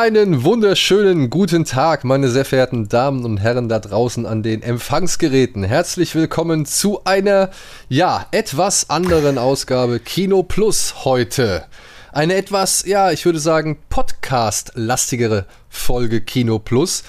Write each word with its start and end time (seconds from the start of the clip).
Einen 0.00 0.44
wunderschönen 0.44 1.28
guten 1.28 1.66
Tag, 1.66 2.04
meine 2.04 2.30
sehr 2.30 2.46
verehrten 2.46 2.88
Damen 2.88 3.26
und 3.26 3.36
Herren 3.36 3.68
da 3.68 3.78
draußen 3.78 4.24
an 4.24 4.42
den 4.42 4.62
Empfangsgeräten. 4.62 5.62
Herzlich 5.62 6.14
willkommen 6.14 6.64
zu 6.64 7.04
einer, 7.04 7.50
ja, 7.90 8.26
etwas 8.30 8.88
anderen 8.88 9.36
Ausgabe 9.36 10.00
Kino 10.00 10.42
Plus 10.42 11.04
heute. 11.04 11.64
Eine 12.12 12.36
etwas, 12.36 12.86
ja, 12.86 13.10
ich 13.10 13.26
würde 13.26 13.40
sagen, 13.40 13.76
Podcast-lastigere 13.90 15.44
Folge 15.68 16.22
Kino 16.22 16.58
Plus. 16.58 17.04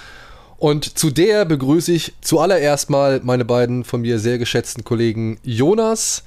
Und 0.58 0.98
zu 0.98 1.12
der 1.12 1.46
begrüße 1.46 1.94
ich 1.94 2.14
zuallererst 2.20 2.90
mal 2.90 3.22
meine 3.24 3.46
beiden 3.46 3.86
von 3.86 4.02
mir 4.02 4.20
sehr 4.20 4.38
geschätzten 4.38 4.84
Kollegen 4.84 5.40
Jonas 5.44 6.24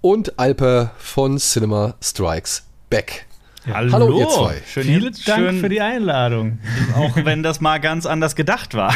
und 0.00 0.38
Alper 0.38 0.92
von 0.96 1.38
Cinema 1.38 1.96
Strikes 2.00 2.62
Back. 2.88 3.26
Hallo, 3.72 3.92
Hallo 3.92 4.20
ihr 4.20 4.28
zwei. 4.28 4.62
Schön, 4.66 4.84
Vielen 4.84 5.16
Dank 5.24 5.40
schön, 5.40 5.60
für 5.60 5.68
die 5.68 5.80
Einladung. 5.80 6.58
Auch 6.94 7.16
wenn 7.24 7.42
das 7.42 7.60
mal 7.60 7.78
ganz 7.78 8.04
anders 8.04 8.36
gedacht 8.36 8.74
war. 8.74 8.94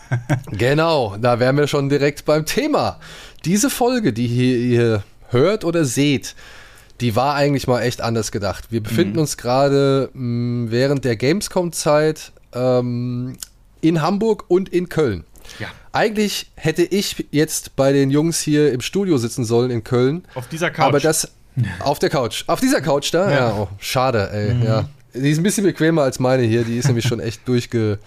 genau, 0.50 1.16
da 1.20 1.38
wären 1.38 1.56
wir 1.56 1.68
schon 1.68 1.88
direkt 1.88 2.24
beim 2.24 2.44
Thema. 2.44 2.98
Diese 3.44 3.70
Folge, 3.70 4.12
die 4.12 4.26
hier 4.26 4.58
ihr 4.58 5.02
hört 5.28 5.64
oder 5.64 5.84
seht, 5.84 6.34
die 7.00 7.14
war 7.16 7.34
eigentlich 7.34 7.66
mal 7.66 7.82
echt 7.82 8.00
anders 8.00 8.32
gedacht. 8.32 8.66
Wir 8.70 8.82
befinden 8.82 9.14
mhm. 9.14 9.20
uns 9.20 9.36
gerade 9.36 10.10
mm, 10.14 10.70
während 10.70 11.04
der 11.04 11.16
Gamescom-Zeit 11.16 12.32
ähm, 12.54 13.36
in 13.80 14.02
Hamburg 14.02 14.44
und 14.48 14.68
in 14.68 14.88
Köln. 14.88 15.24
Ja. 15.58 15.68
Eigentlich 15.92 16.50
hätte 16.56 16.82
ich 16.82 17.26
jetzt 17.30 17.76
bei 17.76 17.92
den 17.92 18.10
Jungs 18.10 18.40
hier 18.40 18.72
im 18.72 18.80
Studio 18.80 19.16
sitzen 19.18 19.44
sollen 19.44 19.70
in 19.70 19.84
Köln. 19.84 20.24
Auf 20.34 20.48
dieser 20.48 20.70
Couch. 20.70 20.86
Aber 20.86 21.00
das, 21.00 21.32
auf 21.80 21.98
der 21.98 22.10
Couch. 22.10 22.44
Auf 22.46 22.60
dieser 22.60 22.80
Couch 22.80 23.12
da? 23.12 23.30
Ja, 23.30 23.36
ja 23.36 23.54
oh, 23.54 23.68
schade, 23.78 24.30
ey. 24.32 24.54
Mhm. 24.54 24.62
Ja. 24.62 24.88
Die 25.14 25.30
ist 25.30 25.38
ein 25.38 25.42
bisschen 25.42 25.64
bequemer 25.64 26.02
als 26.02 26.18
meine 26.18 26.42
hier. 26.42 26.64
Die 26.64 26.78
ist 26.78 26.86
nämlich 26.86 27.06
schon 27.06 27.20
echt 27.20 27.46
durchge. 27.46 27.98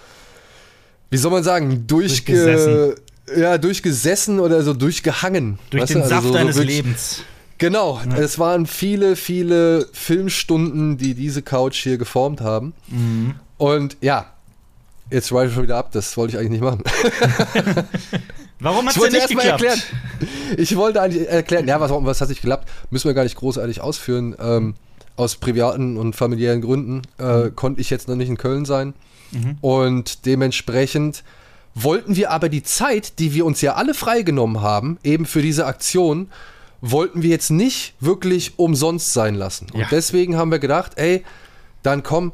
Wie 1.09 1.17
soll 1.17 1.31
man 1.31 1.43
sagen? 1.43 1.85
Durchge. 1.87 2.33
Durchgesessen. 2.33 2.95
Ja, 3.37 3.57
durchgesessen 3.57 4.39
oder 4.39 4.61
so 4.61 4.73
durchgehangen. 4.73 5.59
Durch 5.69 5.83
weißt 5.83 5.93
den 5.93 6.01
also 6.01 6.15
Saft 6.15 6.27
so, 6.27 6.33
deines 6.33 6.55
so 6.55 6.61
Lebens. 6.61 7.23
Genau, 7.57 8.01
ja. 8.07 8.17
es 8.17 8.37
waren 8.37 8.65
viele, 8.65 9.15
viele 9.15 9.87
Filmstunden, 9.93 10.97
die 10.97 11.13
diese 11.13 11.41
Couch 11.41 11.77
hier 11.77 11.97
geformt 11.97 12.41
haben. 12.41 12.73
Mhm. 12.87 13.35
Und 13.57 13.97
ja, 14.01 14.25
jetzt 15.09 15.29
schweife 15.29 15.47
ich 15.47 15.53
schon 15.53 15.63
wieder 15.63 15.77
ab, 15.77 15.91
das 15.91 16.17
wollte 16.17 16.33
ich 16.33 16.39
eigentlich 16.39 16.61
nicht 16.61 16.63
machen. 16.63 16.83
Warum 18.59 18.87
hat 18.87 18.95
es 18.95 19.01
denn 19.01 19.11
nicht 19.11 19.27
geklappt? 19.27 19.63
Erklären. 19.63 19.81
Ich 20.57 20.75
wollte 20.75 21.01
eigentlich 21.01 21.27
erklären, 21.27 21.67
ja, 21.67 21.79
was, 21.81 21.91
was 21.91 22.21
hat 22.21 22.29
nicht 22.29 22.41
geklappt? 22.41 22.69
Müssen 22.89 23.09
wir 23.09 23.13
gar 23.13 23.23
nicht 23.23 23.35
großartig 23.35 23.81
ausführen. 23.81 24.35
Ähm, 24.39 24.75
aus 25.17 25.35
privaten 25.35 25.97
und 25.97 26.15
familiären 26.15 26.61
Gründen 26.61 27.01
äh, 27.19 27.45
mhm. 27.45 27.55
konnte 27.55 27.81
ich 27.81 27.89
jetzt 27.89 28.07
noch 28.07 28.15
nicht 28.15 28.29
in 28.29 28.37
Köln 28.37 28.65
sein. 28.65 28.93
Mhm. 29.31 29.57
Und 29.61 30.25
dementsprechend 30.25 31.23
wollten 31.73 32.15
wir 32.15 32.31
aber 32.31 32.49
die 32.49 32.63
Zeit, 32.63 33.19
die 33.19 33.33
wir 33.33 33.45
uns 33.45 33.61
ja 33.61 33.75
alle 33.75 33.93
freigenommen 33.93 34.61
haben, 34.61 34.97
eben 35.03 35.25
für 35.25 35.41
diese 35.41 35.65
Aktion, 35.65 36.29
wollten 36.81 37.21
wir 37.21 37.29
jetzt 37.29 37.49
nicht 37.49 37.95
wirklich 37.99 38.57
umsonst 38.57 39.13
sein 39.13 39.35
lassen. 39.35 39.67
Und 39.73 39.81
ja. 39.81 39.87
deswegen 39.89 40.37
haben 40.37 40.51
wir 40.51 40.59
gedacht, 40.59 40.93
ey, 40.95 41.23
dann 41.83 42.03
komm, 42.03 42.33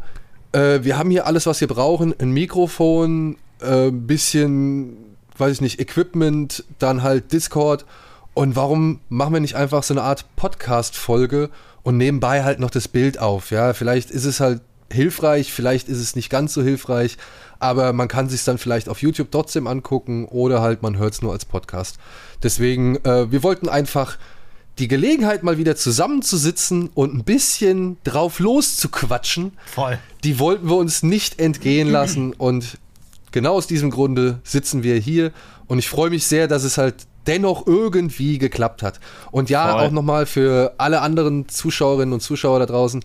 äh, 0.51 0.79
wir 0.83 0.97
haben 0.97 1.09
hier 1.09 1.25
alles, 1.25 1.45
was 1.45 1.61
wir 1.61 1.67
brauchen, 1.67 2.13
ein 2.19 2.31
Mikrofon, 2.31 3.37
ein 3.61 3.87
äh, 3.87 3.91
bisschen 3.91 5.10
weiß 5.41 5.55
ich 5.55 5.61
nicht, 5.61 5.79
Equipment, 5.81 6.63
dann 6.79 7.03
halt 7.03 7.33
Discord. 7.33 7.85
Und 8.33 8.55
warum 8.55 9.01
machen 9.09 9.33
wir 9.33 9.41
nicht 9.41 9.55
einfach 9.55 9.83
so 9.83 9.93
eine 9.93 10.03
Art 10.03 10.25
Podcast-Folge 10.37 11.49
und 11.83 11.97
nebenbei 11.97 12.43
halt 12.45 12.59
noch 12.59 12.69
das 12.69 12.87
Bild 12.87 13.19
auf? 13.19 13.51
Ja, 13.51 13.73
vielleicht 13.73 14.09
ist 14.09 14.23
es 14.23 14.39
halt 14.39 14.61
hilfreich, 14.89 15.51
vielleicht 15.51 15.89
ist 15.89 15.99
es 15.99 16.15
nicht 16.15 16.29
ganz 16.29 16.53
so 16.53 16.61
hilfreich, 16.61 17.17
aber 17.59 17.91
man 17.93 18.07
kann 18.07 18.29
sich 18.29 18.43
dann 18.43 18.57
vielleicht 18.57 18.87
auf 18.87 19.01
YouTube 19.01 19.31
trotzdem 19.31 19.67
angucken 19.67 20.25
oder 20.25 20.61
halt 20.61 20.81
man 20.81 20.97
hört 20.97 21.13
es 21.13 21.21
nur 21.21 21.31
als 21.31 21.45
Podcast. 21.45 21.97
Deswegen, 22.43 22.97
äh, 23.03 23.31
wir 23.31 23.43
wollten 23.43 23.67
einfach 23.67 24.17
die 24.79 24.87
Gelegenheit 24.87 25.43
mal 25.43 25.57
wieder 25.57 25.75
zusammenzusitzen 25.75 26.89
und 26.93 27.13
ein 27.13 27.23
bisschen 27.23 27.97
drauf 28.03 28.39
loszuquatschen. 28.39 29.53
Voll. 29.65 29.99
Die 30.23 30.39
wollten 30.39 30.69
wir 30.69 30.77
uns 30.77 31.03
nicht 31.03 31.39
entgehen 31.39 31.89
lassen 31.89 32.33
und 32.33 32.77
genau 33.31 33.53
aus 33.53 33.67
diesem 33.67 33.91
Grunde 33.91 34.39
sitzen 34.43 34.83
wir 34.83 34.95
hier 34.95 35.31
und 35.67 35.79
ich 35.79 35.89
freue 35.89 36.09
mich 36.09 36.25
sehr, 36.25 36.47
dass 36.47 36.63
es 36.63 36.77
halt 36.77 37.07
dennoch 37.27 37.67
irgendwie 37.67 38.37
geklappt 38.37 38.83
hat. 38.83 38.99
Und 39.31 39.49
ja, 39.49 39.71
Voll. 39.71 39.81
auch 39.81 39.91
nochmal 39.91 40.25
für 40.25 40.73
alle 40.77 41.01
anderen 41.01 41.47
Zuschauerinnen 41.47 42.13
und 42.13 42.21
Zuschauer 42.21 42.59
da 42.59 42.65
draußen, 42.65 43.03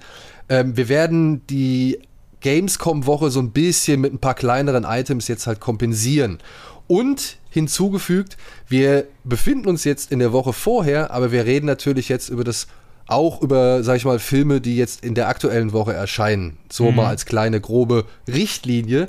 ähm, 0.49 0.77
wir 0.77 0.89
werden 0.89 1.47
die 1.49 1.99
Gamescom-Woche 2.41 3.31
so 3.31 3.41
ein 3.41 3.51
bisschen 3.51 4.01
mit 4.01 4.13
ein 4.13 4.19
paar 4.19 4.35
kleineren 4.35 4.85
Items 4.85 5.29
jetzt 5.29 5.47
halt 5.47 5.61
kompensieren. 5.61 6.39
Und 6.87 7.39
hinzugefügt, 7.51 8.37
wir 8.69 9.07
befinden 9.25 9.69
uns 9.69 9.85
jetzt 9.85 10.13
in 10.13 10.19
der 10.19 10.33
Woche 10.33 10.53
vorher, 10.53 11.11
aber 11.11 11.33
wir 11.33 11.45
reden 11.45 11.67
natürlich 11.67 12.09
jetzt 12.09 12.29
über 12.29 12.45
das 12.45 12.69
auch 13.09 13.41
über, 13.41 13.83
sag 13.83 13.97
ich 13.97 14.05
mal, 14.05 14.19
Filme, 14.19 14.61
die 14.61 14.77
jetzt 14.77 15.05
in 15.05 15.15
der 15.15 15.29
aktuellen 15.29 15.73
Woche 15.73 15.93
erscheinen. 15.93 16.59
So 16.71 16.91
mhm. 16.91 16.97
mal 16.97 17.07
als 17.07 17.25
kleine 17.25 17.61
grobe 17.61 18.05
Richtlinie. 18.29 19.09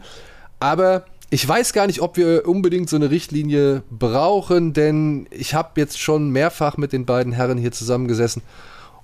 Aber 0.60 1.06
ich 1.30 1.48
weiß 1.48 1.74
gar 1.74 1.88
nicht, 1.88 2.02
ob 2.02 2.18
wir 2.18 2.48
unbedingt 2.48 2.90
so 2.90 2.96
eine 2.96 3.10
Richtlinie 3.10 3.84
brauchen, 3.90 4.74
denn 4.74 5.28
ich 5.32 5.54
habe 5.54 5.80
jetzt 5.80 6.00
schon 6.00 6.30
mehrfach 6.30 6.78
mit 6.78 6.94
den 6.94 7.06
beiden 7.06 7.34
Herren 7.34 7.58
hier 7.58 7.72
zusammengesessen 7.72 8.42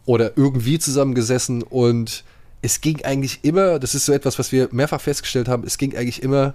oder 0.05 0.37
irgendwie 0.37 0.79
zusammengesessen 0.79 1.63
und 1.63 2.23
es 2.61 2.79
ging 2.79 3.03
eigentlich 3.03 3.43
immer, 3.43 3.77
das 3.77 3.93
ist 3.93 4.05
so 4.05 4.13
etwas, 4.13 4.39
was 4.39 4.51
wir 4.53 4.69
mehrfach 4.71 5.01
festgestellt 5.01 5.49
haben, 5.49 5.63
es 5.65 5.77
ging 5.77 5.95
eigentlich 5.97 6.23
immer 6.23 6.53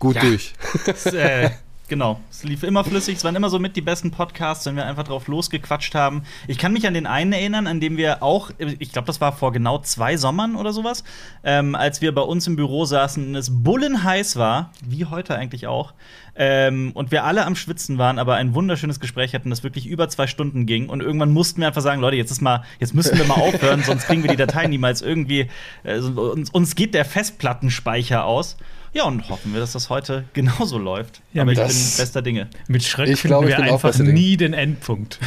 gut 0.00 0.16
ja. 0.16 0.22
durch. 0.22 0.54
Das, 0.86 1.06
äh, 1.06 1.50
Genau, 1.88 2.18
es 2.30 2.42
lief 2.42 2.64
immer 2.64 2.82
flüssig, 2.82 3.18
es 3.18 3.24
waren 3.24 3.36
immer 3.36 3.48
so 3.48 3.60
mit 3.60 3.76
die 3.76 3.80
besten 3.80 4.10
Podcasts, 4.10 4.66
wenn 4.66 4.74
wir 4.74 4.86
einfach 4.86 5.04
drauf 5.04 5.28
losgequatscht 5.28 5.94
haben. 5.94 6.24
Ich 6.48 6.58
kann 6.58 6.72
mich 6.72 6.84
an 6.88 6.94
den 6.94 7.06
einen 7.06 7.32
erinnern, 7.32 7.68
an 7.68 7.78
dem 7.78 7.96
wir 7.96 8.24
auch, 8.24 8.50
ich 8.58 8.90
glaube, 8.90 9.06
das 9.06 9.20
war 9.20 9.32
vor 9.32 9.52
genau 9.52 9.78
zwei 9.78 10.16
Sommern 10.16 10.56
oder 10.56 10.72
sowas, 10.72 11.04
ähm, 11.44 11.76
als 11.76 12.00
wir 12.00 12.12
bei 12.12 12.22
uns 12.22 12.48
im 12.48 12.56
Büro 12.56 12.86
saßen 12.86 13.28
und 13.28 13.34
es 13.36 13.62
bullenheiß 13.62 14.34
war, 14.34 14.72
wie 14.84 15.04
heute 15.04 15.36
eigentlich 15.36 15.68
auch, 15.68 15.94
ähm, 16.34 16.90
und 16.94 17.12
wir 17.12 17.22
alle 17.22 17.46
am 17.46 17.54
Schwitzen 17.54 17.98
waren, 17.98 18.18
aber 18.18 18.34
ein 18.34 18.54
wunderschönes 18.54 18.98
Gespräch 18.98 19.32
hatten, 19.32 19.50
das 19.50 19.62
wirklich 19.62 19.86
über 19.86 20.08
zwei 20.08 20.26
Stunden 20.26 20.66
ging. 20.66 20.88
Und 20.88 21.00
irgendwann 21.00 21.30
mussten 21.30 21.60
wir 21.60 21.68
einfach 21.68 21.82
sagen, 21.82 22.00
Leute, 22.00 22.16
jetzt 22.16 22.32
ist 22.32 22.42
mal, 22.42 22.64
jetzt 22.80 22.94
müssen 22.94 23.16
wir 23.16 23.24
mal 23.26 23.34
aufhören, 23.34 23.82
sonst 23.84 24.06
kriegen 24.06 24.22
wir 24.24 24.30
die 24.30 24.36
Datei 24.36 24.66
niemals 24.66 25.02
irgendwie. 25.02 25.48
Äh, 25.84 25.98
uns, 25.98 26.50
uns 26.50 26.74
geht 26.74 26.94
der 26.94 27.04
Festplattenspeicher 27.04 28.24
aus. 28.24 28.56
Ja, 28.96 29.04
und 29.04 29.28
hoffen 29.28 29.52
wir, 29.52 29.60
dass 29.60 29.72
das 29.72 29.90
heute 29.90 30.24
genauso 30.32 30.78
läuft. 30.78 31.20
Ja, 31.34 31.42
Aber 31.42 31.52
ich 31.52 31.58
bin 31.58 31.66
bester 31.66 32.22
Dinge. 32.22 32.48
Mit 32.66 32.82
Schreck 32.82 33.10
ich 33.10 33.20
finden 33.20 33.46
wir 33.46 33.58
einfach 33.58 33.94
nie 33.98 34.38
den 34.38 34.54
Endpunkt. 34.54 35.18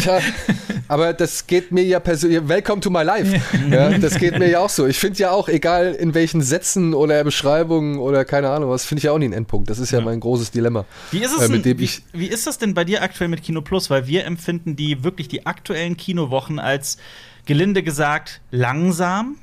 Tja, 0.00 0.18
aber 0.88 1.12
das 1.12 1.46
geht 1.46 1.72
mir 1.72 1.84
ja 1.84 2.00
persönlich. 2.00 2.48
Welcome 2.48 2.80
to 2.80 2.88
my 2.88 3.02
life. 3.02 3.38
Ja, 3.70 3.90
das 3.98 4.18
geht 4.18 4.38
mir 4.38 4.48
ja 4.48 4.60
auch 4.60 4.70
so. 4.70 4.86
Ich 4.86 4.98
finde 4.98 5.18
ja 5.18 5.30
auch, 5.30 5.50
egal 5.50 5.92
in 5.92 6.14
welchen 6.14 6.40
Sätzen 6.40 6.94
oder 6.94 7.22
Beschreibungen 7.22 7.98
oder 7.98 8.24
keine 8.24 8.48
Ahnung 8.48 8.70
was, 8.70 8.86
finde 8.86 9.00
ich 9.00 9.04
ja 9.04 9.12
auch 9.12 9.18
nie 9.18 9.26
einen 9.26 9.34
Endpunkt. 9.34 9.68
Das 9.68 9.78
ist 9.78 9.90
ja, 9.90 9.98
ja. 9.98 10.04
mein 10.06 10.18
großes 10.18 10.50
Dilemma. 10.52 10.86
Wie 11.10 11.18
ist, 11.18 11.36
es 11.36 11.50
äh, 11.50 11.52
mit 11.52 11.66
dem 11.66 11.78
wie, 11.78 11.90
wie 12.14 12.28
ist 12.28 12.46
das 12.46 12.56
denn 12.56 12.72
bei 12.72 12.84
dir 12.84 13.02
aktuell 13.02 13.28
mit 13.28 13.42
Kino 13.42 13.60
Plus? 13.60 13.90
Weil 13.90 14.06
wir 14.06 14.24
empfinden 14.24 14.74
die 14.74 15.04
wirklich 15.04 15.28
die 15.28 15.44
aktuellen 15.44 15.98
Kinowochen 15.98 16.58
als 16.58 16.96
gelinde 17.44 17.82
gesagt 17.82 18.40
langsam. 18.50 19.36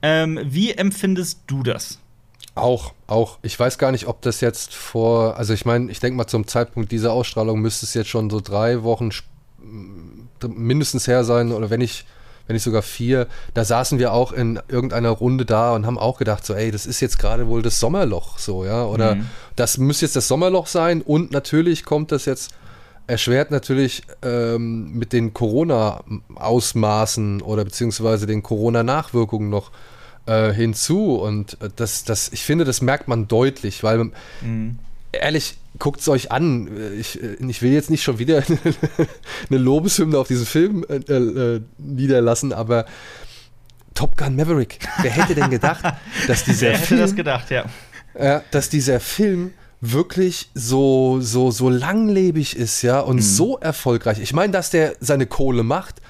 Ähm, 0.00 0.38
wie 0.44 0.70
empfindest 0.70 1.40
du 1.48 1.64
das? 1.64 1.98
Auch, 2.54 2.92
auch. 3.08 3.38
Ich 3.42 3.58
weiß 3.58 3.78
gar 3.78 3.90
nicht, 3.90 4.06
ob 4.06 4.22
das 4.22 4.40
jetzt 4.40 4.74
vor, 4.74 5.36
also 5.36 5.52
ich 5.52 5.64
meine, 5.64 5.90
ich 5.90 5.98
denke 5.98 6.16
mal 6.16 6.28
zum 6.28 6.46
Zeitpunkt 6.46 6.92
dieser 6.92 7.12
Ausstrahlung 7.12 7.60
müsste 7.60 7.84
es 7.84 7.94
jetzt 7.94 8.08
schon 8.08 8.30
so 8.30 8.40
drei 8.40 8.84
Wochen 8.84 9.10
mindestens 10.46 11.08
her 11.08 11.24
sein 11.24 11.50
oder 11.52 11.70
wenn 11.70 11.80
ich, 11.80 12.04
wenn 12.46 12.54
nicht 12.54 12.62
sogar 12.62 12.82
vier. 12.82 13.26
Da 13.54 13.64
saßen 13.64 13.98
wir 13.98 14.12
auch 14.12 14.30
in 14.32 14.60
irgendeiner 14.68 15.10
Runde 15.10 15.44
da 15.44 15.74
und 15.74 15.84
haben 15.84 15.98
auch 15.98 16.18
gedacht, 16.18 16.46
so, 16.46 16.54
ey, 16.54 16.70
das 16.70 16.86
ist 16.86 17.00
jetzt 17.00 17.18
gerade 17.18 17.48
wohl 17.48 17.62
das 17.62 17.80
Sommerloch, 17.80 18.38
so, 18.38 18.64
ja, 18.64 18.84
oder 18.84 19.16
mhm. 19.16 19.26
das 19.56 19.78
müsste 19.78 20.06
jetzt 20.06 20.14
das 20.14 20.28
Sommerloch 20.28 20.68
sein 20.68 21.02
und 21.02 21.32
natürlich 21.32 21.84
kommt 21.84 22.12
das 22.12 22.24
jetzt 22.24 22.54
erschwert 23.06 23.50
natürlich 23.50 24.02
ähm, 24.22 24.92
mit 24.92 25.12
den 25.12 25.34
Corona-Ausmaßen 25.34 27.42
oder 27.42 27.64
beziehungsweise 27.64 28.26
den 28.26 28.42
Corona-Nachwirkungen 28.42 29.50
noch 29.50 29.70
äh, 30.26 30.52
hinzu. 30.52 31.16
Und 31.16 31.60
äh, 31.60 31.68
das, 31.74 32.04
das, 32.04 32.30
ich 32.32 32.42
finde, 32.42 32.64
das 32.64 32.82
merkt 32.82 33.08
man 33.08 33.28
deutlich, 33.28 33.82
weil 33.82 34.10
mhm. 34.40 34.78
ehrlich, 35.12 35.56
guckt 35.78 36.00
es 36.00 36.08
euch 36.08 36.30
an. 36.30 36.68
Ich, 36.98 37.22
äh, 37.22 37.36
ich 37.46 37.62
will 37.62 37.72
jetzt 37.72 37.90
nicht 37.90 38.02
schon 38.02 38.18
wieder 38.18 38.42
eine 39.50 39.58
Lobeshymne 39.58 40.18
auf 40.18 40.28
diesen 40.28 40.46
Film 40.46 40.84
äh, 40.88 40.96
äh, 40.96 41.60
niederlassen, 41.78 42.52
aber 42.52 42.86
Top 43.94 44.16
Gun 44.16 44.34
Maverick, 44.34 44.78
wer 45.02 45.10
hätte 45.12 45.34
denn 45.34 45.50
gedacht, 45.50 45.84
dass 46.26 46.44
dieser 46.44 46.68
wer 46.68 46.78
Film, 46.78 47.00
hätte 47.00 47.10
das 47.10 47.16
gedacht, 47.16 47.50
ja. 47.50 47.64
Äh, 48.14 48.40
dass 48.50 48.68
dieser 48.68 49.00
Film 49.00 49.52
wirklich 49.80 50.50
so, 50.54 51.18
so, 51.20 51.50
so 51.50 51.68
langlebig 51.68 52.56
ist, 52.56 52.82
ja, 52.82 53.00
und 53.00 53.16
mhm. 53.16 53.20
so 53.20 53.58
erfolgreich. 53.58 54.18
Ich 54.18 54.32
meine, 54.32 54.52
dass 54.52 54.70
der 54.70 54.96
seine 55.00 55.26
Kohle 55.26 55.62
macht, 55.62 56.00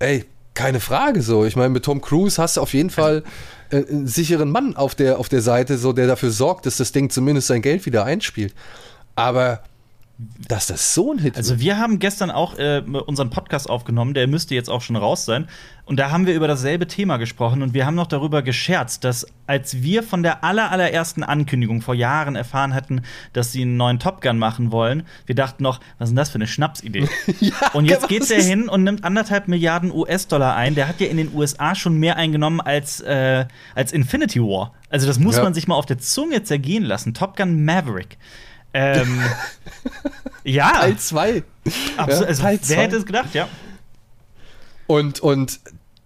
ey, 0.00 0.24
keine 0.58 0.80
Frage 0.80 1.22
so. 1.22 1.44
Ich 1.44 1.54
meine, 1.54 1.68
mit 1.68 1.84
Tom 1.84 2.00
Cruise 2.00 2.42
hast 2.42 2.56
du 2.56 2.60
auf 2.60 2.74
jeden 2.74 2.90
Fall 2.90 3.22
äh, 3.70 3.76
einen 3.76 4.08
sicheren 4.08 4.50
Mann 4.50 4.74
auf 4.74 4.96
der, 4.96 5.20
auf 5.20 5.28
der 5.28 5.40
Seite, 5.40 5.78
so 5.78 5.92
der 5.92 6.08
dafür 6.08 6.32
sorgt, 6.32 6.66
dass 6.66 6.78
das 6.78 6.90
Ding 6.90 7.10
zumindest 7.10 7.46
sein 7.46 7.62
Geld 7.62 7.86
wieder 7.86 8.04
einspielt. 8.04 8.52
Aber 9.14 9.62
dass 10.18 10.66
das 10.66 10.94
so 10.94 11.12
ein 11.12 11.18
Hit 11.18 11.36
Also 11.36 11.60
wir 11.60 11.78
haben 11.78 12.00
gestern 12.00 12.32
auch 12.32 12.58
äh, 12.58 12.82
unseren 13.06 13.30
Podcast 13.30 13.70
aufgenommen, 13.70 14.14
der 14.14 14.26
müsste 14.26 14.52
jetzt 14.56 14.68
auch 14.68 14.82
schon 14.82 14.96
raus 14.96 15.24
sein. 15.24 15.46
Und 15.84 15.98
da 15.98 16.10
haben 16.10 16.26
wir 16.26 16.34
über 16.34 16.48
dasselbe 16.48 16.88
Thema 16.88 17.18
gesprochen 17.18 17.62
und 17.62 17.72
wir 17.72 17.86
haben 17.86 17.94
noch 17.94 18.08
darüber 18.08 18.42
gescherzt, 18.42 19.04
dass 19.04 19.26
als 19.46 19.80
wir 19.80 20.02
von 20.02 20.24
der 20.24 20.42
aller, 20.42 20.72
allerersten 20.72 21.22
Ankündigung 21.22 21.82
vor 21.82 21.94
Jahren 21.94 22.34
erfahren 22.34 22.74
hatten, 22.74 23.02
dass 23.32 23.52
sie 23.52 23.62
einen 23.62 23.76
neuen 23.76 24.00
Top 24.00 24.20
Gun 24.20 24.38
machen 24.38 24.72
wollen, 24.72 25.04
wir 25.26 25.36
dachten 25.36 25.62
noch, 25.62 25.78
was 25.98 26.08
ist 26.08 26.10
denn 26.10 26.16
das 26.16 26.30
für 26.30 26.34
eine 26.34 26.48
Schnapsidee? 26.48 27.08
ja, 27.40 27.52
und 27.72 27.84
jetzt 27.84 28.08
geht 28.08 28.28
der 28.28 28.42
hin 28.42 28.68
und 28.68 28.82
nimmt 28.82 29.04
anderthalb 29.04 29.46
Milliarden 29.46 29.92
US-Dollar 29.92 30.56
ein. 30.56 30.74
Der 30.74 30.88
hat 30.88 31.00
ja 31.00 31.06
in 31.06 31.16
den 31.16 31.32
USA 31.32 31.76
schon 31.76 31.96
mehr 31.96 32.16
eingenommen 32.16 32.60
als, 32.60 33.00
äh, 33.00 33.46
als 33.76 33.92
Infinity 33.92 34.40
War. 34.40 34.74
Also 34.90 35.06
das 35.06 35.20
muss 35.20 35.36
ja. 35.36 35.44
man 35.44 35.54
sich 35.54 35.68
mal 35.68 35.76
auf 35.76 35.86
der 35.86 35.98
Zunge 35.98 36.42
zergehen 36.42 36.82
lassen. 36.82 37.14
Top 37.14 37.36
Gun 37.36 37.64
Maverick. 37.64 38.18
Ähm, 38.78 39.20
ja. 40.44 40.70
Teil 40.70 40.96
2. 40.96 41.42
Absolut. 41.96 42.22
Ja, 42.22 42.26
also, 42.28 42.42
Teil 42.42 42.60
wer 42.62 42.76
hätte 42.76 42.96
es 42.96 43.06
gedacht, 43.06 43.34
ja. 43.34 43.48
Und, 44.86 45.20
und 45.20 45.60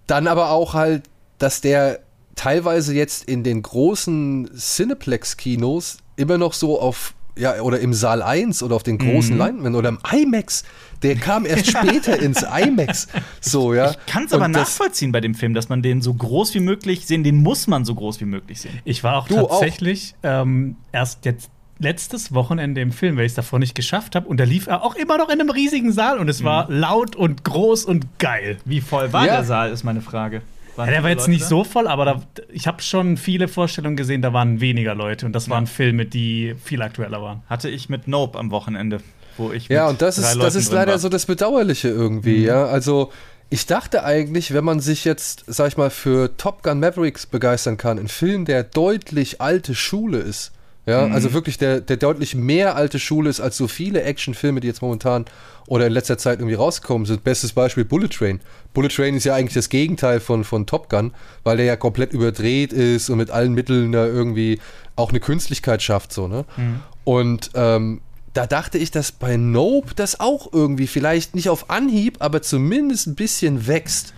dann 0.06 0.26
aber 0.26 0.50
auch 0.50 0.74
halt, 0.74 1.04
dass 1.38 1.60
der 1.60 2.00
teilweise 2.34 2.94
jetzt 2.94 3.24
in 3.24 3.44
den 3.44 3.62
großen 3.62 4.50
Cineplex-Kinos 4.56 5.98
immer 6.16 6.38
noch 6.38 6.54
so 6.54 6.80
auf, 6.80 7.14
ja, 7.36 7.60
oder 7.60 7.80
im 7.80 7.92
Saal 7.94 8.22
1 8.22 8.62
oder 8.62 8.74
auf 8.76 8.82
den 8.82 8.98
großen 8.98 9.34
mhm. 9.34 9.38
Leinwänden 9.38 9.74
oder 9.74 9.90
im 9.90 9.98
IMAX. 10.10 10.64
Der 11.02 11.16
kam 11.16 11.44
erst 11.46 11.66
später 11.70 12.18
ins 12.18 12.42
IMAX. 12.42 13.08
So, 13.40 13.74
ja. 13.74 13.90
Ich 13.90 14.06
kann 14.06 14.24
es 14.24 14.32
aber 14.32 14.48
nachvollziehen 14.48 15.12
bei 15.12 15.20
dem 15.20 15.34
Film, 15.34 15.52
dass 15.54 15.68
man 15.68 15.82
den 15.82 16.00
so 16.00 16.14
groß 16.14 16.54
wie 16.54 16.60
möglich 16.60 17.06
sehen, 17.06 17.22
den 17.22 17.36
muss 17.36 17.66
man 17.66 17.84
so 17.84 17.94
groß 17.94 18.20
wie 18.20 18.24
möglich 18.24 18.60
sehen. 18.60 18.78
Ich 18.84 19.04
war 19.04 19.18
auch 19.18 19.28
du 19.28 19.36
tatsächlich 19.36 20.14
auch. 20.22 20.42
Ähm, 20.42 20.76
erst 20.92 21.24
jetzt 21.24 21.50
letztes 21.82 22.32
Wochenende 22.32 22.80
im 22.80 22.92
Film, 22.92 23.16
weil 23.16 23.24
ich 23.24 23.32
es 23.32 23.36
davor 23.36 23.58
nicht 23.58 23.74
geschafft 23.74 24.14
habe. 24.14 24.28
Und 24.28 24.38
da 24.38 24.44
lief 24.44 24.66
er 24.66 24.82
auch 24.82 24.94
immer 24.94 25.18
noch 25.18 25.28
in 25.28 25.40
einem 25.40 25.50
riesigen 25.50 25.92
Saal 25.92 26.18
und 26.18 26.28
es 26.28 26.40
mhm. 26.40 26.44
war 26.44 26.70
laut 26.70 27.16
und 27.16 27.44
groß 27.44 27.84
und 27.84 28.18
geil. 28.18 28.58
Wie 28.64 28.80
voll 28.80 29.12
war 29.12 29.26
ja. 29.26 29.36
der 29.36 29.44
Saal, 29.44 29.70
ist 29.70 29.84
meine 29.84 30.00
Frage. 30.00 30.42
Ja, 30.76 30.86
der 30.86 31.02
war 31.02 31.10
jetzt 31.10 31.22
Leute 31.22 31.32
nicht 31.32 31.44
so 31.44 31.64
voll, 31.64 31.86
aber 31.86 32.04
da, 32.04 32.22
ich 32.50 32.66
habe 32.66 32.80
schon 32.80 33.16
viele 33.16 33.48
Vorstellungen 33.48 33.96
gesehen, 33.96 34.22
da 34.22 34.32
waren 34.32 34.60
weniger 34.60 34.94
Leute 34.94 35.26
und 35.26 35.32
das 35.32 35.50
waren 35.50 35.66
Filme, 35.66 36.06
die 36.06 36.54
viel 36.64 36.80
aktueller 36.80 37.20
waren. 37.20 37.42
Hatte 37.48 37.68
ich 37.68 37.88
mit 37.90 38.08
Nope 38.08 38.38
am 38.38 38.50
Wochenende, 38.50 39.00
wo 39.36 39.52
ich 39.52 39.68
Ja, 39.68 39.88
und 39.88 40.00
das 40.00 40.16
ist, 40.16 40.36
das 40.36 40.54
ist 40.54 40.72
leider 40.72 40.92
war. 40.92 40.98
so 40.98 41.10
das 41.10 41.26
Bedauerliche 41.26 41.88
irgendwie, 41.88 42.38
mhm. 42.38 42.46
ja. 42.46 42.64
Also 42.64 43.12
ich 43.50 43.66
dachte 43.66 44.04
eigentlich, 44.04 44.54
wenn 44.54 44.64
man 44.64 44.80
sich 44.80 45.04
jetzt, 45.04 45.44
sag 45.46 45.68
ich 45.68 45.76
mal, 45.76 45.90
für 45.90 46.38
Top 46.38 46.62
Gun 46.62 46.80
Mavericks 46.80 47.26
begeistern 47.26 47.76
kann, 47.76 47.98
ein 47.98 48.08
Film, 48.08 48.46
der 48.46 48.62
deutlich 48.62 49.42
alte 49.42 49.74
Schule 49.74 50.18
ist, 50.18 50.52
ja, 50.84 51.06
mhm. 51.06 51.14
also 51.14 51.32
wirklich 51.32 51.58
der, 51.58 51.80
der 51.80 51.96
deutlich 51.96 52.34
mehr 52.34 52.74
alte 52.74 52.98
Schule 52.98 53.30
ist 53.30 53.40
als 53.40 53.56
so 53.56 53.68
viele 53.68 54.02
Actionfilme, 54.02 54.60
die 54.60 54.66
jetzt 54.66 54.82
momentan 54.82 55.26
oder 55.68 55.86
in 55.86 55.92
letzter 55.92 56.18
Zeit 56.18 56.40
irgendwie 56.40 56.56
rausgekommen 56.56 57.06
sind. 57.06 57.22
Bestes 57.22 57.52
Beispiel 57.52 57.84
Bullet 57.84 58.08
Train. 58.08 58.40
Bullet 58.74 58.88
Train 58.88 59.14
ist 59.14 59.24
ja 59.24 59.34
eigentlich 59.34 59.54
das 59.54 59.68
Gegenteil 59.68 60.18
von, 60.18 60.42
von 60.42 60.66
Top 60.66 60.88
Gun, 60.88 61.12
weil 61.44 61.56
der 61.56 61.66
ja 61.66 61.76
komplett 61.76 62.12
überdreht 62.12 62.72
ist 62.72 63.10
und 63.10 63.18
mit 63.18 63.30
allen 63.30 63.52
Mitteln 63.52 63.92
da 63.92 64.06
irgendwie 64.06 64.58
auch 64.96 65.10
eine 65.10 65.20
Künstlichkeit 65.20 65.82
schafft, 65.82 66.12
so, 66.12 66.26
ne? 66.26 66.44
Mhm. 66.56 66.80
Und 67.04 67.50
ähm, 67.54 68.00
da 68.32 68.46
dachte 68.46 68.78
ich, 68.78 68.90
dass 68.90 69.12
bei 69.12 69.36
Nope 69.36 69.94
das 69.94 70.18
auch 70.18 70.52
irgendwie 70.52 70.86
vielleicht 70.86 71.34
nicht 71.34 71.48
auf 71.48 71.70
Anhieb, 71.70 72.16
aber 72.20 72.42
zumindest 72.42 73.06
ein 73.06 73.14
bisschen 73.14 73.66
wächst. 73.66 74.14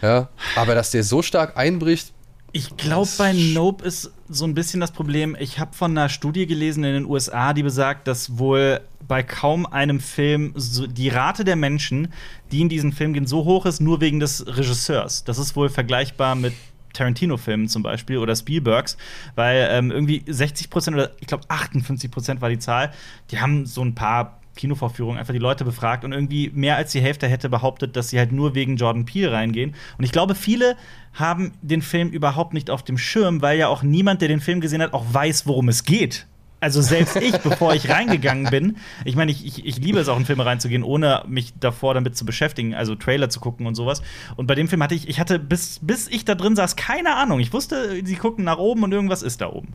Ja, 0.00 0.28
aber 0.56 0.74
dass 0.74 0.90
der 0.90 1.04
so 1.04 1.22
stark 1.22 1.56
einbricht, 1.56 2.12
ich 2.52 2.76
glaube, 2.76 3.08
bei 3.16 3.32
Nope 3.32 3.84
ist 3.84 4.12
so 4.28 4.44
ein 4.44 4.54
bisschen 4.54 4.80
das 4.80 4.92
Problem. 4.92 5.36
Ich 5.40 5.58
habe 5.58 5.74
von 5.74 5.92
einer 5.92 6.10
Studie 6.10 6.46
gelesen 6.46 6.84
in 6.84 6.92
den 6.92 7.06
USA, 7.06 7.54
die 7.54 7.62
besagt, 7.62 8.06
dass 8.06 8.38
wohl 8.38 8.80
bei 9.08 9.22
kaum 9.22 9.64
einem 9.64 10.00
Film 10.00 10.52
so 10.54 10.86
die 10.86 11.08
Rate 11.08 11.44
der 11.44 11.56
Menschen, 11.56 12.12
die 12.50 12.60
in 12.60 12.68
diesen 12.68 12.92
Film 12.92 13.14
gehen, 13.14 13.26
so 13.26 13.44
hoch 13.44 13.64
ist, 13.64 13.80
nur 13.80 14.00
wegen 14.00 14.20
des 14.20 14.46
Regisseurs. 14.46 15.24
Das 15.24 15.38
ist 15.38 15.56
wohl 15.56 15.70
vergleichbar 15.70 16.34
mit 16.34 16.52
Tarantino-Filmen 16.92 17.68
zum 17.68 17.82
Beispiel 17.82 18.18
oder 18.18 18.36
Spielbergs, 18.36 18.98
weil 19.34 19.68
ähm, 19.70 19.90
irgendwie 19.90 20.22
60 20.26 20.68
Prozent 20.68 20.94
oder 20.94 21.12
ich 21.20 21.26
glaube 21.26 21.44
58 21.48 22.10
Prozent 22.10 22.42
war 22.42 22.50
die 22.50 22.58
Zahl, 22.58 22.92
die 23.30 23.40
haben 23.40 23.64
so 23.64 23.82
ein 23.82 23.94
paar 23.94 24.41
Kinovorführung 24.56 25.18
einfach 25.18 25.32
die 25.32 25.38
Leute 25.38 25.64
befragt 25.64 26.04
und 26.04 26.12
irgendwie 26.12 26.50
mehr 26.54 26.76
als 26.76 26.92
die 26.92 27.00
Hälfte 27.00 27.26
hätte 27.26 27.48
behauptet, 27.48 27.96
dass 27.96 28.10
sie 28.10 28.18
halt 28.18 28.32
nur 28.32 28.54
wegen 28.54 28.76
Jordan 28.76 29.04
Peele 29.04 29.32
reingehen. 29.32 29.74
Und 29.98 30.04
ich 30.04 30.12
glaube, 30.12 30.34
viele 30.34 30.76
haben 31.14 31.52
den 31.62 31.82
Film 31.82 32.10
überhaupt 32.10 32.54
nicht 32.54 32.70
auf 32.70 32.82
dem 32.82 32.98
Schirm, 32.98 33.42
weil 33.42 33.58
ja 33.58 33.68
auch 33.68 33.82
niemand, 33.82 34.20
der 34.20 34.28
den 34.28 34.40
Film 34.40 34.60
gesehen 34.60 34.82
hat, 34.82 34.92
auch 34.92 35.04
weiß, 35.10 35.46
worum 35.46 35.68
es 35.68 35.84
geht. 35.84 36.26
Also 36.60 36.80
selbst 36.80 37.16
ich, 37.16 37.36
bevor 37.42 37.74
ich 37.74 37.88
reingegangen 37.88 38.48
bin, 38.48 38.76
ich 39.04 39.16
meine, 39.16 39.32
ich, 39.32 39.44
ich, 39.44 39.66
ich, 39.66 39.78
liebe 39.78 39.98
es 39.98 40.08
auch 40.08 40.16
in 40.16 40.24
Filme 40.24 40.46
reinzugehen, 40.46 40.84
ohne 40.84 41.24
mich 41.26 41.52
davor 41.58 41.94
damit 41.94 42.16
zu 42.16 42.24
beschäftigen, 42.24 42.74
also 42.74 42.94
Trailer 42.94 43.28
zu 43.30 43.40
gucken 43.40 43.66
und 43.66 43.74
sowas. 43.74 44.00
Und 44.36 44.46
bei 44.46 44.54
dem 44.54 44.68
Film 44.68 44.80
hatte 44.82 44.94
ich, 44.94 45.08
ich 45.08 45.18
hatte 45.18 45.40
bis, 45.40 45.80
bis 45.82 46.06
ich 46.06 46.24
da 46.24 46.36
drin 46.36 46.54
saß, 46.54 46.76
keine 46.76 47.16
Ahnung. 47.16 47.40
Ich 47.40 47.52
wusste, 47.52 48.00
sie 48.04 48.14
gucken 48.14 48.44
nach 48.44 48.58
oben 48.58 48.84
und 48.84 48.92
irgendwas 48.92 49.22
ist 49.22 49.40
da 49.40 49.50
oben. 49.50 49.74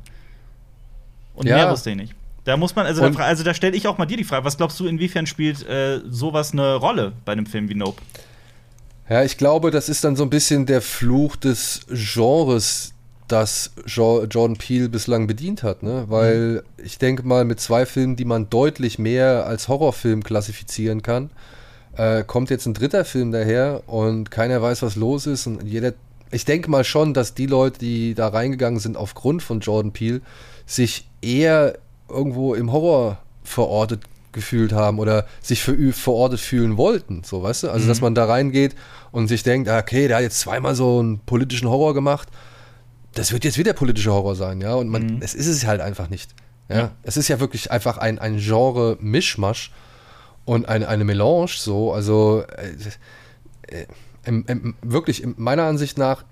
Und 1.34 1.48
ja. 1.48 1.58
mehr 1.58 1.72
wusste 1.72 1.90
ich 1.90 1.98
nicht. 1.98 2.16
Da 2.48 2.56
muss 2.56 2.78
man, 2.78 2.86
also, 2.86 3.10
da, 3.10 3.20
also 3.26 3.44
da 3.44 3.54
stelle 3.54 3.76
ich 3.76 3.90
auch 3.90 3.98
mal 3.98 4.06
dir 4.06 4.16
die 4.16 4.24
Frage, 4.24 4.46
was 4.46 4.56
glaubst 4.56 4.80
du, 4.80 4.88
inwiefern 4.88 5.28
spielt 5.28 5.68
äh, 5.68 6.00
sowas 6.10 6.54
eine 6.54 6.76
Rolle 6.76 7.12
bei 7.26 7.34
einem 7.34 7.46
Film 7.46 7.68
wie 7.68 7.76
Nope? 7.76 8.02
Ja, 9.10 9.22
ich 9.26 9.38
glaube, 9.38 9.70
das 9.70 9.90
ist 9.90 10.06
dann 10.06 10.16
so 10.16 10.24
ein 10.24 10.30
bisschen 10.30 10.66
der 10.66 10.82
Fluch 10.82 11.36
des 11.36 11.82
Genres, 11.90 12.94
das 13.28 13.72
Jordan 13.86 14.56
Peele 14.56 14.88
bislang 14.88 15.28
bedient 15.28 15.62
hat, 15.62 15.84
ne? 15.84 16.06
Weil 16.08 16.64
mhm. 16.78 16.86
ich 16.86 16.98
denke 16.98 17.24
mal, 17.24 17.44
mit 17.44 17.60
zwei 17.60 17.86
Filmen, 17.86 18.16
die 18.16 18.24
man 18.24 18.50
deutlich 18.50 18.98
mehr 18.98 19.46
als 19.46 19.68
Horrorfilm 19.68 20.24
klassifizieren 20.24 21.02
kann, 21.02 21.32
äh, 21.98 22.24
kommt 22.24 22.50
jetzt 22.50 22.66
ein 22.66 22.74
dritter 22.74 23.04
Film 23.04 23.34
daher 23.34 23.84
und 23.88 24.32
keiner 24.32 24.62
weiß, 24.62 24.84
was 24.84 24.96
los 24.96 25.28
ist 25.28 25.48
und 25.48 25.64
jeder. 25.64 25.92
Ich 26.32 26.46
denke 26.46 26.72
mal 26.72 26.86
schon, 26.86 27.14
dass 27.14 27.34
die 27.34 27.46
Leute, 27.46 27.80
die 27.80 28.14
da 28.14 28.30
reingegangen 28.30 28.80
sind 28.80 28.96
aufgrund 28.96 29.44
von 29.44 29.60
Jordan 29.60 29.92
Peele, 29.92 30.22
sich 30.66 31.10
eher 31.22 31.78
irgendwo 32.10 32.54
im 32.56 32.72
Horror 32.72 33.18
verortet 33.44 34.02
gefühlt 34.32 34.72
haben 34.72 35.00
oder 35.00 35.26
sich 35.42 35.64
für, 35.64 35.76
verortet 35.94 36.40
fühlen 36.40 36.78
wollten, 36.78 37.24
so 37.24 37.42
weißt 37.42 37.64
du? 37.64 37.70
Also, 37.72 37.86
mhm. 37.86 37.90
dass 37.90 38.02
man 38.02 38.16
da 38.16 38.26
reingeht 38.26 38.76
und 39.12 39.28
sich 39.28 39.44
denkt, 39.44 39.68
ah, 39.70 39.80
okay, 39.80 40.08
der 40.08 40.18
hat 40.18 40.24
jetzt 40.24 40.40
zweimal 40.40 40.76
so 40.76 41.00
einen 41.00 41.20
politischen 41.20 41.68
Horror 41.68 41.94
gemacht, 41.94 42.30
das 43.14 43.32
wird 43.32 43.44
jetzt 43.44 43.58
wieder 43.58 43.74
politischer 43.74 44.14
Horror 44.14 44.36
sein, 44.36 44.62
ja? 44.62 44.76
Und 44.76 44.90
man, 44.90 45.06
mhm. 45.06 45.22
es 45.22 45.34
ist 45.34 45.48
es 45.48 45.66
halt 45.66 45.82
einfach 45.82 46.10
nicht. 46.10 46.36
Ja? 46.70 46.78
ja. 46.78 46.92
Es 47.04 47.18
ist 47.18 47.28
ja 47.30 47.40
wirklich 47.40 47.72
einfach 47.72 47.98
ein, 47.98 48.20
ein 48.20 48.38
Genre-Mischmasch 48.38 49.72
und 50.46 50.70
ein, 50.70 50.84
eine 50.84 51.04
Melange, 51.04 51.50
so, 51.56 51.94
also 51.94 52.44
äh, 52.58 53.76
äh, 53.76 53.88
im, 54.26 54.46
im, 54.48 54.76
wirklich 54.82 55.26
meiner 55.38 55.64
Ansicht 55.64 55.98
nach 55.98 56.24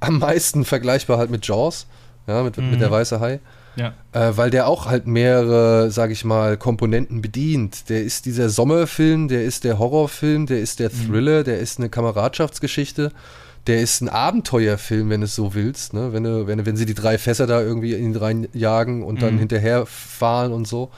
am 0.00 0.18
meisten 0.18 0.64
vergleichbar 0.64 1.18
halt 1.18 1.30
mit 1.30 1.46
Jaws, 1.46 1.86
ja, 2.26 2.42
mit, 2.42 2.56
mhm. 2.56 2.70
mit 2.70 2.80
der 2.80 2.88
mhm. 2.88 2.92
weiße 2.92 3.20
Hai. 3.20 3.40
Ja. 3.76 3.94
Äh, 4.12 4.36
weil 4.36 4.50
der 4.50 4.66
auch 4.66 4.86
halt 4.86 5.06
mehrere, 5.06 5.90
sag 5.90 6.10
ich 6.10 6.24
mal, 6.24 6.56
Komponenten 6.56 7.22
bedient. 7.22 7.88
Der 7.88 8.02
ist 8.02 8.26
dieser 8.26 8.48
Sommerfilm, 8.48 9.28
der 9.28 9.44
ist 9.44 9.64
der 9.64 9.78
Horrorfilm, 9.78 10.46
der 10.46 10.60
ist 10.60 10.80
der 10.80 10.90
mhm. 10.90 11.06
Thriller, 11.06 11.40
mhm. 11.40 11.44
der 11.44 11.58
ist 11.58 11.78
eine 11.78 11.88
Kameradschaftsgeschichte, 11.88 13.12
der 13.66 13.80
ist 13.80 14.00
ein 14.00 14.08
Abenteuerfilm, 14.08 15.08
wenn 15.10 15.20
du 15.20 15.26
es 15.26 15.34
so 15.34 15.54
willst. 15.54 15.94
Ne? 15.94 16.12
Wenn, 16.12 16.24
du, 16.24 16.46
wenn, 16.46 16.66
wenn 16.66 16.76
sie 16.76 16.86
die 16.86 16.94
drei 16.94 17.16
Fässer 17.18 17.46
da 17.46 17.60
irgendwie 17.60 17.94
in 17.94 18.12
ihn 18.12 18.16
reinjagen 18.16 19.02
und 19.02 19.16
mhm. 19.16 19.20
dann 19.20 19.38
hinterher 19.38 19.86
fahren 19.86 20.52
und 20.52 20.66
so. 20.66 20.90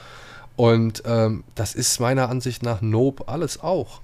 Und 0.55 1.03
ähm, 1.05 1.43
das 1.53 1.75
ist 1.75 1.99
meiner 1.99 2.29
Ansicht 2.29 2.63
nach 2.63 2.81
Nope 2.81 3.27
alles 3.27 3.61
auch. 3.61 4.01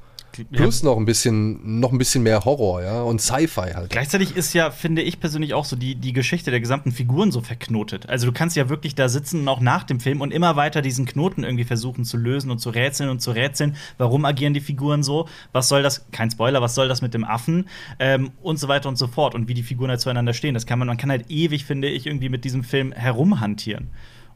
Plus 0.52 0.84
noch 0.84 0.98
ein 0.98 1.06
bisschen, 1.06 1.80
noch 1.80 1.92
ein 1.92 1.98
bisschen 1.98 2.24
mehr 2.24 2.46
Horror, 2.46 2.82
ja, 2.82 3.02
und 3.02 3.22
Sci-Fi 3.22 3.74
halt. 3.74 3.90
Gleichzeitig 3.90 4.36
ist 4.36 4.54
ja, 4.54 4.72
finde 4.72 5.02
ich 5.02 5.20
persönlich 5.20 5.54
auch 5.54 5.66
so, 5.66 5.76
die, 5.76 5.96
die 5.96 6.14
Geschichte 6.14 6.52
der 6.52 6.60
gesamten 6.60 6.92
Figuren 6.92 7.32
so 7.32 7.42
verknotet. 7.42 8.10
Also 8.10 8.28
du 8.28 8.32
kannst 8.32 8.56
ja 8.56 8.70
wirklich 8.70 8.96
da 8.96 9.10
sitzen 9.10 9.42
und 9.42 9.48
auch 9.48 9.60
nach 9.60 9.84
dem 9.84 10.00
Film 10.00 10.22
und 10.22 10.32
immer 10.32 10.56
weiter 10.56 10.82
diesen 10.82 11.06
Knoten 11.06 11.44
irgendwie 11.44 11.64
versuchen 11.64 12.06
zu 12.06 12.18
lösen 12.18 12.52
und 12.52 12.60
zu 12.60 12.70
rätseln 12.70 13.10
und 13.10 13.22
zu 13.22 13.32
rätseln. 13.32 13.76
Warum 13.98 14.26
agieren 14.26 14.54
die 14.54 14.62
Figuren 14.62 15.04
so? 15.04 15.28
Was 15.52 15.68
soll 15.68 15.84
das, 15.84 16.06
kein 16.12 16.32
Spoiler, 16.32 16.62
was 16.62 16.76
soll 16.76 16.88
das 16.88 17.02
mit 17.02 17.14
dem 17.14 17.24
Affen? 17.24 17.68
Ähm, 18.00 18.32
und 18.42 18.58
so 18.58 18.68
weiter 18.68 18.90
und 18.90 18.98
so 18.98 19.08
fort. 19.08 19.36
Und 19.36 19.48
wie 19.48 19.54
die 19.54 19.64
Figuren 19.64 19.90
halt 19.90 20.02
zueinander 20.02 20.34
stehen. 20.34 20.54
Das 20.54 20.66
kann 20.66 20.80
man, 20.80 20.88
man 20.88 20.98
kann 20.98 21.10
halt 21.10 21.30
ewig, 21.30 21.66
finde 21.66 21.90
ich, 21.90 22.06
irgendwie 22.06 22.30
mit 22.30 22.46
diesem 22.46 22.64
Film 22.64 22.92
herumhantieren. 22.92 23.90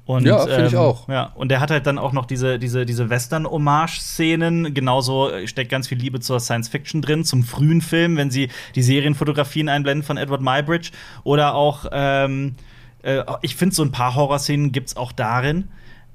Und, 0.05 0.25
ja, 0.25 0.39
finde 0.39 0.55
ähm, 0.55 0.67
ich 0.67 0.77
auch. 0.77 1.09
Ja, 1.09 1.31
und 1.35 1.49
der 1.49 1.59
hat 1.59 1.71
halt 1.71 1.87
dann 1.87 1.97
auch 1.97 2.13
noch 2.13 2.25
diese, 2.25 2.59
diese, 2.59 2.85
diese 2.85 3.09
Western-Hommage-Szenen. 3.09 4.73
Genauso 4.73 5.31
steckt 5.45 5.71
ganz 5.71 5.87
viel 5.87 5.97
Liebe 5.97 6.19
zur 6.19 6.39
Science-Fiction 6.39 7.01
drin, 7.01 7.23
zum 7.23 7.43
frühen 7.43 7.81
Film, 7.81 8.15
wenn 8.15 8.29
sie 8.29 8.49
die 8.75 8.83
Serienfotografien 8.83 9.67
einblenden 9.67 10.03
von 10.03 10.17
Edward 10.17 10.41
Mybridge. 10.41 10.91
Oder 11.23 11.55
auch, 11.55 11.85
ähm, 11.91 12.55
äh, 13.01 13.23
ich 13.41 13.55
finde, 13.55 13.73
so 13.73 13.83
ein 13.83 13.91
paar 13.91 14.13
Horrorszenen 14.13 14.71
gibt 14.71 14.89
es 14.89 14.97
auch 14.97 15.11
darin. 15.11 15.69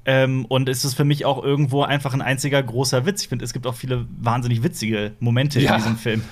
Ähm, 0.05 0.45
und 0.45 0.69
es 0.69 0.85
ist 0.85 0.95
für 0.95 1.05
mich 1.05 1.25
auch 1.25 1.43
irgendwo 1.43 1.83
einfach 1.83 2.13
ein 2.13 2.21
einziger 2.21 2.63
großer 2.63 3.05
Witz. 3.05 3.23
Ich 3.23 3.27
finde, 3.27 3.43
es 3.43 3.51
gibt 3.51 3.67
auch 3.67 3.75
viele 3.75 4.07
wahnsinnig 4.19 4.63
witzige 4.63 5.11
Momente 5.19 5.59
ja. 5.59 5.71
in 5.71 5.77
diesem 5.77 5.97
Film. 5.97 6.23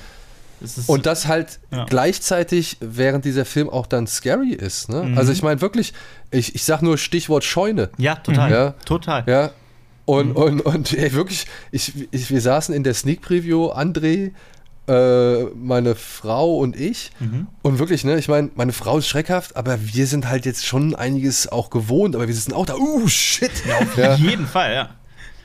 Und 0.88 1.06
das 1.06 1.28
halt 1.28 1.60
ja. 1.72 1.86
gleichzeitig, 1.86 2.78
während 2.80 3.26
dieser 3.26 3.46
Film 3.46 3.70
auch 3.70 3.86
dann 3.88 4.08
scary 4.08 4.54
ist. 4.54 4.90
Ne? 4.90 5.04
Mhm. 5.04 5.18
Also 5.18 5.32
ich 5.32 5.44
meine 5.44 5.62
wirklich, 5.62 5.94
ich, 6.32 6.56
ich 6.56 6.64
sag 6.64 6.82
nur 6.82 6.98
Stichwort 6.98 7.44
Scheune. 7.44 7.90
Ja, 7.98 8.16
total. 8.16 8.52
Ja? 8.52 8.72
Total. 8.86 9.24
Ja. 9.28 9.52
Und, 10.06 10.30
mhm. 10.30 10.36
und, 10.36 10.62
und 10.62 10.94
ey, 10.94 11.14
wirklich, 11.14 11.46
ich, 11.72 11.94
ich, 12.12 12.30
wir 12.30 12.42
saßen 12.42 12.74
in 12.74 12.84
der 12.84 12.94
Sneak 12.94 13.22
Preview, 13.22 13.72
André, 13.72 14.32
äh, 14.88 15.44
meine 15.54 15.94
Frau 15.94 16.58
und 16.58 16.76
ich. 16.76 17.12
Mhm. 17.20 17.48
Und 17.62 17.78
wirklich, 17.78 18.04
ne, 18.04 18.18
ich 18.18 18.28
meine, 18.28 18.50
meine 18.56 18.74
Frau 18.74 18.98
ist 18.98 19.08
schreckhaft, 19.08 19.56
aber 19.56 19.78
wir 19.94 20.08
sind 20.08 20.28
halt 20.28 20.46
jetzt 20.46 20.66
schon 20.66 20.96
einiges 20.96 21.52
auch 21.52 21.70
gewohnt, 21.70 22.16
aber 22.16 22.28
wir 22.28 22.34
sitzen 22.34 22.54
auch 22.54 22.66
da, 22.66 22.76
uh, 22.76 23.08
shit. 23.08 23.52
Ja, 23.68 23.78
auf 23.78 23.98
ja. 23.98 24.16
jeden 24.16 24.48
Fall, 24.48 24.74
ja. 24.74 24.90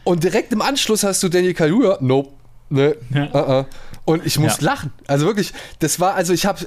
Und 0.02 0.24
direkt 0.24 0.52
im 0.52 0.62
Anschluss 0.62 1.04
hast 1.04 1.22
du 1.22 1.28
Daniel 1.28 1.52
Kaluuya, 1.52 1.98
nope, 2.00 2.30
ne, 2.70 2.96
ja. 3.10 3.24
uh 3.26 3.36
-uh. 3.36 3.66
Und 4.04 4.26
ich 4.26 4.38
muss 4.38 4.58
ja. 4.60 4.66
lachen. 4.66 4.92
Also 5.06 5.26
wirklich, 5.26 5.52
das 5.78 5.98
war, 5.98 6.14
also 6.14 6.32
ich 6.32 6.46
habe 6.46 6.66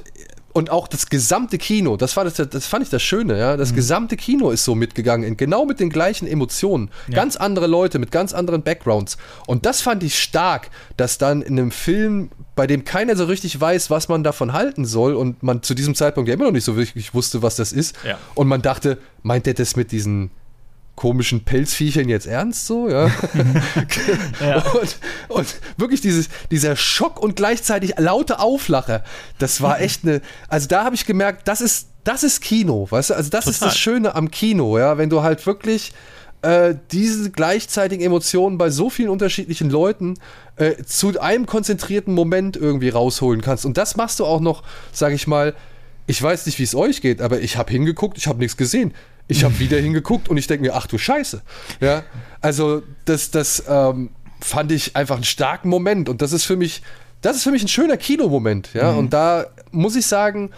und 0.58 0.70
auch 0.70 0.88
das 0.88 1.08
gesamte 1.08 1.56
Kino, 1.56 1.96
das, 1.96 2.16
war 2.16 2.24
das, 2.24 2.34
das 2.34 2.66
fand 2.66 2.82
ich 2.82 2.90
das 2.90 3.02
Schöne, 3.02 3.38
ja. 3.38 3.56
Das 3.56 3.70
mhm. 3.70 3.76
gesamte 3.76 4.16
Kino 4.16 4.50
ist 4.50 4.64
so 4.64 4.74
mitgegangen, 4.74 5.36
genau 5.36 5.64
mit 5.64 5.78
den 5.78 5.88
gleichen 5.88 6.26
Emotionen. 6.26 6.90
Ja. 7.06 7.14
Ganz 7.14 7.36
andere 7.36 7.68
Leute 7.68 7.98
mit 7.98 8.10
ganz 8.10 8.32
anderen 8.32 8.62
Backgrounds. 8.62 9.18
Und 9.46 9.66
das 9.66 9.82
fand 9.82 10.02
ich 10.02 10.18
stark, 10.18 10.70
dass 10.96 11.16
dann 11.16 11.42
in 11.42 11.58
einem 11.58 11.70
Film, 11.70 12.30
bei 12.56 12.66
dem 12.66 12.84
keiner 12.84 13.14
so 13.14 13.26
richtig 13.26 13.60
weiß, 13.60 13.88
was 13.90 14.08
man 14.08 14.24
davon 14.24 14.52
halten 14.52 14.84
soll 14.84 15.14
und 15.14 15.42
man 15.44 15.62
zu 15.62 15.74
diesem 15.74 15.94
Zeitpunkt 15.94 16.28
ja 16.28 16.34
immer 16.34 16.46
noch 16.46 16.52
nicht 16.52 16.64
so 16.64 16.76
wirklich 16.76 17.14
wusste, 17.14 17.40
was 17.42 17.54
das 17.54 17.72
ist. 17.72 17.94
Ja. 18.04 18.18
Und 18.34 18.48
man 18.48 18.60
dachte, 18.60 18.98
meint 19.22 19.46
der 19.46 19.54
das 19.54 19.76
mit 19.76 19.92
diesen 19.92 20.30
komischen 20.98 21.44
Pelzviechern 21.44 22.08
jetzt 22.08 22.26
ernst 22.26 22.66
so, 22.66 22.88
ja. 22.88 23.06
ja. 24.40 24.62
Und, 24.72 24.96
und, 25.28 25.46
wirklich 25.76 26.00
dieses, 26.00 26.28
dieser 26.50 26.74
Schock 26.74 27.22
und 27.22 27.36
gleichzeitig 27.36 27.94
laute 27.98 28.40
Auflache, 28.40 29.04
das 29.38 29.60
war 29.60 29.80
echt 29.80 30.02
eine, 30.02 30.20
also 30.48 30.66
da 30.66 30.82
habe 30.82 30.96
ich 30.96 31.06
gemerkt, 31.06 31.46
das 31.46 31.60
ist, 31.60 31.86
das 32.02 32.24
ist 32.24 32.40
Kino, 32.40 32.88
weißt 32.90 33.10
du, 33.10 33.14
also 33.14 33.30
das 33.30 33.44
Total. 33.44 33.52
ist 33.52 33.62
das 33.62 33.78
Schöne 33.78 34.16
am 34.16 34.28
Kino, 34.32 34.76
ja, 34.76 34.98
wenn 34.98 35.08
du 35.08 35.22
halt 35.22 35.46
wirklich 35.46 35.92
äh, 36.42 36.74
diese 36.90 37.30
gleichzeitigen 37.30 38.04
Emotionen 38.04 38.58
bei 38.58 38.70
so 38.70 38.90
vielen 38.90 39.10
unterschiedlichen 39.10 39.70
Leuten 39.70 40.14
äh, 40.56 40.82
zu 40.84 41.20
einem 41.20 41.46
konzentrierten 41.46 42.12
Moment 42.12 42.56
irgendwie 42.56 42.88
rausholen 42.88 43.40
kannst. 43.40 43.64
Und 43.64 43.76
das 43.76 43.96
machst 43.96 44.18
du 44.18 44.26
auch 44.26 44.40
noch, 44.40 44.64
sag 44.90 45.12
ich 45.12 45.28
mal, 45.28 45.54
ich 46.08 46.20
weiß 46.20 46.46
nicht, 46.46 46.58
wie 46.58 46.64
es 46.64 46.74
euch 46.74 47.02
geht, 47.02 47.20
aber 47.20 47.40
ich 47.40 47.56
habe 47.56 47.70
hingeguckt, 47.70 48.18
ich 48.18 48.26
habe 48.26 48.40
nichts 48.40 48.56
gesehen. 48.56 48.94
Ich 49.28 49.44
habe 49.44 49.58
wieder 49.58 49.78
hingeguckt 49.78 50.28
und 50.28 50.38
ich 50.38 50.46
denke 50.46 50.66
mir, 50.66 50.74
ach 50.74 50.86
du 50.86 50.98
Scheiße. 50.98 51.42
Ja, 51.80 52.02
also 52.40 52.82
das, 53.04 53.30
das 53.30 53.62
ähm, 53.68 54.10
fand 54.40 54.72
ich 54.72 54.96
einfach 54.96 55.16
einen 55.16 55.24
starken 55.24 55.68
Moment 55.68 56.08
und 56.08 56.22
das 56.22 56.32
ist 56.32 56.44
für 56.44 56.56
mich, 56.56 56.82
das 57.20 57.36
ist 57.36 57.42
für 57.42 57.50
mich 57.50 57.62
ein 57.62 57.68
schöner 57.68 57.98
Kinomoment. 57.98 58.70
Ja, 58.72 58.92
mhm. 58.92 58.98
und 58.98 59.12
da 59.12 59.46
muss 59.70 59.96
ich 59.96 60.06
sagen, 60.06 60.50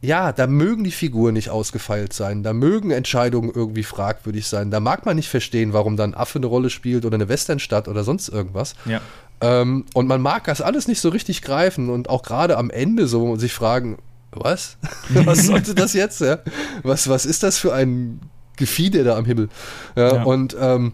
ja, 0.00 0.32
da 0.32 0.46
mögen 0.46 0.84
die 0.84 0.90
Figuren 0.90 1.34
nicht 1.34 1.50
ausgefeilt 1.50 2.12
sein, 2.12 2.42
da 2.42 2.52
mögen 2.52 2.90
Entscheidungen 2.90 3.50
irgendwie 3.52 3.84
fragwürdig 3.84 4.46
sein, 4.46 4.70
da 4.70 4.78
mag 4.78 5.06
man 5.06 5.16
nicht 5.16 5.28
verstehen, 5.28 5.72
warum 5.72 5.96
dann 5.96 6.14
Affe 6.14 6.38
eine 6.38 6.46
Rolle 6.46 6.70
spielt 6.70 7.04
oder 7.04 7.14
eine 7.14 7.28
Westernstadt 7.28 7.88
oder 7.88 8.04
sonst 8.04 8.28
irgendwas. 8.28 8.74
Ja. 8.84 9.00
Ähm, 9.40 9.86
und 9.94 10.06
man 10.06 10.20
mag 10.20 10.44
das 10.44 10.60
alles 10.60 10.86
nicht 10.86 11.00
so 11.00 11.08
richtig 11.08 11.42
greifen 11.42 11.90
und 11.90 12.08
auch 12.08 12.22
gerade 12.22 12.58
am 12.58 12.70
Ende 12.70 13.08
so 13.08 13.36
sich 13.36 13.52
fragen, 13.52 13.98
was? 14.36 14.76
was 15.08 15.46
sollte 15.46 15.74
das 15.74 15.92
jetzt? 15.92 16.20
Ja? 16.20 16.38
Was, 16.82 17.08
was 17.08 17.26
ist 17.26 17.42
das 17.42 17.58
für 17.58 17.74
ein 17.74 18.20
Gefieder 18.56 19.04
da 19.04 19.16
am 19.16 19.24
Himmel? 19.24 19.48
Ja, 19.96 20.16
ja. 20.16 20.22
und 20.22 20.56
ähm, 20.58 20.92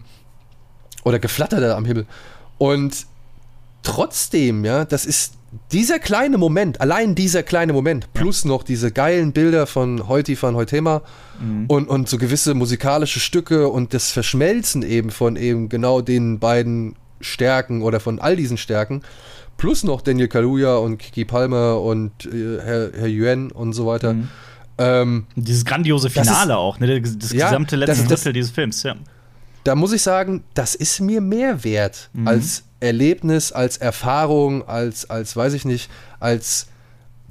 oder 1.03 1.19
Geflatter 1.19 1.59
da 1.59 1.75
am 1.75 1.85
Himmel. 1.85 2.05
Und 2.57 3.05
trotzdem, 3.83 4.65
ja, 4.65 4.85
das 4.85 5.05
ist 5.05 5.33
dieser 5.71 5.99
kleine 5.99 6.37
Moment, 6.37 6.79
allein 6.79 7.15
dieser 7.15 7.43
kleine 7.43 7.73
Moment, 7.73 8.13
plus 8.13 8.45
noch 8.45 8.63
diese 8.63 8.91
geilen 8.91 9.33
Bilder 9.33 9.67
von 9.67 10.07
Heuti 10.07 10.41
van 10.41 10.55
Heutema 10.55 11.01
mhm. 11.41 11.65
und, 11.67 11.89
und 11.89 12.07
so 12.07 12.17
gewisse 12.17 12.53
musikalische 12.53 13.19
Stücke 13.19 13.67
und 13.67 13.93
das 13.93 14.11
Verschmelzen 14.11 14.81
eben 14.83 15.09
von 15.09 15.35
eben 15.35 15.67
genau 15.67 16.01
den 16.01 16.39
beiden 16.39 16.95
Stärken 17.19 17.81
oder 17.81 17.99
von 17.99 18.19
all 18.19 18.35
diesen 18.35 18.57
Stärken, 18.57 19.01
plus 19.61 19.83
noch 19.83 20.01
Daniel 20.01 20.27
Kaluuya 20.27 20.77
und 20.77 20.97
Kiki 20.97 21.23
Palmer 21.23 21.79
und 21.79 22.25
äh, 22.25 22.57
Herr, 22.63 22.89
Herr 22.97 23.07
Yuan 23.07 23.51
und 23.51 23.73
so 23.73 23.85
weiter. 23.85 24.15
Mhm. 24.15 24.27
Ähm, 24.79 25.27
dieses 25.35 25.63
grandiose 25.65 26.09
Finale 26.09 26.53
ist, 26.53 26.57
auch, 26.57 26.79
ne? 26.79 26.99
das, 26.99 27.15
das 27.19 27.31
ja, 27.31 27.45
gesamte 27.45 27.75
letzte 27.75 28.07
das, 28.07 28.07
Drittel 28.07 28.33
dieses 28.33 28.49
Films, 28.49 28.81
ja. 28.81 28.95
Da 29.63 29.75
muss 29.75 29.93
ich 29.93 30.01
sagen, 30.01 30.43
das 30.55 30.73
ist 30.73 30.99
mir 30.99 31.21
mehr 31.21 31.63
wert 31.63 32.09
mhm. 32.13 32.27
als 32.27 32.63
Erlebnis, 32.79 33.51
als 33.51 33.77
Erfahrung, 33.77 34.67
als, 34.67 35.07
als, 35.11 35.35
weiß 35.35 35.53
ich 35.53 35.63
nicht, 35.63 35.91
als 36.19 36.65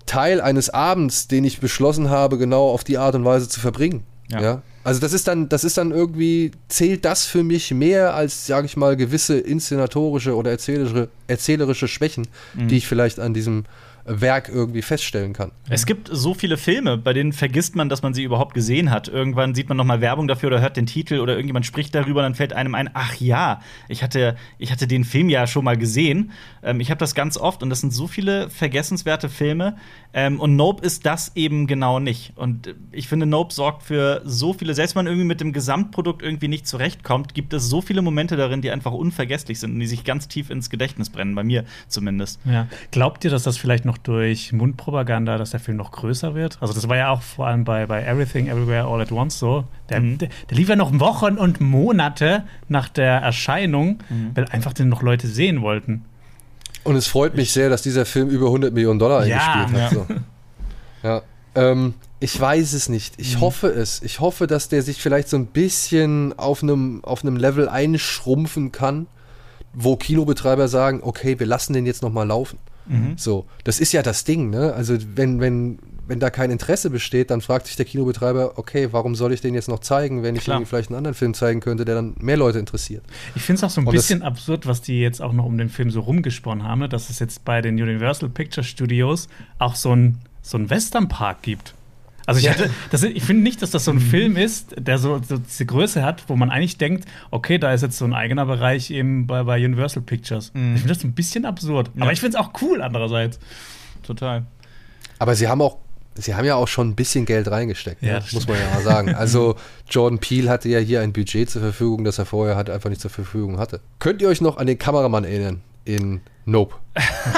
Teil 0.07 0.41
eines 0.41 0.71
Abends, 0.71 1.27
den 1.27 1.43
ich 1.43 1.59
beschlossen 1.59 2.11
habe, 2.11 2.39
genau 2.39 2.71
auf 2.71 2.85
die 2.85 2.97
Art 2.97 3.17
und 3.17 3.25
Weise 3.25 3.49
zu 3.49 3.59
verbringen. 3.59 4.05
Ja. 4.31 4.41
ja? 4.41 4.63
Also 4.83 5.01
das 5.01 5.13
ist 5.13 5.29
dann, 5.29 5.49
das 5.49 5.65
ist 5.65 5.77
dann 5.77 5.91
irgendwie, 5.91 6.53
zählt 6.69 7.05
das 7.05 7.27
für 7.27 7.43
mich 7.43 7.71
mehr 7.73 8.15
als, 8.15 8.47
sage 8.47 8.67
ich 8.67 8.77
mal, 8.77 8.97
gewisse 8.97 9.39
inszenatorische 9.39 10.35
oder 10.35 10.51
erzählerische, 10.51 11.09
erzählerische 11.27 11.87
Schwächen, 11.87 12.27
mhm. 12.55 12.69
die 12.69 12.79
ich 12.79 12.87
vielleicht 12.87 13.21
an 13.21 13.35
diesem 13.35 13.65
Werk 14.04 14.49
irgendwie 14.49 14.83
feststellen 14.83 15.33
kann. 15.33 15.52
Es 15.69 15.87
gibt 15.87 16.09
so 16.11 16.35
viele 16.35 16.57
Filme, 16.57 16.97
bei 16.97 17.12
denen 17.12 17.33
vergisst 17.33 17.76
man, 17.76 17.88
dass 17.88 18.02
man 18.02 18.14
sie 18.14 18.23
überhaupt 18.23 18.54
gesehen 18.54 18.90
hat. 18.90 19.09
Irgendwann 19.09 19.54
sieht 19.54 19.69
man 19.69 19.76
noch 19.76 19.85
mal 19.85 20.00
Werbung 20.00 20.28
dafür 20.28 20.49
oder 20.49 20.61
hört 20.61 20.76
den 20.76 20.87
Titel 20.87 21.19
oder 21.19 21.35
irgendjemand 21.35 21.66
spricht 21.66 21.95
darüber, 21.95 22.23
dann 22.23 22.35
fällt 22.35 22.52
einem 22.52 22.75
ein, 22.75 22.90
ach 22.95 23.14
ja, 23.16 23.61
ich 23.88 24.02
hatte, 24.02 24.37
ich 24.59 24.73
hatte 24.73 24.87
den 24.87 25.04
Film 25.04 25.28
ja 25.28 25.47
schon 25.47 25.64
mal 25.64 25.76
gesehen. 25.76 26.33
Ähm, 26.62 26.80
ich 26.80 26.90
habe 26.90 26.99
das 26.99 27.14
ganz 27.14 27.37
oft 27.37 27.62
und 27.62 27.71
das 27.71 27.80
sind 27.80 27.92
so 27.92 28.07
viele 28.07 28.50
vergessenswerte 28.50 29.28
Filme. 29.28 29.76
Ähm, 30.12 30.40
und 30.40 30.57
Nope 30.57 30.85
ist 30.85 31.07
das 31.07 31.33
eben 31.37 31.66
genau 31.66 32.00
nicht. 32.00 32.33
Und 32.37 32.75
ich 32.90 33.09
finde, 33.09 33.26
Nope 33.26 33.54
sorgt 33.54 33.83
für 33.83 34.23
so 34.25 34.52
viele, 34.52 34.75
selbst 34.75 34.97
wenn 34.97 35.04
man 35.04 35.12
irgendwie 35.12 35.26
mit 35.26 35.40
dem 35.40 35.52
Gesamtprodukt 35.52 36.23
irgendwie 36.23 36.49
nicht 36.49 36.66
zurechtkommt, 36.66 37.35
gibt 37.35 37.52
es 37.52 37.69
so 37.69 37.80
viele 37.80 38.02
Momente 38.02 38.37
darin, 38.37 38.61
die 38.62 38.71
einfach 38.71 38.92
unvergesslich 38.92 39.61
sind 39.61 39.75
und 39.75 39.80
die 39.80 39.87
sich 39.87 40.04
ganz 40.04 40.28
tief 40.28 40.50
ins 40.50 40.71
Gedächtnis 40.71 41.11
brennen, 41.11 41.35
bei 41.35 41.45
mir 41.45 41.64
zumindest. 41.88 42.40
Ja. 42.45 42.66
Glaubt 42.90 43.25
ihr, 43.25 43.30
dass 43.30 43.45
das 43.45 43.57
vielleicht 43.57 43.85
noch 43.85 43.90
durch 43.99 44.53
Mundpropaganda, 44.53 45.39
dass 45.39 45.51
der 45.51 45.61
Film 45.61 45.77
noch 45.77 45.93
größer 45.93 46.35
wird? 46.35 46.59
Also, 46.61 46.75
das 46.75 46.89
war 46.89 46.97
ja 46.97 47.11
auch 47.11 47.23
vor 47.23 47.47
allem 47.47 47.65
bei, 47.65 47.87
bei 47.87 48.03
Everything, 48.03 48.49
Everywhere, 48.49 48.87
All 48.87 49.01
at 49.01 49.13
Once 49.13 49.39
so. 49.39 49.65
Der, 49.89 50.01
mhm. 50.01 50.19
der, 50.19 50.29
der 50.49 50.57
lief 50.57 50.69
ja 50.69 50.77
noch 50.77 50.99
Wochen 50.99 51.37
und 51.37 51.61
Monate 51.61 52.45
nach 52.69 52.89
der 52.89 53.19
Erscheinung, 53.19 53.99
mhm. 54.09 54.31
weil 54.35 54.47
einfach 54.47 54.73
den 54.73 54.89
noch 54.89 55.03
Leute 55.03 55.27
sehen 55.27 55.63
wollten. 55.63 56.05
Und 56.85 56.97
es 56.97 57.07
freut 57.07 57.37
mich 57.37 57.53
sehr, 57.53 57.69
dass 57.69 57.83
dieser 57.83 58.07
Film 58.07 58.29
über 58.29 58.47
100 58.47 58.73
Millionen 58.73 58.99
Dollar 58.99 59.27
ja, 59.27 59.37
eingespielt 59.37 59.83
hat. 59.83 59.93
Ja. 59.93 59.99
So. 59.99 60.07
ja. 61.03 61.23
Ähm, 61.55 61.95
ich 62.21 62.39
weiß 62.39 62.75
es 62.75 62.89
nicht. 62.89 63.15
Ich 63.17 63.37
mhm. 63.37 63.41
hoffe 63.41 63.69
es. 63.69 64.03
Ich 64.03 64.21
hoffe, 64.21 64.47
dass 64.47 64.69
der 64.69 64.83
sich 64.83 65.01
vielleicht 65.01 65.29
so 65.29 65.37
ein 65.37 65.47
bisschen 65.47 66.39
auf 66.39 66.63
einem, 66.63 67.03
auf 67.03 67.23
einem 67.23 67.37
Level 67.37 67.69
einschrumpfen 67.69 68.73
kann, 68.73 69.07
wo 69.73 69.97
Kinobetreiber 69.97 70.69
sagen, 70.69 71.01
okay, 71.03 71.39
wir 71.39 71.47
lassen 71.47 71.73
den 71.73 71.87
jetzt 71.87 72.03
noch 72.03 72.13
mal 72.13 72.27
laufen. 72.27 72.59
Mhm. 72.87 73.15
So, 73.17 73.47
das 73.65 73.81
ist 73.81 73.93
ja 73.93 74.03
das 74.03 74.25
Ding, 74.25 74.51
ne? 74.51 74.73
Also 74.75 74.97
wenn, 75.15 75.41
wenn, 75.41 75.79
wenn 76.07 76.21
da 76.21 76.31
kein 76.31 76.51
Interesse 76.51 76.91
besteht, 76.91 77.31
dann 77.31 77.41
fragt 77.41 77.67
sich 77.67 77.77
der 77.77 77.87
Kinobetreiber, 77.87 78.59
okay, 78.59 78.89
warum 78.91 79.15
soll 79.15 79.33
ich 79.33 79.41
den 79.41 79.55
jetzt 79.55 79.69
noch 79.69 79.79
zeigen, 79.79 80.23
wenn 80.23 80.35
ich 80.35 80.49
irgendwie 80.49 80.67
vielleicht 80.67 80.91
einen 80.91 80.99
anderen 80.99 81.15
Film 81.15 81.35
zeigen 81.35 81.61
könnte, 81.61 81.85
der 81.85 81.95
dann 81.95 82.15
mehr 82.19 82.37
Leute 82.37 82.59
interessiert. 82.59 83.05
Ich 83.35 83.43
finde 83.43 83.59
es 83.59 83.65
auch 83.65 83.71
so 83.71 83.81
ein 83.81 83.87
Und 83.87 83.93
bisschen 83.93 84.23
absurd, 84.23 84.67
was 84.67 84.83
die 84.83 85.01
jetzt 85.01 85.23
auch 85.23 85.33
noch 85.33 85.45
um 85.45 85.57
den 85.57 85.69
Film 85.69 85.91
so 85.91 86.01
rumgesponnen 86.01 86.65
haben, 86.65 86.81
ne? 86.81 86.89
dass 86.89 87.11
es 87.11 87.19
jetzt 87.19 87.45
bei 87.45 87.61
den 87.61 87.81
Universal 87.81 88.29
Picture 88.29 88.65
Studios 88.65 89.29
auch 89.59 89.75
so 89.75 89.95
ein 89.95 90.19
so 90.43 90.57
einen 90.57 90.71
Westernpark 90.71 91.43
gibt. 91.43 91.75
Also 92.27 92.41
ich, 92.41 92.49
hatte, 92.49 92.71
das, 92.91 93.03
ich 93.03 93.23
finde 93.25 93.43
nicht, 93.43 93.62
dass 93.62 93.71
das 93.71 93.85
so 93.85 93.91
ein 93.91 93.97
mhm. 93.97 94.00
Film 94.00 94.37
ist, 94.37 94.75
der 94.79 94.99
so, 94.99 95.21
so, 95.27 95.39
diese 95.39 95.67
Größe 95.67 96.03
hat, 96.03 96.25
wo 96.29 96.37
man 96.37 96.50
eigentlich 96.50 96.79
denkt, 96.79 97.07
okay, 97.31 97.59
da 97.59 97.73
ist 97.73 97.83
jetzt 97.83 97.99
so 97.99 98.05
ein 98.05 98.15
eigener 98.15 98.47
Bereich 98.47 98.91
eben 98.91 99.27
bei, 99.27 99.43
bei 99.43 99.65
Universal 99.65 100.03
Pictures. 100.03 100.53
Mhm. 100.55 100.75
Ich 100.75 100.83
finde 100.83 100.95
das 100.95 101.05
ein 101.05 101.12
bisschen 101.12 101.45
absurd. 101.45 101.91
Ja. 101.95 102.03
Aber 102.03 102.12
ich 102.12 102.21
finde 102.21 102.39
es 102.39 102.45
auch 102.45 102.53
cool 102.62 102.83
andererseits. 102.83 103.39
Total. 104.03 104.45
Aber 105.19 105.35
sie 105.35 105.49
haben 105.49 105.61
auch 105.61 105.79
Sie 106.17 106.35
haben 106.35 106.45
ja 106.45 106.57
auch 106.57 106.69
schon 106.69 106.89
ein 106.89 106.95
bisschen 106.97 107.25
Geld 107.25 107.50
reingesteckt, 107.50 108.03
ja, 108.03 108.19
ne? 108.19 108.25
muss 108.33 108.47
man 108.47 108.59
ja 108.59 108.75
mal 108.75 108.83
sagen. 108.83 109.15
Also 109.21 109.57
Jordan 109.89 110.19
Peele 110.19 110.50
hatte 110.50 110.69
ja 110.69 110.79
hier 110.79 111.00
ein 111.00 111.12
Budget 111.12 111.49
zur 111.49 111.62
Verfügung, 111.62 112.05
das 112.05 112.19
er 112.19 112.27
vorher 112.27 112.57
halt 112.57 112.69
einfach 112.69 112.91
nicht 112.91 113.00
zur 113.00 113.11
Verfügung 113.11 113.59
hatte. 113.59 113.81
Könnt 114.00 114.21
ihr 114.21 114.29
euch 114.29 114.41
noch 114.41 114.57
an 114.57 114.67
den 114.67 114.77
Kameramann 114.77 115.25
erinnern 115.25 115.62
in 115.85 116.21
Nope? 116.47 116.75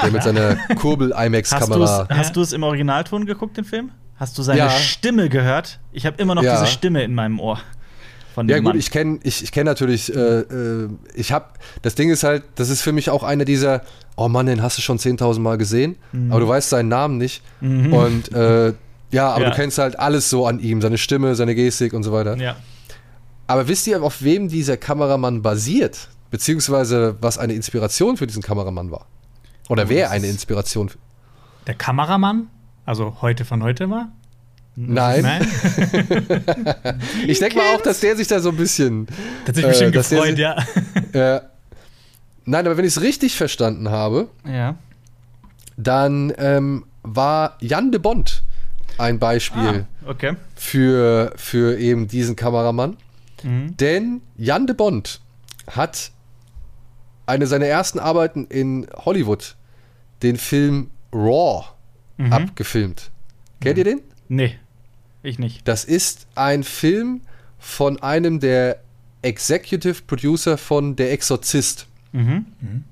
Der 0.02 0.10
mit 0.10 0.22
seiner 0.22 0.56
Kurbel-IMAX-Kamera. 0.76 2.08
Hast 2.08 2.34
du 2.34 2.40
es 2.40 2.52
im 2.52 2.62
Originalton 2.62 3.26
geguckt, 3.26 3.56
den 3.56 3.64
Film? 3.64 3.90
Hast 4.22 4.38
du 4.38 4.44
seine 4.44 4.60
ja. 4.60 4.70
Stimme 4.70 5.28
gehört? 5.28 5.80
Ich 5.90 6.06
habe 6.06 6.16
immer 6.22 6.36
noch 6.36 6.44
ja. 6.44 6.60
diese 6.60 6.70
Stimme 6.70 7.02
in 7.02 7.12
meinem 7.12 7.40
Ohr. 7.40 7.58
ja 8.36 8.58
gut, 8.58 8.66
Mann. 8.66 8.78
ich 8.78 8.92
kenne 8.92 9.18
ich, 9.24 9.42
ich 9.42 9.50
kenn 9.50 9.66
natürlich, 9.66 10.14
äh, 10.14 10.42
äh, 10.42 10.88
ich 11.16 11.32
habe, 11.32 11.46
das 11.82 11.96
Ding 11.96 12.08
ist 12.08 12.22
halt, 12.22 12.44
das 12.54 12.68
ist 12.68 12.82
für 12.82 12.92
mich 12.92 13.10
auch 13.10 13.24
einer 13.24 13.44
dieser, 13.44 13.82
oh 14.14 14.28
Mann, 14.28 14.46
den 14.46 14.62
hast 14.62 14.78
du 14.78 14.82
schon 14.82 15.00
10.000 15.00 15.40
Mal 15.40 15.58
gesehen, 15.58 15.96
mhm. 16.12 16.30
aber 16.30 16.38
du 16.38 16.46
weißt 16.46 16.70
seinen 16.70 16.88
Namen 16.88 17.18
nicht. 17.18 17.42
Mhm. 17.60 17.92
Und 17.92 18.32
äh, 18.32 18.74
ja, 19.10 19.28
aber 19.28 19.42
ja. 19.42 19.50
du 19.50 19.56
kennst 19.56 19.78
halt 19.78 19.98
alles 19.98 20.30
so 20.30 20.46
an 20.46 20.60
ihm, 20.60 20.80
seine 20.80 20.98
Stimme, 20.98 21.34
seine 21.34 21.56
Gestik 21.56 21.92
und 21.92 22.04
so 22.04 22.12
weiter. 22.12 22.36
Ja. 22.36 22.54
Aber 23.48 23.66
wisst 23.66 23.88
ihr, 23.88 24.00
auf 24.04 24.22
wem 24.22 24.48
dieser 24.48 24.76
Kameramann 24.76 25.42
basiert? 25.42 26.10
Beziehungsweise 26.30 27.16
was 27.20 27.38
eine 27.38 27.54
Inspiration 27.54 28.16
für 28.16 28.28
diesen 28.28 28.44
Kameramann 28.44 28.92
war? 28.92 29.06
Oder 29.68 29.86
oh, 29.86 29.88
wer 29.88 30.12
eine 30.12 30.28
Inspiration 30.28 30.90
für 30.90 30.98
der 31.66 31.74
Kameramann, 31.74 32.48
also 32.84 33.18
heute 33.20 33.44
von 33.44 33.62
heute 33.62 33.90
war? 33.90 34.12
Nein. 34.74 35.22
Nein? 35.22 35.46
ich 37.26 37.38
denke 37.38 37.56
mal 37.56 37.74
auch, 37.74 37.82
dass 37.82 38.00
der 38.00 38.16
sich 38.16 38.26
da 38.26 38.40
so 38.40 38.48
ein 38.50 38.56
bisschen. 38.56 39.06
Hat 39.46 39.54
sich 39.54 39.66
bestimmt 39.66 39.94
äh, 39.94 39.98
gefreut, 39.98 40.38
ja. 40.38 40.56
Äh, 41.12 41.42
nein, 42.46 42.64
aber 42.64 42.78
wenn 42.78 42.86
ich 42.86 42.96
es 42.96 43.02
richtig 43.02 43.36
verstanden 43.36 43.90
habe, 43.90 44.28
ja. 44.50 44.76
dann 45.76 46.32
ähm, 46.38 46.86
war 47.02 47.58
Jan 47.60 47.92
de 47.92 48.00
Bond 48.00 48.42
ein 48.96 49.18
Beispiel 49.18 49.84
ah, 50.06 50.08
okay. 50.08 50.36
für, 50.54 51.34
für 51.36 51.78
eben 51.78 52.08
diesen 52.08 52.34
Kameramann. 52.34 52.96
Mhm. 53.42 53.76
Denn 53.76 54.22
Jan 54.38 54.66
de 54.66 54.74
Bond 54.74 55.20
hat 55.70 56.12
eine 57.26 57.46
seiner 57.46 57.66
ersten 57.66 57.98
Arbeiten 57.98 58.46
in 58.46 58.86
Hollywood 59.04 59.56
den 60.22 60.38
Film 60.38 60.90
Raw 61.12 61.66
mhm. 62.16 62.32
abgefilmt. 62.32 63.10
Kennt 63.60 63.78
ihr 63.78 63.84
den? 63.84 64.00
Nee, 64.28 64.56
ich 65.22 65.38
nicht. 65.38 65.66
Das 65.68 65.84
ist 65.84 66.26
ein 66.34 66.64
Film 66.64 67.20
von 67.58 68.02
einem 68.02 68.40
der 68.40 68.80
Executive 69.22 70.02
Producer 70.06 70.58
von 70.58 70.96
Der 70.96 71.12
Exorzist. 71.12 71.86
Mhm. 72.12 72.46
Mhm. 72.60 72.84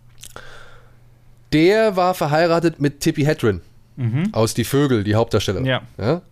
Der 1.52 1.96
war 1.96 2.14
verheiratet 2.14 2.80
mit 2.80 3.00
Tippi 3.00 3.24
Hedren 3.24 3.60
mhm. 3.96 4.28
aus 4.32 4.54
Die 4.54 4.64
Vögel, 4.64 5.02
die 5.02 5.16
Hauptdarstellerin. 5.16 5.66
Ja. 5.66 5.82
ja. 5.98 6.22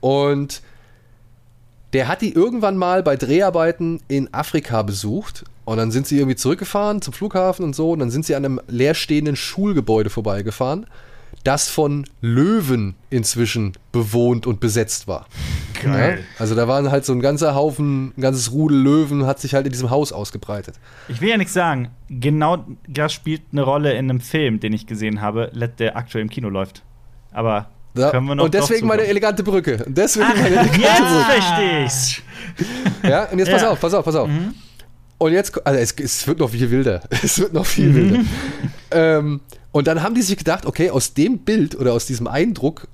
Und 0.00 0.62
der 1.92 2.08
hat 2.08 2.22
die 2.22 2.32
irgendwann 2.32 2.76
mal 2.76 3.02
bei 3.02 3.16
Dreharbeiten 3.16 4.00
in 4.08 4.32
Afrika 4.32 4.82
besucht 4.82 5.44
und 5.64 5.76
dann 5.76 5.90
sind 5.90 6.06
sie 6.06 6.18
irgendwie 6.18 6.36
zurückgefahren 6.36 7.02
zum 7.02 7.14
Flughafen 7.14 7.64
und 7.64 7.74
so 7.74 7.92
und 7.92 7.98
dann 7.98 8.10
sind 8.10 8.24
sie 8.24 8.34
an 8.34 8.44
einem 8.44 8.60
leerstehenden 8.68 9.36
Schulgebäude 9.36 10.10
vorbeigefahren, 10.10 10.86
das 11.44 11.68
von 11.68 12.06
Löwen 12.20 12.94
inzwischen 13.08 13.72
bewohnt 13.92 14.46
und 14.46 14.60
besetzt 14.60 15.08
war. 15.08 15.26
Geil. 15.82 16.18
Ja? 16.20 16.24
Also 16.38 16.54
da 16.54 16.68
waren 16.68 16.90
halt 16.90 17.04
so 17.04 17.12
ein 17.12 17.20
ganzer 17.20 17.54
Haufen, 17.54 18.12
ein 18.16 18.20
ganzes 18.20 18.52
Rudel 18.52 18.78
Löwen 18.78 19.26
hat 19.26 19.40
sich 19.40 19.54
halt 19.54 19.66
in 19.66 19.72
diesem 19.72 19.90
Haus 19.90 20.12
ausgebreitet. 20.12 20.74
Ich 21.08 21.20
will 21.20 21.30
ja 21.30 21.38
nichts 21.38 21.54
sagen, 21.54 21.90
genau 22.08 22.64
das 22.86 23.12
spielt 23.12 23.42
eine 23.52 23.62
Rolle 23.62 23.92
in 23.92 24.10
einem 24.10 24.20
Film, 24.20 24.60
den 24.60 24.72
ich 24.72 24.86
gesehen 24.86 25.20
habe, 25.20 25.50
der 25.78 25.96
aktuell 25.96 26.22
im 26.22 26.30
Kino 26.30 26.48
läuft. 26.48 26.82
Aber 27.32 27.70
ja. 27.94 28.16
und 28.16 28.54
deswegen 28.54 28.86
meine 28.86 29.04
elegante 29.04 29.42
Brücke. 29.42 29.84
Deswegen 29.86 30.26
Ach, 30.30 30.36
meine 30.36 30.56
elegante 30.56 30.80
jetzt 30.80 30.98
Brücke. 31.00 31.24
verstehe 31.24 31.84
ich's. 31.84 32.22
Ja, 33.02 33.24
und 33.24 33.38
jetzt 33.38 33.50
pass 33.50 33.64
auf, 33.64 33.80
pass 33.80 33.94
auf, 33.94 34.04
pass 34.04 34.14
auf. 34.14 34.28
Mhm. 34.28 34.54
Und 35.20 35.34
jetzt, 35.34 35.66
also 35.66 35.78
es, 35.78 35.92
es, 35.92 36.26
wird 36.26 36.38
noch 36.38 36.48
viel 36.48 36.70
wilder. 36.70 37.02
Es 37.22 37.38
wird 37.38 37.52
noch 37.52 37.66
viel 37.66 37.90
mhm. 37.90 37.94
wilder. 37.94 38.20
ähm, 38.90 39.40
und 39.70 39.86
dann 39.86 40.02
haben 40.02 40.14
die 40.14 40.22
sich 40.22 40.38
gedacht, 40.38 40.64
okay, 40.64 40.88
aus 40.88 41.12
dem 41.12 41.40
Bild 41.40 41.78
oder 41.78 41.92
aus 41.92 42.06
diesem 42.06 42.26
Eindruck, 42.26 42.88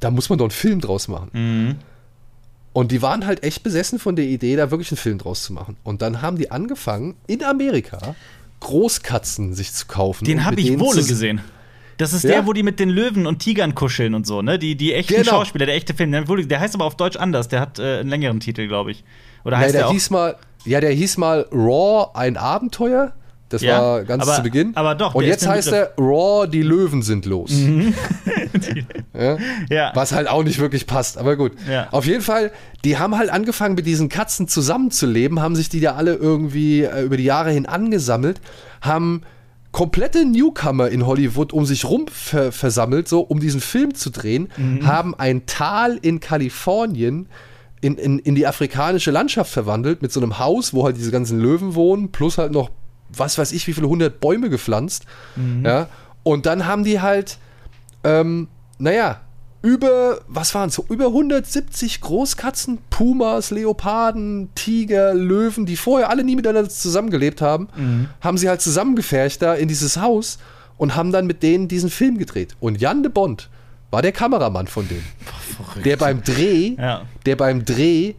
da 0.00 0.10
muss 0.10 0.30
man 0.30 0.38
doch 0.38 0.46
einen 0.46 0.52
Film 0.52 0.80
draus 0.80 1.06
machen. 1.06 1.28
Mhm. 1.34 1.76
Und 2.72 2.92
die 2.92 3.02
waren 3.02 3.26
halt 3.26 3.42
echt 3.42 3.62
besessen 3.62 3.98
von 3.98 4.16
der 4.16 4.24
Idee, 4.24 4.56
da 4.56 4.70
wirklich 4.70 4.90
einen 4.90 4.96
Film 4.96 5.18
draus 5.18 5.42
zu 5.42 5.52
machen. 5.52 5.76
Und 5.84 6.00
dann 6.00 6.22
haben 6.22 6.38
die 6.38 6.50
angefangen, 6.50 7.14
in 7.26 7.44
Amerika 7.44 8.14
Großkatzen 8.60 9.52
sich 9.52 9.74
zu 9.74 9.86
kaufen. 9.86 10.24
Den 10.24 10.46
habe 10.46 10.58
ich 10.62 10.78
wohl 10.78 10.96
gesehen. 10.96 11.42
Das 11.98 12.14
ist 12.14 12.24
ja? 12.24 12.30
der, 12.30 12.46
wo 12.46 12.54
die 12.54 12.62
mit 12.62 12.80
den 12.80 12.88
Löwen 12.88 13.26
und 13.26 13.40
Tigern 13.40 13.74
kuscheln 13.74 14.14
und 14.14 14.26
so, 14.26 14.40
ne? 14.40 14.58
Die, 14.58 14.76
die 14.76 14.94
echten 14.94 15.16
genau. 15.16 15.30
Schauspieler, 15.32 15.66
der 15.66 15.74
echte 15.74 15.92
Film. 15.92 16.10
Der 16.10 16.60
heißt 16.60 16.74
aber 16.74 16.86
auf 16.86 16.96
Deutsch 16.96 17.16
anders. 17.16 17.48
Der 17.48 17.60
hat 17.60 17.78
äh, 17.78 17.98
einen 17.98 18.08
längeren 18.08 18.40
Titel, 18.40 18.66
glaube 18.66 18.92
ich. 18.92 19.04
Oder 19.44 19.58
heißt 19.58 19.74
ja, 19.74 19.80
der, 19.80 19.88
der 19.88 19.92
hieß 19.92 20.08
mal, 20.08 20.36
ja, 20.64 20.80
der 20.80 20.92
hieß 20.92 21.16
mal 21.16 21.46
Raw, 21.52 22.10
ein 22.14 22.36
Abenteuer. 22.36 23.12
Das 23.50 23.62
ja, 23.62 23.80
war 23.80 24.04
ganz 24.04 24.22
aber, 24.22 24.36
zu 24.36 24.42
Beginn. 24.42 24.76
Aber 24.76 24.94
doch. 24.94 25.14
Und 25.16 25.24
jetzt 25.24 25.46
heißt 25.46 25.72
er 25.72 25.92
Raw, 25.98 26.46
die 26.46 26.62
Löwen 26.62 27.02
sind 27.02 27.26
los. 27.26 27.50
Mhm. 27.50 27.94
ja? 29.12 29.38
ja? 29.68 29.90
Was 29.94 30.12
halt 30.12 30.28
auch 30.28 30.44
nicht 30.44 30.60
wirklich 30.60 30.86
passt, 30.86 31.18
aber 31.18 31.36
gut. 31.36 31.52
Auf 31.90 32.06
jeden 32.06 32.22
Fall, 32.22 32.52
die 32.84 32.96
haben 32.96 33.18
halt 33.18 33.28
angefangen, 33.28 33.74
mit 33.74 33.86
diesen 33.86 34.08
Katzen 34.08 34.46
zusammenzuleben, 34.46 35.40
haben 35.40 35.56
sich 35.56 35.68
die 35.68 35.80
da 35.80 35.96
alle 35.96 36.14
irgendwie 36.14 36.82
äh, 36.82 37.02
über 37.02 37.16
die 37.16 37.24
Jahre 37.24 37.50
hin 37.50 37.66
angesammelt, 37.66 38.40
haben 38.82 39.22
komplette 39.72 40.24
Newcomer 40.24 40.88
in 40.88 41.06
Hollywood 41.06 41.52
um 41.52 41.66
sich 41.66 41.84
rum 41.84 42.06
ver 42.08 42.52
versammelt, 42.52 43.08
so 43.08 43.20
um 43.20 43.40
diesen 43.40 43.60
Film 43.60 43.94
zu 43.94 44.10
drehen, 44.10 44.48
mhm. 44.56 44.86
haben 44.86 45.14
ein 45.16 45.46
Tal 45.46 45.98
in 46.00 46.20
Kalifornien 46.20 47.26
in, 47.80 47.96
in, 47.96 48.18
in 48.18 48.34
die 48.34 48.46
afrikanische 48.46 49.10
Landschaft 49.10 49.50
verwandelt 49.52 50.02
mit 50.02 50.12
so 50.12 50.20
einem 50.20 50.38
Haus, 50.38 50.74
wo 50.74 50.84
halt 50.84 50.96
diese 50.96 51.10
ganzen 51.10 51.40
Löwen 51.40 51.74
wohnen, 51.74 52.12
plus 52.12 52.38
halt 52.38 52.52
noch, 52.52 52.70
was 53.08 53.38
weiß 53.38 53.52
ich, 53.52 53.66
wie 53.66 53.72
viele 53.72 53.88
hundert 53.88 54.20
Bäume 54.20 54.50
gepflanzt. 54.50 55.06
Mhm. 55.36 55.64
Ja, 55.64 55.88
und 56.22 56.46
dann 56.46 56.66
haben 56.66 56.84
die 56.84 57.00
halt, 57.00 57.38
ähm, 58.04 58.48
naja, 58.78 59.20
über, 59.62 60.20
was 60.26 60.54
waren 60.54 60.68
es, 60.68 60.74
so 60.74 60.86
über 60.88 61.06
170 61.06 62.00
Großkatzen, 62.00 62.78
Pumas, 62.88 63.50
Leoparden, 63.50 64.48
Tiger, 64.54 65.14
Löwen, 65.14 65.66
die 65.66 65.76
vorher 65.76 66.08
alle 66.08 66.24
nie 66.24 66.36
miteinander 66.36 66.70
zusammengelebt 66.70 67.42
haben, 67.42 67.68
mhm. 67.76 68.08
haben 68.20 68.38
sie 68.38 68.48
halt 68.48 68.62
zusammengefercht 68.62 69.42
da 69.42 69.54
in 69.54 69.68
dieses 69.68 69.98
Haus 69.98 70.38
und 70.78 70.96
haben 70.96 71.12
dann 71.12 71.26
mit 71.26 71.42
denen 71.42 71.68
diesen 71.68 71.90
Film 71.90 72.16
gedreht. 72.16 72.56
Und 72.58 72.80
Jan 72.80 73.02
de 73.02 73.12
Bond 73.12 73.50
war 73.90 74.02
der 74.02 74.12
Kameramann 74.12 74.66
von. 74.66 74.86
Boah, 74.88 75.82
der 75.82 75.96
beim 75.96 76.22
Dreh, 76.22 76.76
ja. 76.78 77.02
der 77.26 77.36
beim 77.36 77.64
Dreh 77.64 78.14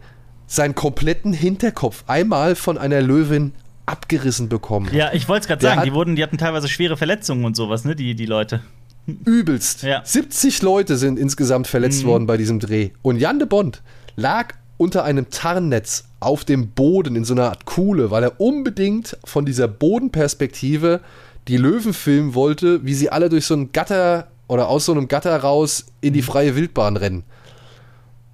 seinen 0.46 0.74
kompletten 0.74 1.32
Hinterkopf 1.32 2.04
einmal 2.06 2.54
von 2.54 2.76
einer 2.76 3.00
Löwin 3.00 3.52
abgerissen 3.86 4.48
bekommen. 4.48 4.90
Ja, 4.92 5.12
ich 5.12 5.28
wollte 5.28 5.42
es 5.42 5.48
gerade 5.48 5.62
sagen, 5.62 5.82
die 5.84 5.92
wurden, 5.92 6.14
die 6.14 6.22
hatten 6.22 6.38
teilweise 6.38 6.68
schwere 6.68 6.96
Verletzungen 6.96 7.44
und 7.44 7.56
sowas, 7.56 7.84
ne, 7.84 7.96
die, 7.96 8.14
die 8.14 8.26
Leute. 8.26 8.60
Übelst. 9.06 9.82
Ja. 9.82 10.02
70 10.04 10.62
Leute 10.62 10.96
sind 10.96 11.18
insgesamt 11.18 11.66
verletzt 11.66 12.04
mhm. 12.04 12.08
worden 12.08 12.26
bei 12.26 12.36
diesem 12.36 12.60
Dreh. 12.60 12.90
Und 13.02 13.18
Jan 13.18 13.38
de 13.38 13.48
Bond 13.48 13.82
lag 14.14 14.54
unter 14.76 15.04
einem 15.04 15.30
Tarnnetz 15.30 16.04
auf 16.20 16.44
dem 16.44 16.68
Boden 16.70 17.16
in 17.16 17.24
so 17.24 17.34
einer 17.34 17.48
Art 17.48 17.64
Kuhle, 17.64 18.10
weil 18.10 18.22
er 18.22 18.40
unbedingt 18.40 19.16
von 19.24 19.44
dieser 19.44 19.68
Bodenperspektive 19.68 21.00
die 21.48 21.56
Löwen 21.56 21.92
filmen 21.92 22.34
wollte, 22.34 22.84
wie 22.84 22.94
sie 22.94 23.10
alle 23.10 23.28
durch 23.28 23.46
so 23.46 23.54
ein 23.54 23.72
Gatter 23.72 24.28
oder 24.52 24.68
aus 24.68 24.84
so 24.84 24.92
einem 24.92 25.08
Gatter 25.08 25.34
raus 25.34 25.86
in 26.02 26.12
die 26.12 26.20
mhm. 26.20 26.26
freie 26.26 26.54
Wildbahn 26.54 26.98
rennen. 26.98 27.24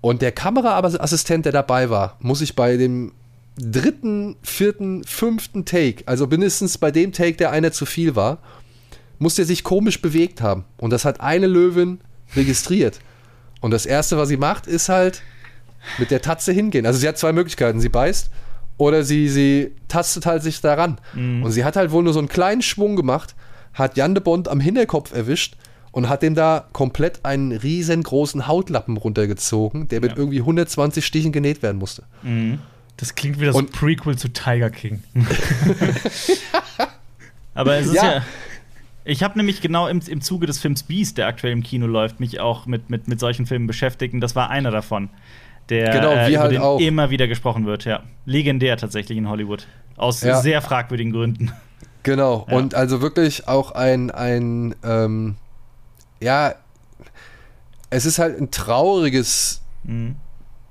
Und 0.00 0.20
der 0.20 0.32
Kameraassistent, 0.32 1.44
der 1.44 1.52
dabei 1.52 1.90
war, 1.90 2.16
muss 2.18 2.40
ich 2.40 2.56
bei 2.56 2.76
dem 2.76 3.12
dritten, 3.56 4.34
vierten, 4.42 5.04
fünften 5.04 5.64
Take, 5.64 6.02
also 6.06 6.26
mindestens 6.26 6.76
bei 6.76 6.90
dem 6.90 7.12
Take, 7.12 7.36
der 7.36 7.52
einer 7.52 7.70
zu 7.70 7.86
viel 7.86 8.16
war, 8.16 8.38
muss 9.20 9.36
der 9.36 9.44
sich 9.44 9.62
komisch 9.62 10.02
bewegt 10.02 10.40
haben. 10.40 10.64
Und 10.76 10.90
das 10.90 11.04
hat 11.04 11.20
eine 11.20 11.46
Löwin 11.46 12.00
registriert. 12.34 12.98
Und 13.60 13.70
das 13.70 13.86
Erste, 13.86 14.18
was 14.18 14.28
sie 14.28 14.36
macht, 14.36 14.66
ist 14.66 14.88
halt 14.88 15.22
mit 15.98 16.10
der 16.10 16.20
Tatze 16.20 16.50
hingehen. 16.50 16.84
Also 16.84 16.98
sie 16.98 17.06
hat 17.06 17.16
zwei 17.16 17.32
Möglichkeiten. 17.32 17.78
Sie 17.80 17.88
beißt 17.88 18.30
oder 18.76 19.04
sie, 19.04 19.28
sie 19.28 19.70
tastet 19.86 20.26
halt 20.26 20.42
sich 20.42 20.60
daran. 20.60 21.00
Mhm. 21.14 21.44
Und 21.44 21.52
sie 21.52 21.64
hat 21.64 21.76
halt 21.76 21.92
wohl 21.92 22.02
nur 22.02 22.12
so 22.12 22.18
einen 22.18 22.28
kleinen 22.28 22.62
Schwung 22.62 22.96
gemacht, 22.96 23.36
hat 23.72 23.96
Jan 23.96 24.16
de 24.16 24.22
Bond 24.22 24.48
am 24.48 24.58
Hinterkopf 24.58 25.12
erwischt 25.12 25.56
und 25.98 26.08
hat 26.08 26.22
dem 26.22 26.36
da 26.36 26.68
komplett 26.72 27.24
einen 27.24 27.50
riesengroßen 27.50 28.46
Hautlappen 28.46 28.96
runtergezogen, 28.96 29.88
der 29.88 30.00
mit 30.00 30.12
ja. 30.12 30.16
irgendwie 30.16 30.38
120 30.38 31.04
Stichen 31.04 31.32
genäht 31.32 31.60
werden 31.60 31.78
musste. 31.78 32.04
Mhm. 32.22 32.60
Das 32.96 33.16
klingt 33.16 33.40
wie 33.40 33.46
das 33.46 33.56
und 33.56 33.72
Prequel 33.72 34.16
zu 34.16 34.28
Tiger 34.28 34.70
King. 34.70 35.02
Aber 37.54 37.74
es 37.78 37.88
ist 37.88 37.94
ja, 37.94 38.14
ja 38.14 38.22
ich 39.04 39.24
habe 39.24 39.36
nämlich 39.36 39.60
genau 39.60 39.88
im, 39.88 40.00
im 40.06 40.20
Zuge 40.20 40.46
des 40.46 40.60
Films 40.60 40.84
Beast, 40.84 41.18
der 41.18 41.26
aktuell 41.26 41.52
im 41.52 41.64
Kino 41.64 41.88
läuft, 41.88 42.20
mich 42.20 42.38
auch 42.38 42.66
mit, 42.66 42.90
mit, 42.90 43.08
mit 43.08 43.18
solchen 43.18 43.46
Filmen 43.46 43.66
beschäftigt. 43.66 44.14
Und 44.14 44.20
das 44.20 44.36
war 44.36 44.50
einer 44.50 44.70
davon, 44.70 45.08
der 45.68 45.90
genau, 45.90 46.12
äh, 46.12 46.30
über 46.30 46.42
halt 46.42 46.52
den 46.52 46.60
auch. 46.60 46.78
immer 46.78 47.10
wieder 47.10 47.26
gesprochen 47.26 47.66
wird. 47.66 47.86
Ja. 47.86 48.04
Legendär 48.24 48.76
tatsächlich 48.76 49.18
in 49.18 49.28
Hollywood. 49.28 49.66
Aus 49.96 50.22
ja. 50.22 50.40
sehr 50.40 50.62
fragwürdigen 50.62 51.12
Gründen. 51.12 51.50
Genau. 52.04 52.46
Ja. 52.50 52.56
Und 52.56 52.76
also 52.76 53.02
wirklich 53.02 53.48
auch 53.48 53.72
ein, 53.72 54.12
ein 54.12 54.76
ähm, 54.84 55.34
ja, 56.20 56.54
es 57.90 58.06
ist 58.06 58.18
halt 58.18 58.40
ein 58.40 58.50
trauriges 58.50 59.60
mhm. 59.84 60.16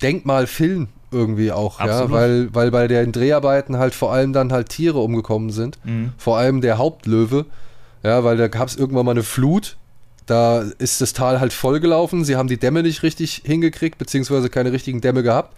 Denkmalfilm 0.01 0.89
irgendwie 1.11 1.51
auch, 1.51 1.79
Absolut. 1.79 2.09
ja, 2.09 2.11
weil, 2.11 2.53
weil 2.53 2.71
bei 2.71 2.87
den 2.87 3.11
Dreharbeiten 3.11 3.77
halt 3.77 3.95
vor 3.95 4.11
allem 4.11 4.33
dann 4.33 4.51
halt 4.51 4.69
Tiere 4.69 4.99
umgekommen 4.99 5.51
sind. 5.51 5.79
Mhm. 5.85 6.13
Vor 6.17 6.37
allem 6.37 6.61
der 6.61 6.77
Hauptlöwe. 6.77 7.45
Ja, 8.03 8.23
weil 8.23 8.37
da 8.37 8.47
gab 8.47 8.67
es 8.67 8.75
irgendwann 8.75 9.05
mal 9.05 9.11
eine 9.11 9.23
Flut. 9.23 9.77
Da 10.25 10.61
ist 10.77 10.99
das 10.99 11.13
Tal 11.13 11.39
halt 11.39 11.53
vollgelaufen. 11.53 12.25
Sie 12.25 12.35
haben 12.35 12.49
die 12.49 12.57
Dämme 12.57 12.83
nicht 12.83 13.03
richtig 13.03 13.43
hingekriegt, 13.45 13.97
beziehungsweise 13.97 14.49
keine 14.49 14.73
richtigen 14.73 14.99
Dämme 15.01 15.23
gehabt. 15.23 15.55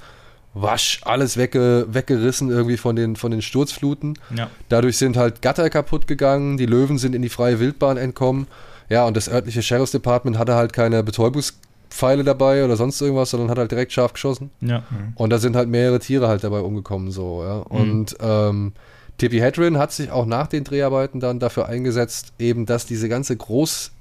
Wasch, 0.53 1.01
alles 1.03 1.37
wegge 1.37 1.87
weggerissen 1.89 2.49
irgendwie 2.49 2.77
von 2.77 2.95
den, 2.95 3.15
von 3.15 3.31
den 3.31 3.41
Sturzfluten. 3.41 4.17
Ja. 4.35 4.49
Dadurch 4.67 4.97
sind 4.97 5.17
halt 5.17 5.41
Gatter 5.41 5.69
kaputt 5.69 6.07
gegangen, 6.07 6.57
die 6.57 6.65
Löwen 6.65 6.97
sind 6.97 7.13
in 7.13 7.21
die 7.21 7.29
freie 7.29 7.59
Wildbahn 7.59 7.97
entkommen. 7.97 8.47
Ja, 8.89 9.05
und 9.05 9.15
das 9.15 9.29
örtliche 9.29 9.61
Sheriff's 9.61 9.91
Department 9.91 10.37
hatte 10.37 10.55
halt 10.55 10.73
keine 10.73 11.03
Betäubungspfeile 11.03 12.23
dabei 12.23 12.65
oder 12.65 12.75
sonst 12.75 12.99
irgendwas, 13.01 13.29
sondern 13.29 13.49
hat 13.49 13.57
halt 13.57 13.71
direkt 13.71 13.93
scharf 13.93 14.13
geschossen. 14.13 14.49
Ja. 14.61 14.83
Und 15.15 15.29
da 15.29 15.37
sind 15.37 15.55
halt 15.55 15.69
mehrere 15.69 15.99
Tiere 15.99 16.27
halt 16.27 16.43
dabei 16.43 16.59
umgekommen, 16.61 17.11
so, 17.11 17.43
ja. 17.43 17.57
Mhm. 17.57 17.63
Und 17.65 18.17
ähm, 18.19 18.73
Tippi 19.17 19.39
Hedren 19.39 19.77
hat 19.77 19.91
sich 19.91 20.11
auch 20.11 20.25
nach 20.25 20.47
den 20.47 20.63
Dreharbeiten 20.63 21.19
dann 21.19 21.39
dafür 21.39 21.67
eingesetzt, 21.67 22.33
eben, 22.39 22.65
dass 22.65 22.85
diese 22.85 23.09
ganze 23.09 23.35
Großkatzenfamilie 23.37 23.99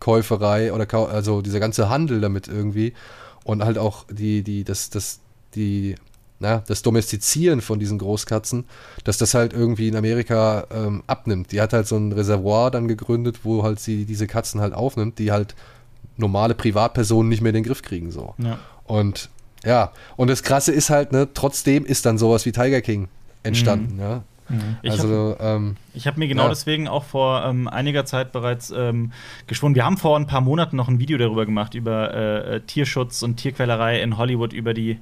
Katzenkäuferei 0.00 0.72
oder 0.72 0.92
also 1.10 1.42
dieser 1.42 1.58
ganze 1.58 1.88
Handel 1.88 2.20
damit 2.20 2.48
irgendwie 2.48 2.92
und 3.44 3.64
halt 3.64 3.78
auch 3.78 4.04
die, 4.10 4.42
die, 4.42 4.62
das, 4.62 4.90
das, 4.90 5.20
die, 5.54 5.96
na, 6.40 6.62
das 6.66 6.82
Domestizieren 6.82 7.60
von 7.60 7.78
diesen 7.78 7.98
Großkatzen, 7.98 8.64
dass 9.04 9.18
das 9.18 9.34
halt 9.34 9.52
irgendwie 9.52 9.88
in 9.88 9.96
Amerika 9.96 10.66
ähm, 10.72 11.02
abnimmt. 11.06 11.52
Die 11.52 11.60
hat 11.60 11.74
halt 11.74 11.86
so 11.86 11.96
ein 11.96 12.12
Reservoir 12.12 12.70
dann 12.70 12.88
gegründet, 12.88 13.40
wo 13.44 13.62
halt 13.62 13.78
sie 13.78 14.06
diese 14.06 14.26
Katzen 14.26 14.60
halt 14.60 14.72
aufnimmt, 14.72 15.18
die 15.18 15.30
halt 15.30 15.54
normale 16.16 16.54
Privatpersonen 16.54 17.28
nicht 17.28 17.42
mehr 17.42 17.50
in 17.50 17.56
den 17.56 17.64
Griff 17.64 17.82
kriegen 17.82 18.10
so. 18.10 18.34
Ja. 18.38 18.58
Und 18.84 19.28
ja, 19.64 19.92
und 20.16 20.28
das 20.30 20.42
Krasse 20.42 20.72
ist 20.72 20.88
halt, 20.88 21.12
ne, 21.12 21.28
trotzdem 21.34 21.84
ist 21.84 22.06
dann 22.06 22.16
sowas 22.16 22.46
wie 22.46 22.52
Tiger 22.52 22.80
King 22.80 23.08
entstanden, 23.42 23.96
mhm. 23.96 24.00
ja. 24.00 24.22
Mhm. 24.48 24.76
Ich 24.82 24.90
also, 24.90 25.36
habe 25.38 25.38
ähm, 25.40 25.76
hab 26.04 26.16
mir 26.16 26.26
genau 26.26 26.44
ja. 26.44 26.48
deswegen 26.48 26.88
auch 26.88 27.04
vor 27.04 27.44
ähm, 27.44 27.68
einiger 27.68 28.04
Zeit 28.04 28.32
bereits 28.32 28.72
ähm, 28.76 29.12
geschworen. 29.46 29.74
Wir 29.74 29.84
haben 29.84 29.96
vor 29.96 30.18
ein 30.18 30.26
paar 30.26 30.40
Monaten 30.40 30.76
noch 30.76 30.88
ein 30.88 30.98
Video 30.98 31.18
darüber 31.18 31.46
gemacht, 31.46 31.74
über 31.74 32.12
äh, 32.12 32.56
äh 32.56 32.60
Tierschutz 32.60 33.22
und 33.22 33.36
Tierquälerei 33.36 34.02
in 34.02 34.16
Hollywood 34.16 34.52
über 34.52 34.74
die, 34.74 34.98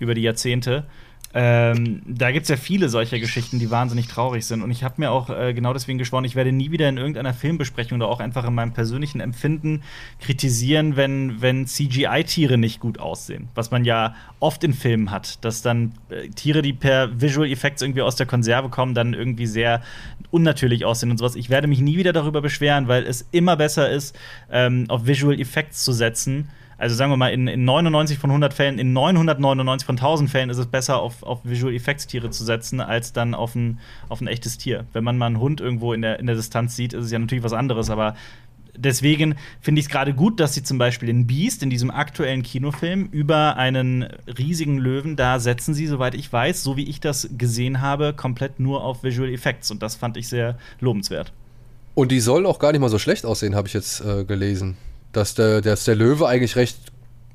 über 0.00 0.14
die 0.14 0.22
Jahrzehnte. 0.22 0.86
Ähm, 1.32 2.02
da 2.06 2.32
gibt 2.32 2.44
es 2.44 2.48
ja 2.48 2.56
viele 2.56 2.88
solcher 2.88 3.20
Geschichten, 3.20 3.60
die 3.60 3.70
wahnsinnig 3.70 4.08
traurig 4.08 4.44
sind. 4.44 4.62
Und 4.62 4.72
ich 4.72 4.82
habe 4.82 4.96
mir 4.98 5.12
auch 5.12 5.30
äh, 5.30 5.54
genau 5.54 5.72
deswegen 5.72 5.96
geschworen, 5.96 6.24
ich 6.24 6.34
werde 6.34 6.50
nie 6.50 6.72
wieder 6.72 6.88
in 6.88 6.96
irgendeiner 6.96 7.32
Filmbesprechung 7.32 7.98
oder 7.98 8.08
auch 8.08 8.18
einfach 8.18 8.44
in 8.44 8.54
meinem 8.54 8.72
persönlichen 8.72 9.20
Empfinden 9.20 9.82
kritisieren, 10.20 10.96
wenn, 10.96 11.40
wenn 11.40 11.68
CGI-Tiere 11.68 12.58
nicht 12.58 12.80
gut 12.80 12.98
aussehen. 12.98 13.48
Was 13.54 13.70
man 13.70 13.84
ja 13.84 14.16
oft 14.40 14.64
in 14.64 14.74
Filmen 14.74 15.12
hat, 15.12 15.44
dass 15.44 15.62
dann 15.62 15.92
äh, 16.08 16.28
Tiere, 16.30 16.62
die 16.62 16.72
per 16.72 17.20
Visual 17.20 17.48
Effects 17.48 17.80
irgendwie 17.80 18.02
aus 18.02 18.16
der 18.16 18.26
Konserve 18.26 18.68
kommen, 18.68 18.94
dann 18.94 19.14
irgendwie 19.14 19.46
sehr 19.46 19.82
unnatürlich 20.32 20.84
aussehen 20.84 21.12
und 21.12 21.18
sowas. 21.18 21.36
Ich 21.36 21.48
werde 21.48 21.68
mich 21.68 21.80
nie 21.80 21.96
wieder 21.96 22.12
darüber 22.12 22.40
beschweren, 22.40 22.88
weil 22.88 23.04
es 23.04 23.28
immer 23.30 23.56
besser 23.56 23.88
ist, 23.88 24.18
ähm, 24.50 24.86
auf 24.88 25.06
Visual 25.06 25.38
Effects 25.38 25.84
zu 25.84 25.92
setzen 25.92 26.48
also 26.80 26.96
sagen 26.96 27.12
wir 27.12 27.18
mal, 27.18 27.28
in, 27.28 27.46
in 27.46 27.66
99 27.66 28.18
von 28.18 28.30
100 28.30 28.54
Fällen, 28.54 28.78
in 28.78 28.94
999 28.94 29.84
von 29.84 29.96
1000 29.96 30.30
Fällen 30.30 30.48
ist 30.48 30.56
es 30.56 30.66
besser, 30.66 31.00
auf, 31.00 31.22
auf 31.22 31.40
Visual 31.44 31.74
Effects 31.74 32.06
Tiere 32.06 32.30
zu 32.30 32.42
setzen, 32.42 32.80
als 32.80 33.12
dann 33.12 33.34
auf 33.34 33.54
ein, 33.54 33.78
auf 34.08 34.22
ein 34.22 34.26
echtes 34.26 34.56
Tier. 34.56 34.86
Wenn 34.94 35.04
man 35.04 35.18
mal 35.18 35.26
einen 35.26 35.40
Hund 35.40 35.60
irgendwo 35.60 35.92
in 35.92 36.00
der, 36.00 36.18
in 36.18 36.26
der 36.26 36.36
Distanz 36.36 36.76
sieht, 36.76 36.94
ist 36.94 37.04
es 37.04 37.10
ja 37.10 37.18
natürlich 37.18 37.44
was 37.44 37.52
anderes, 37.52 37.90
aber 37.90 38.14
deswegen 38.74 39.34
finde 39.60 39.80
ich 39.80 39.86
es 39.86 39.90
gerade 39.90 40.14
gut, 40.14 40.40
dass 40.40 40.54
sie 40.54 40.62
zum 40.62 40.78
Beispiel 40.78 41.10
in 41.10 41.26
Beast, 41.26 41.62
in 41.62 41.68
diesem 41.68 41.90
aktuellen 41.90 42.42
Kinofilm, 42.42 43.10
über 43.12 43.58
einen 43.58 44.04
riesigen 44.38 44.78
Löwen, 44.78 45.16
da 45.16 45.38
setzen 45.38 45.74
sie, 45.74 45.86
soweit 45.86 46.14
ich 46.14 46.32
weiß, 46.32 46.62
so 46.62 46.78
wie 46.78 46.84
ich 46.84 46.98
das 46.98 47.28
gesehen 47.36 47.82
habe, 47.82 48.14
komplett 48.14 48.58
nur 48.58 48.82
auf 48.84 49.04
Visual 49.04 49.28
Effects. 49.28 49.70
Und 49.70 49.82
das 49.82 49.96
fand 49.96 50.16
ich 50.16 50.28
sehr 50.28 50.56
lobenswert. 50.80 51.30
Und 51.94 52.10
die 52.10 52.20
sollen 52.20 52.46
auch 52.46 52.58
gar 52.58 52.72
nicht 52.72 52.80
mal 52.80 52.88
so 52.88 52.98
schlecht 52.98 53.26
aussehen, 53.26 53.54
habe 53.54 53.68
ich 53.68 53.74
jetzt 53.74 54.00
äh, 54.00 54.24
gelesen 54.24 54.78
dass 55.12 55.34
der, 55.34 55.60
dass 55.60 55.84
der 55.84 55.96
Löwe 55.96 56.26
eigentlich 56.26 56.56
recht 56.56 56.78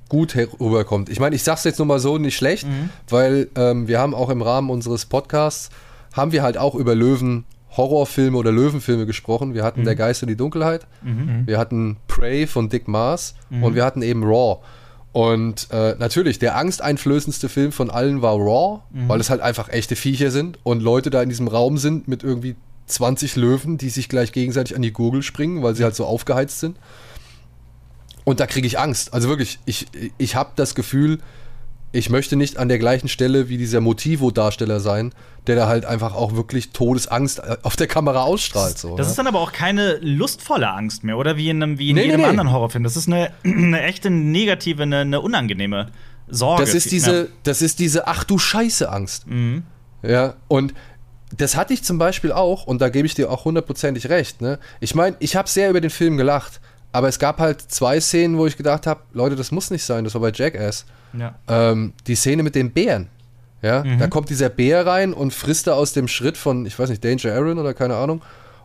gut 0.09 0.35
rüberkommt. 0.35 1.09
Ich 1.09 1.19
meine, 1.19 1.35
ich 1.35 1.43
sag's 1.43 1.63
jetzt 1.63 1.79
nur 1.79 1.87
mal 1.87 1.99
so 1.99 2.17
nicht 2.17 2.35
schlecht, 2.35 2.67
mhm. 2.67 2.89
weil 3.09 3.49
ähm, 3.55 3.87
wir 3.87 3.99
haben 3.99 4.13
auch 4.13 4.29
im 4.29 4.41
Rahmen 4.41 4.69
unseres 4.69 5.05
Podcasts 5.05 5.69
haben 6.13 6.31
wir 6.31 6.43
halt 6.43 6.57
auch 6.57 6.75
über 6.75 6.95
Löwen 6.95 7.45
Horrorfilme 7.75 8.37
oder 8.37 8.51
Löwenfilme 8.51 9.05
gesprochen. 9.05 9.53
Wir 9.53 9.63
hatten 9.63 9.81
mhm. 9.81 9.85
Der 9.85 9.95
Geist 9.95 10.23
und 10.23 10.29
die 10.29 10.37
Dunkelheit, 10.37 10.87
mhm. 11.03 11.43
wir 11.45 11.57
hatten 11.57 11.97
Prey 12.07 12.47
von 12.47 12.69
Dick 12.69 12.87
Mars 12.87 13.35
mhm. 13.49 13.63
und 13.63 13.75
wir 13.75 13.83
hatten 13.83 14.01
eben 14.01 14.23
Raw. 14.23 14.59
Und 15.11 15.67
äh, 15.71 15.95
natürlich, 15.97 16.39
der 16.39 16.57
angsteinflößendste 16.57 17.47
Film 17.47 17.71
von 17.71 17.89
allen 17.89 18.21
war 18.21 18.35
Raw, 18.35 18.81
mhm. 18.91 19.07
weil 19.07 19.19
es 19.19 19.29
halt 19.29 19.41
einfach 19.41 19.69
echte 19.69 19.95
Viecher 19.95 20.31
sind 20.31 20.59
und 20.63 20.81
Leute 20.81 21.09
da 21.09 21.21
in 21.21 21.29
diesem 21.29 21.47
Raum 21.47 21.77
sind 21.77 22.07
mit 22.07 22.23
irgendwie 22.23 22.55
20 22.87 23.35
Löwen, 23.35 23.77
die 23.77 23.89
sich 23.89 24.09
gleich 24.09 24.31
gegenseitig 24.31 24.75
an 24.75 24.81
die 24.81 24.91
Gurgel 24.91 25.23
springen, 25.23 25.63
weil 25.63 25.75
sie 25.75 25.83
halt 25.83 25.95
so 25.95 26.05
aufgeheizt 26.05 26.59
sind. 26.59 26.77
Und 28.25 28.39
da 28.39 28.47
kriege 28.47 28.67
ich 28.67 28.77
Angst. 28.77 29.13
Also 29.13 29.29
wirklich, 29.29 29.59
ich, 29.65 29.87
ich 30.17 30.35
habe 30.35 30.51
das 30.55 30.75
Gefühl, 30.75 31.19
ich 31.95 32.09
möchte 32.09 32.35
nicht 32.35 32.57
an 32.57 32.67
der 32.67 32.77
gleichen 32.77 33.07
Stelle 33.07 33.47
wie 33.47 33.57
dieser 33.57 33.79
Motivo-Darsteller 33.79 34.81
sein, 34.81 35.13
der 35.47 35.55
da 35.55 35.67
halt 35.67 35.85
einfach 35.85 36.13
auch 36.13 36.35
wirklich 36.35 36.71
Todesangst 36.71 37.39
äh, 37.39 37.57
auf 37.63 37.77
der 37.77 37.87
Kamera 37.87 38.23
ausstrahlt. 38.23 38.77
So, 38.77 38.97
das 38.97 39.07
ja? 39.07 39.11
ist 39.11 39.17
dann 39.17 39.27
aber 39.27 39.39
auch 39.39 39.53
keine 39.53 39.97
lustvolle 40.01 40.69
Angst 40.69 41.05
mehr, 41.05 41.17
oder? 41.17 41.37
Wie 41.37 41.49
in, 41.49 41.63
einem, 41.63 41.79
wie 41.79 41.91
in 41.91 41.95
nee, 41.95 42.03
jedem 42.03 42.21
nee, 42.21 42.25
anderen 42.25 42.51
Horrorfilm. 42.51 42.83
Das 42.83 42.97
ist 42.97 43.07
eine, 43.07 43.31
eine 43.43 43.81
echte 43.83 44.09
negative, 44.09 44.83
eine, 44.83 44.99
eine, 44.99 45.21
unangenehme 45.21 45.91
Sorge. 46.27 46.63
Das 46.63 46.73
ist 46.73 46.91
diese, 46.91 47.15
ja. 47.15 47.27
das 47.43 47.61
ist 47.61 47.79
diese 47.79 48.07
Ach 48.07 48.25
du 48.25 48.37
Scheiße 48.39 48.91
Angst. 48.91 49.27
Mhm. 49.27 49.63
Ja, 50.03 50.35
und 50.49 50.73
das 51.37 51.55
hatte 51.55 51.73
ich 51.73 51.83
zum 51.83 51.97
Beispiel 51.97 52.31
auch, 52.31 52.65
und 52.65 52.81
da 52.81 52.89
gebe 52.89 53.05
ich 53.05 53.15
dir 53.15 53.31
auch 53.31 53.45
hundertprozentig 53.45 54.09
recht. 54.09 54.41
Ne? 54.41 54.59
Ich 54.79 54.95
meine, 54.95 55.15
ich 55.19 55.35
habe 55.35 55.49
sehr 55.49 55.69
über 55.69 55.81
den 55.81 55.89
Film 55.89 56.17
gelacht. 56.17 56.59
Aber 56.95 57.09
es 57.09 57.19
gab 57.19 57.39
halt 57.39 57.61
zwei 57.61 57.99
Szenen, 57.99 58.37
wo 58.37 58.47
ich 58.47 58.55
gedacht 58.55 58.87
habe, 58.87 59.01
Leute, 59.11 59.35
das 59.35 59.51
muss 59.51 59.69
nicht 59.69 59.83
sein. 59.83 60.05
Das 60.05 60.13
war 60.13 60.21
bei 60.21 60.31
Jackass. 60.33 60.85
Ja. 61.11 61.35
Ähm, 61.49 61.91
die 62.07 62.15
Szene 62.15 62.41
mit 62.41 62.55
den 62.55 62.71
Bären. 62.71 63.09
Ja, 63.61 63.83
mhm. 63.83 63.99
da 63.99 64.07
kommt 64.07 64.29
dieser 64.29 64.47
Bär 64.47 64.85
rein 64.87 65.11
und 65.11 65.33
frisst 65.33 65.67
da 65.67 65.73
aus 65.73 65.91
dem 65.91 66.07
Schritt 66.07 66.37
von, 66.37 66.65
ich 66.65 66.79
weiß 66.79 66.89
nicht, 66.89 67.03
Danger 67.03 67.33
Aaron 67.33 67.59
oder 67.59 67.73
keine 67.73 67.95
Ahnung. 67.97 68.21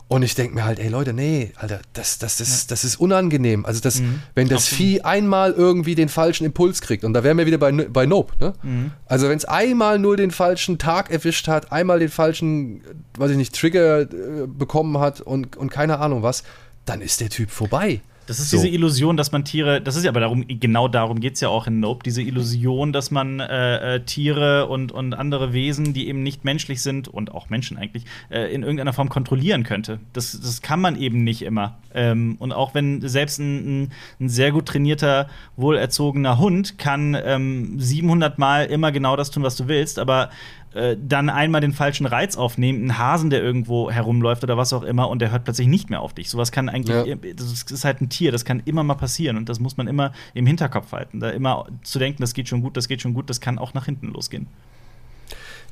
Und 0.07 0.23
ich 0.23 0.35
denke 0.35 0.55
mir 0.55 0.63
halt, 0.63 0.79
ey 0.79 0.87
Leute, 0.87 1.11
nee, 1.11 1.51
Alter, 1.57 1.79
das, 1.91 2.19
das, 2.19 2.37
das, 2.37 2.49
ja. 2.49 2.65
das 2.69 2.85
ist 2.85 3.01
unangenehm. 3.01 3.65
Also, 3.65 3.81
das, 3.81 3.99
mhm. 3.99 4.21
wenn 4.33 4.47
das 4.47 4.63
Absolut. 4.63 4.77
Vieh 4.77 5.01
einmal 5.01 5.51
irgendwie 5.51 5.95
den 5.95 6.07
falschen 6.07 6.45
Impuls 6.45 6.79
kriegt, 6.79 7.03
und 7.03 7.13
da 7.13 7.25
wären 7.25 7.37
wir 7.37 7.45
wieder 7.45 7.57
bei, 7.57 7.71
bei 7.71 8.05
Nope, 8.05 8.33
ne? 8.39 8.53
Mhm. 8.63 8.91
Also, 9.07 9.27
wenn 9.27 9.37
es 9.37 9.45
einmal 9.45 9.99
nur 9.99 10.15
den 10.15 10.31
falschen 10.31 10.77
Tag 10.77 11.11
erwischt 11.11 11.49
hat, 11.49 11.73
einmal 11.73 11.99
den 11.99 12.09
falschen, 12.09 12.81
weiß 13.17 13.31
ich 13.31 13.37
nicht, 13.37 13.53
Trigger 13.53 14.01
äh, 14.01 14.07
bekommen 14.47 14.99
hat 14.99 15.19
und, 15.19 15.57
und 15.57 15.69
keine 15.69 15.99
Ahnung 15.99 16.23
was, 16.23 16.43
dann 16.85 17.01
ist 17.01 17.19
der 17.19 17.29
Typ 17.29 17.51
vorbei. 17.51 18.01
Das 18.27 18.39
ist 18.39 18.51
so. 18.51 18.57
diese 18.57 18.69
Illusion, 18.69 19.17
dass 19.17 19.31
man 19.31 19.43
Tiere, 19.43 19.81
das 19.81 19.95
ist 19.95 20.03
ja 20.03 20.11
aber 20.11 20.19
darum, 20.19 20.45
genau 20.47 20.87
darum 20.87 21.19
geht 21.19 21.35
es 21.35 21.41
ja 21.41 21.49
auch 21.49 21.67
in 21.67 21.79
Nope, 21.79 22.03
diese 22.05 22.21
Illusion, 22.21 22.93
dass 22.93 23.11
man 23.11 23.39
äh, 23.39 23.95
äh, 23.95 23.99
Tiere 24.01 24.67
und, 24.67 24.91
und 24.91 25.13
andere 25.13 25.53
Wesen, 25.53 25.93
die 25.93 26.07
eben 26.07 26.23
nicht 26.23 26.45
menschlich 26.45 26.81
sind 26.81 27.07
und 27.07 27.31
auch 27.31 27.49
Menschen 27.49 27.77
eigentlich, 27.77 28.05
äh, 28.29 28.53
in 28.53 28.61
irgendeiner 28.61 28.93
Form 28.93 29.09
kontrollieren 29.09 29.63
könnte. 29.63 29.99
Das, 30.13 30.39
das 30.39 30.61
kann 30.61 30.79
man 30.79 30.95
eben 30.95 31.23
nicht 31.23 31.41
immer. 31.41 31.77
Ähm, 31.93 32.35
und 32.39 32.53
auch 32.53 32.73
wenn 32.73 33.01
selbst 33.07 33.39
ein, 33.39 33.83
ein, 33.83 33.91
ein, 34.19 34.29
sehr 34.29 34.51
gut 34.51 34.67
trainierter, 34.67 35.27
wohlerzogener 35.57 36.37
Hund 36.37 36.77
kann 36.77 37.17
ähm, 37.23 37.79
700 37.79 38.39
Mal 38.39 38.65
immer 38.65 38.91
genau 38.91 39.15
das 39.15 39.31
tun, 39.31 39.43
was 39.43 39.55
du 39.55 39.67
willst, 39.67 39.99
aber 39.99 40.29
äh, 40.73 40.95
dann 41.01 41.29
einmal 41.29 41.59
den 41.59 41.73
falschen 41.73 42.05
Reiz 42.05 42.37
aufnehmen, 42.37 42.79
einen 42.79 42.97
Hasen, 42.97 43.29
der 43.29 43.43
irgendwo 43.43 43.91
herumläuft 43.91 44.43
oder 44.43 44.55
was 44.55 44.71
auch 44.71 44.83
immer, 44.83 45.09
und 45.09 45.19
der 45.19 45.31
hört 45.31 45.43
plötzlich 45.43 45.67
nicht 45.67 45.89
mehr 45.89 45.99
auf 45.99 46.13
dich. 46.13 46.29
Sowas 46.29 46.51
kann 46.51 46.69
eigentlich, 46.69 47.05
ja. 47.05 47.15
das 47.35 47.63
ist 47.63 47.83
halt 47.83 47.99
ein 47.99 48.09
Tier, 48.09 48.31
das 48.31 48.45
kann 48.45 48.61
immer 48.63 48.83
mal 48.83 48.95
passieren 48.95 49.35
und 49.35 49.49
das 49.49 49.59
muss 49.59 49.75
man 49.75 49.87
immer 49.87 50.13
im 50.33 50.45
Hinterkopf 50.45 50.93
halten. 50.93 51.19
Da 51.19 51.29
immer 51.29 51.67
zu 51.83 51.99
denken, 51.99 52.21
das 52.21 52.33
geht 52.33 52.47
schon 52.47 52.61
gut, 52.61 52.77
das 52.77 52.87
geht 52.87 53.01
schon 53.01 53.13
gut, 53.13 53.29
das 53.29 53.41
kann 53.41 53.59
auch 53.59 53.73
nach 53.73 53.85
hinten 53.85 54.07
losgehen. 54.07 54.47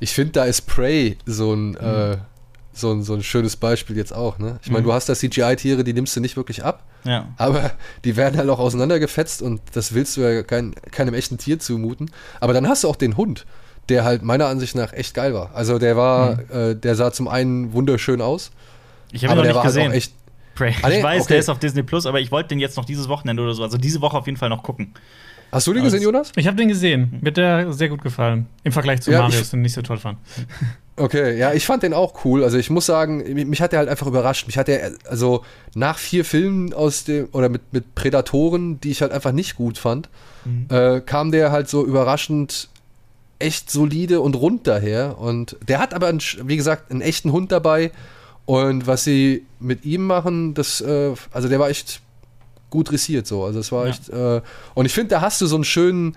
Ich 0.00 0.12
finde, 0.12 0.32
da 0.32 0.44
ist 0.44 0.62
Prey 0.62 1.16
so 1.24 1.54
ein, 1.54 1.70
mhm. 1.70 1.76
äh, 1.76 2.16
so 2.72 2.92
ein, 2.92 3.02
so 3.02 3.14
ein 3.14 3.22
schönes 3.22 3.56
Beispiel 3.56 3.96
jetzt 3.96 4.12
auch. 4.12 4.38
Ne? 4.38 4.58
Ich 4.62 4.70
meine, 4.70 4.82
mhm. 4.82 4.88
du 4.88 4.92
hast 4.92 5.08
da 5.08 5.14
CGI-Tiere, 5.14 5.82
die 5.82 5.92
nimmst 5.92 6.14
du 6.14 6.20
nicht 6.20 6.36
wirklich 6.36 6.62
ab. 6.62 6.84
Ja. 7.04 7.28
Aber 7.38 7.72
die 8.04 8.16
werden 8.16 8.38
halt 8.38 8.48
auch 8.50 8.58
auseinandergefetzt 8.58 9.40
und 9.40 9.62
das 9.72 9.94
willst 9.94 10.16
du 10.16 10.20
ja 10.20 10.42
kein, 10.42 10.74
keinem 10.90 11.14
echten 11.14 11.38
Tier 11.38 11.58
zumuten. 11.58 12.10
Aber 12.38 12.52
dann 12.52 12.68
hast 12.68 12.84
du 12.84 12.88
auch 12.88 12.96
den 12.96 13.16
Hund 13.16 13.46
der 13.90 14.04
halt 14.04 14.22
meiner 14.22 14.46
Ansicht 14.46 14.74
nach 14.74 14.92
echt 14.92 15.14
geil 15.14 15.34
war. 15.34 15.50
Also 15.54 15.78
der 15.78 15.96
war, 15.96 16.36
mhm. 16.36 16.40
äh, 16.52 16.74
der 16.74 16.94
sah 16.94 17.12
zum 17.12 17.28
einen 17.28 17.72
wunderschön 17.72 18.20
aus. 18.20 18.50
Ich 19.12 19.24
habe 19.24 19.40
ihn 19.40 19.46
noch 19.46 19.54
nicht 19.54 19.62
gesehen. 19.62 19.92
Echt 19.92 20.12
Prey. 20.54 20.74
Ah, 20.82 20.88
nee? 20.90 20.98
Ich 20.98 21.02
weiß, 21.02 21.22
okay. 21.22 21.32
der 21.34 21.38
ist 21.40 21.48
auf 21.48 21.58
Disney 21.58 21.82
Plus, 21.82 22.06
aber 22.06 22.20
ich 22.20 22.30
wollte 22.30 22.50
den 22.50 22.60
jetzt 22.60 22.76
noch 22.76 22.84
dieses 22.84 23.08
Wochenende 23.08 23.42
oder 23.42 23.54
so, 23.54 23.62
also 23.62 23.78
diese 23.78 24.00
Woche 24.00 24.16
auf 24.16 24.26
jeden 24.26 24.38
Fall 24.38 24.48
noch 24.48 24.62
gucken. 24.62 24.94
Hast 25.52 25.66
du 25.66 25.72
den 25.72 25.82
gesehen, 25.82 26.02
Jonas? 26.02 26.30
Ich 26.36 26.46
habe 26.46 26.56
den 26.56 26.68
gesehen. 26.68 27.18
Mir 27.20 27.32
der 27.32 27.72
sehr 27.72 27.88
gut 27.88 28.02
gefallen. 28.02 28.46
Im 28.62 28.70
Vergleich 28.70 29.00
zu 29.00 29.10
ja, 29.10 29.22
Mario, 29.22 29.40
den 29.40 29.62
nicht 29.62 29.74
so 29.74 29.82
toll 29.82 29.98
fand. 29.98 30.18
Okay, 30.96 31.38
ja, 31.38 31.54
ich 31.54 31.64
fand 31.64 31.82
den 31.82 31.94
auch 31.94 32.26
cool. 32.26 32.44
Also 32.44 32.58
ich 32.58 32.68
muss 32.68 32.84
sagen, 32.84 33.24
mich 33.48 33.62
hat 33.62 33.72
der 33.72 33.78
halt 33.78 33.88
einfach 33.88 34.06
überrascht. 34.06 34.46
Mich 34.46 34.58
hat 34.58 34.68
der, 34.68 34.92
also 35.08 35.42
nach 35.74 35.96
vier 35.96 36.26
Filmen 36.26 36.74
aus 36.74 37.04
dem, 37.04 37.28
oder 37.32 37.48
mit, 37.48 37.72
mit 37.72 37.94
Prädatoren, 37.94 38.82
die 38.82 38.90
ich 38.90 39.00
halt 39.00 39.10
einfach 39.10 39.32
nicht 39.32 39.56
gut 39.56 39.78
fand, 39.78 40.10
mhm. 40.44 40.66
äh, 40.68 41.00
kam 41.00 41.32
der 41.32 41.52
halt 41.52 41.70
so 41.70 41.86
überraschend 41.86 42.68
echt 43.40 43.70
solide 43.70 44.20
und 44.20 44.36
rund 44.36 44.66
daher. 44.66 45.18
Und 45.18 45.56
der 45.66 45.78
hat 45.78 45.94
aber, 45.94 46.08
einen, 46.08 46.20
wie 46.44 46.56
gesagt, 46.56 46.90
einen 46.90 47.00
echten 47.00 47.32
Hund 47.32 47.50
dabei. 47.52 47.90
Und 48.46 48.86
was 48.86 49.04
sie 49.04 49.44
mit 49.58 49.84
ihm 49.84 50.06
machen, 50.06 50.54
das, 50.54 50.80
äh, 50.80 51.14
also 51.32 51.48
der 51.48 51.58
war 51.58 51.68
echt 51.68 52.00
gut 52.68 52.90
dressiert 52.90 53.26
so. 53.26 53.44
Also 53.44 53.60
es 53.60 53.72
war 53.72 53.84
ja. 53.84 53.90
echt. 53.90 54.08
Äh, 54.08 54.40
und 54.74 54.86
ich 54.86 54.92
finde, 54.92 55.08
da 55.10 55.20
hast 55.20 55.40
du 55.40 55.46
so 55.46 55.56
einen 55.56 55.64
schönen, 55.64 56.16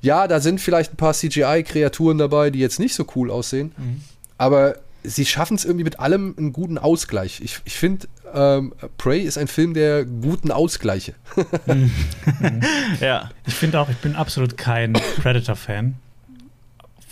ja, 0.00 0.28
da 0.28 0.40
sind 0.40 0.60
vielleicht 0.60 0.94
ein 0.94 0.96
paar 0.96 1.14
CGI-Kreaturen 1.14 2.18
dabei, 2.18 2.50
die 2.50 2.58
jetzt 2.58 2.78
nicht 2.78 2.94
so 2.94 3.06
cool 3.14 3.30
aussehen. 3.30 3.72
Mhm. 3.76 4.00
Aber 4.38 4.76
sie 5.02 5.26
schaffen 5.26 5.56
es 5.56 5.64
irgendwie 5.64 5.84
mit 5.84 6.00
allem 6.00 6.34
einen 6.38 6.52
guten 6.52 6.78
Ausgleich. 6.78 7.40
Ich, 7.42 7.60
ich 7.64 7.74
finde, 7.74 8.08
ähm, 8.32 8.72
Prey 8.96 9.20
ist 9.20 9.38
ein 9.38 9.48
Film 9.48 9.74
der 9.74 10.04
guten 10.04 10.50
Ausgleiche. 10.50 11.14
ja. 13.00 13.30
Ich 13.46 13.54
finde 13.54 13.80
auch, 13.80 13.88
ich 13.88 13.98
bin 13.98 14.16
absolut 14.16 14.56
kein 14.56 14.94
Predator-Fan 14.94 15.96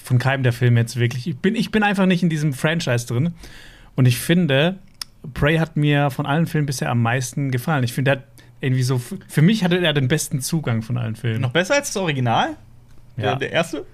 von 0.03 0.19
keinem 0.19 0.43
der 0.43 0.53
Filme 0.53 0.81
jetzt 0.81 0.99
wirklich. 0.99 1.27
Ich 1.27 1.39
bin, 1.39 1.55
ich 1.55 1.71
bin 1.71 1.83
einfach 1.83 2.07
nicht 2.07 2.23
in 2.23 2.29
diesem 2.29 2.53
Franchise 2.53 3.07
drin. 3.07 3.35
Und 3.95 4.07
ich 4.07 4.19
finde, 4.19 4.79
Prey 5.35 5.59
hat 5.59 5.77
mir 5.77 6.11
von 6.11 6.27
allen 6.27 6.47
Filmen 6.47 6.67
bisher 6.67 6.91
am 6.91 7.03
meisten 7.03 7.51
gefallen. 7.51 7.85
Ich 7.85 7.93
finde, 7.93 8.11
der 8.11 8.21
hat 8.21 8.27
irgendwie 8.61 8.83
so, 8.83 9.01
für 9.29 9.43
mich 9.43 9.65
hatte 9.65 9.79
er 9.79 9.93
den 9.93 10.09
besten 10.09 10.41
Zugang 10.41 10.83
von 10.83 10.97
allen 10.97 11.17
Filmen. 11.17 11.41
Noch 11.41 11.53
besser 11.53 11.75
als 11.75 11.93
das 11.93 11.97
Original? 11.97 12.57
Ja. 13.17 13.23
Der, 13.23 13.37
der 13.37 13.53
erste? 13.53 13.85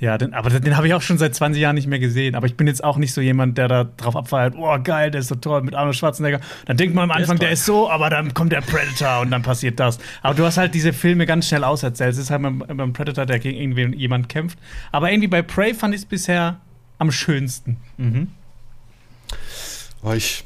Ja, 0.00 0.18
den, 0.18 0.34
aber 0.34 0.50
den 0.50 0.76
habe 0.76 0.86
ich 0.86 0.94
auch 0.94 1.02
schon 1.02 1.18
seit 1.18 1.34
20 1.34 1.60
Jahren 1.60 1.76
nicht 1.76 1.86
mehr 1.86 1.98
gesehen. 1.98 2.34
Aber 2.34 2.46
ich 2.46 2.56
bin 2.56 2.66
jetzt 2.66 2.82
auch 2.82 2.96
nicht 2.96 3.12
so 3.12 3.20
jemand, 3.20 3.56
der 3.56 3.68
da 3.68 3.84
drauf 3.84 4.16
abfeiert, 4.16 4.54
oh 4.56 4.76
geil, 4.82 5.10
der 5.10 5.20
ist 5.20 5.28
so 5.28 5.36
toll 5.36 5.62
mit 5.62 5.74
Arnold 5.74 5.96
Schwarzenegger. 5.96 6.40
Dann 6.66 6.76
denkt 6.76 6.94
man 6.94 7.04
am 7.04 7.10
Anfang, 7.12 7.38
der 7.38 7.50
ist, 7.50 7.66
der 7.66 7.74
ist 7.74 7.80
so, 7.80 7.90
aber 7.90 8.10
dann 8.10 8.34
kommt 8.34 8.52
der 8.52 8.60
Predator 8.60 9.20
und 9.20 9.30
dann 9.30 9.42
passiert 9.42 9.78
das. 9.78 9.98
Aber 10.22 10.34
du 10.34 10.44
hast 10.44 10.58
halt 10.58 10.74
diese 10.74 10.92
Filme 10.92 11.26
ganz 11.26 11.48
schnell 11.48 11.64
auserzählt. 11.64 12.12
Es 12.12 12.18
ist 12.18 12.30
halt 12.30 12.42
beim, 12.42 12.58
beim 12.58 12.92
Predator, 12.92 13.24
der 13.24 13.38
gegen 13.38 13.74
irgendjemand 13.74 14.28
kämpft. 14.28 14.58
Aber 14.90 15.10
irgendwie 15.10 15.28
bei 15.28 15.42
Prey 15.42 15.74
fand 15.74 15.94
ich 15.94 16.02
es 16.02 16.06
bisher 16.06 16.60
am 16.98 17.10
schönsten. 17.10 17.76
Mhm. 17.96 18.28
Oh, 20.02 20.12
ich 20.12 20.44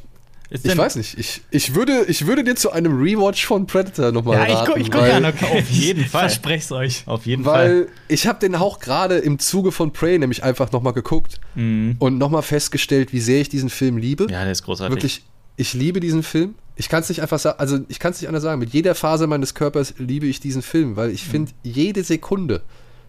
ich 0.51 0.77
weiß 0.77 0.97
nicht. 0.97 1.19
Ich, 1.19 1.43
ich, 1.51 1.75
würde, 1.75 2.05
ich 2.09 2.27
würde 2.27 2.43
dir 2.43 2.57
zu 2.57 2.71
einem 2.73 3.01
Rewatch 3.01 3.45
von 3.47 3.67
Predator 3.67 4.13
nochmal 4.13 4.49
ja, 4.49 4.55
raten. 4.55 4.73
Ich, 4.81 4.87
ich 4.87 4.91
gucke 4.91 5.09
ja 5.09 5.21
noch 5.21 5.43
auf 5.43 5.71
jeden 5.71 6.05
Fall. 6.05 6.27
Ich 6.27 6.33
verspreche 6.33 6.65
es 6.65 6.73
euch. 6.73 7.03
Auf 7.07 7.27
jeden 7.27 7.45
weil 7.45 7.55
Fall. 7.55 7.81
Weil 7.81 7.89
ich 8.09 8.27
habe 8.27 8.41
den 8.41 8.55
auch 8.55 8.81
gerade 8.81 9.19
im 9.19 9.39
Zuge 9.39 9.73
von 9.73 9.93
Prey 9.93 10.19
nämlich 10.19 10.43
einfach 10.43 10.73
nochmal 10.73 10.93
geguckt 10.95 11.41
Mhm. 11.55 11.97
und 11.99 12.19
nochmal 12.19 12.43
festgestellt, 12.43 13.13
wie 13.13 13.21
sehr 13.21 13.41
ich 13.41 13.49
diesen 13.49 13.69
Film 13.69 13.97
liebe. 13.97 14.27
Ja, 14.31 14.43
der 14.43 14.53
ist 14.53 14.63
großartig. 14.63 14.95
Wirklich, 14.95 15.23
ich 15.57 15.75
liebe 15.75 16.01
diesen 16.01 16.23
Film. 16.23 16.55
Ich 16.77 16.89
kann 16.89 17.01
es 17.03 17.09
nicht 17.09 17.21
einfach 17.21 17.41
sagen, 17.41 17.59
also 17.59 17.81
ich 17.89 17.99
kann 17.99 18.13
es 18.13 18.21
nicht 18.21 18.29
anders 18.29 18.45
sagen. 18.45 18.61
Mit 18.61 18.73
jeder 18.73 18.95
Phase 18.95 19.27
meines 19.27 19.55
Körpers 19.55 19.95
liebe 19.99 20.27
ich 20.27 20.39
diesen 20.41 20.63
Film, 20.63 20.95
weil 20.97 21.11
ich 21.11 21.25
finde 21.25 21.51
jede 21.65 22.05
Sekunde, 22.05 22.63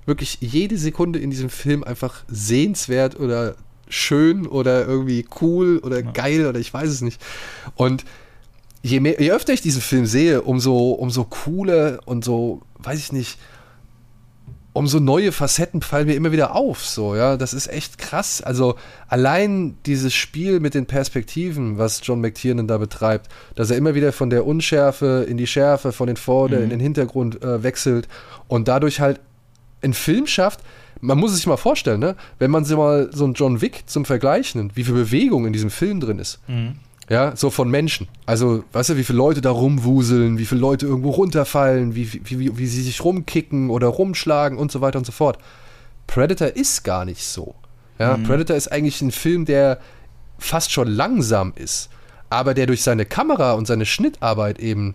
wirklich 0.07 0.39
jede 0.41 0.77
Sekunde 0.77 1.19
in 1.19 1.29
diesem 1.29 1.51
Film 1.51 1.83
einfach 1.83 2.23
sehenswert 2.27 3.19
oder 3.19 3.55
schön 3.89 4.47
oder 4.47 4.85
irgendwie 4.87 5.25
cool 5.41 5.79
oder 5.79 6.01
geil 6.03 6.45
oder 6.47 6.59
ich 6.59 6.73
weiß 6.73 6.89
es 6.89 7.01
nicht. 7.01 7.21
Und 7.75 8.05
je, 8.81 8.99
mehr, 8.99 9.21
je 9.21 9.31
öfter 9.31 9.51
ich 9.53 9.61
diesen 9.61 9.81
Film 9.81 10.05
sehe, 10.05 10.41
umso, 10.43 10.91
umso 10.91 11.23
cooler 11.25 11.99
und 12.05 12.23
so, 12.23 12.61
weiß 12.77 12.99
ich 12.99 13.11
nicht, 13.11 13.37
umso 14.71 14.99
neue 14.99 15.31
Facetten 15.31 15.81
fallen 15.81 16.05
mir 16.07 16.13
immer 16.15 16.31
wieder 16.31 16.55
auf. 16.55 16.85
So, 16.85 17.15
ja, 17.15 17.35
das 17.37 17.53
ist 17.53 17.67
echt 17.67 17.97
krass. 17.97 18.41
Also 18.41 18.75
allein 19.07 19.75
dieses 19.85 20.13
Spiel 20.13 20.59
mit 20.59 20.75
den 20.75 20.85
Perspektiven, 20.85 21.77
was 21.77 22.01
John 22.03 22.21
McTiernan 22.21 22.67
da 22.67 22.77
betreibt, 22.77 23.29
dass 23.55 23.71
er 23.71 23.77
immer 23.77 23.95
wieder 23.95 24.13
von 24.13 24.29
der 24.29 24.45
Unschärfe 24.45 25.25
in 25.27 25.37
die 25.37 25.47
Schärfe, 25.47 25.91
von 25.91 26.07
den 26.07 26.17
Vorder- 26.17 26.57
Mhm. 26.57 26.63
in 26.65 26.69
den 26.69 26.79
Hintergrund 26.79 27.43
äh, 27.43 27.63
wechselt 27.63 28.07
und 28.47 28.67
dadurch 28.67 29.01
halt 29.01 29.19
einen 29.81 29.93
Film 29.95 30.27
schafft. 30.27 30.59
Man 31.01 31.17
muss 31.17 31.31
es 31.31 31.37
sich 31.37 31.47
mal 31.47 31.57
vorstellen, 31.57 31.99
ne? 31.99 32.15
wenn 32.39 32.51
man 32.51 32.65
sich 32.65 32.75
mal 32.75 33.09
so 33.13 33.23
einen 33.23 33.33
John 33.33 33.61
Wick 33.61 33.83
zum 33.85 34.05
Vergleich 34.05 34.55
nimmt, 34.55 34.75
wie 34.75 34.83
viel 34.83 34.93
Bewegung 34.93 35.45
in 35.45 35.53
diesem 35.53 35.69
Film 35.69 35.99
drin 35.99 36.19
ist. 36.19 36.39
Mhm. 36.47 36.75
Ja, 37.09 37.35
so 37.35 37.49
von 37.49 37.71
Menschen. 37.71 38.07
Also, 38.27 38.63
weißt 38.71 38.91
du, 38.91 38.97
wie 38.97 39.03
viele 39.03 39.17
Leute 39.17 39.41
da 39.41 39.49
rumwuseln, 39.49 40.37
wie 40.37 40.45
viele 40.45 40.61
Leute 40.61 40.85
irgendwo 40.85 41.09
runterfallen, 41.09 41.95
wie, 41.95 42.13
wie, 42.13 42.39
wie, 42.39 42.57
wie 42.57 42.67
sie 42.67 42.83
sich 42.83 43.03
rumkicken 43.03 43.71
oder 43.71 43.87
rumschlagen 43.87 44.59
und 44.59 44.71
so 44.71 44.81
weiter 44.81 44.99
und 44.99 45.05
so 45.05 45.11
fort. 45.11 45.39
Predator 46.05 46.49
ist 46.49 46.83
gar 46.83 47.05
nicht 47.05 47.23
so. 47.25 47.55
Ja, 47.97 48.17
Mhm. 48.17 48.23
Predator 48.23 48.55
ist 48.55 48.71
eigentlich 48.71 49.01
ein 49.01 49.11
Film, 49.11 49.45
der 49.45 49.79
fast 50.37 50.71
schon 50.71 50.87
langsam 50.87 51.53
ist, 51.55 51.89
aber 52.29 52.53
der 52.53 52.67
durch 52.67 52.83
seine 52.83 53.05
Kamera 53.05 53.53
und 53.53 53.65
seine 53.65 53.85
Schnittarbeit 53.87 54.59
eben 54.59 54.93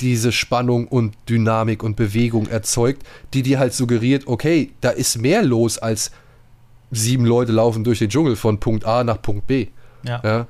diese 0.00 0.32
Spannung 0.32 0.86
und 0.88 1.14
Dynamik 1.28 1.82
und 1.82 1.96
Bewegung 1.96 2.46
erzeugt, 2.46 3.02
die 3.34 3.42
dir 3.42 3.58
halt 3.58 3.74
suggeriert, 3.74 4.26
okay, 4.26 4.72
da 4.80 4.90
ist 4.90 5.18
mehr 5.18 5.42
los 5.42 5.78
als 5.78 6.10
sieben 6.90 7.26
Leute 7.26 7.52
laufen 7.52 7.84
durch 7.84 7.98
den 7.98 8.08
Dschungel 8.08 8.36
von 8.36 8.60
Punkt 8.60 8.84
A 8.84 9.04
nach 9.04 9.20
Punkt 9.20 9.46
B. 9.46 9.68
Ja. 10.04 10.20
Ja. 10.24 10.46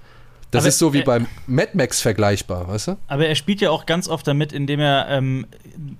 Das 0.50 0.62
Aber 0.62 0.68
ist 0.68 0.78
so 0.78 0.94
wie 0.94 1.00
er- 1.00 1.04
beim 1.04 1.26
Mad 1.46 1.70
Max 1.74 2.00
vergleichbar, 2.00 2.68
weißt 2.68 2.88
du? 2.88 2.96
Aber 3.06 3.26
er 3.26 3.34
spielt 3.34 3.60
ja 3.60 3.70
auch 3.70 3.84
ganz 3.84 4.08
oft 4.08 4.26
damit, 4.26 4.52
indem 4.52 4.80
er 4.80 5.06
ähm, 5.10 5.46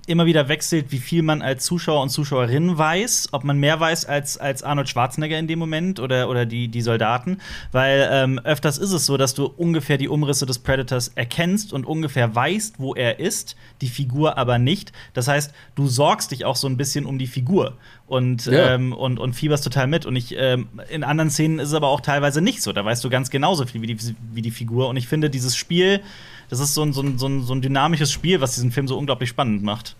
immer 0.07 0.25
wieder 0.25 0.47
wechselt, 0.47 0.91
wie 0.91 0.97
viel 0.97 1.21
man 1.21 1.43
als 1.43 1.65
Zuschauer 1.65 2.01
und 2.01 2.09
Zuschauerin 2.09 2.75
weiß, 2.77 3.29
ob 3.31 3.43
man 3.43 3.59
mehr 3.59 3.79
weiß 3.79 4.05
als, 4.05 4.37
als 4.39 4.63
Arnold 4.63 4.89
Schwarzenegger 4.89 5.37
in 5.37 5.45
dem 5.47 5.59
Moment 5.59 5.99
oder, 5.99 6.29
oder 6.29 6.47
die, 6.47 6.67
die 6.67 6.81
Soldaten. 6.81 7.37
Weil 7.71 8.09
ähm, 8.11 8.39
öfters 8.39 8.79
ist 8.79 8.91
es 8.91 9.05
so, 9.05 9.17
dass 9.17 9.35
du 9.35 9.45
ungefähr 9.45 9.97
die 9.97 10.07
Umrisse 10.07 10.47
des 10.47 10.57
Predators 10.59 11.09
erkennst 11.09 11.71
und 11.71 11.85
ungefähr 11.85 12.33
weißt, 12.33 12.75
wo 12.79 12.95
er 12.95 13.19
ist, 13.19 13.55
die 13.81 13.87
Figur 13.87 14.37
aber 14.37 14.57
nicht. 14.57 14.91
Das 15.13 15.27
heißt, 15.27 15.53
du 15.75 15.87
sorgst 15.87 16.31
dich 16.31 16.45
auch 16.45 16.55
so 16.55 16.67
ein 16.67 16.75
bisschen 16.77 17.05
um 17.05 17.19
die 17.19 17.27
Figur 17.27 17.77
und, 18.09 18.45
Ja. 18.47 18.73
ähm, 18.73 18.91
und, 18.91 19.19
und 19.19 19.33
fieberst 19.33 19.63
total 19.63 19.87
mit. 19.87 20.05
Und 20.05 20.15
ich, 20.15 20.35
ähm, 20.37 20.67
in 20.89 21.03
anderen 21.03 21.29
Szenen 21.29 21.59
ist 21.59 21.69
es 21.69 21.73
aber 21.73 21.87
auch 21.87 22.01
teilweise 22.01 22.41
nicht 22.41 22.61
so. 22.61 22.73
Da 22.73 22.83
weißt 22.83 23.03
du 23.03 23.09
ganz 23.09 23.29
genauso 23.29 23.65
viel 23.65 23.81
wie 23.81 23.87
die, 23.87 23.97
wie 24.33 24.41
die 24.41 24.51
Figur. 24.51 24.89
Und 24.89 24.97
ich 24.97 25.07
finde, 25.07 25.29
dieses 25.29 25.55
Spiel, 25.55 26.01
das 26.49 26.59
ist 26.59 26.73
so 26.73 26.83
ein, 26.83 26.91
so, 26.91 27.01
ein, 27.01 27.17
so, 27.17 27.27
ein, 27.27 27.43
so 27.43 27.53
ein 27.53 27.61
dynamisches 27.61 28.11
Spiel, 28.11 28.41
was 28.41 28.55
diesen 28.55 28.71
Film 28.71 28.87
so 28.87 28.97
unglaublich 28.97 29.29
spannend 29.29 29.63
macht. 29.63 29.95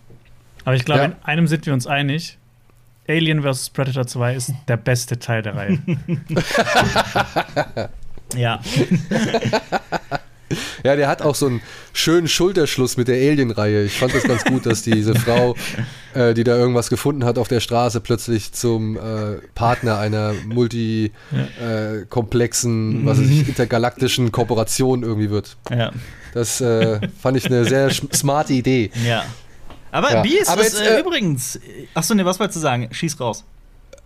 Aber 0.65 0.75
ich 0.75 0.83
glaube, 0.85 1.01
Ja. 1.01 1.05
in 1.07 1.13
einem 1.23 1.47
sind 1.47 1.65
wir 1.65 1.73
uns 1.73 1.87
einig. 1.87 2.37
Alien 3.07 3.41
vs. 3.41 3.71
Predator 3.71 4.05
2 4.05 4.35
ist 4.35 4.53
der 4.67 4.77
beste 4.77 5.17
Teil 5.19 5.41
der 5.41 5.55
Reihe. 5.55 5.79
Ja. 8.35 8.59
Ja, 10.83 10.95
der 10.95 11.07
hat 11.07 11.21
auch 11.21 11.35
so 11.35 11.47
einen 11.47 11.61
schönen 11.93 12.27
Schulterschluss 12.27 12.97
mit 12.97 13.07
der 13.07 13.15
Alien-Reihe. 13.15 13.83
Ich 13.83 13.97
fand 13.97 14.13
das 14.13 14.23
ganz 14.23 14.43
gut, 14.45 14.65
dass 14.65 14.81
diese 14.81 15.13
Frau, 15.13 15.55
äh, 16.13 16.33
die 16.33 16.43
da 16.43 16.55
irgendwas 16.55 16.89
gefunden 16.89 17.25
hat 17.25 17.37
auf 17.37 17.47
der 17.49 17.59
Straße, 17.59 17.99
plötzlich 17.99 18.53
zum 18.53 18.97
äh, 18.97 19.39
Partner 19.55 19.99
einer 19.99 20.33
multikomplexen, 20.45 23.05
was 23.05 23.19
weiß 23.19 23.29
ich, 23.29 23.47
intergalaktischen 23.47 24.31
Kooperation 24.31 25.03
irgendwie 25.03 25.29
wird. 25.29 25.57
ja. 25.69 25.91
Das 26.33 26.61
äh, 26.61 26.99
fand 27.19 27.37
ich 27.37 27.47
eine 27.47 27.65
sehr 27.65 27.89
smarte 27.89 28.53
Idee. 28.53 28.91
Ja. 29.03 29.25
Aber 29.91 30.11
Ja. 30.11 30.21
Bies, 30.21 30.47
Aber 30.47 30.61
was, 30.61 30.73
jetzt, 30.73 30.81
äh, 30.81 30.97
äh, 30.97 31.01
übrigens, 31.01 31.59
achso, 31.93 32.13
ne, 32.13 32.25
was 32.25 32.39
wolltest 32.39 32.57
du 32.57 32.61
sagen? 32.61 32.89
Schieß 32.91 33.19
raus. 33.19 33.45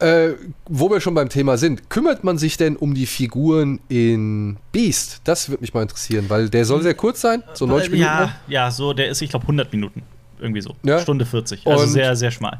Äh, 0.03 0.33
wo 0.67 0.89
wir 0.89 0.99
schon 0.99 1.13
beim 1.13 1.29
Thema 1.29 1.57
sind, 1.57 1.89
kümmert 1.89 2.23
man 2.25 2.37
sich 2.37 2.57
denn 2.57 2.75
um 2.75 2.93
die 2.93 3.05
Figuren 3.05 3.79
in 3.87 4.57
Beast? 4.73 5.21
Das 5.23 5.47
würde 5.49 5.61
mich 5.61 5.73
mal 5.73 5.81
interessieren, 5.83 6.25
weil 6.27 6.49
der 6.49 6.65
soll 6.65 6.81
sehr 6.83 6.93
kurz 6.93 7.21
sein, 7.21 7.41
so 7.53 7.65
90 7.65 7.91
Minuten. 7.91 8.09
ja, 8.09 8.21
noch. 8.21 8.31
ja, 8.49 8.69
so, 8.71 8.91
der 8.93 9.07
ist, 9.07 9.21
ich 9.21 9.29
glaube, 9.29 9.43
100 9.45 9.71
Minuten. 9.71 10.03
Irgendwie 10.39 10.59
so. 10.61 10.75
Ja. 10.83 10.99
Stunde 10.99 11.25
40. 11.25 11.65
Also 11.65 11.83
Und- 11.85 11.89
sehr, 11.91 12.15
sehr 12.17 12.31
schmal. 12.31 12.59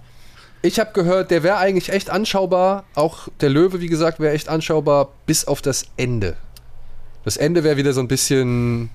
Ich 0.62 0.80
habe 0.80 0.92
gehört, 0.94 1.30
der 1.32 1.44
wäre 1.44 1.58
eigentlich 1.58 1.90
echt 1.90 2.10
anschaubar. 2.10 2.86
Auch 2.96 3.28
der 3.42 3.50
Löwe, 3.50 3.82
wie 3.82 3.90
gesagt, 3.90 4.22
wäre 4.22 4.34
echt 4.34 4.48
anschaubar, 4.48 5.10
bis 5.26 5.44
auf 5.46 5.62
das 5.62 5.84
Ende. 5.98 6.38
Das 7.26 7.36
Ende 7.36 7.66
wäre 7.66 7.76
wieder 7.76 7.92
so 7.92 8.00
ein 8.00 8.08
bisschen. 8.08 8.90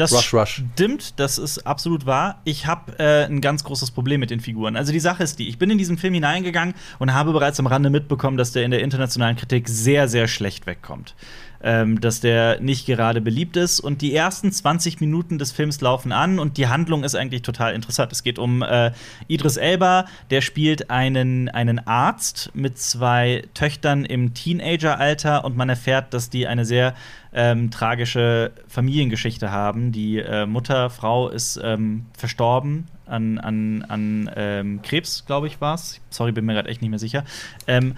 Das 0.00 0.14
Rush, 0.14 0.32
Rush. 0.32 0.62
stimmt, 0.74 1.20
das 1.20 1.36
ist 1.36 1.66
absolut 1.66 2.06
wahr. 2.06 2.40
Ich 2.44 2.66
habe 2.66 2.98
äh, 2.98 3.26
ein 3.26 3.42
ganz 3.42 3.64
großes 3.64 3.90
Problem 3.90 4.20
mit 4.20 4.30
den 4.30 4.40
Figuren. 4.40 4.74
Also 4.76 4.92
die 4.92 5.00
Sache 5.00 5.22
ist 5.22 5.38
die, 5.38 5.48
ich 5.48 5.58
bin 5.58 5.68
in 5.68 5.76
diesen 5.76 5.98
Film 5.98 6.14
hineingegangen 6.14 6.74
und 6.98 7.12
habe 7.12 7.32
bereits 7.32 7.60
am 7.60 7.66
Rande 7.66 7.90
mitbekommen, 7.90 8.38
dass 8.38 8.52
der 8.52 8.64
in 8.64 8.70
der 8.70 8.80
internationalen 8.80 9.36
Kritik 9.36 9.68
sehr, 9.68 10.08
sehr 10.08 10.26
schlecht 10.26 10.66
wegkommt. 10.66 11.14
Ähm, 11.62 12.00
dass 12.00 12.20
der 12.20 12.58
nicht 12.60 12.86
gerade 12.86 13.20
beliebt 13.20 13.54
ist. 13.58 13.80
Und 13.80 14.00
die 14.00 14.14
ersten 14.14 14.50
20 14.50 14.98
Minuten 15.00 15.36
des 15.36 15.52
Films 15.52 15.82
laufen 15.82 16.10
an 16.10 16.38
und 16.38 16.56
die 16.56 16.68
Handlung 16.68 17.04
ist 17.04 17.14
eigentlich 17.14 17.42
total 17.42 17.74
interessant. 17.74 18.12
Es 18.12 18.22
geht 18.22 18.38
um 18.38 18.62
äh, 18.62 18.92
Idris 19.28 19.58
Elba, 19.58 20.06
der 20.30 20.40
spielt 20.40 20.88
einen, 20.88 21.50
einen 21.50 21.78
Arzt 21.86 22.50
mit 22.54 22.78
zwei 22.78 23.44
Töchtern 23.52 24.06
im 24.06 24.32
Teenageralter 24.32 25.44
und 25.44 25.54
man 25.54 25.68
erfährt, 25.68 26.14
dass 26.14 26.30
die 26.30 26.46
eine 26.46 26.64
sehr 26.64 26.94
ähm, 27.34 27.70
tragische 27.70 28.52
Familiengeschichte 28.66 29.50
haben. 29.50 29.92
Die 29.92 30.18
äh, 30.18 30.46
Mutter, 30.46 30.88
Frau 30.88 31.28
ist 31.28 31.60
ähm, 31.62 32.06
verstorben 32.16 32.86
an, 33.04 33.38
an, 33.38 33.84
an 33.86 34.30
ähm, 34.34 34.80
Krebs, 34.82 35.26
glaube 35.26 35.46
ich, 35.46 35.60
war 35.60 35.74
es. 35.74 36.00
Sorry, 36.08 36.32
bin 36.32 36.46
mir 36.46 36.54
gerade 36.54 36.70
echt 36.70 36.80
nicht 36.80 36.90
mehr 36.90 36.98
sicher. 36.98 37.24
Ähm, 37.66 37.96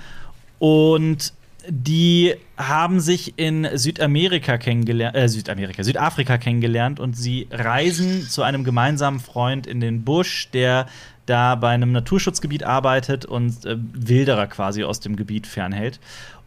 und 0.59 1.33
die 1.68 2.35
haben 2.57 3.01
sich 3.01 3.35
in 3.37 3.68
Südamerika 3.75 4.59
kennengelernt, 4.59 5.16
äh, 5.16 5.29
Südamerika, 5.29 5.83
Südafrika 5.83 6.38
kennengelernt 6.38 7.01
und 7.01 7.16
sie 7.16 7.48
reisen 7.51 8.22
zu 8.22 8.42
einem 8.42 8.64
gemeinsamen 8.64 9.20
Freund 9.20 9.66
in 9.66 9.81
den 9.81 10.05
Busch, 10.05 10.48
der 10.53 10.87
da 11.27 11.55
bei 11.55 11.70
einem 11.70 11.92
Naturschutzgebiet 11.92 12.64
arbeitet 12.64 13.25
und 13.25 13.64
äh, 13.64 13.77
Wilderer 13.92 14.46
quasi 14.46 14.85
aus 14.85 15.01
dem 15.01 15.16
Gebiet 15.16 15.46
fernhält. 15.46 16.01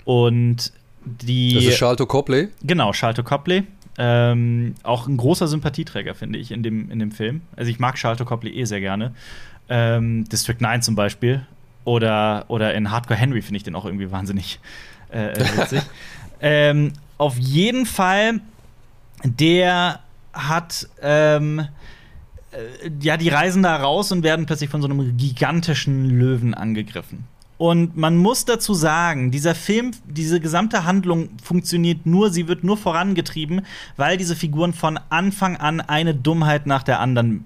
Und 0.04 0.74
die. 1.06 1.56
Das 1.56 1.66
ist 1.66 1.78
Charlton 1.78 2.08
Copley. 2.08 2.50
Genau, 2.64 2.92
Charlton 2.92 3.26
Copley. 3.26 3.64
Ähm, 3.98 4.76
auch 4.84 5.08
ein 5.08 5.16
großer 5.16 5.48
Sympathieträger, 5.48 6.16
finde 6.16 6.38
ich, 6.40 6.52
in 6.52 6.64
dem, 6.64 6.92
in 6.92 7.00
dem 7.00 7.12
Film. 7.12 7.42
Also 7.56 7.72
ich 7.72 7.80
mag 7.80 7.96
Charlton 7.96 8.26
Copley 8.26 8.52
eh 8.52 8.66
sehr 8.66 8.82
gerne. 8.82 9.14
Ähm, 9.70 10.26
District 10.26 10.60
9 10.60 10.82
zum 10.82 10.96
Beispiel. 10.96 11.46
Oder, 11.86 12.46
oder 12.48 12.74
in 12.74 12.92
Hardcore 12.92 13.18
Henry 13.18 13.42
finde 13.42 13.58
ich 13.58 13.64
den 13.64 13.76
auch 13.76 13.86
irgendwie 13.86 14.12
wahnsinnig 14.12 14.60
äh, 15.16 15.32
äh, 15.32 15.58
witzig. 15.58 15.82
ähm, 16.42 16.94
auf 17.18 17.38
jeden 17.38 17.86
Fall, 17.86 18.42
der 19.24 20.00
hat 20.34 20.88
ähm, 21.02 21.68
äh, 22.52 22.90
ja, 23.02 23.18
die 23.18 23.30
reisen 23.30 23.64
da 23.64 23.78
raus 23.78 24.12
und 24.12 24.24
werden 24.24 24.46
plötzlich 24.46 24.70
von 24.70 24.82
so 24.82 24.88
einem 24.88 25.16
gigantischen 25.18 26.10
Löwen 26.10 26.54
angegriffen. 26.54 27.26
Und 27.58 27.96
man 27.96 28.18
muss 28.18 28.44
dazu 28.44 28.74
sagen, 28.74 29.32
dieser 29.32 29.56
Film, 29.56 29.92
diese 30.06 30.42
gesamte 30.42 30.84
Handlung 30.84 31.30
funktioniert 31.42 32.06
nur, 32.06 32.30
sie 32.30 32.50
wird 32.50 32.66
nur 32.66 32.78
vorangetrieben, 32.78 33.66
weil 33.96 34.18
diese 34.18 34.36
Figuren 34.36 34.74
von 34.74 35.00
Anfang 35.10 35.56
an 35.56 35.80
eine 35.80 36.14
Dummheit 36.14 36.68
nach 36.68 36.84
der 36.84 37.00
anderen 37.00 37.46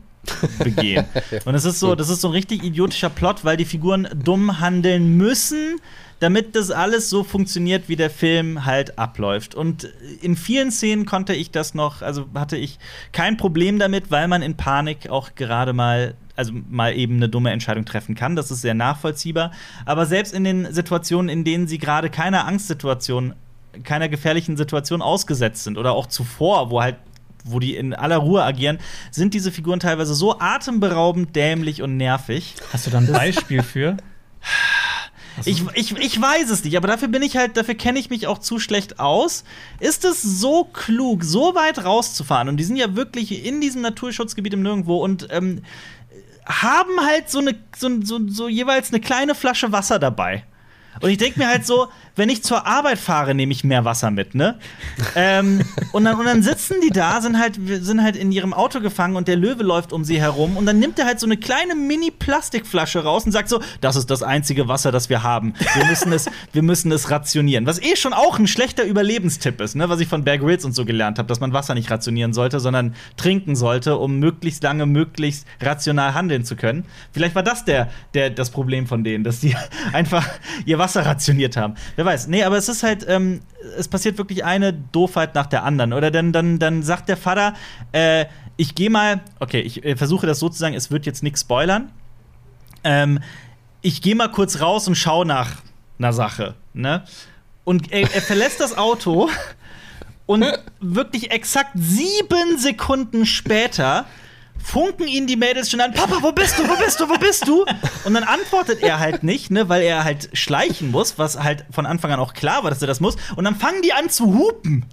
begehen. 0.63 1.05
Und 1.45 1.53
es 1.53 1.65
ist 1.65 1.79
so, 1.79 1.93
das 1.93 2.09
ist 2.09 2.21
so 2.21 2.29
ein 2.29 2.31
richtig 2.31 2.63
idiotischer 2.63 3.09
Plot, 3.09 3.45
weil 3.45 3.55
die 3.55 3.65
Figuren 3.65 4.07
dumm 4.15 4.59
handeln 4.59 5.15
müssen, 5.15 5.79
damit 6.19 6.55
das 6.55 6.69
alles 6.69 7.09
so 7.09 7.23
funktioniert, 7.23 7.87
wie 7.87 7.95
der 7.95 8.09
Film 8.09 8.65
halt 8.65 8.99
abläuft. 8.99 9.55
Und 9.55 9.85
in 10.21 10.35
vielen 10.35 10.71
Szenen 10.71 11.05
konnte 11.05 11.33
ich 11.33 11.51
das 11.51 11.73
noch, 11.73 12.01
also 12.01 12.25
hatte 12.35 12.57
ich 12.57 12.77
kein 13.11 13.37
Problem 13.37 13.79
damit, 13.79 14.11
weil 14.11 14.27
man 14.27 14.41
in 14.41 14.55
Panik 14.55 15.09
auch 15.09 15.35
gerade 15.35 15.73
mal 15.73 16.15
also 16.35 16.53
mal 16.69 16.95
eben 16.95 17.15
eine 17.15 17.27
dumme 17.27 17.51
Entscheidung 17.51 17.83
treffen 17.83 18.15
kann. 18.15 18.37
Das 18.37 18.49
ist 18.49 18.61
sehr 18.61 18.73
nachvollziehbar. 18.73 19.51
Aber 19.85 20.05
selbst 20.05 20.33
in 20.33 20.45
den 20.45 20.73
Situationen, 20.73 21.27
in 21.27 21.43
denen 21.43 21.67
sie 21.67 21.79
gerade 21.79 22.09
keiner 22.09 22.47
Angstsituation, 22.47 23.35
keiner 23.83 24.07
gefährlichen 24.07 24.55
Situation 24.55 25.01
ausgesetzt 25.01 25.65
sind 25.65 25.77
oder 25.77 25.91
auch 25.91 26.07
zuvor, 26.07 26.71
wo 26.71 26.81
halt 26.81 26.95
wo 27.43 27.59
die 27.59 27.75
in 27.75 27.93
aller 27.93 28.17
Ruhe 28.17 28.43
agieren, 28.43 28.79
sind 29.11 29.33
diese 29.33 29.51
Figuren 29.51 29.79
teilweise 29.79 30.13
so 30.13 30.39
atemberaubend, 30.39 31.35
dämlich 31.35 31.81
und 31.81 31.97
nervig. 31.97 32.55
Hast 32.73 32.87
du 32.87 32.91
da 32.91 32.97
ein 32.99 33.11
Beispiel 33.11 33.63
für? 33.63 33.97
Ich, 35.45 35.63
ich, 35.73 35.95
ich 35.97 36.21
weiß 36.21 36.49
es 36.49 36.63
nicht, 36.63 36.75
aber 36.77 36.87
dafür 36.87 37.07
bin 37.07 37.21
ich 37.21 37.37
halt, 37.37 37.57
dafür 37.57 37.75
kenne 37.75 37.99
ich 37.99 38.09
mich 38.09 38.27
auch 38.27 38.39
zu 38.39 38.59
schlecht 38.59 38.99
aus. 38.99 39.43
Ist 39.79 40.05
es 40.05 40.21
so 40.21 40.65
klug, 40.65 41.23
so 41.23 41.55
weit 41.55 41.83
rauszufahren? 41.83 42.49
Und 42.49 42.57
die 42.57 42.63
sind 42.63 42.75
ja 42.75 42.95
wirklich 42.95 43.45
in 43.45 43.61
diesem 43.61 43.81
Naturschutzgebiet 43.81 44.53
im 44.53 44.61
Nirgendwo 44.61 44.97
und 44.97 45.27
ähm, 45.31 45.63
haben 46.45 46.99
halt 47.05 47.29
so 47.29 47.39
eine, 47.39 47.55
so, 47.77 47.89
so, 48.01 48.19
so 48.27 48.47
jeweils 48.47 48.89
eine 48.89 48.99
kleine 48.99 49.35
Flasche 49.35 49.71
Wasser 49.71 49.99
dabei. 49.99 50.43
Und 51.01 51.09
ich 51.09 51.17
denke 51.17 51.39
mir 51.39 51.47
halt 51.47 51.65
so, 51.65 51.87
wenn 52.19 52.29
ich 52.29 52.43
zur 52.43 52.67
Arbeit 52.67 52.99
fahre, 52.99 53.33
nehme 53.33 53.51
ich 53.51 53.63
mehr 53.63 53.85
Wasser 53.85 54.11
mit, 54.11 54.35
ne? 54.35 54.59
ähm, 55.15 55.61
und, 55.93 56.03
dann, 56.03 56.19
und 56.19 56.25
dann 56.25 56.43
sitzen 56.43 56.75
die 56.83 56.89
da, 56.89 57.21
sind 57.21 57.39
halt, 57.39 57.55
sind 57.55 58.03
halt 58.03 58.15
in 58.15 58.31
ihrem 58.31 58.53
Auto 58.53 58.81
gefangen 58.81 59.15
und 59.15 59.27
der 59.27 59.37
Löwe 59.37 59.63
läuft 59.63 59.93
um 59.93 60.03
sie 60.03 60.19
herum 60.19 60.57
und 60.57 60.65
dann 60.65 60.79
nimmt 60.79 60.99
er 60.99 61.05
halt 61.05 61.19
so 61.19 61.25
eine 61.25 61.37
kleine 61.37 61.75
Mini-Plastikflasche 61.75 63.03
raus 63.03 63.25
und 63.25 63.31
sagt 63.31 63.49
so, 63.49 63.61
das 63.81 63.95
ist 63.95 64.11
das 64.11 64.21
einzige 64.21 64.67
Wasser, 64.67 64.91
das 64.91 65.09
wir 65.09 65.23
haben. 65.23 65.53
Wir 65.75 65.85
müssen 65.85 66.11
es, 66.11 66.29
wir 66.51 66.61
müssen 66.61 66.91
es 66.91 67.09
rationieren. 67.09 67.65
Was 67.65 67.81
eh 67.81 67.95
schon 67.95 68.13
auch 68.13 68.37
ein 68.37 68.47
schlechter 68.47 68.83
Überlebenstipp 68.83 69.61
ist, 69.61 69.75
ne? 69.75 69.87
Was 69.87 70.01
ich 70.01 70.09
von 70.09 70.25
Bear 70.25 70.37
Grylls 70.37 70.65
und 70.65 70.73
so 70.73 70.83
gelernt 70.83 71.17
habe, 71.19 71.27
dass 71.27 71.39
man 71.39 71.53
Wasser 71.53 71.73
nicht 71.73 71.89
rationieren 71.89 72.33
sollte, 72.33 72.59
sondern 72.59 72.95
trinken 73.15 73.55
sollte, 73.55 73.97
um 73.97 74.19
möglichst 74.19 74.61
lange, 74.63 74.85
möglichst 74.85 75.47
rational 75.61 76.13
handeln 76.13 76.43
zu 76.43 76.57
können. 76.57 76.85
Vielleicht 77.13 77.35
war 77.35 77.43
das 77.43 77.63
der, 77.63 77.89
der, 78.13 78.29
das 78.29 78.49
Problem 78.49 78.87
von 78.87 79.05
denen, 79.05 79.23
dass 79.23 79.39
die 79.39 79.55
einfach 79.93 80.27
ihr 80.65 80.77
Wasser 80.77 81.05
rationiert 81.05 81.55
haben. 81.55 81.75
Wer 81.95 82.08
weiß. 82.09 82.27
Nee, 82.27 82.43
aber 82.43 82.57
es 82.57 82.69
ist 82.69 82.83
halt, 82.83 83.05
ähm, 83.07 83.41
es 83.77 83.87
passiert 83.87 84.17
wirklich 84.17 84.43
eine 84.43 84.73
Doofheit 84.73 85.35
nach 85.35 85.45
der 85.45 85.63
anderen. 85.63 85.93
Oder 85.93 86.11
dann, 86.11 86.33
dann, 86.33 86.59
dann 86.59 86.83
sagt 86.83 87.07
der 87.09 87.17
Vater, 87.17 87.53
äh, 87.91 88.25
ich 88.57 88.75
gehe 88.75 88.89
mal, 88.89 89.21
okay, 89.39 89.61
ich 89.61 89.85
äh, 89.85 89.95
versuche 89.95 90.25
das 90.25 90.39
so 90.39 90.49
zu 90.49 90.57
sagen, 90.57 90.75
es 90.75 90.91
wird 90.91 91.05
jetzt 91.05 91.23
nichts 91.23 91.41
spoilern. 91.41 91.91
Ähm, 92.83 93.19
ich 93.81 94.01
gehe 94.01 94.15
mal 94.15 94.29
kurz 94.29 94.59
raus 94.59 94.87
und 94.87 94.95
schaue 94.95 95.25
nach 95.25 95.61
einer 95.99 96.13
Sache. 96.13 96.55
Ne? 96.73 97.03
Und 97.63 97.91
er, 97.91 98.01
er 98.13 98.21
verlässt 98.21 98.59
das 98.59 98.77
Auto 98.77 99.29
und 100.25 100.45
wirklich 100.79 101.31
exakt 101.31 101.71
sieben 101.75 102.57
Sekunden 102.57 103.25
später 103.25 104.05
funken 104.63 105.07
ihn 105.07 105.27
die 105.27 105.35
Mädels 105.35 105.69
schon 105.69 105.81
an, 105.81 105.93
Papa, 105.93 106.17
wo 106.21 106.31
bist 106.31 106.57
du, 106.59 106.67
wo 106.67 106.75
bist 106.75 106.99
du, 106.99 107.09
wo 107.09 107.17
bist 107.17 107.47
du? 107.47 107.65
Und 108.03 108.13
dann 108.13 108.23
antwortet 108.23 108.81
er 108.81 108.99
halt 108.99 109.23
nicht, 109.23 109.51
ne, 109.51 109.69
weil 109.69 109.81
er 109.81 110.03
halt 110.03 110.29
schleichen 110.33 110.91
muss, 110.91 111.17
was 111.17 111.39
halt 111.41 111.65
von 111.71 111.85
Anfang 111.85 112.11
an 112.11 112.19
auch 112.19 112.33
klar 112.33 112.63
war, 112.63 112.69
dass 112.69 112.81
er 112.81 112.87
das 112.87 112.99
muss. 112.99 113.15
Und 113.35 113.45
dann 113.45 113.55
fangen 113.55 113.81
die 113.81 113.93
an 113.93 114.09
zu 114.09 114.33
hupen. 114.33 114.85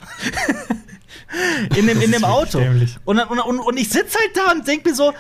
in 1.77 1.87
dem, 1.87 2.01
in 2.01 2.13
dem 2.13 2.25
Auto. 2.25 2.59
Und, 3.05 3.19
und, 3.19 3.41
und, 3.41 3.59
und 3.61 3.77
ich 3.77 3.89
sitze 3.89 4.19
halt 4.19 4.37
da 4.37 4.53
und 4.53 4.67
denke 4.67 4.91
mir 4.91 4.95
so, 4.95 5.13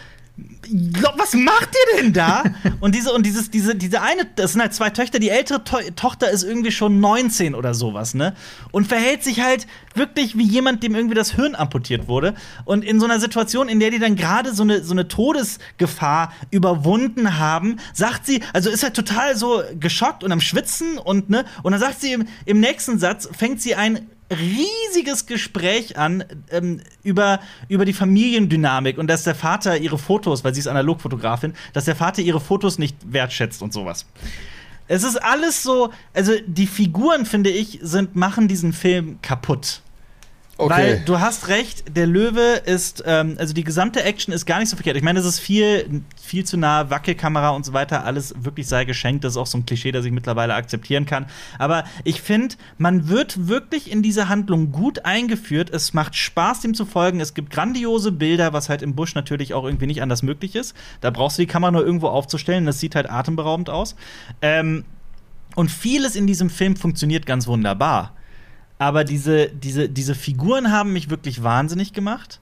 was 1.16 1.34
macht 1.34 1.70
ihr 1.74 2.02
denn 2.02 2.12
da? 2.12 2.44
und 2.80 2.94
diese 2.94 3.12
und 3.12 3.24
dieses 3.24 3.50
diese 3.50 3.74
diese 3.74 4.02
eine, 4.02 4.26
das 4.36 4.52
sind 4.52 4.60
halt 4.60 4.74
zwei 4.74 4.90
Töchter. 4.90 5.18
Die 5.18 5.30
ältere 5.30 5.64
to 5.64 5.78
Tochter 5.94 6.30
ist 6.30 6.42
irgendwie 6.42 6.72
schon 6.72 7.00
19 7.00 7.54
oder 7.54 7.72
sowas, 7.72 8.14
ne? 8.14 8.34
Und 8.70 8.86
verhält 8.86 9.24
sich 9.24 9.40
halt 9.40 9.66
wirklich 9.94 10.36
wie 10.36 10.44
jemand, 10.44 10.82
dem 10.82 10.94
irgendwie 10.94 11.14
das 11.14 11.32
Hirn 11.32 11.54
amputiert 11.54 12.08
wurde. 12.08 12.34
Und 12.64 12.84
in 12.84 13.00
so 13.00 13.06
einer 13.06 13.20
Situation, 13.20 13.68
in 13.68 13.80
der 13.80 13.90
die 13.90 13.98
dann 13.98 14.16
gerade 14.16 14.52
so 14.54 14.62
eine 14.62 14.82
so 14.82 14.92
eine 14.92 15.08
Todesgefahr 15.08 16.32
überwunden 16.50 17.38
haben, 17.38 17.76
sagt 17.94 18.26
sie, 18.26 18.42
also 18.52 18.68
ist 18.68 18.82
halt 18.82 18.94
total 18.94 19.36
so 19.36 19.62
geschockt 19.78 20.22
und 20.22 20.32
am 20.32 20.40
Schwitzen 20.40 20.98
und 20.98 21.30
ne? 21.30 21.44
Und 21.62 21.72
dann 21.72 21.80
sagt 21.80 22.00
sie 22.00 22.12
im, 22.12 22.26
im 22.44 22.60
nächsten 22.60 22.98
Satz 22.98 23.28
fängt 23.32 23.62
sie 23.62 23.74
ein 23.74 24.06
riesiges 24.30 25.26
Gespräch 25.26 25.96
an 25.98 26.24
ähm, 26.50 26.80
über, 27.02 27.40
über 27.68 27.84
die 27.84 27.92
Familiendynamik 27.92 28.98
und 28.98 29.08
dass 29.08 29.24
der 29.24 29.34
Vater 29.34 29.78
ihre 29.78 29.98
Fotos, 29.98 30.44
weil 30.44 30.54
sie 30.54 30.60
ist 30.60 30.66
Analogfotografin, 30.66 31.54
dass 31.72 31.84
der 31.84 31.96
Vater 31.96 32.22
ihre 32.22 32.40
Fotos 32.40 32.78
nicht 32.78 32.96
wertschätzt 33.04 33.62
und 33.62 33.72
sowas. 33.72 34.06
Es 34.88 35.02
ist 35.02 35.16
alles 35.16 35.62
so, 35.62 35.90
also 36.14 36.32
die 36.46 36.66
Figuren, 36.66 37.26
finde 37.26 37.50
ich, 37.50 37.80
sind, 37.82 38.14
machen 38.14 38.48
diesen 38.48 38.72
Film 38.72 39.18
kaputt. 39.22 39.80
Okay. 40.58 40.70
Weil 40.70 41.00
du 41.00 41.20
hast 41.20 41.48
recht, 41.48 41.96
der 41.96 42.06
Löwe 42.06 42.62
ist, 42.64 43.04
ähm, 43.06 43.36
also 43.38 43.52
die 43.52 43.62
gesamte 43.62 44.02
Action 44.02 44.32
ist 44.32 44.46
gar 44.46 44.58
nicht 44.58 44.70
so 44.70 44.76
verkehrt. 44.76 44.96
Ich 44.96 45.02
meine, 45.02 45.18
es 45.18 45.26
ist 45.26 45.38
viel, 45.38 46.02
viel 46.20 46.44
zu 46.44 46.56
nah, 46.56 46.88
Wackelkamera 46.88 47.50
und 47.50 47.66
so 47.66 47.74
weiter, 47.74 48.04
alles 48.04 48.34
wirklich 48.38 48.66
sei 48.66 48.86
geschenkt. 48.86 49.24
Das 49.24 49.34
ist 49.34 49.36
auch 49.36 49.46
so 49.46 49.58
ein 49.58 49.66
Klischee, 49.66 49.92
das 49.92 50.06
ich 50.06 50.12
mittlerweile 50.12 50.54
akzeptieren 50.54 51.04
kann. 51.04 51.26
Aber 51.58 51.84
ich 52.04 52.22
finde, 52.22 52.54
man 52.78 53.08
wird 53.08 53.48
wirklich 53.48 53.90
in 53.90 54.02
diese 54.02 54.30
Handlung 54.30 54.72
gut 54.72 55.04
eingeführt. 55.04 55.68
Es 55.68 55.92
macht 55.92 56.16
Spaß, 56.16 56.60
dem 56.60 56.72
zu 56.72 56.86
folgen. 56.86 57.20
Es 57.20 57.34
gibt 57.34 57.50
grandiose 57.50 58.10
Bilder, 58.10 58.54
was 58.54 58.70
halt 58.70 58.80
im 58.80 58.94
Busch 58.94 59.14
natürlich 59.14 59.52
auch 59.52 59.64
irgendwie 59.64 59.86
nicht 59.86 60.00
anders 60.00 60.22
möglich 60.22 60.56
ist. 60.56 60.74
Da 61.02 61.10
brauchst 61.10 61.36
du 61.36 61.42
die 61.42 61.48
Kamera 61.48 61.70
nur 61.70 61.84
irgendwo 61.84 62.08
aufzustellen. 62.08 62.64
Das 62.64 62.80
sieht 62.80 62.94
halt 62.94 63.10
atemberaubend 63.10 63.68
aus. 63.68 63.94
Ähm, 64.40 64.86
und 65.54 65.70
vieles 65.70 66.16
in 66.16 66.26
diesem 66.26 66.48
Film 66.48 66.76
funktioniert 66.76 67.26
ganz 67.26 67.46
wunderbar. 67.46 68.15
Aber 68.78 69.04
diese, 69.04 69.48
diese, 69.48 69.88
diese 69.88 70.14
Figuren 70.14 70.70
haben 70.70 70.92
mich 70.92 71.08
wirklich 71.10 71.42
wahnsinnig 71.42 71.92
gemacht. 71.92 72.40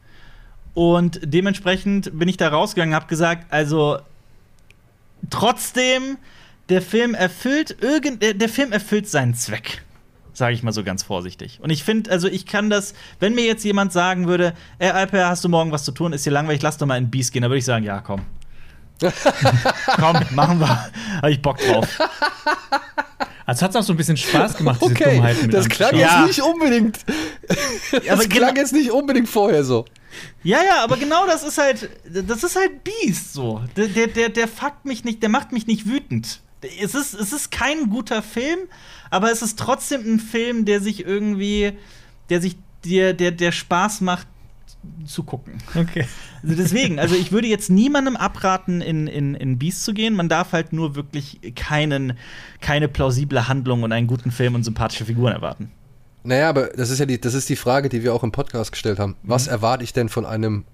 Und 0.74 1.20
dementsprechend 1.22 2.18
bin 2.18 2.28
ich 2.28 2.36
da 2.36 2.48
rausgegangen, 2.48 2.94
habe 2.94 3.06
gesagt, 3.06 3.46
also 3.52 3.98
trotzdem, 5.30 6.18
der 6.68 6.82
Film 6.82 7.14
erfüllt 7.14 7.76
irgend, 7.80 8.22
der, 8.22 8.34
der 8.34 8.48
Film 8.48 8.72
erfüllt 8.72 9.08
seinen 9.08 9.34
Zweck. 9.34 9.82
Sage 10.32 10.54
ich 10.54 10.64
mal 10.64 10.72
so 10.72 10.82
ganz 10.82 11.04
vorsichtig. 11.04 11.60
Und 11.62 11.70
ich 11.70 11.84
finde, 11.84 12.10
also 12.10 12.26
ich 12.26 12.44
kann 12.44 12.68
das, 12.68 12.94
wenn 13.20 13.36
mir 13.36 13.44
jetzt 13.44 13.64
jemand 13.64 13.92
sagen 13.92 14.26
würde, 14.26 14.52
ey 14.80 14.90
Alper, 14.90 15.28
hast 15.28 15.44
du 15.44 15.48
morgen 15.48 15.70
was 15.70 15.84
zu 15.84 15.92
tun, 15.92 16.12
ist 16.12 16.26
dir 16.26 16.32
langweilig, 16.32 16.60
lass 16.60 16.76
doch 16.76 16.88
mal 16.88 16.98
in 16.98 17.08
Beast 17.08 17.32
gehen, 17.32 17.42
dann 17.42 17.52
würde 17.52 17.58
ich 17.58 17.64
sagen, 17.64 17.84
ja, 17.84 18.00
komm. 18.00 18.22
komm, 19.00 20.18
machen 20.32 20.58
wir. 20.58 20.90
Habe 21.16 21.30
ich 21.30 21.40
Bock 21.40 21.58
drauf. 21.58 22.00
Also 23.46 23.62
hat 23.62 23.70
es 23.70 23.76
auch 23.76 23.82
so 23.82 23.92
ein 23.92 23.96
bisschen 23.96 24.16
Spaß 24.16 24.56
gemacht, 24.56 24.80
diese 24.80 24.92
okay, 24.92 25.16
Dummheiten 25.16 25.46
mit 25.46 25.54
Das 25.54 25.68
klang 25.68 25.94
jetzt 25.94 26.10
ja. 26.10 26.26
nicht 26.26 26.42
unbedingt. 26.42 26.98
das 27.92 28.08
aber 28.08 28.24
klang 28.24 28.56
jetzt 28.56 28.72
nicht 28.72 28.90
unbedingt 28.90 29.28
vorher 29.28 29.64
so. 29.64 29.84
Ja, 30.42 30.62
ja, 30.62 30.82
aber 30.82 30.96
genau 30.96 31.26
das 31.26 31.42
ist 31.42 31.58
halt, 31.58 31.90
das 32.04 32.44
ist 32.44 32.56
halt 32.56 32.84
Beast 32.84 33.32
so. 33.32 33.62
Der, 33.76 33.88
der, 33.88 34.06
der, 34.06 34.28
der 34.28 34.48
fuckt 34.48 34.84
mich 34.84 35.04
nicht, 35.04 35.22
der 35.22 35.28
macht 35.28 35.52
mich 35.52 35.66
nicht 35.66 35.86
wütend. 35.86 36.40
Es 36.80 36.94
ist, 36.94 37.12
es 37.14 37.32
ist 37.32 37.50
kein 37.50 37.90
guter 37.90 38.22
Film, 38.22 38.60
aber 39.10 39.30
es 39.30 39.42
ist 39.42 39.58
trotzdem 39.58 40.00
ein 40.14 40.20
Film, 40.20 40.64
der 40.64 40.80
sich 40.80 41.04
irgendwie, 41.04 41.72
der 42.30 42.40
sich, 42.40 42.56
der, 42.84 43.12
der, 43.12 43.32
der 43.32 43.52
Spaß 43.52 44.00
macht, 44.00 44.26
zu 45.06 45.22
gucken. 45.22 45.54
Okay. 45.74 46.06
Also 46.42 46.56
deswegen, 46.56 46.98
also 46.98 47.14
ich 47.14 47.32
würde 47.32 47.46
jetzt 47.46 47.70
niemandem 47.70 48.16
abraten, 48.16 48.80
in, 48.80 49.06
in, 49.06 49.34
in 49.34 49.58
Beast 49.58 49.84
zu 49.84 49.92
gehen. 49.94 50.14
Man 50.14 50.28
darf 50.28 50.52
halt 50.52 50.72
nur 50.72 50.94
wirklich 50.94 51.40
keinen, 51.54 52.14
keine 52.60 52.88
plausible 52.88 53.48
Handlung 53.48 53.82
und 53.82 53.92
einen 53.92 54.06
guten 54.06 54.30
Film 54.30 54.54
und 54.54 54.62
sympathische 54.62 55.04
Figuren 55.04 55.32
erwarten. 55.32 55.70
Naja, 56.22 56.48
aber 56.48 56.68
das 56.68 56.88
ist 56.90 56.98
ja 56.98 57.04
die, 57.06 57.20
das 57.20 57.34
ist 57.34 57.48
die 57.48 57.56
Frage, 57.56 57.90
die 57.90 58.02
wir 58.02 58.14
auch 58.14 58.22
im 58.22 58.32
Podcast 58.32 58.72
gestellt 58.72 58.98
haben. 58.98 59.16
Was 59.22 59.46
mhm. 59.46 59.52
erwarte 59.52 59.84
ich 59.84 59.92
denn 59.92 60.08
von 60.08 60.24
einem 60.24 60.64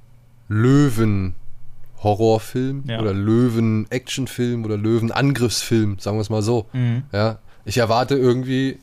Löwen-Horrorfilm 0.49 2.85
ja. 2.87 3.01
oder 3.01 3.13
Löwen-Actionfilm 3.13 4.65
oder 4.65 4.77
Löwen-Angriffsfilm, 4.77 5.99
sagen 5.99 6.17
wir 6.17 6.23
es 6.23 6.31
mal 6.31 6.43
so. 6.43 6.67
Mhm. 6.73 7.03
Ja, 7.13 7.41
ich 7.65 7.79
erwarte 7.79 8.17
irgendwie, 8.17 8.79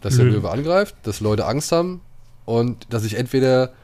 dass 0.00 0.16
der 0.16 0.24
Löwe 0.24 0.50
angreift, 0.50 0.96
dass 1.02 1.20
Leute 1.20 1.44
Angst 1.46 1.72
haben 1.72 2.00
und 2.46 2.90
dass 2.92 3.04
ich 3.04 3.18
entweder 3.18 3.74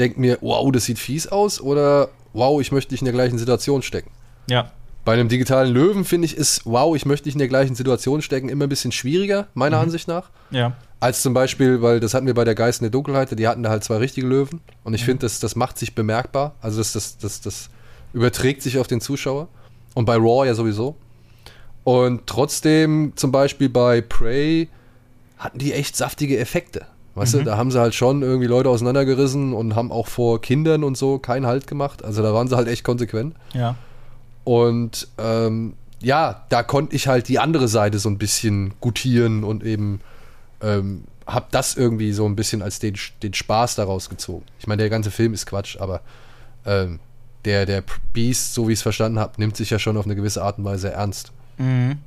denke 0.00 0.20
mir, 0.20 0.38
wow, 0.40 0.70
das 0.72 0.84
sieht 0.84 0.98
fies 0.98 1.26
aus 1.28 1.60
oder 1.60 2.08
wow, 2.32 2.60
ich 2.60 2.72
möchte 2.72 2.90
dich 2.90 3.00
in 3.00 3.04
der 3.04 3.14
gleichen 3.14 3.38
Situation 3.38 3.82
stecken. 3.82 4.10
Ja. 4.48 4.72
Bei 5.04 5.14
einem 5.14 5.28
digitalen 5.28 5.72
Löwen 5.72 6.04
finde 6.04 6.26
ich, 6.26 6.36
ist 6.36 6.62
wow, 6.64 6.94
ich 6.94 7.06
möchte 7.06 7.24
dich 7.24 7.34
in 7.34 7.38
der 7.38 7.48
gleichen 7.48 7.74
Situation 7.74 8.20
stecken, 8.22 8.48
immer 8.48 8.66
ein 8.66 8.68
bisschen 8.68 8.92
schwieriger, 8.92 9.48
meiner 9.54 9.78
mhm. 9.78 9.84
Ansicht 9.84 10.08
nach. 10.08 10.30
Ja. 10.50 10.76
Als 10.98 11.22
zum 11.22 11.32
Beispiel, 11.32 11.80
weil 11.80 12.00
das 12.00 12.12
hatten 12.12 12.26
wir 12.26 12.34
bei 12.34 12.44
der 12.44 12.54
Geist 12.54 12.80
in 12.80 12.84
der 12.84 12.90
Dunkelheit, 12.90 13.36
die 13.38 13.48
hatten 13.48 13.62
da 13.62 13.70
halt 13.70 13.82
zwei 13.84 13.96
richtige 13.96 14.26
Löwen. 14.26 14.60
Und 14.84 14.94
ich 14.94 15.02
mhm. 15.02 15.06
finde, 15.06 15.26
das, 15.26 15.40
das 15.40 15.56
macht 15.56 15.78
sich 15.78 15.94
bemerkbar. 15.94 16.54
Also 16.60 16.78
das, 16.78 16.92
das, 16.92 17.16
das, 17.16 17.40
das 17.40 17.70
überträgt 18.12 18.62
sich 18.62 18.78
auf 18.78 18.86
den 18.86 19.00
Zuschauer. 19.00 19.48
Und 19.94 20.04
bei 20.04 20.16
Raw 20.16 20.46
ja 20.46 20.54
sowieso. 20.54 20.96
Und 21.84 22.26
trotzdem, 22.26 23.14
zum 23.16 23.32
Beispiel 23.32 23.70
bei 23.70 24.02
Prey, 24.02 24.68
hatten 25.38 25.58
die 25.58 25.72
echt 25.72 25.96
saftige 25.96 26.38
Effekte. 26.38 26.86
Weißt 27.14 27.34
mhm. 27.34 27.38
du, 27.38 27.44
da 27.44 27.56
haben 27.56 27.70
sie 27.70 27.80
halt 27.80 27.94
schon 27.94 28.22
irgendwie 28.22 28.46
Leute 28.46 28.68
auseinandergerissen 28.68 29.52
und 29.52 29.74
haben 29.74 29.90
auch 29.90 30.06
vor 30.06 30.40
Kindern 30.40 30.84
und 30.84 30.96
so 30.96 31.18
keinen 31.18 31.46
Halt 31.46 31.66
gemacht. 31.66 32.04
Also 32.04 32.22
da 32.22 32.32
waren 32.32 32.48
sie 32.48 32.56
halt 32.56 32.68
echt 32.68 32.84
konsequent. 32.84 33.34
Ja. 33.52 33.76
Und 34.44 35.08
ähm, 35.18 35.74
ja, 36.00 36.44
da 36.48 36.62
konnte 36.62 36.96
ich 36.96 37.08
halt 37.08 37.28
die 37.28 37.38
andere 37.38 37.68
Seite 37.68 37.98
so 37.98 38.08
ein 38.08 38.18
bisschen 38.18 38.74
gutieren 38.80 39.44
und 39.44 39.64
eben 39.64 40.00
ähm, 40.62 41.04
hab 41.26 41.50
das 41.50 41.76
irgendwie 41.76 42.12
so 42.12 42.26
ein 42.26 42.36
bisschen 42.36 42.62
als 42.62 42.78
den, 42.78 42.96
den 43.22 43.34
Spaß 43.34 43.74
daraus 43.74 44.08
gezogen. 44.08 44.44
Ich 44.58 44.66
meine, 44.66 44.82
der 44.82 44.90
ganze 44.90 45.10
Film 45.10 45.34
ist 45.34 45.46
Quatsch, 45.46 45.78
aber 45.78 46.00
ähm, 46.64 47.00
der, 47.44 47.66
der 47.66 47.82
Beast, 48.12 48.54
so 48.54 48.68
wie 48.68 48.72
ich 48.72 48.78
es 48.78 48.82
verstanden 48.82 49.18
habe, 49.18 49.32
nimmt 49.38 49.56
sich 49.56 49.70
ja 49.70 49.78
schon 49.78 49.96
auf 49.96 50.04
eine 50.04 50.16
gewisse 50.16 50.42
Art 50.42 50.58
und 50.58 50.64
Weise 50.64 50.92
ernst. 50.92 51.32
Mhm. 51.58 51.98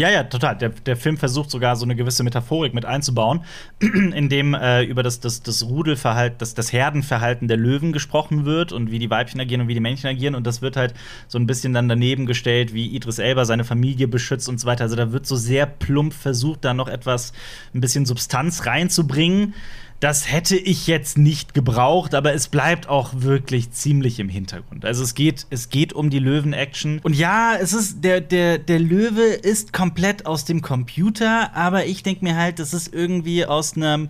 Ja, 0.00 0.08
ja, 0.08 0.24
total. 0.24 0.56
Der, 0.56 0.70
der 0.70 0.96
Film 0.96 1.18
versucht 1.18 1.50
sogar 1.50 1.76
so 1.76 1.84
eine 1.84 1.94
gewisse 1.94 2.22
Metaphorik 2.22 2.72
mit 2.72 2.86
einzubauen, 2.86 3.44
indem 3.80 4.54
äh, 4.54 4.82
über 4.82 5.02
das, 5.02 5.20
das, 5.20 5.42
das 5.42 5.62
Rudelverhalten, 5.64 6.38
das, 6.38 6.54
das 6.54 6.72
Herdenverhalten 6.72 7.48
der 7.48 7.58
Löwen 7.58 7.92
gesprochen 7.92 8.46
wird 8.46 8.72
und 8.72 8.90
wie 8.90 8.98
die 8.98 9.10
Weibchen 9.10 9.38
agieren 9.42 9.60
und 9.60 9.68
wie 9.68 9.74
die 9.74 9.80
Männchen 9.80 10.08
agieren. 10.08 10.34
Und 10.34 10.46
das 10.46 10.62
wird 10.62 10.78
halt 10.78 10.94
so 11.28 11.38
ein 11.38 11.46
bisschen 11.46 11.74
dann 11.74 11.86
daneben 11.86 12.24
gestellt, 12.24 12.72
wie 12.72 12.86
Idris 12.86 13.18
Elba 13.18 13.44
seine 13.44 13.64
Familie 13.64 14.08
beschützt 14.08 14.48
und 14.48 14.58
so 14.58 14.66
weiter. 14.66 14.84
Also 14.84 14.96
da 14.96 15.12
wird 15.12 15.26
so 15.26 15.36
sehr 15.36 15.66
plump 15.66 16.14
versucht, 16.14 16.64
da 16.64 16.72
noch 16.72 16.88
etwas, 16.88 17.34
ein 17.74 17.82
bisschen 17.82 18.06
Substanz 18.06 18.64
reinzubringen 18.64 19.52
das 20.00 20.32
hätte 20.32 20.56
ich 20.56 20.86
jetzt 20.86 21.18
nicht 21.18 21.52
gebraucht, 21.52 22.14
aber 22.14 22.32
es 22.32 22.48
bleibt 22.48 22.88
auch 22.88 23.10
wirklich 23.14 23.70
ziemlich 23.70 24.18
im 24.18 24.30
Hintergrund. 24.30 24.86
Also 24.86 25.02
es 25.02 25.14
geht, 25.14 25.46
es 25.50 25.68
geht 25.68 25.92
um 25.92 26.08
die 26.08 26.18
Löwen-Action. 26.18 27.00
Und 27.02 27.14
ja, 27.14 27.54
es 27.60 27.74
ist, 27.74 28.02
der, 28.02 28.22
der, 28.22 28.58
der 28.58 28.80
Löwe 28.80 29.24
ist 29.24 29.74
komplett 29.74 30.24
aus 30.24 30.46
dem 30.46 30.62
Computer, 30.62 31.54
aber 31.54 31.84
ich 31.84 32.02
denke 32.02 32.24
mir 32.24 32.36
halt, 32.36 32.58
das 32.58 32.72
ist 32.72 32.92
irgendwie 32.92 33.44
aus 33.44 33.76
einem 33.76 34.08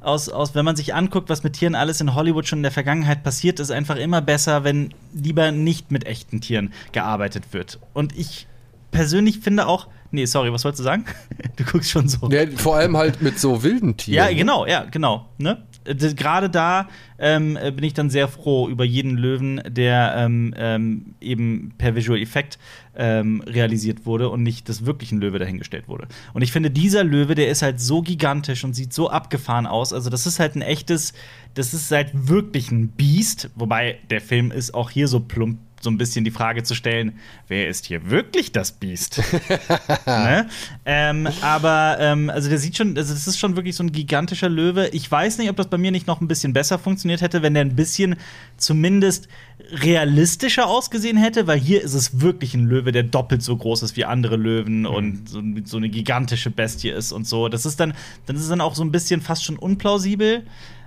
aus, 0.00 0.28
aus, 0.28 0.54
wenn 0.56 0.64
man 0.64 0.74
sich 0.74 0.94
anguckt, 0.94 1.28
was 1.28 1.44
mit 1.44 1.52
Tieren 1.52 1.76
alles 1.76 2.00
in 2.00 2.14
Hollywood 2.14 2.46
schon 2.48 2.58
in 2.58 2.64
der 2.64 2.72
Vergangenheit 2.72 3.22
passiert, 3.22 3.60
ist 3.60 3.70
einfach 3.70 3.96
immer 3.96 4.20
besser, 4.20 4.64
wenn 4.64 4.92
lieber 5.12 5.52
nicht 5.52 5.92
mit 5.92 6.06
echten 6.06 6.40
Tieren 6.40 6.72
gearbeitet 6.90 7.52
wird. 7.52 7.78
Und 7.92 8.18
ich 8.18 8.48
persönlich 8.90 9.38
finde 9.38 9.68
auch, 9.68 9.86
Nee, 10.12 10.26
sorry, 10.26 10.52
was 10.52 10.62
wolltest 10.64 10.80
du 10.80 10.84
sagen? 10.84 11.04
Du 11.56 11.64
guckst 11.64 11.90
schon 11.90 12.08
so. 12.08 12.30
Ja, 12.30 12.46
vor 12.56 12.76
allem 12.76 12.96
halt 12.96 13.20
mit 13.20 13.38
so 13.38 13.62
wilden 13.62 13.96
Tieren. 13.96 14.26
Ja, 14.26 14.34
genau, 14.34 14.66
ja, 14.66 14.84
genau. 14.84 15.28
Ne? 15.36 15.62
Gerade 15.84 16.48
da 16.48 16.88
ähm, 17.18 17.58
bin 17.76 17.84
ich 17.84 17.92
dann 17.92 18.08
sehr 18.08 18.26
froh 18.26 18.68
über 18.68 18.84
jeden 18.84 19.18
Löwen, 19.18 19.60
der 19.68 20.14
ähm, 20.16 20.54
ähm, 20.56 21.14
eben 21.20 21.74
per 21.76 21.94
Visual 21.94 22.18
Effekt 22.18 22.58
ähm, 22.96 23.42
realisiert 23.46 24.06
wurde 24.06 24.30
und 24.30 24.42
nicht 24.42 24.68
des 24.68 24.86
wirklichen 24.86 25.20
Löwe 25.20 25.38
dahingestellt 25.38 25.88
wurde. 25.88 26.06
Und 26.32 26.42
ich 26.42 26.52
finde, 26.52 26.70
dieser 26.70 27.04
Löwe, 27.04 27.34
der 27.34 27.48
ist 27.48 27.62
halt 27.62 27.80
so 27.80 28.00
gigantisch 28.00 28.64
und 28.64 28.74
sieht 28.74 28.94
so 28.94 29.10
abgefahren 29.10 29.66
aus. 29.66 29.92
Also, 29.92 30.08
das 30.08 30.26
ist 30.26 30.38
halt 30.38 30.54
ein 30.56 30.62
echtes, 30.62 31.12
das 31.54 31.74
ist 31.74 31.90
halt 31.90 32.10
wirklich 32.14 32.70
ein 32.70 32.88
Biest. 32.88 33.50
Wobei 33.56 33.98
der 34.08 34.20
Film 34.20 34.50
ist 34.52 34.72
auch 34.72 34.90
hier 34.90 35.08
so 35.08 35.20
plump 35.20 35.58
so 35.82 35.90
ein 35.90 35.98
bisschen 35.98 36.24
die 36.24 36.30
Frage 36.30 36.62
zu 36.62 36.74
stellen, 36.74 37.18
wer 37.48 37.68
ist 37.68 37.86
hier 37.86 38.10
wirklich 38.10 38.52
das 38.52 38.72
Biest? 38.72 39.22
ne? 40.06 40.48
ähm, 40.84 41.28
aber 41.40 41.96
ähm, 42.00 42.30
also 42.30 42.48
der 42.48 42.58
sieht 42.58 42.76
schon, 42.76 42.96
also 42.96 43.12
das 43.12 43.26
ist 43.26 43.38
schon 43.38 43.56
wirklich 43.56 43.76
so 43.76 43.84
ein 43.84 43.92
gigantischer 43.92 44.48
Löwe. 44.48 44.88
Ich 44.88 45.10
weiß 45.10 45.38
nicht, 45.38 45.50
ob 45.50 45.56
das 45.56 45.68
bei 45.68 45.78
mir 45.78 45.90
nicht 45.90 46.06
noch 46.06 46.20
ein 46.20 46.28
bisschen 46.28 46.52
besser 46.52 46.78
funktioniert 46.78 47.20
hätte, 47.20 47.42
wenn 47.42 47.54
der 47.54 47.64
ein 47.64 47.76
bisschen 47.76 48.16
zumindest 48.56 49.28
realistischer 49.70 50.66
ausgesehen 50.66 51.16
hätte, 51.16 51.46
weil 51.46 51.58
hier 51.58 51.82
ist 51.82 51.94
es 51.94 52.20
wirklich 52.20 52.54
ein 52.54 52.66
Löwe, 52.66 52.92
der 52.92 53.04
doppelt 53.04 53.42
so 53.42 53.56
groß 53.56 53.82
ist 53.82 53.96
wie 53.96 54.04
andere 54.04 54.36
Löwen 54.36 54.80
mhm. 54.80 54.86
und 54.86 55.28
so, 55.28 55.42
so, 55.64 55.76
eine 55.76 55.88
gigantische 55.88 56.50
Bestie 56.50 56.90
ist 56.90 57.12
und 57.12 57.26
so. 57.26 57.48
Das 57.48 57.66
ist 57.66 57.80
dann, 57.80 57.94
dann 58.26 58.36
ist 58.36 58.42
es 58.42 58.48
dann 58.48 58.60
auch 58.60 58.74
so 58.74 58.84
ein 58.84 58.92
bisschen 58.92 59.20
fast 59.20 59.44
schon 59.44 59.56
unplausibel. 59.56 60.44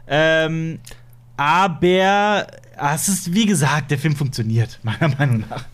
Ähm, 0.07 0.79
aber 1.37 2.47
es 2.77 3.07
ist, 3.07 3.33
wie 3.33 3.45
gesagt, 3.45 3.91
der 3.91 3.97
Film 3.97 4.15
funktioniert, 4.15 4.79
meiner 4.83 5.09
Meinung 5.15 5.43
nach. 5.49 5.65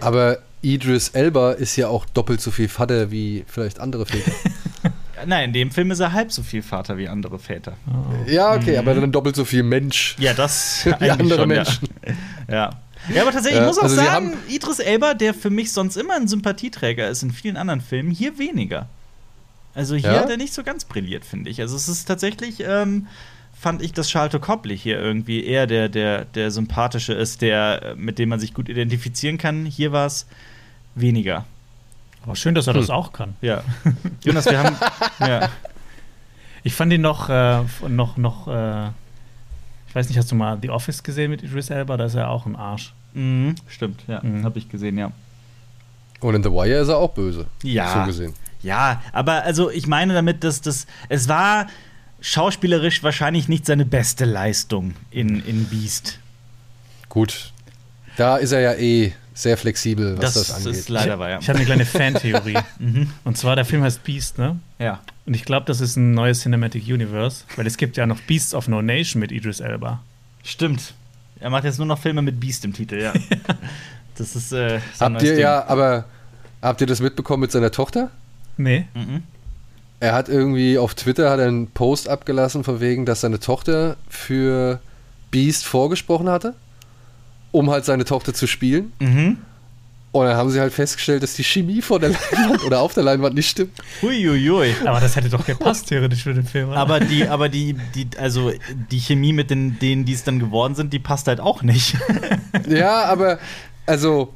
Aber 0.00 0.38
Idris 0.62 1.10
Elba 1.10 1.52
ist 1.52 1.76
ja 1.76 1.88
auch 1.88 2.04
doppelt 2.06 2.40
so 2.40 2.50
viel 2.50 2.68
Vater 2.68 3.10
wie 3.10 3.44
vielleicht 3.46 3.80
andere 3.80 4.06
Väter. 4.06 4.32
Nein, 5.26 5.46
in 5.46 5.52
dem 5.52 5.70
Film 5.70 5.90
ist 5.90 6.00
er 6.00 6.12
halb 6.12 6.32
so 6.32 6.42
viel 6.42 6.62
Vater 6.62 6.96
wie 6.96 7.08
andere 7.08 7.38
Väter. 7.38 7.76
Oh. 7.88 8.30
Ja, 8.30 8.54
okay, 8.54 8.72
mhm. 8.72 8.78
aber 8.78 8.94
dann 8.94 9.12
doppelt 9.12 9.36
so 9.36 9.44
viel 9.44 9.62
Mensch. 9.62 10.16
Ja, 10.18 10.32
das 10.32 10.86
wie 11.00 11.10
andere 11.10 11.40
schon, 11.40 11.48
Menschen. 11.48 11.88
Ja. 12.06 12.12
ja. 12.54 12.70
ja. 13.14 13.22
aber 13.22 13.32
tatsächlich, 13.32 13.60
ich 13.60 13.66
muss 13.66 13.78
auch 13.78 13.84
also 13.84 13.96
sagen, 13.96 14.34
Idris 14.48 14.78
Elba, 14.78 15.14
der 15.14 15.34
für 15.34 15.50
mich 15.50 15.72
sonst 15.72 15.96
immer 15.96 16.14
ein 16.14 16.28
Sympathieträger 16.28 17.08
ist 17.08 17.22
in 17.22 17.32
vielen 17.32 17.56
anderen 17.56 17.80
Filmen, 17.80 18.10
hier 18.10 18.38
weniger. 18.38 18.88
Also 19.74 19.94
hier 19.94 20.12
ja? 20.12 20.20
hat 20.20 20.30
er 20.30 20.36
nicht 20.36 20.54
so 20.54 20.62
ganz 20.62 20.84
brilliert, 20.84 21.24
finde 21.24 21.50
ich. 21.50 21.60
Also 21.60 21.76
es 21.76 21.88
ist 21.88 22.06
tatsächlich 22.06 22.60
ähm, 22.60 23.06
fand 23.58 23.82
ich, 23.82 23.92
dass 23.92 24.08
Charlton 24.08 24.40
Copley 24.40 24.78
hier 24.78 25.00
irgendwie 25.00 25.44
eher 25.44 25.66
der, 25.66 25.88
der, 25.88 26.24
der 26.24 26.50
sympathische 26.50 27.12
ist, 27.12 27.42
der, 27.42 27.94
mit 27.96 28.18
dem 28.18 28.28
man 28.28 28.38
sich 28.38 28.54
gut 28.54 28.68
identifizieren 28.68 29.36
kann. 29.36 29.66
Hier 29.66 29.90
war 29.90 30.06
es 30.06 30.26
weniger. 30.94 31.44
Aber 32.22 32.36
schön, 32.36 32.54
dass 32.54 32.66
er 32.68 32.74
hm. 32.74 32.80
das 32.80 32.90
auch 32.90 33.12
kann. 33.12 33.34
Ja. 33.40 33.62
Jonas, 34.24 34.46
wir 34.46 34.58
haben. 34.62 34.76
ja. 35.20 35.48
Ich 36.62 36.74
fand 36.74 36.92
ihn 36.92 37.00
noch, 37.00 37.30
äh, 37.30 37.62
noch, 37.88 38.16
noch, 38.16 38.48
äh, 38.48 38.88
ich 39.88 39.94
weiß 39.94 40.08
nicht, 40.08 40.18
hast 40.18 40.30
du 40.30 40.34
mal 40.34 40.58
The 40.60 40.70
Office 40.70 41.02
gesehen 41.02 41.30
mit 41.30 41.42
Idris 41.42 41.70
Elba? 41.70 41.96
Da 41.96 42.04
ist 42.04 42.14
er 42.14 42.30
auch 42.30 42.46
ein 42.46 42.56
Arsch. 42.56 42.92
Mhm, 43.14 43.54
stimmt, 43.68 44.02
ja. 44.06 44.20
Mhm. 44.22 44.44
Hab 44.44 44.56
ich 44.56 44.68
gesehen, 44.68 44.98
ja. 44.98 45.10
Und 46.20 46.34
in 46.34 46.42
The 46.42 46.50
Wire 46.50 46.80
ist 46.80 46.88
er 46.88 46.98
auch 46.98 47.12
böse. 47.12 47.46
Ja. 47.62 48.00
So 48.00 48.06
gesehen. 48.06 48.34
Ja, 48.62 49.02
aber 49.12 49.44
also 49.44 49.70
ich 49.70 49.86
meine 49.86 50.14
damit, 50.14 50.42
dass 50.42 50.60
das, 50.60 50.86
es 51.08 51.28
war 51.28 51.68
schauspielerisch 52.20 53.02
wahrscheinlich 53.02 53.48
nicht 53.48 53.66
seine 53.66 53.84
beste 53.84 54.24
Leistung 54.24 54.94
in, 55.10 55.44
in 55.44 55.66
Beast. 55.66 56.18
Gut. 57.08 57.52
Da 58.16 58.36
ist 58.36 58.52
er 58.52 58.60
ja 58.60 58.74
eh 58.74 59.12
sehr 59.34 59.56
flexibel, 59.56 60.18
was 60.18 60.34
das, 60.34 60.48
das 60.48 60.56
angeht. 60.56 60.72
Ist 60.72 60.88
leider 60.88 61.18
wahr, 61.18 61.30
ja. 61.30 61.38
Ich 61.38 61.48
habe 61.48 61.58
eine 61.58 61.66
kleine 61.66 61.86
Fantheorie. 61.86 62.58
mhm. 62.80 63.12
Und 63.22 63.38
zwar, 63.38 63.54
der 63.54 63.64
Film 63.64 63.82
heißt 63.82 64.02
Beast, 64.02 64.38
ne? 64.38 64.58
Ja. 64.80 65.00
Und 65.26 65.34
ich 65.34 65.44
glaube, 65.44 65.66
das 65.66 65.80
ist 65.80 65.96
ein 65.96 66.12
neues 66.12 66.40
Cinematic 66.40 66.88
Universe, 66.88 67.44
weil 67.54 67.66
es 67.66 67.76
gibt 67.76 67.96
ja 67.96 68.06
noch 68.06 68.20
Beasts 68.22 68.54
of 68.54 68.66
No 68.66 68.82
Nation 68.82 69.20
mit 69.20 69.30
Idris 69.30 69.60
Elba. 69.60 70.02
Stimmt. 70.42 70.94
Er 71.38 71.50
macht 71.50 71.64
jetzt 71.64 71.78
nur 71.78 71.86
noch 71.86 71.98
Filme 72.00 72.22
mit 72.22 72.40
Beast 72.40 72.64
im 72.64 72.72
Titel, 72.72 73.00
ja. 73.00 73.12
das 74.16 74.34
ist. 74.34 74.52
Äh, 74.52 74.80
habt 74.98 75.22
ihr 75.22 75.32
Ding. 75.32 75.40
ja, 75.40 75.64
aber 75.66 76.06
habt 76.60 76.80
ihr 76.80 76.88
das 76.88 77.00
mitbekommen 77.00 77.42
mit 77.42 77.52
seiner 77.52 77.70
Tochter? 77.70 78.10
Nee. 78.56 78.86
Mhm. 78.94 79.22
Er 80.00 80.14
hat 80.14 80.28
irgendwie 80.28 80.78
auf 80.78 80.94
Twitter 80.94 81.30
hat 81.30 81.40
einen 81.40 81.68
Post 81.68 82.08
abgelassen, 82.08 82.62
von 82.64 82.80
wegen, 82.80 83.04
dass 83.04 83.22
seine 83.22 83.40
Tochter 83.40 83.96
für 84.08 84.80
Beast 85.30 85.64
vorgesprochen 85.64 86.28
hatte, 86.28 86.54
um 87.50 87.70
halt 87.70 87.84
seine 87.84 88.04
Tochter 88.04 88.32
zu 88.32 88.46
spielen. 88.46 88.92
Mhm. 89.00 89.38
Und 90.10 90.26
dann 90.26 90.36
haben 90.36 90.50
sie 90.50 90.60
halt 90.60 90.72
festgestellt, 90.72 91.22
dass 91.22 91.34
die 91.34 91.44
Chemie 91.44 91.82
vor 91.82 92.00
der 92.00 92.10
Leinwand 92.10 92.64
oder 92.64 92.80
auf 92.80 92.94
der 92.94 93.02
Leinwand 93.02 93.34
nicht 93.34 93.50
stimmt. 93.50 93.72
Huiuiui. 94.00 94.74
Aber 94.86 95.00
das 95.00 95.16
hätte 95.16 95.28
doch 95.28 95.44
gepasst, 95.44 95.88
theoretisch 95.88 96.22
für 96.22 96.32
den 96.32 96.44
Film. 96.44 96.70
Oder? 96.70 96.78
Aber 96.78 97.00
die, 97.00 97.28
aber 97.28 97.48
die, 97.48 97.76
die, 97.94 98.08
also 98.18 98.52
die 98.90 99.00
Chemie 99.00 99.34
mit 99.34 99.50
den, 99.50 99.78
denen, 99.78 100.06
die 100.06 100.14
es 100.14 100.24
dann 100.24 100.38
geworden 100.38 100.74
sind, 100.74 100.92
die 100.92 100.98
passt 100.98 101.28
halt 101.28 101.40
auch 101.40 101.62
nicht. 101.62 101.94
ja, 102.68 103.04
aber 103.04 103.38
also 103.84 104.32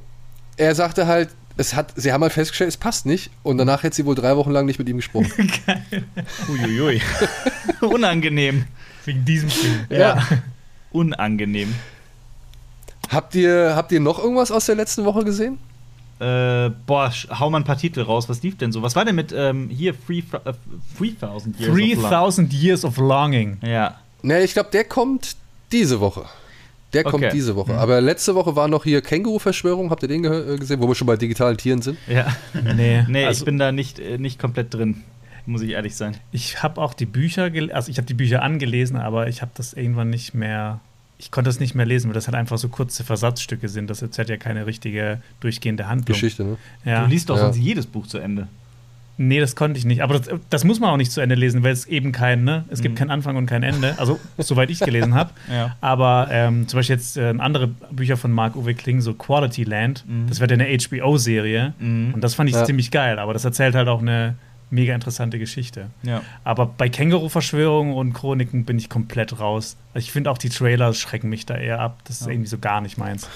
er 0.57 0.75
sagte 0.75 1.07
halt, 1.07 1.31
es 1.57 1.75
hat, 1.75 1.93
sie 1.97 2.13
haben 2.13 2.23
halt 2.23 2.33
festgestellt, 2.33 2.69
es 2.69 2.77
passt 2.77 3.07
nicht. 3.07 3.31
Und 3.43 3.59
danach 3.59 3.83
hätte 3.83 3.97
sie 3.97 4.07
wohl 4.07 4.15
drei 4.15 4.37
Wochen 4.37 4.51
lang 4.51 4.67
nicht 4.67 4.79
mit 4.79 4.89
ihm 4.89 4.97
gesprochen. 4.97 5.31
Geil. 5.67 6.05
Uiuiui. 6.49 7.01
Unangenehm. 7.81 8.65
Wegen 9.05 9.25
diesem 9.25 9.51
Film. 9.51 9.81
Ja. 9.91 9.99
ja. 9.99 10.29
Unangenehm. 10.91 11.75
Habt 13.11 13.35
ihr, 13.35 13.75
habt 13.77 13.93
ihr 13.93 14.01
noch 14.01 14.19
irgendwas 14.19 14.51
aus 14.51 14.67
der 14.67 14.75
letzten 14.75 15.05
Woche 15.05 15.25
gesehen? 15.25 15.59
Äh, 16.19 16.71
boah, 16.87 17.13
hau 17.31 17.51
mal 17.51 17.59
ein 17.59 17.65
paar 17.65 17.77
Titel 17.77 18.03
raus. 18.03 18.29
Was 18.29 18.43
lief 18.43 18.57
denn 18.57 18.71
so? 18.71 18.81
Was 18.83 18.95
war 18.95 19.05
denn 19.05 19.17
mit 19.17 19.35
ähm, 19.37 19.69
hier 19.69 19.93
3000 19.93 21.61
äh, 21.61 21.65
Years 21.65 22.01
3000 22.01 22.53
Years 22.53 22.85
of 22.85 22.97
Longing. 22.97 23.59
Ja. 23.63 23.99
Ne, 24.23 24.43
ich 24.43 24.53
glaube, 24.53 24.71
der 24.73 24.85
kommt 24.85 25.37
diese 25.73 25.99
Woche. 25.99 26.27
Der 26.93 27.05
kommt 27.05 27.25
okay. 27.25 27.31
diese 27.33 27.57
Woche. 27.57 27.73
Mhm. 27.73 27.79
Aber 27.79 28.01
letzte 28.01 28.35
Woche 28.35 28.55
war 28.55 28.69
noch 28.69 28.85
hier 28.85 29.01
Känguru-Verschwörung. 29.01 29.91
Habt 29.91 30.03
ihr 30.03 30.09
den 30.09 30.25
äh, 30.25 30.59
gesehen, 30.59 30.81
wo 30.81 30.89
wir 30.89 30.95
schon 30.95 31.07
bei 31.07 31.17
digitalen 31.17 31.57
Tieren 31.57 31.83
sind? 31.83 31.99
Ja. 32.07 32.27
nee, 32.75 33.05
nee 33.09 33.25
also, 33.25 33.41
ich 33.41 33.45
bin 33.45 33.59
da 33.59 33.73
nicht, 33.73 33.99
äh, 33.99 34.19
nicht 34.19 34.39
komplett 34.39 34.75
drin. 34.75 35.03
Muss 35.47 35.63
ich 35.63 35.71
ehrlich 35.71 35.97
sein. 35.97 36.17
Ich 36.31 36.63
habe 36.63 36.81
auch 36.81 36.95
die 36.95 37.07
Bücher, 37.07 37.51
also 37.73 37.91
ich 37.91 37.97
habe 37.97 38.07
die 38.07 38.15
Bücher 38.15 38.43
angelesen, 38.43 38.97
aber 38.97 39.27
ich 39.27 39.43
habe 39.43 39.51
das 39.55 39.73
irgendwann 39.73 40.11
nicht 40.11 40.35
mehr. 40.35 40.81
Ich 41.19 41.31
konnte 41.31 41.51
es 41.51 41.59
nicht 41.59 41.75
mehr 41.75 41.87
lesen, 41.87 42.09
weil 42.09 42.15
das 42.15 42.27
halt 42.27 42.37
einfach 42.37 42.59
so 42.59 42.69
kurze 42.69 43.05
Versatzstücke 43.05 43.69
sind. 43.69 43.89
Das 43.91 44.03
erzählt 44.03 44.29
ja 44.29 44.37
keine 44.37 44.67
richtige 44.67 45.21
durchgehende 45.41 45.89
Handlung. 45.89 46.15
Geschichte, 46.15 46.45
ne? 46.45 46.57
Ja. 46.85 47.05
Du 47.05 47.11
liest 47.11 47.31
doch 47.31 47.37
ja. 47.37 47.43
sonst 47.43 47.59
jedes 47.59 47.87
Buch 47.87 48.07
zu 48.07 48.19
Ende. 48.19 48.49
Nee, 49.29 49.39
das 49.39 49.55
konnte 49.55 49.79
ich 49.79 49.85
nicht. 49.85 50.03
Aber 50.03 50.19
das, 50.19 50.29
das, 50.51 50.65
muss 50.65 50.81
man 50.81 50.91
auch 50.91 50.97
nicht 50.97 51.13
zu 51.13 51.21
Ende 51.21 51.37
lesen, 51.37 51.63
weil 51.63 51.73
es 51.73 51.87
eben 51.87 52.11
kein, 52.11 52.43
ne? 52.43 52.65
Es 52.71 52.83
gibt 52.83 52.95
mhm. 52.95 52.99
keinen 52.99 53.11
Anfang 53.11 53.37
und 53.37 53.47
kein 53.47 53.63
Ende. 53.63 53.95
Also, 53.99 54.19
soweit 54.39 54.69
ich 54.69 54.81
gelesen 54.81 55.15
habe. 55.15 55.31
ja. 55.53 55.77
Aber 55.81 56.29
ähm, 56.31 56.67
zum 56.67 56.79
Beispiel 56.79 56.97
jetzt 56.97 57.17
äh, 57.17 57.33
andere 57.39 57.69
Bücher 57.69 58.17
von 58.17 58.33
Marc-Uwe 58.33 58.75
Kling, 58.75 59.01
so 59.01 59.15
Quality 59.15 59.63
Land, 59.65 60.05
mhm. 60.09 60.27
das 60.29 60.41
wird 60.41 60.51
eine 60.51 60.67
HBO-Serie. 60.67 61.75
Mhm. 61.79 62.15
Und 62.15 62.25
das 62.25 62.35
fand 62.35 62.51
ich 62.51 62.57
ja. 62.57 62.65
ziemlich 62.65 62.91
geil. 62.91 63.21
Aber 63.21 63.33
das 63.33 63.45
erzählt 63.45 63.77
halt 63.77 63.89
auch 63.89 64.01
eine 64.01 64.35
mega 64.71 64.95
interessante 64.95 65.39
Geschichte. 65.39 65.91
Ja. 66.03 66.23
Aber 66.43 66.67
bei 66.67 66.89
Känguru-Verschwörungen 66.89 67.95
und 67.95 68.15
Chroniken 68.15 68.65
bin 68.65 68.79
ich 68.79 68.89
komplett 68.89 69.39
raus. 69.39 69.77
Ich 69.95 70.11
finde 70.11 70.31
auch 70.31 70.39
die 70.39 70.49
Trailer 70.49 70.95
schrecken 70.95 71.29
mich 71.29 71.47
da 71.47 71.57
eher 71.57 71.79
ab. 71.79 72.01
Das 72.05 72.21
ist 72.21 72.27
ja. 72.27 72.33
irgendwie 72.33 72.49
so 72.49 72.59
gar 72.59 72.81
nicht 72.81 72.99
meins. 72.99 73.29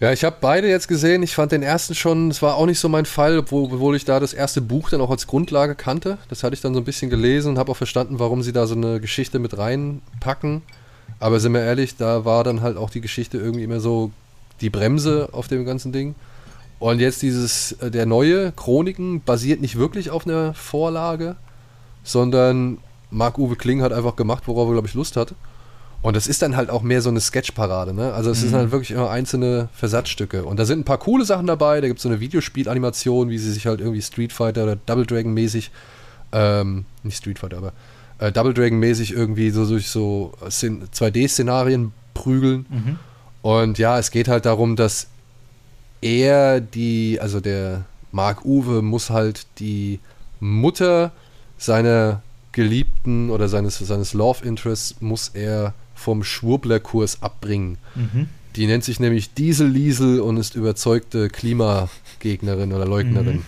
Ja, 0.00 0.12
ich 0.12 0.24
habe 0.24 0.36
beide 0.40 0.68
jetzt 0.68 0.88
gesehen. 0.88 1.22
Ich 1.22 1.34
fand 1.34 1.52
den 1.52 1.62
ersten 1.62 1.94
schon, 1.94 2.30
es 2.30 2.42
war 2.42 2.56
auch 2.56 2.66
nicht 2.66 2.80
so 2.80 2.88
mein 2.88 3.06
Fall, 3.06 3.38
obwohl, 3.38 3.94
ich 3.96 4.04
da 4.04 4.18
das 4.18 4.34
erste 4.34 4.60
Buch 4.60 4.90
dann 4.90 5.00
auch 5.00 5.10
als 5.10 5.26
Grundlage 5.26 5.76
kannte. 5.76 6.18
Das 6.28 6.42
hatte 6.42 6.54
ich 6.54 6.60
dann 6.60 6.74
so 6.74 6.80
ein 6.80 6.84
bisschen 6.84 7.10
gelesen 7.10 7.50
und 7.50 7.58
habe 7.58 7.70
auch 7.70 7.76
verstanden, 7.76 8.18
warum 8.18 8.42
sie 8.42 8.52
da 8.52 8.66
so 8.66 8.74
eine 8.74 9.00
Geschichte 9.00 9.38
mit 9.38 9.56
reinpacken. 9.56 10.62
Aber 11.20 11.38
sind 11.38 11.52
wir 11.52 11.62
ehrlich, 11.62 11.96
da 11.96 12.24
war 12.24 12.42
dann 12.42 12.60
halt 12.60 12.76
auch 12.76 12.90
die 12.90 13.00
Geschichte 13.00 13.38
irgendwie 13.38 13.62
immer 13.62 13.80
so 13.80 14.10
die 14.60 14.70
Bremse 14.70 15.28
auf 15.32 15.46
dem 15.46 15.64
ganzen 15.64 15.92
Ding. 15.92 16.16
Und 16.80 16.98
jetzt 16.98 17.22
dieses, 17.22 17.72
äh, 17.72 17.90
der 17.90 18.04
neue 18.04 18.52
Chroniken 18.52 19.22
basiert 19.22 19.60
nicht 19.60 19.78
wirklich 19.78 20.10
auf 20.10 20.26
einer 20.26 20.54
Vorlage, 20.54 21.36
sondern 22.02 22.78
Marc-Uwe 23.10 23.56
Kling 23.56 23.80
hat 23.80 23.92
einfach 23.92 24.16
gemacht, 24.16 24.42
worauf 24.46 24.68
er, 24.68 24.72
glaube 24.72 24.88
ich, 24.88 24.94
Lust 24.94 25.16
hat. 25.16 25.34
Und 26.04 26.14
das 26.16 26.26
ist 26.26 26.42
dann 26.42 26.54
halt 26.54 26.68
auch 26.68 26.82
mehr 26.82 27.00
so 27.00 27.08
eine 27.08 27.18
Sketchparade, 27.18 27.94
ne? 27.94 28.12
Also 28.12 28.30
es 28.30 28.40
mhm. 28.40 28.48
sind 28.48 28.54
halt 28.56 28.72
wirklich 28.72 28.90
immer 28.90 29.08
einzelne 29.08 29.70
Versatzstücke. 29.72 30.44
Und 30.44 30.58
da 30.58 30.66
sind 30.66 30.80
ein 30.80 30.84
paar 30.84 30.98
coole 30.98 31.24
Sachen 31.24 31.46
dabei. 31.46 31.80
Da 31.80 31.86
gibt 31.86 31.98
es 31.98 32.02
so 32.02 32.10
eine 32.10 32.20
Videospielanimation, 32.20 33.30
wie 33.30 33.38
sie 33.38 33.50
sich 33.50 33.66
halt 33.66 33.80
irgendwie 33.80 34.02
Street 34.02 34.30
Fighter 34.30 34.64
oder 34.64 34.76
Double 34.76 35.06
Dragon 35.06 35.32
mäßig, 35.32 35.70
ähm, 36.32 36.84
nicht 37.04 37.16
Street 37.16 37.38
Fighter, 37.38 37.56
aber 37.56 37.72
äh, 38.18 38.30
Double 38.30 38.52
Dragon 38.52 38.78
mäßig 38.78 39.14
irgendwie 39.14 39.48
so 39.48 39.66
durch 39.66 39.88
so 39.88 40.34
2D-Szenarien 40.42 41.92
prügeln. 42.12 42.66
Mhm. 42.68 42.98
Und 43.40 43.78
ja, 43.78 43.98
es 43.98 44.10
geht 44.10 44.28
halt 44.28 44.44
darum, 44.44 44.76
dass 44.76 45.06
er 46.02 46.60
die, 46.60 47.18
also 47.18 47.40
der 47.40 47.86
Mark 48.12 48.44
Uwe 48.44 48.82
muss 48.82 49.08
halt 49.08 49.46
die 49.58 50.00
Mutter 50.38 51.12
seiner 51.56 52.20
Geliebten 52.52 53.30
oder 53.30 53.48
seines, 53.48 53.78
seines 53.78 54.12
Love 54.12 54.44
Interests 54.44 54.96
muss 55.00 55.30
er 55.32 55.72
vom 55.94 56.24
Schwurblerkurs 56.24 57.22
abbringen. 57.22 57.78
Mhm. 57.94 58.28
Die 58.56 58.66
nennt 58.66 58.84
sich 58.84 59.00
nämlich 59.00 59.34
Diesel 59.34 59.68
Liesel 59.68 60.20
und 60.20 60.36
ist 60.36 60.54
überzeugte 60.54 61.28
Klimagegnerin 61.28 62.72
oder 62.72 62.86
Leugnerin. 62.86 63.36
Mhm. 63.36 63.44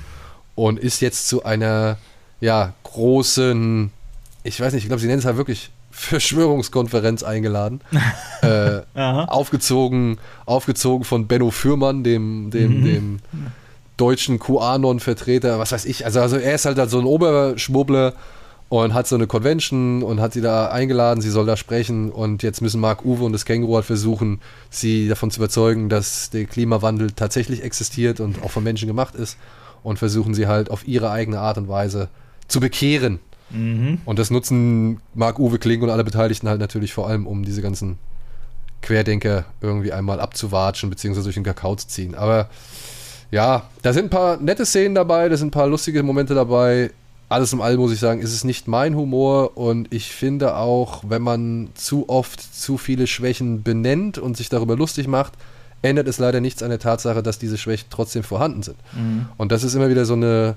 Und 0.55 0.79
ist 0.79 1.01
jetzt 1.01 1.29
zu 1.29 1.45
einer, 1.45 1.99
ja, 2.41 2.73
großen, 2.83 3.91
ich 4.43 4.61
weiß 4.61 4.73
nicht, 4.73 4.85
ich 4.85 4.89
glaube, 4.89 5.01
sie 5.01 5.07
nennt 5.07 5.21
es 5.21 5.27
halt 5.27 5.37
wirklich 5.37 5.71
Verschwörungskonferenz 5.91 7.23
eingeladen. 7.23 7.81
äh, 8.43 8.81
aufgezogen, 8.95 10.19
aufgezogen 10.45 11.05
von 11.05 11.27
Benno 11.27 11.51
Fürmann, 11.51 12.05
dem, 12.05 12.51
dem, 12.51 12.81
mhm. 12.81 12.85
dem 12.85 13.19
deutschen 13.97 14.39
QAnon-Vertreter, 14.39 15.59
was 15.59 15.73
weiß 15.73 15.85
ich. 15.87 16.05
Also, 16.05 16.21
also 16.21 16.37
er 16.37 16.55
ist 16.55 16.67
halt, 16.67 16.79
halt 16.79 16.91
so 16.91 16.99
ein 16.99 17.07
Oberschwurbler 17.07 18.15
und 18.69 18.95
hat 18.95 19.07
so 19.07 19.15
eine 19.15 19.27
Convention 19.27 20.03
und 20.03 20.21
hat 20.21 20.33
sie 20.33 20.41
da 20.41 20.69
eingeladen, 20.69 21.21
sie 21.21 21.31
soll 21.31 21.47
da 21.47 21.57
sprechen 21.57 22.11
und 22.11 22.43
jetzt 22.43 22.61
müssen 22.61 22.81
Mark 22.81 23.05
Uwe 23.05 23.25
und 23.25 23.33
das 23.33 23.45
Känguru 23.45 23.77
halt 23.77 23.85
versuchen, 23.85 24.41
sie 24.71 25.09
davon 25.09 25.31
zu 25.31 25.39
überzeugen, 25.39 25.89
dass 25.89 26.31
der 26.31 26.47
Klimawandel 26.47 27.13
tatsächlich 27.13 27.63
existiert 27.63 28.19
und 28.19 28.43
auch 28.43 28.51
von 28.51 28.65
Menschen 28.65 28.89
gemacht 28.89 29.15
ist 29.15 29.37
und 29.85 29.99
versuchen 29.99 30.35
sie 30.35 30.49
halt 30.49 30.71
auf 30.71 30.87
ihre 30.89 31.11
eigene 31.11 31.39
Art 31.39 31.59
und 31.59 31.69
Weise 31.69 32.09
zu 32.49 32.59
bekehren. 32.59 33.21
Mhm. 33.51 34.01
Und 34.05 34.19
das 34.19 34.31
nutzen 34.31 35.01
Mark 35.15 35.39
Uwe 35.39 35.59
Kling 35.59 35.83
und 35.83 35.91
alle 35.91 36.03
Beteiligten 36.03 36.49
halt 36.49 36.61
natürlich 36.61 36.93
vor 36.93 37.09
allem, 37.09 37.29
um 37.29 37.45
diese 37.45 37.63
ganzen 37.63 37.99
Querdenker 38.83 39.45
irgendwie 39.61 39.93
einmal 39.93 40.19
abzuwatschen 40.19 40.91
bzw. 40.91 41.23
durch 41.23 41.35
den 41.35 41.45
Kakao 41.45 41.77
zu 41.77 41.87
ziehen. 41.87 42.17
Aber 42.17 42.49
ja, 43.31 43.69
da 43.83 43.93
sind 43.93 44.07
ein 44.07 44.11
paar 44.11 44.39
nette 44.39 44.67
Szenen 44.67 44.97
dabei, 44.97 45.29
da 45.29 45.37
sind 45.37 45.49
ein 45.49 45.53
paar 45.53 45.69
lustige 45.69 46.03
Momente 46.03 46.35
dabei 46.35 46.91
alles 47.29 47.53
im 47.53 47.61
All 47.61 47.77
muss 47.77 47.93
ich 47.93 47.99
sagen, 47.99 48.21
ist 48.21 48.33
es 48.33 48.45
nicht 48.45 48.69
mein 48.69 48.95
Humor 48.95 49.57
und 49.57 49.93
ich 49.93 50.13
finde 50.13 50.57
auch, 50.57 51.03
wenn 51.07 51.23
man 51.23 51.71
zu 51.75 52.09
oft 52.09 52.41
zu 52.41 52.79
viele 52.79 53.07
Schwächen 53.07 53.63
benennt 53.63 54.19
und 54.19 54.37
sich 54.37 54.49
darüber 54.49 54.77
lustig 54.77 55.09
macht, 55.09 55.33
ändert 55.83 56.09
es 56.09 56.19
leider 56.19 56.41
nichts 56.41 56.63
an 56.63 56.71
der 56.71 56.79
Tatsache, 56.79 57.23
dass 57.23 57.39
diese 57.39 57.59
Schwächen 57.59 57.89
trotzdem 57.91 58.23
vorhanden 58.23 58.63
sind. 58.63 58.77
Mhm. 58.93 59.29
Und 59.37 59.53
das 59.53 59.65
ist 59.65 59.75
immer 59.75 59.89
wieder 59.89 60.05
so 60.05 60.15
eine 60.15 60.57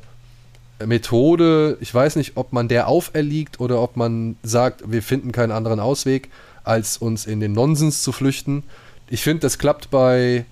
Methode, 0.86 1.78
ich 1.82 1.93
weiß 1.93 2.15
nicht, 2.15 2.38
ob 2.38 2.53
man 2.53 2.67
der 2.67 2.88
auferliegt 2.88 3.59
oder 3.59 3.82
ob 3.82 3.97
man 3.97 4.38
sagt, 4.43 4.89
wir 4.89 5.03
finden 5.03 5.32
keinen 5.32 5.51
anderen 5.51 5.80
Ausweg, 5.80 6.30
als 6.63 6.97
uns 6.97 7.26
in 7.26 7.39
den 7.39 7.53
Nonsens 7.53 8.03
zu 8.03 8.11
flüchten. 8.11 8.63
Ich 9.09 9.24
finde, 9.24 9.41
das 9.41 9.57
klappt 9.57 9.89
bei 9.89 10.45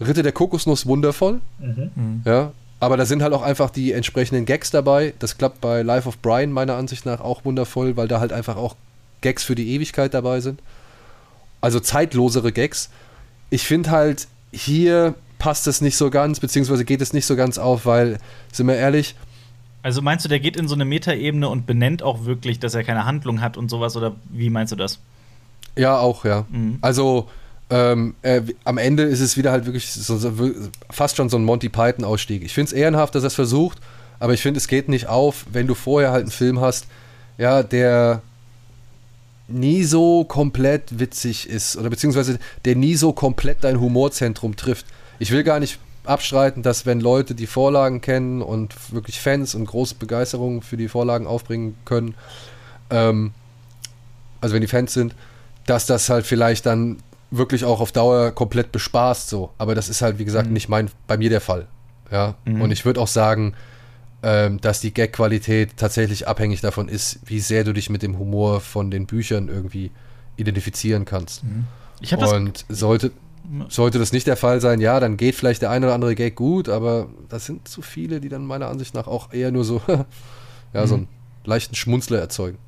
Ritter 0.00 0.22
der 0.22 0.32
Kokosnuss 0.32 0.86
wundervoll. 0.86 1.40
Mhm. 1.58 2.22
Ja, 2.24 2.52
aber 2.80 2.96
da 2.96 3.04
sind 3.04 3.22
halt 3.22 3.32
auch 3.34 3.42
einfach 3.42 3.70
die 3.70 3.92
entsprechenden 3.92 4.46
Gags 4.46 4.70
dabei. 4.70 5.14
Das 5.18 5.38
klappt 5.38 5.60
bei 5.60 5.82
Life 5.82 6.08
of 6.08 6.18
Brian 6.18 6.50
meiner 6.50 6.76
Ansicht 6.76 7.06
nach 7.06 7.20
auch 7.20 7.44
wundervoll, 7.44 7.96
weil 7.96 8.08
da 8.08 8.20
halt 8.20 8.32
einfach 8.32 8.56
auch 8.56 8.74
Gags 9.20 9.44
für 9.44 9.54
die 9.54 9.70
Ewigkeit 9.74 10.14
dabei 10.14 10.40
sind. 10.40 10.60
Also 11.60 11.78
zeitlosere 11.78 12.52
Gags. 12.52 12.90
Ich 13.50 13.64
finde 13.64 13.90
halt, 13.90 14.28
hier 14.50 15.14
passt 15.38 15.66
es 15.66 15.80
nicht 15.80 15.96
so 15.96 16.10
ganz, 16.10 16.40
beziehungsweise 16.40 16.84
geht 16.84 17.02
es 17.02 17.12
nicht 17.12 17.26
so 17.26 17.36
ganz 17.36 17.58
auf, 17.58 17.84
weil, 17.86 18.18
sind 18.52 18.66
wir 18.66 18.76
ehrlich, 18.76 19.14
also 19.82 20.02
meinst 20.02 20.24
du, 20.24 20.28
der 20.28 20.40
geht 20.40 20.56
in 20.56 20.68
so 20.68 20.74
eine 20.74 20.84
Metaebene 20.84 21.48
und 21.48 21.66
benennt 21.66 22.02
auch 22.02 22.24
wirklich, 22.24 22.58
dass 22.58 22.74
er 22.74 22.84
keine 22.84 23.06
Handlung 23.06 23.40
hat 23.40 23.56
und 23.56 23.70
sowas, 23.70 23.96
oder 23.96 24.14
wie 24.28 24.50
meinst 24.50 24.72
du 24.72 24.76
das? 24.76 24.98
Ja, 25.76 25.98
auch, 25.98 26.24
ja. 26.24 26.46
Mhm. 26.50 26.78
Also 26.82 27.28
ähm, 27.70 28.14
äh, 28.22 28.42
am 28.64 28.78
Ende 28.78 29.04
ist 29.04 29.20
es 29.20 29.36
wieder 29.36 29.52
halt 29.52 29.64
wirklich 29.64 29.92
so, 29.92 30.18
so, 30.18 30.32
fast 30.90 31.16
schon 31.16 31.28
so 31.28 31.36
ein 31.36 31.44
Monty 31.44 31.68
Python-Ausstieg. 31.68 32.42
Ich 32.42 32.52
finde 32.52 32.66
es 32.66 32.72
ehrenhaft, 32.72 33.14
dass 33.14 33.22
er 33.22 33.28
es 33.28 33.34
versucht, 33.34 33.78
aber 34.18 34.34
ich 34.34 34.42
finde, 34.42 34.58
es 34.58 34.66
geht 34.66 34.88
nicht 34.88 35.06
auf, 35.06 35.46
wenn 35.52 35.66
du 35.66 35.74
vorher 35.74 36.10
halt 36.10 36.22
einen 36.22 36.32
Film 36.32 36.60
hast, 36.60 36.86
ja, 37.38 37.62
der 37.62 38.22
nie 39.46 39.84
so 39.84 40.24
komplett 40.24 40.98
witzig 40.98 41.48
ist 41.48 41.76
oder 41.76 41.90
beziehungsweise 41.90 42.38
der 42.64 42.76
nie 42.76 42.94
so 42.94 43.12
komplett 43.12 43.64
dein 43.64 43.80
Humorzentrum 43.80 44.56
trifft. 44.56 44.86
Ich 45.18 45.30
will 45.30 45.42
gar 45.42 45.60
nicht 45.60 45.78
abstreiten, 46.04 46.62
dass 46.62 46.86
wenn 46.86 47.00
Leute 47.00 47.34
die 47.34 47.46
Vorlagen 47.46 48.00
kennen 48.00 48.42
und 48.42 48.74
wirklich 48.92 49.20
Fans 49.20 49.54
und 49.54 49.66
große 49.66 49.96
Begeisterung 49.96 50.62
für 50.62 50.76
die 50.76 50.88
Vorlagen 50.88 51.26
aufbringen 51.26 51.76
können, 51.84 52.14
ähm, 52.90 53.32
also 54.40 54.54
wenn 54.54 54.62
die 54.62 54.68
Fans 54.68 54.92
sind, 54.92 55.14
dass 55.66 55.86
das 55.86 56.08
halt 56.08 56.26
vielleicht 56.26 56.66
dann 56.66 56.98
wirklich 57.30 57.64
auch 57.64 57.80
auf 57.80 57.92
Dauer 57.92 58.32
komplett 58.32 58.72
bespaßt 58.72 59.28
so. 59.28 59.50
Aber 59.58 59.74
das 59.74 59.88
ist 59.88 60.02
halt, 60.02 60.18
wie 60.18 60.24
gesagt, 60.24 60.48
mhm. 60.48 60.54
nicht 60.54 60.68
mein, 60.68 60.90
bei 61.06 61.16
mir 61.16 61.30
der 61.30 61.40
Fall. 61.40 61.66
Ja. 62.10 62.34
Mhm. 62.44 62.62
Und 62.62 62.70
ich 62.70 62.84
würde 62.84 63.00
auch 63.00 63.08
sagen, 63.08 63.54
ähm, 64.22 64.60
dass 64.60 64.80
die 64.80 64.92
Gag-Qualität 64.92 65.76
tatsächlich 65.76 66.28
abhängig 66.28 66.60
davon 66.60 66.88
ist, 66.88 67.20
wie 67.24 67.40
sehr 67.40 67.64
du 67.64 67.72
dich 67.72 67.88
mit 67.88 68.02
dem 68.02 68.18
Humor 68.18 68.60
von 68.60 68.90
den 68.90 69.06
Büchern 69.06 69.48
irgendwie 69.48 69.90
identifizieren 70.36 71.04
kannst. 71.04 71.44
Mhm. 71.44 71.66
Und 72.18 72.64
sollte, 72.68 73.12
sollte 73.68 73.98
das 73.98 74.12
nicht 74.12 74.26
der 74.26 74.36
Fall 74.36 74.60
sein, 74.60 74.80
ja, 74.80 75.00
dann 75.00 75.16
geht 75.16 75.34
vielleicht 75.34 75.62
der 75.62 75.70
ein 75.70 75.84
oder 75.84 75.94
andere 75.94 76.14
Gag 76.14 76.34
gut, 76.34 76.68
aber 76.68 77.08
das 77.28 77.46
sind 77.46 77.68
zu 77.68 77.82
viele, 77.82 78.20
die 78.20 78.28
dann 78.28 78.46
meiner 78.46 78.68
Ansicht 78.68 78.94
nach 78.94 79.06
auch 79.06 79.32
eher 79.32 79.52
nur 79.52 79.64
so, 79.64 79.82
ja, 80.72 80.86
so 80.86 80.96
mhm. 80.96 81.02
einen 81.02 81.08
leichten 81.44 81.74
Schmunzler 81.74 82.18
erzeugen. 82.18 82.58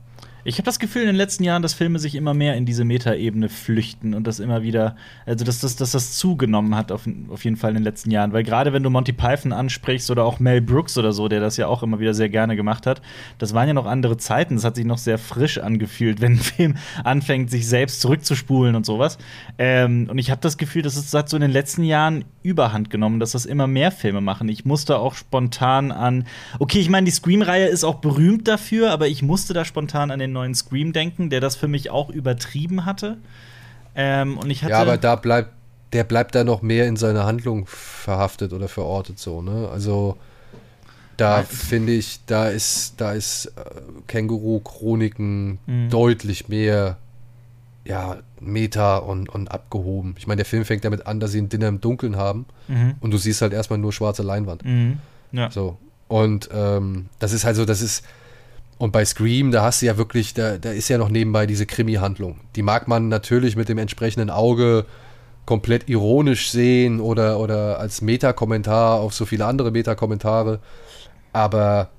Ich 0.45 0.59
habe 0.59 0.65
das 0.65 0.81
Gefühl 0.81 1.03
in 1.03 1.07
den 1.07 1.17
letzten 1.17 1.45
Jahren, 1.45 1.63
dass 1.63 1.73
Filme 1.73 2.01
sich 2.01 2.17
immer 2.17 2.35
mehr 2.35 2.57
in 2.57 2.67
diese 2.67 2.85
Metaebene 2.85 3.49
flüchten 3.49 4.13
und 4.13 4.27
das 4.27 4.41
immer 4.41 4.65
wieder, 4.65 4.97
also 5.25 5.45
dass 5.45 5.61
das, 5.61 5.77
dass 5.77 5.93
das 5.93 6.17
zugenommen 6.17 6.75
hat 6.75 6.91
auf, 6.91 7.09
auf 7.29 7.45
jeden 7.45 7.57
Fall 7.57 7.71
in 7.71 7.77
den 7.77 7.85
letzten 7.85 8.11
Jahren. 8.11 8.33
Weil 8.33 8.43
gerade 8.43 8.73
wenn 8.73 8.83
du 8.83 8.91
Monty 8.91 9.13
Python 9.13 9.53
ansprichst 9.53 10.11
oder 10.11 10.25
auch 10.25 10.41
Mel 10.41 10.61
Brooks 10.61 10.99
oder 10.99 11.13
so, 11.13 11.29
der 11.29 11.39
das 11.39 11.59
ja 11.59 11.69
auch 11.69 11.85
immer 11.85 12.01
wieder 12.01 12.13
sehr 12.13 12.29
gerne 12.29 12.57
gemacht 12.57 12.89
hat, 12.89 13.03
das 13.39 13.55
waren 13.55 13.69
ja 13.69 13.75
noch 13.75 13.87
andere 13.87 14.17
Zeiten. 14.17 14.57
Es 14.57 14.65
hat 14.65 14.75
sich 14.75 14.85
noch 14.85 14.99
sehr 14.99 15.17
frisch 15.17 15.59
angefühlt, 15.59 16.21
wenn 16.21 16.33
ein 16.33 16.39
Film 16.39 16.75
anfängt, 17.05 17.49
sich 17.49 17.69
selbst 17.69 18.01
zurückzuspulen 18.01 18.75
und 18.75 18.85
sowas. 18.85 19.19
Ähm, 19.59 20.09
und 20.11 20.19
ich 20.19 20.33
habe 20.33 20.41
das 20.41 20.57
Gefühl, 20.57 20.83
dass 20.83 20.97
es 20.97 21.15
hat 21.15 21.29
so 21.29 21.37
in 21.37 21.43
den 21.43 21.53
letzten 21.53 21.85
Jahren 21.85 22.25
überhand 22.43 22.91
genommen, 22.91 23.21
dass 23.21 23.33
das 23.33 23.47
immer 23.47 23.69
mehr 23.69 23.93
Filme 23.93 24.21
machen. 24.21 24.49
Ich 24.49 24.65
musste 24.65 24.99
auch 24.99 25.15
spontan 25.15 25.93
an, 25.93 26.27
okay, 26.59 26.81
ich 26.81 26.89
meine, 26.89 27.05
die 27.05 27.13
Scream-Reihe 27.13 27.67
ist 27.67 27.85
auch 27.85 27.97
berühmt 27.97 28.49
dafür, 28.49 28.91
aber 28.91 29.07
ich 29.07 29.23
musste 29.23 29.55
da 29.55 29.65
spontan 29.65 30.11
an 30.11 30.19
den 30.19 30.32
neuen 30.33 30.55
Scream 30.55 30.93
denken, 30.93 31.31
der 31.31 31.41
das 31.41 31.57
für 31.57 31.69
mich 31.69 31.91
auch 31.91 32.11
übertrieben 32.11 32.85
hatte. 32.85 33.19
Ähm, 33.95 34.39
und 34.39 34.51
ich 34.51 34.63
hatte 34.63 34.73
ja, 34.73 34.81
aber 34.81 34.97
da 34.97 35.17
bleibt, 35.17 35.51
der 35.93 36.05
bleibt 36.05 36.35
da 36.35 36.45
noch 36.45 36.63
mehr 36.63 36.87
in 36.87 36.97
seiner 36.97 37.25
Handlung 37.25 37.67
verhaftet 37.67 38.53
oder 38.53 38.69
verortet 38.69 39.19
so, 39.19 39.43
ne? 39.43 39.69
Also 39.71 40.17
da 41.17 41.43
finde 41.43 41.93
ich, 41.93 42.21
da 42.27 42.49
ist, 42.49 42.95
da 43.01 43.13
ist 43.13 43.47
äh, 43.47 43.51
Känguru-Chroniken 44.09 45.59
mhm. 45.67 45.91
deutlich 45.91 46.49
mehr 46.49 46.97
ja, 47.85 48.19
Meta 48.41 48.99
und, 48.99 49.29
und 49.29 49.51
abgehoben. 49.51 50.15
Ich 50.19 50.27
meine, 50.27 50.37
der 50.37 50.45
Film 50.45 50.65
fängt 50.65 50.85
damit 50.85 51.07
an, 51.07 51.21
dass 51.21 51.33
sie 51.33 51.41
ein 51.41 51.49
Dinner 51.49 51.69
im 51.69 51.81
Dunkeln 51.81 52.17
haben 52.17 52.47
mhm. 52.69 52.95
und 53.01 53.11
du 53.11 53.19
siehst 53.19 53.43
halt 53.43 53.53
erstmal 53.53 53.79
nur 53.79 53.93
schwarze 53.93 54.23
Leinwand. 54.23 54.65
Mhm. 54.65 54.99
Ja. 55.33 55.51
So. 55.51 55.79
Und 56.09 56.49
ähm, 56.53 57.07
das 57.19 57.33
ist 57.33 57.45
halt 57.45 57.57
so, 57.57 57.65
das 57.65 57.83
ist. 57.83 58.05
Und 58.83 58.91
bei 58.91 59.05
Scream, 59.05 59.53
da 59.53 59.63
hast 59.63 59.81
du 59.81 59.87
ja 59.87 59.97
wirklich, 59.97 60.35
da, 60.35 60.59
da 60.59 60.73
ist 60.73 60.89
ja 60.89 60.99
noch 60.99 61.09
nebenbei 61.09 61.47
diese 61.47 61.67
Krimi-Handlung. 61.67 62.41
Die 62.57 62.63
mag 62.63 62.89
man 62.89 63.07
natürlich 63.07 63.55
mit 63.55 63.69
dem 63.69 63.79
entsprechenden 63.79 64.29
Auge 64.29 64.87
komplett 65.47 65.89
ironisch 65.89 66.51
sehen 66.51 66.99
oder, 66.99 67.39
oder 67.39 67.79
als 67.79 68.03
Meta-Kommentar 68.03 68.99
auf 68.99 69.15
so 69.15 69.25
viele 69.25 69.47
andere 69.47 69.71
Meta-Kommentare. 69.71 70.59
Aber 71.33 71.91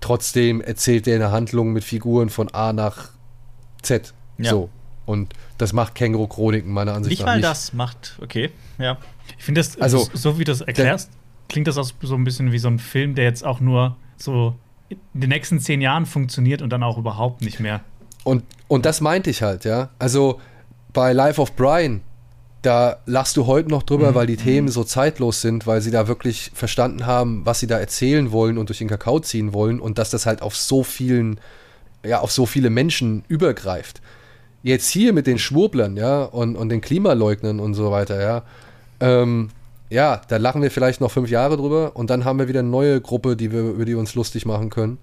trotzdem 0.00 0.60
erzählt 0.60 1.06
er 1.06 1.14
eine 1.14 1.30
Handlung 1.30 1.72
mit 1.72 1.84
Figuren 1.84 2.30
von 2.30 2.52
A 2.52 2.72
nach 2.72 3.10
Z. 3.82 4.12
Ja. 4.38 4.50
So. 4.50 4.70
Und 5.06 5.34
das 5.56 5.72
macht 5.72 5.94
Känguru 5.94 6.26
Chroniken 6.26 6.72
meiner 6.72 6.94
Ansicht 6.94 7.10
nicht 7.10 7.26
nach 7.26 7.36
nicht. 7.36 7.42
Nicht 7.42 7.44
mal 7.44 7.48
das 7.48 7.72
macht, 7.74 8.18
okay, 8.20 8.50
ja. 8.78 8.98
Ich 9.38 9.44
finde 9.44 9.60
das, 9.60 9.80
also, 9.80 10.08
so 10.14 10.36
wie 10.36 10.42
du 10.42 10.50
das 10.50 10.62
erklärst, 10.62 11.12
klingt 11.48 11.68
das 11.68 11.78
auch 11.78 11.88
so 12.02 12.16
ein 12.16 12.24
bisschen 12.24 12.50
wie 12.50 12.58
so 12.58 12.66
ein 12.66 12.80
Film, 12.80 13.14
der 13.14 13.22
jetzt 13.22 13.44
auch 13.44 13.60
nur 13.60 13.96
so 14.16 14.56
in 14.88 14.98
den 15.14 15.30
nächsten 15.30 15.60
zehn 15.60 15.80
Jahren 15.80 16.06
funktioniert 16.06 16.62
und 16.62 16.70
dann 16.70 16.82
auch 16.82 16.98
überhaupt 16.98 17.42
nicht 17.42 17.60
mehr. 17.60 17.80
Und, 18.24 18.44
und 18.68 18.86
das 18.86 19.00
meinte 19.00 19.30
ich 19.30 19.42
halt, 19.42 19.64
ja. 19.64 19.90
Also 19.98 20.40
bei 20.92 21.12
Life 21.12 21.40
of 21.40 21.54
Brian, 21.56 22.00
da 22.62 22.98
lachst 23.06 23.36
du 23.36 23.46
heute 23.46 23.68
noch 23.68 23.82
drüber, 23.82 24.10
mhm. 24.10 24.14
weil 24.14 24.26
die 24.26 24.36
Themen 24.36 24.68
so 24.68 24.84
zeitlos 24.84 25.40
sind, 25.40 25.66
weil 25.66 25.80
sie 25.80 25.90
da 25.90 26.08
wirklich 26.08 26.50
verstanden 26.54 27.06
haben, 27.06 27.46
was 27.46 27.60
sie 27.60 27.66
da 27.66 27.78
erzählen 27.78 28.32
wollen 28.32 28.58
und 28.58 28.68
durch 28.68 28.78
den 28.78 28.88
Kakao 28.88 29.20
ziehen 29.20 29.52
wollen 29.52 29.80
und 29.80 29.98
dass 29.98 30.10
das 30.10 30.26
halt 30.26 30.42
auf 30.42 30.56
so 30.56 30.82
vielen, 30.82 31.40
ja, 32.04 32.20
auf 32.20 32.32
so 32.32 32.46
viele 32.46 32.70
Menschen 32.70 33.24
übergreift. 33.28 34.00
Jetzt 34.62 34.88
hier 34.88 35.12
mit 35.12 35.26
den 35.26 35.38
Schwurblern, 35.38 35.96
ja, 35.96 36.24
und, 36.24 36.56
und 36.56 36.68
den 36.68 36.80
Klimaleugnern 36.80 37.60
und 37.60 37.74
so 37.74 37.92
weiter, 37.92 38.20
ja, 38.20 38.42
ähm, 39.00 39.50
ja, 39.90 40.20
da 40.28 40.36
lachen 40.36 40.62
wir 40.62 40.70
vielleicht 40.70 41.00
noch 41.00 41.10
fünf 41.10 41.30
Jahre 41.30 41.56
drüber 41.56 41.96
und 41.96 42.10
dann 42.10 42.24
haben 42.24 42.38
wir 42.38 42.48
wieder 42.48 42.60
eine 42.60 42.68
neue 42.68 43.00
Gruppe, 43.00 43.36
die 43.36 43.52
wir, 43.52 43.60
über 43.60 43.84
die 43.84 43.92
wir 43.92 43.98
uns 43.98 44.14
lustig 44.14 44.44
machen 44.44 44.70
können 44.70 44.98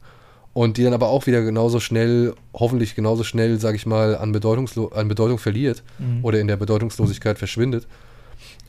und 0.53 0.77
die 0.77 0.83
dann 0.83 0.93
aber 0.93 1.09
auch 1.09 1.25
wieder 1.27 1.41
genauso 1.41 1.79
schnell, 1.79 2.33
hoffentlich 2.53 2.95
genauso 2.95 3.23
schnell, 3.23 3.59
sage 3.59 3.75
ich 3.75 3.86
mal, 3.86 4.15
an, 4.15 4.31
Bedeutungslo 4.31 4.88
an 4.88 5.07
Bedeutung 5.07 5.38
verliert 5.38 5.83
mhm. 5.97 6.23
oder 6.23 6.39
in 6.39 6.47
der 6.47 6.55
Bedeutungslosigkeit 6.55 7.38
verschwindet. 7.38 7.88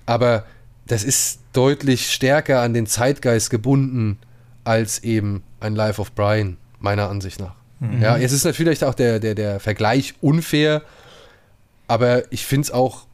Aber 0.05 0.45
das 0.87 1.05
ist 1.05 1.41
deutlich 1.53 2.11
stärker 2.11 2.63
an 2.63 2.75
den 2.75 2.87
Zeitgeist 2.87 3.51
gebunden 3.51 4.19
als 4.65 5.05
eben 5.05 5.43
ein 5.61 5.75
Life 5.75 6.01
of 6.01 6.13
Brian, 6.13 6.57
meiner 6.81 7.09
Ansicht 7.09 7.41
nach. 7.41 7.55
Mhm. 7.81 8.03
Ja, 8.03 8.17
jetzt 8.17 8.33
ist 8.33 8.45
natürlich 8.45 8.85
auch 8.85 8.95
der, 8.95 9.21
der, 9.21 9.35
der 9.35 9.61
Vergleich 9.61 10.15
unfair, 10.21 10.83
aber 11.89 12.33
ich 12.33 12.45
finde 12.47 12.63
es 12.63 12.71
auch, 12.71 13.07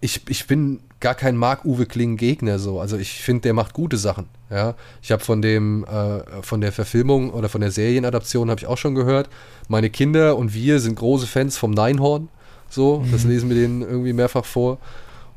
ich, 0.00 0.22
ich 0.28 0.46
bin 0.46 0.80
gar 1.00 1.14
kein 1.14 1.36
Mark-Uwe 1.36 1.86
Kling-Gegner 1.86 2.58
so. 2.58 2.80
Also 2.80 2.96
ich 2.96 3.20
finde, 3.20 3.42
der 3.42 3.54
macht 3.54 3.74
gute 3.74 3.96
Sachen. 3.96 4.26
Ja, 4.50 4.74
ich 5.02 5.12
habe 5.12 5.24
von 5.24 5.42
dem, 5.42 5.84
äh, 5.84 6.42
von 6.42 6.60
der 6.60 6.72
Verfilmung 6.72 7.30
oder 7.30 7.48
von 7.48 7.60
der 7.60 7.70
Serienadaption 7.70 8.48
habe 8.48 8.60
ich 8.60 8.66
auch 8.66 8.78
schon 8.78 8.94
gehört. 8.94 9.28
Meine 9.68 9.90
Kinder 9.90 10.36
und 10.36 10.54
wir 10.54 10.80
sind 10.80 10.96
große 10.96 11.26
Fans 11.26 11.56
vom 11.56 11.72
Neinhorn. 11.72 12.28
So, 12.70 13.00
mhm. 13.00 13.12
das 13.12 13.24
lesen 13.24 13.48
wir 13.48 13.56
denen 13.56 13.82
irgendwie 13.82 14.12
mehrfach 14.12 14.44
vor. 14.44 14.78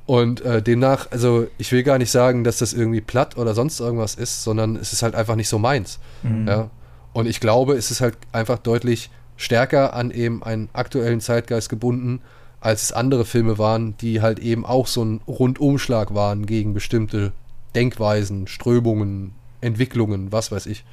Und 0.05 0.41
äh, 0.41 0.61
demnach, 0.61 1.07
also 1.11 1.47
ich 1.57 1.71
will 1.71 1.83
gar 1.83 1.97
nicht 1.97 2.09
sagen, 2.09 2.43
dass 2.43 2.57
das 2.57 2.73
irgendwie 2.73 3.01
platt 3.01 3.37
oder 3.37 3.53
sonst 3.53 3.79
irgendwas 3.79 4.15
ist, 4.15 4.43
sondern 4.43 4.75
es 4.75 4.93
ist 4.93 5.03
halt 5.03 5.13
einfach 5.13 5.35
nicht 5.35 5.49
so 5.49 5.59
meins. 5.59 5.99
Mhm. 6.23 6.47
Ja. 6.47 6.69
Und 7.13 7.27
ich 7.27 7.39
glaube, 7.39 7.73
es 7.73 7.91
ist 7.91 8.01
halt 8.01 8.17
einfach 8.31 8.59
deutlich 8.59 9.09
stärker 9.37 9.93
an 9.93 10.11
eben 10.11 10.43
einen 10.43 10.69
aktuellen 10.73 11.21
Zeitgeist 11.21 11.69
gebunden 11.69 12.21
als 12.61 12.83
es 12.83 12.91
andere 12.91 13.25
Filme 13.25 13.57
waren, 13.57 13.95
die 13.97 14.21
halt 14.21 14.39
eben 14.39 14.65
auch 14.65 14.87
so 14.87 15.03
ein 15.03 15.21
Rundumschlag 15.27 16.13
waren 16.13 16.45
gegen 16.45 16.73
bestimmte 16.73 17.31
Denkweisen, 17.75 18.47
Strömungen, 18.47 19.31
Entwicklungen, 19.61 20.31
was 20.31 20.51
weiß 20.51 20.65
ich. 20.65 20.83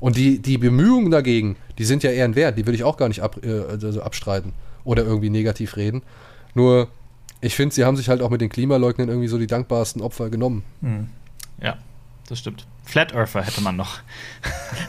Und 0.00 0.16
die, 0.16 0.38
die 0.38 0.58
Bemühungen 0.58 1.10
dagegen, 1.10 1.56
die 1.78 1.84
sind 1.84 2.02
ja 2.02 2.10
eher 2.10 2.24
ein 2.24 2.36
Wert, 2.36 2.56
die 2.56 2.66
will 2.66 2.74
ich 2.74 2.84
auch 2.84 2.96
gar 2.96 3.08
nicht 3.08 3.22
ab, 3.22 3.40
äh, 3.42 3.62
also 3.68 4.00
abstreiten 4.02 4.52
oder 4.84 5.04
irgendwie 5.04 5.30
negativ 5.30 5.76
reden. 5.76 6.02
Nur, 6.54 6.88
ich 7.40 7.56
finde, 7.56 7.74
sie 7.74 7.84
haben 7.84 7.96
sich 7.96 8.08
halt 8.08 8.22
auch 8.22 8.30
mit 8.30 8.40
den 8.40 8.48
Klimaleugnern 8.48 9.08
irgendwie 9.08 9.28
so 9.28 9.38
die 9.38 9.46
dankbarsten 9.48 10.02
Opfer 10.02 10.30
genommen. 10.30 10.62
Hm. 10.82 11.08
Ja, 11.60 11.78
das 12.28 12.40
stimmt. 12.40 12.66
Flat 12.84 13.14
Earther 13.14 13.42
hätte 13.42 13.60
man 13.62 13.76
noch. 13.76 14.00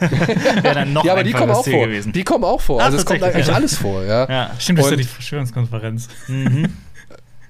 Wäre 0.62 0.74
dann 0.74 0.92
noch 0.92 1.04
ja, 1.04 1.12
aber 1.12 1.24
die 1.24 1.32
kommen 1.32 1.52
auch 1.52 1.64
vor. 1.64 1.86
Gewesen. 1.86 2.12
Die 2.12 2.22
kommen 2.22 2.44
auch 2.44 2.60
vor. 2.60 2.80
Ach, 2.80 2.86
also 2.86 2.98
es 2.98 3.06
kommt 3.06 3.22
eigentlich 3.22 3.46
ja. 3.46 3.54
alles 3.54 3.76
vor. 3.76 4.04
Ja, 4.04 4.28
ja. 4.28 4.50
stimmt, 4.58 4.78
das 4.78 4.86
ist 4.86 4.90
ja 4.90 4.96
die 4.96 5.04
Verschwörungskonferenz. 5.04 6.08
Mhm. 6.28 6.76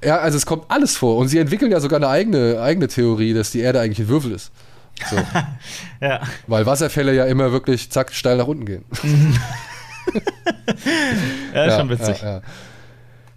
Ja, 0.03 0.16
also 0.16 0.38
es 0.38 0.47
kommt 0.47 0.64
alles 0.70 0.97
vor. 0.97 1.18
Und 1.18 1.28
sie 1.28 1.36
entwickeln 1.36 1.70
ja 1.70 1.78
sogar 1.78 1.99
eine 1.99 2.09
eigene, 2.09 2.59
eigene 2.62 2.88
Theorie, 2.88 3.34
dass 3.34 3.51
die 3.51 3.61
Erde 3.61 3.80
eigentlich 3.80 3.99
ein 3.99 4.09
Würfel 4.09 4.32
ist. 4.32 4.51
So. 5.11 5.16
ja. 6.01 6.22
Weil 6.47 6.64
Wasserfälle 6.64 7.14
ja 7.14 7.26
immer 7.26 7.53
wirklich 7.53 7.91
zack 7.91 8.14
steil 8.14 8.38
nach 8.38 8.47
unten 8.47 8.64
gehen. 8.64 8.86
Mhm. 9.03 9.36
ja, 11.55 11.64
ist 11.66 11.76
schon 11.76 11.91
witzig. 11.91 12.24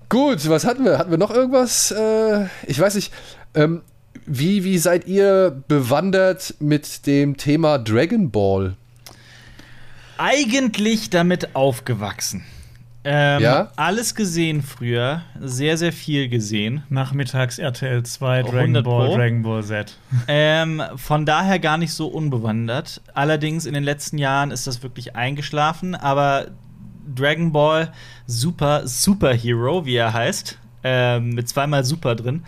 Gut, 0.07 0.47
was 0.47 0.63
hatten 0.63 0.85
wir? 0.85 0.99
Hatten 0.99 1.11
wir 1.11 1.17
noch 1.17 1.31
irgendwas? 1.31 1.91
Äh, 1.91 2.45
ich 2.65 2.79
weiß 2.79 2.95
nicht. 2.95 3.11
Ähm, 3.55 3.81
wie, 4.25 4.63
wie 4.63 4.77
seid 4.77 5.07
ihr 5.07 5.63
bewandert 5.67 6.55
mit 6.59 7.05
dem 7.07 7.37
Thema 7.37 7.77
Dragon 7.77 8.31
Ball? 8.31 8.75
Eigentlich 10.17 11.09
damit 11.09 11.55
aufgewachsen. 11.55 12.43
Ähm, 13.05 13.41
ja? 13.41 13.71
Alles 13.75 14.15
gesehen 14.15 14.61
früher, 14.61 15.23
sehr, 15.39 15.77
sehr 15.77 15.91
viel 15.91 16.29
gesehen. 16.29 16.83
Nachmittags 16.89 17.59
RTL 17.59 18.03
2, 18.03 18.43
Dragon 18.43 18.73
Ball, 18.73 18.83
Pro. 18.83 19.15
Dragon 19.17 19.41
Ball 19.41 19.63
Z. 19.63 19.97
Ähm, 20.27 20.81
von 20.95 21.25
daher 21.25 21.59
gar 21.59 21.77
nicht 21.77 21.93
so 21.93 22.07
unbewandert. 22.07 23.01
Allerdings 23.13 23.65
in 23.65 23.73
den 23.73 23.83
letzten 23.83 24.17
Jahren 24.17 24.51
ist 24.51 24.67
das 24.67 24.83
wirklich 24.83 25.15
eingeschlafen, 25.15 25.95
aber 25.95 26.47
Dragon 27.13 27.51
Ball 27.51 27.91
Super 28.25 28.87
Superhero, 28.87 29.85
wie 29.85 29.95
er 29.95 30.13
heißt, 30.13 30.57
ähm, 30.85 31.31
mit 31.31 31.49
zweimal 31.49 31.83
Super 31.83 32.15
drin, 32.15 32.43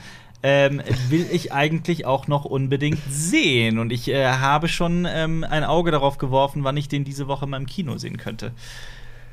ähm, 0.47 0.79
will 1.09 1.25
ich 1.31 1.53
eigentlich 1.53 2.05
auch 2.05 2.27
noch 2.27 2.45
unbedingt 2.45 2.99
sehen. 3.09 3.79
Und 3.79 3.91
ich 3.91 4.09
äh, 4.09 4.27
habe 4.27 4.67
schon 4.67 5.07
ähm, 5.09 5.43
ein 5.43 5.63
Auge 5.63 5.89
darauf 5.89 6.19
geworfen, 6.19 6.63
wann 6.63 6.77
ich 6.77 6.87
den 6.87 7.03
diese 7.03 7.27
Woche 7.27 7.47
mal 7.47 7.57
im 7.57 7.65
Kino 7.65 7.97
sehen 7.97 8.17
könnte. 8.17 8.51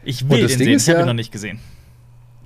Ich 0.04 0.30
will 0.30 0.46
den 0.46 0.58
Ding 0.58 0.58
sehen, 0.58 0.76
ich 0.78 0.88
habe 0.88 0.98
ja, 1.00 1.04
ihn 1.04 1.08
noch 1.08 1.12
nicht 1.12 1.30
gesehen. 1.30 1.60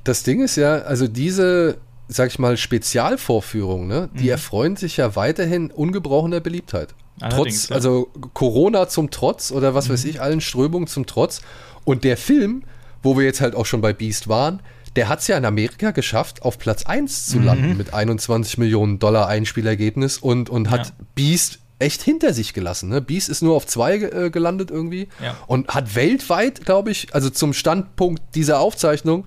Das 0.03 0.25
Ding 0.25 0.43
ist 0.43 0.57
ja, 0.57 0.79
also 0.79 1.07
diese, 1.07 1.79
sag 2.09 2.31
ich 2.31 2.41
mal, 2.41 2.57
Spezialvorführungen, 2.57 3.87
ne, 3.87 4.11
die 4.15 4.25
mhm. 4.25 4.31
erfreuen 4.31 4.75
sich 4.75 4.97
ja 4.97 5.15
weiterhin 5.15 5.71
ungebrochener 5.71 6.41
Beliebtheit. 6.41 6.93
Allerdings, 7.21 7.69
Trotz, 7.69 7.69
ja. 7.69 7.77
also 7.77 8.09
Corona 8.35 8.89
zum 8.89 9.13
Trotz 9.13 9.53
oder 9.53 9.77
was 9.77 9.87
mhm. 9.87 9.93
weiß 9.93 10.05
ich, 10.07 10.21
allen 10.21 10.41
Strömungen 10.41 10.89
zum 10.89 11.07
Trotz. 11.07 11.41
Und 11.85 12.03
der 12.03 12.17
Film, 12.17 12.65
wo 13.05 13.17
wir 13.17 13.27
jetzt 13.27 13.41
halt 13.41 13.55
auch 13.55 13.65
schon 13.65 13.81
bei 13.81 13.93
Beast 13.93 14.27
waren, 14.27 14.61
der 14.97 15.09
hat 15.09 15.21
es 15.21 15.29
ja 15.29 15.37
in 15.37 15.45
Amerika 15.45 15.91
geschafft, 15.93 16.43
auf 16.43 16.59
Platz 16.59 16.85
1 16.85 17.27
zu 17.27 17.39
mhm. 17.39 17.45
landen 17.45 17.77
mit 17.77 17.95
21 17.95 18.59
Millionen 18.59 18.99
Dollar 18.99 19.29
Einspielergebnis 19.29 20.19
und, 20.19 20.51
und 20.51 20.71
hat 20.71 20.87
ja. 20.87 20.93
Beast 21.15 21.59
echt 21.79 22.03
hinter 22.03 22.33
sich 22.33 22.55
gelassen. 22.55 22.89
Ne? 22.89 23.01
Beast 23.03 23.29
ist 23.29 23.43
nur 23.43 23.55
auf 23.55 23.67
2 23.67 23.95
äh, 23.97 24.31
gelandet 24.31 24.71
irgendwie 24.71 25.09
ja. 25.23 25.37
und 25.47 25.69
hat 25.69 25.95
weltweit, 25.95 26.65
glaube 26.65 26.91
ich, 26.91 27.15
also 27.15 27.29
zum 27.31 27.53
Standpunkt 27.53 28.23
dieser 28.35 28.61
Aufzeichnung, 28.61 29.27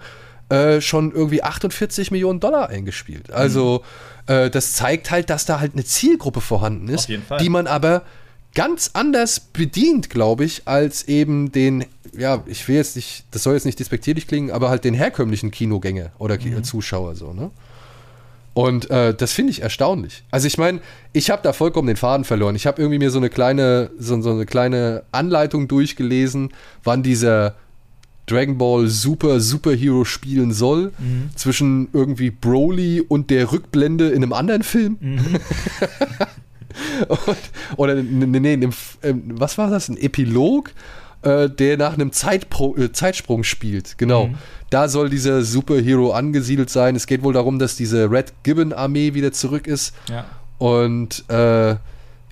äh, 0.49 0.81
schon 0.81 1.11
irgendwie 1.11 1.43
48 1.43 2.09
Millionen 2.09 2.39
Dollar 2.39 2.69
eingespielt. 2.69 3.31
Also 3.31 3.83
mhm. 4.27 4.33
äh, 4.33 4.49
das 4.49 4.73
zeigt 4.73 5.11
halt, 5.11 5.29
dass 5.29 5.45
da 5.45 5.59
halt 5.59 5.73
eine 5.73 5.85
Zielgruppe 5.85 6.41
vorhanden 6.41 6.89
ist, 6.89 7.07
die 7.07 7.49
man 7.49 7.67
aber 7.67 8.01
ganz 8.55 8.91
anders 8.93 9.39
bedient, 9.39 10.09
glaube 10.09 10.45
ich, 10.45 10.63
als 10.65 11.07
eben 11.07 11.51
den, 11.51 11.85
ja, 12.17 12.43
ich 12.45 12.67
will 12.67 12.75
jetzt 12.75 12.95
nicht, 12.95 13.25
das 13.31 13.43
soll 13.43 13.53
jetzt 13.53 13.65
nicht 13.65 13.79
despektierlich 13.79 14.27
klingen, 14.27 14.51
aber 14.51 14.69
halt 14.69 14.83
den 14.83 14.93
herkömmlichen 14.93 15.51
Kinogänger 15.51 16.11
oder 16.17 16.37
mhm. 16.39 16.63
Zuschauer 16.63 17.15
so, 17.15 17.33
ne? 17.33 17.51
Und 18.55 18.89
äh, 18.89 19.13
das 19.13 19.31
finde 19.31 19.51
ich 19.51 19.61
erstaunlich. 19.61 20.23
Also 20.31 20.47
ich 20.47 20.57
meine, 20.57 20.81
ich 21.13 21.29
habe 21.29 21.41
da 21.43 21.53
vollkommen 21.53 21.87
den 21.87 21.95
Faden 21.95 22.25
verloren. 22.25 22.55
Ich 22.55 22.67
habe 22.67 22.81
irgendwie 22.81 22.99
mir 22.99 23.11
so 23.11 23.19
eine 23.19 23.29
kleine, 23.29 23.89
so, 23.97 24.19
so, 24.21 24.31
eine 24.31 24.45
kleine 24.45 25.03
Anleitung 25.11 25.69
durchgelesen, 25.69 26.49
wann 26.83 27.03
dieser 27.03 27.55
Dragon 28.25 28.57
Ball 28.57 28.87
Super 28.87 29.39
Superhero 29.39 30.03
spielen 30.03 30.51
soll. 30.51 30.91
Mhm. 30.97 31.29
Zwischen 31.35 31.89
irgendwie 31.93 32.31
Broly 32.31 33.01
und 33.01 33.29
der 33.29 33.51
Rückblende 33.51 34.09
in 34.09 34.23
einem 34.23 34.33
anderen 34.33 34.63
Film. 34.63 34.97
Mhm. 34.99 35.19
Und, 37.07 37.37
oder 37.77 37.95
nee, 37.95 38.39
nee, 38.39 38.57
nee, 38.57 38.69
was 39.29 39.57
war 39.57 39.69
das? 39.69 39.89
Ein 39.89 39.97
Epilog, 39.97 40.71
äh, 41.21 41.49
der 41.49 41.77
nach 41.77 41.93
einem 41.93 42.11
Zeitpro 42.11 42.75
äh, 42.77 42.91
Zeitsprung 42.91 43.43
spielt. 43.43 43.97
Genau. 43.97 44.27
Mhm. 44.27 44.35
Da 44.69 44.87
soll 44.87 45.09
dieser 45.09 45.43
Superhero 45.43 46.11
angesiedelt 46.11 46.69
sein. 46.69 46.95
Es 46.95 47.07
geht 47.07 47.23
wohl 47.23 47.33
darum, 47.33 47.59
dass 47.59 47.75
diese 47.75 48.09
Red 48.09 48.33
Gibbon 48.43 48.71
Armee 48.73 49.13
wieder 49.13 49.31
zurück 49.31 49.67
ist. 49.67 49.95
Ja. 50.09 50.25
Und 50.59 51.25
äh, 51.29 51.75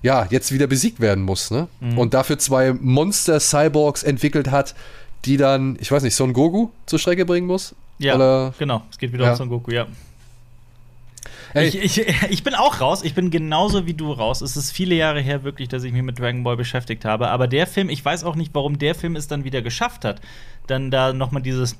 ja, 0.04 0.28
jetzt 0.30 0.52
wieder 0.52 0.68
besiegt 0.68 1.00
werden 1.00 1.24
muss. 1.24 1.52
Ne? 1.52 1.68
Mhm. 1.80 1.98
Und 1.98 2.14
dafür 2.14 2.38
zwei 2.38 2.74
Monster-Cyborgs 2.74 4.04
entwickelt 4.04 4.52
hat, 4.52 4.76
die 5.26 5.38
dann, 5.38 5.78
ich 5.82 5.92
weiß 5.92 6.04
nicht, 6.04 6.16
Son 6.16 6.34
Goku 6.34 6.70
zur 6.86 7.00
Strecke 7.00 7.26
bringen 7.26 7.48
muss. 7.48 7.76
Ja, 7.98 8.16
Oder? 8.16 8.54
genau. 8.60 8.84
Es 8.92 8.98
geht 8.98 9.12
wieder 9.12 9.26
ja. 9.26 9.32
um 9.32 9.38
Son 9.38 9.50
Goku, 9.50 9.72
ja. 9.72 9.88
Ich, 11.54 11.78
ich, 11.78 12.08
ich 12.30 12.44
bin 12.44 12.56
auch 12.56 12.82
raus. 12.82 13.04
Ich 13.04 13.14
bin 13.14 13.32
genauso 13.32 13.86
wie 13.86 13.94
du 13.94 14.12
raus. 14.12 14.42
Es 14.42 14.58
ist 14.58 14.72
viele 14.72 14.96
Jahre 14.96 15.22
her 15.22 15.44
wirklich, 15.44 15.70
dass 15.70 15.84
ich 15.84 15.94
mich 15.94 16.04
mit 16.04 16.20
Dragon 16.20 16.44
Ball 16.44 16.58
beschäftigt 16.58 17.06
habe. 17.06 17.30
Aber 17.30 17.48
der 17.48 17.68
Film, 17.68 17.90
ich 17.90 18.04
weiß 18.04 18.24
auch 18.24 18.36
nicht, 18.36 18.54
warum 18.54 18.78
der 18.78 18.96
Film 18.96 19.16
es 19.16 19.28
dann 19.28 19.44
wieder 19.44 19.62
geschafft 19.62 20.06
hat, 20.06 20.22
dann 20.68 20.92
da 20.92 21.14
noch 21.14 21.32
mal 21.32 21.42
dieses 21.42 21.78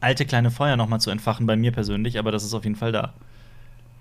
alte 0.00 0.26
kleine 0.26 0.50
Feuer 0.50 0.76
noch 0.76 0.88
mal 0.88 0.98
zu 0.98 1.10
entfachen 1.10 1.46
bei 1.46 1.56
mir 1.56 1.72
persönlich. 1.72 2.18
Aber 2.18 2.32
das 2.32 2.44
ist 2.44 2.54
auf 2.54 2.64
jeden 2.64 2.76
Fall 2.76 2.92
da. 2.92 3.14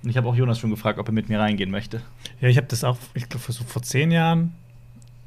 Und 0.03 0.09
ich 0.09 0.17
habe 0.17 0.27
auch 0.27 0.35
Jonas 0.35 0.59
schon 0.59 0.69
gefragt, 0.69 0.99
ob 0.99 1.07
er 1.09 1.13
mit 1.13 1.29
mir 1.29 1.39
reingehen 1.39 1.71
möchte. 1.71 2.01
Ja, 2.39 2.49
ich 2.49 2.57
habe 2.57 2.67
das 2.67 2.83
auch, 2.83 2.97
ich 3.13 3.29
glaube, 3.29 3.43
versucht 3.43 3.69
vor 3.69 3.81
zehn 3.81 4.11
Jahren. 4.11 4.53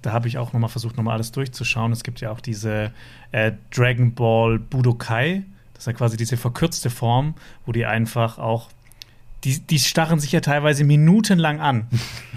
Da 0.02 0.12
habe 0.12 0.28
ich 0.28 0.38
auch 0.38 0.52
noch 0.52 0.60
mal 0.60 0.68
versucht, 0.68 0.96
noch 0.96 1.04
mal 1.04 1.12
alles 1.12 1.32
durchzuschauen. 1.32 1.92
Es 1.92 2.04
gibt 2.04 2.20
ja 2.20 2.30
auch 2.30 2.40
diese 2.40 2.92
äh, 3.32 3.52
Dragon 3.70 4.14
Ball 4.14 4.58
Budokai. 4.58 5.42
Das 5.74 5.82
ist 5.82 5.86
ja 5.86 5.92
quasi 5.92 6.16
diese 6.16 6.36
verkürzte 6.36 6.88
Form, 6.88 7.34
wo 7.66 7.72
die 7.72 7.84
einfach 7.84 8.38
auch 8.38 8.68
die, 9.44 9.58
die 9.60 9.78
starren 9.78 10.20
sich 10.20 10.32
ja 10.32 10.40
teilweise 10.40 10.84
minutenlang 10.84 11.60
an. 11.60 11.86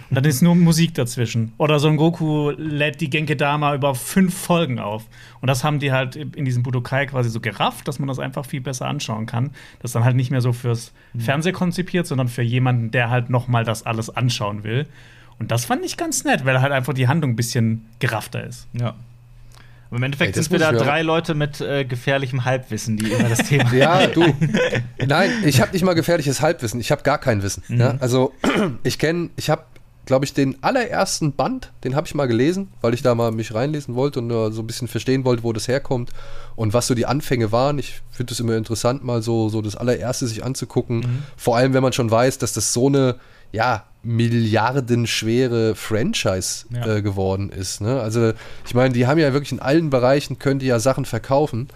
Und 0.09 0.15
dann 0.15 0.25
ist 0.25 0.41
nur 0.41 0.55
Musik 0.55 0.93
dazwischen. 0.93 1.53
Oder 1.57 1.79
so 1.79 1.87
ein 1.87 1.97
Goku 1.97 2.51
lädt 2.51 3.01
die 3.01 3.09
Genke 3.09 3.35
Dama 3.35 3.73
über 3.73 3.95
fünf 3.95 4.37
Folgen 4.37 4.79
auf. 4.79 5.05
Und 5.41 5.47
das 5.47 5.63
haben 5.63 5.79
die 5.79 5.91
halt 5.91 6.15
in 6.15 6.45
diesem 6.45 6.63
Budokai 6.63 7.07
quasi 7.07 7.29
so 7.29 7.39
gerafft, 7.39 7.87
dass 7.87 7.99
man 7.99 8.07
das 8.07 8.19
einfach 8.19 8.45
viel 8.45 8.61
besser 8.61 8.85
anschauen 8.85 9.25
kann. 9.25 9.51
Das 9.79 9.89
ist 9.89 9.95
dann 9.95 10.03
halt 10.03 10.15
nicht 10.15 10.31
mehr 10.31 10.41
so 10.41 10.53
fürs 10.53 10.93
mhm. 11.13 11.21
Fernsehen 11.21 11.55
konzipiert, 11.55 12.05
sondern 12.07 12.27
für 12.27 12.43
jemanden, 12.43 12.91
der 12.91 13.09
halt 13.09 13.29
noch 13.29 13.47
mal 13.47 13.63
das 13.63 13.85
alles 13.85 14.09
anschauen 14.09 14.63
will. 14.63 14.87
Und 15.39 15.51
das 15.51 15.65
fand 15.65 15.83
ich 15.83 15.97
ganz 15.97 16.23
nett, 16.23 16.45
weil 16.45 16.61
halt 16.61 16.71
einfach 16.71 16.93
die 16.93 17.07
Handlung 17.07 17.31
ein 17.31 17.35
bisschen 17.35 17.85
geraffter 17.99 18.45
ist. 18.45 18.67
Ja. 18.73 18.93
Und 19.93 19.97
Im 19.97 20.03
Endeffekt 20.05 20.35
Ey, 20.35 20.41
sind 20.41 20.51
wir 20.51 20.57
da 20.57 20.71
drei 20.71 21.03
Leute 21.03 21.35
mit 21.35 21.61
äh, 21.61 21.85
gefährlichem 21.85 22.45
Halbwissen, 22.45 22.97
die 22.97 23.13
über 23.13 23.29
das 23.29 23.47
Thema. 23.47 23.71
ja, 23.75 24.07
du. 24.07 24.25
Nein, 25.05 25.29
ich 25.45 25.61
habe 25.61 25.71
nicht 25.71 25.83
mal 25.83 25.93
gefährliches 25.93 26.41
Halbwissen. 26.41 26.79
Ich 26.79 26.91
habe 26.91 27.03
gar 27.03 27.19
kein 27.19 27.43
Wissen. 27.43 27.61
Mhm. 27.67 27.79
Ja? 27.79 27.97
Also 27.99 28.33
ich 28.83 28.97
kenne, 28.97 29.29
ich 29.35 29.51
habe, 29.51 29.65
glaube 30.07 30.25
ich, 30.25 30.33
den 30.33 30.63
allerersten 30.63 31.33
Band, 31.33 31.71
den 31.83 31.95
habe 31.95 32.07
ich 32.07 32.15
mal 32.15 32.25
gelesen, 32.25 32.69
weil 32.81 32.95
ich 32.95 33.03
da 33.03 33.13
mal 33.13 33.31
mich 33.31 33.53
reinlesen 33.53 33.93
wollte 33.93 34.17
und 34.17 34.31
uh, 34.31 34.49
so 34.49 34.63
ein 34.63 34.67
bisschen 34.67 34.87
verstehen 34.87 35.25
wollte, 35.25 35.43
wo 35.43 35.53
das 35.53 35.67
herkommt 35.67 36.09
und 36.55 36.73
was 36.73 36.87
so 36.87 36.95
die 36.95 37.05
Anfänge 37.05 37.51
waren. 37.51 37.77
Ich 37.77 38.01
finde 38.09 38.33
es 38.33 38.39
immer 38.39 38.57
interessant, 38.57 39.03
mal 39.03 39.21
so, 39.21 39.49
so 39.49 39.61
das 39.61 39.75
allererste 39.75 40.25
sich 40.25 40.43
anzugucken. 40.43 41.01
Mhm. 41.01 41.23
Vor 41.37 41.55
allem, 41.55 41.75
wenn 41.75 41.83
man 41.83 41.93
schon 41.93 42.09
weiß, 42.09 42.39
dass 42.39 42.53
das 42.53 42.73
so 42.73 42.87
eine, 42.87 43.17
ja, 43.53 43.85
milliardenschwere 44.03 45.75
Franchise 45.75 46.65
ja. 46.71 46.97
äh, 46.97 47.01
geworden 47.01 47.49
ist. 47.49 47.79
Ne? 47.79 48.01
Also 48.01 48.33
ich 48.65 48.73
meine, 48.73 48.93
die 48.93 49.07
haben 49.07 49.17
ja 49.17 49.31
wirklich 49.31 49.53
in 49.53 49.61
allen 49.61 49.89
Bereichen, 49.89 50.39
können 50.39 50.59
die 50.59 50.65
ja 50.65 50.79
Sachen 50.79 51.05
verkaufen 51.05 51.69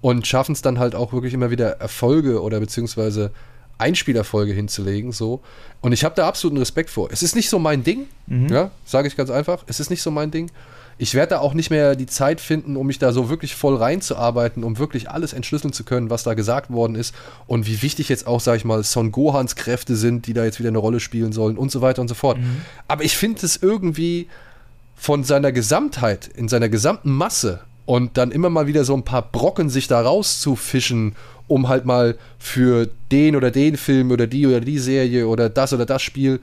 und 0.00 0.26
schaffen 0.26 0.52
es 0.52 0.62
dann 0.62 0.78
halt 0.78 0.94
auch 0.94 1.12
wirklich 1.12 1.34
immer 1.34 1.50
wieder 1.50 1.72
Erfolge 1.80 2.40
oder 2.40 2.60
beziehungsweise 2.60 3.32
Einspielerfolge 3.76 4.54
hinzulegen. 4.54 5.12
So. 5.12 5.42
Und 5.82 5.92
ich 5.92 6.04
habe 6.04 6.14
da 6.14 6.26
absoluten 6.26 6.58
Respekt 6.58 6.88
vor. 6.88 7.10
Es 7.12 7.22
ist 7.22 7.36
nicht 7.36 7.50
so 7.50 7.58
mein 7.58 7.84
Ding, 7.84 8.06
mhm. 8.26 8.48
ja, 8.48 8.70
sage 8.86 9.08
ich 9.08 9.16
ganz 9.16 9.30
einfach. 9.30 9.64
Es 9.66 9.80
ist 9.80 9.90
nicht 9.90 10.00
so 10.00 10.10
mein 10.10 10.30
Ding 10.30 10.50
ich 10.98 11.14
werde 11.14 11.30
da 11.30 11.38
auch 11.40 11.54
nicht 11.54 11.70
mehr 11.70 11.96
die 11.96 12.06
Zeit 12.06 12.40
finden, 12.40 12.76
um 12.76 12.86
mich 12.86 12.98
da 12.98 13.12
so 13.12 13.28
wirklich 13.28 13.54
voll 13.54 13.76
reinzuarbeiten, 13.76 14.64
um 14.64 14.78
wirklich 14.78 15.10
alles 15.10 15.32
entschlüsseln 15.32 15.72
zu 15.72 15.84
können, 15.84 16.10
was 16.10 16.22
da 16.22 16.34
gesagt 16.34 16.70
worden 16.70 16.94
ist 16.94 17.14
und 17.46 17.66
wie 17.66 17.82
wichtig 17.82 18.08
jetzt 18.08 18.26
auch, 18.26 18.40
sag 18.40 18.56
ich 18.56 18.64
mal, 18.64 18.82
Son 18.82 19.12
Gohans 19.12 19.56
Kräfte 19.56 19.96
sind, 19.96 20.26
die 20.26 20.34
da 20.34 20.44
jetzt 20.44 20.58
wieder 20.58 20.68
eine 20.68 20.78
Rolle 20.78 21.00
spielen 21.00 21.32
sollen 21.32 21.58
und 21.58 21.70
so 21.70 21.80
weiter 21.80 22.00
und 22.00 22.08
so 22.08 22.14
fort. 22.14 22.38
Mhm. 22.38 22.62
Aber 22.88 23.04
ich 23.04 23.16
finde 23.16 23.44
es 23.44 23.56
irgendwie 23.56 24.28
von 24.94 25.24
seiner 25.24 25.52
Gesamtheit, 25.52 26.28
in 26.28 26.48
seiner 26.48 26.68
gesamten 26.68 27.10
Masse 27.10 27.60
und 27.86 28.16
dann 28.16 28.30
immer 28.30 28.50
mal 28.50 28.66
wieder 28.66 28.84
so 28.84 28.94
ein 28.94 29.02
paar 29.02 29.22
Brocken 29.22 29.68
sich 29.68 29.88
da 29.88 30.00
rauszufischen, 30.00 31.16
um 31.46 31.68
halt 31.68 31.84
mal 31.84 32.16
für 32.38 32.88
den 33.12 33.36
oder 33.36 33.50
den 33.50 33.76
Film 33.76 34.10
oder 34.10 34.26
die 34.26 34.46
oder 34.46 34.60
die 34.60 34.78
Serie 34.78 35.26
oder 35.26 35.50
das 35.50 35.72
oder 35.72 35.84
das 35.84 36.02
Spiel 36.02 36.40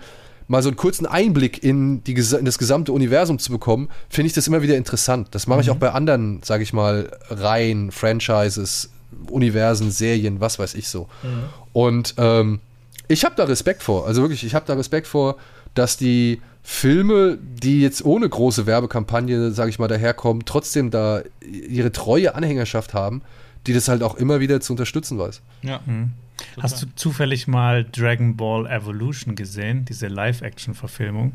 mal 0.52 0.62
so 0.62 0.68
einen 0.68 0.76
kurzen 0.76 1.06
Einblick 1.06 1.64
in, 1.64 2.04
die, 2.04 2.12
in 2.12 2.46
das 2.46 2.58
gesamte 2.58 2.92
Universum 2.92 3.40
zu 3.40 3.54
bekommen, 3.54 3.88
finde 4.10 4.28
ich 4.28 4.34
das 4.34 4.48
immer 4.48 4.62
wieder 4.62 4.76
interessant. 4.76 5.30
Das 5.32 5.48
mache 5.48 5.62
ich 5.62 5.68
mhm. 5.68 5.74
auch 5.74 5.78
bei 5.78 5.92
anderen, 5.94 6.44
sage 6.44 6.62
ich 6.64 6.74
mal, 6.74 7.10
Reihen, 7.30 7.90
Franchises, 7.90 8.90
Universen, 9.30 9.92
Serien, 9.92 10.42
was 10.42 10.60
weiß 10.60 10.76
ich 10.76 10.90
so. 10.90 11.08
Mhm. 11.24 11.44
Und 11.72 12.16
ähm, 12.18 12.60
ich 13.08 13.24
habe 13.24 13.34
da 13.36 13.46
Respekt 13.46 13.82
vor. 13.82 14.06
Also 14.06 14.22
wirklich, 14.22 14.44
ich 14.44 14.54
habe 14.54 14.66
da 14.68 14.74
Respekt 14.74 15.08
vor, 15.08 15.38
dass 15.74 15.96
die 15.96 16.42
Filme, 16.64 17.38
die 17.42 17.80
jetzt 17.80 18.04
ohne 18.04 18.28
große 18.28 18.66
Werbekampagne, 18.66 19.52
sage 19.52 19.70
ich 19.70 19.80
mal, 19.80 19.88
daherkommen, 19.88 20.44
trotzdem 20.46 20.92
da 20.92 21.22
ihre 21.42 21.94
treue 21.94 22.36
Anhängerschaft 22.36 22.94
haben, 22.94 23.22
die 23.68 23.74
das 23.74 23.88
halt 23.88 24.04
auch 24.04 24.16
immer 24.16 24.42
wieder 24.42 24.60
zu 24.60 24.74
unterstützen 24.74 25.18
weiß. 25.18 25.42
Ja. 25.62 25.80
Mhm. 25.86 26.12
Hast 26.60 26.82
du 26.82 26.88
zufällig 26.96 27.48
mal 27.48 27.86
Dragon 27.86 28.36
Ball 28.38 28.68
Evolution 28.68 29.36
gesehen, 29.36 29.86
diese 29.86 30.08
Live-Action-Verfilmung? 30.08 31.34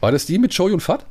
War 0.00 0.12
das 0.12 0.26
die 0.26 0.38
mit 0.38 0.52
Shoyun 0.52 0.80
Fat? 0.80 1.06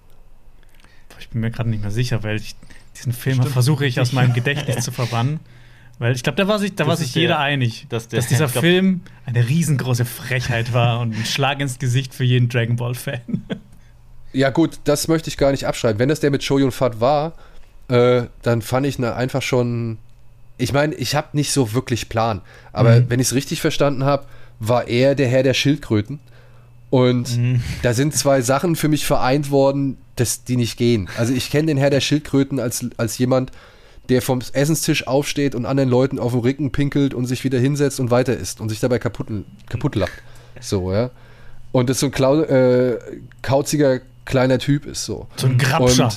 Ich 1.19 1.29
bin 1.29 1.41
mir 1.41 1.51
gerade 1.51 1.69
nicht 1.69 1.81
mehr 1.81 1.91
sicher, 1.91 2.23
weil 2.23 2.35
ich 2.35 2.55
diesen 2.95 3.13
Film 3.13 3.41
versuche 3.43 3.85
ich 3.85 3.99
aus 3.99 4.11
meinem 4.11 4.33
Gedächtnis 4.35 4.83
zu 4.83 4.91
verbannen. 4.91 5.39
Weil 5.99 6.15
ich 6.15 6.23
glaube, 6.23 6.35
da 6.37 6.47
war 6.47 6.59
sich, 6.59 6.75
da 6.75 6.87
war 6.87 6.97
sich 6.97 7.13
jeder 7.13 7.35
der, 7.35 7.39
einig, 7.39 7.85
dass, 7.89 8.07
der, 8.07 8.19
dass 8.19 8.27
dieser 8.27 8.47
glaub, 8.47 8.63
Film 8.63 9.01
eine 9.25 9.47
riesengroße 9.47 10.05
Frechheit 10.05 10.73
war 10.73 10.99
und 10.99 11.15
ein 11.15 11.25
Schlag 11.25 11.59
ins 11.61 11.79
Gesicht 11.79 12.13
für 12.13 12.23
jeden 12.23 12.49
Dragon 12.49 12.75
Ball-Fan. 12.75 13.21
Ja, 14.35 14.49
gut, 14.49 14.79
das 14.85 15.07
möchte 15.07 15.29
ich 15.29 15.37
gar 15.37 15.51
nicht 15.51 15.67
abschreiben. 15.67 15.99
Wenn 15.99 16.09
das 16.09 16.19
der 16.19 16.31
mit 16.31 16.43
Shoyun 16.43 16.71
Fat 16.71 16.99
war, 16.99 17.33
äh, 17.87 18.23
dann 18.41 18.63
fand 18.63 18.87
ich 18.87 18.97
ne, 18.97 19.13
einfach 19.13 19.43
schon 19.43 19.99
ich 20.57 20.73
meine, 20.73 20.95
ich 20.95 21.15
habe 21.15 21.29
nicht 21.33 21.51
so 21.51 21.73
wirklich 21.73 22.09
Plan, 22.09 22.41
aber 22.71 23.01
mhm. 23.01 23.09
wenn 23.09 23.19
ich 23.19 23.27
es 23.27 23.33
richtig 23.33 23.61
verstanden 23.61 24.03
habe, 24.03 24.25
war 24.59 24.87
er 24.87 25.15
der 25.15 25.27
Herr 25.27 25.43
der 25.43 25.53
Schildkröten. 25.53 26.19
Und 26.89 27.37
mhm. 27.37 27.63
da 27.81 27.93
sind 27.93 28.15
zwei 28.15 28.41
Sachen 28.41 28.75
für 28.75 28.87
mich 28.87 29.05
vereint 29.05 29.49
worden, 29.49 29.97
dass 30.15 30.43
die 30.43 30.57
nicht 30.57 30.77
gehen. 30.77 31.09
Also 31.17 31.33
ich 31.33 31.49
kenne 31.49 31.67
den 31.67 31.77
Herr 31.77 31.89
der 31.89 32.01
Schildkröten 32.01 32.59
als, 32.59 32.85
als 32.97 33.17
jemand, 33.17 33.51
der 34.09 34.21
vom 34.21 34.41
Essenstisch 34.53 35.07
aufsteht 35.07 35.55
und 35.55 35.65
anderen 35.65 35.89
Leuten 35.89 36.19
auf 36.19 36.33
den 36.33 36.41
Rücken 36.41 36.71
pinkelt 36.71 37.13
und 37.13 37.25
sich 37.25 37.43
wieder 37.43 37.57
hinsetzt 37.57 37.99
und 37.99 38.11
weiter 38.11 38.37
isst 38.37 38.61
und 38.61 38.69
sich 38.69 38.79
dabei 38.79 38.99
kaputt, 38.99 39.27
kaputt 39.69 39.95
lacht. 39.95 40.13
So, 40.59 40.91
ja. 40.91 41.09
Und 41.71 41.89
das 41.89 41.99
so 41.99 42.07
ein 42.07 42.11
Klau 42.11 42.41
äh, 42.41 42.99
kauziger 43.41 44.01
kleiner 44.25 44.59
Typ 44.59 44.85
ist 44.85 45.05
so. 45.05 45.27
So 45.35 45.47
ein 45.47 45.57
Grabscher. 45.57 46.11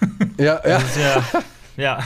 Und, 0.00 0.38
ja, 0.38 0.60
ja. 0.64 0.80
ja. 1.00 1.42
ja. 1.76 1.98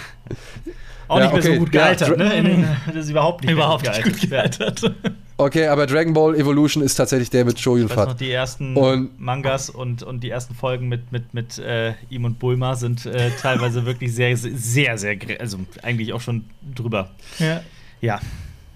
Auch 1.08 1.18
ja, 1.18 1.24
nicht 1.24 1.32
mehr 1.32 1.42
okay. 1.42 1.54
so 1.54 1.58
gut 1.58 1.72
gealtert, 1.72 2.18
ja, 2.18 2.42
ne? 2.42 2.76
Das 2.86 2.96
ist 2.96 3.10
überhaupt 3.10 3.42
nicht, 3.42 3.52
überhaupt 3.52 3.86
nicht 3.86 4.02
gut 4.04 4.30
gealtert. 4.30 4.94
Okay, 5.36 5.66
aber 5.66 5.86
Dragon 5.86 6.12
Ball 6.12 6.36
Evolution 6.36 6.82
ist 6.82 6.94
tatsächlich 6.94 7.28
der 7.28 7.44
mit 7.44 7.58
Shoyun 7.58 7.88
Fat. 7.88 8.08
Noch 8.08 8.16
die 8.16 8.30
ersten 8.30 8.76
und 8.76 9.20
Mangas 9.20 9.68
und, 9.68 10.02
und 10.04 10.22
die 10.22 10.30
ersten 10.30 10.54
Folgen 10.54 10.88
mit, 10.88 11.10
mit, 11.10 11.34
mit 11.34 11.58
äh, 11.58 11.94
ihm 12.08 12.24
und 12.24 12.38
Bulma 12.38 12.76
sind 12.76 13.04
äh, 13.06 13.30
teilweise 13.40 13.84
wirklich 13.86 14.14
sehr, 14.14 14.36
sehr, 14.36 14.96
sehr, 14.96 15.16
also 15.40 15.58
eigentlich 15.82 16.12
auch 16.12 16.20
schon 16.20 16.44
drüber. 16.74 17.10
Ja. 17.38 17.62
Ja. 18.00 18.20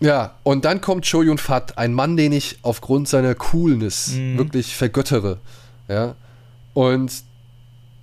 Ja, 0.00 0.36
und 0.44 0.64
dann 0.64 0.80
kommt 0.80 1.06
Shoyun 1.06 1.38
Fat, 1.38 1.76
ein 1.76 1.92
Mann, 1.92 2.16
den 2.16 2.32
ich 2.32 2.58
aufgrund 2.62 3.08
seiner 3.08 3.34
Coolness 3.34 4.12
mhm. 4.12 4.38
wirklich 4.38 4.76
vergöttere. 4.76 5.38
Ja. 5.88 6.14
Und 6.72 7.12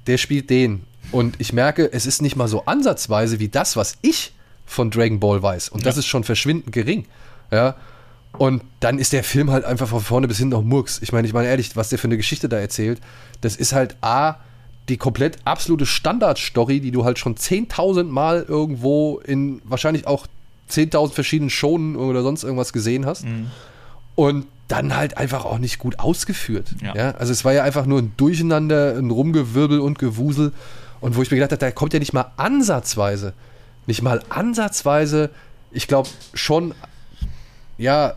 der 0.07 0.17
spielt 0.17 0.49
den. 0.49 0.84
Und 1.12 1.36
ich 1.39 1.53
merke, 1.53 1.91
es 1.91 2.06
ist 2.06 2.22
nicht 2.22 2.36
mal 2.36 2.47
so 2.47 2.66
ansatzweise 2.66 3.39
wie 3.39 3.49
das, 3.49 3.76
was 3.76 3.97
ich 4.01 4.34
von 4.66 4.91
Dragon 4.91 5.20
Ball 5.20 5.41
weiß. 5.41 5.70
Und 5.70 5.82
ja. 5.82 5.86
das 5.86 5.97
ist 5.97 6.08
schon 6.08 6.24
verschwindend 6.24 6.72
gering. 6.72 7.06
Ja. 7.51 7.76
Und 8.38 8.64
dann 8.80 8.99
ist 8.99 9.14
der 9.14 9.24
Film 9.24 9.51
halt 9.51 9.64
einfach 9.66 9.88
von 9.88 10.01
vorne 10.01 10.28
bis 10.28 10.38
hinten 10.38 10.51
noch 10.51 10.64
Murks. 10.64 11.01
Ich 11.01 11.12
meine, 11.12 11.28
ich 11.28 11.34
meine 11.34 11.47
ehrlich, 11.47 11.76
was 11.76 11.89
der 11.89 11.99
für 11.99 12.08
eine 12.08 12.18
Geschichte 12.18 12.49
da 12.49 12.58
erzählt, 12.58 12.99
das 13.41 13.56
ist 13.56 13.74
halt 13.74 13.95
A, 14.01 14.38
die 14.89 14.97
komplett 14.97 15.38
absolute 15.45 15.86
Standardstory, 15.86 16.80
die 16.80 16.91
du 16.91 17.06
halt 17.06 17.18
schon 17.18 17.36
10.000 17.36 18.03
Mal 18.03 18.45
irgendwo 18.47 19.20
in 19.20 19.62
wahrscheinlich 19.64 20.06
auch 20.06 20.28
10.000 20.70 21.14
verschiedenen 21.14 21.49
Shonen 21.49 21.95
oder 21.95 22.24
sonst 22.24 22.43
irgendwas 22.43 22.74
gesehen 22.74 23.06
hast. 23.06 23.26
Mhm. 23.26 23.51
Und 24.16 24.45
dann 24.68 24.95
halt 24.95 25.18
einfach 25.18 25.45
auch 25.45 25.60
nicht 25.60 25.78
gut 25.80 25.99
ausgeführt. 25.99 26.76
Ja. 26.82 26.95
ja. 26.95 27.12
Also 27.12 27.32
es 27.32 27.45
war 27.45 27.53
ja 27.53 27.64
einfach 27.64 27.86
nur 27.86 27.99
ein 27.99 28.14
Durcheinander, 28.18 28.95
ein 28.97 29.12
Rumgewirbel 29.12 29.80
und 29.80 29.99
Gewusel. 29.99 30.53
Und 31.06 31.16
wo 31.16 31.22
ich 31.22 31.30
mir 31.30 31.38
gedacht 31.38 31.51
habe, 31.51 31.60
da 31.60 31.70
kommt 31.70 31.93
ja 31.93 31.99
nicht 31.99 32.14
mal 32.14 32.32
ansatzweise, 32.36 33.34
nicht 33.86 34.01
mal 34.01 34.24
ansatzweise, 34.30 35.30
ich 35.70 35.88
glaube 35.88 36.10
schon, 36.34 36.74
ja, 37.78 38.16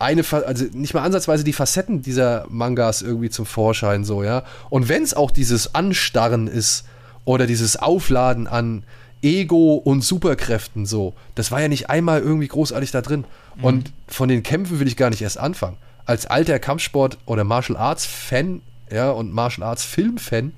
eine, 0.00 0.24
also 0.32 0.64
nicht 0.72 0.92
mal 0.92 1.04
ansatzweise 1.04 1.44
die 1.44 1.52
Facetten 1.52 2.02
dieser 2.02 2.44
Mangas 2.48 3.00
irgendwie 3.00 3.30
zum 3.30 3.46
Vorschein, 3.46 4.04
so, 4.04 4.24
ja. 4.24 4.42
Und 4.70 4.88
wenn 4.88 5.04
es 5.04 5.14
auch 5.14 5.30
dieses 5.30 5.76
Anstarren 5.76 6.48
ist 6.48 6.84
oder 7.24 7.46
dieses 7.46 7.76
Aufladen 7.76 8.48
an 8.48 8.82
Ego 9.22 9.74
und 9.74 10.02
Superkräften, 10.02 10.84
so, 10.84 11.14
das 11.36 11.52
war 11.52 11.60
ja 11.60 11.68
nicht 11.68 11.90
einmal 11.90 12.22
irgendwie 12.22 12.48
großartig 12.48 12.90
da 12.90 13.02
drin. 13.02 13.24
Mhm. 13.54 13.64
Und 13.64 13.92
von 14.08 14.28
den 14.28 14.42
Kämpfen 14.42 14.80
will 14.80 14.88
ich 14.88 14.96
gar 14.96 15.10
nicht 15.10 15.22
erst 15.22 15.38
anfangen. 15.38 15.76
Als 16.06 16.26
alter 16.26 16.58
Kampfsport- 16.58 17.18
oder 17.24 17.44
Martial 17.44 17.78
Arts-Fan, 17.78 18.62
ja, 18.90 19.12
und 19.12 19.32
Martial 19.32 19.64
Arts-Film-Fan, 19.68 20.54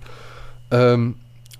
ähm, 0.70 1.16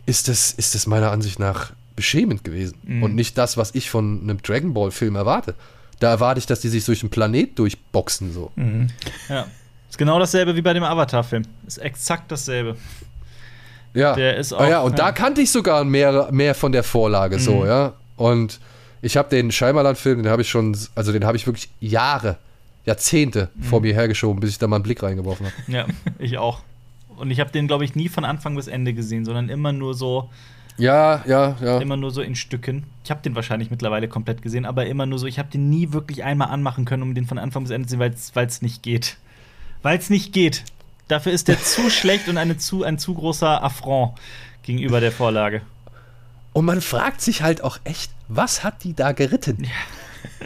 ist 0.09 0.29
das, 0.29 0.53
ist 0.53 0.75
das 0.75 0.87
meiner 0.87 1.11
Ansicht 1.13 1.39
nach 1.39 1.73
beschämend 1.95 2.45
gewesen. 2.45 2.79
Mhm. 2.85 3.03
Und 3.03 3.15
nicht 3.15 3.37
das, 3.37 3.57
was 3.57 3.75
ich 3.75 3.91
von 3.91 4.21
einem 4.23 4.41
Dragon 4.43 4.73
Ball-Film 4.73 5.17
erwarte. 5.17 5.55
Da 6.01 6.11
erwarte 6.11 6.39
ich, 6.39 6.47
dass 6.47 6.61
die 6.61 6.69
sich 6.69 6.85
durch 6.85 7.01
den 7.01 7.11
Planet 7.11 7.59
durchboxen. 7.59 8.33
So. 8.33 8.51
Mhm. 8.57 8.89
Ja. 9.29 9.47
Ist 9.91 9.99
genau 9.99 10.19
dasselbe 10.19 10.55
wie 10.57 10.63
bei 10.63 10.73
dem 10.73 10.85
Avatar-Film. 10.85 11.43
Ist 11.67 11.79
exakt 11.79 12.31
dasselbe. 12.31 12.77
Ja. 13.95 14.15
Der 14.15 14.37
ist 14.37 14.53
auch, 14.53 14.61
ah, 14.61 14.69
ja, 14.69 14.81
und 14.81 14.93
ja. 14.93 15.07
da 15.07 15.13
kannte 15.13 15.41
ich 15.41 15.51
sogar 15.51 15.85
mehr, 15.85 16.29
mehr 16.31 16.55
von 16.55 16.73
der 16.73 16.83
Vorlage 16.85 17.39
so, 17.39 17.57
Mhm. 17.63 17.67
ja. 17.67 17.93
Und 18.17 18.61
ich 19.03 19.17
habe 19.17 19.29
den 19.29 19.51
Scheimerland-Film, 19.51 20.23
den 20.23 20.31
habe 20.33 20.43
ich 20.43 20.49
schon, 20.51 20.77
also 20.95 21.13
den 21.13 21.25
habe 21.25 21.37
ich 21.37 21.47
wirklich 21.47 21.69
Jahre, 21.81 22.37
Jahrzehnte 22.85 23.51
Mhm. 23.55 23.63
vor 23.65 23.81
mir 23.81 23.95
hergeschoben, 23.95 24.41
bis 24.41 24.51
ich 24.51 24.59
da 24.59 24.67
mal 24.69 24.77
einen 24.77 24.83
Blick 24.85 25.03
reingeworfen 25.03 25.47
habe. 25.47 25.55
Ja, 25.73 25.87
ich 26.19 26.39
auch. 26.39 26.61
Und 27.19 27.31
ich 27.31 27.41
habe 27.41 27.51
den, 27.51 27.67
glaube 27.67 27.85
ich, 27.85 27.95
nie 27.95 28.09
von 28.09 28.25
Anfang 28.25 28.57
bis 28.57 28.67
Ende 28.67 28.95
gesehen, 28.95 29.25
sondern 29.25 29.49
immer 29.49 29.73
nur 29.73 29.95
so, 29.95 30.31
Ja, 30.77 31.23
ja, 31.27 31.57
ja. 31.61 31.79
immer 31.79 31.97
nur 31.97 32.11
so 32.11 32.23
in 32.23 32.35
Stücken. 32.35 32.85
Ich 33.05 33.11
habe 33.11 33.21
den 33.23 33.35
wahrscheinlich 33.35 33.71
mittlerweile 33.71 34.09
komplett 34.09 34.43
gesehen, 34.43 34.65
aber 34.65 34.87
immer 34.87 35.07
nur 35.07 35.19
so. 35.19 35.27
Ich 35.27 35.39
habe 35.39 35.51
den 35.51 35.69
nie 35.71 35.93
wirklich 35.93 36.25
einmal 36.25 36.49
anmachen 36.49 36.85
können, 36.85 37.03
um 37.03 37.15
den 37.15 37.27
von 37.27 37.39
Anfang 37.39 37.65
bis 37.65 37.73
Ende 37.73 37.89
zu 37.89 37.99
sehen, 37.99 38.15
weil 38.35 38.47
es 38.47 38.63
nicht 38.63 38.83
geht. 38.83 39.17
Weil 39.83 39.99
es 39.99 40.11
nicht 40.11 40.33
geht. 40.33 40.65
Dafür 41.09 41.33
ist 41.33 41.49
der 41.49 41.61
zu 41.63 41.91
schlecht 41.91 42.29
und 42.29 42.37
eine 42.37 42.59
zu, 42.59 42.85
ein 42.85 42.99
zu 42.99 43.15
großer 43.15 43.63
Affront 43.63 44.19
gegenüber 44.63 45.01
der 45.01 45.13
Vorlage. 45.13 45.63
Und 46.53 46.65
man 46.65 46.81
fragt 46.81 47.21
sich 47.21 47.43
halt 47.43 47.63
auch 47.63 47.79
echt, 47.85 48.11
was 48.29 48.63
hat 48.65 48.85
die 48.85 48.95
da 48.95 49.13
geritten? 49.13 49.65
Ja? 49.65 49.71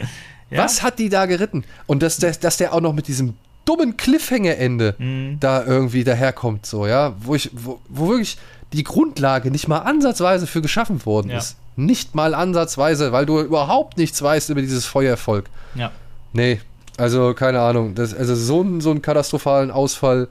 Was 0.63 0.83
hat 0.83 0.99
die 0.99 1.09
da 1.09 1.25
geritten? 1.25 1.63
Und 1.87 2.03
dass, 2.03 2.17
dass, 2.17 2.39
dass 2.39 2.57
der 2.57 2.73
auch 2.75 2.81
noch 2.81 2.93
mit 2.93 3.07
diesem 3.07 3.33
dummen 3.65 3.95
Cliffhanger-Ende 3.97 4.95
Mhm. 4.97 5.37
da 5.39 5.63
irgendwie 5.63 6.03
daherkommt, 6.03 6.65
so, 6.65 6.85
ja, 6.87 7.13
wo 7.19 7.35
ich, 7.35 7.49
wo, 7.53 7.79
wo 7.89 8.09
wirklich 8.09 8.37
die 8.73 8.83
Grundlage 8.83 9.51
nicht 9.51 9.67
mal 9.67 9.79
ansatzweise 9.79 10.47
für 10.47 10.61
geschaffen 10.61 11.05
worden 11.05 11.29
Ja. 11.31 11.37
ist. 11.37 11.57
Nicht 11.75 12.13
mal 12.15 12.33
ansatzweise, 12.35 13.11
weil 13.11 13.25
du 13.25 13.39
überhaupt 13.39 13.97
nichts 13.97 14.21
weißt 14.21 14.49
über 14.49 14.61
dieses 14.61 14.85
Feuervolk. 14.85 15.45
Ja. 15.75 15.91
Nee, 16.33 16.59
also 16.97 17.33
keine 17.33 17.61
Ahnung. 17.61 17.95
Das, 17.95 18.13
also 18.13 18.35
so, 18.35 18.61
einen- 18.61 18.81
so 18.81 18.91
einen 18.91 19.01
katastrophalen 19.01 19.71
Ausfall, 19.71 20.27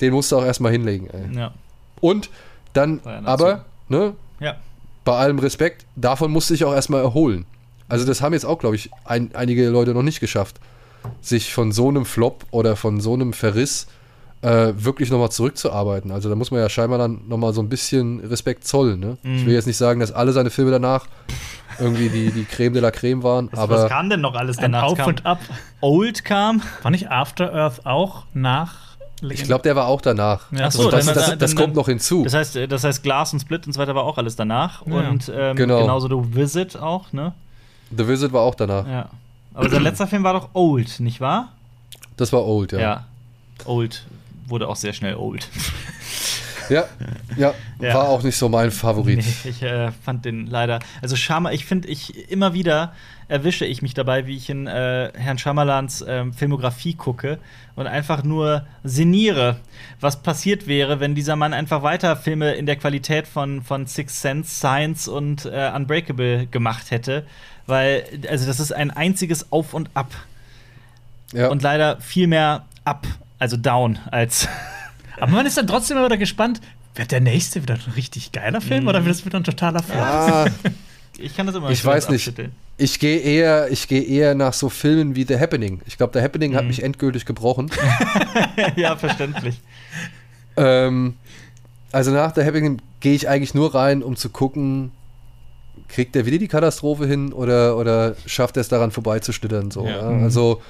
den 0.00 0.12
musst 0.12 0.32
du 0.32 0.36
auch 0.38 0.44
erstmal 0.44 0.72
hinlegen, 0.72 1.08
ey. 1.10 1.36
Ja. 1.38 1.52
Und 2.00 2.30
dann, 2.72 3.00
ja 3.04 3.20
aber, 3.24 3.64
ne, 3.88 4.14
Ja. 4.40 4.56
bei 5.04 5.12
allem 5.16 5.38
Respekt, 5.38 5.84
davon 5.94 6.30
musste 6.32 6.54
ich 6.54 6.64
auch 6.64 6.72
erstmal 6.74 7.02
erholen. 7.02 7.44
Also 7.88 8.04
das 8.06 8.22
haben 8.22 8.32
jetzt 8.32 8.46
auch, 8.46 8.58
glaube 8.58 8.74
ich, 8.76 8.90
ein, 9.04 9.30
einige 9.34 9.68
Leute 9.68 9.92
noch 9.94 10.02
nicht 10.02 10.20
geschafft, 10.20 10.56
sich 11.20 11.52
von 11.52 11.72
so 11.72 11.88
einem 11.88 12.04
Flop 12.04 12.44
oder 12.50 12.76
von 12.76 13.00
so 13.00 13.14
einem 13.14 13.32
Verriss 13.32 13.86
äh, 14.42 14.72
wirklich 14.76 15.10
nochmal 15.10 15.30
zurückzuarbeiten. 15.30 16.10
Also 16.10 16.28
da 16.28 16.34
muss 16.34 16.50
man 16.50 16.60
ja 16.60 16.68
scheinbar 16.68 16.98
dann 16.98 17.20
nochmal 17.28 17.52
so 17.52 17.62
ein 17.62 17.68
bisschen 17.68 18.20
Respekt 18.20 18.66
zollen. 18.66 18.98
Ne? 18.98 19.16
Ich 19.22 19.28
Mhm. 19.42 19.46
will 19.46 19.54
jetzt 19.54 19.66
nicht 19.66 19.76
sagen, 19.76 20.00
dass 20.00 20.10
alle 20.10 20.32
seine 20.32 20.50
Filme 20.50 20.72
danach 20.72 21.06
irgendwie 21.78 22.08
die, 22.08 22.32
die 22.32 22.44
Creme 22.44 22.72
de 22.74 22.82
la 22.82 22.90
Creme 22.90 23.22
waren, 23.22 23.48
Was, 23.52 23.58
aber 23.60 23.82
was 23.84 23.88
kam 23.88 24.10
denn 24.10 24.20
noch 24.20 24.34
alles 24.34 24.56
danach? 24.56 24.82
Auf 24.82 24.98
kam 24.98 25.08
und 25.08 25.24
Ab. 25.26 25.38
Old 25.80 26.24
kam. 26.24 26.60
War 26.82 26.90
nicht 26.90 27.10
After 27.10 27.52
Earth 27.54 27.86
auch 27.86 28.24
nach 28.34 28.74
ich 29.30 29.44
glaube, 29.44 29.62
der 29.62 29.76
war 29.76 29.86
auch 29.86 30.00
danach. 30.00 30.50
Ja, 30.50 30.66
Ach 30.66 30.72
so, 30.72 30.90
das, 30.90 31.06
dann- 31.06 31.14
das, 31.14 31.26
dann- 31.30 31.38
das 31.38 31.54
dann- 31.54 31.62
kommt 31.64 31.76
noch 31.76 31.86
hinzu. 31.86 32.24
Das 32.24 32.34
heißt, 32.34 32.56
äh, 32.56 32.66
das 32.66 32.82
heißt, 32.82 33.04
Glass 33.04 33.32
und 33.32 33.38
Split 33.38 33.68
und 33.68 33.72
so 33.72 33.78
weiter 33.78 33.94
war 33.94 34.02
auch 34.02 34.18
alles 34.18 34.34
danach. 34.34 34.84
Ja. 34.84 35.08
Und 35.08 35.30
ähm, 35.32 35.54
Genau. 35.54 35.80
genauso 35.80 36.08
The 36.08 36.34
Visit 36.36 36.76
auch, 36.76 37.12
ne? 37.12 37.32
The 37.96 38.08
Visit 38.08 38.32
war 38.32 38.40
auch 38.42 38.56
danach. 38.56 38.84
Ja. 38.84 39.10
Aber 39.54 39.68
sein 39.68 39.82
letzter 39.82 40.06
Film 40.06 40.24
war 40.24 40.32
doch 40.32 40.50
Old, 40.54 41.00
nicht 41.00 41.20
wahr? 41.20 41.52
Das 42.16 42.32
war 42.32 42.44
Old, 42.44 42.72
ja. 42.72 42.80
Ja. 42.80 43.04
Old 43.64 44.04
wurde 44.46 44.68
auch 44.68 44.76
sehr 44.76 44.92
schnell 44.92 45.16
old. 45.16 45.48
Ja, 46.68 46.84
ja, 47.36 47.54
Ja. 47.80 47.94
war 47.94 48.08
auch 48.08 48.22
nicht 48.22 48.36
so 48.36 48.48
mein 48.48 48.70
Favorit. 48.70 49.18
Nee, 49.18 49.50
ich 49.50 49.62
äh, 49.62 49.90
fand 49.90 50.24
den 50.24 50.46
leider. 50.46 50.78
Also 51.00 51.16
Schama, 51.16 51.50
ich 51.50 51.64
finde, 51.64 51.88
ich 51.88 52.30
immer 52.30 52.54
wieder 52.54 52.92
erwische 53.28 53.64
ich 53.64 53.80
mich 53.82 53.94
dabei, 53.94 54.26
wie 54.26 54.36
ich 54.36 54.50
in 54.50 54.66
äh, 54.66 55.10
Herrn 55.14 55.38
Schamalans 55.38 56.04
ähm, 56.06 56.34
Filmografie 56.34 56.94
gucke 56.94 57.38
und 57.76 57.86
einfach 57.86 58.22
nur 58.24 58.66
sinniere, 58.84 59.56
was 60.00 60.22
passiert 60.22 60.66
wäre, 60.66 61.00
wenn 61.00 61.14
dieser 61.14 61.34
Mann 61.34 61.54
einfach 61.54 61.82
weiter 61.82 62.14
Filme 62.16 62.52
in 62.52 62.66
der 62.66 62.76
Qualität 62.76 63.26
von, 63.26 63.62
von 63.62 63.86
Six 63.86 64.20
Sense, 64.20 64.50
Science 64.54 65.08
und 65.08 65.46
äh, 65.46 65.72
Unbreakable 65.74 66.46
gemacht 66.46 66.90
hätte. 66.90 67.24
Weil, 67.72 68.04
also 68.28 68.44
das 68.46 68.60
ist 68.60 68.70
ein 68.72 68.90
einziges 68.90 69.50
Auf 69.50 69.72
und 69.72 69.88
Ab. 69.94 70.10
Ja. 71.32 71.48
Und 71.48 71.62
leider 71.62 71.98
viel 72.02 72.26
mehr 72.26 72.66
up, 72.84 73.06
also 73.38 73.56
down, 73.56 73.98
als. 74.10 74.46
Aber 75.20 75.32
man 75.32 75.46
ist 75.46 75.56
dann 75.56 75.66
trotzdem 75.66 75.96
immer 75.96 76.04
wieder 76.06 76.18
gespannt, 76.18 76.60
wird 76.94 77.10
der 77.12 77.20
nächste 77.22 77.62
wieder 77.62 77.74
ein 77.74 77.92
richtig 77.96 78.32
geiler 78.32 78.60
Film 78.60 78.82
Mhm. 78.82 78.88
oder 78.88 79.04
wird 79.06 79.14
es 79.16 79.24
wieder 79.24 79.38
ein 79.40 79.44
totaler 79.44 79.82
Flop? 79.82 79.96
ah, 79.98 80.46
Ich 81.18 81.34
kann 81.36 81.46
das 81.46 81.54
immer 81.56 81.70
Ich 81.70 81.80
so 81.80 81.88
weiß 81.88 82.08
nicht. 82.10 82.20
abschütteln. 82.28 82.52
Ich 82.76 82.98
gehe 82.98 83.18
eher, 83.18 83.70
ich 83.70 83.88
gehe 83.88 84.02
eher 84.02 84.34
nach 84.34 84.52
so 84.52 84.68
Filmen 84.68 85.14
wie 85.16 85.24
The 85.24 85.38
Happening. 85.38 85.80
Ich 85.86 85.96
glaube, 85.96 86.18
The 86.18 86.22
Happening 86.22 86.54
hat 86.54 86.62
Mhm. 86.64 86.68
mich 86.68 86.82
endgültig 86.82 87.24
gebrochen. 87.24 87.70
ja, 88.76 88.96
verständlich. 88.96 89.60
ähm, 90.58 91.16
also 91.92 92.10
nach 92.10 92.34
The 92.34 92.42
Happening 92.44 92.80
gehe 93.00 93.14
ich 93.14 93.28
eigentlich 93.28 93.54
nur 93.54 93.74
rein, 93.74 94.02
um 94.02 94.16
zu 94.16 94.28
gucken, 94.30 94.90
kriegt 95.92 96.14
der 96.14 96.26
wieder 96.26 96.38
die 96.38 96.48
Katastrophe 96.48 97.06
hin 97.06 97.32
oder, 97.32 97.76
oder 97.76 98.14
schafft 98.26 98.56
er 98.56 98.62
es 98.62 98.68
daran 98.68 98.90
vorbeizuschlittern. 98.90 99.70
So, 99.70 99.86
Ja. 99.86 100.10
ja. 100.10 100.24
Also, 100.24 100.62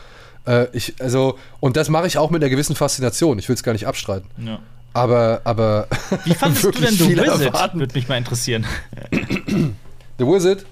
äh, 0.46 0.66
ich, 0.72 0.94
also, 1.00 1.38
und 1.60 1.76
das 1.76 1.88
mache 1.88 2.06
ich 2.06 2.18
auch 2.18 2.30
mit 2.30 2.42
einer 2.42 2.50
gewissen 2.50 2.74
Faszination. 2.76 3.38
Ich 3.38 3.48
will 3.48 3.54
es 3.54 3.62
gar 3.62 3.72
nicht 3.72 3.86
abstreiten. 3.86 4.28
Ja. 4.44 4.58
Aber, 4.94 5.40
aber 5.44 5.86
Wie 6.24 6.34
fandest 6.34 6.64
du 6.64 6.70
denn 6.72 6.92
The 6.94 7.16
Wizard? 7.16 7.40
erwarten. 7.40 7.78
Würde 7.78 7.94
mich 7.94 8.08
mal 8.08 8.18
interessieren. 8.18 8.66
The 10.18 10.26
Wizard, 10.26 10.66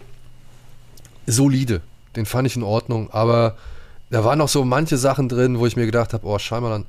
solide. 1.27 1.81
Den 2.17 2.27
fand 2.27 2.47
ich 2.47 2.57
in 2.57 2.63
Ordnung, 2.63 3.09
aber 3.13 3.57
da 4.11 4.25
waren 4.25 4.39
noch 4.39 4.49
so 4.49 4.65
manche 4.65 4.97
Sachen 4.99 5.29
drin, 5.29 5.59
wo 5.59 5.67
ich 5.67 5.77
mir 5.77 5.87
gedacht 5.87 6.13
habe, 6.13 6.27
oh, 6.27 6.39
scheinbar 6.39 6.73
dann, 6.73 6.87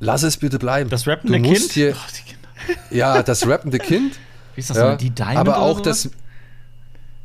lass 0.00 0.22
es 0.22 0.36
bitte 0.36 0.58
bleiben. 0.58 0.88
Das 0.90 1.06
rappende 1.06 1.40
Kind? 1.40 1.72
Hier, 1.72 1.92
Kinder. 1.92 2.80
ja, 2.90 3.22
das 3.22 3.46
rappende 3.46 3.78
Kind. 3.78 4.14
Wie 4.54 4.60
ist 4.60 4.70
das 4.70 4.76
ja, 4.76 4.92
so? 4.92 4.96
Die 4.96 5.10
Diamond 5.10 5.38
aber 5.38 5.58
auch 5.58 5.80
das, 5.80 6.10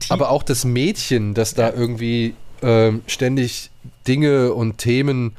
aber 0.09 0.29
auch 0.29 0.43
das 0.43 0.65
Mädchen, 0.65 1.33
das 1.33 1.53
da 1.53 1.71
irgendwie 1.73 2.33
ähm, 2.61 3.01
ständig 3.07 3.69
Dinge 4.07 4.53
und 4.53 4.77
Themen 4.77 5.35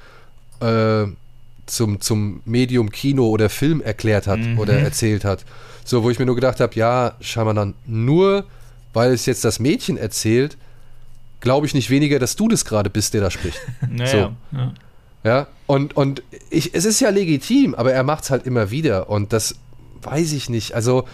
äh, 0.60 1.04
zum, 1.66 2.00
zum 2.00 2.40
Medium 2.44 2.90
Kino 2.90 3.28
oder 3.28 3.48
Film 3.50 3.80
erklärt 3.80 4.26
hat 4.26 4.40
Mhm. 4.40 4.58
oder 4.58 4.74
erzählt 4.78 5.24
hat. 5.24 5.44
So, 5.84 6.02
wo 6.02 6.10
ich 6.10 6.18
mir 6.18 6.26
nur 6.26 6.34
gedacht 6.34 6.60
habe, 6.60 6.74
ja, 6.74 7.14
scheinbar 7.20 7.54
dann 7.54 7.74
nur, 7.86 8.44
weil 8.92 9.12
es 9.12 9.26
jetzt 9.26 9.44
das 9.44 9.58
Mädchen 9.58 9.96
erzählt, 9.96 10.56
glaube 11.40 11.66
ich 11.66 11.74
nicht 11.74 11.88
weniger, 11.90 12.18
dass 12.18 12.36
du 12.36 12.48
das 12.48 12.64
gerade 12.64 12.90
bist, 12.90 13.14
der 13.14 13.20
da 13.22 13.30
spricht. 13.30 13.58
Naja. 13.90 14.32
so. 14.52 14.56
Ja. 14.56 14.72
Ja, 15.24 15.46
und, 15.66 15.96
und 15.96 16.22
ich, 16.48 16.74
es 16.74 16.84
ist 16.84 17.00
ja 17.00 17.10
legitim, 17.10 17.74
aber 17.74 17.92
er 17.92 18.04
macht 18.04 18.24
es 18.24 18.30
halt 18.30 18.46
immer 18.46 18.70
wieder 18.70 19.10
und 19.10 19.32
das 19.32 19.56
weiß 20.02 20.32
ich 20.32 20.48
nicht. 20.48 20.74
Also, 20.74 21.06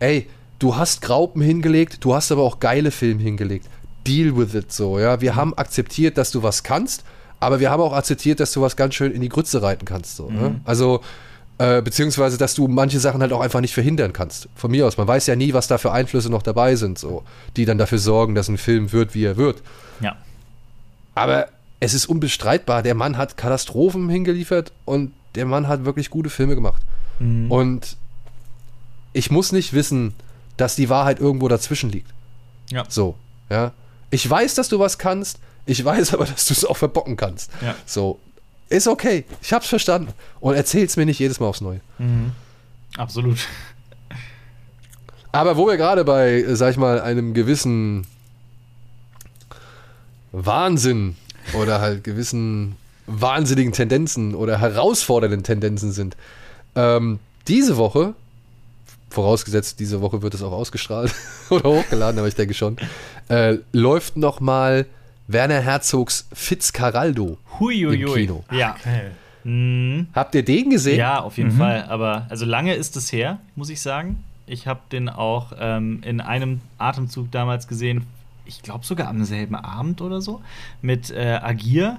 ey, 0.00 0.26
du 0.58 0.76
hast 0.76 1.02
Graupen 1.02 1.42
hingelegt, 1.42 2.04
du 2.04 2.14
hast 2.14 2.32
aber 2.32 2.42
auch 2.42 2.60
geile 2.60 2.90
Filme 2.90 3.22
hingelegt. 3.22 3.66
Deal 4.06 4.36
with 4.36 4.54
it 4.54 4.72
so, 4.72 4.98
ja. 4.98 5.20
Wir 5.20 5.34
haben 5.34 5.54
akzeptiert, 5.56 6.18
dass 6.18 6.30
du 6.30 6.42
was 6.42 6.62
kannst, 6.62 7.04
aber 7.40 7.60
wir 7.60 7.70
haben 7.70 7.82
auch 7.82 7.92
akzeptiert, 7.92 8.40
dass 8.40 8.52
du 8.52 8.60
was 8.60 8.76
ganz 8.76 8.94
schön 8.94 9.12
in 9.12 9.20
die 9.20 9.28
Grütze 9.28 9.62
reiten 9.62 9.84
kannst. 9.84 10.16
So, 10.16 10.30
ne? 10.30 10.60
Also, 10.64 11.00
äh, 11.58 11.82
beziehungsweise, 11.82 12.36
dass 12.36 12.54
du 12.54 12.66
manche 12.68 12.98
Sachen 12.98 13.20
halt 13.20 13.32
auch 13.32 13.40
einfach 13.40 13.60
nicht 13.60 13.74
verhindern 13.74 14.12
kannst. 14.12 14.48
Von 14.56 14.72
mir 14.72 14.86
aus. 14.86 14.96
Man 14.96 15.06
weiß 15.06 15.26
ja 15.26 15.36
nie, 15.36 15.54
was 15.54 15.68
da 15.68 15.78
für 15.78 15.92
Einflüsse 15.92 16.28
noch 16.28 16.42
dabei 16.42 16.74
sind, 16.76 16.98
so, 16.98 17.22
die 17.56 17.64
dann 17.64 17.78
dafür 17.78 17.98
sorgen, 17.98 18.34
dass 18.34 18.48
ein 18.48 18.58
Film 18.58 18.92
wird, 18.92 19.14
wie 19.14 19.24
er 19.24 19.36
wird. 19.36 19.62
Ja. 20.00 20.16
Aber 21.14 21.48
es 21.80 21.94
ist 21.94 22.06
unbestreitbar, 22.06 22.82
der 22.82 22.94
Mann 22.94 23.16
hat 23.16 23.36
Katastrophen 23.36 24.08
hingeliefert 24.08 24.72
und 24.84 25.12
der 25.34 25.46
Mann 25.46 25.68
hat 25.68 25.84
wirklich 25.84 26.10
gute 26.10 26.30
Filme 26.30 26.54
gemacht. 26.54 26.82
Mhm. 27.18 27.50
Und 27.50 27.96
ich 29.12 29.30
muss 29.30 29.52
nicht 29.52 29.72
wissen, 29.74 30.14
dass 30.56 30.76
die 30.76 30.88
Wahrheit 30.88 31.20
irgendwo 31.20 31.48
dazwischen 31.48 31.90
liegt. 31.90 32.10
Ja. 32.70 32.84
So, 32.88 33.16
ja. 33.50 33.72
Ich 34.10 34.28
weiß, 34.28 34.54
dass 34.54 34.68
du 34.68 34.78
was 34.78 34.98
kannst, 34.98 35.38
ich 35.66 35.84
weiß 35.84 36.14
aber, 36.14 36.24
dass 36.26 36.46
du 36.46 36.54
es 36.54 36.64
auch 36.64 36.76
verbocken 36.76 37.16
kannst. 37.16 37.50
Ja. 37.60 37.74
So, 37.86 38.18
ist 38.68 38.88
okay, 38.88 39.24
ich 39.42 39.52
hab's 39.52 39.68
verstanden. 39.68 40.12
Und 40.40 40.54
erzähl's 40.54 40.96
mir 40.96 41.06
nicht 41.06 41.18
jedes 41.18 41.40
Mal 41.40 41.46
aufs 41.46 41.60
Neue. 41.60 41.80
Mhm. 41.98 42.32
Absolut. 42.96 43.38
Aber 45.32 45.56
wo 45.56 45.66
wir 45.66 45.76
gerade 45.76 46.04
bei, 46.04 46.44
sag 46.54 46.70
ich 46.70 46.76
mal, 46.76 47.00
einem 47.00 47.34
gewissen 47.34 48.06
Wahnsinn 50.30 51.16
oder 51.54 51.80
halt 51.80 52.04
gewissen 52.04 52.76
wahnsinnigen 53.06 53.72
Tendenzen 53.72 54.34
oder 54.34 54.58
herausfordernden 54.58 55.42
Tendenzen 55.42 55.92
sind, 55.92 56.16
ähm, 56.76 57.18
diese 57.48 57.76
Woche, 57.76 58.14
vorausgesetzt, 59.14 59.80
diese 59.80 60.00
Woche 60.00 60.20
wird 60.22 60.34
es 60.34 60.42
auch 60.42 60.52
ausgestrahlt 60.52 61.14
oder 61.50 61.68
hochgeladen, 61.70 62.18
aber 62.18 62.28
ich 62.28 62.34
denke 62.34 62.54
schon, 62.54 62.76
äh, 63.28 63.58
läuft 63.72 64.16
noch 64.16 64.40
mal 64.40 64.86
Werner 65.26 65.60
Herzogs 65.60 66.26
Fitzcarraldo 66.32 67.38
Huiuiui. 67.58 68.02
im 68.02 68.14
Kino. 68.14 68.44
Ja. 68.50 68.76
Okay. 68.78 69.10
Mhm. 69.44 70.08
Habt 70.14 70.34
ihr 70.34 70.44
den 70.44 70.70
gesehen? 70.70 70.98
Ja, 70.98 71.20
auf 71.20 71.36
jeden 71.38 71.54
Mhm. 71.54 71.58
Fall. 71.58 71.84
Aber 71.88 72.26
also 72.28 72.44
lange 72.44 72.74
ist 72.74 72.96
es 72.96 73.12
her, 73.12 73.38
muss 73.56 73.70
ich 73.70 73.80
sagen. 73.80 74.22
Ich 74.46 74.66
habe 74.66 74.80
den 74.92 75.08
auch 75.08 75.52
ähm, 75.58 76.02
in 76.04 76.20
einem 76.20 76.60
Atemzug 76.76 77.30
damals 77.30 77.66
gesehen, 77.68 78.06
ich 78.46 78.62
glaube 78.62 78.84
sogar 78.84 79.08
am 79.08 79.24
selben 79.24 79.54
Abend 79.54 80.02
oder 80.02 80.20
so, 80.20 80.42
mit 80.82 81.10
äh, 81.10 81.38
Agir. 81.42 81.98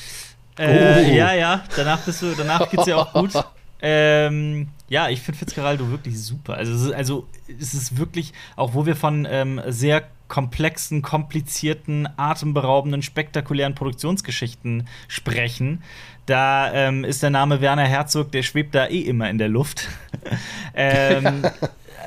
äh, 0.58 1.04
oh. 1.08 1.14
Ja, 1.14 1.32
ja, 1.34 1.62
danach 1.76 2.00
bist 2.00 2.22
du, 2.22 2.34
danach 2.36 2.68
geht's 2.70 2.84
dir 2.84 2.98
auch 2.98 3.12
gut. 3.12 3.30
Ähm, 3.80 4.68
ja, 4.88 5.08
ich 5.08 5.20
finde 5.20 5.38
Fitzgeraldo 5.38 5.90
wirklich 5.90 6.20
super. 6.20 6.54
Also 6.54 6.72
es, 6.72 6.82
ist, 6.82 6.92
also, 6.92 7.26
es 7.60 7.74
ist 7.74 7.98
wirklich, 7.98 8.32
auch 8.56 8.74
wo 8.74 8.86
wir 8.86 8.96
von 8.96 9.26
ähm, 9.30 9.60
sehr 9.66 10.04
komplexen, 10.28 11.02
komplizierten, 11.02 12.08
atemberaubenden, 12.16 13.02
spektakulären 13.02 13.74
Produktionsgeschichten 13.74 14.88
sprechen, 15.08 15.82
da 16.26 16.72
ähm, 16.72 17.04
ist 17.04 17.22
der 17.22 17.30
Name 17.30 17.60
Werner 17.60 17.86
Herzog, 17.86 18.32
der 18.32 18.42
schwebt 18.42 18.74
da 18.74 18.86
eh 18.86 19.00
immer 19.00 19.30
in 19.30 19.38
der 19.38 19.48
Luft. 19.48 19.88
ähm, 20.74 21.44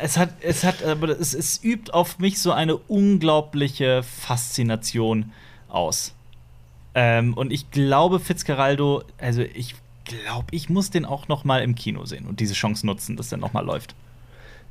es 0.02 0.18
hat, 0.18 0.32
es 0.42 0.64
hat, 0.64 0.84
aber 0.84 1.10
es, 1.10 1.34
es 1.34 1.64
übt 1.64 1.92
auf 1.94 2.20
mich 2.20 2.42
so 2.42 2.52
eine 2.52 2.76
unglaubliche 2.76 4.04
Faszination 4.04 5.32
aus. 5.70 6.14
Ähm, 6.96 7.34
und 7.36 7.54
ich 7.54 7.72
glaube, 7.72 8.20
Fitzgeraldo, 8.20 9.04
also 9.18 9.42
ich 9.42 9.76
glaube, 10.10 10.48
ich 10.52 10.70
muss 10.70 10.90
den 10.90 11.06
auch 11.06 11.28
noch 11.28 11.44
mal 11.44 11.62
im 11.62 11.76
Kino 11.76 12.06
sehen 12.06 12.26
und 12.26 12.40
diese 12.40 12.54
Chance 12.54 12.86
nutzen, 12.86 13.16
dass 13.16 13.30
der 13.30 13.38
noch 13.38 13.54
mal 13.54 13.66
läuft. 13.66 13.96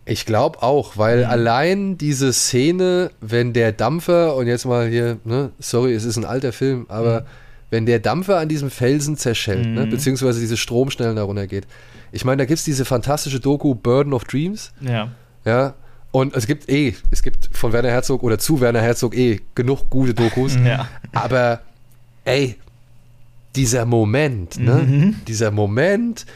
Ich 0.05 0.25
glaube 0.25 0.63
auch, 0.63 0.97
weil 0.97 1.25
mhm. 1.25 1.31
allein 1.31 1.99
diese 1.99 2.33
Szene, 2.33 3.11
wenn 3.21 3.53
der 3.53 3.73
Dampfer, 3.73 4.37
und 4.37 4.47
jetzt 4.47 4.65
mal 4.65 4.89
hier, 4.89 5.19
ne, 5.25 5.51
sorry, 5.59 5.93
es 5.93 6.05
ist 6.05 6.17
ein 6.17 6.25
alter 6.25 6.53
Film, 6.53 6.87
aber 6.89 7.21
mhm. 7.21 7.25
wenn 7.71 7.87
der 7.87 7.99
Dampfer 7.99 8.39
an 8.39 8.49
diesem 8.49 8.71
Felsen 8.71 9.17
zerschellt, 9.17 9.67
ne, 9.67 9.69
mhm. 9.69 9.75
ne, 9.75 9.87
beziehungsweise 9.87 10.41
diese 10.41 10.57
Stromschnellen 10.57 11.17
darunter 11.17 11.47
geht. 11.47 11.67
Ich 12.11 12.25
meine, 12.25 12.39
da 12.39 12.45
gibt 12.47 12.59
es 12.59 12.65
diese 12.65 12.85
fantastische 12.85 13.39
Doku 13.39 13.75
Burden 13.75 14.15
of 14.15 14.25
Dreams. 14.25 14.73
Ja. 14.81 15.11
Ja. 15.45 15.75
Und 16.11 16.35
es 16.35 16.47
gibt 16.47 16.71
eh, 16.71 16.95
es 17.11 17.23
gibt 17.23 17.51
von 17.53 17.73
Werner 17.73 17.91
Herzog 17.91 18.23
oder 18.23 18.39
zu 18.39 18.61
Werner 18.63 18.81
Herzog 18.81 19.15
eh 19.15 19.41
genug 19.55 19.91
gute 19.91 20.15
Dokus. 20.15 20.57
Ja. 20.65 20.89
Aber 21.13 21.61
ey, 22.25 22.57
dieser 23.57 23.87
Moment, 23.87 24.59
ne? 24.59 24.75
Mhm. 24.75 25.17
Dieser 25.27 25.51
Moment, 25.51 26.27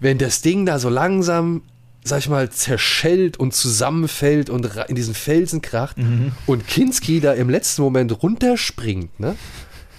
wenn 0.00 0.18
das 0.18 0.42
Ding 0.42 0.66
da 0.66 0.78
so 0.78 0.88
langsam, 0.88 1.62
sag 2.02 2.18
ich 2.20 2.28
mal, 2.28 2.50
zerschellt 2.50 3.36
und 3.36 3.54
zusammenfällt 3.54 4.50
und 4.50 4.70
in 4.88 4.94
diesen 4.94 5.14
Felsen 5.14 5.62
kracht 5.62 5.98
mhm. 5.98 6.32
und 6.46 6.66
Kinski 6.66 7.20
da 7.20 7.32
im 7.32 7.48
letzten 7.48 7.82
Moment 7.82 8.22
runterspringt, 8.22 9.18
ne? 9.20 9.36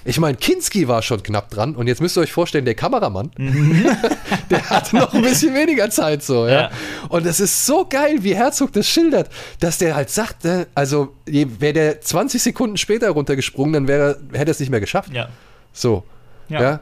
Ich 0.07 0.19
meine, 0.19 0.37
Kinski 0.37 0.87
war 0.87 1.01
schon 1.01 1.23
knapp 1.23 1.49
dran 1.49 1.75
und 1.75 1.87
jetzt 1.87 1.99
müsst 1.99 2.15
ihr 2.15 2.21
euch 2.21 2.31
vorstellen, 2.31 2.63
der 2.63 2.75
Kameramann, 2.75 3.31
mhm. 3.37 3.87
der 4.51 4.69
hatte 4.69 4.97
noch 4.97 5.11
ein 5.15 5.23
bisschen 5.23 5.55
weniger 5.55 5.89
Zeit 5.89 6.21
so, 6.21 6.45
ja? 6.45 6.53
ja. 6.53 6.71
Und 7.09 7.25
das 7.25 7.39
ist 7.39 7.65
so 7.65 7.87
geil, 7.89 8.19
wie 8.21 8.35
Herzog 8.35 8.71
das 8.73 8.87
schildert, 8.87 9.31
dass 9.59 9.79
der 9.79 9.95
halt 9.95 10.11
sagt, 10.11 10.43
ne, 10.43 10.67
also 10.75 11.15
wäre 11.25 11.73
der 11.73 12.01
20 12.01 12.39
Sekunden 12.39 12.77
später 12.77 13.09
runtergesprungen, 13.09 13.73
dann 13.73 13.87
wäre, 13.87 14.19
hätte 14.31 14.51
er 14.51 14.53
es 14.53 14.59
nicht 14.59 14.69
mehr 14.69 14.79
geschafft. 14.79 15.11
Ja. 15.11 15.29
So. 15.73 16.03
Ja. 16.49 16.61
ja? 16.61 16.79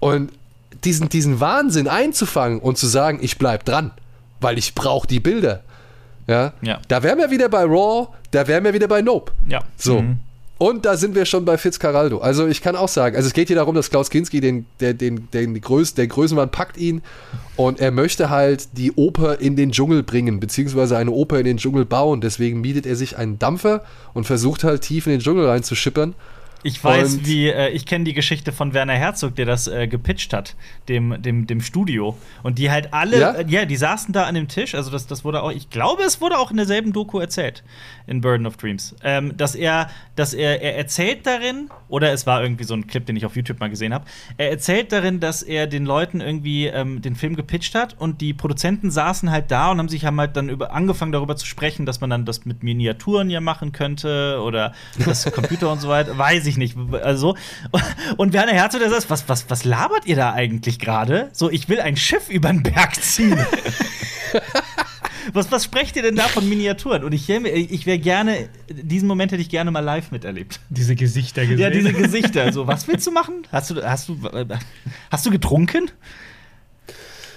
Und 0.00 0.32
diesen, 0.84 1.08
diesen 1.08 1.40
Wahnsinn 1.40 1.88
einzufangen 1.88 2.60
und 2.60 2.78
zu 2.78 2.86
sagen, 2.86 3.18
ich 3.22 3.38
bleib 3.38 3.64
dran, 3.64 3.92
weil 4.40 4.58
ich 4.58 4.74
brauche 4.74 5.06
die 5.06 5.20
Bilder. 5.20 5.62
Ja? 6.26 6.52
ja. 6.62 6.80
Da 6.88 7.02
wären 7.02 7.18
wir 7.18 7.30
wieder 7.30 7.48
bei 7.48 7.62
Raw, 7.62 8.08
da 8.30 8.46
wären 8.46 8.64
wir 8.64 8.74
wieder 8.74 8.88
bei 8.88 9.02
Nope. 9.02 9.32
Ja. 9.48 9.60
So. 9.76 10.02
Mhm. 10.02 10.20
Und 10.58 10.86
da 10.86 10.96
sind 10.96 11.14
wir 11.14 11.26
schon 11.26 11.44
bei 11.44 11.58
Fitzcarraldo. 11.58 12.18
Also 12.18 12.46
ich 12.46 12.62
kann 12.62 12.76
auch 12.76 12.88
sagen, 12.88 13.14
also 13.14 13.26
es 13.26 13.34
geht 13.34 13.48
hier 13.48 13.56
darum, 13.56 13.74
dass 13.74 13.90
Klaus 13.90 14.08
Kinski 14.08 14.40
den, 14.40 14.64
der, 14.80 14.94
den, 14.94 15.28
den 15.30 15.60
Größ, 15.60 15.92
der 15.92 16.06
Größenwahn 16.06 16.50
packt 16.50 16.78
ihn 16.78 17.02
und 17.56 17.78
er 17.78 17.90
möchte 17.90 18.30
halt 18.30 18.68
die 18.72 18.92
Oper 18.92 19.38
in 19.38 19.54
den 19.56 19.72
Dschungel 19.72 20.02
bringen, 20.02 20.40
beziehungsweise 20.40 20.96
eine 20.96 21.10
Oper 21.10 21.38
in 21.38 21.44
den 21.44 21.58
Dschungel 21.58 21.84
bauen. 21.84 22.22
Deswegen 22.22 22.62
mietet 22.62 22.86
er 22.86 22.96
sich 22.96 23.18
einen 23.18 23.38
Dampfer 23.38 23.84
und 24.14 24.24
versucht 24.24 24.64
halt 24.64 24.80
tief 24.80 25.06
in 25.06 25.12
den 25.12 25.20
Dschungel 25.20 25.46
reinzuschippern. 25.46 26.14
Ich 26.66 26.82
weiß, 26.82 27.14
und 27.14 27.26
wie, 27.26 27.48
äh, 27.48 27.68
ich 27.68 27.86
kenne 27.86 28.04
die 28.04 28.12
Geschichte 28.12 28.50
von 28.50 28.74
Werner 28.74 28.94
Herzog, 28.94 29.36
der 29.36 29.46
das 29.46 29.68
äh, 29.68 29.86
gepitcht 29.86 30.32
hat, 30.32 30.56
dem, 30.88 31.22
dem, 31.22 31.46
dem 31.46 31.60
Studio. 31.60 32.18
Und 32.42 32.58
die 32.58 32.72
halt 32.72 32.92
alle, 32.92 33.20
ja? 33.20 33.30
Äh, 33.32 33.46
ja? 33.48 33.64
die 33.66 33.76
saßen 33.76 34.12
da 34.12 34.24
an 34.24 34.34
dem 34.34 34.48
Tisch, 34.48 34.74
also 34.74 34.90
das, 34.90 35.06
das 35.06 35.24
wurde 35.24 35.44
auch, 35.44 35.52
ich 35.52 35.70
glaube, 35.70 36.02
es 36.02 36.20
wurde 36.20 36.38
auch 36.38 36.50
in 36.50 36.56
derselben 36.56 36.92
Doku 36.92 37.20
erzählt, 37.20 37.62
in 38.08 38.20
Burden 38.20 38.46
of 38.46 38.56
Dreams, 38.56 38.96
ähm, 39.04 39.36
dass 39.36 39.54
er, 39.54 39.90
dass 40.16 40.34
er, 40.34 40.60
er 40.60 40.76
erzählt 40.76 41.24
darin, 41.24 41.70
oder 41.88 42.12
es 42.12 42.26
war 42.26 42.42
irgendwie 42.42 42.64
so 42.64 42.74
ein 42.74 42.88
Clip, 42.88 43.06
den 43.06 43.14
ich 43.14 43.24
auf 43.24 43.36
YouTube 43.36 43.60
mal 43.60 43.70
gesehen 43.70 43.94
habe, 43.94 44.04
er 44.36 44.50
erzählt 44.50 44.90
darin, 44.90 45.20
dass 45.20 45.44
er 45.44 45.68
den 45.68 45.84
Leuten 45.84 46.20
irgendwie 46.20 46.66
ähm, 46.66 47.00
den 47.00 47.14
Film 47.14 47.36
gepitcht 47.36 47.76
hat 47.76 47.94
und 47.96 48.20
die 48.20 48.34
Produzenten 48.34 48.90
saßen 48.90 49.30
halt 49.30 49.52
da 49.52 49.70
und 49.70 49.78
haben 49.78 49.88
sich 49.88 50.04
haben 50.04 50.18
halt 50.18 50.36
dann 50.36 50.48
über, 50.48 50.72
angefangen 50.72 51.12
darüber 51.12 51.36
zu 51.36 51.46
sprechen, 51.46 51.86
dass 51.86 52.00
man 52.00 52.10
dann 52.10 52.24
das 52.24 52.44
mit 52.44 52.64
Miniaturen 52.64 53.30
ja 53.30 53.40
machen 53.40 53.70
könnte 53.70 54.40
oder 54.42 54.72
das 55.04 55.24
Computer 55.32 55.70
und 55.70 55.80
so 55.80 55.88
weiter, 55.88 56.18
weiß 56.18 56.46
ich 56.46 56.55
ich 56.56 56.74
nicht. 56.74 56.94
Also, 57.02 57.36
und 58.16 58.32
Werner 58.32 58.52
Herzog, 58.52 58.80
der 58.80 58.90
sagt, 58.90 59.10
was, 59.10 59.28
was, 59.28 59.48
was 59.48 59.64
labert 59.64 60.06
ihr 60.06 60.16
da 60.16 60.32
eigentlich 60.32 60.78
gerade? 60.78 61.28
So, 61.32 61.50
ich 61.50 61.68
will 61.68 61.80
ein 61.80 61.96
Schiff 61.96 62.28
über 62.28 62.48
den 62.48 62.62
Berg 62.62 62.94
ziehen. 62.96 63.38
was, 65.32 65.50
was 65.50 65.64
sprecht 65.64 65.96
ihr 65.96 66.02
denn 66.02 66.16
da 66.16 66.24
von 66.24 66.48
Miniaturen? 66.48 67.04
Und 67.04 67.12
ich, 67.12 67.28
ich 67.28 67.86
wäre 67.86 67.98
gerne, 67.98 68.48
diesen 68.68 69.08
Moment 69.08 69.32
hätte 69.32 69.42
ich 69.42 69.48
gerne 69.48 69.70
mal 69.70 69.80
live 69.80 70.10
miterlebt. 70.10 70.60
Diese 70.68 70.94
Gesichter 70.94 71.42
gesehen. 71.42 71.58
Ja, 71.58 71.70
diese 71.70 71.92
Gesichter. 71.92 72.46
So, 72.56 72.66
was 72.66 72.86
willst 72.88 73.06
du 73.06 73.10
machen? 73.10 73.46
Hast 73.50 73.70
du, 73.70 73.82
hast 73.82 74.08
du, 74.08 74.16
hast 75.10 75.26
du 75.26 75.30
getrunken? 75.30 75.90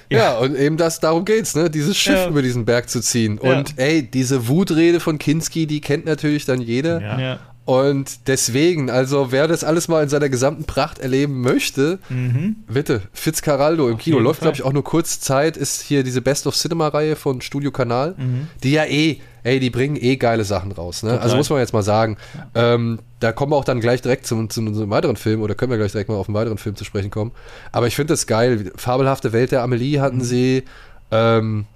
Ja. 0.10 0.18
ja, 0.18 0.38
und 0.38 0.56
eben 0.56 0.78
das, 0.78 1.00
darum 1.00 1.26
geht's, 1.26 1.56
ne? 1.56 1.70
Dieses 1.70 1.98
Schiff 1.98 2.16
ja. 2.16 2.30
über 2.30 2.42
diesen 2.42 2.64
Berg 2.64 2.90
zu 2.90 3.02
ziehen. 3.02 3.38
Und 3.38 3.72
ja. 3.72 3.76
ey, 3.78 4.04
diese 4.04 4.48
Wutrede 4.48 5.00
von 5.00 5.18
Kinski, 5.18 5.68
die 5.68 5.82
kennt 5.82 6.06
natürlich 6.06 6.46
dann 6.46 6.62
jeder. 6.62 7.02
Ja. 7.02 7.40
Und 7.70 8.28
deswegen, 8.28 8.90
also 8.90 9.32
wer 9.32 9.48
das 9.48 9.64
alles 9.64 9.88
mal 9.88 10.02
in 10.02 10.10
seiner 10.10 10.28
gesamten 10.28 10.64
Pracht 10.64 10.98
erleben 10.98 11.42
möchte, 11.42 12.00
mhm. 12.10 12.56
bitte, 12.68 13.04
Fitzcarraldo 13.14 13.90
im 13.90 13.94
Auf 13.94 14.02
Kino. 14.02 14.18
Läuft, 14.18 14.42
glaube 14.42 14.56
ich, 14.56 14.64
auch 14.64 14.74
nur 14.74 14.84
kurz 14.84 15.20
Zeit, 15.20 15.56
ist 15.56 15.84
hier 15.84 16.02
diese 16.02 16.24
Best 16.24 16.48
of 16.48 16.56
Cinema-Reihe 16.56 17.16
von 17.16 17.42
Studio 17.42 17.70
Kanal, 17.70 18.16
mhm. 18.18 18.48
die 18.64 18.72
ja 18.72 18.86
eh, 18.86 19.20
ey, 19.44 19.60
die 19.60 19.70
bringen 19.70 19.98
eh 19.98 20.16
geile 20.16 20.46
Sachen 20.46 20.72
raus. 20.72 21.04
Ne? 21.04 21.22
Also 21.22 21.36
muss 21.36 21.52
man 21.52 21.60
jetzt 21.60 21.72
mal 21.72 21.84
sagen. 21.84 22.18
Ähm, 22.56 22.98
da 23.20 23.34
kommen 23.34 23.52
wir 23.52 23.58
auch 23.58 23.66
dann 23.66 23.82
gleich 23.82 24.02
direkt 24.02 24.26
zum, 24.26 24.50
zu 24.50 24.62
einem 24.62 24.90
weiteren 24.90 25.16
Film 25.16 25.44
oder 25.44 25.54
können 25.54 25.70
wir 25.70 25.78
gleich 25.78 25.92
direkt 25.92 26.10
mal 26.10 26.16
auf 26.16 26.28
einen 26.28 26.34
weiteren 26.34 26.58
Film 26.58 26.76
zu 26.76 26.86
sprechen 26.86 27.12
kommen. 27.12 27.34
Aber 27.72 27.86
ich 27.86 27.96
finde 27.96 28.14
das 28.14 28.26
geil. 28.26 28.72
Fabelhafte 28.78 29.32
Welt 29.32 29.52
der 29.52 29.62
Amelie 29.62 30.02
hatten 30.02 30.18
mhm. 30.18 30.24
sie. 30.24 30.64
Ähm, 31.12 31.68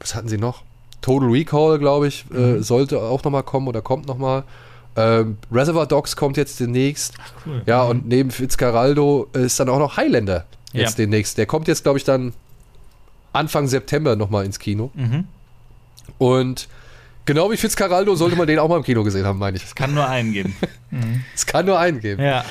was 0.00 0.14
hatten 0.14 0.28
sie 0.28 0.38
noch? 0.38 0.62
Total 1.02 1.28
Recall, 1.28 1.78
glaube 1.78 2.08
ich, 2.08 2.24
äh, 2.32 2.38
mhm. 2.38 2.62
sollte 2.62 3.02
auch 3.02 3.22
noch 3.22 3.30
mal 3.30 3.42
kommen 3.42 3.68
oder 3.68 3.82
kommt 3.82 4.06
noch 4.08 4.16
mal. 4.16 4.44
Ähm, 4.96 5.38
Reservoir 5.50 5.86
Dogs 5.86 6.16
kommt 6.16 6.36
jetzt 6.36 6.60
demnächst. 6.60 7.14
Ach, 7.18 7.32
cool. 7.46 7.62
Ja, 7.66 7.84
mhm. 7.84 7.90
und 7.90 8.08
neben 8.08 8.30
Fitzcarraldo 8.30 9.28
ist 9.32 9.58
dann 9.58 9.68
auch 9.68 9.78
noch 9.78 9.96
Highlander 9.96 10.46
jetzt 10.72 10.98
ja. 10.98 11.04
demnächst. 11.04 11.38
Der 11.38 11.46
kommt 11.46 11.68
jetzt, 11.68 11.82
glaube 11.82 11.98
ich, 11.98 12.04
dann 12.04 12.32
Anfang 13.32 13.66
September 13.68 14.16
nochmal 14.16 14.44
ins 14.44 14.58
Kino. 14.58 14.90
Mhm. 14.94 15.24
Und 16.18 16.68
genau 17.24 17.50
wie 17.50 17.56
Fitzcarraldo 17.56 18.14
sollte 18.14 18.36
man 18.36 18.46
den 18.46 18.58
auch 18.58 18.68
mal 18.68 18.76
im 18.76 18.82
Kino 18.82 19.02
gesehen 19.02 19.24
haben, 19.24 19.38
meine 19.38 19.56
ich. 19.56 19.64
Es 19.64 19.74
kann 19.74 19.94
nur 19.94 20.08
einen 20.08 20.32
geben. 20.32 20.54
es 21.34 21.46
kann 21.46 21.66
nur 21.66 21.78
einen 21.78 22.00
geben. 22.00 22.22
Ja. 22.22 22.44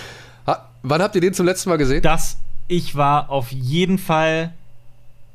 Ha, 0.48 0.70
wann 0.82 1.02
habt 1.02 1.16
ihr 1.16 1.22
den 1.22 1.34
zum 1.34 1.46
letzten 1.46 1.70
Mal 1.70 1.78
gesehen? 1.78 2.02
Das, 2.02 2.38
ich 2.68 2.96
war 2.96 3.30
auf 3.30 3.52
jeden 3.52 3.98
Fall 3.98 4.54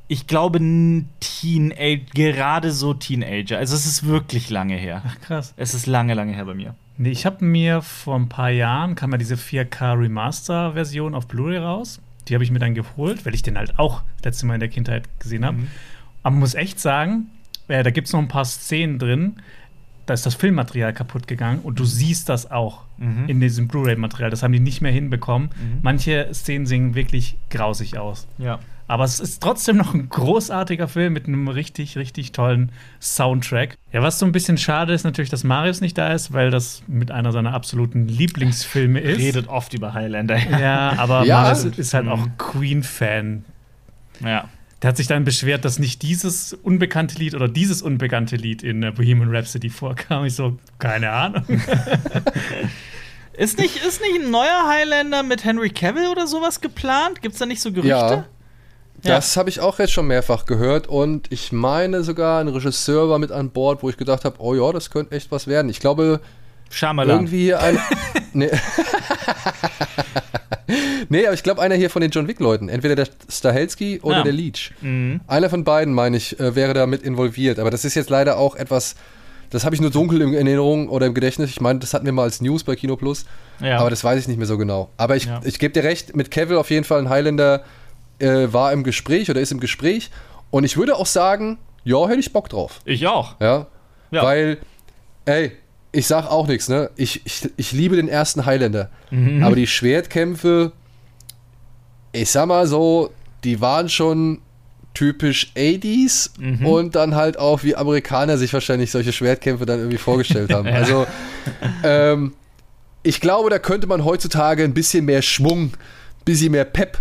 ich 0.08 0.26
glaube, 0.26 0.60
Teenager, 1.20 2.04
gerade 2.14 2.70
so 2.70 2.94
Teenager. 2.94 3.58
Also 3.58 3.74
es 3.74 3.86
ist 3.86 4.06
wirklich 4.06 4.50
lange 4.50 4.76
her. 4.76 5.02
Ach 5.04 5.20
krass. 5.20 5.52
Es 5.56 5.74
ist 5.74 5.86
lange, 5.86 6.14
lange 6.14 6.32
her 6.32 6.44
bei 6.44 6.54
mir. 6.54 6.74
Nee, 6.98 7.10
ich 7.10 7.26
habe 7.26 7.44
mir 7.44 7.82
vor 7.82 8.16
ein 8.16 8.28
paar 8.28 8.50
Jahren 8.50 8.94
kam 8.94 9.12
ja 9.12 9.18
diese 9.18 9.34
4K 9.34 9.98
Remaster 9.98 10.72
Version 10.72 11.14
auf 11.14 11.26
Blu-ray 11.28 11.58
raus. 11.58 12.00
Die 12.28 12.34
habe 12.34 12.42
ich 12.42 12.50
mir 12.50 12.58
dann 12.58 12.74
geholt, 12.74 13.24
weil 13.24 13.34
ich 13.34 13.42
den 13.42 13.58
halt 13.58 13.78
auch 13.78 14.02
letzte 14.24 14.46
Mal 14.46 14.54
in 14.54 14.60
der 14.60 14.68
Kindheit 14.68 15.04
gesehen 15.20 15.44
habe. 15.44 15.58
Mhm. 15.58 15.68
Aber 16.22 16.32
man 16.32 16.40
muss 16.40 16.54
echt 16.54 16.80
sagen, 16.80 17.28
äh, 17.68 17.82
da 17.82 17.90
gibt 17.90 18.08
es 18.08 18.12
noch 18.12 18.20
ein 18.20 18.28
paar 18.28 18.44
Szenen 18.44 18.98
drin. 18.98 19.36
Da 20.06 20.14
ist 20.14 20.24
das 20.24 20.34
Filmmaterial 20.34 20.92
kaputt 20.92 21.26
gegangen 21.26 21.60
und 21.62 21.78
du 21.78 21.84
siehst 21.84 22.28
das 22.28 22.50
auch 22.50 22.82
mhm. 22.96 23.28
in 23.28 23.40
diesem 23.40 23.68
Blu-ray-Material. 23.68 24.30
Das 24.30 24.42
haben 24.42 24.52
die 24.52 24.60
nicht 24.60 24.80
mehr 24.80 24.92
hinbekommen. 24.92 25.48
Mhm. 25.50 25.78
Manche 25.82 26.28
Szenen 26.32 26.66
sehen 26.66 26.94
wirklich 26.94 27.36
grausig 27.50 27.98
aus. 27.98 28.26
Ja. 28.38 28.58
Aber 28.88 29.04
es 29.04 29.18
ist 29.18 29.42
trotzdem 29.42 29.76
noch 29.76 29.94
ein 29.94 30.08
großartiger 30.08 30.86
Film 30.86 31.12
mit 31.12 31.26
einem 31.26 31.48
richtig, 31.48 31.98
richtig 31.98 32.32
tollen 32.32 32.70
Soundtrack. 33.00 33.76
Ja, 33.92 34.02
was 34.02 34.18
so 34.18 34.26
ein 34.26 34.32
bisschen 34.32 34.58
schade 34.58 34.92
ist 34.92 35.02
natürlich, 35.02 35.30
dass 35.30 35.42
Marius 35.42 35.80
nicht 35.80 35.98
da 35.98 36.12
ist, 36.12 36.32
weil 36.32 36.50
das 36.50 36.82
mit 36.86 37.10
einer 37.10 37.32
seiner 37.32 37.52
absoluten 37.52 38.06
Lieblingsfilme 38.06 39.00
ist. 39.00 39.18
Redet 39.18 39.48
oft 39.48 39.74
über 39.74 39.92
Highlander. 39.92 40.36
Ja, 40.36 40.94
aber 40.98 41.24
ja. 41.24 41.42
Marius 41.42 41.64
ist 41.64 41.94
halt 41.94 42.06
auch 42.06 42.26
mhm. 42.26 42.38
Queen-Fan. 42.38 43.44
Ja. 44.20 44.48
Der 44.82 44.88
hat 44.88 44.96
sich 44.98 45.06
dann 45.06 45.24
beschwert, 45.24 45.64
dass 45.64 45.78
nicht 45.78 46.02
dieses 46.02 46.52
unbekannte 46.52 47.18
Lied 47.18 47.34
oder 47.34 47.48
dieses 47.48 47.82
unbekannte 47.82 48.36
Lied 48.36 48.62
in 48.62 48.82
äh, 48.82 48.92
Bohemian 48.92 49.34
Rhapsody 49.34 49.70
vorkam. 49.70 50.26
Ich 50.26 50.34
so, 50.34 50.58
keine 50.78 51.10
Ahnung. 51.10 51.44
ist, 53.32 53.58
nicht, 53.58 53.76
ist 53.84 54.00
nicht 54.00 54.20
ein 54.22 54.30
neuer 54.30 54.68
Highlander 54.68 55.22
mit 55.22 55.44
Henry 55.44 55.70
Cavill 55.70 56.08
oder 56.08 56.26
sowas 56.26 56.60
geplant? 56.60 57.22
Gibt 57.22 57.32
es 57.32 57.38
da 57.38 57.46
nicht 57.46 57.62
so 57.62 57.72
Gerüchte? 57.72 57.88
Ja. 57.88 58.26
Das 59.08 59.36
habe 59.36 59.48
ich 59.48 59.60
auch 59.60 59.78
jetzt 59.78 59.92
schon 59.92 60.06
mehrfach 60.06 60.44
gehört 60.46 60.86
und 60.88 61.30
ich 61.32 61.52
meine 61.52 62.02
sogar, 62.02 62.40
ein 62.40 62.48
Regisseur 62.48 63.08
war 63.08 63.18
mit 63.18 63.32
an 63.32 63.50
Bord, 63.50 63.82
wo 63.82 63.88
ich 63.90 63.96
gedacht 63.96 64.24
habe, 64.24 64.36
oh 64.40 64.54
ja, 64.54 64.72
das 64.72 64.90
könnte 64.90 65.14
echt 65.14 65.30
was 65.30 65.46
werden. 65.46 65.68
Ich 65.70 65.80
glaube, 65.80 66.20
Shyamalan. 66.70 67.16
Irgendwie 67.18 67.42
hier 67.44 67.60
ein. 67.60 67.78
nee. 68.32 68.50
nee, 71.08 71.24
aber 71.26 71.34
ich 71.34 71.42
glaube, 71.42 71.62
einer 71.62 71.74
hier 71.74 71.90
von 71.90 72.02
den 72.02 72.10
John 72.10 72.26
Wick-Leuten. 72.28 72.68
Entweder 72.68 72.94
der 72.96 73.06
Stahelski 73.28 74.00
oder 74.02 74.18
Ja. 74.18 74.22
der 74.24 74.32
Leech. 74.32 74.72
Mhm. 74.80 75.20
Einer 75.26 75.50
von 75.50 75.64
beiden, 75.64 75.94
meine 75.94 76.16
ich, 76.16 76.38
äh, 76.40 76.54
wäre 76.54 76.74
da 76.74 76.86
mit 76.86 77.02
involviert. 77.02 77.58
Aber 77.58 77.70
das 77.70 77.84
ist 77.84 77.94
jetzt 77.94 78.10
leider 78.10 78.36
auch 78.38 78.56
etwas. 78.56 78.96
Das 79.50 79.64
habe 79.64 79.74
ich 79.76 79.80
nur 79.80 79.90
dunkel 79.90 80.20
in 80.22 80.34
Erinnerung 80.34 80.88
oder 80.88 81.06
im 81.06 81.14
Gedächtnis. 81.14 81.50
Ich 81.50 81.60
meine, 81.60 81.78
das 81.78 81.94
hatten 81.94 82.04
wir 82.04 82.12
mal 82.12 82.24
als 82.24 82.40
News 82.40 82.64
bei 82.64 82.74
Kino 82.74 82.96
Plus. 82.96 83.26
Ja. 83.60 83.78
Aber 83.78 83.90
das 83.90 84.02
weiß 84.02 84.18
ich 84.20 84.26
nicht 84.28 84.38
mehr 84.38 84.46
so 84.46 84.58
genau. 84.58 84.90
Aber 84.96 85.14
ich, 85.16 85.26
Ja. 85.26 85.40
ich 85.44 85.58
gebe 85.60 85.72
dir 85.72 85.84
recht, 85.84 86.16
mit 86.16 86.30
Cavill 86.32 86.56
auf 86.56 86.70
jeden 86.70 86.84
Fall 86.84 86.98
ein 86.98 87.08
Highlander 87.08 87.62
äh, 88.18 88.52
war 88.52 88.72
im 88.72 88.82
Gespräch 88.84 89.30
oder 89.30 89.40
ist 89.40 89.52
im 89.52 89.60
Gespräch. 89.60 90.10
Und 90.50 90.64
ich 90.64 90.76
würde 90.76 90.96
auch 90.96 91.06
sagen, 91.06 91.58
ja, 91.84 92.06
hätte 92.08 92.20
ich 92.20 92.32
Bock 92.32 92.48
drauf. 92.48 92.80
ich 92.84 93.06
auch. 93.06 93.36
Ja. 93.40 93.66
Ja. 94.10 94.22
Weil, 94.22 94.58
ey, 95.24 95.52
ich 95.92 96.06
sag 96.06 96.26
auch 96.30 96.46
nichts, 96.46 96.68
ne? 96.68 96.90
Ich, 96.96 97.22
ich, 97.24 97.48
ich 97.56 97.72
liebe 97.72 97.96
den 97.96 98.08
ersten 98.08 98.46
Highlander. 98.46 98.90
Mhm. 99.10 99.42
Aber 99.42 99.56
die 99.56 99.66
Schwertkämpfe, 99.66 100.72
ich 102.12 102.30
sag 102.30 102.46
mal 102.46 102.66
so, 102.66 103.10
die 103.44 103.60
waren 103.60 103.88
schon 103.88 104.40
typisch 104.94 105.52
80s 105.56 106.30
Mhm. 106.38 106.66
und 106.66 106.94
dann 106.94 107.14
halt 107.14 107.38
auch, 107.38 107.62
wie 107.62 107.76
Amerikaner 107.76 108.38
sich 108.38 108.52
wahrscheinlich 108.52 108.90
solche 108.90 109.12
Schwertkämpfe 109.12 109.66
dann 109.66 109.78
irgendwie 109.78 109.98
vorgestellt 109.98 110.52
haben. 110.52 110.66
Ja. 110.68 110.74
Also, 110.74 111.06
ähm, 111.84 112.32
ich 113.02 113.20
glaube, 113.20 113.50
da 113.50 113.58
könnte 113.58 113.86
man 113.86 114.04
heutzutage 114.04 114.64
ein 114.64 114.74
bisschen 114.74 115.04
mehr 115.04 115.22
Schwung, 115.22 115.64
ein 115.66 115.72
bisschen 116.24 116.52
mehr 116.52 116.64
Pep 116.64 116.98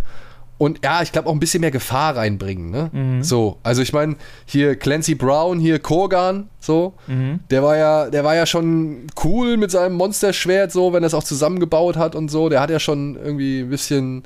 und 0.58 0.80
ja, 0.84 1.02
ich 1.02 1.12
glaube 1.12 1.28
auch 1.28 1.34
ein 1.34 1.40
bisschen 1.40 1.62
mehr 1.62 1.72
Gefahr 1.72 2.16
reinbringen. 2.16 2.70
Ne? 2.72 2.90
Mhm. 2.94 3.24
So, 3.24 3.58
also 3.64 3.82
ich 3.82 3.92
meine, 3.92 4.16
hier 4.46 4.76
Clancy 4.76 5.16
Brown, 5.16 5.60
hier 5.60 5.80
Korgan, 5.80 6.50
so, 6.60 6.94
Mhm. 7.08 7.42
der 7.50 7.62
war 7.64 7.76
ja, 7.78 8.10
der 8.10 8.24
war 8.24 8.36
ja 8.36 8.46
schon 8.46 9.08
cool 9.24 9.58
mit 9.58 9.72
seinem 9.72 9.96
Monsterschwert, 9.96 10.72
so, 10.72 10.94
wenn 10.94 11.04
er 11.04 11.08
es 11.08 11.14
auch 11.14 11.24
zusammengebaut 11.24 11.98
hat 11.98 12.16
und 12.16 12.32
so. 12.32 12.48
Der 12.50 12.62
hat 12.62 12.70
ja 12.70 12.80
schon 12.80 13.16
irgendwie 13.16 13.60
ein 13.62 13.70
bisschen 13.70 14.24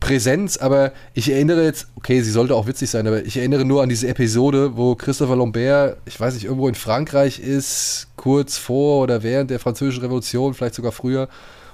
Präsenz, 0.00 0.58
aber 0.58 0.92
ich 1.14 1.30
erinnere 1.30 1.64
jetzt, 1.64 1.88
okay, 1.96 2.20
sie 2.20 2.30
sollte 2.30 2.54
auch 2.54 2.66
witzig 2.66 2.90
sein, 2.90 3.06
aber 3.06 3.24
ich 3.24 3.36
erinnere 3.38 3.64
nur 3.64 3.82
an 3.82 3.88
diese 3.88 4.06
Episode, 4.08 4.76
wo 4.76 4.94
Christopher 4.96 5.36
Lambert, 5.36 5.96
ich 6.04 6.20
weiß 6.20 6.34
nicht, 6.34 6.44
irgendwo 6.44 6.68
in 6.68 6.74
Frankreich 6.74 7.38
ist, 7.38 8.08
kurz 8.16 8.58
vor 8.58 9.02
oder 9.02 9.22
während 9.22 9.50
der 9.50 9.60
Französischen 9.60 10.02
Revolution, 10.02 10.52
vielleicht 10.52 10.74
sogar 10.74 10.92
früher, 10.92 11.28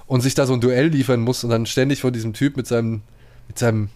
und 0.07 0.21
sich 0.21 0.33
da 0.33 0.45
so 0.45 0.53
ein 0.53 0.61
Duell 0.61 0.87
liefern 0.87 1.19
muss 1.21 1.43
und 1.43 1.49
dann 1.49 1.65
ständig 1.65 1.99
von 2.01 2.13
diesem 2.13 2.31
Typ 2.31 2.55
mit 2.55 2.67
seinem, 2.67 3.01
mit 3.51 3.59
seinem 3.59 3.89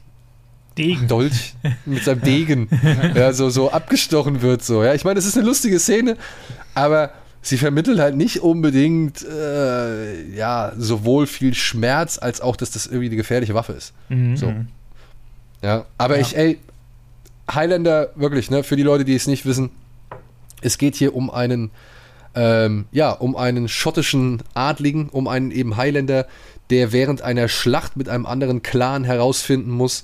Degen. 0.78 1.08
Dolch 1.08 1.53
mit 1.86 2.03
seinem 2.03 2.22
Degen 2.24 2.68
ja, 3.16 3.32
so, 3.32 3.49
so 3.49 3.72
abgestochen 3.72 4.41
wird. 4.41 4.62
So. 4.62 4.84
Ja, 4.84 4.93
ich 4.93 5.06
meine, 5.06 5.18
es 5.18 5.26
ist 5.26 5.38
eine 5.38 5.45
lustige 5.47 5.80
Szene, 5.80 6.18
aber 6.74 7.12
sie 7.41 7.58
vermittelt 7.58 7.99
halt 7.99 8.18
nicht 8.18 8.41
unbedingt 8.41 9.24
äh, 9.24 10.36
ja, 10.36 10.74
sowohl 10.78 11.26
viel 11.28 11.53
Schmerz 11.53 12.18
als 12.22 12.41
auch, 12.41 12.58
dass 12.58 12.72
das 12.72 12.86
irgendwie 12.88 13.06
eine 13.06 13.16
gefährliche 13.16 13.53
Waffe 13.53 13.72
ist. 13.72 13.93
Mhm. 14.10 14.36
So. 14.36 14.53
Ja, 15.62 15.86
aber 15.97 16.16
Ja. 16.16 16.22
ich, 16.22 16.36
ey, 16.36 16.60
Highlander, 17.49 18.10
wirklich, 18.16 18.49
ne, 18.51 18.64
für 18.64 18.76
die 18.76 18.84
Leute, 18.84 19.06
die 19.06 19.16
es 19.16 19.28
nicht 19.28 19.45
wissen, 19.45 19.70
es 20.62 20.78
geht 20.78 20.95
hier 20.95 21.16
um 21.16 21.30
einen, 21.32 21.72
ähm, 22.34 22.86
ja, 22.91 23.12
um 23.12 23.38
einen 23.38 23.70
schottischen 23.70 24.41
Adligen, 24.53 25.08
um 25.08 25.30
einen 25.30 25.51
eben 25.51 25.78
Highlander, 25.78 26.28
der 26.70 26.91
während 26.91 27.22
einer 27.22 27.47
Schlacht 27.47 27.97
mit 27.97 28.09
einem 28.09 28.26
anderen 28.26 28.63
Clan 28.63 29.03
herausfinden 29.03 29.72
muss, 29.72 30.03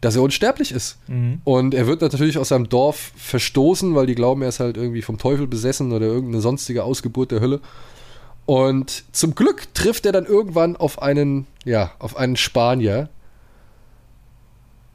dass 0.00 0.16
er 0.16 0.22
unsterblich 0.22 0.72
ist. 0.72 0.98
Mhm. 1.08 1.40
Und 1.44 1.74
er 1.74 1.86
wird 1.86 2.02
natürlich 2.02 2.38
aus 2.38 2.48
seinem 2.48 2.68
Dorf 2.68 3.12
verstoßen, 3.16 3.94
weil 3.94 4.06
die 4.06 4.14
glauben, 4.14 4.42
er 4.42 4.48
ist 4.48 4.60
halt 4.60 4.76
irgendwie 4.76 5.02
vom 5.02 5.18
Teufel 5.18 5.46
besessen 5.46 5.92
oder 5.92 6.06
irgendeine 6.06 6.40
sonstige 6.40 6.84
Ausgeburt 6.84 7.32
der 7.32 7.40
Hölle. 7.40 7.60
Und 8.46 9.04
zum 9.12 9.34
Glück 9.34 9.74
trifft 9.74 10.06
er 10.06 10.12
dann 10.12 10.24
irgendwann 10.24 10.76
auf 10.76 11.02
einen, 11.02 11.46
ja, 11.64 11.92
auf 11.98 12.16
einen 12.16 12.36
Spanier, 12.36 13.10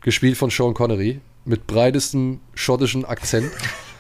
gespielt 0.01 0.37
von 0.37 0.49
Sean 0.49 0.73
Connery, 0.73 1.19
mit 1.45 1.67
breitestem 1.67 2.39
schottischen 2.55 3.05
Akzent, 3.05 3.51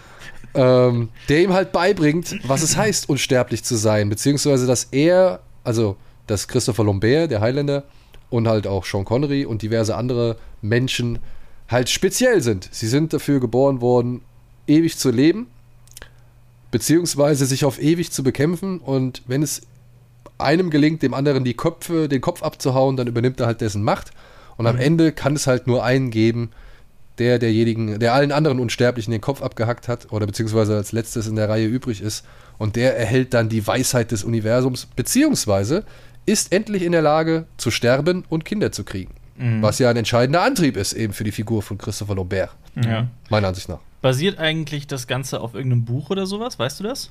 ähm, 0.53 1.09
der 1.29 1.43
ihm 1.43 1.53
halt 1.53 1.71
beibringt, 1.71 2.39
was 2.47 2.61
es 2.61 2.77
heißt, 2.77 3.09
unsterblich 3.09 3.63
zu 3.63 3.75
sein, 3.75 4.09
beziehungsweise 4.09 4.65
dass 4.67 4.85
er, 4.85 5.41
also 5.63 5.97
dass 6.27 6.47
Christopher 6.47 6.83
Lambert, 6.83 7.31
der 7.31 7.41
Highlander, 7.41 7.83
und 8.29 8.47
halt 8.47 8.65
auch 8.65 8.85
Sean 8.85 9.05
Connery 9.05 9.45
und 9.45 9.61
diverse 9.61 9.95
andere 9.95 10.37
Menschen 10.61 11.19
halt 11.67 11.89
speziell 11.89 12.41
sind. 12.41 12.67
Sie 12.71 12.87
sind 12.87 13.13
dafür 13.13 13.39
geboren 13.39 13.79
worden, 13.79 14.21
ewig 14.65 14.97
zu 14.97 15.11
leben, 15.11 15.47
beziehungsweise 16.71 17.45
sich 17.45 17.63
auf 17.63 17.79
ewig 17.79 18.11
zu 18.11 18.23
bekämpfen. 18.23 18.79
Und 18.79 19.21
wenn 19.27 19.43
es 19.43 19.61
einem 20.39 20.69
gelingt, 20.69 21.03
dem 21.03 21.13
anderen 21.13 21.43
die 21.43 21.53
Köpfe, 21.53 22.09
den 22.09 22.21
Kopf 22.21 22.41
abzuhauen, 22.41 22.97
dann 22.97 23.07
übernimmt 23.07 23.39
er 23.39 23.45
halt 23.45 23.61
dessen 23.61 23.83
Macht. 23.83 24.11
Und 24.57 24.67
am 24.67 24.77
Ende 24.77 25.11
kann 25.11 25.35
es 25.35 25.47
halt 25.47 25.67
nur 25.67 25.83
einen 25.83 26.09
geben, 26.09 26.49
der 27.19 27.37
derjenigen, 27.37 27.99
der 27.99 28.13
allen 28.13 28.31
anderen 28.31 28.59
Unsterblichen 28.59 29.11
den 29.11 29.21
Kopf 29.21 29.41
abgehackt 29.41 29.87
hat 29.87 30.11
oder 30.11 30.25
beziehungsweise 30.25 30.75
als 30.75 30.91
letztes 30.91 31.27
in 31.27 31.35
der 31.35 31.49
Reihe 31.49 31.67
übrig 31.67 32.01
ist. 32.01 32.25
Und 32.57 32.75
der 32.75 32.97
erhält 32.97 33.33
dann 33.33 33.49
die 33.49 33.65
Weisheit 33.65 34.11
des 34.11 34.23
Universums, 34.23 34.87
beziehungsweise 34.95 35.85
ist 36.25 36.51
endlich 36.51 36.83
in 36.83 36.91
der 36.91 37.01
Lage 37.01 37.45
zu 37.57 37.71
sterben 37.71 38.23
und 38.29 38.45
Kinder 38.45 38.71
zu 38.71 38.83
kriegen. 38.83 39.13
Was 39.35 39.79
ja 39.79 39.89
ein 39.89 39.97
entscheidender 39.97 40.43
Antrieb 40.43 40.77
ist 40.77 40.93
eben 40.93 41.11
für 41.11 41.23
die 41.23 41.31
Figur 41.31 41.63
von 41.63 41.77
Christopher 41.79 42.15
Lambert, 42.15 42.51
Ja. 42.75 43.07
meiner 43.29 43.47
Ansicht 43.47 43.67
nach. 43.67 43.79
Basiert 44.01 44.37
eigentlich 44.37 44.85
das 44.85 45.07
Ganze 45.07 45.41
auf 45.41 45.53
irgendeinem 45.55 45.85
Buch 45.85 46.11
oder 46.11 46.25
sowas? 46.27 46.59
Weißt 46.59 46.79
du 46.79 46.83
das? 46.83 47.09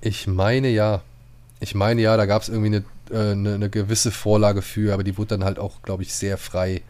Ich 0.00 0.26
meine 0.26 0.68
ja. 0.68 1.02
Ich 1.60 1.74
meine 1.74 2.00
ja, 2.02 2.16
da 2.16 2.26
gab 2.26 2.42
es 2.42 2.48
irgendwie 2.48 2.76
eine, 2.76 2.84
äh, 3.10 3.32
eine, 3.32 3.54
eine 3.54 3.70
gewisse 3.70 4.10
Vorlage 4.10 4.62
für, 4.62 4.92
aber 4.94 5.04
die 5.04 5.16
wurde 5.16 5.28
dann 5.36 5.44
halt 5.44 5.58
auch, 5.58 5.82
glaube 5.82 6.02
ich, 6.02 6.12
sehr 6.14 6.38
frei 6.38 6.80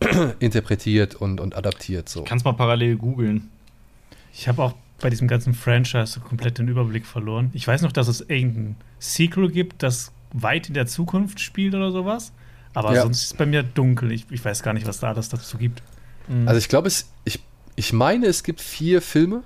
interpretiert 0.38 1.14
und, 1.14 1.40
und 1.40 1.56
adaptiert. 1.56 2.08
So. 2.08 2.24
Kannst 2.24 2.44
mal 2.44 2.52
parallel 2.54 2.96
googeln. 2.96 3.48
Ich 4.32 4.48
habe 4.48 4.62
auch 4.62 4.74
bei 5.00 5.10
diesem 5.10 5.28
ganzen 5.28 5.54
Franchise 5.54 6.06
so 6.06 6.20
komplett 6.20 6.58
den 6.58 6.68
Überblick 6.68 7.06
verloren. 7.06 7.50
Ich 7.52 7.66
weiß 7.66 7.82
noch, 7.82 7.92
dass 7.92 8.08
es 8.08 8.20
irgendein 8.20 8.76
Sequel 8.98 9.50
gibt, 9.50 9.82
das 9.82 10.12
weit 10.32 10.68
in 10.68 10.74
der 10.74 10.86
Zukunft 10.86 11.40
spielt 11.40 11.74
oder 11.74 11.90
sowas. 11.90 12.32
Aber 12.74 12.94
Ja. 12.94 13.02
sonst 13.02 13.22
ist 13.22 13.26
es 13.32 13.34
bei 13.34 13.46
mir 13.46 13.62
dunkel. 13.62 14.12
Ich, 14.12 14.26
ich 14.30 14.44
weiß 14.44 14.62
gar 14.62 14.72
nicht, 14.74 14.86
was 14.86 15.00
da 15.00 15.08
alles 15.08 15.28
dazu 15.28 15.58
gibt. 15.58 15.82
Also 16.46 16.58
ich 16.58 16.68
glaube, 16.68 16.86
es, 16.86 17.10
ich, 17.24 17.40
ich 17.74 17.92
meine, 17.92 18.26
es 18.26 18.44
gibt 18.44 18.60
vier 18.60 19.02
Filme, 19.02 19.42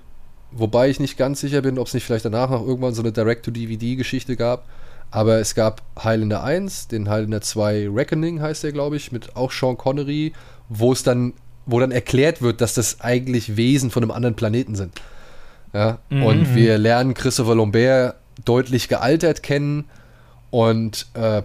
wobei 0.51 0.89
ich 0.89 0.99
nicht 0.99 1.17
ganz 1.17 1.39
sicher 1.39 1.61
bin, 1.63 1.79
ob 1.79 1.87
es 1.87 1.95
nicht 1.95 2.03
vielleicht 2.03 2.25
danach 2.25 2.51
noch 2.51 2.61
irgendwann 2.65 2.93
so 2.93 3.01
eine 3.01 3.11
Direct-to-DVD-Geschichte 3.11 4.35
gab. 4.35 4.67
Aber 5.09 5.39
es 5.39 5.55
gab 5.55 5.81
Highlander 6.03 6.43
1, 6.43 6.89
den 6.89 7.09
Highlander 7.09 7.41
2 7.41 7.89
Reckoning 7.89 8.41
heißt 8.41 8.63
der, 8.63 8.71
glaube 8.71 8.97
ich, 8.97 9.11
mit 9.11 9.35
auch 9.35 9.51
Sean 9.51 9.77
Connery, 9.77 10.33
wo 10.69 10.91
es 10.91 11.01
dann, 11.03 11.33
wo 11.65 11.79
dann 11.79 11.91
erklärt 11.91 12.41
wird, 12.41 12.61
dass 12.61 12.73
das 12.73 13.01
eigentlich 13.01 13.55
Wesen 13.57 13.89
von 13.89 14.03
einem 14.03 14.11
anderen 14.11 14.35
Planeten 14.35 14.75
sind. 14.75 14.93
Ja? 15.75 15.97
Und 16.09 16.55
wir 16.55 16.77
lernen 16.77 17.13
Christopher 17.13 17.53
Lambert 17.55 18.15
deutlich 18.45 18.87
gealtert 18.87 19.43
kennen 19.43 19.85
und 20.51 21.05
äh, 21.15 21.41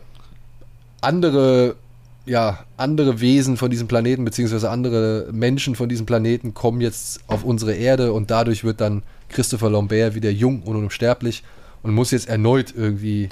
andere, 1.01 1.75
ja, 2.27 2.61
andere 2.77 3.21
Wesen 3.21 3.57
von 3.57 3.71
diesem 3.71 3.89
Planeten, 3.89 4.25
beziehungsweise 4.25 4.71
andere 4.71 5.29
Menschen 5.33 5.75
von 5.75 5.89
diesem 5.89 6.07
Planeten 6.07 6.55
kommen 6.55 6.81
jetzt 6.81 7.21
auf 7.27 7.43
unsere 7.45 7.75
Erde 7.75 8.13
und 8.13 8.31
dadurch 8.31 8.63
wird 8.65 8.81
dann 8.81 9.03
Christopher 9.29 9.71
Lambert 9.71 10.15
wieder 10.15 10.31
jung 10.31 10.63
und 10.63 10.77
unsterblich 10.77 11.43
und 11.83 11.93
muss 11.95 12.11
jetzt 12.11 12.29
erneut 12.29 12.75
irgendwie 12.77 13.31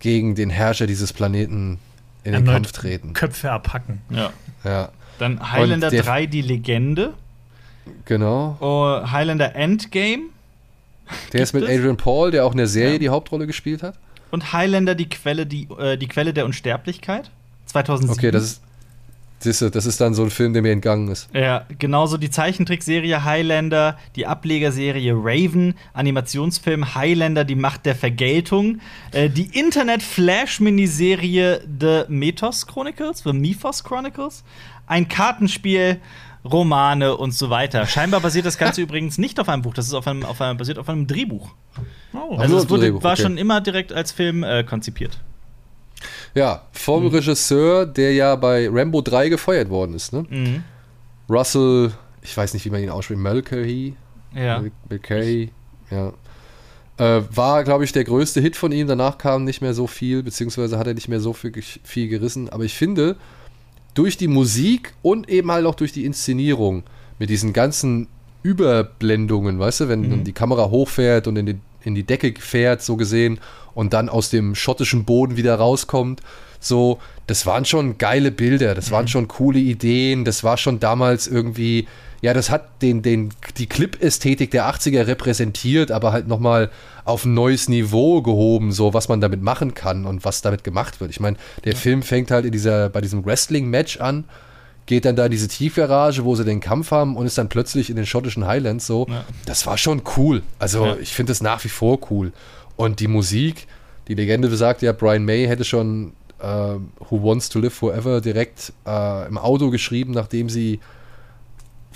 gegen 0.00 0.34
den 0.34 0.50
Herrscher 0.50 0.86
dieses 0.86 1.12
Planeten 1.12 1.78
in 2.24 2.32
den 2.32 2.34
Erneut 2.34 2.54
Kampf 2.54 2.72
treten. 2.72 3.12
Köpfe 3.12 3.50
abhacken. 3.52 4.00
Ja. 4.10 4.30
Ja, 4.64 4.88
Dann 5.18 5.52
Highlander 5.52 5.86
Und 5.86 5.92
der- 5.94 6.02
3, 6.02 6.26
die 6.26 6.42
Legende. 6.42 7.14
Genau. 8.04 8.56
Oh, 8.60 9.00
Highlander 9.10 9.54
Endgame. 9.54 10.24
Der 11.32 11.40
ist 11.42 11.54
mit 11.54 11.62
es? 11.64 11.70
Adrian 11.70 11.96
Paul, 11.96 12.30
der 12.32 12.44
auch 12.44 12.50
in 12.52 12.58
der 12.58 12.66
Serie 12.66 12.94
Ja. 12.94 12.98
die 12.98 13.08
Hauptrolle 13.10 13.46
gespielt 13.46 13.82
hat. 13.82 13.96
Und 14.32 14.52
Highlander, 14.52 14.94
die 14.96 15.08
Quelle, 15.08 15.46
die, 15.46 15.68
äh, 15.78 15.96
die 15.96 16.08
Quelle 16.08 16.34
der 16.34 16.44
Unsterblichkeit. 16.46 17.30
2007. 17.66 18.18
Okay, 18.18 18.30
das 18.32 18.42
ist, 18.42 18.60
siehste, 19.38 19.70
das 19.70 19.86
ist 19.86 20.00
dann 20.00 20.14
so 20.14 20.24
ein 20.24 20.30
Film, 20.30 20.52
der 20.52 20.62
mir 20.62 20.72
entgangen 20.72 21.06
ist. 21.08 21.28
Ja, 21.32 21.64
genauso 21.78 22.16
die 22.16 22.28
Zeichentrickserie 22.30 23.22
Highlander, 23.22 23.96
die 24.16 24.26
Ablegerserie 24.26 25.12
Raven, 25.14 25.74
Animationsfilm 25.92 26.96
Highlander, 26.96 27.44
die 27.44 27.54
Macht 27.54 27.86
der 27.86 27.94
Vergeltung, 27.94 28.80
äh, 29.12 29.30
die 29.30 29.56
Internet-Flash-Miniserie 29.56 31.60
The 31.80 32.02
Mythos 32.08 32.66
Chronicles, 32.66 33.22
The 33.24 33.32
Mythos 33.32 33.84
Chronicles, 33.84 34.42
ein 34.86 35.08
Kartenspiel, 35.08 36.00
Romane 36.50 37.16
und 37.16 37.32
so 37.32 37.50
weiter. 37.50 37.86
Scheinbar 37.86 38.20
basiert 38.20 38.46
das 38.46 38.58
Ganze 38.58 38.80
übrigens 38.82 39.18
nicht 39.18 39.38
auf 39.40 39.48
einem 39.48 39.62
Buch, 39.62 39.74
das 39.74 39.86
ist 39.86 39.94
auf 39.94 40.06
einem, 40.06 40.24
auf 40.24 40.40
einem, 40.40 40.56
basiert 40.58 40.78
auf 40.78 40.88
einem 40.88 41.06
Drehbuch. 41.06 41.50
Oh, 42.14 42.36
Also 42.36 42.58
es 42.58 42.70
wurde, 42.70 42.82
Drehbuch, 42.82 43.02
war 43.02 43.12
okay. 43.12 43.22
schon 43.22 43.36
immer 43.38 43.60
direkt 43.60 43.92
als 43.92 44.12
Film 44.12 44.42
äh, 44.44 44.64
konzipiert. 44.64 45.18
Ja, 46.34 46.62
vom 46.72 47.04
Mhm. 47.04 47.08
Regisseur, 47.10 47.86
der 47.86 48.12
ja 48.12 48.36
bei 48.36 48.68
Rambo 48.70 49.00
3 49.00 49.28
gefeuert 49.30 49.70
worden 49.70 49.94
ist, 49.94 50.12
ne? 50.12 50.24
Mhm. 50.28 50.62
Russell, 51.28 51.92
ich 52.22 52.36
weiß 52.36 52.54
nicht, 52.54 52.64
wie 52.64 52.70
man 52.70 52.82
ihn 52.82 52.90
ausspricht, 52.90 53.20
Mulcahy? 53.20 53.96
Ja. 54.34 54.62
Mulcahy, 54.90 55.50
ja. 55.90 56.12
Äh, 56.98 57.22
war, 57.34 57.64
glaube 57.64 57.84
ich, 57.84 57.92
der 57.92 58.04
größte 58.04 58.40
Hit 58.40 58.56
von 58.56 58.72
ihm. 58.72 58.86
Danach 58.86 59.18
kam 59.18 59.44
nicht 59.44 59.60
mehr 59.60 59.74
so 59.74 59.86
viel, 59.86 60.22
beziehungsweise 60.22 60.78
hat 60.78 60.86
er 60.86 60.94
nicht 60.94 61.08
mehr 61.08 61.20
so 61.20 61.32
viel, 61.32 61.52
viel 61.82 62.08
gerissen. 62.08 62.48
Aber 62.48 62.64
ich 62.64 62.74
finde, 62.74 63.16
durch 63.96 64.16
die 64.16 64.28
Musik 64.28 64.92
und 65.02 65.28
eben 65.28 65.50
halt 65.50 65.66
auch 65.66 65.74
durch 65.74 65.90
die 65.90 66.04
Inszenierung 66.04 66.84
mit 67.18 67.30
diesen 67.30 67.52
ganzen 67.52 68.08
Überblendungen, 68.42 69.58
weißt 69.58 69.80
du, 69.80 69.88
wenn 69.88 70.02
mhm. 70.02 70.24
die 70.24 70.32
Kamera 70.32 70.70
hochfährt 70.70 71.26
und 71.26 71.36
in 71.36 71.46
die, 71.46 71.56
in 71.82 71.94
die 71.94 72.04
Decke 72.04 72.34
fährt, 72.38 72.82
so 72.82 72.96
gesehen, 72.96 73.40
und 73.74 73.92
dann 73.92 74.08
aus 74.08 74.30
dem 74.30 74.54
schottischen 74.54 75.04
Boden 75.04 75.36
wieder 75.36 75.56
rauskommt, 75.56 76.20
so, 76.60 76.98
das 77.26 77.46
waren 77.46 77.64
schon 77.64 77.98
geile 77.98 78.30
Bilder, 78.30 78.74
das 78.74 78.88
mhm. 78.88 78.94
waren 78.94 79.08
schon 79.08 79.28
coole 79.28 79.58
Ideen, 79.58 80.24
das 80.24 80.44
war 80.44 80.58
schon 80.58 80.78
damals 80.78 81.26
irgendwie 81.26 81.88
ja, 82.22 82.32
das 82.34 82.50
hat 82.50 82.82
den, 82.82 83.02
den, 83.02 83.30
die 83.58 83.66
Clip-Ästhetik 83.66 84.50
der 84.50 84.68
80er 84.68 85.06
repräsentiert, 85.06 85.90
aber 85.90 86.12
halt 86.12 86.28
nochmal 86.28 86.70
auf 87.04 87.24
ein 87.24 87.34
neues 87.34 87.68
Niveau 87.68 88.22
gehoben, 88.22 88.72
so 88.72 88.94
was 88.94 89.08
man 89.08 89.20
damit 89.20 89.42
machen 89.42 89.74
kann 89.74 90.06
und 90.06 90.24
was 90.24 90.42
damit 90.42 90.64
gemacht 90.64 91.00
wird. 91.00 91.10
Ich 91.10 91.20
meine, 91.20 91.36
der 91.64 91.74
ja. 91.74 91.78
Film 91.78 92.02
fängt 92.02 92.30
halt 92.30 92.44
in 92.44 92.52
dieser, 92.52 92.88
bei 92.88 93.00
diesem 93.00 93.24
Wrestling-Match 93.24 94.00
an, 94.00 94.24
geht 94.86 95.04
dann 95.04 95.16
da 95.16 95.26
in 95.26 95.30
diese 95.30 95.48
Tiefgarage, 95.48 96.24
wo 96.24 96.34
sie 96.34 96.44
den 96.44 96.60
Kampf 96.60 96.90
haben 96.90 97.16
und 97.16 97.26
ist 97.26 97.38
dann 97.38 97.48
plötzlich 97.48 97.90
in 97.90 97.96
den 97.96 98.06
schottischen 98.06 98.46
Highlands 98.46 98.86
so. 98.86 99.06
Ja. 99.08 99.24
Das 99.44 99.66
war 99.66 99.76
schon 99.76 100.02
cool. 100.16 100.42
Also 100.58 100.86
ja. 100.86 100.96
ich 101.00 101.12
finde 101.12 101.32
das 101.32 101.42
nach 101.42 101.62
wie 101.64 101.68
vor 101.68 101.98
cool. 102.10 102.32
Und 102.76 103.00
die 103.00 103.08
Musik, 103.08 103.66
die 104.08 104.14
Legende 104.14 104.48
besagt 104.48 104.82
ja, 104.82 104.92
Brian 104.92 105.24
May 105.24 105.46
hätte 105.46 105.64
schon 105.64 106.12
äh, 106.40 106.46
Who 106.46 107.22
Wants 107.22 107.48
to 107.48 107.58
Live 107.58 107.74
Forever 107.74 108.20
direkt 108.20 108.72
äh, 108.86 109.26
im 109.26 109.38
Auto 109.38 109.70
geschrieben, 109.70 110.12
nachdem 110.12 110.48
sie 110.48 110.80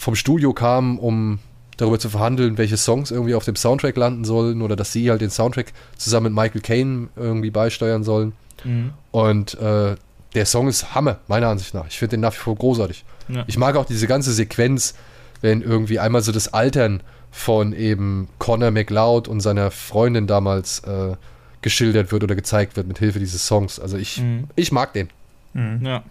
vom 0.01 0.15
Studio 0.15 0.55
kamen, 0.55 0.99
um 0.99 1.41
darüber 1.77 1.99
zu 1.99 2.09
verhandeln, 2.09 2.57
welche 2.57 2.79
Songs 2.79 3.11
irgendwie 3.11 3.35
auf 3.35 3.45
dem 3.45 3.55
Soundtrack 3.55 3.97
landen 3.99 4.25
sollen 4.25 4.63
oder 4.63 4.75
dass 4.75 4.95
sie 4.95 5.11
halt 5.11 5.21
den 5.21 5.29
Soundtrack 5.29 5.75
zusammen 5.99 6.33
mit 6.33 6.43
Michael 6.43 6.63
Caine 6.63 7.09
irgendwie 7.17 7.51
beisteuern 7.51 8.03
sollen. 8.03 8.33
Mhm. 8.65 8.93
Und 9.11 9.55
äh, 9.61 9.97
der 10.35 10.47
Song 10.47 10.69
ist 10.69 10.95
Hammer, 10.95 11.19
meiner 11.29 11.49
Ansicht 11.49 11.75
nach. 11.75 11.87
Ich 11.87 11.99
finde 11.99 12.17
den 12.17 12.21
nach 12.21 12.33
wie 12.33 12.39
vor 12.39 12.57
großartig. 12.57 13.05
Ja. 13.29 13.45
Ich 13.47 13.59
mag 13.59 13.77
auch 13.77 13.85
diese 13.85 14.07
ganze 14.07 14.33
Sequenz, 14.33 14.95
wenn 15.43 15.61
irgendwie 15.61 15.99
einmal 15.99 16.23
so 16.23 16.33
das 16.33 16.53
Altern 16.55 17.03
von 17.31 17.75
eben 17.75 18.29
Connor 18.39 18.71
McLeod 18.71 19.29
und 19.29 19.41
seiner 19.41 19.71
Freundin 19.71 20.27
damals 20.27 20.81
äh, 20.81 21.15
geschildert 21.61 22.11
wird 22.11 22.25
oder 22.25 22.35
gezeigt 22.35 22.77
wird 22.77 22.89
mit 22.89 22.99
Hilfe 22.99 23.19
dieses 23.19 23.47
Songs. 23.47 23.79
Also 23.79 23.99
ich, 23.99 24.19
mhm. 24.19 24.45
ich 24.57 24.73
mag 24.73 24.95
den. 24.95 25.11
Mhm. 25.53 25.85
Ja. 25.85 26.03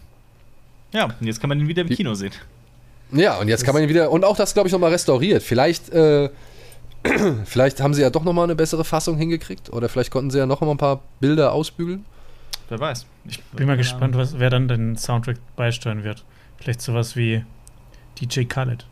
Ja, 0.91 1.05
und 1.05 1.25
jetzt 1.25 1.41
kann 1.41 1.49
man 1.49 1.59
ihn 1.59 1.67
wieder 1.67 1.81
im 1.81 1.89
Kino 1.89 2.13
sehen. 2.13 2.33
Ja, 3.11 3.37
und 3.39 3.47
jetzt 3.47 3.61
das 3.61 3.65
kann 3.65 3.73
man 3.73 3.83
ihn 3.83 3.89
wieder, 3.89 4.11
und 4.11 4.23
auch 4.23 4.37
das, 4.37 4.53
glaube 4.53 4.67
ich, 4.67 4.73
nochmal 4.73 4.91
restauriert. 4.91 5.41
Vielleicht, 5.41 5.89
äh, 5.89 6.29
vielleicht 7.45 7.81
haben 7.81 7.93
sie 7.93 8.01
ja 8.01 8.09
doch 8.09 8.23
nochmal 8.23 8.43
eine 8.43 8.55
bessere 8.55 8.83
Fassung 8.83 9.17
hingekriegt 9.17 9.71
oder 9.71 9.89
vielleicht 9.89 10.11
konnten 10.11 10.31
sie 10.31 10.37
ja 10.37 10.45
noch 10.45 10.61
mal 10.61 10.71
ein 10.71 10.77
paar 10.77 11.01
Bilder 11.19 11.53
ausbügeln. 11.53 12.05
Wer 12.69 12.79
weiß. 12.79 13.05
Ich 13.25 13.43
bin 13.45 13.65
mal 13.65 13.77
gespannt, 13.77 14.15
was, 14.15 14.37
wer 14.37 14.49
dann 14.51 14.67
den 14.67 14.95
Soundtrack 14.95 15.37
beisteuern 15.55 16.03
wird. 16.03 16.23
Vielleicht 16.57 16.81
sowas 16.81 17.15
wie 17.15 17.43
DJ 18.21 18.43
Khaled. 18.43 18.85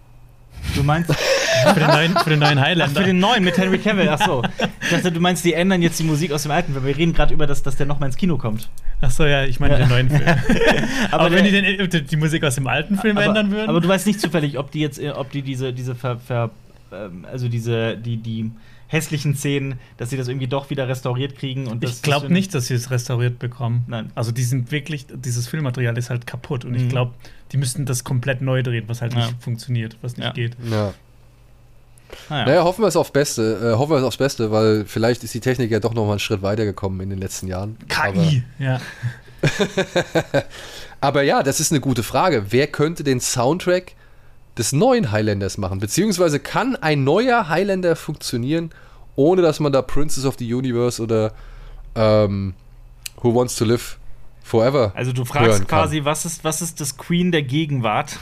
Du 0.75 0.83
meinst 0.83 1.13
für, 1.73 1.79
den 1.79 1.89
neuen, 1.89 2.17
für 2.17 2.29
den 2.29 2.39
neuen 2.39 2.59
Highlander? 2.59 2.93
Ach, 2.95 3.01
für 3.01 3.07
den 3.07 3.19
neuen 3.19 3.43
mit 3.43 3.57
Henry 3.57 3.77
Cavill, 3.77 4.09
achso. 4.09 4.43
Ich 4.81 4.89
dachte, 4.89 5.11
du 5.11 5.19
meinst, 5.19 5.43
die 5.45 5.53
ändern 5.53 5.81
jetzt 5.81 5.99
die 5.99 6.03
Musik 6.03 6.31
aus 6.31 6.43
dem 6.43 6.51
alten, 6.51 6.75
weil 6.75 6.85
wir 6.85 6.97
reden 6.97 7.13
gerade 7.13 7.33
über 7.33 7.47
das, 7.47 7.63
dass 7.63 7.75
der 7.75 7.85
nochmal 7.85 8.07
ins 8.07 8.17
Kino 8.17 8.37
kommt. 8.37 8.69
Achso, 9.01 9.25
ja, 9.25 9.43
ich 9.43 9.59
meine 9.59 9.73
ja. 9.73 9.79
den 9.79 9.89
neuen 9.89 10.09
Film. 10.09 10.23
aber, 11.11 11.25
aber 11.25 11.35
wenn 11.35 11.45
die 11.45 11.51
den, 11.51 12.07
die 12.07 12.15
Musik 12.15 12.43
aus 12.43 12.55
dem 12.55 12.67
alten 12.67 12.97
Film 12.97 13.17
aber, 13.17 13.27
ändern 13.27 13.51
würden. 13.51 13.69
Aber 13.69 13.81
du 13.81 13.87
weißt 13.87 14.07
nicht 14.07 14.19
zufällig, 14.19 14.57
ob 14.57 14.71
die 14.71 14.79
jetzt, 14.79 14.99
ob 14.99 15.31
die 15.31 15.41
diese, 15.41 15.73
diese 15.73 15.95
ver, 15.95 16.17
ver, 16.19 16.51
ähm, 16.91 17.25
also 17.31 17.47
diese, 17.47 17.97
die, 17.97 18.17
die 18.17 18.51
hässlichen 18.87 19.35
Szenen, 19.35 19.79
dass 19.97 20.09
sie 20.09 20.17
das 20.17 20.27
irgendwie 20.27 20.47
doch 20.47 20.69
wieder 20.69 20.87
restauriert 20.87 21.35
kriegen. 21.35 21.67
Und 21.67 21.83
ich 21.83 22.01
glaube 22.01 22.31
nicht, 22.31 22.53
dass 22.53 22.67
sie 22.67 22.73
es 22.73 22.89
restauriert 22.89 23.39
bekommen. 23.39 23.83
Nein. 23.87 24.11
Also 24.15 24.31
die 24.31 24.43
sind 24.43 24.71
wirklich, 24.71 25.05
dieses 25.13 25.47
Filmmaterial 25.47 25.97
ist 25.97 26.09
halt 26.09 26.25
kaputt 26.25 26.65
und 26.65 26.71
mhm. 26.71 26.77
ich 26.77 26.89
glaube, 26.89 27.13
die 27.51 27.57
müssten 27.57 27.85
das 27.85 28.03
komplett 28.03 28.41
neu 28.41 28.63
drehen, 28.63 28.85
was 28.87 29.01
halt 29.01 29.13
ja. 29.13 29.19
nicht 29.19 29.41
funktioniert, 29.41 29.97
was 30.01 30.17
nicht 30.17 30.25
ja. 30.25 30.33
geht. 30.33 30.57
Ja. 30.69 30.93
Naja. 32.29 32.45
naja, 32.45 32.63
hoffen 32.63 32.81
wir 32.81 32.87
es 32.87 32.95
auf 32.95 33.11
Beste, 33.11 33.73
äh, 33.73 33.77
hoffen 33.77 33.91
wir 33.91 33.97
es 33.97 34.03
aufs 34.03 34.17
Beste, 34.17 34.51
weil 34.51 34.85
vielleicht 34.85 35.23
ist 35.23 35.33
die 35.33 35.39
Technik 35.39 35.71
ja 35.71 35.79
doch 35.79 35.93
noch 35.93 36.05
mal 36.05 36.11
einen 36.11 36.19
Schritt 36.19 36.41
weitergekommen 36.41 36.99
in 37.01 37.09
den 37.09 37.19
letzten 37.19 37.47
Jahren. 37.47 37.77
KI, 37.87 37.97
Aber, 37.97 38.23
ja. 38.59 38.81
Aber 41.01 41.21
ja, 41.23 41.43
das 41.43 41.59
ist 41.59 41.71
eine 41.71 41.81
gute 41.81 42.03
Frage. 42.03 42.47
Wer 42.49 42.67
könnte 42.67 43.03
den 43.03 43.19
Soundtrack 43.19 43.93
des 44.57 44.71
neuen 44.71 45.11
Highlanders 45.11 45.57
machen? 45.57 45.79
Beziehungsweise 45.79 46.39
kann 46.39 46.75
ein 46.75 47.03
neuer 47.03 47.49
Highlander 47.49 47.95
funktionieren, 47.95 48.71
ohne 49.15 49.41
dass 49.41 49.59
man 49.59 49.71
da 49.71 49.81
Princess 49.81 50.25
of 50.25 50.35
the 50.39 50.53
Universe 50.53 51.01
oder 51.01 51.33
ähm, 51.95 52.53
Who 53.21 53.35
Wants 53.35 53.55
to 53.55 53.65
Live 53.65 53.97
Forever. 54.43 54.93
Also 54.95 55.11
du 55.11 55.25
fragst 55.25 55.67
quasi, 55.67 56.05
was 56.05 56.25
ist, 56.25 56.43
was 56.43 56.61
ist 56.61 56.79
das 56.79 56.97
Queen 56.97 57.31
der 57.31 57.43
Gegenwart? 57.43 58.17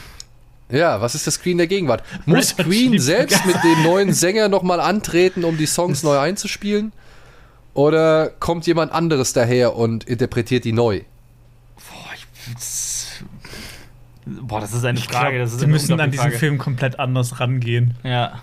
Ja, 0.68 1.00
was 1.00 1.14
ist 1.14 1.26
das 1.26 1.40
Queen 1.40 1.58
der 1.58 1.68
Gegenwart? 1.68 2.02
Muss 2.24 2.56
Queen 2.56 2.98
selbst 2.98 3.46
mit 3.46 3.56
dem 3.62 3.84
neuen 3.84 4.12
Sänger 4.12 4.48
nochmal 4.48 4.80
antreten, 4.80 5.44
um 5.44 5.56
die 5.56 5.66
Songs 5.66 6.02
neu 6.02 6.18
einzuspielen? 6.18 6.92
Oder 7.74 8.30
kommt 8.40 8.66
jemand 8.66 8.92
anderes 8.92 9.32
daher 9.32 9.76
und 9.76 10.04
interpretiert 10.04 10.64
die 10.64 10.72
neu? 10.72 11.02
Boah, 11.76 12.12
ich, 12.14 12.26
Boah, 14.26 14.60
das 14.60 14.72
ist 14.72 14.84
eine 14.84 14.98
Frage. 14.98 15.36
Glaub, 15.36 15.48
sie 15.48 15.66
müssen 15.66 16.00
an 16.00 16.10
diesen 16.10 16.32
Film 16.32 16.58
komplett 16.58 16.98
anders 16.98 17.38
rangehen. 17.38 17.94
Ja. 18.02 18.40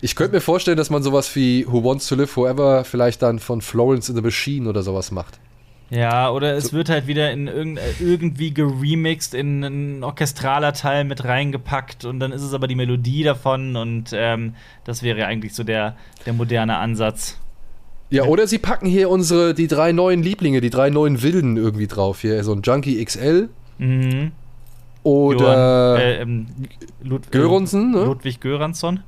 Ich 0.00 0.14
könnte 0.14 0.34
mir 0.34 0.40
vorstellen, 0.40 0.76
dass 0.76 0.90
man 0.90 1.02
sowas 1.02 1.34
wie 1.34 1.66
Who 1.66 1.82
Wants 1.82 2.06
to 2.08 2.14
Live 2.14 2.30
Forever 2.30 2.84
vielleicht 2.84 3.22
dann 3.22 3.40
von 3.40 3.60
Florence 3.60 4.08
in 4.08 4.14
the 4.14 4.22
Machine 4.22 4.68
oder 4.68 4.82
sowas 4.82 5.10
macht. 5.10 5.40
Ja, 5.94 6.30
oder 6.30 6.56
es 6.56 6.68
so. 6.68 6.76
wird 6.76 6.88
halt 6.88 7.06
wieder 7.06 7.30
in 7.30 7.46
irg 7.46 7.78
irgendwie 8.00 8.52
geremixed, 8.52 9.34
in 9.34 9.62
ein 9.62 10.02
orchestraler 10.02 10.72
Teil 10.72 11.04
mit 11.04 11.24
reingepackt 11.24 12.04
und 12.04 12.18
dann 12.18 12.32
ist 12.32 12.42
es 12.42 12.52
aber 12.52 12.66
die 12.66 12.74
Melodie 12.74 13.22
davon 13.22 13.76
und 13.76 14.10
ähm, 14.12 14.54
das 14.84 15.02
wäre 15.02 15.26
eigentlich 15.26 15.54
so 15.54 15.62
der, 15.62 15.96
der 16.26 16.32
moderne 16.32 16.78
Ansatz. 16.78 17.38
Ja, 18.10 18.24
oder 18.24 18.46
sie 18.46 18.58
packen 18.58 18.86
hier 18.86 19.08
unsere, 19.08 19.54
die 19.54 19.66
drei 19.66 19.92
neuen 19.92 20.22
Lieblinge, 20.22 20.60
die 20.60 20.70
drei 20.70 20.90
neuen 20.90 21.22
Wilden 21.22 21.56
irgendwie 21.56 21.86
drauf. 21.86 22.20
Hier 22.20 22.42
so 22.44 22.52
ein 22.52 22.62
Junkie 22.62 23.02
XL. 23.04 23.48
Mhm. 23.78 24.32
Oder 25.02 25.98
äh, 25.98 26.22
ähm, 26.22 26.46
Lud 27.02 27.30
Göransson, 27.30 27.90
ne? 27.90 28.04
Ludwig 28.04 28.40
Göransson. 28.40 29.00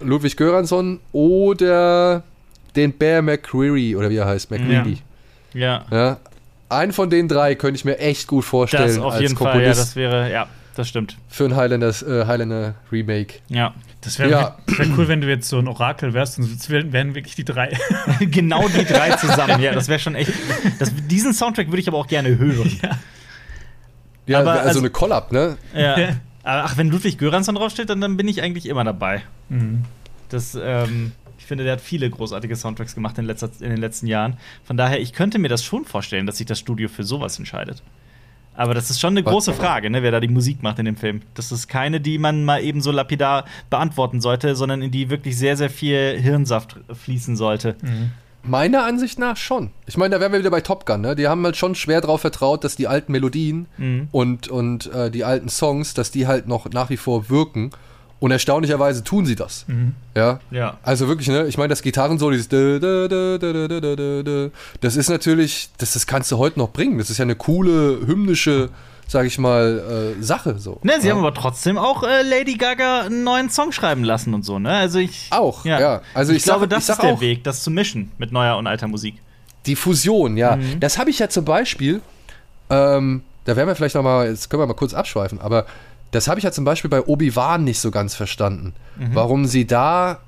Ludwig 0.00 0.36
Göransson 0.36 1.00
oder 1.12 2.22
den 2.76 2.92
Bear 2.92 3.22
McCreary 3.22 3.96
oder 3.96 4.10
wie 4.10 4.16
er 4.16 4.26
heißt, 4.26 4.50
McCreary. 4.50 4.98
Ja. 5.54 5.84
ja. 5.90 5.96
ja. 5.96 6.16
Einen 6.68 6.92
von 6.92 7.08
den 7.10 7.28
drei 7.28 7.54
könnte 7.54 7.78
ich 7.78 7.84
mir 7.84 7.98
echt 7.98 8.26
gut 8.26 8.44
vorstellen. 8.44 8.86
Das 8.86 8.98
auf 8.98 9.20
jeden 9.20 9.36
Fall, 9.36 9.62
ja, 9.62 9.68
das 9.68 9.96
wäre, 9.96 10.30
ja, 10.30 10.48
das 10.74 10.88
stimmt. 10.88 11.16
Für 11.28 11.46
ein 11.46 11.56
Highlander, 11.56 11.88
äh, 11.88 12.26
Highlander 12.26 12.74
Remake. 12.92 13.40
Ja. 13.48 13.74
Das 14.00 14.18
wäre 14.18 14.30
ja. 14.30 14.56
wär 14.66 14.86
cool, 14.96 15.08
wenn 15.08 15.20
du 15.20 15.28
jetzt 15.28 15.48
so 15.48 15.58
ein 15.58 15.66
Orakel 15.66 16.14
wärst 16.14 16.38
und 16.38 16.44
es 16.44 16.70
wären 16.70 17.14
wirklich 17.14 17.34
die 17.34 17.44
drei. 17.44 17.76
genau 18.20 18.68
die 18.68 18.84
drei 18.84 19.10
zusammen, 19.16 19.60
ja, 19.60 19.72
das 19.72 19.88
wäre 19.88 19.98
schon 19.98 20.14
echt. 20.14 20.32
Das, 20.78 20.92
diesen 21.08 21.34
Soundtrack 21.34 21.66
würde 21.68 21.80
ich 21.80 21.88
aber 21.88 21.98
auch 21.98 22.06
gerne 22.06 22.38
hören. 22.38 22.78
Ja. 22.80 22.90
Ja, 24.26 24.40
aber, 24.40 24.52
also, 24.52 24.68
also 24.68 24.78
eine 24.80 24.90
Collab, 24.90 25.32
ne? 25.32 25.56
Ja. 25.74 25.96
Ach, 26.44 26.76
wenn 26.76 26.90
Ludwig 26.90 27.18
Göransson 27.18 27.56
draufsteht, 27.56 27.90
dann, 27.90 28.00
dann 28.00 28.16
bin 28.16 28.28
ich 28.28 28.42
eigentlich 28.42 28.66
immer 28.66 28.84
dabei. 28.84 29.22
Mhm. 29.48 29.84
Das, 30.28 30.56
ähm, 30.60 31.12
finde, 31.48 31.64
der 31.64 31.74
hat 31.74 31.80
viele 31.80 32.08
großartige 32.08 32.54
Soundtracks 32.54 32.94
gemacht 32.94 33.18
in, 33.18 33.24
letzter, 33.24 33.50
in 33.60 33.70
den 33.70 33.78
letzten 33.78 34.06
Jahren. 34.06 34.36
Von 34.64 34.76
daher, 34.76 35.00
ich 35.00 35.12
könnte 35.12 35.38
mir 35.38 35.48
das 35.48 35.64
schon 35.64 35.84
vorstellen, 35.84 36.26
dass 36.26 36.38
sich 36.38 36.46
das 36.46 36.58
Studio 36.58 36.88
für 36.88 37.02
sowas 37.02 37.38
entscheidet. 37.38 37.82
Aber 38.54 38.74
das 38.74 38.90
ist 38.90 39.00
schon 39.00 39.12
eine 39.12 39.22
große 39.22 39.52
Frage, 39.52 39.88
ne, 39.88 40.02
wer 40.02 40.10
da 40.10 40.18
die 40.18 40.26
Musik 40.26 40.64
macht 40.64 40.80
in 40.80 40.84
dem 40.84 40.96
Film. 40.96 41.22
Das 41.34 41.52
ist 41.52 41.68
keine, 41.68 42.00
die 42.00 42.18
man 42.18 42.44
mal 42.44 42.60
eben 42.60 42.80
so 42.80 42.90
lapidar 42.90 43.44
beantworten 43.70 44.20
sollte, 44.20 44.56
sondern 44.56 44.82
in 44.82 44.90
die 44.90 45.10
wirklich 45.10 45.38
sehr, 45.38 45.56
sehr 45.56 45.70
viel 45.70 46.18
Hirnsaft 46.20 46.76
fließen 46.92 47.36
sollte. 47.36 47.76
Mhm. 47.82 48.10
Meiner 48.42 48.84
Ansicht 48.84 49.18
nach 49.18 49.36
schon. 49.36 49.70
Ich 49.86 49.96
meine, 49.96 50.14
da 50.14 50.20
wären 50.20 50.32
wir 50.32 50.40
wieder 50.40 50.50
bei 50.50 50.60
Top 50.60 50.86
Gun, 50.86 51.02
ne? 51.02 51.14
Die 51.14 51.28
haben 51.28 51.44
halt 51.44 51.56
schon 51.56 51.76
schwer 51.76 52.00
darauf 52.00 52.20
vertraut, 52.20 52.64
dass 52.64 52.74
die 52.74 52.88
alten 52.88 53.12
Melodien 53.12 53.66
mhm. 53.76 54.08
und, 54.10 54.48
und 54.48 54.92
äh, 54.92 55.10
die 55.10 55.22
alten 55.22 55.48
Songs, 55.48 55.94
dass 55.94 56.10
die 56.10 56.26
halt 56.26 56.48
noch 56.48 56.68
nach 56.70 56.90
wie 56.90 56.96
vor 56.96 57.28
wirken. 57.30 57.70
Und 58.20 58.32
erstaunlicherweise 58.32 59.04
tun 59.04 59.26
sie 59.26 59.36
das. 59.36 59.64
Mhm. 59.68 59.94
Ja? 60.16 60.40
ja. 60.50 60.78
Also 60.82 61.06
wirklich, 61.06 61.28
ne? 61.28 61.46
Ich 61.46 61.56
meine, 61.56 61.68
das 61.68 61.82
Gitarrensolo, 61.82 62.32
dieses 62.32 62.48
das 64.80 64.96
ist 64.96 65.08
natürlich, 65.08 65.70
das, 65.78 65.92
das 65.92 66.06
kannst 66.06 66.32
du 66.32 66.38
heute 66.38 66.58
noch 66.58 66.70
bringen. 66.70 66.98
Das 66.98 67.10
ist 67.10 67.18
ja 67.18 67.22
eine 67.22 67.36
coole, 67.36 68.00
hymnische 68.06 68.70
sag 69.08 69.26
ich 69.26 69.38
mal, 69.38 70.14
äh, 70.18 70.22
Sache. 70.22 70.58
So. 70.58 70.78
Ne, 70.82 71.00
sie 71.00 71.08
ja. 71.08 71.14
haben 71.14 71.20
aber 71.20 71.34
trotzdem 71.34 71.78
auch 71.78 72.02
äh, 72.02 72.22
Lady 72.22 72.54
Gaga 72.54 73.02
einen 73.02 73.24
neuen 73.24 73.50
Song 73.50 73.72
schreiben 73.72 74.04
lassen 74.04 74.34
und 74.34 74.44
so, 74.44 74.58
ne? 74.58 74.70
Also 74.70 74.98
ich. 74.98 75.28
Auch, 75.30 75.64
ja. 75.64 75.80
ja. 75.80 76.02
Also 76.14 76.32
ich, 76.32 76.38
ich 76.38 76.44
glaube, 76.44 76.68
das 76.68 76.88
ist 76.88 77.02
der 77.02 77.18
Weg, 77.20 77.42
das 77.42 77.62
zu 77.62 77.70
mischen 77.70 78.12
mit 78.18 78.32
neuer 78.32 78.56
und 78.58 78.66
alter 78.66 78.86
Musik. 78.86 79.14
Die 79.66 79.76
Fusion, 79.76 80.36
ja. 80.36 80.56
Mhm. 80.56 80.78
Das 80.80 80.98
habe 80.98 81.08
ich 81.10 81.18
ja 81.18 81.28
zum 81.30 81.46
Beispiel, 81.46 82.02
ähm, 82.68 83.22
da 83.44 83.56
werden 83.56 83.68
wir 83.68 83.74
vielleicht 83.74 83.94
noch 83.94 84.02
mal, 84.02 84.28
jetzt 84.28 84.50
können 84.50 84.62
wir 84.62 84.66
mal 84.66 84.74
kurz 84.74 84.92
abschweifen, 84.92 85.40
aber 85.40 85.64
das 86.10 86.28
habe 86.28 86.38
ich 86.38 86.44
ja 86.44 86.52
zum 86.52 86.64
Beispiel 86.64 86.90
bei 86.90 87.02
Obi-Wan 87.02 87.64
nicht 87.64 87.80
so 87.80 87.90
ganz 87.90 88.14
verstanden. 88.14 88.74
Mhm. 88.96 89.14
Warum 89.14 89.46
sie 89.46 89.66
da 89.66 90.20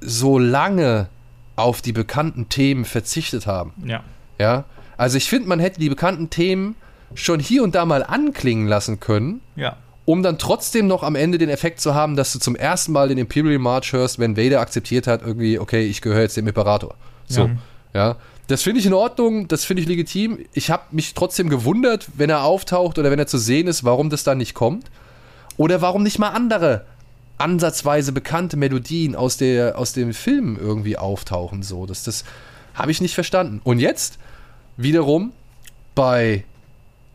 so 0.00 0.38
lange 0.38 1.08
auf 1.56 1.82
die 1.82 1.92
bekannten 1.92 2.48
Themen 2.48 2.84
verzichtet 2.84 3.46
haben. 3.46 3.72
Ja. 3.84 4.02
Ja. 4.38 4.64
Also 4.96 5.16
ich 5.16 5.28
finde, 5.28 5.48
man 5.48 5.58
hätte 5.58 5.80
die 5.80 5.88
bekannten 5.88 6.30
Themen 6.30 6.76
schon 7.14 7.40
hier 7.40 7.62
und 7.62 7.74
da 7.74 7.84
mal 7.84 8.04
anklingen 8.04 8.68
lassen 8.68 9.00
können. 9.00 9.40
Ja. 9.56 9.76
Um 10.04 10.22
dann 10.22 10.38
trotzdem 10.38 10.86
noch 10.86 11.02
am 11.02 11.16
Ende 11.16 11.36
den 11.36 11.48
Effekt 11.50 11.80
zu 11.80 11.94
haben, 11.94 12.16
dass 12.16 12.32
du 12.32 12.38
zum 12.38 12.56
ersten 12.56 12.92
Mal 12.92 13.08
den 13.08 13.18
Imperial 13.18 13.58
March 13.58 13.92
hörst, 13.92 14.18
wenn 14.18 14.36
Vader 14.36 14.60
akzeptiert 14.60 15.06
hat, 15.06 15.22
irgendwie, 15.22 15.58
okay, 15.58 15.84
ich 15.84 16.00
gehöre 16.00 16.22
jetzt 16.22 16.36
dem 16.36 16.46
Imperator. 16.46 16.94
So. 17.26 17.42
Ja. 17.42 17.50
ja. 17.92 18.16
Das 18.46 18.62
finde 18.62 18.80
ich 18.80 18.86
in 18.86 18.94
Ordnung, 18.94 19.48
das 19.48 19.66
finde 19.66 19.82
ich 19.82 19.88
legitim. 19.88 20.38
Ich 20.54 20.70
habe 20.70 20.84
mich 20.92 21.12
trotzdem 21.12 21.50
gewundert, 21.50 22.08
wenn 22.14 22.30
er 22.30 22.44
auftaucht 22.44 22.98
oder 22.98 23.10
wenn 23.10 23.18
er 23.18 23.26
zu 23.26 23.36
sehen 23.36 23.66
ist, 23.66 23.84
warum 23.84 24.08
das 24.08 24.24
dann 24.24 24.38
nicht 24.38 24.54
kommt. 24.54 24.86
Oder 25.58 25.82
warum 25.82 26.02
nicht 26.02 26.18
mal 26.18 26.30
andere 26.30 26.86
ansatzweise 27.36 28.12
bekannte 28.12 28.56
Melodien 28.56 29.14
aus, 29.14 29.36
der, 29.36 29.78
aus 29.78 29.92
dem 29.92 30.14
Film 30.14 30.58
irgendwie 30.60 30.96
auftauchen. 30.96 31.62
So, 31.62 31.86
das, 31.86 32.02
das 32.02 32.24
habe 32.74 32.90
ich 32.90 33.00
nicht 33.00 33.14
verstanden. 33.14 33.60
Und 33.64 33.78
jetzt 33.78 34.18
wiederum 34.76 35.32
bei 35.94 36.44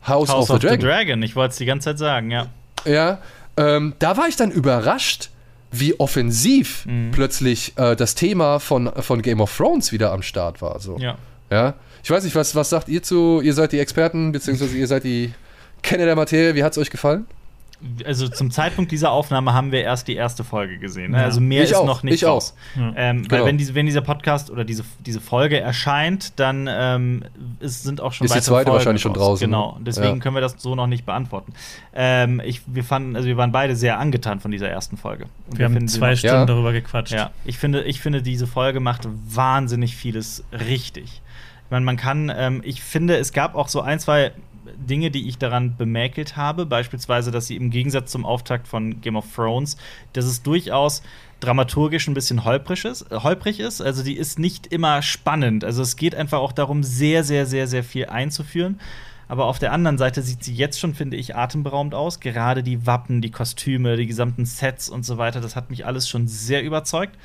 House, 0.07 0.29
House 0.29 0.43
of, 0.43 0.47
the, 0.47 0.53
of 0.53 0.59
Dragon. 0.59 0.79
the 0.79 0.85
Dragon. 0.85 1.23
Ich 1.23 1.35
wollte 1.35 1.51
es 1.53 1.57
die 1.57 1.65
ganze 1.65 1.89
Zeit 1.89 1.99
sagen, 1.99 2.31
ja. 2.31 2.47
Ja, 2.85 3.19
ähm, 3.57 3.93
da 3.99 4.17
war 4.17 4.27
ich 4.27 4.35
dann 4.35 4.51
überrascht, 4.51 5.29
wie 5.71 5.99
offensiv 5.99 6.85
mhm. 6.85 7.11
plötzlich 7.11 7.73
äh, 7.77 7.95
das 7.95 8.15
Thema 8.15 8.59
von, 8.59 8.91
von 8.99 9.21
Game 9.21 9.41
of 9.41 9.55
Thrones 9.55 9.91
wieder 9.91 10.11
am 10.11 10.21
Start 10.21 10.61
war. 10.61 10.79
So. 10.79 10.97
Ja. 10.99 11.17
ja. 11.49 11.73
Ich 12.03 12.11
weiß 12.11 12.23
nicht, 12.23 12.35
was, 12.35 12.55
was 12.55 12.69
sagt 12.69 12.89
ihr 12.89 13.01
zu, 13.01 13.41
ihr 13.41 13.53
seid 13.53 13.71
die 13.71 13.79
Experten, 13.79 14.31
beziehungsweise 14.31 14.77
ihr 14.77 14.87
seid 14.87 15.03
die 15.03 15.33
Kenner 15.81 16.05
der 16.05 16.15
Materie, 16.15 16.55
wie 16.55 16.63
hat 16.63 16.73
es 16.73 16.77
euch 16.77 16.89
gefallen? 16.89 17.25
Also 18.05 18.27
zum 18.27 18.51
Zeitpunkt 18.51 18.91
dieser 18.91 19.11
Aufnahme 19.11 19.53
haben 19.53 19.71
wir 19.71 19.81
erst 19.81 20.07
die 20.07 20.15
erste 20.15 20.43
Folge 20.43 20.77
gesehen. 20.77 21.11
Ne? 21.11 21.17
Ja. 21.17 21.23
Also 21.25 21.41
mehr 21.41 21.63
ich 21.63 21.71
ist 21.71 21.75
auch. 21.75 21.85
noch 21.85 22.03
nicht 22.03 22.15
ich 22.15 22.25
raus. 22.25 22.55
Ja. 22.75 22.93
Ähm, 22.95 23.23
genau. 23.23 23.41
Weil 23.41 23.45
wenn, 23.45 23.57
diese, 23.57 23.75
wenn 23.75 23.85
dieser 23.85 24.01
Podcast 24.01 24.49
oder 24.49 24.63
diese, 24.63 24.83
diese 25.05 25.21
Folge 25.21 25.59
erscheint, 25.59 26.39
dann 26.39 26.67
ähm, 26.69 27.23
ist, 27.59 27.83
sind 27.83 28.01
auch 28.01 28.13
schon 28.13 28.25
ist 28.25 28.35
die 28.35 28.41
zweite 28.41 28.65
Folgen 28.65 28.71
wahrscheinlich 28.71 29.01
schon 29.01 29.13
draußen. 29.13 29.49
Ne? 29.49 29.55
Genau. 29.55 29.77
Deswegen 29.81 30.15
ja. 30.15 30.19
können 30.19 30.35
wir 30.35 30.41
das 30.41 30.55
so 30.57 30.75
noch 30.75 30.87
nicht 30.87 31.05
beantworten. 31.05 31.53
Ähm, 31.93 32.41
ich, 32.43 32.61
wir 32.65 32.83
fanden, 32.83 33.15
also 33.15 33.27
wir 33.27 33.37
waren 33.37 33.51
beide 33.51 33.75
sehr 33.75 33.99
angetan 33.99 34.39
von 34.39 34.51
dieser 34.51 34.69
ersten 34.69 34.97
Folge. 34.97 35.25
Und 35.47 35.59
wir, 35.59 35.69
wir 35.69 35.75
haben 35.75 35.87
zwei 35.87 36.15
Stunden 36.15 36.47
darüber 36.47 36.71
gequatscht. 36.71 37.13
Ja, 37.13 37.31
ich 37.45 37.57
finde, 37.57 37.83
ich 37.83 38.01
finde, 38.01 38.21
diese 38.21 38.47
Folge 38.47 38.79
macht 38.79 39.07
wahnsinnig 39.27 39.95
vieles 39.95 40.43
richtig. 40.51 41.21
Ich 41.65 41.71
meine, 41.71 41.85
man 41.85 41.97
kann, 41.97 42.31
ähm, 42.35 42.61
ich 42.63 42.83
finde, 42.83 43.17
es 43.17 43.33
gab 43.33 43.55
auch 43.55 43.67
so 43.67 43.81
ein, 43.81 43.99
zwei 43.99 44.31
Dinge, 44.77 45.11
die 45.11 45.27
ich 45.27 45.37
daran 45.37 45.77
bemäkelt 45.77 46.37
habe, 46.37 46.65
beispielsweise, 46.65 47.31
dass 47.31 47.47
sie 47.47 47.55
im 47.55 47.69
Gegensatz 47.69 48.11
zum 48.11 48.25
Auftakt 48.25 48.67
von 48.67 49.01
Game 49.01 49.15
of 49.15 49.25
Thrones, 49.35 49.77
dass 50.13 50.25
es 50.25 50.43
durchaus 50.43 51.01
dramaturgisch 51.39 52.07
ein 52.07 52.13
bisschen 52.13 52.45
holprig 52.45 52.85
ist, 52.85 53.11
äh, 53.11 53.17
holprig 53.17 53.59
ist. 53.59 53.81
Also 53.81 54.03
die 54.03 54.15
ist 54.15 54.39
nicht 54.39 54.67
immer 54.67 55.01
spannend. 55.01 55.63
Also 55.63 55.81
es 55.81 55.95
geht 55.95 56.15
einfach 56.15 56.39
auch 56.39 56.53
darum, 56.53 56.83
sehr, 56.83 57.23
sehr, 57.23 57.45
sehr, 57.45 57.67
sehr 57.67 57.83
viel 57.83 58.05
einzuführen. 58.05 58.79
Aber 59.27 59.45
auf 59.45 59.59
der 59.59 59.71
anderen 59.71 59.97
Seite 59.97 60.21
sieht 60.21 60.43
sie 60.43 60.53
jetzt 60.53 60.79
schon, 60.79 60.93
finde 60.93 61.17
ich, 61.17 61.35
atemberaubend 61.35 61.95
aus. 61.95 62.19
Gerade 62.19 62.61
die 62.61 62.85
Wappen, 62.85 63.21
die 63.21 63.31
Kostüme, 63.31 63.97
die 63.97 64.05
gesamten 64.05 64.45
Sets 64.45 64.89
und 64.89 65.05
so 65.05 65.17
weiter, 65.17 65.41
das 65.41 65.55
hat 65.55 65.69
mich 65.69 65.85
alles 65.85 66.07
schon 66.07 66.27
sehr 66.27 66.63
überzeugt. 66.63 67.17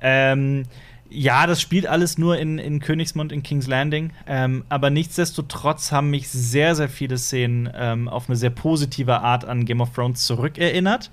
Ähm, 0.00 0.64
ja, 1.10 1.46
das 1.46 1.60
spielt 1.60 1.86
alles 1.86 2.18
nur 2.18 2.38
in, 2.38 2.58
in 2.58 2.80
Königsmund, 2.80 3.32
in 3.32 3.42
King's 3.42 3.66
Landing. 3.66 4.12
Ähm, 4.26 4.64
aber 4.68 4.90
nichtsdestotrotz 4.90 5.92
haben 5.92 6.10
mich 6.10 6.28
sehr, 6.28 6.74
sehr 6.76 6.88
viele 6.88 7.18
Szenen 7.18 7.68
ähm, 7.74 8.08
auf 8.08 8.28
eine 8.28 8.36
sehr 8.36 8.50
positive 8.50 9.20
Art 9.20 9.44
an 9.44 9.64
Game 9.64 9.80
of 9.80 9.92
Thrones 9.92 10.24
zurückerinnert. 10.24 11.10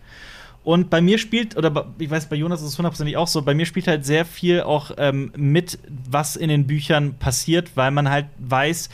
Und 0.63 0.89
bei 0.89 1.01
mir 1.01 1.17
spielt, 1.17 1.55
oder 1.55 1.87
ich 1.97 2.09
weiß, 2.09 2.27
bei 2.27 2.35
Jonas 2.35 2.61
ist 2.61 2.67
es 2.67 2.77
hundertprozentig 2.77 3.17
auch 3.17 3.27
so, 3.27 3.41
bei 3.41 3.53
mir 3.53 3.65
spielt 3.65 3.87
halt 3.87 4.05
sehr 4.05 4.25
viel 4.25 4.61
auch 4.61 4.91
ähm, 4.97 5.31
mit, 5.35 5.79
was 5.87 6.35
in 6.35 6.49
den 6.49 6.67
Büchern 6.67 7.15
passiert, 7.15 7.71
weil 7.75 7.91
man 7.91 8.09
halt 8.09 8.25
weiß, 8.37 8.89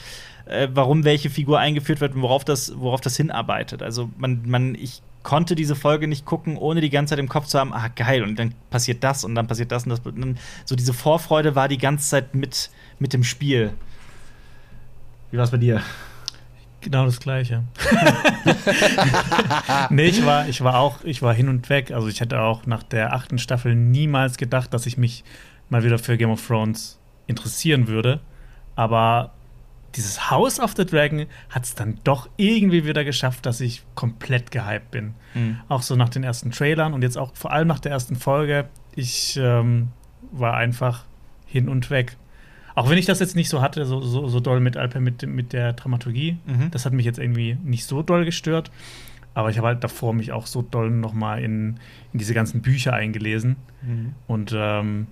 äh, 0.46 0.68
warum 0.72 1.04
welche 1.04 1.30
Figur 1.30 1.58
eingeführt 1.58 2.00
wird 2.00 2.14
und 2.14 2.22
worauf 2.22 2.44
das, 2.44 2.78
worauf 2.78 3.00
das 3.00 3.16
hinarbeitet. 3.16 3.82
Also 3.82 4.08
man, 4.16 4.42
man, 4.46 4.74
ich 4.74 5.02
konnte 5.24 5.56
diese 5.56 5.74
Folge 5.74 6.06
nicht 6.06 6.24
gucken, 6.24 6.56
ohne 6.56 6.80
die 6.80 6.90
ganze 6.90 7.12
Zeit 7.12 7.18
im 7.18 7.28
Kopf 7.28 7.46
zu 7.46 7.58
haben, 7.58 7.72
ah, 7.72 7.88
geil, 7.88 8.22
und 8.22 8.38
dann 8.38 8.54
passiert 8.70 9.02
das 9.02 9.24
und 9.24 9.34
dann 9.34 9.48
passiert 9.48 9.72
das 9.72 9.84
und 9.84 9.90
das. 9.90 10.00
Und 10.00 10.20
dann, 10.20 10.38
so 10.64 10.76
diese 10.76 10.92
Vorfreude 10.92 11.56
war 11.56 11.66
die 11.66 11.78
ganze 11.78 12.08
Zeit 12.08 12.34
mit, 12.34 12.70
mit 13.00 13.12
dem 13.12 13.24
Spiel. 13.24 13.72
Wie 15.32 15.38
war 15.38 15.44
es 15.44 15.50
bei 15.50 15.56
dir? 15.56 15.82
Genau 16.80 17.06
das 17.06 17.18
Gleiche. 17.18 17.64
nee, 19.90 20.04
ich 20.04 20.24
war, 20.26 20.46
ich 20.48 20.62
war 20.62 20.78
auch, 20.78 21.02
ich 21.02 21.22
war 21.22 21.32
hin 21.32 21.48
und 21.48 21.70
weg. 21.70 21.90
Also 21.90 22.08
ich 22.08 22.20
hätte 22.20 22.40
auch 22.40 22.66
nach 22.66 22.82
der 22.82 23.14
achten 23.14 23.38
Staffel 23.38 23.74
niemals 23.74 24.36
gedacht, 24.36 24.74
dass 24.74 24.84
ich 24.84 24.98
mich 24.98 25.24
mal 25.70 25.82
wieder 25.82 25.98
für 25.98 26.18
Game 26.18 26.30
of 26.30 26.46
Thrones 26.46 26.98
interessieren 27.26 27.88
würde. 27.88 28.20
Aber 28.76 29.32
dieses 29.96 30.30
House 30.30 30.60
of 30.60 30.74
the 30.76 30.84
Dragon 30.84 31.26
hat 31.50 31.64
es 31.64 31.74
dann 31.74 31.98
doch 32.04 32.28
irgendwie 32.36 32.84
wieder 32.86 33.04
geschafft, 33.04 33.46
dass 33.46 33.60
ich 33.60 33.82
komplett 33.94 34.50
gehypt 34.50 34.90
bin. 34.90 35.14
Mhm. 35.34 35.60
Auch 35.68 35.82
so 35.82 35.96
nach 35.96 36.08
den 36.08 36.24
ersten 36.24 36.50
Trailern 36.50 36.94
und 36.94 37.02
jetzt 37.02 37.16
auch 37.16 37.34
vor 37.34 37.52
allem 37.52 37.68
nach 37.68 37.80
der 37.80 37.92
ersten 37.92 38.16
Folge. 38.16 38.66
Ich 38.96 39.38
ähm, 39.40 39.88
war 40.32 40.54
einfach 40.54 41.04
hin 41.46 41.68
und 41.68 41.90
weg. 41.90 42.16
Auch 42.74 42.90
wenn 42.90 42.98
ich 42.98 43.06
das 43.06 43.20
jetzt 43.20 43.36
nicht 43.36 43.48
so 43.48 43.62
hatte, 43.62 43.86
so, 43.86 44.00
so, 44.00 44.26
so 44.26 44.40
doll 44.40 44.60
mit 44.60 44.76
Alper, 44.76 44.98
mit, 45.00 45.24
mit 45.26 45.52
der 45.52 45.74
Dramaturgie. 45.74 46.38
Mhm. 46.46 46.70
Das 46.72 46.84
hat 46.84 46.92
mich 46.92 47.06
jetzt 47.06 47.18
irgendwie 47.18 47.56
nicht 47.62 47.84
so 47.84 48.02
doll 48.02 48.24
gestört. 48.24 48.70
Aber 49.34 49.50
ich 49.50 49.58
habe 49.58 49.68
halt 49.68 49.84
davor 49.84 50.12
mich 50.12 50.32
auch 50.32 50.46
so 50.46 50.62
doll 50.62 50.90
noch 50.90 51.12
mal 51.12 51.42
in, 51.42 51.78
in 52.12 52.18
diese 52.18 52.34
ganzen 52.34 52.62
Bücher 52.62 52.92
eingelesen. 52.92 53.56
Mhm. 53.82 54.14
Und 54.26 54.52
ähm, 54.56 55.06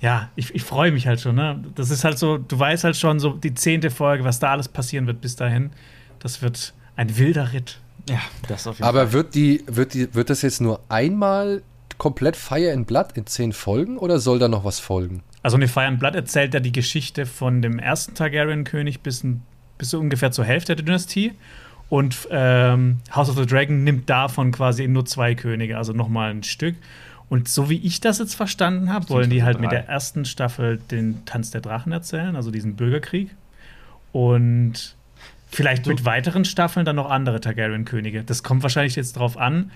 ja, 0.00 0.30
ich, 0.36 0.54
ich 0.54 0.62
freue 0.62 0.92
mich 0.92 1.06
halt 1.06 1.20
schon. 1.20 1.36
Ne? 1.36 1.62
Das 1.74 1.90
ist 1.90 2.04
halt 2.04 2.18
so, 2.18 2.38
du 2.38 2.58
weißt 2.58 2.84
halt 2.84 2.96
schon 2.96 3.18
so 3.18 3.30
die 3.30 3.54
zehnte 3.54 3.90
Folge, 3.90 4.24
was 4.24 4.38
da 4.38 4.50
alles 4.52 4.68
passieren 4.68 5.06
wird 5.06 5.20
bis 5.20 5.36
dahin. 5.36 5.70
Das 6.18 6.42
wird 6.42 6.74
ein 6.96 7.16
wilder 7.16 7.52
Ritt. 7.52 7.80
Ja, 8.08 8.20
das 8.48 8.66
auf 8.66 8.78
jeden 8.78 8.88
Aber 8.88 9.00
Fall. 9.04 9.12
wird 9.12 9.34
die, 9.34 9.64
wird 9.66 9.94
die, 9.94 10.14
wird 10.14 10.30
das 10.30 10.42
jetzt 10.42 10.60
nur 10.60 10.80
einmal 10.88 11.62
komplett 11.98 12.36
Fire 12.36 12.70
in 12.70 12.84
Blood 12.84 13.12
in 13.14 13.26
zehn 13.26 13.52
Folgen 13.52 13.96
oder 13.96 14.18
soll 14.18 14.38
da 14.38 14.48
noch 14.48 14.64
was 14.64 14.78
folgen? 14.78 15.22
Also 15.42 15.56
eine 15.56 15.68
Fire 15.68 15.88
in 15.88 15.98
Blood 15.98 16.14
erzählt 16.14 16.54
ja 16.54 16.60
die 16.60 16.72
Geschichte 16.72 17.24
von 17.24 17.62
dem 17.62 17.78
ersten 17.78 18.14
Targaryen-König 18.14 19.00
bis, 19.00 19.24
bis 19.78 19.90
so 19.90 19.98
ungefähr 19.98 20.30
zur 20.30 20.44
Hälfte 20.44 20.76
der 20.76 20.84
Dynastie. 20.84 21.32
Und 21.88 22.28
ähm, 22.30 22.98
House 23.14 23.30
of 23.30 23.36
the 23.36 23.46
Dragon 23.46 23.84
nimmt 23.84 24.10
davon 24.10 24.50
quasi 24.50 24.88
nur 24.88 25.06
zwei 25.06 25.34
Könige, 25.36 25.78
also 25.78 25.92
nochmal 25.92 26.30
ein 26.32 26.42
Stück. 26.42 26.74
Und 27.28 27.48
so 27.48 27.68
wie 27.68 27.78
ich 27.78 28.00
das 28.00 28.18
jetzt 28.18 28.34
verstanden 28.34 28.92
habe, 28.92 29.08
wollen 29.08 29.30
die 29.30 29.42
halt 29.42 29.60
mit 29.60 29.72
der 29.72 29.88
ersten 29.88 30.24
Staffel 30.24 30.78
den 30.78 31.24
Tanz 31.24 31.50
der 31.50 31.60
Drachen 31.60 31.90
erzählen, 31.92 32.36
also 32.36 32.50
diesen 32.50 32.76
Bürgerkrieg. 32.76 33.30
Und 34.12 34.96
vielleicht 35.50 35.86
mit 35.86 36.04
weiteren 36.04 36.44
Staffeln 36.44 36.86
dann 36.86 36.96
noch 36.96 37.10
andere 37.10 37.40
Targaryen-Könige. 37.40 38.22
Das 38.22 38.42
kommt 38.42 38.62
wahrscheinlich 38.62 38.94
jetzt 38.94 39.16
drauf 39.16 39.36
an, 39.36 39.72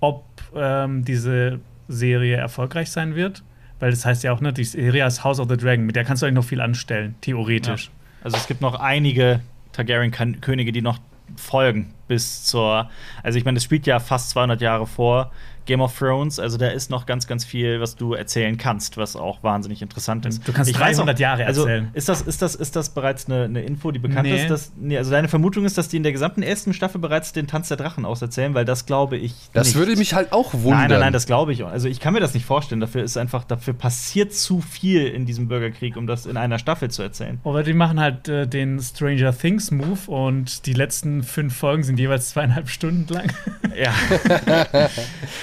ob 0.00 0.24
ähm, 0.54 1.04
diese 1.04 1.60
Serie 1.88 2.36
erfolgreich 2.36 2.90
sein 2.90 3.14
wird. 3.14 3.42
Weil 3.78 3.90
das 3.90 4.04
heißt 4.04 4.24
ja 4.24 4.32
auch, 4.32 4.40
ne, 4.40 4.52
die 4.52 4.64
Serie 4.64 5.04
heißt 5.04 5.24
House 5.24 5.40
of 5.40 5.48
the 5.48 5.56
Dragon, 5.56 5.86
mit 5.86 5.96
der 5.96 6.04
kannst 6.04 6.22
du 6.22 6.26
eigentlich 6.26 6.36
noch 6.36 6.44
viel 6.44 6.60
anstellen, 6.60 7.14
theoretisch. 7.20 7.86
Ja. 7.86 7.90
Also 8.24 8.36
es 8.36 8.46
gibt 8.46 8.60
noch 8.60 8.78
einige 8.78 9.40
Targaryen-Könige, 9.72 10.72
die 10.72 10.82
noch 10.82 10.98
folgen 11.36 11.94
bis 12.08 12.44
zur. 12.44 12.90
Also 13.22 13.38
ich 13.38 13.44
meine, 13.44 13.58
es 13.58 13.64
spielt 13.64 13.86
ja 13.86 14.00
fast 14.00 14.30
200 14.30 14.60
Jahre 14.60 14.86
vor 14.86 15.30
Game 15.66 15.80
of 15.80 15.96
Thrones. 15.96 16.38
Also 16.38 16.58
da 16.58 16.68
ist 16.68 16.90
noch 16.90 17.06
ganz, 17.06 17.26
ganz 17.26 17.44
viel, 17.44 17.80
was 17.80 17.96
du 17.96 18.14
erzählen 18.14 18.56
kannst, 18.56 18.96
was 18.96 19.16
auch 19.16 19.42
wahnsinnig 19.42 19.82
interessant 19.82 20.26
ist. 20.26 20.46
Du 20.46 20.52
kannst 20.52 20.70
ich 20.70 20.76
300 20.76 21.16
auch, 21.16 21.20
Jahre 21.20 21.46
also, 21.46 21.62
erzählen. 21.62 21.90
Ist 21.94 22.08
das, 22.08 22.22
ist, 22.22 22.42
das, 22.42 22.54
ist 22.54 22.76
das 22.76 22.90
bereits 22.90 23.26
eine, 23.26 23.44
eine 23.44 23.62
Info, 23.62 23.90
die 23.90 23.98
bekannt 23.98 24.28
nee. 24.28 24.42
ist? 24.42 24.50
Dass, 24.50 24.72
nee, 24.76 24.96
also 24.96 25.10
deine 25.10 25.28
Vermutung 25.28 25.64
ist, 25.64 25.78
dass 25.78 25.88
die 25.88 25.96
in 25.96 26.02
der 26.02 26.12
gesamten 26.12 26.42
ersten 26.42 26.72
Staffel 26.72 27.00
bereits 27.00 27.32
den 27.32 27.46
Tanz 27.46 27.68
der 27.68 27.76
Drachen 27.76 28.04
auserzählen, 28.04 28.54
weil 28.54 28.64
das 28.64 28.86
glaube 28.86 29.16
ich 29.16 29.34
Das 29.52 29.68
nicht. 29.68 29.76
würde 29.76 29.96
mich 29.96 30.14
halt 30.14 30.32
auch 30.32 30.52
wundern. 30.54 30.80
Nein, 30.80 30.90
nein, 30.90 31.00
nein, 31.00 31.12
das 31.12 31.26
glaube 31.26 31.52
ich. 31.52 31.62
auch. 31.62 31.70
Also 31.70 31.88
ich 31.88 32.00
kann 32.00 32.14
mir 32.14 32.20
das 32.20 32.34
nicht 32.34 32.46
vorstellen. 32.46 32.80
Dafür 32.80 33.02
ist 33.02 33.16
einfach, 33.16 33.44
dafür 33.44 33.74
passiert 33.74 34.34
zu 34.34 34.60
viel 34.60 35.06
in 35.06 35.26
diesem 35.26 35.48
Bürgerkrieg, 35.48 35.96
um 35.96 36.06
das 36.06 36.26
in 36.26 36.36
einer 36.36 36.58
Staffel 36.58 36.90
zu 36.90 37.02
erzählen. 37.02 37.40
Oder 37.44 37.62
die 37.62 37.74
machen 37.74 38.00
halt 38.00 38.28
äh, 38.28 38.46
den 38.46 38.80
Stranger 38.80 39.36
Things 39.36 39.70
Move 39.70 40.10
und 40.10 40.66
die 40.66 40.72
letzten 40.72 41.22
fünf 41.22 41.56
Folgen 41.56 41.82
sind 41.82 41.98
jeweils 41.98 42.30
zweieinhalb 42.30 42.68
Stunden 42.68 43.12
lang. 43.12 43.32
Ja. 43.76 43.92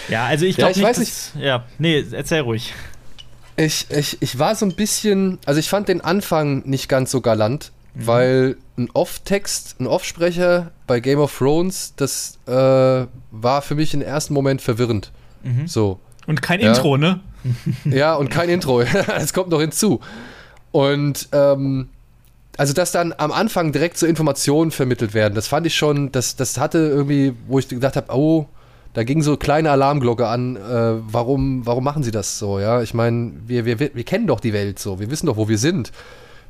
ja, 0.09 0.16
also 0.25 0.45
ich 0.45 0.55
glaube 0.55 0.73
ja, 0.73 0.77
nicht, 0.77 0.87
weiß 0.87 0.99
nicht. 0.99 1.31
Ja, 1.39 1.65
nee, 1.77 2.05
erzähl 2.11 2.41
ruhig. 2.41 2.73
Ich, 3.55 3.87
ich, 3.89 4.21
ich 4.21 4.37
war 4.37 4.55
so 4.55 4.65
ein 4.65 4.73
bisschen, 4.73 5.39
also 5.45 5.59
ich 5.59 5.69
fand 5.69 5.87
den 5.87 6.01
Anfang 6.01 6.67
nicht 6.67 6.87
ganz 6.89 7.11
so 7.11 7.21
galant, 7.21 7.71
mhm. 7.95 8.07
weil 8.07 8.57
ein 8.77 8.89
Off-Text, 8.93 9.79
ein 9.79 9.87
Off-Sprecher 9.87 10.71
bei 10.85 10.99
Game 10.99 11.19
of 11.19 11.35
Thrones, 11.35 11.93
das 11.95 12.37
äh, 12.47 12.51
war 12.51 13.61
für 13.61 13.75
mich 13.75 13.93
im 13.93 14.01
ersten 14.01 14.33
Moment 14.33 14.61
verwirrend. 14.61 15.11
Mhm. 15.43 15.67
So. 15.67 15.99
Und 16.27 16.41
kein 16.41 16.59
ja. 16.59 16.69
Intro, 16.69 16.97
ne? 16.97 17.19
Ja, 17.85 18.15
und 18.15 18.29
kein 18.29 18.49
Intro. 18.49 18.81
Es 19.17 19.33
kommt 19.33 19.49
noch 19.49 19.61
hinzu. 19.61 20.01
Und 20.71 21.29
ähm, 21.31 21.89
also 22.57 22.73
dass 22.73 22.91
dann 22.91 23.13
am 23.17 23.31
Anfang 23.31 23.71
direkt 23.71 23.97
so 23.97 24.05
Informationen 24.05 24.71
vermittelt 24.71 25.13
werden, 25.13 25.35
das 25.35 25.47
fand 25.47 25.65
ich 25.67 25.75
schon, 25.75 26.11
das, 26.11 26.35
das 26.35 26.57
hatte 26.57 26.79
irgendwie, 26.79 27.33
wo 27.47 27.59
ich 27.59 27.67
gedacht 27.67 27.95
habe, 27.95 28.13
oh, 28.13 28.47
da 28.97 29.03
ging 29.03 29.21
so 29.21 29.37
kleine 29.37 29.69
Alarmglocke 29.69 30.27
an, 30.27 30.55
äh, 30.55 30.59
warum, 30.59 31.63
warum 31.67 31.83
machen 31.83 32.01
sie 32.01 32.09
das 32.09 32.39
so, 32.39 32.59
ja? 32.59 32.81
Ich 32.81 32.95
meine, 32.95 33.31
wir, 33.45 33.63
wir, 33.65 33.79
wir 33.79 34.03
kennen 34.03 34.25
doch 34.25 34.39
die 34.39 34.53
Welt 34.53 34.79
so, 34.79 34.99
wir 34.99 35.11
wissen 35.11 35.27
doch, 35.27 35.37
wo 35.37 35.47
wir 35.47 35.59
sind. 35.59 35.91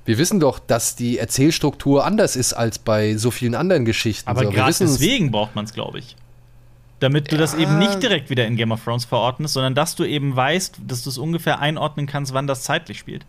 Wir 0.06 0.18
wissen 0.18 0.40
doch, 0.40 0.58
dass 0.58 0.96
die 0.96 1.18
Erzählstruktur 1.18 2.06
anders 2.06 2.38
ist 2.38 2.54
als 2.54 2.80
bei 2.80 3.18
so 3.18 3.32
vielen 3.32 3.54
anderen 3.54 3.84
Geschichten. 3.84 4.30
Aber 4.30 4.46
so. 4.46 4.52
gerade 4.52 4.74
deswegen 4.80 5.30
braucht 5.30 5.58
man 5.58 5.66
es, 5.66 5.74
glaube 5.74 6.00
ich. 6.00 6.16
Damit 7.02 7.34
du 7.34 7.36
ja. 7.36 7.42
das 7.42 7.54
eben 7.54 7.80
nicht 7.80 8.02
direkt 8.02 8.30
wieder 8.30 8.48
in 8.48 8.56
Game 8.56 8.72
of 8.72 8.82
Thrones 8.82 9.04
verordnest, 9.04 9.54
sondern 9.54 9.76
dass 9.76 9.96
du 9.96 10.06
eben 10.06 10.34
weißt, 10.34 10.78
dass 10.88 11.04
du 11.04 11.10
es 11.10 11.18
ungefähr 11.18 11.60
einordnen 11.60 12.06
kannst, 12.06 12.34
wann 12.34 12.48
das 12.48 12.64
zeitlich 12.64 12.98
spielt. 12.98 13.26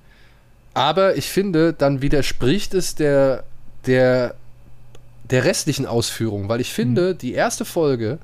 Aber 0.74 1.16
ich 1.16 1.28
finde, 1.28 1.72
dann 1.72 2.02
widerspricht 2.02 2.72
es 2.72 2.94
der, 2.94 3.42
der, 3.84 4.36
der 5.28 5.42
restlichen 5.42 5.86
Ausführung, 5.86 6.48
weil 6.48 6.60
ich 6.60 6.72
finde, 6.72 7.14
mhm. 7.14 7.18
die 7.18 7.32
erste 7.32 7.64
Folge 7.64 8.20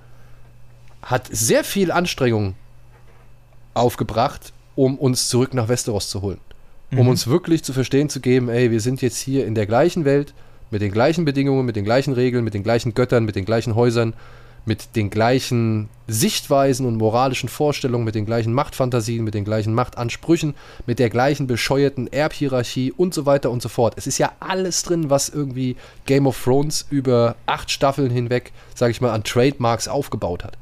hat 1.05 1.28
sehr 1.31 1.64
viel 1.64 1.90
Anstrengung 1.90 2.55
aufgebracht, 3.74 4.52
um 4.74 4.98
uns 4.98 5.28
zurück 5.28 5.55
nach 5.55 5.68
Westeros 5.68 6.09
zu 6.09 6.22
holen. 6.22 6.40
Mhm. 6.90 6.98
Um 6.98 7.09
uns 7.09 7.26
wirklich 7.26 7.62
zu 7.62 7.72
verstehen 7.72 8.09
zu 8.09 8.20
geben, 8.20 8.48
ey, 8.48 8.70
wir 8.70 8.81
sind 8.81 9.02
jetzt 9.02 9.18
hier 9.18 9.47
in 9.47 9.55
der 9.55 9.66
gleichen 9.66 10.05
Welt, 10.05 10.35
mit 10.70 10.82
den 10.82 10.93
gleichen 10.93 11.24
Bedingungen, 11.24 11.66
mit 11.66 11.76
den 11.76 11.85
gleichen 11.85 12.14
Regeln, 12.14 12.44
mit 12.44 12.55
den 12.55 12.62
gleichen 12.62 12.94
Göttern, 12.94 13.24
mit 13.24 13.36
den 13.36 13.44
gleichen 13.44 13.74
Häusern 13.74 14.14
mit 14.66 14.97
den 14.97 15.10
gleichen 15.10 15.89
Sichtweisen 16.06 16.86
und 16.86 16.97
moralischen 16.97 17.48
Vorstellungen, 17.48 18.05
mit 18.05 18.14
den 18.14 18.26
gleichen 18.26 18.52
Machtfantasien, 18.52 19.24
mit 19.24 19.35
den 19.35 19.44
gleichen 19.44 19.74
Machtansprüchen, 19.74 20.55
mit 20.86 20.98
der 20.98 21.10
gleichen 21.10 21.47
bescheuerten 21.47 22.12
Erbhierarchie 22.12 22.93
und 22.93 23.14
so 23.14 23.26
weiter 23.26 23.51
und 23.51 23.62
so 23.62 23.68
fort. 23.68 23.94
Es 23.97 24.06
ist 24.06 24.18
ja 24.18 24.32
alles 24.40 24.82
drin, 24.82 25.10
was 25.10 25.28
irgendwie 25.28 25.76
Game 26.06 26.26
of 26.26 26.43
Thrones 26.43 26.86
über 26.90 27.36
acht 27.47 27.70
Staffeln 27.70 28.10
hinweg, 28.10 28.52
sage 28.74 28.90
ich 28.90 29.01
mal, 29.01 29.12
an 29.12 29.24
Trademarks 29.24 29.89
aufgebaut 29.89 30.44
hat. 30.44 30.56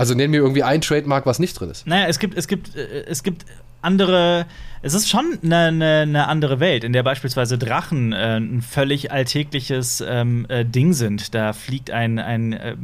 Also 0.00 0.14
nennen 0.14 0.32
wir 0.32 0.40
irgendwie 0.40 0.62
ein 0.62 0.80
Trademark, 0.80 1.26
was 1.26 1.38
nicht 1.38 1.60
drin 1.60 1.68
ist. 1.68 1.86
Naja, 1.86 2.06
es 2.06 2.18
gibt, 2.18 2.34
es 2.34 2.48
gibt, 2.48 2.74
äh, 2.74 3.04
es 3.04 3.22
gibt 3.22 3.44
andere. 3.82 4.46
Es 4.80 4.94
ist 4.94 5.10
schon 5.10 5.38
eine, 5.44 5.56
eine, 5.66 6.00
eine, 6.00 6.26
andere 6.26 6.58
Welt, 6.58 6.84
in 6.84 6.94
der 6.94 7.02
beispielsweise 7.02 7.58
Drachen 7.58 8.14
äh, 8.14 8.38
ein 8.38 8.62
völlig 8.62 9.12
alltägliches 9.12 10.02
ähm, 10.08 10.46
äh, 10.48 10.64
Ding 10.64 10.94
sind. 10.94 11.34
Da 11.34 11.52
fliegt 11.52 11.90
ein, 11.90 12.18
ein 12.18 12.54
äh, 12.54 12.76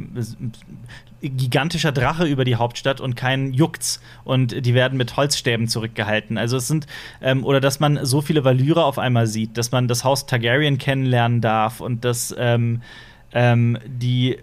gigantischer 1.23 1.91
Drache 1.91 2.25
über 2.25 2.45
die 2.45 2.55
Hauptstadt 2.55 3.01
und 3.01 3.15
kein 3.15 3.51
Juckt's. 3.51 3.99
Und 4.23 4.63
die 4.63 4.75
werden 4.75 4.95
mit 4.99 5.17
Holzstäben 5.17 5.67
zurückgehalten. 5.67 6.37
Also 6.37 6.57
es 6.57 6.67
sind, 6.67 6.85
ähm, 7.19 7.43
oder 7.43 7.59
dass 7.59 7.79
man 7.79 8.05
so 8.05 8.21
viele 8.21 8.43
Valyre 8.43 8.85
auf 8.85 8.99
einmal 8.99 9.25
sieht, 9.25 9.57
dass 9.57 9.71
man 9.71 9.87
das 9.87 10.03
Haus 10.03 10.27
Targaryen 10.27 10.77
kennenlernen 10.77 11.41
darf 11.41 11.81
und 11.81 12.05
dass 12.05 12.35
ähm, 12.37 12.83
ähm 13.33 13.79
die, 13.87 14.37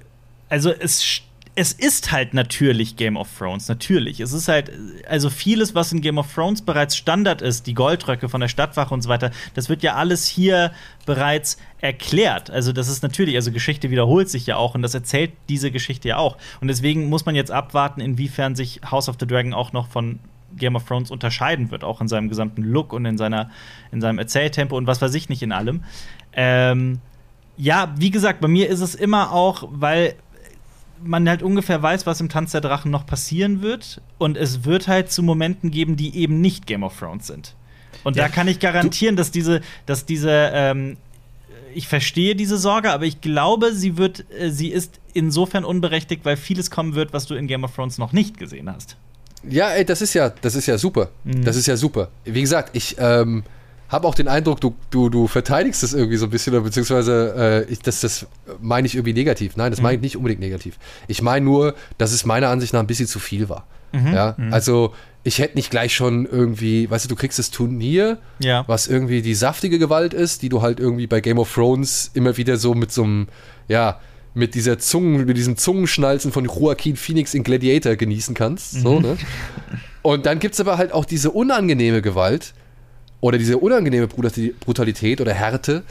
also 0.49 0.73
es 0.73 1.23
es 1.57 1.73
ist 1.73 2.11
halt 2.11 2.35
natürlich 2.35 2.97
Game 2.97 3.17
of 3.17 3.29
Thrones, 3.39 3.69
natürlich. 3.69 4.19
Es 4.19 4.33
ist 4.33 4.49
halt, 4.49 4.73
also 5.09 5.31
vieles, 5.31 5.75
was 5.75 5.93
in 5.93 6.01
Game 6.01 6.19
of 6.19 6.33
Thrones 6.33 6.63
bereits 6.63 6.97
Standard 6.97 7.43
ist, 7.43 7.69
die 7.69 7.75
Goldröcke 7.75 8.29
von 8.29 8.41
der 8.41 8.49
Stadtwache 8.49 8.93
und 8.93 9.03
so 9.03 9.09
weiter, 9.09 9.31
das 9.55 9.69
wird 9.69 9.85
ja 9.85 9.95
alles 9.95 10.27
hier 10.27 10.73
bereits 11.07 11.57
erklärt. 11.81 12.51
Also, 12.51 12.73
das 12.73 12.89
ist 12.89 13.03
natürlich, 13.05 13.37
also 13.37 13.53
Geschichte 13.53 13.91
wiederholt 13.91 14.29
sich 14.29 14.47
ja 14.47 14.57
auch 14.57 14.75
und 14.75 14.83
das 14.83 14.95
erzählt 14.95 15.33
diese 15.49 15.71
Geschichte 15.71 16.09
ja 16.09 16.17
auch. 16.17 16.39
Und 16.61 16.69
deswegen 16.69 17.09
muss 17.09 17.25
man 17.25 17.37
jetzt 17.37 17.53
abwarten, 17.53 18.01
inwiefern 18.01 18.57
sich 18.57 18.81
House 18.91 19.09
of 19.09 19.17
the 19.21 19.27
Dragon 19.27 19.55
auch 19.55 19.73
noch 19.73 19.87
von 19.87 20.19
Game 20.57 20.75
of 20.75 20.85
Thrones 20.85 21.11
unterscheiden 21.13 21.71
wird, 21.71 21.85
auch 21.85 22.01
in 22.01 22.09
seinem 22.09 22.29
gesamten 22.29 22.63
Look 22.63 22.93
und 22.93 23.05
in, 23.07 23.17
seiner, 23.17 23.51
in 23.93 24.01
seinem 24.01 24.19
Erzähltempo 24.19 24.77
und 24.77 24.89
was 24.89 25.01
weiß 25.01 25.15
ich 25.15 25.29
nicht 25.29 25.43
in 25.43 25.53
allem. 25.53 25.85
Ähm, 26.33 27.01
ja, 27.57 27.95
wie 27.97 28.11
gesagt, 28.11 28.41
bei 28.41 28.49
mir 28.49 28.69
ist 28.69 28.81
es 28.81 28.95
immer 28.97 29.33
auch, 29.33 29.69
weil 29.71 30.15
man 31.03 31.29
halt 31.29 31.43
ungefähr 31.43 31.83
weiß, 31.83 32.07
was 32.07 32.21
im 32.21 32.29
Tanz 32.29 32.53
der 32.53 32.61
Drachen 32.61 32.91
noch 32.91 33.07
passieren 33.07 33.63
wird. 33.63 34.01
Und 34.19 34.37
es 34.37 34.65
wird 34.65 34.89
halt 34.89 35.11
zu 35.11 35.23
Momenten 35.23 35.71
geben, 35.71 35.97
die 35.97 36.17
eben 36.17 36.41
nicht 36.41 36.67
Game 36.67 36.83
of 36.83 36.99
Thrones 36.99 37.27
sind. 37.27 37.55
Und 38.03 38.17
ja, 38.17 38.25
da 38.25 38.29
kann 38.29 38.49
ich 38.49 38.61
garantieren, 38.61 39.17
dass 39.17 39.31
diese, 39.31 39.61
dass 39.87 40.07
diese, 40.07 40.51
ähm, 40.53 40.97
ich 41.75 41.89
verstehe 41.89 42.37
diese 42.37 42.59
Sorge, 42.59 42.93
aber 42.93 43.05
ich 43.05 43.21
glaube, 43.21 43.73
sie 43.73 43.97
wird, 43.97 44.25
äh, 44.39 44.51
sie 44.51 44.69
ist 44.69 45.01
insofern 45.13 45.65
unberechtigt, 45.65 46.25
weil 46.25 46.37
vieles 46.37 46.71
kommen 46.71 46.95
wird, 46.95 47.13
was 47.13 47.27
du 47.27 47.35
in 47.35 47.47
Game 47.47 47.65
of 47.65 47.75
Thrones 47.75 47.99
noch 47.99 48.13
nicht 48.13 48.39
gesehen 48.39 48.71
hast. 48.71 48.97
Ja, 49.49 49.71
ey, 49.71 49.85
das 49.85 50.01
ist 50.01 50.15
ja, 50.15 50.31
das 50.31 50.55
ist 50.55 50.67
ja 50.67 50.79
super. 50.79 51.11
Mhm. 51.25 51.45
Das 51.45 51.57
ist 51.57 51.67
ja 51.67 51.77
super. 51.77 52.09
Wie 52.25 52.41
gesagt, 52.41 52.77
ich, 52.77 52.97
ähm, 52.99 53.45
habe 53.95 54.07
auch 54.07 54.15
den 54.15 54.29
Eindruck, 54.29 54.61
du, 54.61 54.75
du, 54.91 55.09
du 55.09 55.27
verteidigst 55.27 55.83
das 55.83 55.95
irgendwie 55.95 56.17
so 56.17 56.27
ein 56.27 56.31
bisschen, 56.31 56.63
beziehungsweise 56.63 57.65
äh, 57.69 57.73
ich, 57.73 57.79
das, 57.79 58.01
das 58.01 58.27
meine 58.61 58.87
ich 58.87 58.95
irgendwie 58.95 59.15
negativ. 59.15 59.57
Nein, 59.57 59.71
das 59.71 59.81
meine 59.81 59.95
ich 59.95 60.01
mhm. 60.01 60.05
nicht 60.05 60.17
unbedingt 60.17 60.41
negativ. 60.41 60.79
Ich 61.09 61.23
meine 61.23 61.45
nur, 61.45 61.75
dass 61.97 62.13
es 62.13 62.27
meiner 62.27 62.49
Ansicht 62.49 62.73
nach 62.73 62.81
ein 62.81 62.87
bisschen 62.87 63.07
zu 63.07 63.19
viel 63.19 63.49
war. 63.49 63.67
Mhm. 63.93 64.13
Ja, 64.13 64.35
mhm. 64.37 64.53
also 64.53 64.93
ich 65.23 65.39
hätte 65.39 65.57
nicht 65.57 65.71
gleich 65.71 65.95
schon 65.95 66.27
irgendwie, 66.27 66.91
weißt 66.91 67.07
du, 67.07 67.09
du 67.09 67.17
kriegst 67.17 67.39
das 67.39 67.51
Turnier, 67.51 68.19
ja. 68.41 68.65
was 68.67 68.87
irgendwie 68.87 69.23
die 69.23 69.35
saftige 69.35 69.79
Gewalt 69.79 70.13
ist, 70.13 70.43
die 70.43 70.51
du 70.51 70.61
halt 70.61 70.81
irgendwie 70.81 71.07
bei 71.07 71.21
Game 71.21 71.39
of 71.39 71.53
Thrones 71.53 72.11
immer 72.13 72.37
wieder 72.37 72.59
so 72.59 72.75
mit 72.75 72.93
so 72.93 73.05
einem, 73.05 73.29
ja, 73.69 74.01
mit 74.35 74.55
dieser 74.55 74.79
Zungen, 74.79 75.25
mit 75.25 75.37
diesem 75.37 75.57
Zungenschnalzen 75.57 76.33
von 76.33 76.45
Joaquin 76.45 76.97
Phoenix 76.97 77.35
in 77.35 77.45
Gladiator 77.45 77.95
genießen 77.97 78.35
kannst. 78.35 78.75
Mhm. 78.75 78.81
So, 78.81 79.01
ne? 79.01 79.17
Und 80.03 80.27
dann 80.27 80.41
gibt 80.41 80.55
es 80.55 80.61
aber 80.61 80.77
halt 80.77 80.93
auch 80.93 81.07
diese 81.07 81.31
unangenehme 81.31 82.03
Gewalt, 82.03 82.53
oder 83.25 83.39
diese 83.39 83.57
unangenehme 83.57 84.07
Brutalität 84.07 85.19
oder 85.19 85.33
Härte, 85.33 85.83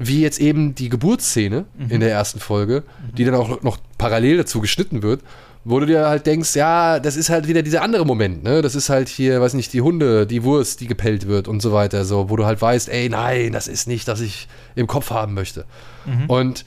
wie 0.00 0.20
jetzt 0.20 0.40
eben 0.40 0.74
die 0.74 0.88
Geburtsszene 0.88 1.64
mhm. 1.78 1.90
in 1.90 2.00
der 2.00 2.10
ersten 2.10 2.40
Folge, 2.40 2.82
die 3.16 3.24
dann 3.24 3.36
auch 3.36 3.62
noch 3.62 3.78
parallel 3.98 4.38
dazu 4.38 4.60
geschnitten 4.60 5.00
wird, 5.00 5.20
wo 5.62 5.78
du 5.78 5.86
dir 5.86 6.08
halt 6.08 6.26
denkst, 6.26 6.56
ja, 6.56 6.98
das 6.98 7.14
ist 7.14 7.30
halt 7.30 7.46
wieder 7.46 7.62
dieser 7.62 7.82
andere 7.82 8.04
Moment, 8.04 8.42
ne? 8.42 8.62
Das 8.62 8.74
ist 8.74 8.88
halt 8.88 9.08
hier, 9.08 9.40
weiß 9.40 9.54
nicht, 9.54 9.72
die 9.72 9.80
Hunde, 9.80 10.26
die 10.26 10.42
Wurst, 10.42 10.80
die 10.80 10.88
gepellt 10.88 11.28
wird 11.28 11.46
und 11.46 11.62
so 11.62 11.72
weiter, 11.72 12.04
so, 12.04 12.30
wo 12.30 12.34
du 12.34 12.46
halt 12.46 12.60
weißt, 12.60 12.88
ey, 12.88 13.08
nein, 13.08 13.52
das 13.52 13.68
ist 13.68 13.86
nicht, 13.86 14.08
das 14.08 14.20
ich 14.20 14.48
im 14.74 14.88
Kopf 14.88 15.10
haben 15.10 15.34
möchte. 15.34 15.66
Mhm. 16.04 16.26
Und 16.26 16.64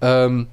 ähm, 0.00 0.48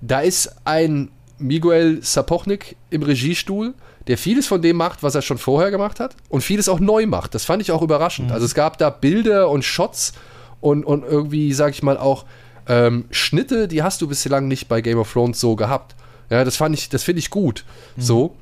da 0.00 0.20
ist 0.20 0.56
ein 0.64 1.10
Miguel 1.36 1.98
Sapochnik 2.02 2.76
im 2.88 3.02
Regiestuhl, 3.02 3.74
der 4.08 4.18
vieles 4.18 4.46
von 4.46 4.62
dem 4.62 4.76
macht, 4.76 5.02
was 5.02 5.14
er 5.14 5.22
schon 5.22 5.38
vorher 5.38 5.70
gemacht 5.70 6.00
hat 6.00 6.16
und 6.28 6.40
vieles 6.40 6.68
auch 6.68 6.80
neu 6.80 7.06
macht. 7.06 7.34
Das 7.34 7.44
fand 7.44 7.62
ich 7.62 7.70
auch 7.70 7.82
überraschend. 7.82 8.28
Mhm. 8.28 8.34
Also 8.34 8.46
es 8.46 8.54
gab 8.54 8.78
da 8.78 8.90
Bilder 8.90 9.50
und 9.50 9.64
Shots 9.64 10.14
und, 10.60 10.84
und 10.84 11.04
irgendwie, 11.04 11.52
sag 11.52 11.72
ich 11.72 11.82
mal, 11.82 11.98
auch 11.98 12.24
ähm, 12.66 13.04
Schnitte, 13.10 13.68
die 13.68 13.82
hast 13.82 14.00
du 14.00 14.08
bislang 14.08 14.48
nicht 14.48 14.66
bei 14.66 14.80
Game 14.80 14.98
of 14.98 15.12
Thrones 15.12 15.38
so 15.38 15.56
gehabt. 15.56 15.94
Ja, 16.30 16.44
das 16.44 16.56
fand 16.56 16.74
ich, 16.74 16.88
das 16.88 17.04
finde 17.04 17.20
ich 17.20 17.30
gut. 17.30 17.64
Mhm. 17.96 18.02
So. 18.02 18.36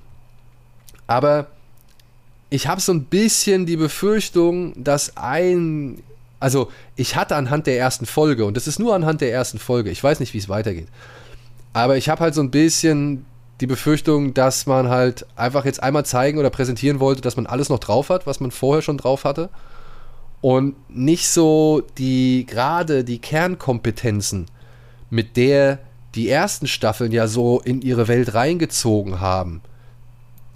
Aber 1.09 1.49
ich 2.49 2.69
habe 2.69 2.81
so 2.81 2.93
ein 2.93 3.05
bisschen 3.05 3.67
die 3.67 3.77
Befürchtung, 3.77 4.73
dass 4.83 5.17
ein, 5.17 6.03
also 6.39 6.71
ich 6.95 7.17
hatte 7.17 7.35
anhand 7.35 7.67
der 7.67 7.79
ersten 7.79 8.07
Folge, 8.07 8.45
und 8.45 8.57
das 8.57 8.69
ist 8.69 8.79
nur 8.79 8.95
anhand 8.95 9.21
der 9.21 9.33
ersten 9.33 9.59
Folge, 9.59 9.91
ich 9.91 10.03
weiß 10.03 10.21
nicht, 10.21 10.33
wie 10.33 10.39
es 10.39 10.49
weitergeht, 10.49 10.89
aber 11.73 11.97
ich 11.97 12.09
habe 12.09 12.21
halt 12.21 12.35
so 12.35 12.41
ein 12.41 12.51
bisschen 12.51 13.27
die 13.61 13.67
Befürchtung, 13.67 14.35
dass 14.35 14.67
man 14.67 14.89
halt 14.89 15.27
einfach 15.35 15.65
jetzt 15.65 15.83
einmal 15.83 16.05
zeigen 16.05 16.39
oder 16.39 16.51
präsentieren 16.51 17.01
wollte, 17.01 17.23
dass 17.23 17.37
man 17.37 17.47
alles 17.47 17.69
noch 17.69 17.79
drauf 17.79 18.11
hat, 18.11 18.27
was 18.27 18.41
man 18.41 18.51
vorher 18.51 18.83
schon 18.83 18.99
drauf 18.99 19.25
hatte. 19.25 19.49
Und 20.43 20.77
nicht 20.89 21.29
so 21.29 21.83
die, 21.97 22.45
gerade 22.47 23.03
die 23.03 23.19
Kernkompetenzen, 23.19 24.47
mit 25.09 25.37
der 25.37 25.79
die 26.15 26.29
ersten 26.29 26.67
Staffeln 26.67 27.13
ja 27.13 27.27
so 27.27 27.61
in 27.61 27.83
ihre 27.83 28.09
Welt 28.09 28.35
reingezogen 28.35 29.21
haben, 29.21 29.63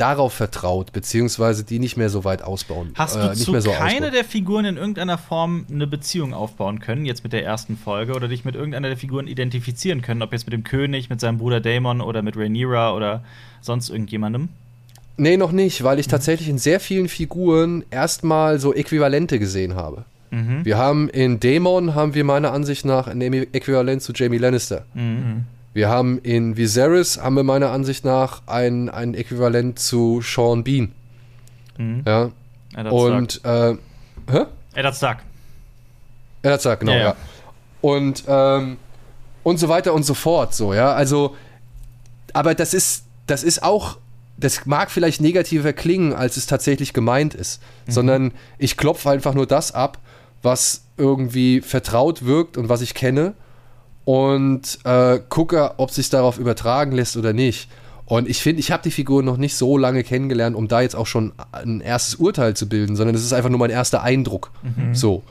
darauf 0.01 0.33
vertraut, 0.33 0.93
beziehungsweise 0.93 1.65
die 1.65 1.79
nicht 1.79 1.97
mehr 1.97 2.09
so 2.09 2.25
weit 2.25 2.43
ausbauen. 2.43 2.93
Hast 2.95 3.17
du 3.17 3.21
äh, 3.21 3.35
zu 3.35 3.61
so 3.61 3.71
keine 3.71 3.97
ausbauen. 3.97 4.13
der 4.13 4.25
Figuren 4.25 4.65
in 4.65 4.77
irgendeiner 4.77 5.19
Form 5.19 5.67
eine 5.71 5.87
Beziehung 5.87 6.33
aufbauen 6.33 6.81
können, 6.81 7.05
jetzt 7.05 7.23
mit 7.23 7.33
der 7.33 7.45
ersten 7.45 7.77
Folge, 7.77 8.15
oder 8.15 8.29
dich 8.29 8.45
mit 8.45 8.55
irgendeiner 8.55 8.89
der 8.89 8.97
Figuren 8.97 9.27
identifizieren 9.27 10.03
können, 10.03 10.23
ob 10.23 10.33
jetzt 10.33 10.47
mit 10.47 10.53
dem 10.53 10.65
König, 10.65 11.11
mit 11.11 11.21
seinem 11.21 11.39
Bruder 11.39 11.61
Daemon 11.61 12.01
oder 12.01 12.23
mit 12.23 12.37
Rhaenyra 12.37 12.95
oder 12.95 13.23
sonst 13.61 13.91
irgendjemandem? 13.91 14.49
Nee, 15.17 15.37
noch 15.37 15.53
nicht, 15.53 15.85
weil 15.85 15.99
ich 15.99 16.07
mhm. 16.07 16.13
tatsächlich 16.13 16.49
in 16.49 16.59
sehr 16.59 16.81
vielen 16.81 17.09
Figuren 17.09 17.85
erstmal 17.91 18.59
so 18.59 18.73
Äquivalente 18.73 19.39
gesehen 19.39 19.75
habe. 19.75 20.05
Mhm. 20.31 20.65
Wir 20.65 20.79
haben 20.79 21.11
in 21.11 21.41
Daemon, 21.41 21.95
haben 21.95 22.15
wir 22.15 22.25
meiner 22.25 22.53
Ansicht 22.53 22.85
nach 22.85 23.07
ein 23.07 23.21
Äquivalent 23.21 24.03
zu 24.03 24.13
Jamie 24.15 24.39
Lannister. 24.39 24.87
Mhm. 24.95 25.45
Wir 25.73 25.89
haben 25.89 26.19
in 26.19 26.57
Viserys, 26.57 27.19
haben 27.19 27.37
wir 27.37 27.45
meiner 27.45 27.71
Ansicht 27.71 28.05
nach 28.05 28.43
ein, 28.47 28.89
ein 28.89 29.15
Äquivalent 29.15 29.79
zu 29.79 30.21
Sean 30.21 30.65
Bean. 30.65 30.93
Mhm. 31.79 32.03
Ja. 32.07 32.31
Eddard 32.75 32.93
Und, 32.93 33.45
äh, 33.45 33.77
hä? 34.31 34.47
Eddard 34.75 34.97
Stark. 34.97 35.23
Eddard 36.43 36.61
Stark, 36.61 36.81
genau, 36.81 36.93
ja. 36.93 36.99
ja. 36.99 37.17
Und, 37.81 38.25
ähm, 38.27 38.79
und 39.43 39.59
so 39.59 39.69
weiter 39.69 39.95
und 39.95 40.03
so 40.03 40.15
fort, 40.15 40.55
so, 40.55 40.75
ja. 40.75 40.93
Also, 40.93 41.37
aber 42.33 42.55
das 42.55 42.75
ist, 42.75 43.05
das 43.27 43.45
ist 43.45 43.63
auch, 43.63 43.99
das 44.37 44.67
mag 44.67 44.91
vielleicht 44.91 45.21
negativer 45.21 45.73
klingen, 45.73 46.13
als 46.13 46.37
es 46.37 46.47
tatsächlich 46.47 46.93
gemeint 46.93 47.35
ist, 47.35 47.63
mhm. 47.87 47.93
sondern 47.93 48.33
ich 48.59 48.77
klopfe 48.77 49.11
einfach 49.11 49.35
nur 49.35 49.47
das 49.47 49.73
ab, 49.73 49.99
was 50.43 50.85
irgendwie 50.97 51.61
vertraut 51.61 52.25
wirkt 52.25 52.57
und 52.57 52.69
was 52.69 52.81
ich 52.81 52.95
kenne 52.95 53.35
und 54.11 54.81
äh, 54.83 55.21
gucke, 55.29 55.75
ob 55.77 55.93
sich 55.93 56.11
darauf 56.11 56.39
übertragen 56.41 56.91
lässt 56.91 57.17
oder 57.17 57.33
nicht. 57.33 57.71
Und 58.07 58.29
ich 58.29 58.43
finde, 58.43 58.59
ich 58.59 58.73
habe 58.73 58.83
die 58.83 58.91
Figur 58.91 59.23
noch 59.23 59.37
nicht 59.37 59.55
so 59.55 59.79
lange 59.79 60.03
kennengelernt, 60.03 60.57
um 60.57 60.67
da 60.67 60.81
jetzt 60.81 60.97
auch 60.97 61.07
schon 61.07 61.31
ein 61.53 61.81
erstes 61.81 62.17
Urteil 62.17 62.57
zu 62.57 62.69
bilden, 62.69 62.97
sondern 62.97 63.15
das 63.15 63.23
ist 63.23 63.33
einfach 63.33 63.51
nur 63.51 63.61
mein 63.61 63.71
erster 63.71 64.03
Eindruck. 64.03 64.51
Mhm. 64.63 64.97
So. 64.97 65.23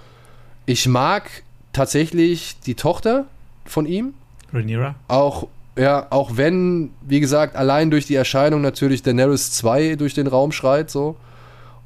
Ich 0.66 0.88
mag 0.88 1.30
tatsächlich 1.74 2.56
die 2.66 2.76
Tochter 2.76 3.26
von 3.66 3.86
ihm. 3.86 4.14
Rhaenyra. 4.54 4.96
Auch, 5.10 5.48
ja, 5.78 6.08
auch 6.10 6.38
wenn, 6.38 6.92
wie 7.02 7.20
gesagt, 7.20 7.58
allein 7.58 7.92
durch 7.92 8.06
die 8.06 8.16
Erscheinung 8.16 8.62
natürlich 8.62 9.04
Daenerys 9.04 9.52
2 9.52 9.98
durch 9.98 10.14
den 10.14 10.28
Raum 10.28 10.54
schreit, 10.54 10.90
so. 10.90 11.18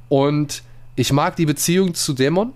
Und 0.10 0.61
ich 0.95 1.11
mag 1.11 1.38
die 1.38 1.48
Beziehung 1.48 1.95
zu 1.95 2.14
Dämon, 2.14 2.53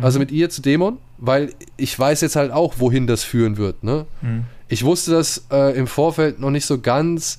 also 0.00 0.18
mhm. 0.18 0.22
mit 0.22 0.32
ihr 0.32 0.48
zu 0.48 0.62
Dämon, 0.62 0.96
weil 1.26 1.52
ich 1.76 1.98
weiß 1.98 2.20
jetzt 2.20 2.36
halt 2.36 2.52
auch, 2.52 2.74
wohin 2.78 3.06
das 3.06 3.24
führen 3.24 3.56
wird, 3.56 3.82
ne? 3.82 4.06
Mhm. 4.20 4.44
Ich 4.68 4.84
wusste 4.84 5.12
das 5.12 5.46
äh, 5.50 5.76
im 5.76 5.86
Vorfeld 5.86 6.40
noch 6.40 6.50
nicht 6.50 6.66
so 6.66 6.80
ganz, 6.80 7.38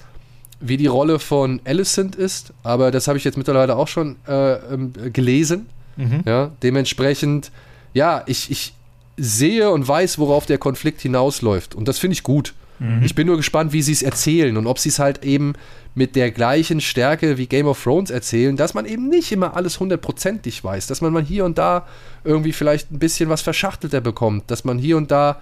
wie 0.60 0.78
die 0.78 0.88
Rolle 0.88 1.20
von 1.20 1.60
Alicent 1.66 2.16
ist, 2.16 2.54
aber 2.64 2.92
das 2.92 3.08
habe 3.08 3.18
ich 3.18 3.24
jetzt 3.24 3.38
mittlerweile 3.38 3.76
auch 3.76 3.88
schon 3.88 4.16
äh, 4.28 4.54
ähm, 4.54 4.94
gelesen. 5.12 5.68
Mhm. 5.98 6.24
Ja, 6.26 6.52
dementsprechend, 6.64 7.52
ja, 7.94 8.24
ich, 8.26 8.52
ich 8.52 8.74
sehe 9.18 9.70
und 9.72 9.88
weiß, 9.88 10.18
worauf 10.20 10.46
der 10.46 10.58
Konflikt 10.58 11.02
hinausläuft. 11.02 11.76
Und 11.76 11.88
das 11.88 12.00
finde 12.00 12.14
ich 12.14 12.24
gut. 12.24 12.54
Mhm. 12.80 13.04
Ich 13.04 13.16
bin 13.16 13.28
nur 13.28 13.38
gespannt, 13.38 13.74
wie 13.74 13.82
sie 13.82 13.92
es 13.92 14.02
erzählen 14.02 14.58
und 14.58 14.68
ob 14.68 14.80
sie 14.80 14.90
es 14.90 15.00
halt 15.00 15.24
eben 15.24 15.54
mit 15.94 16.16
der 16.16 16.32
gleichen 16.32 16.82
Stärke 16.82 17.38
wie 17.38 17.48
Game 17.48 17.68
of 17.68 17.82
Thrones 17.82 18.10
erzählen, 18.10 18.58
dass 18.58 18.74
man 18.74 18.86
eben 18.86 19.08
nicht 19.08 19.32
immer 19.32 19.56
alles 19.56 19.80
hundertprozentig 19.80 20.64
weiß, 20.64 20.88
dass 20.88 21.02
man 21.02 21.14
mal 21.14 21.24
hier 21.24 21.46
und 21.46 21.58
da 21.58 21.88
irgendwie 22.24 22.52
vielleicht 22.52 22.92
ein 22.92 23.00
bisschen 23.00 23.30
was 23.30 23.42
verschachtelter 23.42 24.02
bekommt, 24.02 24.52
dass 24.52 24.66
man 24.66 24.78
hier 24.78 24.98
und 24.98 25.10
da 25.12 25.42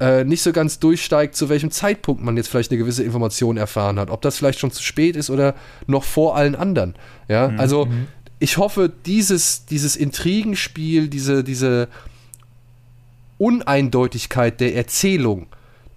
äh, 0.00 0.24
nicht 0.24 0.42
so 0.42 0.52
ganz 0.52 0.80
durchsteigt, 0.80 1.36
zu 1.36 1.48
welchem 1.48 1.70
Zeitpunkt 1.70 2.24
man 2.24 2.36
jetzt 2.36 2.48
vielleicht 2.48 2.72
eine 2.72 2.78
gewisse 2.78 3.04
Information 3.04 3.56
erfahren 3.56 4.00
hat. 4.00 4.10
Ob 4.10 4.20
das 4.22 4.36
vielleicht 4.36 4.58
schon 4.58 4.72
zu 4.72 4.82
spät 4.82 5.14
ist 5.14 5.30
oder 5.30 5.54
noch 5.86 6.02
vor 6.02 6.36
allen 6.36 6.56
anderen. 6.56 6.94
Ja, 7.28 7.48
mhm. 7.48 7.60
also 7.60 7.86
mhm. 7.86 8.08
ich 8.40 8.56
hoffe, 8.56 8.90
dieses, 9.06 9.66
dieses 9.66 9.94
Intrigenspiel, 9.94 11.06
diese, 11.06 11.44
diese 11.44 11.88
Uneindeutigkeit 13.38 14.60
der 14.60 14.74
Erzählung, 14.74 15.46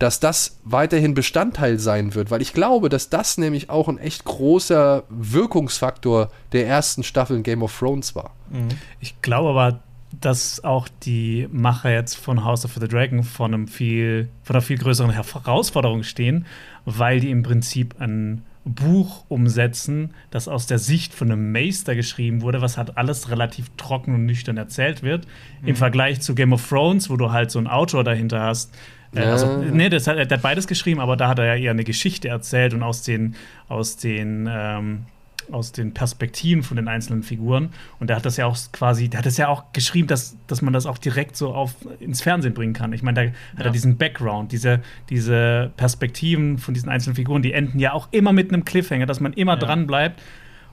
dass 0.06 0.20
das 0.20 0.60
weiterhin 0.64 1.16
Bestandteil 1.16 1.80
sein 1.80 2.14
wird, 2.14 2.30
weil 2.30 2.40
ich 2.40 2.54
glaube, 2.54 2.90
dass 2.90 3.10
das 3.10 3.40
nämlich 3.40 3.72
auch 3.72 3.88
ein 3.88 3.98
echt 3.98 4.24
großer 4.24 5.04
Wirkungsfaktor 5.10 6.30
der 6.52 6.68
ersten 6.68 7.02
Staffeln 7.02 7.42
Game 7.42 7.64
of 7.64 7.76
Thrones 7.76 8.14
war. 8.14 8.36
Mhm. 8.52 8.68
Ich 9.00 9.20
glaube 9.24 9.50
aber, 9.50 9.80
dass 10.22 10.64
auch 10.64 10.88
die 11.02 11.48
Macher 11.52 11.92
jetzt 11.92 12.18
von 12.18 12.46
House 12.46 12.66
of 12.66 12.76
the 12.80 12.88
Dragon 12.88 13.24
von, 13.24 13.52
einem 13.52 13.68
viel, 13.68 14.30
von 14.44 14.56
einer 14.56 14.62
viel 14.62 14.78
größeren 14.78 15.10
Herausforderung 15.10 16.04
stehen, 16.04 16.46
weil 16.86 17.20
die 17.20 17.32
im 17.32 17.42
Prinzip 17.42 17.96
ein 17.98 18.44
Buch 18.64 19.26
umsetzen, 19.28 20.12
das 20.30 20.48
aus 20.48 20.68
der 20.68 20.78
Sicht 20.78 21.16
von 21.16 21.32
einem 21.32 21.52
Meister 21.52 21.96
geschrieben 21.96 22.44
wurde, 22.44 22.62
was 22.62 22.78
halt 22.78 22.96
alles 22.96 23.32
relativ 23.32 23.72
trocken 23.76 24.14
und 24.14 24.28
nüchtern 24.28 24.58
erzählt 24.58 25.02
wird. 25.02 25.26
Mhm. 25.64 25.70
Im 25.70 25.76
Vergleich 25.76 26.22
zu 26.22 26.36
Game 26.36 26.54
of 26.54 26.70
Thrones, 26.70 27.10
wo 27.10 27.18
du 27.18 27.32
halt 27.32 27.50
so 27.50 27.58
einen 27.58 27.68
Autor 27.68 28.04
dahinter 28.04 28.42
hast. 28.44 28.72
Äh. 29.16 29.22
Also, 29.22 29.58
nee, 29.58 29.90
das 29.90 30.08
hat, 30.08 30.18
der 30.18 30.30
hat 30.30 30.42
beides 30.42 30.68
geschrieben, 30.68 31.00
aber 31.00 31.18
da 31.18 31.28
hat 31.28 31.40
er 31.40 31.46
ja 31.46 31.56
eher 31.56 31.72
eine 31.72 31.84
Geschichte 31.84 32.28
erzählt 32.28 32.74
und 32.74 32.84
aus 32.84 33.04
den, 33.04 33.36
aus 33.68 33.98
den 33.98 34.48
ähm, 34.50 35.06
aus 35.52 35.72
den 35.72 35.94
Perspektiven 35.94 36.64
von 36.64 36.78
den 36.78 36.88
einzelnen 36.88 37.24
Figuren. 37.24 37.70
Und 38.00 38.10
der 38.10 38.18
hat 38.18 38.26
das 38.26 38.38
ja 38.38 38.46
auch 38.46 38.58
quasi, 38.72 39.10
der 39.10 39.20
hat 39.20 39.26
das 39.26 39.38
ja 39.38 39.48
auch 39.48 39.74
geschrieben, 39.74 40.08
dass, 40.08 40.38
dass 40.48 40.62
man 40.62 40.74
das 40.74 40.86
auch 40.86 40.98
direkt 40.98 41.36
so 41.36 41.54
auf, 41.54 41.76
ins 42.00 42.22
Fernsehen 42.22 42.54
bringen 42.54 42.74
kann. 42.74 42.94
Ich 42.94 43.04
meine, 43.04 43.16
da 43.16 43.24
ja. 43.24 43.32
hat 43.58 43.66
er 43.66 43.72
diesen 43.72 43.98
Background, 43.98 44.52
diese, 44.52 44.82
diese 45.10 45.72
Perspektiven 45.78 46.58
von 46.58 46.74
diesen 46.74 46.90
einzelnen 46.90 47.16
Figuren, 47.16 47.42
die 47.42 47.54
enden 47.54 47.80
ja 47.80 47.94
auch 47.94 48.08
immer 48.12 48.34
mit 48.34 48.52
einem 48.52 48.66
Cliffhanger, 48.66 49.06
dass 49.06 49.20
man 49.20 49.34
immer 49.34 49.54
ja. 49.54 49.60
dran 49.60 49.88
bleibt. 49.88 50.22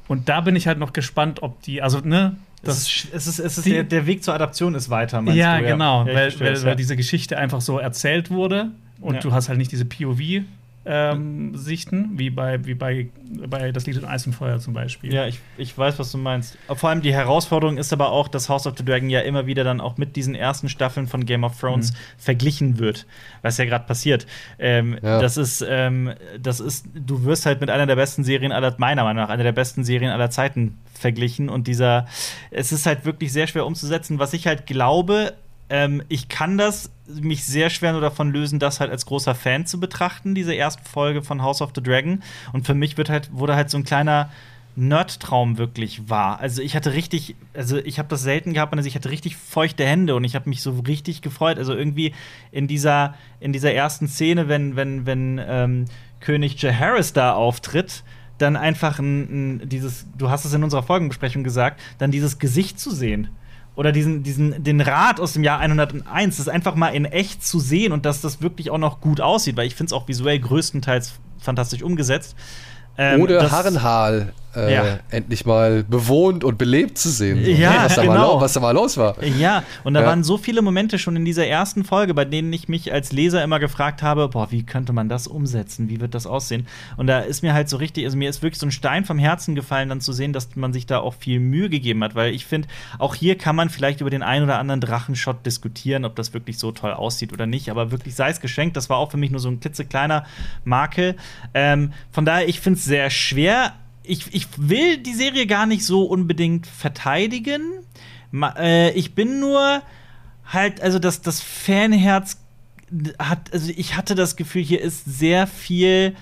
Und 0.09 0.29
da 0.29 0.41
bin 0.41 0.57
ich 0.57 0.67
halt 0.67 0.79
noch 0.79 0.93
gespannt, 0.93 1.43
ob 1.43 1.61
die, 1.63 1.83
also, 1.83 2.01
ne, 2.01 2.37
das 2.63 3.07
es 3.13 3.27
ist, 3.27 3.39
es 3.39 3.59
ist, 3.59 3.67
der, 3.67 3.83
der, 3.83 4.07
Weg 4.07 4.23
zur 4.23 4.35
Adaption 4.35 4.75
ist 4.75 4.89
weiter, 4.89 5.21
meinst 5.21 5.39
ja, 5.39 5.59
du? 5.59 5.65
Genau, 5.67 6.01
ja, 6.01 6.05
genau, 6.05 6.15
weil, 6.15 6.41
weil, 6.41 6.63
weil, 6.63 6.77
diese 6.77 6.97
Geschichte 6.97 7.37
einfach 7.37 7.61
so 7.61 7.79
erzählt 7.79 8.31
wurde 8.31 8.71
und 9.01 9.15
ja. 9.17 9.21
du 9.21 9.33
hast 9.33 9.49
halt 9.49 9.59
nicht 9.59 9.73
diese 9.73 9.85
POV 9.85 10.45
ähm, 10.85 11.55
sichten, 11.55 12.19
wie 12.19 12.31
bei, 12.31 12.65
wie 12.65 12.75
bei, 12.75 13.09
bei 13.49 13.71
Das 13.71 13.87
Lied 13.87 13.97
in 13.97 14.05
Eis 14.05 14.27
und 14.27 14.33
Feuer 14.33 14.59
zum 14.59 14.75
Beispiel. 14.75 15.13
Ja, 15.13 15.27
ich, 15.27 15.39
ich 15.57 15.77
weiß, 15.77 15.99
was 15.99 16.11
du 16.11 16.19
meinst. 16.19 16.59
Vor 16.75 16.91
allem 16.91 17.03
die 17.03 17.13
Herausforderung 17.13 17.79
ist 17.79 17.93
aber 17.93 18.11
auch, 18.11 18.29
dass 18.29 18.49
House 18.49 18.67
of 18.67 18.75
the 18.77 18.85
Dragon 18.85 19.09
ja 19.09 19.21
immer 19.21 19.47
wieder 19.47 19.63
dann 19.63 19.81
auch 19.81 19.97
mit 19.97 20.17
diesen 20.17 20.35
ersten 20.35 20.69
Staffeln 20.69 21.07
von 21.07 21.25
Game 21.25 21.45
of 21.45 21.59
Thrones 21.59 21.93
mhm. 21.93 21.97
verglichen 22.19 22.79
wird, 22.79 23.07
was 23.43 23.59
ja 23.59 23.65
gerade 23.65 23.87
passiert. 23.87 24.27
Ähm, 24.59 24.99
ja. 25.03 25.21
Das 25.21 25.37
ist, 25.37 25.65
ähm, 25.69 26.15
das 26.41 26.59
ist, 26.59 26.87
du 26.95 27.25
wirst 27.25 27.47
halt 27.47 27.61
mit 27.61 27.71
einer 27.71 27.87
der 27.87 27.97
besten 27.97 28.25
Serien 28.25 28.51
aller, 28.51 28.75
meiner 28.79 29.05
Meinung 29.05 29.23
nach, 29.23 29.31
einer 29.31 29.45
der 29.45 29.53
besten 29.53 29.85
Serien 29.85 30.11
aller 30.11 30.31
Zeiten 30.31 30.79
verglichen 30.95 31.49
und 31.49 31.69
dieser, 31.69 32.07
es 32.51 32.73
ist 32.73 32.87
halt 32.87 33.05
wirklich 33.05 33.33
sehr 33.33 33.47
schwer 33.47 33.67
umzusetzen. 33.67 34.19
Was 34.19 34.33
ich 34.33 34.47
halt 34.47 34.67
glaube, 34.67 35.35
ähm, 35.69 36.03
ich 36.09 36.29
kann 36.29 36.59
das 36.59 36.91
mich 37.21 37.45
sehr 37.45 37.71
schwer 37.71 37.93
nur 37.93 38.01
davon 38.01 38.33
lösen, 38.33 38.59
das 38.59 38.81
halt 38.81 38.91
als 38.91 39.07
großer 39.07 39.35
Fan 39.35 39.67
zu 39.67 39.81
betrachten, 39.81 40.35
diese 40.35 40.55
erste 40.55 40.83
Folge 40.89 41.23
von 41.23 41.43
House 41.43 41.63
of 41.63 41.73
the 41.75 41.83
Dragon. 41.83 42.23
Und 42.53 42.67
für 42.67 42.75
mich 42.75 42.97
wird 42.97 43.11
halt, 43.11 43.33
wurde 43.33 43.55
halt 43.55 43.71
so 43.71 43.79
ein 43.79 43.85
kleiner 43.85 44.31
Nerd-Traum 44.75 45.59
wirklich 45.59 46.09
wahr. 46.09 46.41
Also 46.41 46.63
ich 46.63 46.75
hatte 46.75 46.95
richtig, 46.95 47.37
also 47.53 47.77
ich 47.77 47.99
habe 47.99 48.09
das 48.09 48.23
selten 48.23 48.55
gehabt, 48.55 48.75
also 48.75 48.87
ich 48.87 48.95
hatte 48.95 49.11
richtig 49.11 49.37
feuchte 49.37 49.85
Hände 49.85 50.15
und 50.15 50.25
ich 50.25 50.35
habe 50.35 50.49
mich 50.49 50.63
so 50.63 50.71
richtig 50.87 51.21
gefreut. 51.21 51.59
Also 51.59 51.75
irgendwie 51.75 52.15
in 52.51 52.69
dieser, 52.69 53.15
in 53.41 53.53
dieser 53.53 53.73
ersten 53.73 54.09
Szene, 54.09 54.49
wenn, 54.49 54.77
wenn, 54.77 55.05
wenn 55.05 55.41
ähm, 55.47 55.85
König 56.21 56.61
Jaehaerys 56.63 57.13
da 57.13 57.35
auftritt, 57.35 58.03
dann 58.39 58.57
einfach 58.57 58.99
ein, 58.99 59.61
ein, 59.61 59.69
dieses, 59.69 60.07
du 60.17 60.31
hast 60.31 60.45
es 60.45 60.55
in 60.55 60.65
unserer 60.65 60.83
Folgenbesprechung 60.83 61.45
gesagt, 61.45 61.81
dann 61.99 62.11
dieses 62.11 62.39
Gesicht 62.39 62.81
zu 62.81 62.91
sehen 62.91 63.29
oder 63.75 63.93
diesen, 63.93 64.23
diesen, 64.23 64.63
den 64.63 64.81
Rat 64.81 65.19
aus 65.19 65.33
dem 65.33 65.45
Jahr 65.45 65.59
101, 65.59 66.37
das 66.37 66.49
einfach 66.49 66.75
mal 66.75 66.89
in 66.89 67.05
echt 67.05 67.45
zu 67.45 67.59
sehen 67.59 67.93
und 67.93 68.05
dass 68.05 68.21
das 68.21 68.43
wirklich 68.43 68.71
auch 68.71 68.79
noch 68.79 69.01
gut 69.01 69.21
aussieht, 69.21 69.57
weil 69.57 69.67
ich 69.67 69.75
finde 69.75 69.89
es 69.89 69.93
auch 69.93 70.09
visuell 70.09 70.39
größtenteils 70.39 71.15
fantastisch 71.39 71.83
umgesetzt. 71.83 72.37
Ähm, 72.99 73.23
Ohne 73.23 73.51
Harrenhal 73.51 74.35
äh, 74.55 74.75
ja. 74.75 74.99
endlich 75.11 75.47
mal 75.47 75.85
bewohnt 75.85 76.45
und 76.45 76.59
belebt 76.59 76.99
zu 76.99 77.11
sehen. 77.11 77.45
So, 77.45 77.51
ja, 77.51 77.85
was, 77.85 77.95
da 77.95 78.03
genau. 78.03 78.35
mal, 78.37 78.41
was 78.41 78.53
da 78.53 78.61
mal 78.61 78.73
los 78.73 78.97
war. 78.97 79.23
Ja, 79.23 79.65
und 79.85 79.95
da 79.95 80.01
ja. 80.01 80.07
waren 80.07 80.25
so 80.25 80.37
viele 80.37 80.63
Momente 80.63 80.99
schon 80.99 81.17
in 81.17 81.25
dieser 81.25 81.47
ersten 81.47 81.85
Folge, 81.85 82.15
bei 82.15 82.25
denen 82.25 82.53
ich 82.53 82.69
mich 82.69 82.93
als 82.93 83.13
Leser 83.13 83.43
immer 83.43 83.59
gefragt 83.59 84.03
habe, 84.03 84.29
boah, 84.29 84.51
wie 84.51 84.65
könnte 84.65 84.93
man 84.93 85.09
das 85.09 85.27
umsetzen? 85.27 85.89
Wie 85.89 86.01
wird 86.01 86.15
das 86.15 86.27
aussehen? 86.27 86.67
Und 86.97 87.07
da 87.07 87.21
ist 87.21 87.43
mir 87.43 87.55
halt 87.55 87.69
so 87.69 87.77
richtig, 87.77 88.05
also 88.05 88.17
mir 88.17 88.29
ist 88.29 88.43
wirklich 88.43 88.59
so 88.59 88.67
ein 88.67 88.73
Stein 88.73 89.05
vom 89.05 89.19
Herzen 89.19 89.55
gefallen, 89.55 89.89
dann 89.89 90.01
zu 90.01 90.13
sehen, 90.13 90.33
dass 90.33 90.55
man 90.55 90.73
sich 90.73 90.87
da 90.87 90.99
auch 90.99 91.15
viel 91.15 91.41
Mühe 91.41 91.69
gegeben 91.69 92.03
hat, 92.05 92.15
weil 92.15 92.35
ich 92.35 92.47
finde, 92.47 92.69
auch 92.99 93.15
hier 93.15 93.37
kann 93.39 93.57
man 93.57 93.71
vielleicht 93.71 94.01
über 94.01 94.11
den 94.11 94.23
einen 94.23 94.45
oder 94.45 94.59
anderen 94.59 94.81
Drachenshot 94.81 95.47
diskutieren, 95.47 96.05
ob 96.05 96.17
das 96.17 96.35
wirklich 96.35 96.59
so 96.59 96.73
toll 96.73 96.93
aussieht 96.93 97.33
oder 97.33 97.47
nicht, 97.47 97.71
aber 97.71 97.91
wirklich 97.91 98.15
sei 98.15 98.31
es 98.31 98.41
geschenkt, 98.41 98.77
das 98.77 98.91
war 98.91 98.99
auch 98.99 99.11
für 99.11 99.17
mich 99.17 99.31
nur 99.31 99.41
so 99.41 99.49
ein 99.49 99.61
klitzekleiner 99.61 100.25
Makel. 100.65 101.17
Ähm, 101.55 101.93
von 102.11 102.25
daher, 102.25 102.49
ich 102.49 102.61
finde 102.61 102.79
es 102.79 102.85
sehr 102.85 103.11
schwer, 103.11 103.73
ich, 104.05 104.35
ich 104.35 104.47
will 104.57 104.99
die 104.99 105.15
Serie 105.15 105.47
gar 105.47 105.67
nicht 105.67 105.85
so 105.85 106.05
unbedingt 106.05 106.67
verteidigen. 106.67 107.63
Ma, 108.31 108.55
äh, 108.59 108.91
ich 108.93 109.15
bin 109.15 109.41
nur 109.41 109.83
halt, 110.45 110.81
also 110.81 110.99
das, 110.99 111.23
das 111.23 111.41
Fanherz 111.41 112.39
hat, 113.19 113.53
also 113.53 113.73
ich 113.75 113.97
hatte 113.97 114.15
das 114.15 114.37
Gefühl, 114.37 114.63
hier 114.63 114.81
ist 114.81 115.05
sehr 115.05 115.47
viel 115.47 116.15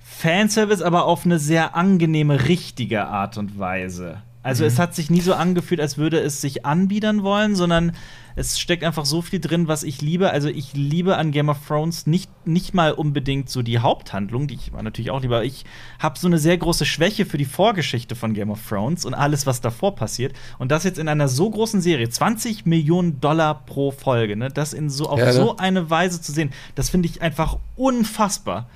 Fanservice, 0.00 0.82
aber 0.82 1.06
auf 1.06 1.24
eine 1.24 1.38
sehr 1.38 1.74
angenehme, 1.74 2.48
richtige 2.48 3.06
Art 3.06 3.36
und 3.36 3.58
Weise. 3.58 4.22
Also 4.42 4.62
mhm. 4.64 4.68
es 4.68 4.78
hat 4.78 4.94
sich 4.94 5.10
nie 5.10 5.20
so 5.20 5.34
angefühlt, 5.34 5.80
als 5.80 5.98
würde 5.98 6.20
es 6.20 6.40
sich 6.40 6.64
anbiedern 6.64 7.22
wollen, 7.22 7.56
sondern 7.56 7.92
es 8.36 8.58
steckt 8.58 8.82
einfach 8.82 9.04
so 9.04 9.22
viel 9.22 9.40
drin, 9.40 9.68
was 9.68 9.82
ich 9.82 10.02
liebe. 10.02 10.30
Also 10.30 10.48
ich 10.48 10.72
liebe 10.74 11.16
an 11.16 11.30
Game 11.30 11.48
of 11.48 11.58
Thrones 11.66 12.06
nicht, 12.06 12.30
nicht 12.46 12.74
mal 12.74 12.92
unbedingt 12.92 13.48
so 13.48 13.62
die 13.62 13.78
Haupthandlung, 13.78 14.48
die 14.48 14.54
ich 14.54 14.72
war 14.72 14.82
natürlich 14.82 15.10
auch 15.10 15.22
lieber. 15.22 15.44
Ich 15.44 15.64
habe 15.98 16.18
so 16.18 16.26
eine 16.26 16.38
sehr 16.38 16.58
große 16.58 16.84
Schwäche 16.84 17.26
für 17.26 17.38
die 17.38 17.44
Vorgeschichte 17.44 18.16
von 18.16 18.34
Game 18.34 18.50
of 18.50 18.60
Thrones 18.68 19.04
und 19.04 19.14
alles, 19.14 19.46
was 19.46 19.60
davor 19.60 19.94
passiert. 19.94 20.34
Und 20.58 20.70
das 20.70 20.84
jetzt 20.84 20.98
in 20.98 21.08
einer 21.08 21.28
so 21.28 21.48
großen 21.48 21.80
Serie, 21.80 22.08
20 22.08 22.66
Millionen 22.66 23.20
Dollar 23.20 23.64
pro 23.66 23.92
Folge, 23.92 24.36
ne? 24.36 24.48
das 24.48 24.72
in 24.72 24.90
so, 24.90 25.08
auf 25.08 25.18
ja, 25.18 25.26
ne? 25.26 25.32
so 25.32 25.56
eine 25.56 25.90
Weise 25.90 26.20
zu 26.20 26.32
sehen, 26.32 26.52
das 26.74 26.90
finde 26.90 27.08
ich 27.08 27.22
einfach 27.22 27.58
unfassbar. 27.76 28.68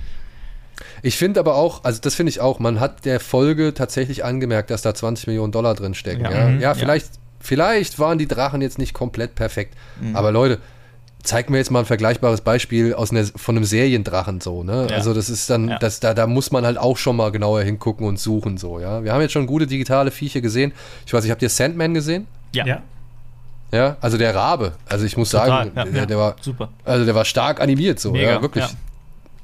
Ich 1.02 1.16
finde 1.16 1.40
aber 1.40 1.56
auch, 1.56 1.82
also 1.82 2.00
das 2.00 2.14
finde 2.14 2.30
ich 2.30 2.40
auch, 2.40 2.60
man 2.60 2.78
hat 2.78 3.04
der 3.04 3.18
Folge 3.18 3.74
tatsächlich 3.74 4.24
angemerkt, 4.24 4.70
dass 4.70 4.82
da 4.82 4.94
20 4.94 5.26
Millionen 5.26 5.50
Dollar 5.50 5.74
drin 5.74 5.94
stecken. 5.94 6.24
Ja, 6.24 6.30
ja? 6.30 6.48
Mhm. 6.48 6.60
ja 6.60 6.74
vielleicht. 6.74 7.10
Vielleicht 7.40 7.98
waren 7.98 8.18
die 8.18 8.26
Drachen 8.28 8.60
jetzt 8.60 8.78
nicht 8.78 8.94
komplett 8.94 9.34
perfekt. 9.34 9.74
Mhm. 10.00 10.16
Aber 10.16 10.32
Leute, 10.32 10.58
zeig 11.22 11.50
mir 11.50 11.58
jetzt 11.58 11.70
mal 11.70 11.80
ein 11.80 11.84
vergleichbares 11.84 12.40
Beispiel 12.40 12.94
aus 12.94 13.10
einer, 13.10 13.24
von 13.24 13.56
einem 13.56 13.64
Seriendrachen 13.64 14.40
so, 14.40 14.62
ne? 14.62 14.86
Ja. 14.90 14.96
Also 14.96 15.14
das 15.14 15.28
ist 15.30 15.50
dann, 15.50 15.68
ja. 15.68 15.78
das, 15.78 16.00
da, 16.00 16.14
da 16.14 16.26
muss 16.26 16.50
man 16.52 16.64
halt 16.64 16.78
auch 16.78 16.96
schon 16.96 17.16
mal 17.16 17.30
genauer 17.30 17.62
hingucken 17.62 18.06
und 18.06 18.18
suchen 18.18 18.56
so, 18.56 18.80
ja. 18.80 19.04
Wir 19.04 19.12
haben 19.12 19.20
jetzt 19.20 19.32
schon 19.32 19.46
gute 19.46 19.66
digitale 19.66 20.10
Viecher 20.10 20.40
gesehen. 20.40 20.72
Ich 21.06 21.12
weiß 21.12 21.22
nicht, 21.22 21.30
habt 21.30 21.42
ihr 21.42 21.50
Sandman 21.50 21.94
gesehen? 21.94 22.26
Ja. 22.54 22.66
ja. 22.66 22.82
Ja, 23.70 23.98
also 24.00 24.16
der 24.16 24.34
Rabe. 24.34 24.72
Also 24.88 25.04
ich 25.04 25.18
muss 25.18 25.30
Total, 25.30 25.48
sagen, 25.48 25.72
ja, 25.76 25.84
der, 25.84 26.06
der, 26.06 26.18
war 26.18 26.36
super. 26.40 26.70
Also 26.86 27.04
der 27.04 27.14
war 27.14 27.26
stark 27.26 27.60
animiert 27.60 28.00
so, 28.00 28.12
Mega, 28.12 28.30
ja, 28.30 28.42
wirklich. 28.42 28.64
Ja. 28.64 28.70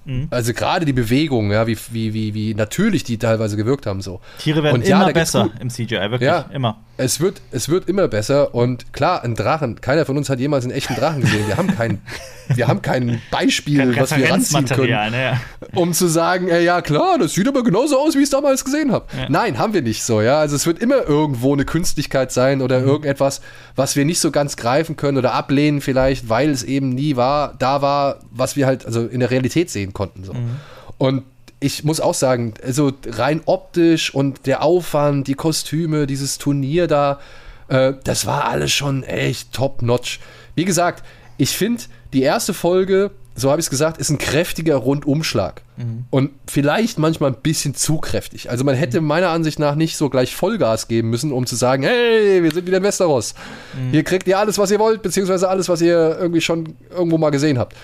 Mhm. 0.06 0.28
Also 0.30 0.52
gerade 0.52 0.84
die 0.84 0.92
Bewegung, 0.92 1.50
ja, 1.50 1.66
wie, 1.66 1.76
wie, 1.90 2.14
wie, 2.14 2.34
wie 2.34 2.54
natürlich 2.54 3.04
die 3.04 3.18
teilweise 3.18 3.56
gewirkt 3.56 3.86
haben. 3.86 4.00
So. 4.00 4.20
Tiere 4.38 4.62
werden 4.62 4.76
und 4.76 4.88
immer 4.88 5.12
besser 5.12 5.50
im 5.60 5.70
CGI, 5.70 6.10
wirklich 6.10 6.22
ja, 6.22 6.46
immer. 6.52 6.78
Es 6.96 7.18
wird, 7.18 7.40
es 7.50 7.68
wird 7.68 7.88
immer 7.88 8.06
besser 8.06 8.54
und 8.54 8.92
klar, 8.92 9.24
ein 9.24 9.34
Drachen, 9.34 9.80
keiner 9.80 10.06
von 10.06 10.16
uns 10.16 10.30
hat 10.30 10.38
jemals 10.38 10.64
einen 10.64 10.72
echten 10.72 10.94
Drachen 10.94 11.22
gesehen. 11.22 11.48
Wir 11.48 11.56
haben 11.56 11.74
kein, 11.74 12.00
wir 12.54 12.68
haben 12.68 12.82
kein 12.82 13.20
Beispiel, 13.32 13.78
kein 13.78 13.96
was 13.96 14.16
wir 14.16 14.30
ranziehen 14.30 14.66
können, 14.66 15.10
ne, 15.10 15.40
um 15.74 15.92
zu 15.92 16.06
sagen, 16.06 16.48
äh, 16.48 16.62
ja 16.62 16.82
klar, 16.82 17.18
das 17.18 17.34
sieht 17.34 17.48
aber 17.48 17.64
genauso 17.64 17.98
aus, 17.98 18.14
wie 18.14 18.18
ich 18.18 18.24
es 18.24 18.30
damals 18.30 18.64
gesehen 18.64 18.92
habe. 18.92 19.06
Ja. 19.16 19.26
Nein, 19.28 19.58
haben 19.58 19.74
wir 19.74 19.82
nicht 19.82 20.04
so, 20.04 20.22
ja. 20.22 20.38
Also 20.38 20.54
es 20.54 20.66
wird 20.66 20.78
immer 20.78 21.02
irgendwo 21.08 21.52
eine 21.52 21.64
Künstlichkeit 21.64 22.30
sein 22.30 22.62
oder 22.62 22.80
mhm. 22.80 22.86
irgendetwas, 22.86 23.40
was 23.74 23.96
wir 23.96 24.04
nicht 24.04 24.20
so 24.20 24.30
ganz 24.30 24.56
greifen 24.56 24.94
können 24.94 25.18
oder 25.18 25.34
ablehnen 25.34 25.80
vielleicht, 25.80 26.28
weil 26.28 26.50
es 26.50 26.62
eben 26.62 26.90
nie 26.90 27.16
war, 27.16 27.54
da 27.58 27.82
war, 27.82 28.20
was 28.30 28.54
wir 28.54 28.66
halt 28.66 28.86
also 28.86 29.04
in 29.04 29.18
der 29.18 29.32
Realität 29.32 29.68
sehen 29.68 29.92
konnten. 29.94 30.22
So. 30.22 30.32
Mhm. 30.32 30.56
Und 30.98 31.24
ich 31.64 31.82
muss 31.82 31.98
auch 31.98 32.12
sagen, 32.12 32.52
also 32.62 32.92
rein 33.06 33.40
optisch 33.46 34.14
und 34.14 34.44
der 34.44 34.62
Aufwand, 34.62 35.26
die 35.28 35.34
Kostüme, 35.34 36.06
dieses 36.06 36.36
Turnier 36.36 36.86
da, 36.86 37.20
äh, 37.68 37.94
das 38.04 38.26
war 38.26 38.48
alles 38.48 38.70
schon 38.70 39.02
echt 39.02 39.54
top-notch. 39.54 40.20
Wie 40.54 40.66
gesagt, 40.66 41.02
ich 41.38 41.56
finde, 41.56 41.84
die 42.12 42.20
erste 42.20 42.52
Folge, 42.52 43.12
so 43.34 43.50
habe 43.50 43.60
ich 43.60 43.66
es 43.66 43.70
gesagt, 43.70 43.96
ist 43.96 44.10
ein 44.10 44.18
kräftiger 44.18 44.76
Rundumschlag. 44.76 45.62
Mhm. 45.78 46.04
Und 46.10 46.32
vielleicht 46.46 46.98
manchmal 46.98 47.30
ein 47.30 47.40
bisschen 47.42 47.74
zu 47.74 47.96
kräftig. 47.96 48.50
Also 48.50 48.62
man 48.62 48.74
hätte 48.74 49.00
meiner 49.00 49.30
Ansicht 49.30 49.58
nach 49.58 49.74
nicht 49.74 49.96
so 49.96 50.10
gleich 50.10 50.36
Vollgas 50.36 50.86
geben 50.86 51.08
müssen, 51.08 51.32
um 51.32 51.46
zu 51.46 51.56
sagen, 51.56 51.82
hey, 51.82 52.42
wir 52.42 52.52
sind 52.52 52.66
wieder 52.66 52.76
in 52.76 52.82
Westeros. 52.82 53.34
Mhm. 53.72 53.90
Hier 53.90 54.04
kriegt 54.04 54.28
ihr 54.28 54.38
alles, 54.38 54.58
was 54.58 54.70
ihr 54.70 54.78
wollt, 54.78 55.00
beziehungsweise 55.00 55.48
alles, 55.48 55.70
was 55.70 55.80
ihr 55.80 56.18
irgendwie 56.20 56.42
schon 56.42 56.76
irgendwo 56.90 57.16
mal 57.16 57.30
gesehen 57.30 57.58
habt. 57.58 57.74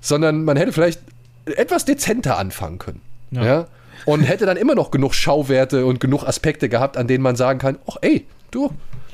Sondern 0.00 0.42
man 0.44 0.56
hätte 0.56 0.72
vielleicht 0.72 1.00
etwas 1.44 1.84
dezenter 1.84 2.38
anfangen 2.38 2.78
können. 2.78 3.02
Ja. 3.30 3.44
ja. 3.44 3.66
Und 4.04 4.22
hätte 4.22 4.46
dann 4.46 4.56
immer 4.56 4.74
noch 4.74 4.90
genug 4.90 5.14
Schauwerte 5.14 5.86
und 5.86 6.00
genug 6.00 6.24
Aspekte 6.24 6.68
gehabt, 6.68 6.96
an 6.96 7.08
denen 7.08 7.22
man 7.22 7.36
sagen 7.36 7.58
kann, 7.58 7.78
ach 7.88 7.96
ey, 8.02 8.26
du, 8.50 8.70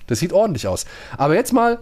das 0.07 0.19
sieht 0.19 0.33
ordentlich 0.33 0.67
aus. 0.67 0.85
Aber 1.17 1.35
jetzt 1.35 1.53
mal 1.53 1.79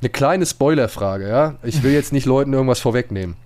eine 0.00 0.10
kleine 0.10 0.46
Spoilerfrage, 0.46 1.28
ja. 1.28 1.54
Ich 1.62 1.82
will 1.82 1.92
jetzt 1.92 2.12
nicht 2.12 2.26
Leuten 2.26 2.52
irgendwas 2.52 2.80
vorwegnehmen. 2.80 3.36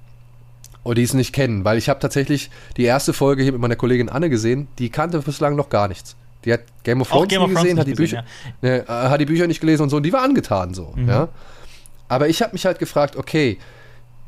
Oder 0.84 0.96
die 0.96 1.02
es 1.02 1.14
nicht 1.14 1.32
kennen, 1.32 1.64
weil 1.64 1.78
ich 1.78 1.88
habe 1.88 1.98
tatsächlich 2.00 2.50
die 2.76 2.84
erste 2.84 3.12
Folge 3.12 3.42
hier 3.42 3.52
mit 3.52 3.60
meiner 3.60 3.76
Kollegin 3.76 4.08
Anne 4.08 4.28
gesehen, 4.28 4.68
die 4.78 4.90
kannte 4.90 5.18
bislang 5.20 5.56
noch 5.56 5.70
gar 5.70 5.88
nichts. 5.88 6.14
Die 6.44 6.52
hat 6.52 6.60
Game 6.82 7.00
of 7.00 7.08
Thrones 7.08 7.28
Game 7.28 7.40
nie 7.40 7.46
of 7.46 7.54
gesehen, 7.54 7.78
hat 7.78 7.86
die, 7.86 7.94
gesehen, 7.94 8.22
Bücher, 8.60 8.68
ja. 8.68 8.84
ne, 8.84 9.10
hat 9.10 9.20
die 9.20 9.24
Bücher 9.24 9.46
nicht 9.46 9.60
gelesen 9.60 9.84
und 9.84 9.90
so, 9.90 9.96
und 9.96 10.02
die 10.02 10.12
war 10.12 10.22
angetan 10.22 10.74
so, 10.74 10.92
mhm. 10.94 11.08
ja. 11.08 11.28
Aber 12.06 12.28
ich 12.28 12.42
habe 12.42 12.52
mich 12.52 12.66
halt 12.66 12.78
gefragt, 12.78 13.16
okay, 13.16 13.58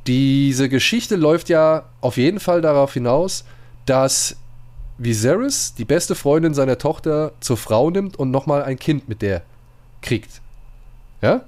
diese 0.06 0.70
Geschichte 0.70 1.16
läuft 1.16 1.50
ja 1.50 1.84
auf 2.00 2.16
jeden 2.16 2.40
Fall 2.40 2.62
darauf 2.62 2.94
hinaus, 2.94 3.44
dass 3.86 4.36
Viserys 4.98 5.74
die 5.74 5.84
beste 5.84 6.14
Freundin 6.14 6.54
seiner 6.54 6.78
Tochter 6.78 7.32
zur 7.40 7.56
Frau 7.56 7.90
nimmt 7.90 8.16
und 8.16 8.30
nochmal 8.30 8.62
ein 8.62 8.78
Kind 8.78 9.08
mit 9.08 9.22
der 9.22 9.42
kriegt. 10.02 10.40
Ja? 11.22 11.42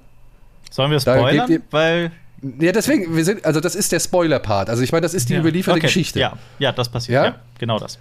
Sollen 0.69 0.91
wir 0.91 0.99
spoilern? 0.99 1.49
Ihr, 1.49 1.61
Weil. 1.71 2.11
Ja, 2.59 2.71
deswegen, 2.71 3.15
wir 3.15 3.25
sind, 3.25 3.43
also 3.43 3.59
das 3.59 3.75
ist 3.75 3.91
der 3.91 3.99
Spoiler-Part. 3.99 4.69
Also 4.69 4.81
ich 4.81 4.93
meine, 4.93 5.01
das 5.01 5.13
ist 5.13 5.27
die 5.27 5.33
ja. 5.33 5.39
überlieferte 5.39 5.77
okay. 5.77 5.87
Geschichte. 5.87 6.19
Ja, 6.19 6.37
ja, 6.57 6.71
das 6.71 6.87
passiert. 6.87 7.15
Ja? 7.15 7.25
ja? 7.25 7.35
genau 7.57 7.79
das. 7.79 7.99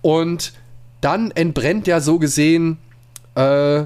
Und 0.00 0.54
dann 1.02 1.30
entbrennt 1.32 1.86
ja 1.86 2.00
so 2.00 2.18
gesehen 2.18 2.78
äh, 3.34 3.84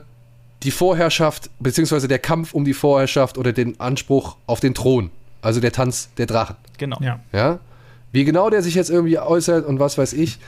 die 0.62 0.70
Vorherrschaft, 0.70 1.50
beziehungsweise 1.58 2.06
der 2.06 2.20
Kampf 2.20 2.54
um 2.54 2.64
die 2.64 2.74
Vorherrschaft 2.74 3.38
oder 3.38 3.52
den 3.52 3.80
Anspruch 3.80 4.36
auf 4.46 4.60
den 4.60 4.74
Thron. 4.74 5.10
Also 5.42 5.60
der 5.60 5.72
Tanz 5.72 6.10
der 6.16 6.26
Drachen. 6.26 6.56
Genau. 6.78 6.98
Ja. 7.00 7.20
ja? 7.32 7.58
Wie 8.16 8.24
genau 8.24 8.48
der 8.48 8.62
sich 8.62 8.74
jetzt 8.74 8.88
irgendwie 8.88 9.18
äußert 9.18 9.66
und 9.66 9.78
was 9.78 9.98
weiß 9.98 10.14
ich, 10.14 10.38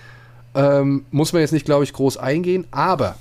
ähm, 0.54 1.04
muss 1.10 1.34
man 1.34 1.42
jetzt 1.42 1.52
nicht, 1.52 1.66
glaube 1.66 1.84
ich, 1.84 1.92
groß 1.92 2.16
eingehen. 2.16 2.66
Aber, 2.70 3.16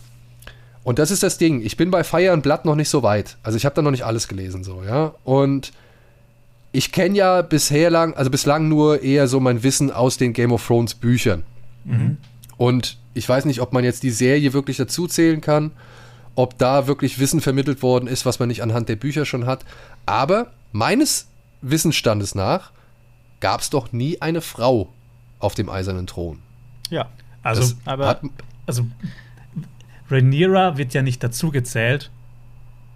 und 0.85 0.99
das 0.99 1.11
ist 1.11 1.21
das 1.21 1.37
Ding, 1.37 1.59
ich 1.65 1.75
bin 1.75 1.91
bei 1.91 2.05
Fire 2.05 2.31
and 2.31 2.43
Blood 2.43 2.63
noch 2.63 2.75
nicht 2.75 2.87
so 2.87 3.03
weit. 3.03 3.35
Also 3.43 3.57
ich 3.57 3.65
habe 3.65 3.75
da 3.75 3.81
noch 3.81 3.91
nicht 3.91 4.05
alles 4.05 4.29
gelesen, 4.29 4.63
so, 4.63 4.83
ja. 4.87 5.13
Und 5.25 5.73
ich 6.71 6.93
kenne 6.93 7.17
ja 7.17 7.41
bisher 7.41 7.89
lang, 7.89 8.13
also 8.13 8.31
bislang 8.31 8.69
nur 8.69 9.03
eher 9.03 9.27
so 9.27 9.41
mein 9.41 9.63
Wissen 9.63 9.91
aus 9.91 10.15
den 10.15 10.31
Game 10.31 10.53
of 10.53 10.65
Thrones 10.65 10.93
Büchern. 10.95 11.43
Mhm. 11.83 12.15
Und 12.55 12.97
ich 13.15 13.27
weiß 13.27 13.43
nicht, 13.43 13.59
ob 13.59 13.73
man 13.73 13.83
jetzt 13.83 14.01
die 14.01 14.11
Serie 14.11 14.53
wirklich 14.53 14.77
dazu 14.77 15.07
zählen 15.07 15.41
kann, 15.41 15.71
ob 16.35 16.57
da 16.57 16.87
wirklich 16.87 17.19
Wissen 17.19 17.41
vermittelt 17.41 17.81
worden 17.81 18.07
ist, 18.07 18.25
was 18.25 18.39
man 18.39 18.47
nicht 18.47 18.63
anhand 18.63 18.87
der 18.87 18.95
Bücher 18.95 19.25
schon 19.25 19.45
hat. 19.45 19.65
Aber 20.05 20.53
meines 20.71 21.27
Wissensstandes 21.61 22.33
nach 22.33 22.71
gab 23.39 23.61
es 23.61 23.69
doch 23.69 23.91
nie 23.91 24.21
eine 24.21 24.41
Frau 24.41 24.89
auf 25.39 25.55
dem 25.55 25.69
eisernen 25.69 26.07
Thron. 26.07 26.41
Ja, 26.89 27.09
also, 27.43 27.75
aber, 27.85 28.07
hat, 28.07 28.21
also 28.65 28.85
Rhaenyra 30.09 30.77
wird 30.77 30.93
ja 30.93 31.01
nicht 31.01 31.23
dazu 31.23 31.51
gezählt, 31.51 32.11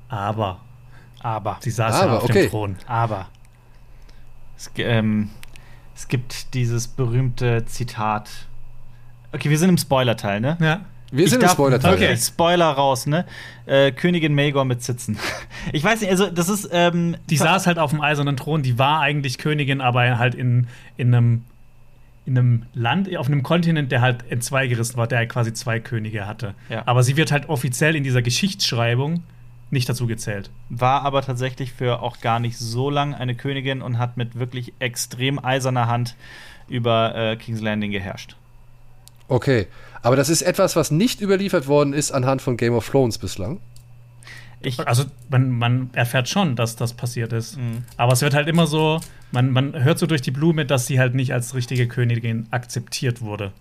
aber, 0.09 0.61
aber 1.19 1.57
sie 1.61 1.71
saß 1.71 1.95
aber, 1.95 2.11
ja 2.11 2.17
auf 2.17 2.23
okay. 2.23 2.43
dem 2.43 2.49
Thron. 2.49 2.75
Aber 2.87 3.27
es, 4.57 4.71
ähm, 4.77 5.29
es 5.95 6.07
gibt 6.07 6.53
dieses 6.53 6.87
berühmte 6.87 7.65
Zitat. 7.65 8.29
Okay, 9.33 9.49
wir 9.49 9.57
sind 9.57 9.69
im 9.69 9.77
Spoiler-Teil, 9.77 10.41
ne? 10.41 10.57
Ja. 10.59 10.81
Wir 11.11 11.27
sind 11.27 11.43
darf, 11.43 11.51
im 11.51 11.55
Spoiler-Teil. 11.55 11.93
Okay, 11.93 12.17
Spoiler 12.17 12.71
raus, 12.71 13.05
ne? 13.05 13.25
Äh, 13.65 13.91
Königin 13.91 14.33
Maegor 14.33 14.65
mit 14.65 14.81
Sitzen. 14.81 15.17
ich 15.73 15.83
weiß 15.83 16.01
nicht, 16.01 16.09
also 16.09 16.29
das 16.29 16.49
ist. 16.49 16.69
Ähm, 16.71 17.17
die 17.29 17.37
saß 17.37 17.67
halt 17.67 17.79
auf 17.79 17.91
dem 17.91 18.01
eisernen 18.01 18.37
Thron, 18.37 18.63
die 18.63 18.79
war 18.79 19.01
eigentlich 19.01 19.37
Königin, 19.37 19.81
aber 19.81 20.17
halt 20.17 20.35
in, 20.35 20.67
in 20.97 21.13
einem 21.13 21.43
in 22.25 22.37
einem 22.37 22.63
Land, 22.73 23.15
auf 23.17 23.27
einem 23.27 23.41
Kontinent, 23.43 23.91
der 23.91 24.01
halt 24.01 24.23
in 24.29 24.41
zwei 24.41 24.67
gerissen 24.67 24.95
war, 24.97 25.07
der 25.07 25.19
halt 25.19 25.29
quasi 25.29 25.53
zwei 25.53 25.79
Könige 25.79 26.27
hatte. 26.27 26.53
Ja. 26.69 26.83
Aber 26.85 27.01
sie 27.03 27.17
wird 27.17 27.31
halt 27.31 27.49
offiziell 27.49 27.95
in 27.95 28.03
dieser 28.03 28.21
Geschichtsschreibung 28.21 29.23
nicht 29.71 29.89
dazu 29.89 30.05
gezählt. 30.05 30.51
War 30.69 31.03
aber 31.03 31.23
tatsächlich 31.23 31.73
für 31.73 32.01
auch 32.01 32.19
gar 32.19 32.39
nicht 32.39 32.57
so 32.57 32.89
lang 32.89 33.15
eine 33.15 33.35
Königin 33.35 33.81
und 33.81 33.97
hat 33.97 34.17
mit 34.17 34.37
wirklich 34.37 34.73
extrem 34.79 35.43
eiserner 35.43 35.87
Hand 35.87 36.15
über 36.67 37.15
äh, 37.15 37.35
King's 37.37 37.61
Landing 37.61 37.91
geherrscht. 37.91 38.35
Okay, 39.27 39.67
aber 40.01 40.15
das 40.15 40.29
ist 40.29 40.41
etwas, 40.41 40.75
was 40.75 40.91
nicht 40.91 41.21
überliefert 41.21 41.67
worden 41.67 41.93
ist 41.93 42.11
anhand 42.11 42.41
von 42.41 42.57
Game 42.57 42.73
of 42.73 42.89
Thrones 42.89 43.17
bislang. 43.17 43.59
Ich 44.63 44.79
also 44.87 45.05
man, 45.29 45.49
man, 45.49 45.89
erfährt 45.93 46.29
schon, 46.29 46.55
dass 46.55 46.75
das 46.75 46.93
passiert 46.93 47.33
ist. 47.33 47.57
Mhm. 47.57 47.83
Aber 47.97 48.13
es 48.13 48.21
wird 48.21 48.33
halt 48.33 48.47
immer 48.47 48.67
so, 48.67 48.99
man, 49.31 49.51
man 49.51 49.83
hört 49.83 49.97
so 49.97 50.05
durch 50.05 50.21
die 50.21 50.31
Blume, 50.31 50.65
dass 50.65 50.85
sie 50.85 50.99
halt 50.99 51.15
nicht 51.15 51.33
als 51.33 51.55
richtige 51.55 51.87
Königin 51.87 52.47
akzeptiert 52.51 53.21
wurde. 53.21 53.51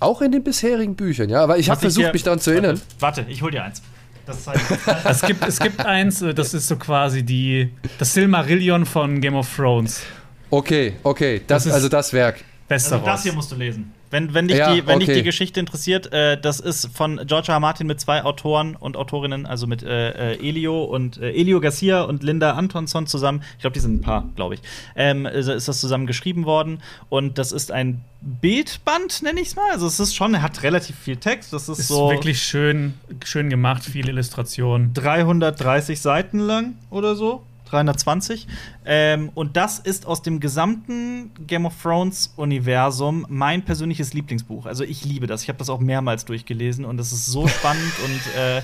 Auch 0.00 0.20
in 0.20 0.32
den 0.32 0.42
bisherigen 0.42 0.96
Büchern, 0.96 1.28
ja. 1.28 1.42
Aber 1.42 1.58
ich 1.58 1.70
habe 1.70 1.80
versucht, 1.80 2.06
dir, 2.06 2.12
mich 2.12 2.24
daran 2.24 2.40
zu 2.40 2.50
erinnern. 2.50 2.80
Warte, 2.98 3.24
ich 3.28 3.42
hol 3.42 3.52
dir 3.52 3.62
eins. 3.62 3.80
es, 5.04 5.22
gibt, 5.22 5.44
es 5.46 5.58
gibt 5.58 5.84
eins, 5.84 6.22
äh, 6.22 6.32
das 6.32 6.54
ist 6.54 6.68
so 6.68 6.76
quasi 6.76 7.24
die, 7.24 7.70
das 7.98 8.14
Silmarillion 8.14 8.86
von 8.86 9.20
Game 9.20 9.34
of 9.34 9.52
Thrones. 9.54 10.02
Okay, 10.50 10.94
okay, 11.02 11.40
das, 11.46 11.64
das 11.64 11.72
also 11.72 11.88
das 11.88 12.12
Werk. 12.12 12.44
Beste 12.72 12.94
also 12.94 13.04
das 13.04 13.22
hier 13.22 13.34
musst 13.34 13.52
du 13.52 13.56
lesen. 13.56 13.92
Wenn, 14.10 14.32
wenn, 14.32 14.48
dich, 14.48 14.56
ja, 14.56 14.74
die, 14.74 14.86
wenn 14.86 14.96
okay. 14.96 15.06
dich 15.06 15.16
die 15.16 15.22
Geschichte 15.22 15.60
interessiert, 15.60 16.12
äh, 16.12 16.40
das 16.40 16.58
ist 16.58 16.88
von 16.94 17.20
George 17.26 17.48
R. 17.48 17.54
R. 17.54 17.60
Martin 17.60 17.86
mit 17.86 18.00
zwei 18.00 18.24
Autoren 18.24 18.76
und 18.76 18.96
Autorinnen, 18.96 19.44
also 19.44 19.66
mit 19.66 19.82
äh, 19.82 20.32
äh, 20.34 20.48
Elio 20.48 20.84
und 20.84 21.18
äh, 21.18 21.32
Elio 21.32 21.60
Garcia 21.60 22.02
und 22.02 22.22
Linda 22.22 22.52
Antonsson 22.52 23.06
zusammen. 23.06 23.42
Ich 23.56 23.60
glaube, 23.60 23.74
die 23.74 23.80
sind 23.80 23.96
ein 23.96 24.00
Paar, 24.00 24.28
glaube 24.36 24.54
ich. 24.54 24.60
Ähm, 24.96 25.26
ist 25.26 25.68
das 25.68 25.80
zusammen 25.80 26.06
geschrieben 26.06 26.46
worden 26.46 26.82
und 27.10 27.36
das 27.36 27.52
ist 27.52 27.72
ein 27.72 28.02
Bildband, 28.20 29.22
nenne 29.22 29.40
ich 29.40 29.48
es 29.48 29.56
mal. 29.56 29.70
Also 29.70 29.86
es 29.86 30.00
ist 30.00 30.14
schon, 30.14 30.32
er 30.34 30.42
hat 30.42 30.62
relativ 30.62 30.96
viel 30.96 31.16
Text. 31.16 31.52
Das 31.52 31.68
ist, 31.68 31.78
ist 31.78 31.88
so 31.88 32.10
wirklich 32.10 32.42
schön, 32.42 32.94
schön 33.24 33.50
gemacht, 33.50 33.84
viele 33.84 34.12
Illustrationen. 34.12 34.94
330 34.94 36.00
Seiten 36.00 36.38
lang 36.38 36.74
oder 36.90 37.16
so. 37.16 37.42
320. 37.72 38.46
Ähm, 38.84 39.30
und 39.34 39.56
das 39.56 39.78
ist 39.78 40.06
aus 40.06 40.22
dem 40.22 40.40
gesamten 40.40 41.30
Game 41.46 41.66
of 41.66 41.74
Thrones-Universum 41.82 43.26
mein 43.28 43.62
persönliches 43.64 44.12
Lieblingsbuch. 44.14 44.66
Also 44.66 44.84
ich 44.84 45.04
liebe 45.04 45.26
das. 45.26 45.42
Ich 45.42 45.48
habe 45.48 45.58
das 45.58 45.70
auch 45.70 45.80
mehrmals 45.80 46.24
durchgelesen 46.24 46.84
und 46.84 47.00
es 47.00 47.12
ist 47.12 47.26
so 47.26 47.48
spannend 47.48 47.92
und 48.04 48.40
äh, 48.40 48.62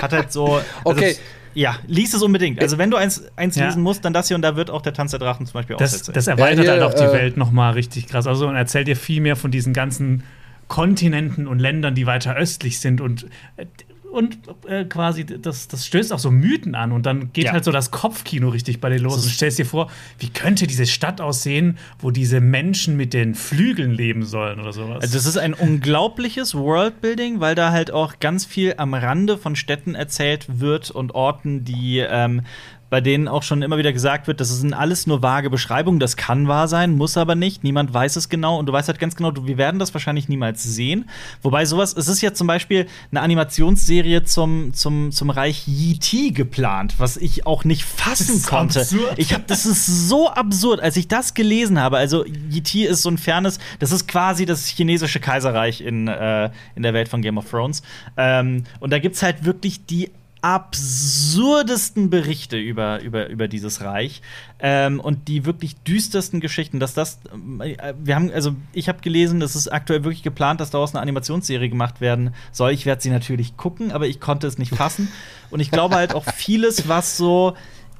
hat 0.00 0.12
halt 0.12 0.32
so. 0.32 0.56
Also 0.56 0.62
okay. 0.84 1.10
Es, 1.10 1.20
ja, 1.54 1.76
lies 1.86 2.14
es 2.14 2.22
unbedingt. 2.22 2.60
Also 2.62 2.78
wenn 2.78 2.90
du 2.90 2.96
eins, 2.96 3.24
eins 3.34 3.56
ja. 3.56 3.66
lesen 3.66 3.82
musst, 3.82 4.04
dann 4.04 4.12
das 4.12 4.28
hier 4.28 4.36
und 4.36 4.42
da 4.42 4.54
wird 4.54 4.70
auch 4.70 4.82
der 4.82 4.92
Tanz 4.92 5.10
der 5.10 5.20
Drachen 5.20 5.46
zum 5.46 5.54
Beispiel 5.54 5.76
das, 5.76 6.02
Das 6.02 6.26
erweitert 6.26 6.64
ja, 6.64 6.74
hier, 6.74 6.82
halt 6.82 6.82
auch 6.82 6.94
die 6.94 7.04
äh, 7.04 7.12
Welt 7.12 7.36
noch 7.36 7.50
mal 7.50 7.70
richtig 7.72 8.06
krass. 8.06 8.26
Also 8.26 8.46
und 8.46 8.54
erzählt 8.54 8.86
dir 8.86 8.96
viel 8.96 9.20
mehr 9.20 9.34
von 9.34 9.50
diesen 9.50 9.72
ganzen 9.72 10.22
Kontinenten 10.68 11.46
und 11.46 11.58
Ländern, 11.58 11.94
die 11.94 12.06
weiter 12.06 12.36
östlich 12.36 12.78
sind 12.78 13.00
und 13.00 13.26
äh, 13.56 13.66
und 14.12 14.38
äh, 14.66 14.84
quasi, 14.84 15.24
das, 15.26 15.68
das 15.68 15.86
stößt 15.86 16.12
auch 16.12 16.18
so 16.18 16.30
Mythen 16.30 16.74
an 16.74 16.92
und 16.92 17.04
dann 17.06 17.32
geht 17.32 17.44
Ja. 17.44 17.52
halt 17.52 17.64
so 17.64 17.70
das 17.72 17.90
Kopfkino 17.90 18.48
richtig 18.48 18.80
bei 18.80 18.88
dir 18.90 18.98
los 19.00 19.14
und 19.18 19.26
ist- 19.26 19.34
stellst 19.34 19.58
dir 19.58 19.66
vor, 19.66 19.90
wie 20.18 20.28
könnte 20.30 20.66
diese 20.66 20.86
Stadt 20.86 21.20
aussehen, 21.20 21.78
wo 21.98 22.10
diese 22.10 22.40
Menschen 22.40 22.96
mit 22.96 23.12
den 23.12 23.34
Flügeln 23.34 23.90
leben 23.92 24.24
sollen 24.24 24.60
oder 24.60 24.72
sowas. 24.72 25.02
Also, 25.02 25.14
das 25.14 25.26
ist 25.26 25.36
ein 25.36 25.52
unglaubliches 25.54 26.54
Worldbuilding, 26.54 27.40
weil 27.40 27.54
da 27.54 27.70
halt 27.72 27.90
auch 27.90 28.18
ganz 28.20 28.44
viel 28.44 28.74
am 28.78 28.94
Rande 28.94 29.36
von 29.38 29.56
Städten 29.56 29.94
erzählt 29.94 30.46
wird 30.60 30.90
und 30.90 31.14
Orten, 31.14 31.64
die 31.64 31.98
ähm, 31.98 32.42
bei 32.90 33.00
denen 33.00 33.28
auch 33.28 33.42
schon 33.42 33.62
immer 33.62 33.78
wieder 33.78 33.92
gesagt 33.92 34.26
wird, 34.26 34.40
das 34.40 34.48
sind 34.48 34.72
alles 34.72 35.06
nur 35.06 35.22
vage 35.22 35.50
Beschreibungen, 35.50 36.00
das 36.00 36.16
kann 36.16 36.48
wahr 36.48 36.68
sein, 36.68 36.92
muss 36.96 37.16
aber 37.16 37.34
nicht, 37.34 37.64
niemand 37.64 37.92
weiß 37.92 38.16
es 38.16 38.28
genau 38.28 38.58
und 38.58 38.66
du 38.66 38.72
weißt 38.72 38.88
halt 38.88 38.98
ganz 38.98 39.14
genau, 39.16 39.32
wir 39.42 39.58
werden 39.58 39.78
das 39.78 39.92
wahrscheinlich 39.94 40.28
niemals 40.28 40.62
sehen. 40.62 41.08
Wobei 41.42 41.64
sowas, 41.64 41.94
es 41.96 42.08
ist 42.08 42.22
ja 42.22 42.32
zum 42.32 42.46
Beispiel 42.46 42.86
eine 43.10 43.20
Animationsserie 43.20 44.24
zum, 44.24 44.72
zum, 44.74 45.12
zum 45.12 45.30
Reich 45.30 45.66
Yiti 45.66 46.30
geplant, 46.32 46.94
was 46.98 47.16
ich 47.16 47.46
auch 47.46 47.64
nicht 47.64 47.84
fassen 47.84 48.26
Das 48.28 48.36
ist 48.36 48.46
konnte. 48.46 48.80
absurd. 48.80 49.14
Ich 49.18 49.34
habe, 49.34 49.44
das 49.46 49.66
ist 49.66 50.08
so 50.08 50.30
absurd, 50.30 50.80
als 50.80 50.96
ich 50.96 51.08
das 51.08 51.34
gelesen 51.34 51.78
habe. 51.78 51.98
Also 51.98 52.24
Yiti 52.24 52.84
ist 52.84 53.02
so 53.02 53.10
ein 53.10 53.18
fernes, 53.18 53.58
das 53.78 53.92
ist 53.92 54.08
quasi 54.08 54.46
das 54.46 54.66
chinesische 54.66 55.20
Kaiserreich 55.20 55.80
in, 55.80 56.08
äh, 56.08 56.50
in 56.74 56.82
der 56.82 56.94
Welt 56.94 57.08
von 57.08 57.22
Game 57.22 57.38
of 57.38 57.50
Thrones. 57.50 57.82
Ähm, 58.16 58.64
und 58.80 58.92
da 58.92 58.98
gibt's 58.98 59.22
halt 59.22 59.44
wirklich 59.44 59.84
die 59.86 60.10
absurdesten 60.40 62.10
Berichte 62.10 62.56
über, 62.56 63.00
über, 63.00 63.28
über 63.28 63.48
dieses 63.48 63.80
Reich 63.80 64.22
ähm, 64.60 65.00
und 65.00 65.28
die 65.28 65.44
wirklich 65.44 65.76
düstersten 65.82 66.40
Geschichten, 66.40 66.80
dass 66.80 66.94
das 66.94 67.20
äh, 67.60 67.94
wir 67.98 68.14
haben 68.14 68.30
also 68.32 68.54
ich 68.72 68.88
habe 68.88 69.00
gelesen, 69.00 69.40
das 69.40 69.56
ist 69.56 69.68
aktuell 69.68 70.04
wirklich 70.04 70.22
geplant, 70.22 70.60
dass 70.60 70.70
daraus 70.70 70.94
eine 70.94 71.02
Animationsserie 71.02 71.68
gemacht 71.68 72.00
werden 72.00 72.34
soll. 72.52 72.72
Ich 72.72 72.86
werde 72.86 73.02
sie 73.02 73.10
natürlich 73.10 73.56
gucken, 73.56 73.92
aber 73.92 74.06
ich 74.06 74.20
konnte 74.20 74.46
es 74.46 74.58
nicht 74.58 74.74
fassen 74.74 75.08
und 75.50 75.60
ich 75.60 75.70
glaube 75.70 75.96
halt 75.96 76.14
auch 76.14 76.24
vieles, 76.34 76.88
was 76.88 77.16
so 77.16 77.54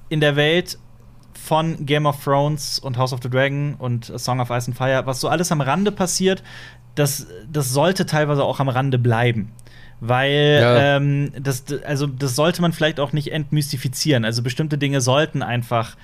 in 0.09 0.21
der 0.21 0.37
Welt 0.37 0.79
von 1.33 1.87
Game 1.87 2.07
of 2.07 2.23
Thrones 2.23 2.79
und 2.79 2.99
House 2.99 3.13
of 3.13 3.21
the 3.23 3.31
Dragon 3.31 3.75
und 3.79 4.11
A 4.11 4.19
Song 4.19 4.41
of 4.41 4.51
Ice 4.51 4.69
and 4.69 4.77
Fire, 4.77 5.03
was 5.07 5.21
so 5.21 5.29
alles 5.29 5.51
am 5.51 5.61
Rande 5.61 5.93
passiert, 5.93 6.43
das, 6.95 7.27
das 7.51 7.71
sollte 7.71 8.07
teilweise 8.07 8.45
auch 8.45 8.61
am 8.61 8.69
Rande 8.69 8.99
bleiben. 8.99 9.53
Weil 10.01 10.59
Ja. 10.63 10.97
ähm, 10.97 11.33
das, 11.41 11.65
also 11.87 12.07
das 12.07 12.37
sollte 12.37 12.63
man 12.63 12.73
vielleicht 12.73 13.01
auch 13.01 13.13
nicht 13.13 13.33
entmystifizieren. 13.33 14.25
Also 14.25 14.43
bestimmte 14.43 14.79
Dinge 14.79 15.01
sollten 15.01 15.43
einfach 15.43 15.97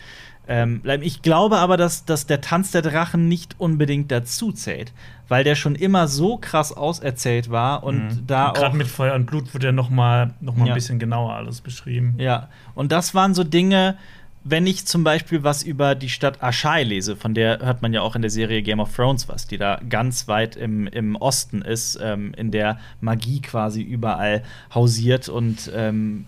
ähm, 0.47 0.81
bleiben. 0.81 1.03
Ich 1.03 1.23
glaube 1.23 1.57
aber, 1.59 1.77
dass, 1.77 2.05
dass 2.05 2.27
der 2.27 2.41
Tanz 2.43 2.71
der 2.71 2.83
Drachen 2.83 3.29
nicht 3.29 3.55
unbedingt 3.59 4.11
dazu 4.13 4.53
zählt, 4.53 4.93
weil 5.29 5.43
der 5.43 5.55
schon 5.55 5.75
immer 5.75 6.07
so 6.07 6.37
krass 6.37 6.71
auserzählt 6.77 7.51
war 7.51 7.83
und 7.83 8.25
da 8.27 8.51
auch 8.51 8.55
Gerade 8.55 8.77
mit 8.77 8.87
Feuer 8.89 9.15
und 9.15 9.25
Blut 9.25 9.55
wird 9.55 9.65
ja 9.65 9.73
noch 9.73 9.89
mal, 9.89 10.35
noch 10.41 10.55
mal 10.57 10.67
Ja. 10.67 10.73
ein 10.73 10.75
bisschen 10.75 10.99
genauer 10.99 11.33
alles 11.35 11.63
beschrieben. 11.63 12.15
Ja, 12.19 12.49
und 12.75 12.93
das 12.93 13.15
waren 13.15 13.33
so 13.35 13.43
Dinge, 13.43 13.97
wenn 14.45 14.67
ich 14.67 14.87
zum 14.87 15.05
Beispiel 15.05 15.43
was 15.43 15.63
über 15.63 15.95
die 15.95 16.11
Stadt 16.11 16.43
Ashai 16.43 16.83
lese, 16.83 17.17
von 17.17 17.33
der 17.33 17.61
hört 17.61 17.81
man 17.81 17.95
ja 17.95 18.03
auch 18.03 18.15
in 18.15 18.21
der 18.23 18.31
Serie 18.31 18.63
Game 18.63 18.79
of 18.79 18.95
Thrones 18.95 19.27
was, 19.27 19.47
die 19.47 19.57
da 19.57 19.81
ganz 19.89 20.29
weit 20.29 20.55
im, 20.55 20.87
im 20.87 21.17
Osten 21.17 21.63
ist, 21.63 21.99
ähm, 22.01 22.35
in 22.37 22.51
der 22.51 22.79
Magie 23.01 23.41
quasi 23.41 23.81
überall 23.81 24.43
hausiert 24.75 25.31
und 25.31 25.73
ähm, 25.75 26.27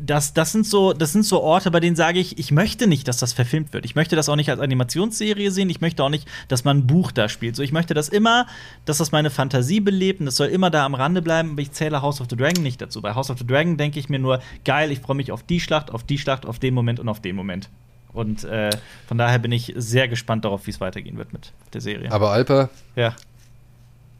das, 0.00 0.34
das, 0.34 0.52
sind 0.52 0.66
so, 0.66 0.92
das 0.92 1.12
sind 1.12 1.24
so 1.24 1.42
Orte, 1.42 1.70
bei 1.70 1.80
denen 1.80 1.96
sage 1.96 2.18
ich, 2.18 2.38
ich 2.38 2.50
möchte 2.50 2.86
nicht, 2.86 3.08
dass 3.08 3.18
das 3.18 3.32
verfilmt 3.32 3.72
wird. 3.72 3.84
Ich 3.84 3.94
möchte 3.94 4.16
das 4.16 4.28
auch 4.28 4.36
nicht 4.36 4.50
als 4.50 4.60
Animationsserie 4.60 5.50
sehen. 5.50 5.70
Ich 5.70 5.80
möchte 5.80 6.02
auch 6.04 6.08
nicht, 6.08 6.28
dass 6.48 6.64
man 6.64 6.78
ein 6.78 6.86
Buch 6.86 7.12
da 7.12 7.28
spielt. 7.28 7.56
So, 7.56 7.62
ich 7.62 7.72
möchte 7.72 7.94
das 7.94 8.08
immer, 8.08 8.46
dass 8.84 8.98
das 8.98 9.12
meine 9.12 9.30
Fantasie 9.30 9.80
belebt 9.80 10.20
und 10.20 10.26
das 10.26 10.36
soll 10.36 10.48
immer 10.48 10.70
da 10.70 10.84
am 10.84 10.94
Rande 10.94 11.22
bleiben. 11.22 11.52
Aber 11.52 11.62
ich 11.62 11.72
zähle 11.72 12.02
House 12.02 12.20
of 12.20 12.26
the 12.30 12.36
Dragon 12.36 12.62
nicht 12.62 12.80
dazu. 12.80 13.00
Bei 13.00 13.14
House 13.14 13.30
of 13.30 13.38
the 13.38 13.46
Dragon 13.46 13.76
denke 13.76 13.98
ich 13.98 14.08
mir 14.08 14.18
nur, 14.18 14.40
geil, 14.64 14.90
ich 14.90 15.00
freue 15.00 15.16
mich 15.16 15.32
auf 15.32 15.42
die 15.42 15.60
Schlacht, 15.60 15.90
auf 15.90 16.04
die 16.04 16.18
Schlacht, 16.18 16.46
auf 16.46 16.58
den 16.58 16.74
Moment 16.74 17.00
und 17.00 17.08
auf 17.08 17.20
den 17.20 17.36
Moment. 17.36 17.68
Und 18.12 18.44
äh, 18.44 18.70
von 19.06 19.18
daher 19.18 19.38
bin 19.38 19.52
ich 19.52 19.72
sehr 19.76 20.08
gespannt 20.08 20.44
darauf, 20.44 20.66
wie 20.66 20.70
es 20.70 20.80
weitergehen 20.80 21.18
wird 21.18 21.32
mit 21.32 21.52
der 21.72 21.80
Serie. 21.80 22.10
Aber 22.10 22.30
Alper, 22.30 22.70
ja, 22.96 23.14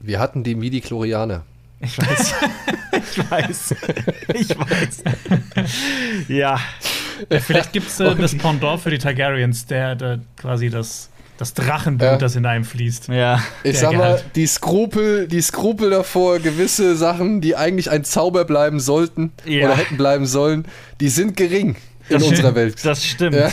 wir 0.01 0.21
hatten 0.21 0.45
die 0.45 0.55
Midi-Chlorianer. 0.55 1.45
Ich 1.81 1.99
weiß. 1.99 2.35
ich 2.93 3.31
weiß. 3.31 3.75
Ich 4.35 4.49
weiß. 4.59 5.03
ja. 6.29 6.59
Vielleicht 7.41 7.73
gibt 7.73 7.89
es 7.89 8.01
äh, 8.01 8.15
das 8.15 8.37
Pendant 8.37 8.81
für 8.81 8.91
die 8.91 8.99
Targaryens, 8.99 9.67
der, 9.67 9.95
der 9.97 10.21
quasi 10.37 10.71
das, 10.71 11.11
das 11.37 11.55
Drachenblut, 11.55 12.11
Ja. 12.13 12.17
das 12.17 12.37
in 12.37 12.47
einem 12.47 12.65
fließt. 12.65 13.09
Ja. 13.09 13.43
Ich 13.65 13.79
sag 13.79 13.93
mal, 13.95 14.23
die 14.35 14.47
Skrupel, 14.47 15.27
die 15.29 15.41
Skrupel 15.41 15.91
davor, 15.91 16.39
gewisse 16.39 16.97
Sachen, 16.97 17.41
die 17.41 17.57
eigentlich 17.57 17.91
ein 17.91 18.05
Zauber 18.05 18.45
bleiben 18.45 18.81
sollten 18.81 19.33
Ja. 19.45 19.67
oder 19.67 19.77
hätten 19.77 19.97
bleiben 19.97 20.27
sollen, 20.27 20.67
die 21.01 21.09
sind 21.09 21.37
gering 21.37 21.77
in 22.09 22.15
Das 22.19 22.23
unserer 22.23 22.37
stimmt. 22.39 22.55
Welt. 22.57 22.85
Das 22.85 23.05
stimmt. 23.05 23.35
Ja. 23.37 23.51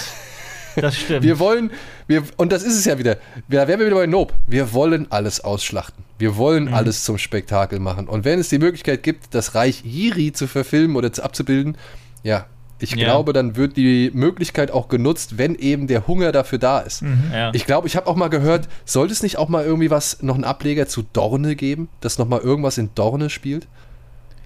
Das 0.76 0.95
stimmt. 0.99 1.23
Wir 1.23 1.39
wollen, 1.39 1.72
wir, 2.07 2.23
und 2.38 2.52
das 2.52 2.64
ist 2.64 2.77
es 2.77 2.85
ja 2.85 2.97
wieder. 2.97 3.18
Da 3.49 3.68
wären 3.68 3.80
wir 3.80 3.85
wieder 3.88 3.95
bei 3.95 4.07
Nope. 4.07 4.34
Wir 4.47 4.73
wollen 4.73 5.07
alles 5.11 5.43
ausschlachten. 5.43 6.03
Wir 6.18 6.31
Mhm. 6.31 6.38
wollen 6.38 6.73
alles 6.73 7.03
zum 7.03 7.18
Spektakel 7.18 7.80
machen. 7.80 8.07
Und 8.07 8.26
wenn 8.26 8.39
es 8.39 8.49
die 8.49 8.60
Möglichkeit 8.60 9.03
gibt, 9.03 9.34
das 9.35 9.56
Reich 9.56 9.84
Yiri 9.85 10.31
zu 10.31 10.47
verfilmen 10.47 10.95
oder 10.95 11.11
zu, 11.11 11.23
abzubilden, 11.23 11.77
ja, 12.23 12.45
ich 12.80 12.91
Ja. 12.91 13.06
glaube, 13.06 13.31
dann 13.34 13.56
wird 13.56 13.77
die 13.77 14.11
Möglichkeit 14.14 14.69
auch 14.72 14.89
genutzt, 14.89 15.38
wenn 15.38 15.56
eben 15.56 15.88
der 15.88 16.07
Hunger 16.07 16.31
dafür 16.34 16.57
da 16.60 16.80
ist. 16.80 17.03
ja. 17.34 17.52
Ich 17.53 17.65
glaube, 17.65 17.88
ich 17.88 17.95
habe 17.95 18.07
auch 18.07 18.15
mal 18.18 18.27
gehört, 18.30 18.68
sollte 18.84 19.14
es 19.14 19.23
nicht 19.23 19.38
auch 19.38 19.47
mal 19.49 19.64
irgendwie 19.65 19.89
was, 19.89 20.22
noch 20.22 20.35
einen 20.35 20.43
Ableger 20.43 20.85
zu 20.88 21.03
Dorne 21.14 21.56
geben, 21.56 21.88
dass 22.02 22.18
noch 22.18 22.27
mal 22.27 22.41
irgendwas 22.41 22.77
in 22.77 22.89
Dorne 22.95 23.30
spielt? 23.30 23.68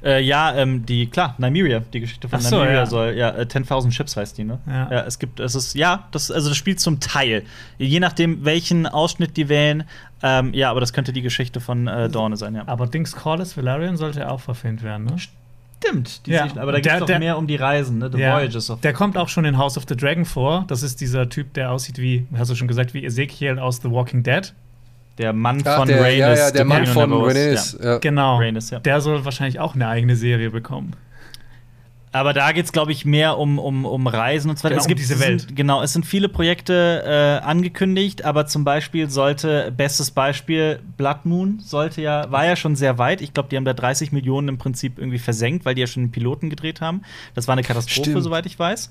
Äh, 0.04 0.22
ja, 0.22 0.56
ähm, 0.56 0.86
die, 0.86 1.08
klar, 1.08 1.36
Nymeria, 1.38 1.80
die 1.80 2.00
Geschichte 2.00 2.30
von 2.30 2.40
Ach 2.40 2.44
so, 2.44 2.58
Nymeria 2.58 2.74
ja. 2.80 2.86
soll, 2.86 3.14
ja, 3.16 3.30
äh, 3.32 3.42
10.000 3.44 3.92
Ships 3.92 4.16
heißt 4.16 4.38
die, 4.38 4.44
ne? 4.44 4.60
Ja. 4.68 5.02
es 5.02 5.20
gibt, 5.20 5.40
es 5.40 5.56
ist, 5.56 5.76
ja, 5.76 6.08
das, 6.12 6.32
also 6.32 6.50
das 6.50 6.58
spielt 6.58 6.80
zum 6.80 7.00
Teil. 7.00 7.44
Je 7.78 8.00
nachdem, 8.00 8.46
welchen 8.46 8.86
Ausschnitt 8.88 9.36
die 9.38 9.50
wählen, 9.50 9.84
ähm, 10.24 10.54
ja, 10.54 10.70
aber 10.70 10.80
das 10.80 10.94
könnte 10.94 11.14
die 11.14 11.22
Geschichte 11.22 11.60
von 11.62 11.88
äh, 11.88 12.10
Dorne 12.10 12.38
sein, 12.38 12.56
ja. 12.56 12.64
Aber 12.66 12.88
Dings 12.88 13.16
Corlys 13.16 13.56
Valerian 13.58 13.98
sollte 13.98 14.20
ja 14.22 14.30
auch 14.30 14.42
verfilmt 14.42 14.84
werden, 14.84 15.06
ne? 15.06 15.16
Stimmt, 15.82 16.26
die 16.26 16.32
Ja. 16.32 16.42
Geschichte, 16.44 16.62
aber 16.62 16.74
da 16.74 16.80
geht 16.80 16.92
es 16.92 17.00
doch 17.00 17.20
mehr 17.20 17.38
um 17.38 17.48
die 17.48 17.56
Reisen, 17.56 18.00
ne? 18.00 18.10
The 18.12 18.20
Ja. 18.20 18.36
Voyages 18.36 18.70
of. 18.70 18.82
Der 18.82 18.92
kommt 18.94 19.18
auch 19.18 19.30
schon 19.30 19.46
in 19.46 19.58
House 19.58 19.78
of 19.78 19.86
the 19.88 19.96
Dragon 19.96 20.26
vor. 20.26 20.66
Das 20.68 20.84
ist 20.84 21.00
dieser 21.00 21.30
Typ, 21.30 21.54
der 21.54 21.72
aussieht 21.72 21.98
wie, 22.00 22.28
hast 22.38 22.52
du 22.52 22.56
schon 22.56 22.68
gesagt, 22.68 22.94
wie 22.94 23.06
Ezekiel 23.06 23.60
aus 23.60 23.78
The 23.82 23.90
Walking 23.90 24.24
Dead. 24.24 24.54
Der 25.20 25.34
Mann 25.34 25.62
Ach, 25.66 25.78
von 25.78 25.88
der, 25.88 26.02
Rhaenys. 26.02 26.18
ja, 26.20 26.34
ja, 26.34 26.52
der 26.52 26.66
Mann 26.66 26.86
von 26.88 27.14
Rhaenys. 27.14 27.78
Ja. 27.84 27.98
Genau. 28.00 28.38
Rhaenys, 28.38 28.72
ja. 28.72 28.80
Der 28.80 29.02
soll 29.02 29.24
wahrscheinlich 29.26 29.60
auch 29.60 29.76
eine 29.76 29.88
eigene 29.88 30.16
Serie 30.16 30.50
bekommen. 30.50 30.96
Aber 32.12 32.34
da 32.34 32.52
geht 32.54 32.66
es, 32.66 32.72
glaube 32.72 32.92
ich, 32.92 33.06
mehr 33.06 33.38
um, 33.38 33.60
um, 33.60 33.86
um 33.86 34.08
Reisen 34.08 34.50
und 34.50 34.58
so 34.58 34.64
weiter. 34.64 34.76
Genau, 34.76 34.80
es 34.80 34.86
um 34.86 34.90
gibt 34.90 35.00
diese 35.00 35.14
es 35.14 35.20
Welt. 35.20 35.42
Sind, 35.42 35.56
genau, 35.56 35.84
es 35.84 35.94
sind 35.94 36.06
viele 36.06 36.28
Projekte 36.28 37.04
äh, 37.06 37.46
angekündigt, 37.46 38.26
aber 38.26 38.48
zum 38.48 38.64
Beispiel 38.64 39.10
sollte, 39.12 39.72
bestes 39.76 40.10
Beispiel, 40.10 40.80
Blood 40.98 41.26
Moon 41.26 41.60
sollte 41.60 42.02
ja, 42.02 42.32
war 42.32 42.46
ja 42.46 42.56
schon 42.56 42.76
sehr 42.76 42.98
weit. 42.98 43.22
Ich 43.22 43.34
glaube, 43.34 43.50
die 43.50 43.58
haben 43.58 43.66
da 43.66 43.74
30 43.74 44.12
Millionen 44.12 44.48
im 44.48 44.58
Prinzip 44.58 44.98
irgendwie 44.98 45.20
versenkt, 45.20 45.66
weil 45.66 45.76
die 45.76 45.82
ja 45.82 45.88
schon 45.88 46.04
einen 46.04 46.12
Piloten 46.12 46.50
gedreht 46.50 46.82
haben. 46.82 47.02
Das 47.36 47.48
war 47.48 47.54
eine 47.54 47.64
Katastrophe, 47.64 48.10
Stimmt. 48.10 48.24
soweit 48.24 48.46
ich 48.48 48.58
weiß. 48.58 48.90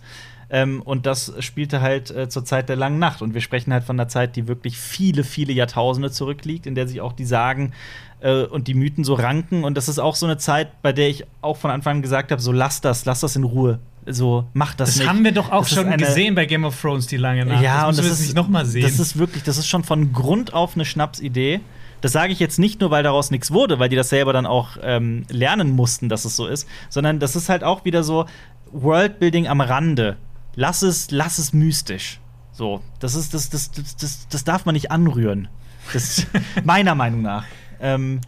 Ähm, 0.50 0.80
und 0.82 1.04
das 1.06 1.32
spielte 1.40 1.80
halt 1.80 2.10
äh, 2.10 2.28
zur 2.28 2.44
Zeit 2.44 2.68
der 2.68 2.76
langen 2.76 2.98
Nacht. 2.98 3.20
Und 3.22 3.34
wir 3.34 3.40
sprechen 3.40 3.72
halt 3.72 3.84
von 3.84 3.98
einer 3.98 4.08
Zeit, 4.08 4.36
die 4.36 4.48
wirklich 4.48 4.78
viele, 4.78 5.24
viele 5.24 5.52
Jahrtausende 5.52 6.10
zurückliegt, 6.10 6.66
in 6.66 6.74
der 6.74 6.88
sich 6.88 7.00
auch 7.00 7.12
die 7.12 7.26
Sagen 7.26 7.72
äh, 8.20 8.44
und 8.44 8.66
die 8.66 8.74
Mythen 8.74 9.04
so 9.04 9.14
ranken. 9.14 9.64
Und 9.64 9.76
das 9.76 9.88
ist 9.88 9.98
auch 9.98 10.14
so 10.14 10.26
eine 10.26 10.38
Zeit, 10.38 10.80
bei 10.82 10.92
der 10.92 11.08
ich 11.08 11.24
auch 11.42 11.56
von 11.58 11.70
Anfang 11.70 11.96
an 11.96 12.02
gesagt 12.02 12.30
habe: 12.32 12.40
so 12.40 12.52
lass 12.52 12.80
das, 12.80 13.04
lass 13.04 13.20
das 13.20 13.36
in 13.36 13.44
Ruhe. 13.44 13.78
So, 14.06 14.46
mach 14.54 14.74
das, 14.74 14.90
Das 14.90 14.98
nicht. 15.00 15.08
haben 15.08 15.22
wir 15.22 15.32
doch 15.32 15.52
auch 15.52 15.64
Das 15.68 15.74
schon 15.74 15.94
gesehen 15.98 16.34
bei 16.34 16.46
Game 16.46 16.64
of 16.64 16.80
Thrones, 16.80 17.06
die 17.08 17.18
lange 17.18 17.44
Nacht. 17.44 17.62
Ja, 17.62 17.82
und 17.82 17.88
müssen 17.88 17.98
das 17.98 18.06
wir 18.06 18.12
ist 18.12 18.20
nicht 18.20 18.36
nochmal 18.36 18.64
sehen. 18.64 18.82
Das 18.82 18.98
ist 18.98 19.18
wirklich, 19.18 19.42
das 19.42 19.58
ist 19.58 19.68
schon 19.68 19.84
von 19.84 20.14
Grund 20.14 20.54
auf 20.54 20.76
eine 20.76 20.86
Schnapsidee. 20.86 21.60
Das 22.00 22.12
sage 22.12 22.32
ich 22.32 22.38
jetzt 22.38 22.58
nicht 22.58 22.80
nur, 22.80 22.90
weil 22.90 23.02
daraus 23.02 23.30
nichts 23.30 23.50
wurde, 23.50 23.78
weil 23.80 23.90
die 23.90 23.96
das 23.96 24.08
selber 24.08 24.32
dann 24.32 24.46
auch 24.46 24.78
ähm, 24.82 25.24
lernen 25.28 25.72
mussten, 25.72 26.08
dass 26.08 26.24
es 26.24 26.36
so 26.36 26.46
ist, 26.46 26.66
sondern 26.88 27.18
das 27.18 27.36
ist 27.36 27.50
halt 27.50 27.64
auch 27.64 27.84
wieder 27.84 28.02
so 28.02 28.24
Worldbuilding 28.72 29.46
am 29.48 29.60
Rande. 29.60 30.16
Lass 30.54 30.82
es, 30.82 31.10
lass 31.10 31.38
es 31.38 31.52
mystisch. 31.52 32.20
So, 32.52 32.80
das 32.98 33.14
ist, 33.14 33.34
das, 33.34 33.50
das, 33.50 33.70
das, 33.70 33.96
das, 33.96 34.28
das 34.28 34.44
darf 34.44 34.64
man 34.66 34.72
nicht 34.74 34.90
anrühren. 34.90 35.48
Das, 35.92 36.26
meiner 36.64 36.94
Meinung 36.94 37.22
nach. 37.22 37.44
Ähm, 37.80 38.20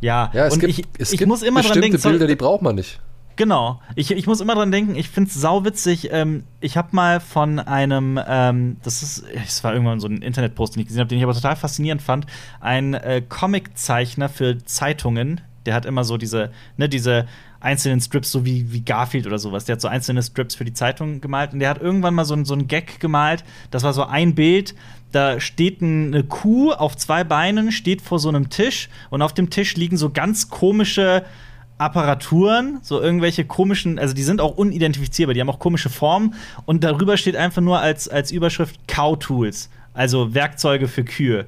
ja, 0.00 0.30
Ja, 0.32 0.46
es 0.46 0.54
und 0.54 0.60
gibt, 0.60 0.70
ich, 0.70 0.84
es 0.98 1.12
ich 1.12 1.18
gibt 1.18 1.28
muss 1.28 1.42
immer 1.42 1.60
dran 1.60 1.68
bestimmte 1.68 1.80
denken, 1.80 1.98
sorry, 1.98 2.14
Bilder, 2.14 2.26
die 2.26 2.36
braucht 2.36 2.62
man 2.62 2.74
nicht. 2.74 3.00
Genau. 3.36 3.80
Ich, 3.94 4.10
ich 4.10 4.26
muss 4.26 4.40
immer 4.40 4.54
dran 4.54 4.70
denken, 4.70 4.96
ich 4.96 5.08
find's 5.08 5.34
sauwitzig. 5.34 6.10
Ähm, 6.12 6.44
ich 6.60 6.76
habe 6.76 6.88
mal 6.92 7.20
von 7.20 7.58
einem, 7.58 8.20
ähm, 8.26 8.76
das 8.82 9.02
ist, 9.02 9.24
es 9.46 9.64
war 9.64 9.72
irgendwann 9.72 10.00
so 10.00 10.08
ein 10.08 10.20
Internetpost, 10.20 10.74
den 10.74 10.80
ich 10.80 10.88
gesehen 10.88 11.00
habe, 11.00 11.08
den 11.08 11.18
ich 11.18 11.24
aber 11.24 11.32
total 11.32 11.56
faszinierend 11.56 12.02
fand. 12.02 12.26
Ein 12.60 12.94
äh, 12.94 13.22
Comiczeichner 13.26 14.28
für 14.28 14.58
Zeitungen, 14.64 15.40
der 15.64 15.74
hat 15.74 15.86
immer 15.86 16.04
so 16.04 16.16
diese, 16.16 16.50
ne, 16.76 16.88
diese 16.88 17.26
einzelnen 17.60 18.00
Strips, 18.00 18.32
so 18.32 18.44
wie, 18.44 18.72
wie 18.72 18.80
Garfield 18.80 19.26
oder 19.26 19.38
sowas. 19.38 19.66
Der 19.66 19.74
hat 19.74 19.80
so 19.80 19.88
einzelne 19.88 20.22
Strips 20.22 20.54
für 20.54 20.64
die 20.64 20.72
Zeitung 20.72 21.20
gemalt 21.20 21.52
und 21.52 21.60
der 21.60 21.68
hat 21.68 21.80
irgendwann 21.80 22.14
mal 22.14 22.24
so, 22.24 22.34
ein- 22.34 22.44
so 22.46 22.54
einen 22.54 22.66
Gag 22.68 23.00
gemalt. 23.00 23.44
Das 23.70 23.82
war 23.82 23.92
so 23.92 24.04
ein 24.04 24.34
Bild, 24.34 24.74
da 25.12 25.40
steht 25.40 25.82
eine 25.82 26.24
Kuh 26.24 26.72
auf 26.72 26.96
zwei 26.96 27.22
Beinen, 27.24 27.70
steht 27.72 28.00
vor 28.00 28.18
so 28.18 28.28
einem 28.28 28.48
Tisch 28.48 28.88
und 29.10 29.22
auf 29.22 29.34
dem 29.34 29.50
Tisch 29.50 29.76
liegen 29.76 29.96
so 29.96 30.10
ganz 30.10 30.48
komische 30.48 31.24
Apparaturen, 31.78 32.78
so 32.82 33.00
irgendwelche 33.00 33.44
komischen, 33.46 33.98
also 33.98 34.14
die 34.14 34.22
sind 34.22 34.40
auch 34.40 34.56
unidentifizierbar, 34.58 35.32
die 35.34 35.40
haben 35.40 35.48
auch 35.48 35.58
komische 35.58 35.88
Formen 35.88 36.34
und 36.66 36.84
darüber 36.84 37.16
steht 37.16 37.36
einfach 37.36 37.62
nur 37.62 37.80
als, 37.80 38.06
als 38.06 38.30
Überschrift 38.30 38.86
Cow 38.86 39.18
Tools, 39.18 39.70
also 39.94 40.34
Werkzeuge 40.34 40.88
für 40.88 41.04
Kühe. 41.04 41.46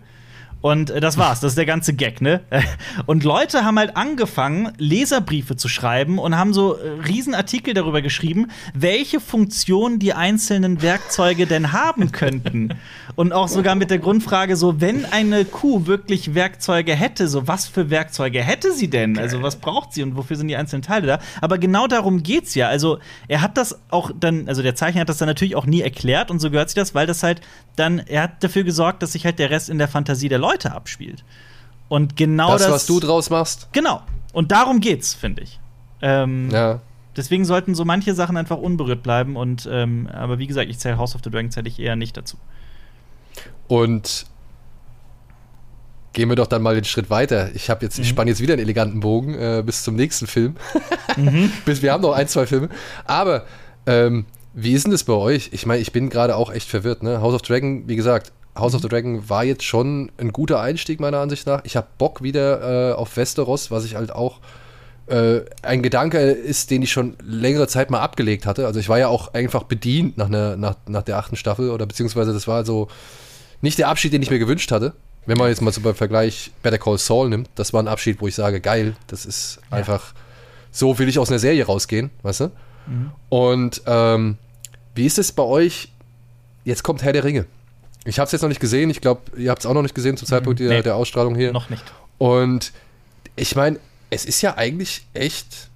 Und 0.63 0.91
äh, 0.91 1.01
das 1.01 1.19
war's, 1.19 1.41
das 1.41 1.53
ist 1.53 1.59
der 1.59 1.67
ganze 1.67 1.93
Gag, 1.93 2.23
ne? 2.23 2.41
Und 3.07 3.25
Leute 3.25 3.65
haben 3.65 3.79
halt 3.79 3.97
angefangen, 3.97 4.73
Leserbriefe 4.79 5.57
zu 5.57 5.69
schreiben 5.69 6.19
und 6.19 6.37
haben 6.37 6.55
so 6.55 6.77
äh, 6.77 6.89
Riesenartikel 7.07 7.75
darüber 7.75 8.01
geschrieben, 8.01 8.47
welche 8.73 9.21
Funktion 9.21 9.99
die 9.99 10.15
einzelnen 10.15 10.81
Werkzeuge 10.81 11.47
denn 11.47 11.73
haben 11.73 12.13
könnten. 12.13 12.75
Und 13.15 13.33
auch 13.33 13.49
sogar 13.49 13.75
mit 13.75 13.91
der 13.91 13.99
Grundfrage, 13.99 14.57
so, 14.57 14.81
wenn 14.81 15.05
eine 15.05 15.45
Kuh 15.45 15.87
wirklich 15.87 16.35
Werkzeuge 16.35 16.95
hätte, 16.95 17.29
so, 17.29 17.47
was 17.47 17.67
für 17.67 17.91
Werkzeuge 17.91 18.43
hätte 18.43 18.73
sie 18.73 18.89
denn? 18.89 19.19
Also, 19.19 19.43
was 19.43 19.57
braucht 19.57 19.93
sie 19.93 20.03
und 20.03 20.17
wofür 20.17 20.37
sind 20.37 20.49
die 20.49 20.57
einzelnen 20.57 20.83
Teile 20.83 21.07
da? 21.07 21.19
Aber 21.41 21.59
genau 21.59 21.87
darum 21.89 22.23
geht's 22.23 22.55
ja. 22.55 22.69
Also, 22.69 23.01
er 23.29 23.43
hat 23.43 23.59
das 23.59 23.79
auch 23.91 24.13
dann, 24.19 24.49
also 24.49 24.63
der 24.63 24.75
Zeichner 24.75 25.03
hat 25.03 25.09
das 25.09 25.19
dann 25.19 25.29
natürlich 25.29 25.57
auch 25.57 25.67
nie 25.67 25.83
erklärt 25.83 26.31
und 26.31 26.39
so 26.39 26.51
gehört 26.51 26.71
sich 26.71 26.77
das, 26.77 26.95
weil 26.95 27.07
das 27.07 27.23
halt 27.23 27.43
dann, 27.77 27.99
er 27.99 28.23
hat 28.23 28.43
dafür 28.43 28.65
gesorgt, 28.65 29.03
dass 29.03 29.13
sich 29.13 29.27
halt 29.27 29.39
der 29.39 29.51
Rest 29.51 29.69
in 29.69 29.79
der 29.79 29.89
Fantasie 29.89 30.29
der 30.29 30.39
Leute 30.39 30.53
Leute 30.53 30.73
abspielt. 30.73 31.25
Und 31.89 32.17
genau 32.17 32.53
das, 32.53 32.63
das 32.63 32.71
was 32.71 32.87
du 32.87 33.01
draus 33.01 33.31
machst. 33.31 33.69
Genau. 33.73 34.03
Und 34.33 34.53
darum 34.53 34.81
geht's, 34.81 35.15
finde 35.15 35.43
ich. 35.43 35.61
Ähm, 36.01 36.51
ja. 36.51 36.81
Deswegen 37.17 37.45
sollten 37.45 37.75
so 37.75 37.85
manche 37.85 38.15
Sachen 38.15 38.37
einfach 38.37 38.57
unberührt 38.57 39.03
bleiben. 39.03 39.37
Und 39.37 39.69
ähm, 39.71 40.09
aber 40.13 40.39
wie 40.39 40.47
gesagt, 40.47 40.71
ich 40.71 40.79
zähle 40.79 40.97
House 40.97 41.15
of 41.15 41.21
the 41.23 41.31
Dragon 41.31 41.51
zähle 41.51 41.69
ich 41.69 41.79
eher 41.79 41.97
nicht 41.97 42.17
dazu. 42.17 42.39
Und 43.69 44.27
gehen 46.13 46.29
wir 46.29 46.37
doch 46.37 46.47
dann 46.47 46.63
mal 46.63 46.75
den 46.75 46.85
Schritt 46.85 47.11
weiter. 47.11 47.51
Ich 47.55 47.71
habe 47.71 47.85
jetzt, 47.85 47.99
mhm. 47.99 48.03
ich 48.03 48.09
spanne 48.09 48.31
jetzt 48.31 48.41
wieder 48.41 48.55
einen 48.55 48.63
eleganten 48.63 49.01
Bogen 49.01 49.35
äh, 49.35 49.63
bis 49.65 49.83
zum 49.83 49.97
nächsten 49.97 50.27
Film. 50.27 50.57
mhm. 51.17 51.51
bis 51.65 51.83
wir 51.83 51.93
haben 51.93 52.03
noch 52.03 52.13
ein, 52.13 52.29
zwei 52.29 52.47
Filme. 52.47 52.69
Aber 53.05 53.45
ähm, 53.87 54.27
wie 54.55 54.73
ist 54.73 54.85
denn 54.85 54.93
das 54.93 55.05
bei 55.05 55.15
euch? 55.15 55.51
Ich 55.53 55.67
meine, 55.67 55.81
ich 55.81 55.93
bin 55.93 56.11
gerade 56.11 56.37
auch 56.37 56.53
echt 56.53 56.69
verwirrt. 56.69 57.03
Ne? 57.03 57.21
House 57.21 57.35
of 57.35 57.43
Dragon, 57.43 57.89
wie 57.89 57.97
gesagt, 57.97 58.33
House 58.55 58.75
of 58.75 58.83
the 58.83 58.89
Dragon 58.89 59.29
war 59.31 59.45
jetzt 59.45 59.65
schon 59.65 60.13
ein 60.19 60.33
guter 60.33 60.61
Einstieg, 60.61 61.01
meiner 61.01 61.19
Ansicht 61.19 61.47
nach. 61.47 61.63
Ich 61.65 61.77
habe 61.77 61.87
Bock 61.97 62.23
wieder 62.23 62.91
äh, 62.91 62.93
auf 62.93 63.17
Westeros, 63.17 63.71
was 63.71 63.85
ich 63.85 63.95
halt 63.95 64.13
auch 64.13 64.41
ein 65.09 65.83
Gedanke 65.83 66.19
ist, 66.19 66.71
den 66.71 66.83
ich 66.83 66.93
schon 66.93 67.17
längere 67.23 67.67
Zeit 67.67 67.91
mal 67.91 68.01
abgelegt 68.01 68.47
hatte. 68.47 68.67
Also 68.67 68.81
ich 68.81 68.89
war 68.89 68.99
ja 68.99 69.09
auch 69.09 69.35
einfach 69.35 69.65
bedient 69.65 70.17
nach, 70.17 70.29
ne, 70.29 70.57
nach, 70.57 70.77
nach 70.87 71.03
der 71.03 71.19
achten 71.19 71.37
Staffel 71.37 71.71
oder 71.71 71.87
beziehungsweise 71.87 72.33
das 72.33 72.47
war 72.47 72.65
so 72.65 72.89
nicht 73.61 73.79
der 73.79 73.89
Abschied, 73.89 74.13
den 74.13 74.23
ich 74.23 74.31
mir 74.31 74.39
gewünscht 74.39 74.71
hatte. 74.71 74.95
Wenn 75.27 75.39
man 75.39 75.49
jetzt 75.49 75.63
mal 75.63 75.73
so 75.73 75.81
beim 75.81 75.95
Vergleich 75.95 76.51
Better 76.63 76.79
Call 76.79 76.99
Saul 76.99 77.29
nimmt, 77.29 77.49
das 77.55 77.73
war 77.73 77.83
ein 77.83 77.89
Abschied, 77.89 78.21
wo 78.21 78.27
ich 78.27 78.35
sage, 78.35 78.61
geil, 78.61 78.97
das 79.07 79.25
ist 79.25 79.61
ja. 79.71 79.77
einfach, 79.77 80.15
so 80.73 80.99
will 80.99 81.09
ich 81.09 81.19
aus 81.19 81.29
einer 81.29 81.39
Serie 81.39 81.65
rausgehen, 81.65 82.11
weißt 82.23 82.41
du? 82.41 82.45
Mhm. 82.87 83.13
Und 83.29 83.83
ähm, 83.87 84.37
wie 84.95 85.07
ist 85.07 85.19
es 85.19 85.31
bei 85.33 85.45
euch? 85.45 85.93
Jetzt 86.65 86.83
kommt 86.83 87.03
Herr 87.03 87.13
der 87.13 87.25
Ringe. 87.25 87.47
Ich 88.05 88.19
habe 88.19 88.27
es 88.27 88.33
jetzt 88.33 88.43
noch 88.43 88.49
nicht 88.49 88.61
gesehen. 88.61 88.91
Ich 88.91 89.01
glaube, 89.01 89.21
ihr 89.37 89.51
habt 89.51 89.61
es 89.61 89.67
auch 89.67 89.75
noch 89.75 89.83
nicht 89.83 89.95
gesehen 89.95 90.17
zum 90.17 90.27
Zeitpunkt 90.27 90.59
mhm. 90.59 90.67
nee, 90.67 90.75
der, 90.75 90.83
der, 90.83 90.97
Ausstrahlung 90.97 91.37
hier. 91.37 91.53
Noch 91.53 91.71
nicht. 91.71 91.85
Und 92.19 92.73
ich 93.37 93.55
meine, 93.55 93.79
es 94.13 94.27
ist 94.27 94.43
ja 94.43 94.59
eigentlich 94.59 95.07
echt 95.15 95.71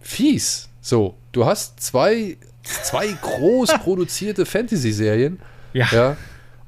fies. 0.00 0.68
So, 0.80 1.14
du 1.30 1.46
hast 1.46 1.80
zwei, 1.80 2.36
zwei 2.64 3.06
groß 3.06 3.74
produzierte 3.84 4.44
Fantasy-Serien. 4.44 5.38
Ja. 5.72 5.86
ja. 5.92 6.16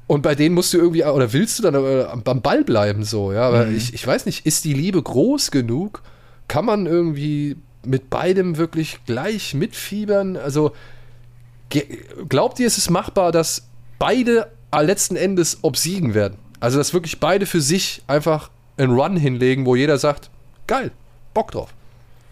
Und 0.07 0.21
bei 0.21 0.35
denen 0.35 0.55
musst 0.55 0.73
du 0.73 0.77
irgendwie, 0.77 1.03
oder 1.03 1.33
willst 1.33 1.59
du 1.59 1.63
dann 1.63 2.23
am 2.23 2.41
Ball 2.41 2.63
bleiben, 2.63 3.03
so, 3.03 3.33
ja. 3.33 3.41
Aber 3.41 3.65
mhm. 3.65 3.75
ich, 3.75 3.93
ich 3.93 4.07
weiß 4.07 4.25
nicht, 4.25 4.45
ist 4.45 4.63
die 4.63 4.73
Liebe 4.73 5.01
groß 5.01 5.51
genug? 5.51 6.01
Kann 6.47 6.63
man 6.63 6.85
irgendwie 6.85 7.57
mit 7.83 8.09
beidem 8.09 8.55
wirklich 8.55 8.99
gleich 9.05 9.53
mitfiebern? 9.53 10.37
Also, 10.37 10.71
glaubt 12.29 12.57
ihr, 12.59 12.67
es 12.67 12.77
ist 12.77 12.89
machbar, 12.89 13.33
dass 13.33 13.67
beide 13.99 14.47
letzten 14.71 15.17
Endes 15.17 15.59
obsiegen 15.61 16.13
werden. 16.13 16.37
Also, 16.61 16.77
dass 16.77 16.93
wirklich 16.93 17.19
beide 17.19 17.45
für 17.45 17.59
sich 17.59 18.01
einfach 18.07 18.49
einen 18.77 18.93
Run 18.93 19.17
hinlegen, 19.17 19.65
wo 19.65 19.75
jeder 19.75 19.97
sagt, 19.97 20.29
geil, 20.67 20.91
Bock 21.33 21.51
drauf. 21.51 21.73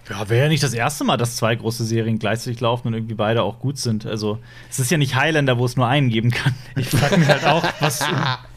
Ja, 0.10 0.28
wäre 0.30 0.44
ja 0.44 0.50
nicht 0.50 0.64
das 0.64 0.74
erste 0.74 1.06
Mal, 1.06 1.16
dass 1.16 1.38
zwei 1.38 1.56
große 1.56 1.86
Serien 1.86 2.20
gleichzeitig 2.20 2.60
laufen 2.60 2.90
und 2.90 2.94
irgendwie 2.94 3.14
beide 3.14 3.42
auch 3.44 3.60
gut 3.60 3.78
sind. 3.78 4.06
Also, 4.06 4.40
es 4.70 4.80
ist 4.80 4.92
ja 4.92 4.98
nicht 4.98 5.16
Highlander, 5.16 5.58
wo 5.58 5.66
es 5.66 5.78
nur 5.78 5.88
einen 5.88 6.10
geben 6.10 6.32
kann. 6.32 6.54
Ich 6.76 6.90
frage 6.90 7.18
mich 7.18 7.30
halt 7.30 7.46
auch, 7.46 7.64
was 7.80 8.06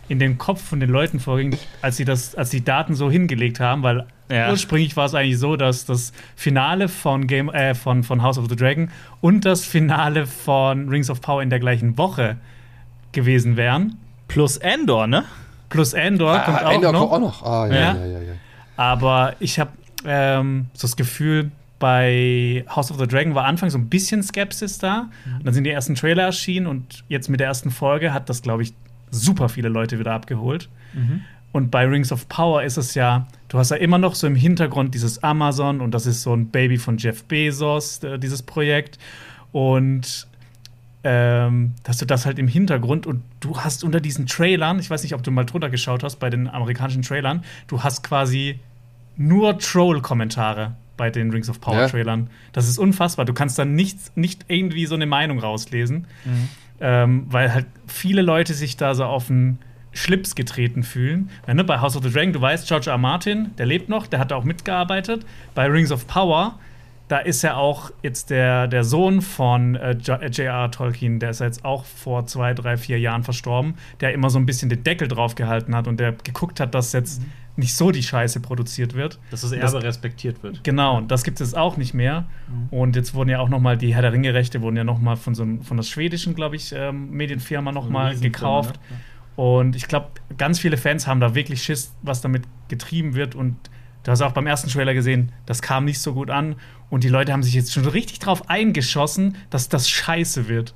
in 0.09 0.19
den 0.19 0.39
Kopf 0.39 0.62
von 0.62 0.81
den 0.81 0.90
Leuten 0.90 1.20
vorging, 1.20 1.57
als 1.82 1.97
sie 1.97 2.05
das, 2.05 2.35
als 2.35 2.51
die 2.51 2.65
Daten 2.65 2.94
so 2.94 3.11
hingelegt 3.11 3.61
haben, 3.61 3.82
weil 3.82 4.07
ja. 4.28 4.51
ursprünglich 4.51 4.97
war 4.97 5.07
es 5.07 5.15
eigentlich 5.15 5.39
so, 5.39 5.57
dass 5.57 5.85
das 5.85 6.12
Finale 6.35 6.89
von 6.89 7.27
Game, 7.27 7.48
äh, 7.51 7.74
von, 7.74 8.03
von 8.03 8.23
House 8.23 8.39
of 8.39 8.47
the 8.48 8.57
Dragon 8.57 8.90
und 9.20 9.44
das 9.44 9.65
Finale 9.65 10.27
von 10.27 10.89
Rings 10.89 11.11
of 11.11 11.20
Power 11.20 11.43
in 11.43 11.51
der 11.51 11.61
gleichen 11.61 11.97
Woche 11.98 12.36
gewesen 13.12 13.57
wären. 13.57 13.97
Plus 14.28 14.57
Endor, 14.57 15.07
ne? 15.07 15.24
Plus 15.69 15.93
Endor 15.93 16.32
ah, 16.32 16.40
kommt 16.40 16.65
auch 16.65 16.73
Endor 16.73 16.93
noch. 16.93 17.01
Kommt 17.01 17.12
auch 17.12 17.20
noch. 17.20 17.43
Ah, 17.43 17.66
ja, 17.69 17.74
ja. 17.74 17.94
ja, 17.94 18.07
ja, 18.07 18.20
ja. 18.20 18.32
Aber 18.77 19.35
ich 19.40 19.59
habe 19.59 19.70
ähm, 20.05 20.66
so 20.74 20.86
das 20.86 20.97
Gefühl, 20.97 21.51
bei 21.78 22.65
House 22.74 22.90
of 22.90 22.98
the 22.98 23.07
Dragon 23.07 23.35
war 23.35 23.44
anfangs 23.44 23.74
so 23.74 23.78
ein 23.78 23.89
bisschen 23.89 24.23
Skepsis 24.23 24.78
da. 24.78 25.09
Mhm. 25.24 25.36
Und 25.39 25.47
dann 25.47 25.55
sind 25.55 25.65
die 25.65 25.70
ersten 25.70 25.94
Trailer 25.94 26.24
erschienen 26.24 26.66
und 26.66 27.05
jetzt 27.09 27.28
mit 27.28 27.40
der 27.40 27.48
ersten 27.48 27.70
Folge 27.70 28.12
hat 28.12 28.28
das, 28.28 28.43
glaube 28.43 28.62
ich, 28.62 28.73
super 29.11 29.48
viele 29.48 29.69
Leute 29.69 29.98
wieder 29.98 30.12
abgeholt. 30.12 30.69
Mhm. 30.94 31.23
Und 31.53 31.70
bei 31.70 31.86
Rings 31.86 32.12
of 32.12 32.28
Power 32.28 32.62
ist 32.62 32.77
es 32.77 32.94
ja, 32.94 33.27
du 33.48 33.59
hast 33.59 33.70
ja 33.70 33.77
immer 33.77 33.98
noch 33.98 34.15
so 34.15 34.27
im 34.27 34.35
Hintergrund 34.35 34.94
dieses 34.94 35.23
Amazon 35.23 35.81
und 35.81 35.93
das 35.93 36.07
ist 36.07 36.23
so 36.23 36.35
ein 36.35 36.48
Baby 36.48 36.77
von 36.77 36.98
Jeff 36.98 37.24
Bezos, 37.24 38.03
äh, 38.03 38.19
dieses 38.19 38.43
Projekt. 38.43 38.98
Und 39.53 40.27
ähm, 41.08 41.74
dass 41.84 41.98
du 41.98 42.04
das 42.04 42.26
halt 42.26 42.40
im 42.40 42.48
Hintergrund 42.48 43.06
und 43.06 43.22
du 43.38 43.60
hast 43.60 43.84
unter 43.84 44.00
diesen 44.00 44.26
Trailern, 44.26 44.80
ich 44.80 44.90
weiß 44.90 45.04
nicht, 45.04 45.14
ob 45.14 45.22
du 45.22 45.30
mal 45.30 45.44
drunter 45.44 45.70
geschaut 45.70 46.02
hast 46.02 46.16
bei 46.16 46.30
den 46.30 46.48
amerikanischen 46.48 47.02
Trailern, 47.02 47.44
du 47.68 47.84
hast 47.84 48.02
quasi 48.02 48.58
nur 49.16 49.56
Troll-Kommentare 49.56 50.74
bei 50.96 51.10
den 51.10 51.30
Rings 51.30 51.48
of 51.48 51.60
Power 51.60 51.82
ja. 51.82 51.88
Trailern. 51.88 52.28
Das 52.52 52.68
ist 52.68 52.78
unfassbar. 52.78 53.24
Du 53.24 53.34
kannst 53.34 53.56
dann 53.56 53.76
nicht, 53.76 54.16
nicht 54.16 54.46
irgendwie 54.48 54.86
so 54.86 54.96
eine 54.96 55.06
Meinung 55.06 55.38
rauslesen, 55.38 56.06
mhm. 56.24 56.48
ähm, 56.80 57.26
weil 57.28 57.54
halt 57.54 57.66
viele 57.86 58.22
Leute 58.22 58.52
sich 58.52 58.76
da 58.76 58.96
so 58.96 59.04
auf 59.04 59.28
den 59.28 59.58
Schlips 59.92 60.34
getreten 60.34 60.82
fühlen. 60.82 61.30
Ja, 61.46 61.54
ne, 61.54 61.62
bei 61.62 61.78
House 61.78 61.96
of 61.96 62.02
the 62.02 62.10
Dragon, 62.10 62.32
du 62.32 62.40
weißt, 62.40 62.66
George 62.66 62.90
R. 62.90 62.98
Martin, 62.98 63.52
der 63.58 63.66
lebt 63.66 63.88
noch, 63.88 64.08
der 64.08 64.18
hat 64.18 64.32
auch 64.32 64.42
mitgearbeitet. 64.42 65.24
Bei 65.54 65.66
Rings 65.66 65.92
of 65.92 66.08
Power 66.08 66.58
da 67.08 67.18
ist 67.18 67.42
ja 67.42 67.56
auch 67.56 67.90
jetzt 68.02 68.30
der, 68.30 68.66
der 68.66 68.82
Sohn 68.82 69.22
von 69.22 69.76
äh, 69.76 69.92
J.R. 69.92 70.64
Äh, 70.64 70.70
Tolkien, 70.70 71.20
der 71.20 71.30
ist 71.30 71.40
jetzt 71.40 71.64
auch 71.64 71.84
vor 71.84 72.26
zwei, 72.26 72.52
drei, 72.52 72.76
vier 72.76 72.98
Jahren 72.98 73.22
verstorben, 73.22 73.74
der 74.00 74.12
immer 74.12 74.28
so 74.28 74.38
ein 74.38 74.46
bisschen 74.46 74.68
den 74.68 74.82
Deckel 74.82 75.06
drauf 75.06 75.36
gehalten 75.36 75.74
hat 75.76 75.86
und 75.86 76.00
der 76.00 76.12
geguckt 76.12 76.58
hat, 76.58 76.74
dass 76.74 76.92
jetzt 76.92 77.22
mhm. 77.22 77.26
nicht 77.56 77.76
so 77.76 77.92
die 77.92 78.02
Scheiße 78.02 78.40
produziert 78.40 78.94
wird. 78.94 79.20
Dass 79.30 79.42
das 79.42 79.52
Erbe 79.52 79.72
das, 79.72 79.84
respektiert 79.84 80.42
wird. 80.42 80.64
Genau, 80.64 80.96
und 80.96 81.10
das 81.12 81.22
gibt 81.22 81.40
es 81.40 81.54
auch 81.54 81.76
nicht 81.76 81.94
mehr. 81.94 82.26
Mhm. 82.48 82.76
Und 82.76 82.96
jetzt 82.96 83.14
wurden 83.14 83.28
ja 83.28 83.38
auch 83.38 83.48
noch 83.48 83.60
mal 83.60 83.78
die 83.78 83.94
Herr 83.94 84.02
der 84.02 84.12
Ringe-Rechte 84.12 84.60
wurden 84.60 84.76
ja 84.76 84.84
noch 84.84 84.98
mal 84.98 85.16
von 85.16 85.34
so 85.36 85.44
einem, 85.44 85.62
von 85.62 85.76
der 85.76 85.84
schwedischen, 85.84 86.34
glaube 86.34 86.56
ich, 86.56 86.72
ähm, 86.72 87.10
Medienfirma 87.10 87.70
noch 87.70 87.88
mal 87.88 88.18
gekauft. 88.18 88.80
Ne? 88.90 88.96
Und 89.36 89.76
ich 89.76 89.86
glaube, 89.86 90.08
ganz 90.38 90.58
viele 90.58 90.76
Fans 90.76 91.06
haben 91.06 91.20
da 91.20 91.34
wirklich 91.34 91.62
Schiss, 91.62 91.94
was 92.02 92.20
damit 92.20 92.44
getrieben 92.68 93.14
wird 93.14 93.34
und 93.34 93.56
Du 94.06 94.12
hast 94.12 94.22
auch 94.22 94.30
beim 94.30 94.46
ersten 94.46 94.70
Trailer 94.70 94.94
gesehen, 94.94 95.32
das 95.46 95.62
kam 95.62 95.84
nicht 95.84 95.98
so 96.00 96.14
gut 96.14 96.30
an. 96.30 96.54
Und 96.90 97.02
die 97.02 97.08
Leute 97.08 97.32
haben 97.32 97.42
sich 97.42 97.54
jetzt 97.54 97.72
schon 97.72 97.86
richtig 97.86 98.20
drauf 98.20 98.48
eingeschossen, 98.48 99.34
dass 99.50 99.68
das 99.68 99.90
scheiße 99.90 100.46
wird. 100.46 100.74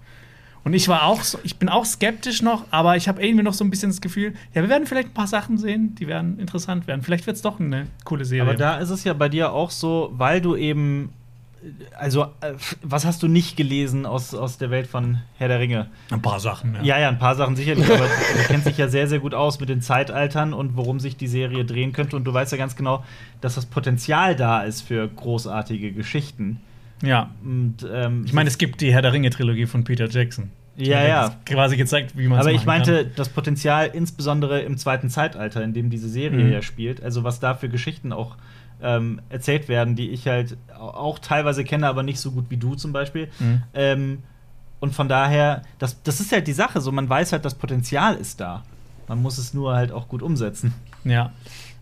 Und 0.65 0.75
ich 0.75 0.89
war 0.89 1.05
auch 1.05 1.23
so, 1.23 1.39
ich 1.45 1.57
bin 1.57 1.69
auch 1.69 1.85
skeptisch 1.85 2.43
noch, 2.43 2.65
aber 2.73 2.97
ich 2.97 3.07
habe 3.07 3.25
irgendwie 3.25 3.45
noch 3.45 3.55
so 3.55 3.63
ein 3.63 3.71
bisschen 3.71 3.91
das 3.91 4.01
Gefühl, 4.01 4.35
ja, 4.53 4.63
wir 4.63 4.69
werden 4.69 4.85
vielleicht 4.85 5.11
ein 5.11 5.15
paar 5.15 5.29
Sachen 5.29 5.59
sehen, 5.59 5.95
die 5.95 6.09
werden 6.09 6.41
interessant 6.41 6.89
werden. 6.89 7.03
Vielleicht 7.03 7.29
wird 7.29 7.37
es 7.37 7.43
doch 7.43 7.61
eine 7.61 7.87
coole 8.05 8.25
Serie. 8.25 8.43
Aber 8.43 8.59
da 8.59 8.79
ist 8.79 8.91
es 8.91 9.05
ja 9.05 9.13
bei 9.13 9.29
dir 9.29 9.53
auch 9.53 9.71
so, 9.71 10.11
weil 10.15 10.41
du 10.41 10.57
eben 10.57 11.13
also, 11.99 12.25
äh, 12.41 12.55
was 12.83 13.05
hast 13.05 13.23
du 13.23 13.29
nicht 13.29 13.57
gelesen 13.57 14.07
aus, 14.07 14.35
aus 14.35 14.59
der 14.59 14.71
Welt 14.71 14.87
von 14.87 15.19
Herr 15.37 15.49
der 15.49 15.61
Ringe? 15.61 15.89
Ein 16.11 16.23
paar 16.23 16.41
Sachen, 16.41 16.75
ja. 16.75 16.83
Ja, 16.83 17.01
ja, 17.01 17.09
ein 17.09 17.19
paar 17.19 17.35
Sachen 17.35 17.57
sicherlich, 17.57 17.85
aber 17.85 18.05
du 18.07 18.45
kennst 18.47 18.67
dich 18.67 18.79
ja 18.79 18.89
sehr, 18.89 19.09
sehr 19.09 19.19
gut 19.19 19.35
aus 19.35 19.61
mit 19.61 19.69
den 19.69 19.83
Zeitaltern 19.83 20.53
und 20.55 20.77
worum 20.77 21.01
sich 21.01 21.17
die 21.17 21.27
Serie 21.27 21.65
drehen 21.65 21.93
könnte. 21.93 22.17
Und 22.17 22.25
du 22.25 22.33
weißt 22.33 22.53
ja 22.53 22.59
ganz 22.59 22.77
genau, 22.77 23.05
dass 23.41 23.55
das 23.55 23.67
Potenzial 23.67 24.37
da 24.37 24.63
ist 24.63 24.83
für 24.83 25.07
großartige 25.09 25.93
Geschichten. 25.93 26.61
Ja. 27.03 27.31
Und, 27.43 27.87
ähm, 27.91 28.25
ich 28.25 28.33
meine, 28.33 28.49
es 28.49 28.59
gibt 28.59 28.81
die 28.81 28.93
Herr 28.93 29.03
der 29.03 29.13
Ringe-Trilogie 29.13 29.67
von 29.67 29.85
Peter 29.85 30.09
Jackson. 30.09 30.51
Ja, 30.77 31.07
ja. 31.07 31.37
Quasi 31.45 31.77
gezeigt, 31.77 32.17
wie 32.17 32.27
man 32.27 32.39
es 32.39 32.47
Aber 32.47 32.55
ich 32.55 32.65
meinte 32.65 33.05
kann. 33.05 33.13
das 33.17 33.29
Potenzial 33.29 33.91
insbesondere 33.93 34.61
im 34.63 34.79
zweiten 34.79 35.11
Zeitalter, 35.11 35.63
in 35.63 35.75
dem 35.75 35.91
diese 35.91 36.09
Serie 36.09 36.45
mhm. 36.45 36.53
ja 36.53 36.63
spielt. 36.63 37.03
Also, 37.03 37.23
was 37.25 37.41
da 37.41 37.55
für 37.55 37.69
Geschichten 37.69 38.13
auch 38.13 38.37
ähm, 38.83 39.21
erzählt 39.29 39.69
werden, 39.69 39.97
die 39.97 40.11
ich 40.11 40.27
halt 40.27 40.57
auch 40.79 41.19
teilweise 41.19 41.65
kenne, 41.65 41.87
aber 41.89 42.03
nicht 42.03 42.21
so 42.21 42.31
gut 42.33 42.47
wie 42.49 42.57
du 42.57 42.75
zum 42.75 42.93
Beispiel. 42.93 43.29
Mhm. 43.39 43.63
Ähm, 43.75 44.19
und 44.81 44.95
von 44.95 45.09
daher, 45.09 45.63
das, 45.79 46.03
das 46.03 46.21
ist 46.21 46.33
halt 46.33 46.47
die 46.47 46.53
Sache, 46.53 46.81
so 46.81 46.91
man 46.91 47.09
weiß 47.09 47.33
halt, 47.33 47.45
das 47.45 47.55
Potenzial 47.55 48.15
ist 48.17 48.41
da. 48.41 48.63
Man 49.09 49.21
muss 49.23 49.39
es 49.39 49.53
nur 49.55 49.75
halt 49.75 49.93
auch 49.93 50.09
gut 50.09 50.23
umsetzen. 50.23 50.73
Ja. 51.05 51.33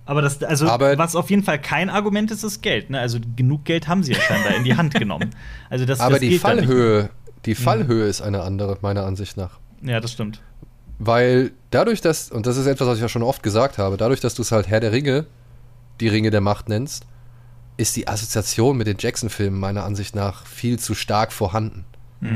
Aber, 0.05 0.23
das, 0.23 0.43
also, 0.43 0.67
Aber- 0.69 0.97
was 0.97 1.15
auf 1.15 1.29
jeden 1.29 1.43
Fall 1.43 1.61
kein 1.61 1.91
Argument 1.91 2.31
ist, 2.31 2.43
ist 2.43 2.63
Geld. 2.63 2.89
Ne? 2.89 2.99
Also 2.99 3.19
genug 3.37 3.65
Geld 3.67 3.89
haben 3.89 4.03
sie 4.03 4.13
ja 4.13 4.21
scheinbar 4.21 4.55
in 4.57 4.65
die 4.65 4.75
Hand 4.77 4.95
genommen. 4.95 5.35
Also 5.69 5.85
das, 5.85 6.01
Aber 6.01 6.13
das 6.13 6.21
die. 6.21 6.39
Fallhöhe, 6.39 7.11
die 7.45 7.55
Fallhöhe 7.55 8.07
ist 8.07 8.23
eine 8.23 8.43
andere, 8.43 8.79
meiner 8.81 9.05
Ansicht 9.05 9.37
nach. 9.37 9.59
Ja, 9.83 10.01
das 10.01 10.13
stimmt. 10.13 10.41
Weil 10.99 11.53
dadurch, 11.71 12.01
dass, 12.01 12.31
und 12.31 12.47
das 12.47 12.57
ist 12.57 12.67
etwas, 12.67 12.89
was 12.89 12.97
ich 12.97 13.03
ja 13.03 13.09
schon 13.09 13.23
oft 13.23 13.43
gesagt 13.43 13.77
habe, 13.79 13.97
dadurch, 13.99 14.21
dass 14.21 14.35
du 14.35 14.43
es 14.43 14.51
halt 14.51 14.67
Herr 14.67 14.81
der 14.81 14.93
Ringe, 14.93 15.27
die 16.01 16.09
Ringe 16.09 16.31
der 16.31 16.41
Macht 16.41 16.69
nennst, 16.69 17.07
ist 17.77 17.97
die 17.97 18.09
Assoziation 18.09 18.77
mit 18.77 18.87
den 18.87 18.97
Jackson-Filmen 18.99 19.59
meiner 19.59 19.85
Ansicht 19.85 20.15
nach 20.15 20.47
viel 20.47 20.79
zu 20.79 20.95
stark 20.95 21.33
vorhanden. 21.33 21.85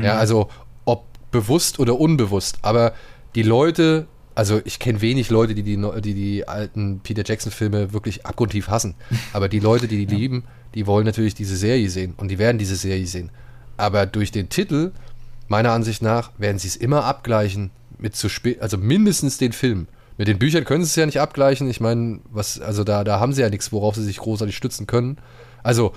Ja, 0.01 0.15
also 0.17 0.49
ob 0.85 1.05
bewusst 1.31 1.79
oder 1.79 1.99
unbewusst. 1.99 2.59
Aber 2.61 2.93
die 3.35 3.43
Leute, 3.43 4.07
also 4.35 4.61
ich 4.63 4.79
kenne 4.79 5.01
wenig 5.01 5.29
Leute, 5.29 5.53
die 5.55 5.63
die, 5.63 5.77
die 6.01 6.13
die 6.13 6.47
alten 6.47 7.01
Peter 7.01 7.23
Jackson-Filme 7.25 7.91
wirklich 7.93 8.25
abgrundtief 8.25 8.69
hassen. 8.69 8.95
Aber 9.33 9.49
die 9.49 9.59
Leute, 9.59 9.87
die 9.87 10.05
die 10.05 10.15
lieben, 10.15 10.45
die 10.75 10.87
wollen 10.87 11.05
natürlich 11.05 11.35
diese 11.35 11.57
Serie 11.57 11.89
sehen 11.89 12.13
und 12.17 12.29
die 12.29 12.39
werden 12.39 12.57
diese 12.57 12.75
Serie 12.75 13.05
sehen. 13.05 13.29
Aber 13.75 14.05
durch 14.05 14.31
den 14.31 14.49
Titel, 14.49 14.91
meiner 15.47 15.71
Ansicht 15.71 16.01
nach, 16.01 16.31
werden 16.37 16.59
sie 16.59 16.67
es 16.67 16.75
immer 16.75 17.03
abgleichen 17.03 17.71
mit 17.97 18.15
zu 18.15 18.29
spät, 18.29 18.61
also 18.61 18.77
mindestens 18.77 19.37
den 19.37 19.51
Film. 19.51 19.87
Mit 20.17 20.27
den 20.27 20.37
Büchern 20.39 20.63
können 20.65 20.83
sie 20.83 20.89
es 20.89 20.95
ja 20.95 21.05
nicht 21.05 21.19
abgleichen. 21.19 21.69
Ich 21.69 21.79
meine, 21.79 22.19
was, 22.31 22.59
also 22.61 22.83
da, 22.83 23.03
da 23.03 23.19
haben 23.19 23.33
sie 23.33 23.41
ja 23.41 23.49
nichts, 23.49 23.71
worauf 23.71 23.95
sie 23.95 24.03
sich 24.03 24.17
großartig 24.17 24.55
stützen 24.55 24.85
können. 24.87 25.17
Also, 25.63 25.93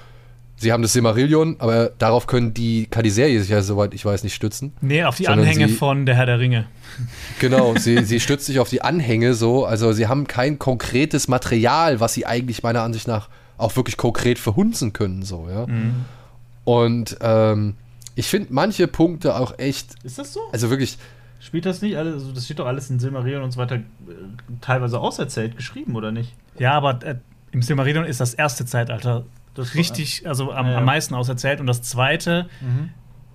sie 0.56 0.72
haben 0.72 0.82
das 0.82 0.94
Silmarillion, 0.94 1.56
aber 1.58 1.90
darauf 1.98 2.26
können 2.26 2.54
die, 2.54 2.86
kann 2.86 3.04
die 3.04 3.10
Serie 3.10 3.38
sich 3.40 3.50
ja, 3.50 3.60
soweit 3.62 3.92
ich 3.92 4.04
weiß, 4.04 4.24
nicht 4.24 4.34
stützen. 4.34 4.72
Nee, 4.80 5.04
auf 5.04 5.16
die 5.16 5.28
Anhänge 5.28 5.68
sie- 5.68 5.74
von 5.74 6.06
Der 6.06 6.14
Herr 6.14 6.24
der 6.26 6.38
Ringe. 6.40 6.66
Genau, 7.40 7.74
sie, 7.78 8.04
sie 8.04 8.20
stützt 8.20 8.46
sich 8.46 8.58
auf 8.58 8.70
die 8.70 8.80
Anhänge 8.82 9.34
so. 9.34 9.66
Also 9.66 9.92
sie 9.92 10.06
haben 10.06 10.26
kein 10.26 10.58
konkretes 10.58 11.28
Material, 11.28 12.00
was 12.00 12.14
sie 12.14 12.24
eigentlich 12.24 12.62
meiner 12.62 12.82
Ansicht 12.82 13.06
nach 13.08 13.28
auch 13.58 13.74
wirklich 13.76 13.96
konkret 13.98 14.38
verhunzen 14.38 14.92
können, 14.92 15.22
so, 15.22 15.48
ja. 15.50 15.66
Und 16.64 17.16
ähm, 17.20 17.74
ich 18.14 18.26
finde 18.28 18.48
manche 18.52 18.86
Punkte 18.88 19.36
auch 19.36 19.58
echt, 19.58 19.94
Ist 20.04 20.18
das 20.18 20.32
so? 20.32 20.40
also 20.52 20.70
wirklich, 20.70 20.98
Spielt 21.40 21.66
das 21.66 21.82
nicht 21.82 21.96
alles? 21.96 22.14
Also 22.14 22.32
das 22.32 22.44
steht 22.44 22.58
doch 22.58 22.66
alles 22.66 22.90
in 22.90 22.98
Silmarillion 22.98 23.42
und 23.42 23.50
so 23.52 23.58
weiter 23.60 23.76
äh, 23.76 23.80
teilweise 24.60 24.98
auserzählt 24.98 25.56
geschrieben, 25.56 25.94
oder 25.94 26.10
nicht? 26.12 26.32
Ja, 26.58 26.72
aber 26.72 27.02
äh, 27.04 27.16
im 27.52 27.62
Silmarillion 27.62 28.04
ist 28.04 28.20
das 28.20 28.34
erste 28.34 28.64
Zeitalter 28.66 29.24
Das 29.54 29.68
war- 29.68 29.74
richtig, 29.78 30.26
also 30.26 30.52
am, 30.52 30.66
Ja, 30.66 30.78
am 30.78 30.84
meisten 30.84 31.14
auserzählt. 31.14 31.60
Und 31.60 31.66
das 31.66 31.82
zweite, 31.82 32.48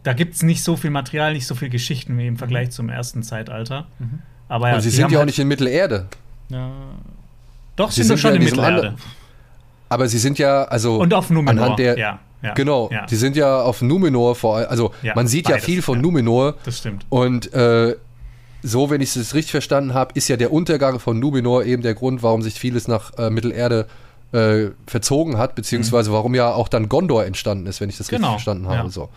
da 0.03 0.13
gibt 0.13 0.33
es 0.35 0.43
nicht 0.43 0.63
so 0.63 0.75
viel 0.75 0.89
Material, 0.89 1.33
nicht 1.33 1.47
so 1.47 1.55
viel 1.55 1.69
Geschichten 1.69 2.17
wie 2.17 2.27
im 2.27 2.37
Vergleich 2.37 2.71
zum 2.71 2.89
ersten 2.89 3.23
Zeitalter. 3.23 3.87
Aber 4.49 4.69
ja, 4.69 4.75
und 4.75 4.81
sie 4.81 4.89
sind 4.89 5.11
ja 5.11 5.17
auch 5.17 5.19
halt- 5.19 5.27
nicht 5.27 5.39
in 5.39 5.47
Mittelerde. 5.47 6.07
Ja. 6.49 6.69
Doch, 7.77 7.91
sie 7.91 8.01
sind, 8.03 8.07
sind 8.07 8.19
schon 8.19 8.31
ja 8.31 8.37
in 8.37 8.43
Mittelerde. 8.43 8.95
Aber 9.91 10.07
sie 10.07 10.17
sind 10.19 10.39
ja, 10.39 10.63
also 10.63 10.99
Und 10.99 11.13
auf 11.13 11.29
Numenor. 11.29 11.63
anhand 11.63 11.79
der, 11.79 11.97
ja, 11.97 12.19
ja, 12.41 12.53
genau, 12.53 12.89
Ja, 12.91 13.05
die 13.05 13.15
sind 13.17 13.35
ja 13.35 13.61
auf 13.61 13.81
Numenor 13.81 14.35
vor 14.35 14.57
allem, 14.57 14.69
also 14.69 14.91
Ja, 15.03 15.13
man 15.15 15.27
sieht 15.27 15.45
beides, 15.45 15.61
ja 15.61 15.65
viel 15.65 15.81
von. 15.81 15.99
Numenor 15.99 16.55
das 16.63 16.77
stimmt. 16.77 17.05
und 17.09 17.53
äh, 17.53 17.95
so, 18.63 18.89
wenn 18.89 19.01
ich 19.01 19.15
es 19.15 19.33
richtig 19.33 19.51
verstanden 19.51 19.93
habe, 19.93 20.11
ist 20.13 20.27
ja 20.27 20.37
der 20.37 20.53
Untergang 20.53 20.99
von 20.99 21.19
Numenor 21.19 21.65
eben 21.65 21.81
der 21.81 21.93
Grund, 21.95 22.21
warum 22.23 22.41
sich 22.41 22.53
vieles 22.53 22.87
nach 22.87 23.11
äh, 23.17 23.29
Mittelerde 23.29 23.87
äh, 24.33 24.67
verzogen 24.87 25.37
hat, 25.37 25.55
beziehungsweise 25.55 26.11
warum 26.13 26.35
ja 26.35 26.53
auch 26.53 26.67
dann 26.69 26.87
Gondor 26.87 27.25
entstanden 27.25 27.65
ist, 27.65 27.81
wenn 27.81 27.89
ich 27.89 27.97
das 27.97 28.07
Genau, 28.07 28.33
richtig 28.33 28.43
verstanden 28.45 28.67
habe. 28.69 28.89
So. 28.91 29.09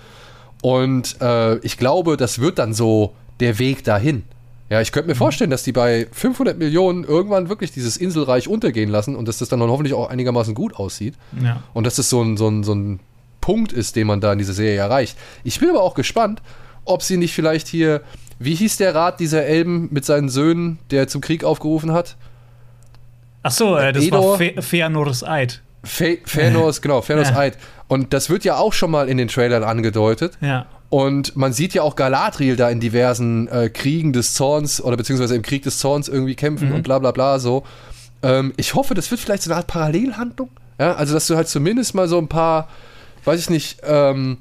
Und 0.62 1.20
äh, 1.20 1.56
ich 1.58 1.76
glaube, 1.76 2.16
das 2.16 2.38
wird 2.40 2.58
dann 2.58 2.72
so 2.74 3.12
der 3.40 3.58
Weg 3.58 3.84
dahin. 3.84 4.24
Ja, 4.70 4.80
ich 4.80 4.92
könnte 4.92 5.08
mir 5.08 5.14
vorstellen, 5.14 5.50
dass 5.50 5.62
die 5.62 5.72
bei 5.72 6.06
500 6.10 6.56
Millionen 6.58 7.04
irgendwann 7.04 7.48
wirklich 7.48 7.70
dieses 7.72 7.96
Inselreich 7.96 8.48
untergehen 8.48 8.88
lassen 8.90 9.14
und 9.14 9.28
dass 9.28 9.38
das 9.38 9.48
dann 9.50 9.60
hoffentlich 9.60 9.92
auch 9.94 10.08
einigermaßen 10.08 10.54
gut 10.54 10.74
aussieht. 10.76 11.14
Ja. 11.42 11.62
Und 11.74 11.86
dass 11.86 11.96
das 11.96 12.08
so 12.08 12.22
ein, 12.22 12.36
so, 12.36 12.48
ein, 12.48 12.64
so 12.64 12.74
ein 12.74 13.00
Punkt 13.40 13.72
ist, 13.72 13.94
den 13.94 14.06
man 14.06 14.20
da 14.22 14.32
in 14.32 14.38
dieser 14.38 14.54
Serie 14.54 14.78
erreicht. 14.78 15.18
Ich 15.44 15.60
bin 15.60 15.68
aber 15.68 15.82
auch 15.82 15.94
gespannt, 15.94 16.40
ob 16.86 17.02
sie 17.02 17.18
nicht 17.18 17.34
vielleicht 17.34 17.68
hier, 17.68 18.00
wie 18.38 18.54
hieß 18.54 18.78
der 18.78 18.94
Rat 18.94 19.20
dieser 19.20 19.44
Elben 19.44 19.88
mit 19.92 20.04
seinen 20.06 20.30
Söhnen, 20.30 20.78
der 20.90 21.08
zum 21.08 21.20
Krieg 21.20 21.44
aufgerufen 21.44 21.92
hat? 21.92 22.16
Ach 23.42 23.50
so, 23.52 23.76
äh, 23.76 23.92
das 23.92 24.04
Edor- 24.04 24.30
war 24.30 24.36
Fe 24.38 24.54
Feanors 24.62 25.22
Eid. 25.24 25.60
Fe 25.82 26.18
Fëanors, 26.26 26.80
genau, 26.82 27.00
Fëanors 27.00 27.30
Ja. 27.32 27.36
Eid. 27.36 27.58
Und 27.88 28.14
das 28.14 28.30
wird 28.30 28.44
ja 28.44 28.56
auch 28.56 28.72
schon 28.72 28.90
mal 28.90 29.08
in 29.10 29.18
den 29.18 29.28
Trailern 29.28 29.62
angedeutet. 29.62 30.38
Ja. 30.40 30.64
Und 30.94 31.34
man 31.34 31.52
sieht 31.52 31.74
ja 31.74 31.82
auch 31.82 31.96
Galadriel 31.96 32.54
da 32.54 32.70
in 32.70 32.78
diversen 32.78 33.48
äh, 33.48 33.68
Kriegen 33.68 34.12
des 34.12 34.32
Zorns 34.34 34.80
oder 34.80 34.96
beziehungsweise 34.96 35.34
im 35.34 35.42
Krieg 35.42 35.64
des 35.64 35.78
Zorns 35.78 36.06
irgendwie 36.08 36.36
kämpfen 36.36 36.70
und 36.70 36.84
bla 36.84 37.00
bla 37.00 37.10
bla 37.10 37.40
so. 37.40 37.64
Ähm, 38.22 38.52
ich 38.56 38.74
hoffe, 38.76 38.94
das 38.94 39.10
wird 39.10 39.20
vielleicht 39.20 39.42
so 39.42 39.50
eine 39.50 39.56
Art 39.56 39.66
Parallelhandlung. 39.66 40.50
Ja, 40.78 40.94
also 40.94 41.12
dass 41.12 41.26
du 41.26 41.34
halt 41.34 41.48
zumindest 41.48 41.96
mal 41.96 42.06
so 42.06 42.16
ein 42.18 42.28
paar, 42.28 42.68
weiß 43.24 43.40
ich 43.40 43.50
nicht, 43.50 43.78
ähm, 43.82 44.38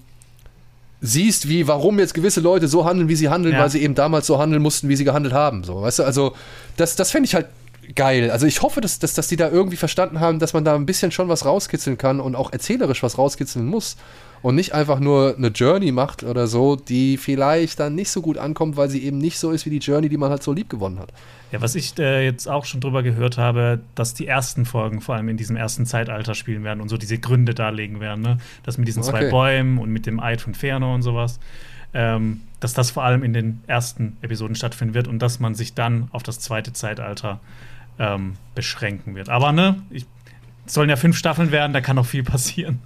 siehst, 1.02 1.50
wie, 1.50 1.68
warum 1.68 1.98
jetzt 1.98 2.14
gewisse 2.14 2.40
Leute 2.40 2.68
so 2.68 2.86
handeln, 2.86 3.10
wie 3.10 3.16
sie 3.16 3.30
handeln, 3.30 3.56
Ja. 3.56 3.62
weil 3.62 3.72
sie 3.72 3.82
eben 3.82 3.96
damals 3.96 4.28
so 4.28 4.38
handeln 4.38 4.62
mussten, 4.62 4.90
wie 4.90 4.96
sie 4.96 5.06
gehandelt 5.06 5.34
haben. 5.34 5.64
So, 5.64 5.82
weißt 5.82 6.00
du, 6.00 6.04
also 6.04 6.36
das, 6.78 6.96
das 6.96 7.10
fände 7.10 7.26
ich 7.26 7.34
halt 7.34 7.48
geil. 7.96 8.32
Also 8.32 8.46
ich 8.46 8.62
hoffe, 8.62 8.82
dass, 8.82 9.00
dass, 9.00 9.14
dass 9.14 9.28
die 9.28 9.36
da 9.36 9.50
irgendwie 9.50 9.78
verstanden 9.78 10.20
haben, 10.20 10.40
dass 10.40 10.54
man 10.54 10.64
da 10.64 10.76
ein 10.76 10.86
bisschen 10.86 11.12
schon 11.12 11.30
was 11.30 11.46
rauskitzeln 11.46 11.98
kann 11.98 12.20
und 12.20 12.36
auch 12.36 12.52
erzählerisch 12.52 13.04
was 13.04 13.18
rauskitzeln 13.18 13.66
muss. 13.66 13.98
Und 14.42 14.56
nicht 14.56 14.74
einfach 14.74 15.00
nur 15.00 15.38
eine 15.38 15.48
Journey 15.48 15.94
macht 15.94 16.24
oder 16.24 16.48
so, 16.48 16.76
die 16.76 17.16
vielleicht 17.16 17.80
dann 17.80 17.96
nicht 17.96 18.10
so 18.10 18.22
gut 18.22 18.38
ankommt, 18.38 18.76
weil 18.76 18.90
sie 18.90 19.02
eben 19.06 19.18
nicht 19.18 19.40
so 19.40 19.52
ist 19.52 19.66
wie 19.66 19.70
die 19.70 19.78
Journey, 19.78 20.10
die 20.10 20.18
man 20.18 20.32
halt 20.32 20.44
so 20.44 20.52
lieb 20.52 20.70
gewonnen 20.70 21.00
hat. 21.00 21.14
Ja, 21.54 21.62
was 21.62 21.76
ich 21.76 21.98
äh, 21.98 22.26
jetzt 22.26 22.50
auch 22.50 22.66
schon 22.66 22.82
drüber 22.82 23.04
gehört 23.04 23.38
habe, 23.38 23.80
dass 23.96 24.16
die 24.16 24.28
ersten 24.28 24.66
Folgen 24.66 25.00
vor 25.00 25.16
allem 25.16 25.30
in 25.30 25.38
diesem 25.38 25.56
ersten 25.56 25.86
Zeitalter 25.86 26.36
spielen 26.36 26.66
werden 26.66 26.82
und 26.82 26.90
so 26.90 26.98
diese 26.98 27.18
Gründe 27.20 27.54
darlegen 27.54 28.02
werden, 28.02 28.22
ne? 28.22 28.38
Das 28.64 28.78
mit 28.78 28.86
diesen 28.86 29.02
zwei 29.02 29.20
Okay. 29.20 29.30
Bäumen 29.30 29.78
und 29.78 29.92
mit 29.92 30.06
dem 30.06 30.20
Eid 30.20 30.42
von 30.42 30.54
Fëanor 30.54 30.94
und 30.94 31.04
sowas. 31.04 31.40
Ähm, 31.94 32.42
dass 32.60 32.74
das 32.74 32.92
vor 32.92 33.04
allem 33.04 33.24
in 33.24 33.34
den 33.34 33.62
ersten 33.68 34.18
Episoden 34.22 34.56
stattfinden 34.56 34.94
wird 34.94 35.08
und 35.08 35.20
dass 35.20 35.40
man 35.40 35.54
sich 35.54 35.74
dann 35.74 36.08
auf 36.12 36.24
das 36.24 36.40
zweite 36.40 36.74
Zeitalter 36.74 37.40
ähm, 38.00 38.34
beschränken 38.56 39.16
wird. 39.16 39.30
Aber 39.30 39.52
ne, 39.52 39.82
ich, 39.90 40.06
es 40.66 40.74
sollen 40.74 40.90
ja 40.90 40.96
fünf 40.96 41.18
Staffeln 41.18 41.52
werden, 41.52 41.74
da 41.74 41.82
kann 41.82 41.96
noch 41.96 42.06
viel 42.06 42.24
passieren. 42.24 42.80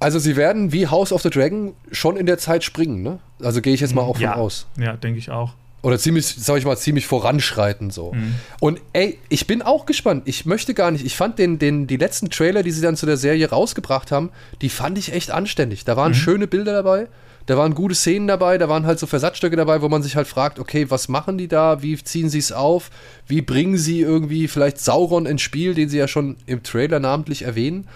Also 0.00 0.18
sie 0.18 0.36
werden 0.36 0.72
wie 0.72 0.88
House 0.88 1.12
of 1.12 1.22
the 1.22 1.30
Dragon 1.30 1.74
schon 1.90 2.16
in 2.16 2.26
der 2.26 2.38
Zeit 2.38 2.64
springen, 2.64 3.02
ne? 3.02 3.20
Also 3.42 3.62
gehe 3.62 3.72
ich 3.72 3.80
jetzt 3.80 3.94
mal 3.94 4.02
auch 4.02 4.16
von 4.16 4.22
ja, 4.22 4.34
aus. 4.34 4.66
ja, 4.76 4.94
denke 4.96 5.18
ich 5.18 5.30
auch. 5.30 5.54
Oder 5.84 5.98
ziemlich, 5.98 6.26
sag 6.26 6.56
ich 6.56 6.64
mal, 6.64 6.76
ziemlich 6.78 7.06
voranschreiten 7.06 7.90
so. 7.90 8.14
Und 8.58 8.80
ey, 8.94 9.18
ich 9.28 9.46
bin 9.46 9.60
auch 9.60 9.84
gespannt. 9.84 10.22
Ich 10.24 10.46
möchte 10.46 10.72
gar 10.72 10.90
nicht, 10.90 11.04
ich 11.04 11.14
fand 11.14 11.38
den, 11.38 11.58
den, 11.58 11.86
die 11.86 11.98
letzten 11.98 12.30
Trailer, 12.30 12.62
die 12.62 12.70
sie 12.70 12.80
dann 12.80 12.96
zu 12.96 13.04
der 13.04 13.18
Serie 13.18 13.50
rausgebracht 13.50 14.10
haben, 14.10 14.30
die 14.62 14.70
fand 14.70 14.96
ich 14.96 15.12
echt 15.12 15.30
anständig. 15.30 15.84
Da 15.84 15.94
waren 15.94 16.14
schöne 16.14 16.46
Bilder 16.46 16.72
dabei, 16.72 17.06
da 17.46 17.58
waren 17.58 17.74
gute 17.74 17.94
Szenen 17.94 18.26
dabei, 18.26 18.56
da 18.56 18.68
waren 18.68 18.86
halt 18.86 18.98
so 18.98 19.06
Versatzstücke 19.06 19.56
dabei, 19.56 19.82
wo 19.82 19.88
man 19.88 20.02
sich 20.02 20.16
halt 20.16 20.26
fragt, 20.26 20.58
okay, 20.58 20.90
was 20.90 21.08
machen 21.08 21.36
die 21.36 21.48
da? 21.48 21.82
Wie 21.82 21.96
ziehen 22.02 22.30
sie 22.30 22.38
es 22.38 22.52
auf? 22.52 22.90
Wie 23.26 23.42
bringen 23.42 23.76
sie 23.76 24.00
irgendwie 24.00 24.48
vielleicht 24.48 24.80
Sauron 24.80 25.26
ins 25.26 25.42
Spiel, 25.42 25.74
den 25.74 25.88
sie 25.88 25.98
ja 25.98 26.08
schon 26.08 26.36
im 26.46 26.62
Trailer 26.62 27.00
namentlich 27.00 27.42
erwähnen? 27.42 27.86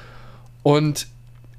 Und 0.63 1.07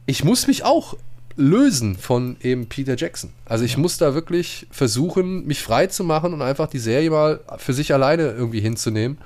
ich 0.06 0.24
muss 0.24 0.48
mich 0.48 0.64
auch 0.64 0.96
lösen 1.36 1.96
von 1.96 2.36
eben 2.42 2.68
Peter 2.68 2.96
Jackson. 2.98 3.32
Also 3.46 3.64
ich 3.64 3.78
muss 3.78 3.98
da 3.98 4.14
wirklich 4.14 4.68
versuchen, 4.72 5.48
mich 5.48 5.62
frei 5.62 5.88
zu 5.88 6.04
machen 6.04 6.34
und 6.34 6.42
einfach 6.42 6.68
die 6.68 6.80
Serie 6.80 7.10
mal 7.10 7.40
für 7.58 7.74
sich 7.74 7.94
alleine 7.94 8.24
irgendwie 8.32 8.60
hinzunehmen. 8.60 9.18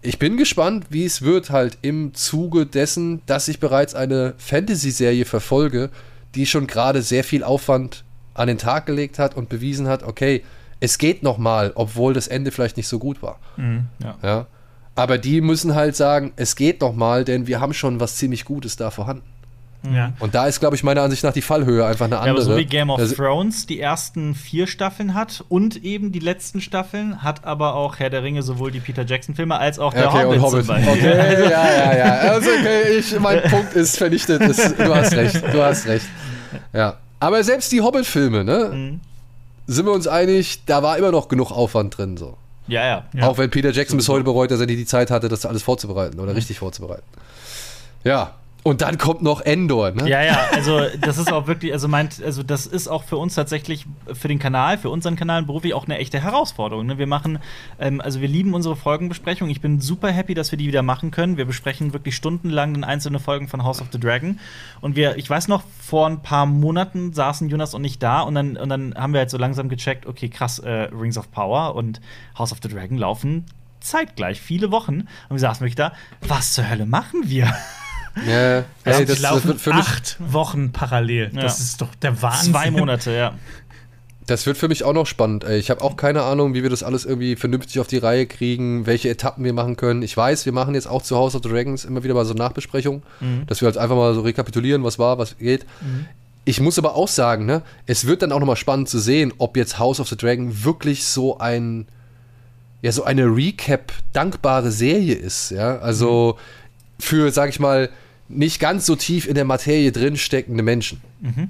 Ich 0.00 0.18
bin 0.18 0.36
gespannt, 0.36 0.86
wie 0.90 1.04
es 1.04 1.22
wird 1.22 1.50
halt 1.50 1.78
im 1.82 2.14
Zuge 2.14 2.66
dessen, 2.66 3.22
dass 3.26 3.46
ich 3.46 3.60
bereits 3.60 3.94
eine 3.94 4.34
Fantasy-Serie 4.38 5.24
verfolge, 5.24 5.90
die 6.34 6.46
schon 6.46 6.66
gerade 6.66 7.02
sehr 7.02 7.24
viel 7.24 7.44
Aufwand 7.44 8.04
an 8.34 8.48
den 8.48 8.58
Tag 8.58 8.86
gelegt 8.86 9.18
hat 9.18 9.36
und 9.36 9.48
bewiesen 9.48 9.88
hat, 9.88 10.02
okay, 10.02 10.42
es 10.80 10.98
geht 10.98 11.22
noch 11.22 11.38
mal, 11.38 11.72
obwohl 11.74 12.14
das 12.14 12.28
Ende 12.28 12.50
vielleicht 12.50 12.76
nicht 12.76 12.88
so 12.88 12.98
gut 12.98 13.22
war. 13.22 13.38
Ja. 14.02 14.16
Ja. 14.22 14.46
Aber 14.94 15.18
die 15.18 15.40
müssen 15.40 15.74
halt 15.74 15.96
sagen, 15.96 16.32
es 16.36 16.56
geht 16.56 16.80
noch 16.80 16.94
mal, 16.94 17.24
denn 17.24 17.46
wir 17.46 17.60
haben 17.60 17.72
schon 17.72 18.00
was 18.00 18.16
ziemlich 18.16 18.44
Gutes 18.44 18.76
da 18.76 18.90
vorhanden. 18.90 19.31
Ja. 19.90 20.12
Und 20.20 20.34
da 20.34 20.46
ist, 20.46 20.60
glaube 20.60 20.76
ich, 20.76 20.84
meiner 20.84 21.02
Ansicht 21.02 21.24
nach 21.24 21.32
die 21.32 21.42
Fallhöhe 21.42 21.84
einfach 21.84 22.04
eine 22.06 22.14
Ja, 22.14 22.20
andere. 22.20 22.36
aber 22.36 22.44
so 22.54 22.56
wie 22.56 22.64
Game 22.66 22.90
of 22.90 23.00
Das- 23.00 23.14
Thrones 23.14 23.66
die 23.66 23.80
ersten 23.80 24.34
vier 24.34 24.66
Staffeln 24.66 25.14
hat 25.14 25.44
und 25.48 25.82
eben 25.84 26.12
die 26.12 26.20
letzten 26.20 26.60
Staffeln, 26.60 27.22
hat 27.22 27.44
aber 27.44 27.74
auch 27.74 27.98
Herr 27.98 28.10
der 28.10 28.22
Ringe 28.22 28.42
sowohl 28.42 28.70
die 28.70 28.80
Peter 28.80 29.04
Jackson-Filme 29.04 29.56
als 29.58 29.78
auch 29.78 29.92
der 29.92 30.08
okay, 30.08 30.24
Hobbit, 30.24 30.36
und 30.38 30.42
Hobbit. 30.42 30.68
Okay, 30.70 31.42
ja, 31.50 31.70
ja, 31.70 31.96
ja. 31.96 32.12
Also, 32.32 32.50
okay, 32.50 32.96
ich, 32.98 33.18
mein 33.18 33.42
Punkt 33.42 33.74
ist 33.74 33.96
vernichtet. 33.98 34.40
Das, 34.42 34.74
du 34.76 34.94
hast 34.94 35.12
recht, 35.14 35.42
du 35.52 35.62
hast 35.62 35.86
recht. 35.86 36.06
Ja. 36.72 36.98
Aber 37.18 37.42
selbst 37.44 37.70
die 37.72 37.80
Hobbit-Filme, 37.80 38.44
ne? 38.44 38.70
Mhm. 38.72 39.00
Sind 39.66 39.86
wir 39.86 39.92
uns 39.92 40.06
einig, 40.08 40.62
da 40.66 40.82
war 40.82 40.96
immer 40.98 41.12
noch 41.12 41.28
genug 41.28 41.50
Aufwand 41.52 41.96
drin, 41.96 42.16
so. 42.16 42.36
Ja, 42.68 42.84
ja. 42.84 43.04
Ja. 43.14 43.26
Auch 43.28 43.38
wenn 43.38 43.50
Peter 43.50 43.70
Jackson 43.72 43.96
bis 43.96 44.08
heute 44.08 44.24
bereut, 44.24 44.50
dass 44.50 44.60
er 44.60 44.66
nicht 44.66 44.78
die 44.78 44.86
Zeit 44.86 45.10
hatte, 45.10 45.28
das 45.28 45.44
alles 45.46 45.62
vorzubereiten 45.62 46.20
oder 46.20 46.34
richtig 46.36 46.58
vorzubereiten. 46.58 47.02
Ja, 48.04 48.34
Und 48.64 48.80
dann 48.80 48.96
kommt 48.96 49.22
noch 49.22 49.40
Endor, 49.40 49.90
ne? 49.90 50.08
Ja, 50.08 50.22
ja, 50.22 50.38
also 50.52 50.82
das 51.00 51.18
ist 51.18 51.32
auch 51.32 51.48
wirklich, 51.48 51.72
also 51.72 51.88
meint, 51.88 52.22
also 52.22 52.44
das 52.44 52.66
ist 52.66 52.86
auch 52.86 53.02
für 53.02 53.16
uns 53.16 53.34
tatsächlich 53.34 53.86
für 54.12 54.28
den 54.28 54.38
Kanal, 54.38 54.78
für 54.78 54.88
unseren 54.88 55.16
Kanal 55.16 55.42
beruflich 55.42 55.74
auch 55.74 55.84
eine 55.84 55.98
echte 55.98 56.22
Herausforderung. 56.22 56.86
Ne? 56.86 56.96
Wir 56.96 57.08
machen, 57.08 57.40
ähm, 57.80 58.00
also 58.00 58.20
wir 58.20 58.28
lieben 58.28 58.54
unsere 58.54 58.76
Folgenbesprechung. 58.76 59.50
Ich 59.50 59.60
bin 59.60 59.80
super 59.80 60.12
happy, 60.12 60.34
dass 60.34 60.52
wir 60.52 60.58
die 60.58 60.68
wieder 60.68 60.82
machen 60.82 61.10
können. 61.10 61.36
Wir 61.36 61.44
besprechen 61.44 61.92
wirklich 61.92 62.14
stundenlang 62.14 62.84
einzelne 62.84 63.18
Folgen 63.18 63.48
von 63.48 63.64
House 63.64 63.80
of 63.80 63.88
the 63.90 63.98
Dragon. 63.98 64.38
Und 64.80 64.94
wir, 64.94 65.16
ich 65.16 65.28
weiß 65.28 65.48
noch, 65.48 65.64
vor 65.80 66.06
ein 66.06 66.22
paar 66.22 66.46
Monaten 66.46 67.12
saßen 67.12 67.48
Jonas 67.48 67.74
und 67.74 67.84
ich 67.84 67.98
da 67.98 68.20
und 68.20 68.36
dann, 68.36 68.56
und 68.56 68.68
dann 68.68 68.94
haben 68.94 69.12
wir 69.12 69.20
halt 69.20 69.30
so 69.30 69.38
langsam 69.38 69.68
gecheckt, 69.70 70.06
okay, 70.06 70.28
krass, 70.28 70.60
äh, 70.60 70.88
Rings 70.92 71.18
of 71.18 71.32
Power 71.32 71.74
und 71.74 72.00
House 72.38 72.52
of 72.52 72.58
the 72.62 72.68
Dragon 72.68 72.96
laufen 72.96 73.44
zeitgleich, 73.80 74.40
viele 74.40 74.70
Wochen. 74.70 75.00
Und 75.00 75.30
wir 75.30 75.40
saßen 75.40 75.62
wirklich 75.62 75.74
da, 75.74 75.92
was 76.20 76.52
zur 76.52 76.70
Hölle 76.70 76.86
machen 76.86 77.28
wir? 77.28 77.52
Ja, 78.26 78.58
Ey, 78.58 78.64
ey, 78.84 79.04
das 79.04 79.20
laufen 79.20 79.52
das, 79.52 79.62
für 79.62 79.72
mich, 79.72 79.86
acht 79.86 80.16
Wochen 80.18 80.72
parallel. 80.72 81.30
Ja. 81.34 81.42
Das 81.42 81.60
ist 81.60 81.80
doch 81.80 81.94
der 81.96 82.20
Wahnsinn. 82.20 82.52
Zwei 82.52 82.70
Monate, 82.70 83.12
ja. 83.12 83.34
das 84.26 84.46
wird 84.46 84.56
für 84.56 84.68
mich 84.68 84.84
auch 84.84 84.92
noch 84.92 85.06
spannend. 85.06 85.44
Ey. 85.44 85.58
Ich 85.58 85.70
habe 85.70 85.82
auch 85.82 85.96
keine 85.96 86.22
Ahnung, 86.22 86.54
wie 86.54 86.62
wir 86.62 86.70
das 86.70 86.82
alles 86.82 87.04
irgendwie 87.04 87.36
vernünftig 87.36 87.80
auf 87.80 87.86
die 87.86 87.98
Reihe 87.98 88.26
kriegen, 88.26 88.86
welche 88.86 89.08
Etappen 89.08 89.44
wir 89.44 89.52
machen 89.52 89.76
können. 89.76 90.02
Ich 90.02 90.16
weiß, 90.16 90.44
wir 90.46 90.52
machen 90.52 90.74
jetzt 90.74 90.86
auch 90.86 91.02
zu 91.02 91.16
House 91.16 91.34
of 91.34 91.42
the 91.42 91.48
Dragons 91.48 91.84
immer 91.84 92.04
wieder 92.04 92.14
mal 92.14 92.24
so 92.24 92.34
Nachbesprechungen, 92.34 93.02
dass 93.46 93.60
wir 93.60 93.66
halt 93.66 93.78
einfach 93.78 93.96
mal 93.96 94.14
so 94.14 94.20
rekapitulieren, 94.20 94.84
was 94.84 94.98
war, 94.98 95.18
was 95.18 95.38
geht. 95.38 95.66
Ich 96.44 96.60
muss 96.60 96.78
aber 96.78 96.96
auch 96.96 97.08
sagen, 97.08 97.46
ne, 97.46 97.62
es 97.86 98.06
wird 98.06 98.22
dann 98.22 98.32
auch 98.32 98.40
nochmal 98.40 98.56
spannend 98.56 98.88
zu 98.88 98.98
sehen, 98.98 99.32
ob 99.38 99.56
jetzt 99.56 99.78
House 99.78 100.00
of 100.00 100.08
the 100.08 100.16
Dragon 100.16 100.64
wirklich 100.64 101.04
so 101.04 101.38
ein, 101.38 101.86
ja, 102.80 102.90
so 102.90 103.04
eine 103.04 103.26
Recap-dankbare 103.26 104.72
Serie 104.72 105.14
ist, 105.14 105.50
ja. 105.50 105.78
Also 105.78 106.36
für, 106.98 107.30
sag 107.30 107.50
ich 107.50 107.60
mal, 107.60 107.90
nicht 108.34 108.60
ganz 108.60 108.86
so 108.86 108.96
tief 108.96 109.26
in 109.26 109.34
der 109.34 109.44
Materie 109.44 109.92
drin 109.92 110.16
steckende 110.16 110.62
Menschen. 110.62 111.00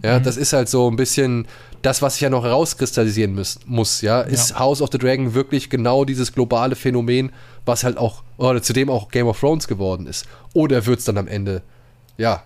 Ja, 0.02 0.20
das 0.20 0.36
ist 0.36 0.52
halt 0.52 0.68
so 0.68 0.90
ein 0.90 0.96
bisschen 0.96 1.46
das, 1.80 2.02
was 2.02 2.14
sich 2.14 2.22
ja 2.22 2.30
noch 2.30 2.44
herauskristallisieren 2.44 3.34
muss, 3.34 3.58
muss 3.66 4.02
ja. 4.02 4.20
Ist 4.20 4.58
House 4.58 4.82
of 4.82 4.90
the 4.92 4.98
Dragon 4.98 5.34
wirklich 5.34 5.70
genau 5.70 6.04
dieses 6.04 6.32
globale 6.32 6.76
Phänomen, 6.76 7.32
was 7.64 7.84
halt 7.84 7.96
auch, 7.96 8.22
oder 8.36 8.62
zudem 8.62 8.90
auch 8.90 9.10
Game 9.10 9.26
of 9.26 9.40
Thrones 9.40 9.66
geworden 9.66 10.06
ist? 10.06 10.26
Oder 10.54 10.86
wird 10.86 11.00
es 11.00 11.04
dann 11.04 11.18
am 11.18 11.28
Ende, 11.28 11.62
ja, 12.18 12.42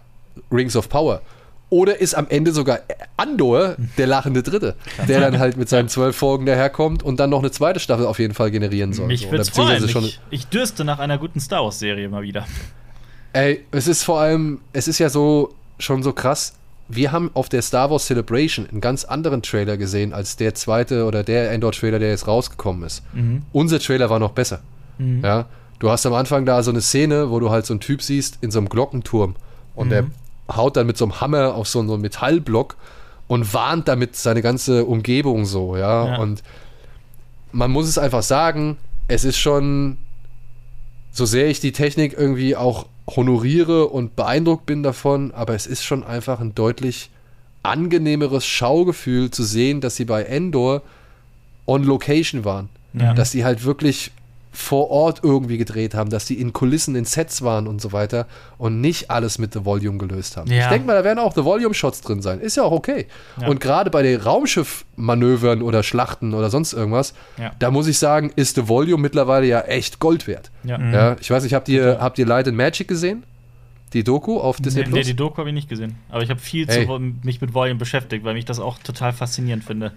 Rings 0.51 0.77
of 0.77 0.89
Power? 0.89 1.21
Oder 1.69 2.01
ist 2.01 2.15
am 2.15 2.29
Ende 2.29 2.53
sogar 2.53 2.79
Andor 3.17 3.75
der 3.99 4.07
lachende 4.07 4.45
Dritte, 4.45 4.77
der 5.09 5.21
dann 5.21 5.41
halt 5.41 5.57
mit 5.57 5.69
seinen 5.69 5.89
zwölf 5.89 6.15
Folgen 6.15 6.47
daherkommt 6.47 7.03
und 7.03 7.19
dann 7.19 7.31
noch 7.31 7.41
eine 7.41 7.51
zweite 7.51 7.81
Staffel 7.81 8.07
auf 8.07 8.21
jeden 8.21 8.35
Fall 8.35 8.53
generieren 8.53 8.93
soll. 8.93 9.09
Mich 9.09 9.23
so. 9.23 9.33
würde 9.33 9.45
freuen. 9.45 9.85
Ich, 9.85 10.21
ich 10.31 10.47
dürste 10.47 10.85
nach 10.85 11.01
einer 11.01 11.19
guten 11.19 11.41
Star 11.41 11.65
Wars-Serie 11.65 12.09
mal 12.09 12.23
wieder. 12.23 12.47
Ey, 13.37 13.65
es 13.71 13.87
ist 13.87 14.03
vor 14.03 14.19
allem, 14.19 14.61
es 14.73 14.89
ist 14.89 14.99
ja 14.99 15.11
so 15.11 15.55
schon 15.79 16.03
so 16.03 16.15
krass. 16.15 16.55
Wir 16.89 17.13
haben 17.13 17.31
auf 17.35 17.51
der 17.51 17.61
Star 17.61 17.91
Wars 17.91 18.07
Celebration 18.07 18.67
einen 18.67 18.81
ganz 18.81 19.05
anderen 19.05 19.43
Trailer 19.43 19.77
gesehen 19.77 20.15
als 20.15 20.37
der 20.37 20.55
zweite 20.55 21.05
oder 21.05 21.23
der 21.23 21.51
Endor-Trailer, 21.51 21.99
der 21.99 22.09
jetzt 22.09 22.27
rausgekommen 22.27 22.85
ist. 22.85 23.03
Unser 23.53 23.79
Trailer 23.79 24.09
war 24.09 24.21
noch 24.21 24.31
besser. 24.31 24.61
Ja, 25.23 25.45
du 25.81 25.91
hast 25.91 26.07
am 26.07 26.15
Anfang 26.15 26.47
da 26.47 26.63
so 26.63 26.71
eine 26.71 26.81
Szene, 26.81 27.31
wo 27.31 27.39
du 27.39 27.51
halt 27.51 27.67
so 27.67 27.75
einen 27.75 27.81
Typ 27.81 28.01
siehst 28.01 28.39
in 28.41 28.51
so 28.51 28.59
einem 28.59 28.71
Glockenturm 28.71 29.37
und 29.75 29.91
der 29.91 30.07
haut 30.51 30.79
dann 30.79 30.87
mit 30.87 30.97
so 30.97 31.05
einem 31.05 31.21
Hammer 31.21 31.55
auf 31.55 31.69
so 31.69 31.81
einen 31.81 32.01
Metallblock 32.01 32.77
und 33.27 33.53
warnt 33.53 33.87
damit 33.87 34.17
seine 34.17 34.41
ganze 34.41 34.87
Umgebung 34.87 35.45
so, 35.45 35.77
ja. 35.77 36.07
Ja. 36.07 36.17
Und 36.19 36.43
man 37.53 37.71
muss 37.71 37.87
es 37.87 37.99
einfach 37.99 38.23
sagen, 38.23 38.79
es 39.09 39.25
ist 39.25 39.37
schon, 39.37 39.99
so 41.17 41.25
sehr 41.25 41.49
ich 41.49 41.61
die 41.61 41.73
Technik 41.73 42.13
irgendwie 42.13 42.57
auch 42.57 42.87
honoriere 43.09 43.89
und 43.89 44.17
beeindruckt 44.17 44.67
bin 44.67 44.83
davon, 44.83 45.33
aber 45.33 45.55
es 45.55 45.67
ist 45.67 45.83
schon 45.83 46.05
einfach 46.05 46.41
ein 46.41 46.55
deutlich 46.55 47.09
angenehmeres 47.63 48.45
Schaugefühl 48.47 49.31
zu 49.31 49.43
sehen, 49.43 49.81
dass 49.81 49.97
sie 49.97 50.05
bei 50.05 50.25
Endor 50.25 50.83
on 51.67 51.85
Location 51.85 52.45
waren. 52.45 52.69
Ja. 52.93 53.15
Dass 53.15 53.31
sie 53.31 53.47
halt 53.47 53.65
wirklich 53.65 54.11
vor 54.57 54.91
Ort 54.91 55.21
irgendwie 55.23 55.59
gedreht 55.59 55.95
haben, 55.95 56.09
dass 56.11 56.27
sie 56.27 56.35
in 56.41 56.53
Kulissen, 56.53 56.97
in 56.97 57.05
Sets 57.05 57.43
waren 57.43 57.67
und 57.67 57.81
so 57.81 57.93
weiter 57.93 58.27
und 58.59 58.81
nicht 58.81 59.11
alles 59.11 59.39
mit 59.39 59.53
The 59.53 59.65
Volume 59.65 59.99
gelöst 59.99 60.37
haben. 60.37 60.51
Ja. 60.51 60.63
Ich 60.65 60.67
denke 60.69 60.87
mal, 60.87 60.95
da 60.95 61.05
werden 61.05 61.19
auch 61.19 61.35
The 61.35 61.45
Volume-Shots 61.45 62.01
drin 62.01 62.23
sein. 62.23 62.41
Ist 62.41 62.57
ja 62.57 62.63
auch 62.63 62.73
okay. 62.73 63.07
Ja. 63.41 63.49
Und 63.49 63.61
gerade 63.61 63.91
bei 63.91 64.03
den 64.03 64.19
Raumschiffmanövern 64.21 65.63
oder 65.63 65.83
Schlachten 65.83 66.35
oder 66.35 66.51
sonst 66.51 66.73
irgendwas, 66.73 67.15
Ja. 67.39 67.53
da 67.59 67.71
muss 67.71 67.87
ich 67.87 67.99
sagen, 67.99 68.33
ist 68.37 68.57
The 68.57 68.69
Volume 68.69 69.03
mittlerweile 69.03 69.47
ja 69.47 69.61
echt 69.61 69.99
Gold 69.99 70.27
wert. 70.27 70.51
Ja. 70.65 70.79
Ja, 70.81 71.17
ich 71.21 71.31
weiß 71.31 71.43
nicht, 71.43 71.55
habt 71.55 71.69
ihr, 71.69 71.99
habt 72.01 72.19
ihr 72.19 72.27
Light 72.27 72.49
and 72.49 72.57
Magic 72.57 72.89
gesehen? 72.89 73.25
Die 73.93 74.03
Doku 74.05 74.39
auf 74.41 74.57
Disney 74.57 74.83
Nee, 74.83 74.89
Plus? 74.91 75.07
die 75.07 75.15
Doku 75.15 75.39
habe 75.39 75.49
ich 75.51 75.55
nicht 75.55 75.69
gesehen. 75.69 75.97
Aber 76.11 76.23
ich 76.23 76.31
habe 76.31 76.41
viel 76.41 76.69
Ey. 76.69 76.87
zu, 76.87 76.99
mich 77.23 77.41
mit 77.41 77.55
Volume 77.55 77.79
beschäftigt, 77.79 78.25
weil 78.25 78.35
mich 78.35 78.45
das 78.45 78.59
auch 78.59 78.79
total 78.79 79.13
faszinierend 79.13 79.65
finde. 79.65 79.93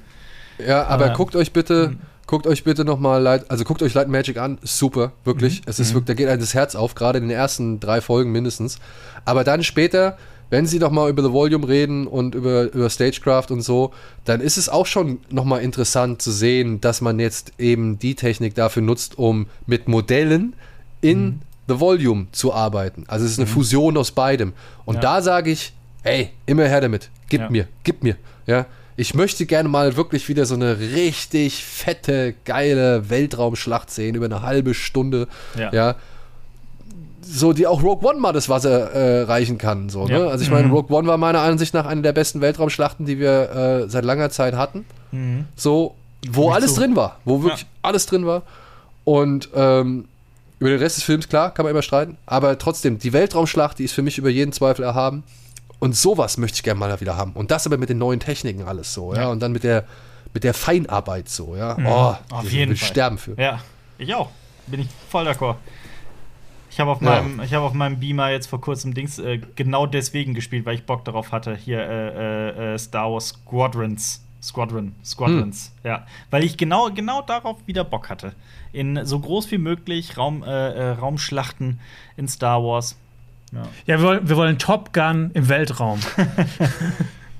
Ja, 0.65 0.83
aber 0.87 1.05
Aber- 1.05 1.13
guckt 1.15 1.35
euch 1.35 1.51
bitte, 1.53 1.95
guckt 2.29 2.45
euch 2.45 2.63
bitte 2.63 2.85
nochmal 2.85 3.23
Light, 3.23 3.49
also 3.49 3.63
guckt 3.63 3.81
euch 3.81 3.95
Light 3.95 4.07
Magic 4.07 4.37
an, 4.37 4.59
super, 4.61 5.13
wirklich. 5.23 5.63
Es 5.65 5.79
ist 5.79 5.95
wirklich, 5.95 6.05
da 6.05 6.13
geht 6.13 6.27
einem 6.27 6.39
das 6.39 6.53
Herz 6.53 6.75
auf, 6.75 6.93
gerade 6.93 7.17
in 7.17 7.23
den 7.27 7.35
ersten 7.35 7.79
drei 7.79 8.01
Folgen 8.01 8.31
mindestens. 8.31 8.77
Aber 9.25 9.43
dann 9.43 9.63
später, 9.63 10.15
wenn 10.51 10.67
sie 10.67 10.77
doch 10.77 10.91
mal 10.91 11.09
über 11.09 11.23
The 11.23 11.31
Volume 11.31 11.67
reden 11.67 12.05
und 12.05 12.35
über, 12.35 12.71
über 12.71 12.87
Stagecraft 12.91 13.47
und 13.49 13.61
so, 13.61 13.93
dann 14.25 14.41
ist 14.41 14.57
es 14.57 14.69
auch 14.69 14.85
schon 14.85 15.17
nochmal 15.31 15.61
interessant 15.61 16.21
zu 16.21 16.31
sehen, 16.31 16.79
dass 16.81 17.01
man 17.01 17.17
jetzt 17.17 17.53
eben 17.57 17.97
die 17.97 18.13
Technik 18.13 18.53
dafür 18.53 18.83
nutzt, 18.83 19.17
um 19.17 19.47
mit 19.65 19.87
Modellen 19.87 20.53
in 21.01 21.41
The 21.67 21.79
Volume 21.79 22.27
zu 22.31 22.53
arbeiten. 22.53 23.05
Also 23.07 23.25
es 23.25 23.31
ist 23.31 23.39
eine 23.39 23.47
Fusion 23.47 23.97
aus 23.97 24.11
beidem. 24.11 24.53
Und 24.85 24.95
Ja. 24.95 25.01
da 25.01 25.21
sage 25.23 25.49
ich, 25.49 25.73
ey, 26.03 26.29
immer 26.45 26.65
her 26.67 26.81
damit. 26.81 27.09
Gib 27.27 27.41
Ja. 27.41 27.49
mir, 27.49 27.67
gib 27.83 28.03
mir. 28.03 28.17
Ja. 28.45 28.67
Ich 28.99 29.13
möchte 29.13 29.45
gerne 29.45 29.69
mal 29.69 29.95
wirklich 29.95 30.27
wieder 30.27 30.45
so 30.45 30.55
eine 30.55 30.77
richtig 30.77 31.63
fette, 31.63 32.33
geile 32.43 33.09
Weltraumschlacht 33.09 33.89
sehen 33.89 34.13
über 34.15 34.25
eine 34.25 34.41
halbe 34.41 34.73
Stunde. 34.73 35.29
Ja. 35.57 35.71
Ja. 35.73 35.95
So, 37.21 37.53
die 37.53 37.65
auch 37.65 37.81
Rogue 37.81 38.09
One 38.09 38.19
mal 38.19 38.33
das 38.33 38.49
Wasser 38.49 38.91
äh, 38.91 39.21
reichen 39.23 39.57
kann. 39.57 39.87
So, 39.89 40.05
Ja. 40.07 40.19
ne? 40.19 40.27
Also 40.27 40.43
ich 40.43 40.51
meine, 40.51 40.67
Rogue 40.69 40.93
One 40.93 41.07
war 41.07 41.17
meiner 41.17 41.39
Ansicht 41.41 41.73
nach 41.73 41.85
eine 41.85 42.01
der 42.01 42.11
besten 42.11 42.41
Weltraumschlachten, 42.41 43.05
die 43.05 43.19
wir 43.19 43.85
äh, 43.85 43.89
seit 43.89 44.03
langer 44.03 44.31
Zeit 44.31 44.53
hatten. 44.55 44.83
So, 45.55 45.95
wo 46.31 46.49
alles 46.51 46.73
zu. 46.73 46.81
drin 46.81 46.97
war, 46.97 47.19
wo 47.23 47.41
wirklich 47.41 47.61
Ja. 47.61 47.67
alles 47.83 48.05
drin 48.05 48.25
war. 48.25 48.41
Und 49.05 49.47
ähm, 49.55 50.05
über 50.59 50.71
den 50.71 50.79
Rest 50.79 50.97
des 50.97 51.03
Films, 51.05 51.29
klar, 51.29 51.53
kann 51.53 51.63
man 51.63 51.71
immer 51.71 51.83
streiten. 51.83 52.17
Aber 52.25 52.57
trotzdem, 52.57 52.99
die 52.99 53.13
Weltraumschlacht, 53.13 53.79
die 53.79 53.85
ist 53.85 53.93
für 53.93 54.01
mich 54.01 54.17
über 54.17 54.29
jeden 54.29 54.51
Zweifel 54.51 54.83
erhaben. 54.83 55.23
Und 55.79 55.95
sowas 55.95 56.37
möchte 56.37 56.55
ich 56.57 56.63
gerne 56.63 56.79
mal 56.79 56.99
wieder 57.01 57.15
haben. 57.15 57.33
Und 57.33 57.51
das 57.51 57.65
aber 57.65 57.77
mit 57.77 57.89
den 57.89 57.97
neuen 57.97 58.19
Techniken 58.19 58.63
alles 58.63 58.93
so, 58.93 59.13
ja. 59.13 59.21
Ja. 59.21 59.27
Und 59.29 59.39
dann 59.39 59.51
mit 59.53 59.63
der, 59.63 59.85
mit 60.33 60.43
der 60.43 60.53
Feinarbeit 60.53 61.29
so, 61.29 61.55
ja. 61.55 61.77
Oh, 62.31 62.35
Auf 62.35 62.45
ich 62.45 62.51
jeden 62.51 62.71
will 62.71 62.77
Fall. 62.77 62.87
sterben 62.89 63.17
für. 63.17 63.39
Ja, 63.41 63.59
ich 63.97 64.13
auch. 64.13 64.29
Bin 64.67 64.81
ich 64.81 64.87
voll 65.09 65.27
d'accord. 65.27 65.55
Ich 66.71 66.79
habe 66.79 66.91
auf, 66.91 67.01
Ja. 67.01 67.21
meinem, 67.21 67.39
ich 67.41 67.53
hab 67.53 67.63
auf 67.63 67.73
meinem 67.73 67.99
Beamer 67.99 68.29
jetzt 68.29 68.47
vor 68.47 68.61
kurzem 68.61 68.93
Dings 68.93 69.17
äh, 69.19 69.39
genau 69.55 69.85
deswegen 69.87 70.33
gespielt, 70.33 70.65
weil 70.65 70.75
ich 70.75 70.85
Bock 70.85 71.03
darauf 71.05 71.31
hatte. 71.31 71.55
Hier 71.55 71.79
äh, 71.79 72.09
äh, 72.49 72.73
äh, 72.73 72.77
Star 72.77 73.11
Wars 73.11 73.29
Squadrons. 73.29 74.23
Squadron. 74.41 74.95
Squadrons. 75.03 75.73
Ja. 75.83 76.05
Weil 76.29 76.43
ich 76.45 76.55
genau, 76.55 76.89
genau 76.91 77.21
darauf 77.21 77.57
wieder 77.65 77.83
Bock 77.83 78.09
hatte. 78.09 78.33
In 78.71 79.05
so 79.05 79.19
groß 79.19 79.51
wie 79.51 79.57
möglich 79.57 80.17
Raum, 80.17 80.43
äh, 80.43 80.47
äh, 80.47 80.89
Raumschlachten 80.91 81.79
in 82.15 82.27
Star 82.29 82.63
Wars. 82.63 82.95
Ja. 83.51 83.63
Ja, 83.85 83.99
wir 83.99 84.07
wollen, 84.07 84.29
wir 84.29 84.35
wollen 84.35 84.57
Top 84.57 84.93
Gun 84.93 85.31
im 85.33 85.49
Weltraum. 85.49 85.99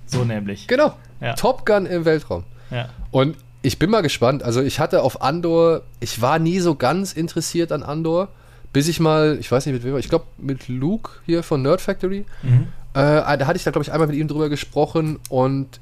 So 0.10 0.26
nämlich. 0.26 0.68
Genau. 0.68 0.96
Ja. 1.22 1.34
Top 1.34 1.66
Gun 1.66 1.86
im 1.86 2.06
Weltraum. 2.06 2.44
Ja. 2.72 2.90
Und 3.12 3.38
ich 3.62 3.80
bin 3.80 3.90
mal 3.90 4.02
gespannt. 4.02 4.44
Also 4.44 4.62
ich 4.62 4.80
hatte 4.80 5.04
auf 5.04 5.22
Andor, 5.22 5.82
ich 6.00 6.22
war 6.22 6.40
nie 6.40 6.60
so 6.60 6.76
ganz 6.76 7.14
interessiert 7.14 7.72
an 7.72 7.84
Andor, 7.84 8.30
bis 8.74 8.88
ich 8.88 9.00
mal, 9.00 9.38
ich 9.40 9.52
weiß 9.52 9.66
nicht 9.66 9.74
mit 9.74 9.84
wem, 9.84 9.98
ich 9.98 10.10
glaube 10.10 10.26
mit 10.38 10.68
Luke 10.68 11.12
hier 11.26 11.44
von 11.44 11.62
Nerd 11.62 11.82
Factory. 11.82 12.26
Mhm. 12.42 12.68
Äh, 12.94 13.38
da 13.38 13.48
hatte 13.48 13.58
ich 13.58 13.64
da, 13.64 13.72
glaube 13.72 13.84
ich, 13.84 13.92
einmal 13.92 14.08
mit 14.08 14.18
ihm 14.18 14.28
drüber 14.28 14.50
gesprochen 14.50 15.20
und 15.30 15.80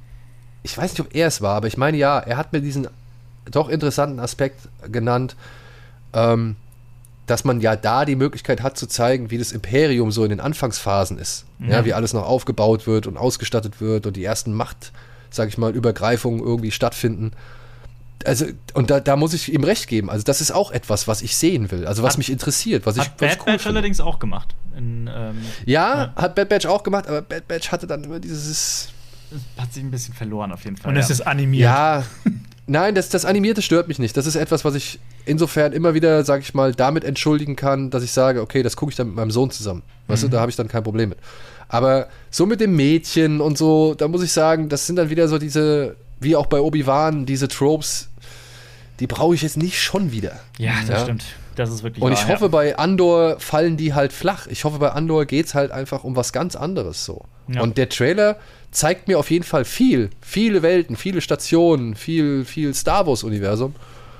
ich 0.64 0.78
weiß 0.78 0.92
nicht, 0.92 1.00
ob 1.00 1.16
er 1.16 1.28
es 1.28 1.42
war, 1.42 1.56
aber 1.56 1.68
ich 1.68 1.78
meine 1.78 1.98
ja, 1.98 2.20
er 2.20 2.36
hat 2.36 2.52
mir 2.52 2.60
diesen 2.60 2.88
doch 3.50 3.70
interessanten 3.70 4.20
Aspekt 4.20 4.68
genannt, 4.92 5.38
ähm, 6.14 6.58
dass 7.28 7.44
man 7.44 7.62
ja 7.62 7.76
da 7.76 8.04
die 8.06 8.16
Möglichkeit 8.16 8.62
hat 8.64 8.78
zu 8.78 8.88
zeigen, 8.88 9.30
wie 9.30 9.38
das 9.38 9.52
Imperium 9.52 10.12
so 10.12 10.24
in 10.24 10.30
den 10.32 10.40
Anfangsphasen 10.40 11.18
ist. 11.20 11.46
Ja, 11.60 11.86
wie 11.86 11.94
alles 11.94 12.14
noch 12.14 12.26
aufgebaut 12.26 12.88
wird 12.88 13.06
und 13.08 13.18
ausgestattet 13.18 13.80
wird 13.82 14.06
und 14.08 14.16
die 14.16 14.24
ersten 14.24 14.54
Macht, 14.54 14.92
sag 15.30 15.50
ich 15.50 15.58
mal, 15.58 15.72
Übergreifungen 15.76 16.40
irgendwie 16.40 16.72
stattfinden. 16.72 17.32
Also, 18.26 18.46
und 18.74 18.90
da, 18.90 19.00
da 19.00 19.16
muss 19.16 19.34
ich 19.34 19.54
ihm 19.54 19.64
recht 19.64 19.88
geben. 19.88 20.10
Also, 20.10 20.24
das 20.24 20.42
ist 20.42 20.52
auch 20.52 20.72
etwas, 20.72 21.08
was 21.08 21.22
ich 21.22 21.38
sehen 21.38 21.70
will, 21.72 21.86
also 21.86 22.02
was 22.02 22.14
Hat- 22.14 22.18
mich 22.18 22.32
interessiert, 22.32 22.86
was 22.86 22.96
ich 22.98 23.04
Hat 23.04 23.12
was 23.20 23.36
Bad 23.38 23.46
Batch 23.46 23.64
finde. 23.64 23.78
allerdings 23.80 24.00
auch 24.00 24.18
gemacht. 24.20 24.56
In, 24.76 25.10
ähm, 25.14 25.38
Ja, 25.66 26.14
hat 26.16 26.34
Bad 26.36 26.50
Batch 26.50 26.66
auch 26.66 26.82
gemacht, 26.84 27.08
aber 27.08 27.22
Bad 27.22 27.48
Batch 27.48 27.72
hatte 27.72 27.86
dann 27.88 28.04
immer 28.04 28.20
dieses. 28.20 28.90
hat 29.58 29.72
sich 29.74 29.84
ein 29.84 29.92
bisschen 29.92 30.14
verloren 30.14 30.52
auf 30.52 30.64
jeden 30.64 30.78
Fall. 30.78 30.90
Und 30.90 30.96
ja. 30.96 31.02
es 31.02 31.10
ist 31.10 31.22
animiert. 31.22 31.64
Ja, 31.64 32.04
Nein, 32.70 32.96
das, 32.96 33.08
das 33.10 33.24
Animierte 33.24 33.62
stört 33.62 33.88
mich 33.88 33.98
nicht. 33.98 34.18
Das 34.18 34.26
ist 34.26 34.36
etwas, 34.36 34.66
was 34.66 34.76
ich 34.76 35.00
insofern 35.26 35.72
immer 35.72 35.94
wieder, 35.94 36.24
sag 36.26 36.42
ich 36.42 36.54
mal, 36.54 36.74
damit 36.76 37.06
entschuldigen 37.06 37.56
kann, 37.56 37.90
dass 37.90 38.04
ich 38.04 38.12
sage, 38.12 38.42
okay, 38.42 38.62
das 38.62 38.76
gucke 38.76 38.90
ich 38.92 38.98
dann 38.98 39.08
mit 39.08 39.16
meinem 39.16 39.32
Sohn 39.32 39.52
zusammen. 39.52 39.84
Weißt 40.08 40.24
Mhm. 40.24 40.28
du, 40.28 40.36
da 40.36 40.42
habe 40.42 40.50
ich 40.52 40.58
dann 40.58 40.68
kein 40.68 40.84
Problem 40.84 41.10
mit. 41.10 41.18
Aber 41.70 42.08
so 42.30 42.46
mit 42.46 42.60
dem 42.60 42.76
Mädchen 42.76 43.40
und 43.42 43.58
so, 43.58 43.94
da 43.94 44.08
muss 44.10 44.22
ich 44.22 44.32
sagen, 44.34 44.68
das 44.70 44.86
sind 44.86 44.98
dann 44.98 45.10
wieder 45.10 45.28
so 45.30 45.38
diese, 45.38 45.96
wie 46.20 46.36
auch 46.36 46.48
bei 46.48 46.60
Obi-Wan, 46.60 47.26
diese 47.26 47.48
Tropes, 47.48 48.10
die 49.00 49.08
brauche 49.08 49.36
ich 49.36 49.42
jetzt 49.44 49.58
nicht 49.58 49.82
schon 49.82 50.12
wieder. 50.12 50.40
Ja, 50.58 50.74
das 50.82 50.90
Ja. 50.90 51.04
stimmt. 51.04 51.24
Das 51.56 51.70
ist 51.72 51.82
wirklich 51.84 52.04
Und 52.04 52.12
wahr, 52.12 52.20
ich 52.22 52.28
ja. 52.28 52.34
hoffe, 52.36 52.50
bei 52.50 52.78
Andor 52.78 53.40
fallen 53.40 53.78
die 53.78 53.94
halt 53.94 54.14
flach. 54.14 54.46
Ich 54.48 54.64
hoffe, 54.64 54.78
bei 54.78 54.92
Andor 54.92 55.26
geht 55.26 55.48
es 55.48 55.56
halt 55.56 55.72
einfach 55.72 56.04
um 56.04 56.16
was 56.16 56.32
ganz 56.34 56.56
anderes 56.56 57.04
so. 57.04 57.24
Ja. 57.48 57.62
Und 57.62 57.78
der 57.78 57.90
Trailer 57.90 58.38
zeigt 58.72 59.08
mir 59.08 59.20
auf 59.20 59.32
jeden 59.32 59.44
Fall 59.44 59.66
viel. 59.66 60.10
Viele 60.22 60.62
Welten, 60.62 60.96
viele 60.96 61.22
Stationen, 61.22 61.96
viel, 61.96 62.46
viel 62.46 62.74
Star 62.74 63.08
Wars-Universum. 63.08 63.74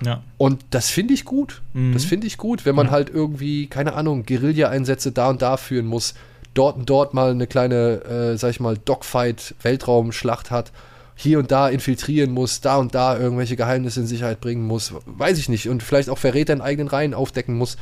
Ja. 0.06 0.24
Und 0.38 0.64
das 0.70 0.90
finde 0.90 1.14
ich 1.14 1.26
gut. 1.26 1.62
Mhm. 1.74 1.94
Das 1.94 2.06
finde 2.06 2.28
ich 2.28 2.38
gut, 2.38 2.66
wenn 2.66 2.76
man 2.76 2.92
halt 2.92 3.10
irgendwie, 3.10 3.68
keine 3.68 3.94
Ahnung, 3.94 4.26
Guerilla-Einsätze 4.26 5.12
da 5.12 5.30
und 5.30 5.42
da 5.42 5.58
führen 5.58 5.86
muss. 5.86 6.14
Dort 6.54 6.78
und 6.78 6.90
dort 6.90 7.14
mal 7.14 7.32
eine 7.32 7.48
kleine, 7.48 8.04
äh, 8.04 8.38
sag 8.38 8.52
ich 8.52 8.60
mal, 8.60 8.78
Dogfight-Weltraumschlacht 8.78 10.52
hat. 10.52 10.72
Hier 11.16 11.40
und 11.40 11.52
da 11.52 11.68
infiltrieren 11.70 12.32
muss, 12.32 12.62
da 12.62 12.78
und 12.78 12.94
da 12.94 13.18
irgendwelche 13.18 13.56
Geheimnisse 13.56 14.02
in 14.02 14.08
Sicherheit 14.08 14.40
bringen 14.40 14.66
muss. 14.66 14.94
Weiß 15.06 15.40
ich 15.40 15.50
nicht. 15.50 15.68
Und 15.68 15.82
vielleicht 15.82 16.10
auch 16.10 16.18
Verräter 16.20 16.54
in 16.54 16.62
eigenen 16.62 16.88
Reihen 16.88 17.16
aufdecken 17.16 17.56
muss. 17.58 17.78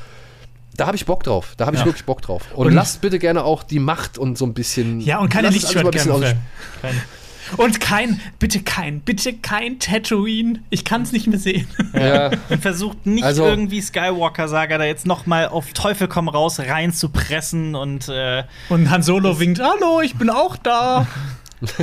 Da 0.78 0.88
habe 0.88 0.96
ich 0.98 1.06
Bock 1.06 1.24
drauf. 1.24 1.54
Da 1.58 1.66
habe 1.66 1.76
ich 1.76 1.82
Ja. 1.82 1.86
wirklich 1.86 2.06
Bock 2.06 2.22
drauf. 2.22 2.44
Und, 2.54 2.68
Und- 2.68 2.74
lasst 2.74 3.02
bitte 3.02 3.20
gerne 3.20 3.44
auch 3.44 3.64
die 3.64 3.80
Macht 3.80 4.18
und 4.18 4.38
so 4.38 4.46
ein 4.46 4.54
bisschen. 4.54 5.00
Ja, 5.00 5.20
und 5.20 5.30
keine 5.30 5.50
Lichtschwertkämpfe. 5.50 6.36
Und 7.58 7.80
kein, 7.80 8.20
bitte 8.40 8.62
kein, 8.62 9.02
bitte 9.02 9.32
kein 9.34 9.78
Tatooine. 9.78 10.62
Ich 10.72 10.84
kann 10.84 11.04
es 11.04 11.12
nicht 11.12 11.28
mehr 11.28 11.38
sehen. 11.38 11.68
Ja, 11.94 12.32
Und 12.50 12.60
versucht 12.62 13.06
nicht 13.06 13.24
Also- 13.24 13.46
irgendwie 13.46 13.82
Skywalker-Saga 13.82 14.80
da 14.80 14.84
jetzt 14.86 15.06
noch 15.06 15.28
mal 15.28 15.48
auf 15.48 15.72
Teufel 15.74 16.08
komm 16.08 16.28
raus 16.28 16.60
reinzupressen 16.60 17.76
und 17.76 18.10
äh, 18.10 18.44
Und 18.70 18.90
Han 18.90 19.04
Solo 19.04 19.40
winkt, 19.40 19.60
hallo, 19.62 20.02
ich 20.02 20.16
bin 20.16 20.32
auch 20.32 20.58
da. 20.58 21.06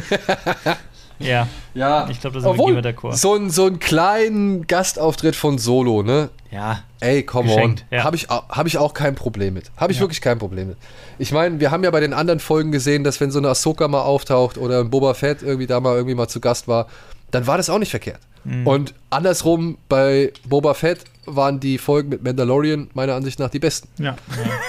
ja. 1.22 1.48
ja. 1.74 2.08
Ich 2.10 2.20
glaube, 2.20 2.40
da 2.40 2.42
sind 2.54 2.58
wir 2.58 2.82
d'accord. 2.82 3.14
so, 3.16 3.34
ein, 3.34 3.50
so 3.50 3.66
einen 3.66 3.78
kleinen 3.78 4.66
Gastauftritt 4.66 5.36
von 5.36 5.58
Solo, 5.58 6.02
ne? 6.02 6.30
Ja. 6.50 6.82
Ey, 7.00 7.22
come 7.22 7.48
Geschenkt, 7.48 7.84
on. 7.90 7.96
ja. 7.98 8.04
Habe 8.04 8.16
ich, 8.16 8.28
hab 8.28 8.66
ich 8.66 8.78
auch 8.78 8.92
kein 8.94 9.14
Problem 9.14 9.54
mit. 9.54 9.70
Habe 9.76 9.92
ich 9.92 9.98
Ja. 9.98 10.02
wirklich 10.02 10.20
kein 10.20 10.38
Problem 10.38 10.68
mit. 10.68 10.76
Ich 11.18 11.32
meine, 11.32 11.60
wir 11.60 11.70
haben 11.70 11.82
ja 11.84 11.90
bei 11.90 12.00
den 12.00 12.12
anderen 12.12 12.40
Folgen 12.40 12.72
gesehen, 12.72 13.04
dass 13.04 13.20
wenn 13.20 13.30
so 13.30 13.38
eine 13.38 13.48
Ahsoka 13.48 13.88
mal 13.88 14.02
auftaucht 14.02 14.58
oder 14.58 14.80
ein 14.80 14.90
Boba 14.90 15.14
Fett 15.14 15.42
irgendwie 15.42 15.66
da 15.66 15.80
mal 15.80 15.94
irgendwie 15.96 16.14
mal 16.14 16.28
zu 16.28 16.40
Gast 16.40 16.68
war, 16.68 16.86
dann 17.30 17.46
war 17.46 17.56
das 17.56 17.70
auch 17.70 17.78
nicht 17.78 17.90
verkehrt. 17.90 18.20
Mhm. 18.44 18.66
Und 18.66 18.94
andersrum, 19.10 19.78
bei 19.88 20.32
Boba 20.46 20.74
Fett 20.74 21.00
waren 21.24 21.60
die 21.60 21.78
Folgen 21.78 22.08
mit 22.10 22.22
Mandalorian 22.22 22.90
meiner 22.94 23.14
Ansicht 23.14 23.38
nach 23.38 23.48
die 23.50 23.58
besten. 23.60 23.88
Ja. 24.02 24.16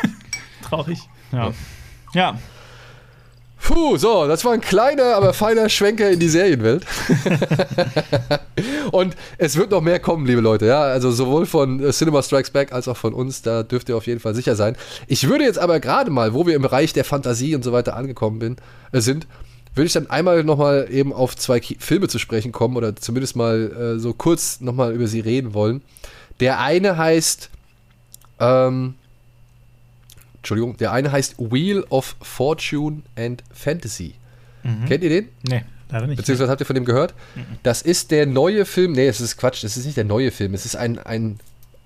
Traurig. 0.70 1.00
Ja. 1.32 1.52
Ja. 2.14 2.38
Puh, 3.64 3.96
so, 3.96 4.28
das 4.28 4.44
war 4.44 4.52
ein 4.52 4.60
kleiner, 4.60 5.16
aber 5.16 5.34
feiner 5.34 5.70
Schwenker 5.70 6.10
in 6.12 6.20
die 6.20 6.28
Serienwelt. 6.28 6.86
Und 8.92 9.16
es 9.38 9.56
wird 9.56 9.72
noch 9.72 9.80
mehr 9.80 10.00
kommen, 10.00 10.26
liebe 10.26 10.42
Leute. 10.42 10.66
Ja, 10.66 10.82
also 10.82 11.12
sowohl 11.12 11.46
von 11.46 11.82
äh, 11.82 11.92
Cinema 11.92 12.22
Strikes 12.22 12.52
Back 12.52 12.74
als 12.74 12.90
auch 12.90 12.98
von 12.98 13.14
uns, 13.14 13.42
da 13.42 13.64
dürft 13.64 13.88
ihr 13.88 13.96
auf 13.96 14.06
jeden 14.06 14.20
Fall 14.20 14.36
sicher 14.36 14.58
sein. 14.58 14.76
Ich 15.08 15.30
würde 15.30 15.46
jetzt 15.46 15.60
aber 15.60 15.80
gerade 15.80 16.12
mal, 16.12 16.34
wo 16.34 16.46
wir 16.46 16.56
im 16.56 16.62
Bereich 16.62 16.92
der 16.92 17.06
Fantasie 17.06 17.56
und 17.56 17.64
so 17.64 17.72
weiter 17.72 17.96
angekommen 17.96 18.40
bin, 18.40 18.58
äh, 18.92 19.00
sind, 19.00 19.28
würde 19.76 19.86
ich 19.86 19.94
dann 19.94 20.10
einmal 20.10 20.44
nochmal 20.44 20.88
eben 20.92 21.14
auf 21.14 21.38
zwei 21.38 21.62
Ki 21.62 21.78
Filme 21.80 22.10
zu 22.10 22.20
sprechen 22.20 22.52
kommen 22.52 22.76
oder 22.76 22.98
zumindest 22.98 23.38
mal 23.38 23.96
äh, 23.96 24.00
so 24.00 24.14
kurz 24.14 24.60
nochmal 24.60 24.94
über 24.94 25.08
sie 25.08 25.22
reden 25.22 25.54
wollen. 25.54 25.84
Der 26.42 26.60
eine 26.60 26.98
heißt, 26.98 27.50
ähm, 28.42 28.96
Entschuldigung, 30.44 30.76
der 30.76 30.92
eine 30.92 31.10
heißt 31.10 31.36
Wheel 31.40 31.86
of 31.90 32.18
Fortune 32.22 33.04
and 33.18 33.44
Fantasy. 33.54 34.16
Kennt 34.90 35.02
ihr 35.04 35.10
den? 35.10 35.30
Nee. 35.48 35.64
Leider 35.90 36.08
nicht. 36.08 36.18
Beziehungsweise 36.18 36.52
habt 36.52 36.60
ihr 36.62 36.66
von 36.66 36.74
dem 36.76 36.84
gehört? 36.84 37.14
Das 37.64 37.82
ist 37.82 38.12
der 38.12 38.26
neue 38.26 38.66
Film. 38.66 38.92
Nee, 38.92 39.08
es 39.08 39.22
ist 39.22 39.38
Quatsch, 39.38 39.64
es 39.64 39.78
ist 39.78 39.86
nicht 39.86 39.96
der 39.96 40.04
neue 40.04 40.32
Film. 40.32 40.54
Es 40.54 40.66
ist 40.66 40.76
ein, 40.76 41.00
ein 41.00 41.40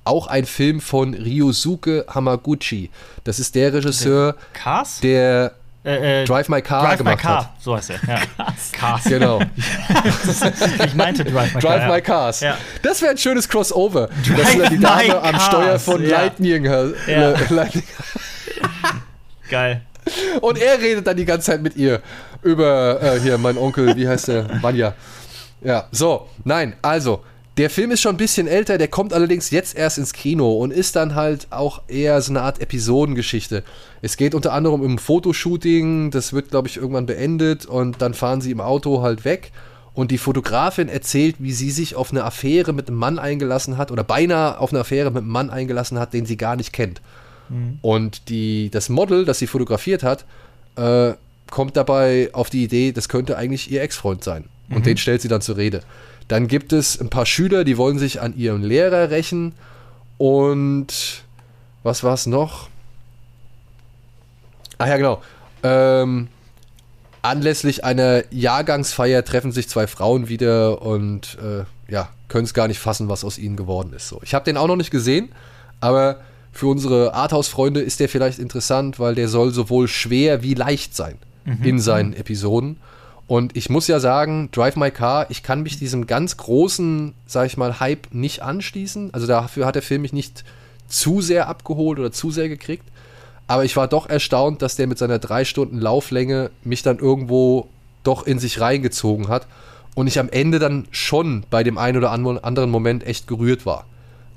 auch 0.06 0.26
ein 0.26 0.46
Film 0.46 0.82
von 0.82 1.14
Ryosuke 1.14 2.06
Hamaguchi. 2.10 2.90
Das 3.26 3.40
ist 3.40 3.54
der 3.54 3.74
Regisseur, 3.74 4.36
Cars? 4.54 5.02
der 5.02 5.54
äh, 5.84 6.24
äh, 6.24 6.26
Drive 6.26 6.50
My 6.50 6.62
Car 6.62 6.82
Drive 6.84 6.92
My 7.00 7.04
gemacht 7.04 7.20
Car. 7.20 7.38
hat. 7.46 7.62
So 7.62 7.76
heißt 7.76 7.92
er. 7.92 8.00
Ja. 8.08 8.22
Cars. 8.72 9.04
Genau. 9.04 9.40
Ich 10.86 10.96
meinte 10.96 11.24
Drive 11.24 11.54
My 11.54 11.62
Car. 11.62 11.62
Drive 11.62 11.82
ja. 11.82 11.94
My 11.96 12.02
Cars. 12.02 12.40
Ja. 12.42 12.58
Das 12.82 13.02
wäre 13.02 13.12
ein 13.12 13.18
schönes 13.18 13.48
Crossover. 13.50 14.08
dass 14.08 14.28
Drive 14.28 14.58
dann 14.58 14.70
die 14.70 14.78
My 14.78 14.84
Dame 14.84 15.22
am 15.22 15.32
Cars, 15.32 15.46
Steuer 15.46 15.80
von 15.80 16.04
ja. 16.04 16.10
Lightning, 16.22 16.66
äh, 16.66 16.92
Ja. 17.08 17.36
Lightning 17.50 17.84
Geil. 19.50 19.82
Und 20.42 20.58
er 20.58 20.80
redet 20.80 21.08
dann 21.08 21.18
die 21.18 21.26
ganze 21.26 21.48
Zeit 21.52 21.62
mit 21.62 21.76
ihr 21.76 22.02
über 22.44 23.02
äh, 23.02 23.20
hier 23.20 23.38
mein 23.38 23.58
Onkel, 23.58 23.96
wie 23.96 24.08
heißt 24.08 24.30
der? 24.30 24.62
Vanya. 24.62 24.94
Ja, 25.62 25.88
so, 25.92 26.28
nein, 26.44 26.76
also, 26.82 27.24
der 27.58 27.72
Film 27.72 27.90
ist 27.90 28.02
schon 28.02 28.14
ein 28.14 28.20
bisschen 28.20 28.48
älter, 28.48 28.78
der 28.78 28.88
kommt 28.88 29.14
allerdings 29.14 29.50
jetzt 29.50 29.76
erst 29.76 29.98
ins 29.98 30.14
Kino 30.14 30.58
und 30.58 30.72
ist 30.72 30.96
dann 30.96 31.16
halt 31.16 31.48
auch 31.50 31.82
eher 31.88 32.22
so 32.22 32.32
eine 32.32 32.44
Art 32.44 32.62
Episodengeschichte. 32.62 33.64
Es 34.04 34.16
geht 34.16 34.36
unter 34.36 34.54
anderem 34.54 34.82
um 34.82 35.00
Fotoshooting, 35.00 36.12
das 36.12 36.34
wird, 36.34 36.52
glaube 36.52 36.68
ich, 36.68 36.78
irgendwann 36.78 37.08
beendet 37.08 37.66
und 37.66 38.00
dann 38.02 38.14
fahren 38.14 38.42
sie 38.42 38.52
im 38.52 38.62
Auto 38.62 39.02
halt 39.02 39.26
weg. 39.26 39.52
Und 39.96 40.12
die 40.12 40.20
Fotografin 40.20 40.90
erzählt, 40.90 41.38
wie 41.40 41.52
sie 41.52 41.72
sich 41.72 41.96
auf 41.96 42.12
eine 42.12 42.24
Affäre 42.24 42.72
mit 42.72 42.88
einem 42.88 43.00
Mann 43.00 43.18
eingelassen 43.18 43.78
hat 43.78 43.92
oder 43.92 44.04
beinahe 44.04 44.60
auf 44.60 44.72
eine 44.72 44.82
Affäre 44.82 45.10
mit 45.10 45.24
einem 45.24 45.32
Mann 45.32 45.50
eingelassen 45.50 45.98
hat, 45.98 46.14
den 46.14 46.28
sie 46.28 46.38
gar 46.38 46.56
nicht 46.56 46.72
kennt. 46.72 47.02
Und 47.82 48.30
die, 48.30 48.70
das 48.70 48.90
Model, 48.90 49.26
das 49.26 49.40
sie 49.40 49.48
fotografiert 49.48 50.04
hat, 50.04 50.26
äh, 50.76 51.14
kommt 51.50 51.78
dabei 51.78 52.30
auf 52.34 52.50
die 52.50 52.64
Idee, 52.64 52.92
das 52.92 53.10
könnte 53.10 53.38
eigentlich 53.38 53.72
ihr 53.72 53.82
Ex-Freund 53.82 54.24
sein. 54.24 54.46
Und 54.70 54.86
den 54.86 54.98
stellt 54.98 55.22
sie 55.22 55.30
dann 55.30 55.42
zur 55.42 55.58
Rede. 55.58 55.82
Dann 56.28 56.48
gibt 56.48 56.74
es 56.74 57.00
ein 57.00 57.10
paar 57.10 57.26
Schüler, 57.26 57.64
die 57.64 57.78
wollen 57.78 58.00
sich 58.00 58.22
an 58.22 58.36
ihren 58.36 58.64
Lehrer 58.64 59.10
rächen. 59.12 59.54
Und 60.18 61.24
was 61.84 62.04
war 62.04 62.14
es 62.14 62.26
noch? 62.26 62.70
Ah 64.78 64.88
ja, 64.88 64.98
genau. 64.98 65.22
Ähm, 65.64 66.28
anlässlich 67.22 67.84
einer 67.84 68.24
Jahrgangsfeier 68.32 69.24
treffen 69.24 69.52
sich 69.52 69.70
zwei 69.70 69.88
Frauen 69.88 70.28
wieder 70.28 70.82
und 70.82 71.38
äh, 71.42 71.64
ja, 71.92 72.10
können 72.28 72.44
es 72.44 72.54
gar 72.54 72.68
nicht 72.68 72.80
fassen, 72.80 73.10
was 73.10 73.24
aus 73.24 73.38
ihnen 73.38 73.56
geworden 73.56 73.94
ist. 73.94 74.10
So. 74.10 74.20
Ich 74.24 74.34
habe 74.34 74.46
den 74.46 74.58
auch 74.58 74.68
noch 74.68 74.76
nicht 74.76 74.92
gesehen, 74.92 75.30
aber 75.80 76.20
für 76.58 76.68
unsere 76.68 77.14
Arthouse-Freunde 77.14 77.82
ist 77.82 78.00
der 78.00 78.10
vielleicht 78.10 78.40
interessant, 78.40 79.00
weil 79.00 79.14
der 79.14 79.28
soll 79.28 79.52
sowohl 79.52 79.88
schwer 79.88 80.42
wie 80.42 80.56
leicht 80.56 80.96
sein 80.96 81.16
in 81.64 81.80
seinen 81.80 82.14
Episoden. 82.14 82.78
Und 83.28 83.56
ich 83.56 83.70
muss 83.70 83.88
ja 83.88 84.00
sagen, 84.00 84.50
Drive 84.52 84.76
My 84.76 84.90
Car, 84.90 85.28
ich 85.30 85.44
kann 85.44 85.62
mich 85.62 85.78
diesem 85.78 86.08
ganz 86.08 86.36
großen, 86.38 87.14
sag 87.28 87.46
ich 87.46 87.58
mal, 87.58 87.80
Hype 87.80 88.08
nicht 88.12 88.42
anschließen. 88.42 89.14
Also 89.14 89.28
dafür 89.28 89.68
hat 89.68 89.76
der 89.76 89.82
Film 89.84 90.02
mich 90.02 90.14
nicht 90.14 90.44
zu 90.88 91.22
sehr 91.22 91.48
abgeholt 91.48 92.00
oder 92.00 92.12
zu 92.12 92.32
sehr 92.32 92.50
gekriegt. 92.50 92.86
Aber 93.46 93.64
ich 93.64 93.78
war 93.78 93.88
doch 93.88 94.10
erstaunt, 94.10 94.62
dass 94.64 94.76
der 94.76 94.88
mit 94.88 94.98
seiner 94.98 95.20
drei 95.20 95.46
Stunden 95.46 95.80
Lauflänge 95.80 96.50
mich 96.64 96.82
dann 96.82 96.98
irgendwo 96.98 97.68
doch 98.04 98.26
in 98.26 98.40
sich 98.40 98.60
reingezogen 98.60 99.28
hat 99.28 99.46
und 99.94 100.08
ich 100.08 100.20
am 100.20 100.30
Ende 100.30 100.58
dann 100.58 100.88
schon 100.90 101.46
bei 101.52 101.64
dem 101.64 101.78
einen 101.78 101.98
oder 101.98 102.12
anderen 102.12 102.44
anderen 102.44 102.72
Moment 102.72 103.06
echt 103.06 103.28
gerührt 103.28 103.66
war. 103.66 103.86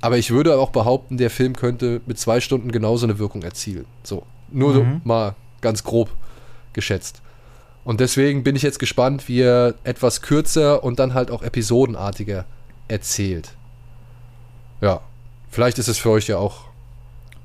Aber 0.01 0.17
ich 0.17 0.31
würde 0.31 0.57
auch 0.59 0.71
behaupten, 0.71 1.17
der 1.17 1.29
Film 1.29 1.55
könnte 1.55 2.01
mit 2.05 2.19
zwei 2.19 2.41
Stunden 2.41 2.71
genauso 2.71 3.05
eine 3.05 3.19
Wirkung 3.19 3.43
erzielen. 3.43 3.85
So, 4.03 4.23
nur 4.51 4.73
so 4.73 4.85
mal 5.03 5.35
ganz 5.61 5.83
grob 5.83 6.09
geschätzt. 6.73 7.21
Und 7.83 7.99
deswegen 7.99 8.43
bin 8.43 8.55
ich 8.55 8.61
jetzt 8.61 8.79
gespannt, 8.79 9.27
wie 9.27 9.41
er 9.41 9.75
etwas 9.83 10.21
kürzer 10.21 10.83
und 10.83 10.99
dann 10.99 11.13
halt 11.13 11.31
auch 11.31 11.41
episodenartiger 11.41 12.45
erzählt. 12.87 13.51
Ja, 14.81 15.01
vielleicht 15.49 15.79
ist 15.79 15.87
es 15.87 15.97
für 15.97 16.09
euch 16.11 16.27
ja 16.27 16.37
auch 16.37 16.65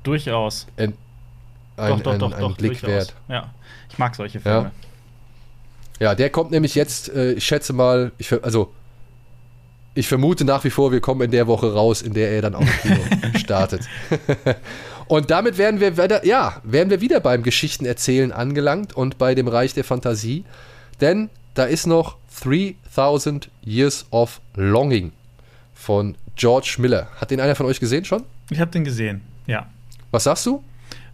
Durchaus. 0.03 0.67
ein, 0.77 0.93
Doch, 1.75 1.83
ein, 1.83 2.03
doch, 2.03 2.17
doch, 2.17 2.31
ein 2.31 2.39
doch. 2.39 2.57
Blick 2.57 2.79
durchaus. 2.79 2.89
wert. 2.89 3.13
Ja. 3.27 3.53
Ich 3.89 3.97
mag 3.97 4.15
solche 4.15 4.39
Filme. 4.39 4.71
Ja, 5.99 6.13
der 6.15 6.29
kommt 6.29 6.51
nämlich 6.51 6.75
jetzt, 6.75 7.09
äh, 7.09 7.33
ich 7.33 7.45
schätze 7.45 7.73
mal, 7.73 8.11
ich, 8.17 8.31
also 8.43 8.73
ich 9.97 10.07
vermute 10.07 10.45
nach 10.45 10.63
wie 10.63 10.69
vor, 10.69 10.91
wir 10.91 11.01
kommen 11.01 11.21
in 11.21 11.31
der 11.31 11.47
Woche 11.47 11.73
raus, 11.73 12.03
in 12.03 12.13
der 12.13 12.29
er 12.29 12.43
dann 12.43 12.53
auch 12.53 12.65
Kino 12.83 12.99
startet. 13.37 13.81
und 15.07 15.31
damit 15.31 15.57
wären 15.57 15.79
wir 15.79 15.97
wieder, 15.97 16.23
ja, 16.23 16.61
wären 16.63 16.91
wir 16.91 17.01
wieder 17.01 17.19
beim 17.19 17.41
Geschichtenerzählen 17.41 18.31
angelangt 18.31 18.95
und 18.95 19.17
bei 19.17 19.33
dem 19.33 19.47
Reich 19.47 19.73
der 19.73 19.83
Fantasie. 19.83 20.45
Denn 21.01 21.31
da 21.55 21.65
ist 21.65 21.87
noch 21.87 22.17
3000 22.43 23.49
Years 23.65 24.05
of 24.11 24.39
Longing 24.55 25.13
von 25.73 26.15
George 26.35 26.75
Miller. 26.77 27.07
Hat 27.19 27.31
den 27.31 27.41
einer 27.41 27.55
von 27.55 27.65
euch 27.65 27.79
gesehen 27.79 28.05
schon? 28.05 28.23
Ich 28.51 28.59
habe 28.59 28.69
den 28.69 28.83
gesehen, 28.83 29.21
ja. 29.47 29.65
Was 30.11 30.25
sagst 30.25 30.45
du? 30.45 30.63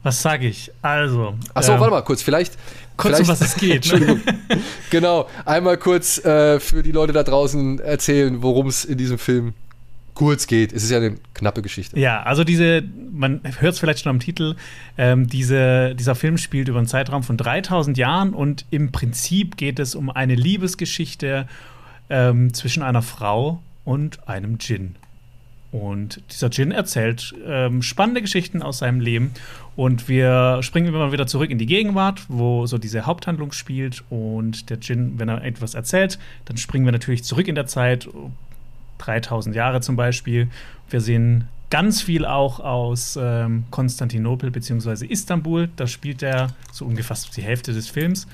Was 0.04 0.22
sage 0.22 0.48
ich? 0.48 0.70
Also. 0.82 1.36
Achso, 1.54 1.72
ähm, 1.72 1.80
warte 1.80 1.92
mal 1.92 2.02
kurz, 2.02 2.22
vielleicht. 2.22 2.58
Kurz 2.98 3.20
um 3.20 3.28
was 3.28 3.42
es 3.42 3.56
geht. 3.56 3.76
Entschuldigung. 3.78 4.22
genau, 4.90 5.28
einmal 5.46 5.78
kurz 5.78 6.24
äh, 6.24 6.60
für 6.60 6.84
die 6.84 6.92
Leute 6.92 7.14
da 7.14 7.24
draußen 7.24 7.80
erzählen, 7.80 8.42
worum 8.42 8.68
es 8.68 8.86
in 8.86 8.98
diesem 8.98 9.18
Film 9.18 9.54
kurz 10.14 10.48
geht. 10.48 10.74
Es 10.74 10.84
ist 10.84 10.92
ja 10.92 10.98
eine 10.98 11.16
knappe 11.34 11.62
Geschichte. 11.62 12.00
Ja, 12.00 12.24
also 12.24 12.44
diese, 12.44 12.84
man 13.12 13.42
hört 13.60 13.74
es 13.74 13.80
vielleicht 13.80 14.04
schon 14.04 14.12
am 14.12 14.20
Titel, 14.20 14.56
ähm, 14.98 15.28
diese, 15.28 15.96
dieser 15.96 16.16
Film 16.16 16.38
spielt 16.38 16.68
über 16.68 16.78
einen 16.78 16.88
Zeitraum 16.88 17.24
von 17.24 17.38
3000 17.38 17.98
Jahren 17.98 18.34
und 18.34 18.66
im 18.70 18.92
Prinzip 18.92 19.58
geht 19.58 19.80
es 19.80 19.96
um 19.96 20.10
eine 20.10 20.36
Liebesgeschichte 20.36 21.48
ähm, 22.10 22.54
zwischen 22.54 22.84
einer 22.84 23.02
Frau 23.02 23.62
und 23.86 24.28
einem 24.28 24.58
Djinn. 24.58 24.96
Und 25.74 26.22
dieser 26.32 26.50
Djinn 26.50 26.72
erzählt 26.72 27.34
ähm, 27.48 27.82
spannende 27.82 28.22
Geschichten 28.22 28.62
aus 28.62 28.78
seinem 28.78 29.00
Leben. 29.00 29.32
Und 29.76 30.08
wir 30.08 30.60
springen 30.62 30.88
immer 30.94 31.12
wieder 31.12 31.26
zurück 31.26 31.50
in 31.50 31.58
die 31.58 31.66
Gegenwart, 31.66 32.22
wo 32.28 32.68
so 32.68 32.78
diese 32.78 33.08
Haupthandlung 33.08 33.52
spielt. 33.54 34.04
Und 34.12 34.70
der 34.70 34.78
Djinn, 34.78 35.18
wenn 35.18 35.30
er 35.30 35.44
etwas 35.44 35.74
erzählt, 35.74 36.20
dann 36.46 36.58
springen 36.58 36.86
wir 36.86 36.92
natürlich 36.92 37.24
zurück 37.24 37.48
in 37.48 37.56
der 37.56 37.66
Zeit, 37.66 38.08
3000 39.00 39.56
Jahre 39.56 39.82
zum 39.82 39.96
Beispiel. 39.96 40.48
Wir 40.92 41.02
sehen 41.02 41.48
ganz 41.72 42.04
viel 42.04 42.24
auch 42.28 42.60
aus 42.60 43.18
ähm, 43.20 43.64
Konstantinopel 43.72 44.52
bzw. 44.52 45.08
Istanbul. 45.08 45.70
Da 45.76 45.88
spielt 45.88 46.22
er 46.22 46.50
so 46.72 46.86
ungefähr 46.86 47.18
die 47.36 47.42
Hälfte 47.42 47.74
des 47.74 47.90
Films. 47.90 48.28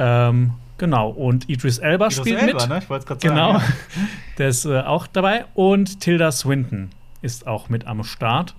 Ähm, 0.00 0.54
Genau, 0.80 1.10
und 1.10 1.50
Idris 1.50 1.76
Elba 1.76 2.06
Idris 2.06 2.20
spielt 2.20 2.40
Elba, 2.40 2.60
mit. 2.62 2.68
Ne? 2.70 2.78
Ich 2.78 2.88
wollte 2.88 3.04
gerade 3.04 3.20
sagen. 3.20 3.34
Genau, 3.34 3.52
ja. 3.58 3.62
der 4.38 4.48
ist 4.48 4.64
äh, 4.64 4.80
auch 4.80 5.06
dabei. 5.06 5.44
Und 5.52 6.00
Tilda 6.00 6.32
Swinton 6.32 6.88
ist 7.20 7.46
auch 7.46 7.68
mit 7.68 7.86
am 7.86 8.02
Start. 8.02 8.54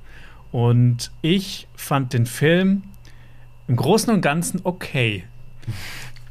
Und 0.51 1.09
ich 1.23 1.67
fand 1.75 2.13
den 2.13 2.27
Film 2.27 2.83
im 3.67 3.75
Großen 3.75 4.13
und 4.13 4.21
Ganzen 4.21 4.61
okay. 4.65 5.23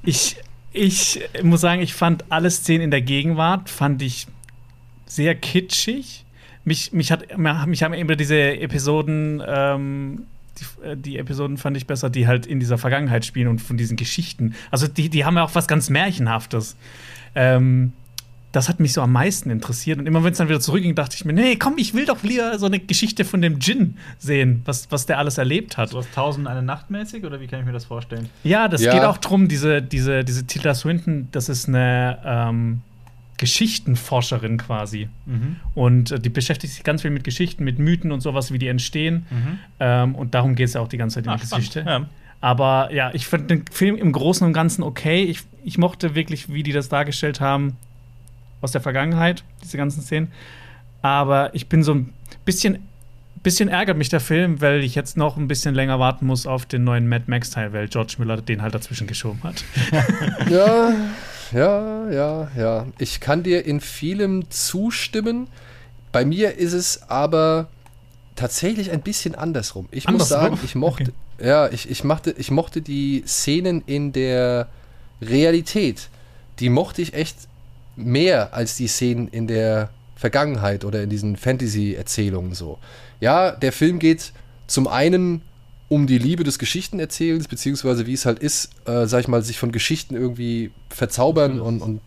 Ich, 0.04 0.36
ich 0.70 1.28
muss 1.42 1.60
sagen, 1.60 1.82
ich 1.82 1.94
fand 1.94 2.24
alle 2.30 2.52
Szenen 2.52 2.82
in 2.82 2.90
der 2.92 3.02
Gegenwart, 3.02 3.68
fand 3.68 4.00
ich 4.02 4.28
sehr 5.06 5.34
kitschig. 5.34 6.24
Mich, 6.62 6.92
mich, 6.92 7.10
hat, 7.10 7.36
mich 7.66 7.82
haben 7.82 7.94
immer 7.94 8.14
diese 8.14 8.60
Episoden 8.60 9.42
ähm, 9.44 10.26
die, 10.60 10.86
äh, 10.86 10.96
die, 10.96 11.18
Episoden 11.18 11.56
fand 11.56 11.76
ich 11.76 11.86
besser, 11.86 12.10
die 12.10 12.26
halt 12.26 12.46
in 12.46 12.60
dieser 12.60 12.78
Vergangenheit 12.78 13.24
spielen 13.24 13.48
und 13.48 13.60
von 13.60 13.76
diesen 13.76 13.96
Geschichten. 13.96 14.54
Also 14.70 14.86
die, 14.86 15.08
die 15.08 15.24
haben 15.24 15.36
ja 15.36 15.44
auch 15.44 15.54
was 15.54 15.66
ganz 15.66 15.90
Märchenhaftes. 15.90 16.76
Ähm, 17.34 17.92
das 18.52 18.68
hat 18.68 18.80
mich 18.80 18.92
so 18.92 19.00
am 19.00 19.12
meisten 19.12 19.50
interessiert. 19.50 19.98
Und 19.98 20.06
immer 20.06 20.24
wenn 20.24 20.32
es 20.32 20.38
dann 20.38 20.48
wieder 20.48 20.60
zurückging, 20.60 20.94
dachte 20.94 21.14
ich 21.14 21.24
mir, 21.24 21.32
nee, 21.32 21.56
komm, 21.56 21.74
ich 21.76 21.94
will 21.94 22.04
doch 22.04 22.22
lieber 22.22 22.58
so 22.58 22.66
eine 22.66 22.80
Geschichte 22.80 23.24
von 23.24 23.40
dem 23.40 23.60
Djinn 23.60 23.96
sehen, 24.18 24.62
was, 24.64 24.90
was 24.90 25.06
der 25.06 25.18
alles 25.18 25.38
erlebt 25.38 25.76
hat. 25.76 25.90
So 25.90 25.98
was 25.98 26.10
Tausend 26.10 26.48
eine 26.48 26.62
Nacht 26.62 26.90
mäßig 26.90 27.24
oder 27.24 27.40
wie 27.40 27.46
kann 27.46 27.60
ich 27.60 27.66
mir 27.66 27.72
das 27.72 27.84
vorstellen? 27.84 28.28
Ja, 28.42 28.66
das 28.66 28.82
ja. 28.82 28.92
geht 28.92 29.04
auch 29.04 29.18
drum, 29.18 29.46
diese, 29.46 29.80
diese, 29.82 30.24
diese 30.24 30.46
Tilda 30.46 30.74
Swinton, 30.74 31.28
das 31.30 31.48
ist 31.48 31.68
eine 31.68 32.18
ähm, 32.24 32.80
Geschichtenforscherin 33.40 34.58
quasi. 34.58 35.08
Mhm. 35.24 35.56
Und 35.74 36.12
äh, 36.12 36.20
die 36.20 36.28
beschäftigt 36.28 36.74
sich 36.74 36.84
ganz 36.84 37.00
viel 37.00 37.10
mit 37.10 37.24
Geschichten, 37.24 37.64
mit 37.64 37.78
Mythen 37.78 38.12
und 38.12 38.20
sowas, 38.20 38.52
wie 38.52 38.58
die 38.58 38.68
entstehen. 38.68 39.24
Mhm. 39.30 39.58
Ähm, 39.80 40.14
und 40.14 40.34
darum 40.34 40.56
geht 40.56 40.68
es 40.68 40.74
ja 40.74 40.82
auch 40.82 40.88
die 40.88 40.98
ganze 40.98 41.14
Zeit 41.14 41.24
in 41.24 41.30
ah, 41.30 41.36
der 41.36 41.48
Geschichte. 41.48 41.84
Ja. 41.86 42.06
Aber 42.42 42.92
ja, 42.92 43.10
ich 43.14 43.26
fand 43.26 43.50
den 43.50 43.64
Film 43.72 43.96
im 43.96 44.12
Großen 44.12 44.46
und 44.46 44.52
Ganzen 44.52 44.82
okay. 44.82 45.22
Ich, 45.24 45.40
ich 45.64 45.78
mochte 45.78 46.14
wirklich, 46.14 46.52
wie 46.52 46.62
die 46.62 46.72
das 46.72 46.90
dargestellt 46.90 47.40
haben 47.40 47.78
aus 48.60 48.72
der 48.72 48.82
Vergangenheit, 48.82 49.42
diese 49.62 49.78
ganzen 49.78 50.02
Szenen. 50.02 50.28
Aber 51.00 51.54
ich 51.54 51.66
bin 51.66 51.82
so 51.82 51.94
ein 51.94 52.12
bisschen 52.44 52.80
bisschen 53.42 53.70
ärgert 53.70 53.96
mich 53.96 54.10
der 54.10 54.20
Film, 54.20 54.60
weil 54.60 54.84
ich 54.84 54.94
jetzt 54.94 55.16
noch 55.16 55.38
ein 55.38 55.48
bisschen 55.48 55.74
länger 55.74 55.98
warten 55.98 56.26
muss 56.26 56.46
auf 56.46 56.66
den 56.66 56.84
neuen 56.84 57.08
Mad 57.08 57.24
Max-Teil, 57.26 57.72
weil 57.72 57.88
George 57.88 58.16
Miller 58.18 58.36
den 58.42 58.60
halt 58.60 58.74
dazwischen 58.74 59.06
geschoben 59.06 59.42
hat. 59.42 59.64
ja, 60.50 60.92
ja, 61.52 62.10
ja, 62.10 62.50
ja. 62.56 62.86
Ich 62.98 63.20
kann 63.20 63.42
dir 63.42 63.64
in 63.64 63.80
vielem 63.80 64.50
zustimmen. 64.50 65.48
Bei 66.12 66.24
mir 66.24 66.56
ist 66.56 66.72
es 66.72 67.08
aber 67.08 67.68
tatsächlich 68.36 68.90
ein 68.90 69.02
bisschen 69.02 69.34
andersrum. 69.34 69.88
Ich 69.90 70.08
andersrum? 70.08 70.18
muss 70.18 70.28
sagen, 70.28 70.60
ich 70.64 70.74
mochte, 70.74 71.12
okay. 71.38 71.48
ja, 71.48 71.68
ich, 71.68 71.90
ich, 71.90 72.04
mochte, 72.04 72.34
ich 72.36 72.50
mochte 72.50 72.82
die 72.82 73.22
Szenen 73.26 73.82
in 73.86 74.12
der 74.12 74.68
Realität. 75.20 76.08
Die 76.58 76.68
mochte 76.68 77.02
ich 77.02 77.14
echt 77.14 77.36
mehr 77.96 78.54
als 78.54 78.76
die 78.76 78.88
Szenen 78.88 79.28
in 79.28 79.46
der 79.46 79.90
Vergangenheit 80.16 80.84
oder 80.84 81.02
in 81.02 81.10
diesen 81.10 81.36
Fantasy-Erzählungen 81.36 82.54
so. 82.54 82.78
Ja, 83.20 83.52
der 83.52 83.72
Film 83.72 83.98
geht 83.98 84.32
zum 84.66 84.86
einen 84.86 85.42
um 85.90 86.06
die 86.06 86.18
Liebe 86.18 86.44
des 86.44 86.60
Geschichtenerzählens, 86.60 87.48
beziehungsweise 87.48 88.06
wie 88.06 88.12
es 88.12 88.24
halt 88.24 88.38
ist, 88.38 88.70
äh, 88.86 89.06
sag 89.06 89.20
ich 89.20 89.28
mal, 89.28 89.42
sich 89.42 89.58
von 89.58 89.72
Geschichten 89.72 90.14
irgendwie 90.14 90.70
verzaubern 90.88 91.60
und, 91.60 91.82
und 91.82 92.00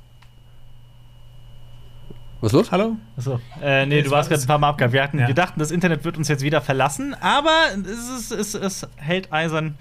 was 2.39 2.53
ist 2.53 2.57
los? 2.57 2.71
Hallo? 2.71 2.95
Achso. 3.17 3.41
Äh, 3.61 3.85
nee, 3.85 4.01
du 4.01 4.09
warst 4.09 4.29
gerade 4.29 4.41
ein 4.41 4.47
paar 4.47 4.57
Mal 4.57 4.69
abgehakt. 4.69 4.93
Wir, 4.93 5.03
hatten, 5.03 5.19
ja. 5.19 5.27
wir 5.27 5.35
dachten, 5.35 5.59
das 5.59 5.69
Internet 5.69 6.05
wird 6.05 6.17
uns 6.17 6.29
jetzt 6.29 6.43
wieder 6.43 6.61
verlassen, 6.61 7.13
aber 7.19 7.51
es, 7.85 8.31
ist, 8.31 8.31
es, 8.31 8.53
es 8.53 8.87
hält 8.95 9.33
eisern 9.33 9.75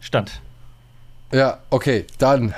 stand. 0.00 0.40
Ja, 1.30 1.58
okay, 1.68 2.06
dann 2.16 2.54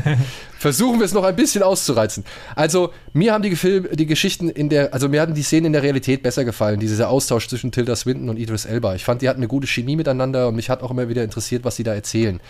versuchen 0.58 0.98
wir 0.98 1.06
es 1.06 1.14
noch 1.14 1.24
ein 1.24 1.36
bisschen 1.36 1.62
auszureizen. 1.62 2.24
Also, 2.54 2.92
mir 3.14 3.32
haben 3.32 3.42
die, 3.42 3.56
Film, 3.56 3.88
die 3.92 4.04
Geschichten 4.04 4.50
in 4.50 4.68
der, 4.68 4.92
also 4.92 5.08
mir 5.08 5.22
hatten 5.22 5.32
die 5.32 5.42
Szenen 5.42 5.66
in 5.66 5.72
der 5.72 5.82
Realität 5.82 6.22
besser 6.22 6.44
gefallen, 6.44 6.80
dieser 6.80 7.08
Austausch 7.08 7.48
zwischen 7.48 7.72
Tilda 7.72 7.96
Swinton 7.96 8.28
und 8.28 8.38
Idris 8.38 8.66
Elba. 8.66 8.94
Ich 8.94 9.04
fand, 9.04 9.22
die 9.22 9.28
hatten 9.28 9.40
eine 9.40 9.48
gute 9.48 9.66
Chemie 9.66 9.96
miteinander 9.96 10.48
und 10.48 10.56
mich 10.56 10.68
hat 10.68 10.82
auch 10.82 10.90
immer 10.90 11.08
wieder 11.08 11.24
interessiert, 11.24 11.64
was 11.64 11.76
sie 11.76 11.82
da 11.82 11.94
erzählen. 11.94 12.40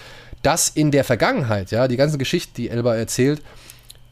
Das 0.42 0.70
in 0.70 0.90
der 0.90 1.04
Vergangenheit, 1.04 1.70
ja, 1.70 1.86
die 1.86 1.96
ganzen 1.96 2.18
Geschichten, 2.18 2.54
die 2.56 2.68
Elba 2.68 2.96
erzählt, 2.96 3.40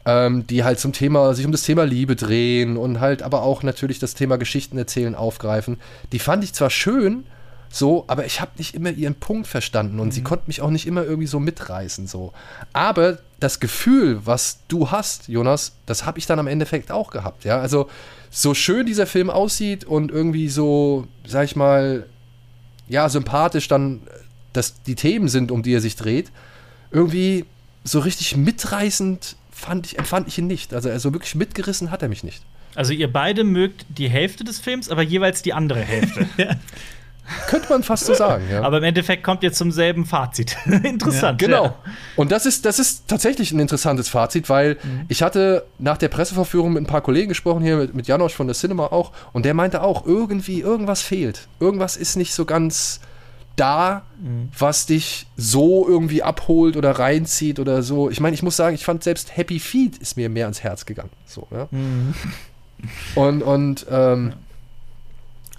ähm, 0.05 0.47
die 0.47 0.63
halt 0.63 0.79
zum 0.79 0.93
Thema, 0.93 1.33
sich 1.33 1.45
um 1.45 1.51
das 1.51 1.63
Thema 1.63 1.83
Liebe 1.83 2.15
drehen 2.15 2.77
und 2.77 3.01
halt 3.01 3.21
aber 3.21 3.43
auch 3.43 3.63
natürlich 3.63 3.99
das 3.99 4.13
Thema 4.13 4.37
Geschichten 4.37 4.77
erzählen 4.77 5.13
aufgreifen, 5.13 5.77
die 6.13 6.19
fand 6.19 6.45
ich 6.45 6.53
zwar 6.53 6.69
schön, 6.69 7.25
so, 7.69 8.05
aber 8.07 8.25
ich 8.25 8.41
habe 8.41 8.51
nicht 8.57 8.73
immer 8.73 8.91
ihren 8.91 9.15
Punkt 9.15 9.47
verstanden 9.47 9.99
und 9.99 10.07
mhm. 10.07 10.11
sie 10.11 10.23
konnte 10.23 10.45
mich 10.47 10.61
auch 10.61 10.71
nicht 10.71 10.87
immer 10.87 11.03
irgendwie 11.03 11.27
so 11.27 11.39
mitreißen, 11.39 12.07
so. 12.07 12.33
Aber 12.73 13.19
das 13.39 13.59
Gefühl, 13.59 14.21
was 14.25 14.59
du 14.67 14.91
hast, 14.91 15.27
Jonas, 15.27 15.75
das 15.85 16.05
habe 16.05 16.19
ich 16.19 16.25
dann 16.25 16.39
am 16.39 16.47
Endeffekt 16.47 16.91
auch 16.91 17.11
gehabt, 17.11 17.45
ja. 17.45 17.59
Also, 17.59 17.89
so 18.31 18.53
schön 18.53 18.85
dieser 18.85 19.07
Film 19.07 19.29
aussieht 19.29 19.85
und 19.85 20.11
irgendwie 20.11 20.49
so, 20.49 21.07
sag 21.25 21.45
ich 21.45 21.55
mal, 21.55 22.05
ja, 22.87 23.09
sympathisch 23.09 23.67
dann 23.67 24.01
dass 24.53 24.81
die 24.83 24.95
Themen 24.95 25.27
sind, 25.27 25.51
um 25.51 25.63
die 25.63 25.73
er 25.73 25.81
sich 25.81 25.95
dreht, 25.95 26.31
irgendwie 26.91 27.45
so 27.83 27.99
richtig 27.99 28.35
mitreißend 28.35 29.35
fand 29.51 29.85
ich, 29.87 29.99
empfand 29.99 30.27
ich 30.27 30.37
ihn 30.37 30.47
nicht. 30.47 30.73
Also, 30.73 30.89
also 30.89 31.13
wirklich 31.13 31.35
mitgerissen 31.35 31.91
hat 31.91 32.01
er 32.01 32.09
mich 32.09 32.23
nicht. 32.23 32.43
Also, 32.75 32.93
ihr 32.93 33.11
beide 33.11 33.43
mögt 33.43 33.85
die 33.89 34.09
Hälfte 34.09 34.43
des 34.43 34.59
Films, 34.59 34.89
aber 34.89 35.01
jeweils 35.01 35.41
die 35.41 35.53
andere 35.53 35.81
Hälfte. 35.81 36.27
ja. 36.37 36.55
Könnte 37.47 37.69
man 37.69 37.83
fast 37.83 38.05
so 38.05 38.13
sagen, 38.13 38.45
ja. 38.51 38.61
Aber 38.61 38.77
im 38.77 38.83
Endeffekt 38.83 39.23
kommt 39.23 39.43
ihr 39.43 39.53
zum 39.53 39.71
selben 39.71 40.05
Fazit. 40.05 40.57
Interessant. 40.65 41.41
Ja, 41.41 41.47
genau. 41.47 41.63
Ja. 41.65 41.75
Und 42.15 42.31
das 42.31 42.45
ist, 42.45 42.65
das 42.65 42.79
ist 42.79 43.07
tatsächlich 43.07 43.51
ein 43.51 43.59
interessantes 43.59 44.09
Fazit, 44.09 44.49
weil 44.49 44.75
mhm. 44.75 45.05
ich 45.07 45.21
hatte 45.21 45.65
nach 45.77 45.97
der 45.97 46.09
Presseverführung 46.09 46.73
mit 46.73 46.83
ein 46.83 46.87
paar 46.87 47.01
Kollegen 47.01 47.29
gesprochen, 47.29 47.61
hier 47.61 47.77
mit, 47.77 47.95
mit 47.95 48.07
Janosch 48.07 48.33
von 48.33 48.47
der 48.47 48.55
Cinema 48.55 48.87
auch, 48.87 49.11
und 49.33 49.45
der 49.45 49.53
meinte 49.53 49.81
auch, 49.81 50.05
irgendwie, 50.05 50.61
irgendwas 50.61 51.01
fehlt. 51.01 51.47
Irgendwas 51.59 51.97
ist 51.97 52.15
nicht 52.15 52.33
so 52.33 52.45
ganz 52.45 52.99
da, 53.55 54.03
mhm. 54.21 54.49
was 54.57 54.85
dich 54.85 55.27
so 55.35 55.87
irgendwie 55.87 56.23
abholt 56.23 56.77
oder 56.77 56.91
reinzieht 56.91 57.59
oder 57.59 57.83
so. 57.83 58.09
Ich 58.09 58.19
meine, 58.19 58.33
ich 58.33 58.43
muss 58.43 58.55
sagen, 58.55 58.75
ich 58.75 58.85
fand 58.85 59.03
selbst 59.03 59.35
Happy 59.35 59.59
Feet 59.59 59.97
ist 59.97 60.17
mir 60.17 60.29
mehr 60.29 60.45
ans 60.45 60.63
Herz 60.63 60.85
gegangen. 60.85 61.11
So, 61.25 61.47
ja. 61.51 61.67
Mhm. 61.71 62.13
Und, 63.15 63.41
und 63.41 63.85
ähm, 63.89 64.33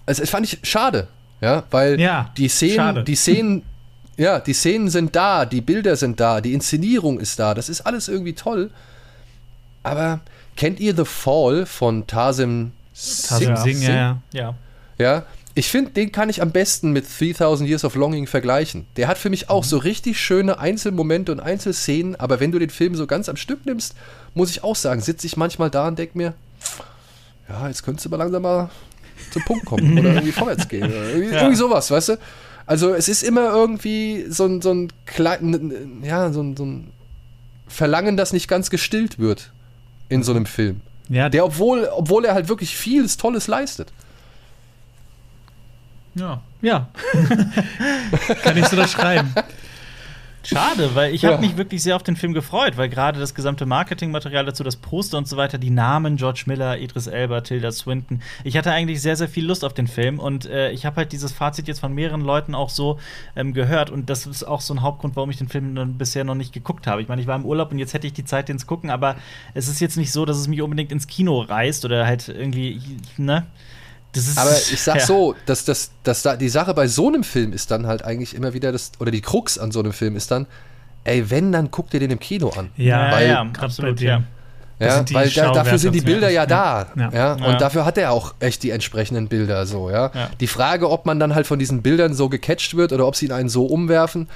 es, 0.06 0.18
es 0.18 0.30
fand 0.30 0.46
ich 0.46 0.60
schade, 0.62 1.08
ja, 1.40 1.64
weil 1.70 2.00
ja, 2.00 2.30
die 2.36 2.48
Szenen, 2.48 2.76
schade. 2.76 3.04
die 3.04 3.14
Szenen, 3.14 3.62
ja, 4.16 4.40
die 4.40 4.52
Szenen 4.52 4.90
sind 4.90 5.16
da, 5.16 5.46
die 5.46 5.60
Bilder 5.60 5.96
sind 5.96 6.20
da, 6.20 6.40
die 6.40 6.52
Inszenierung 6.52 7.20
ist 7.20 7.38
da, 7.38 7.54
das 7.54 7.68
ist 7.68 7.82
alles 7.82 8.08
irgendwie 8.08 8.34
toll. 8.34 8.70
Aber 9.82 10.20
kennt 10.56 10.78
ihr 10.80 10.94
The 10.94 11.04
Fall 11.04 11.64
von 11.64 12.06
Tasim 12.06 12.72
Singh? 12.92 13.56
Singh, 13.56 13.88
ja, 13.88 14.18
ja. 14.32 14.54
Ja, 14.98 15.24
ich 15.54 15.68
finde, 15.68 15.90
den 15.90 16.12
kann 16.12 16.28
ich 16.28 16.42
am 16.42 16.52
besten 16.52 16.92
mit 16.92 17.06
3000 17.18 17.68
Years 17.68 17.84
of 17.84 17.94
Longing 17.94 18.26
vergleichen. 18.26 18.86
Der 18.96 19.08
hat 19.08 19.18
für 19.18 19.30
mich 19.30 19.50
auch 19.50 19.64
mhm. 19.64 19.68
so 19.68 19.78
richtig 19.78 20.20
schöne 20.20 20.58
Einzelmomente 20.58 21.32
und 21.32 21.40
Einzelszenen, 21.40 22.16
aber 22.16 22.38
wenn 22.38 22.52
du 22.52 22.58
den 22.58 22.70
Film 22.70 22.94
so 22.94 23.06
ganz 23.06 23.28
am 23.28 23.36
Stück 23.36 23.66
nimmst, 23.66 23.94
muss 24.34 24.50
ich 24.50 24.62
auch 24.62 24.76
sagen, 24.76 25.00
sitze 25.00 25.26
ich 25.26 25.36
manchmal 25.36 25.70
da 25.70 25.88
und 25.88 25.98
denke 25.98 26.16
mir, 26.16 26.34
ja, 27.48 27.66
jetzt 27.66 27.82
könntest 27.82 28.06
du 28.06 28.10
mal 28.10 28.16
langsam 28.16 28.42
mal 28.42 28.70
zum 29.30 29.42
Punkt 29.44 29.64
kommen 29.66 29.98
oder 29.98 30.10
irgendwie 30.14 30.32
vorwärts 30.32 30.68
gehen. 30.68 30.90
Irgendwie, 30.90 31.34
ja. 31.34 31.42
irgendwie, 31.42 31.56
sowas, 31.56 31.90
weißt 31.90 32.10
du? 32.10 32.18
Also 32.66 32.94
es 32.94 33.08
ist 33.08 33.22
immer 33.22 33.50
irgendwie 33.50 34.26
so 34.28 34.46
ein, 34.46 34.62
so 34.62 34.72
ein 34.72 34.92
klein, 35.06 36.00
ja, 36.02 36.32
so 36.32 36.42
ein, 36.42 36.56
so 36.56 36.64
ein 36.64 36.92
Verlangen, 37.66 38.16
das 38.16 38.32
nicht 38.32 38.48
ganz 38.48 38.70
gestillt 38.70 39.18
wird 39.18 39.52
in 40.08 40.22
so 40.22 40.32
einem 40.32 40.46
Film. 40.46 40.80
Ja. 41.08 41.28
Der, 41.28 41.44
obwohl, 41.44 41.88
obwohl 41.92 42.24
er 42.24 42.34
halt 42.34 42.48
wirklich 42.48 42.76
vieles 42.76 43.16
Tolles 43.16 43.48
leistet. 43.48 43.92
Ja. 46.14 46.42
Ja. 46.62 46.88
Kann 48.42 48.56
ich 48.56 48.66
so 48.66 48.76
das 48.76 48.92
schreiben. 48.92 49.32
Schade, 50.42 50.94
weil 50.94 51.14
ich 51.14 51.22
Ja. 51.22 51.32
habe 51.32 51.42
mich 51.42 51.56
wirklich 51.58 51.82
sehr 51.82 51.96
auf 51.96 52.02
den 52.02 52.16
Film 52.16 52.32
gefreut, 52.32 52.76
weil 52.76 52.88
gerade 52.88 53.20
das 53.20 53.34
gesamte 53.34 53.66
Marketingmaterial 53.66 54.44
dazu, 54.46 54.64
das 54.64 54.76
Poster 54.76 55.18
und 55.18 55.28
so 55.28 55.36
weiter, 55.36 55.58
die 55.58 55.68
Namen 55.70 56.16
George 56.16 56.44
Miller, 56.46 56.78
Idris 56.78 57.06
Elba, 57.06 57.42
Tilda 57.42 57.70
Swinton. 57.72 58.22
Ich 58.42 58.56
hatte 58.56 58.72
eigentlich 58.72 59.02
sehr, 59.02 59.16
sehr 59.16 59.28
viel 59.28 59.44
Lust 59.46 59.64
auf 59.64 59.74
den 59.74 59.86
Film 59.86 60.18
und 60.18 60.46
äh, 60.46 60.70
ich 60.70 60.86
habe 60.86 60.96
halt 60.96 61.12
dieses 61.12 61.32
Fazit 61.32 61.68
jetzt 61.68 61.80
von 61.80 61.92
mehreren 61.92 62.22
Leuten 62.22 62.54
auch 62.54 62.70
so 62.70 62.98
ähm, 63.36 63.52
gehört 63.52 63.90
und 63.90 64.08
das 64.08 64.26
ist 64.26 64.44
auch 64.44 64.62
so 64.62 64.72
ein 64.74 64.80
Hauptgrund, 64.82 65.14
warum 65.16 65.28
ich 65.30 65.36
den 65.36 65.48
Film 65.48 65.74
dann 65.74 65.98
bisher 65.98 66.24
noch 66.24 66.34
nicht 66.34 66.52
geguckt 66.54 66.86
habe. 66.86 67.02
Ich 67.02 67.08
meine, 67.08 67.20
ich 67.20 67.26
war 67.28 67.36
im 67.36 67.44
Urlaub 67.44 67.70
und 67.72 67.78
jetzt 67.78 67.92
hätte 67.92 68.06
ich 68.06 68.14
die 68.14 68.24
Zeit, 68.24 68.48
den 68.48 68.58
zu 68.58 68.66
gucken, 68.66 68.88
aber 68.90 69.16
es 69.52 69.68
ist 69.68 69.80
jetzt 69.80 69.96
nicht 69.98 70.10
so, 70.10 70.24
dass 70.24 70.38
es 70.38 70.48
mich 70.48 70.62
unbedingt 70.62 70.90
ins 70.90 71.06
Kino 71.06 71.40
reißt 71.40 71.84
oder 71.84 72.06
halt 72.06 72.28
irgendwie, 72.28 72.80
ne? 73.18 73.46
Das 74.12 74.26
ist, 74.28 74.38
Aber 74.38 74.50
ich 74.72 74.80
sag 74.80 74.96
ja. 74.96 75.06
so, 75.06 75.34
dass, 75.46 75.64
dass, 75.64 75.90
dass 76.02 76.22
da 76.22 76.36
die 76.36 76.48
Sache 76.48 76.74
bei 76.74 76.86
so 76.88 77.08
einem 77.08 77.24
Film 77.24 77.52
ist 77.52 77.70
dann 77.70 77.86
halt 77.86 78.04
eigentlich 78.04 78.34
immer 78.34 78.52
wieder 78.54 78.72
das, 78.72 78.92
oder 78.98 79.10
die 79.10 79.20
Krux 79.20 79.58
an 79.58 79.70
so 79.72 79.80
einem 79.80 79.92
Film 79.92 80.16
ist 80.16 80.30
dann, 80.30 80.46
ey, 81.04 81.30
wenn, 81.30 81.52
dann 81.52 81.70
guck 81.70 81.90
dir 81.90 82.00
den 82.00 82.10
im 82.10 82.20
Kino 82.20 82.50
an. 82.50 82.70
Ja, 82.76 83.12
weil- 83.12 83.28
ja, 83.28 83.46
absolut, 83.60 84.00
ja. 84.00 84.22
Ja, 84.82 85.04
weil 85.12 85.28
da, 85.28 85.52
dafür 85.52 85.76
sind 85.78 85.94
die. 85.94 86.00
Bilder 86.00 86.30
ja 86.30 86.46
da. 86.46 86.86
Ja. 86.96 87.10
Ja. 87.12 87.36
Ja. 87.36 87.46
Und 87.52 87.60
dafür 87.60 87.84
hat 87.84 87.98
er 87.98 88.12
auch 88.12 88.32
echt 88.40 88.62
die 88.62 88.70
entsprechenden 88.70 89.28
Bilder 89.28 89.66
so, 89.66 89.90
ja. 89.90 90.10
Ja. 90.14 90.30
Die 90.40 90.46
Frage, 90.46 90.88
ob 90.88 91.04
man 91.04 91.20
dann 91.20 91.34
halt 91.34 91.46
von 91.46 91.58
diesen 91.58 91.82
Bildern 91.82 92.14
so 92.14 92.30
gecatcht 92.30 92.74
wird 92.78 92.94
oder 92.94 93.06
ob 93.06 93.14
sie 93.14 93.26
ihn 93.26 93.32
einen 93.32 93.50
so 93.50 93.66
umwerfen, 93.66 94.26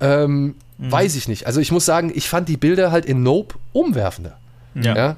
ähm, 0.00 0.56
Mhm. 0.78 0.90
weiß 0.90 1.14
ich 1.14 1.28
nicht. 1.28 1.46
Also 1.46 1.60
ich 1.60 1.70
muss 1.70 1.84
sagen, 1.86 2.10
ich 2.12 2.28
fand 2.28 2.48
die 2.48 2.56
Bilder 2.56 2.90
halt 2.90 3.04
in 3.06 3.22
Nope 3.22 3.54
umwerfender. 3.72 4.36
Ja. 4.74 5.16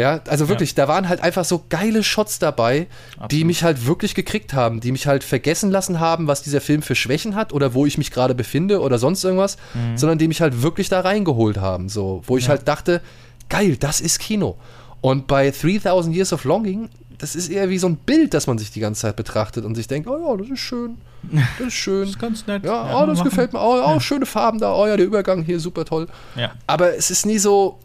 Ja. 0.00 0.14
Ja, 0.16 0.20
also 0.28 0.48
wirklich, 0.48 0.74
da 0.74 0.88
waren 0.88 1.08
halt 1.08 1.20
einfach 1.22 1.44
so 1.44 1.64
geile 1.68 2.02
Shots 2.02 2.38
dabei, 2.38 2.86
die 3.16 3.20
Absolut. 3.20 3.46
mich 3.46 3.62
halt 3.62 3.86
wirklich 3.86 4.14
gekriegt 4.14 4.54
haben, 4.54 4.80
die 4.80 4.92
mich 4.92 5.06
halt 5.06 5.22
vergessen 5.24 5.70
lassen 5.70 6.00
haben, 6.00 6.26
was 6.26 6.42
dieser 6.42 6.60
Film 6.60 6.82
für 6.82 6.94
Schwächen 6.94 7.34
hat 7.34 7.52
oder 7.52 7.74
wo 7.74 7.84
ich 7.86 7.98
mich 7.98 8.10
gerade 8.10 8.34
befinde 8.34 8.80
oder 8.80 8.98
sonst 8.98 9.22
irgendwas, 9.24 9.58
sondern 9.96 10.18
die 10.18 10.28
mich 10.28 10.40
halt 10.40 10.62
wirklich 10.62 10.88
da 10.88 11.00
reingeholt 11.00 11.58
haben, 11.58 11.88
so, 11.88 12.22
wo 12.26 12.36
ich 12.36 12.48
halt 12.48 12.66
dachte, 12.66 13.02
geil, 13.48 13.76
das 13.76 14.00
ist 14.00 14.18
Kino. 14.18 14.56
Und 15.02 15.26
bei 15.26 15.50
3000 15.50 16.14
Years 16.14 16.32
of 16.32 16.44
Longing, 16.44 16.88
das 17.18 17.34
ist 17.34 17.48
eher 17.50 17.68
wie 17.68 17.78
so 17.78 17.86
ein 17.86 17.96
Bild, 17.96 18.32
das 18.32 18.46
man 18.46 18.56
sich 18.56 18.70
die 18.70 18.80
ganze 18.80 19.02
Zeit 19.02 19.16
betrachtet 19.16 19.64
und 19.64 19.74
sich 19.74 19.86
denkt, 19.86 20.08
oh 20.08 20.16
ja, 20.18 20.36
das 20.36 20.48
ist 20.48 20.60
schön, 20.60 20.96
das 21.58 21.68
ist 21.68 21.74
schön. 21.74 22.00
Das 22.02 22.10
ist 22.10 22.18
ganz 22.18 22.46
nett. 22.46 22.64
Ja, 22.64 22.88
Ja, 22.88 23.02
oh, 23.02 23.06
das 23.06 23.18
machen. 23.18 23.28
gefällt 23.28 23.52
mir. 23.52 23.60
Oh, 23.60 23.82
oh, 23.86 24.00
schöne 24.00 24.24
Farben 24.24 24.58
da. 24.58 24.74
Oh 24.74 24.86
ja, 24.86 24.96
der 24.96 25.04
Übergang 25.06 25.42
hier, 25.42 25.60
super 25.60 25.84
toll. 25.84 26.06
Ja. 26.36 26.52
Aber 26.66 26.96
es 26.96 27.10
ist 27.10 27.26
nie 27.26 27.38
so, 27.38 27.78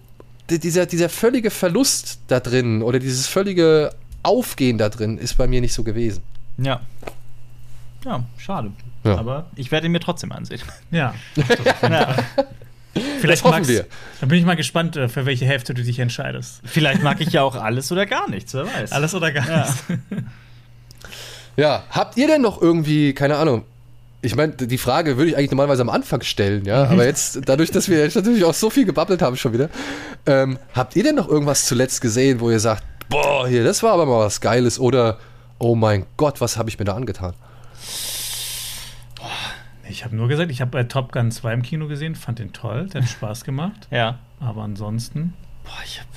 dieser, 0.49 0.85
dieser 0.85 1.09
völlige 1.09 1.49
Verlust 1.49 2.19
da 2.27 2.39
drin 2.39 2.81
oder 2.81 2.99
dieses 2.99 3.27
völlige 3.27 3.93
Aufgehen 4.23 4.77
da 4.77 4.89
drin 4.89 5.17
ist 5.17 5.35
bei 5.37 5.47
mir 5.47 5.61
nicht 5.61 5.73
so 5.73 5.83
gewesen. 5.83 6.23
Ja. 6.57 6.81
Ja, 8.03 8.23
schade. 8.37 8.71
Ja. 9.03 9.17
Aber 9.17 9.47
ich 9.55 9.71
werde 9.71 9.87
ihn 9.87 9.91
mir 9.91 9.99
trotzdem 9.99 10.31
ansehen. 10.31 10.61
Ja. 10.91 11.13
Ja. 11.81 12.15
Vielleicht 13.19 13.43
hoffen 13.43 13.63
magst- 13.63 13.67
wir. 13.69 13.85
Dann 14.21 14.29
bin 14.29 14.39
ich 14.39 14.45
mal 14.45 14.55
gespannt, 14.55 14.95
äh, 14.95 15.09
für 15.09 15.25
welche 15.25 15.45
Hälfte 15.45 15.73
du 15.73 15.83
dich 15.83 15.99
entscheidest. 15.99 16.61
Vielleicht 16.63 17.03
mag 17.03 17.19
ich 17.19 17.29
ja 17.33 17.41
auch 17.43 17.55
alles 17.55 17.91
oder 17.91 18.05
gar 18.05 18.29
nichts, 18.29 18.53
wer 18.53 18.65
weiß. 18.67 18.93
Alles 18.93 19.13
oder 19.13 19.31
gar 19.33 19.47
Ja. 19.49 19.57
nichts. 19.65 19.83
Ja, 21.57 21.83
habt 21.89 22.15
ihr 22.17 22.27
denn 22.27 22.41
noch 22.41 22.61
irgendwie, 22.61 23.13
keine 23.13 23.35
Ahnung, 23.37 23.63
ich 24.25 24.35
meine, 24.35 24.53
die 24.53 24.77
Frage 24.77 25.17
würde 25.17 25.29
ich 25.31 25.37
eigentlich 25.37 25.51
normalerweise 25.51 25.81
am 25.81 25.89
Anfang 25.89 26.21
stellen, 26.21 26.65
ja, 26.65 26.85
aber 26.85 27.05
jetzt, 27.05 27.41
dadurch, 27.45 27.71
dass 27.71 27.89
wir 27.89 27.99
jetzt 27.99 28.15
natürlich 28.15 28.43
auch 28.43 28.53
so 28.53 28.69
viel 28.69 28.85
gebabbelt 28.85 29.21
haben 29.21 29.37
schon 29.37 29.53
wieder, 29.53 29.69
ähm, 30.25 30.57
habt 30.73 30.95
ihr 30.95 31.03
denn 31.03 31.15
noch 31.15 31.29
irgendwas 31.29 31.65
zuletzt 31.65 32.01
gesehen, 32.01 32.39
wo 32.39 32.49
ihr 32.49 32.59
sagt, 32.59 32.83
boah, 33.09 33.47
hier, 33.47 33.63
das 33.63 33.83
war 33.83 33.93
aber 33.93 34.05
mal 34.05 34.19
was 34.19 34.41
Geiles 34.41 34.79
oder, 34.79 35.19
oh 35.59 35.75
mein 35.75 36.05
Gott, 36.17 36.41
was 36.41 36.57
habe 36.57 36.69
ich 36.69 36.79
mir 36.79 36.85
da 36.85 36.95
angetan? 36.95 37.33
Ich 39.87 40.03
habe 40.03 40.15
nur 40.15 40.27
gesagt, 40.27 40.51
ich 40.51 40.61
habe 40.61 40.71
bei 40.71 40.83
Top 40.83 41.11
Gun 41.11 41.31
2 41.31 41.53
im 41.53 41.61
Kino 41.61 41.87
gesehen, 41.87 42.15
fand 42.15 42.39
den 42.39 42.51
toll, 42.51 42.87
der 42.87 43.01
hat 43.01 43.09
Spaß 43.09 43.43
gemacht. 43.43 43.87
Ja. 43.91 44.19
Aber 44.41 44.63
ansonsten, 44.63 45.33
Boah, 45.65 45.81
ich 45.83 45.99
hab. 45.99 46.07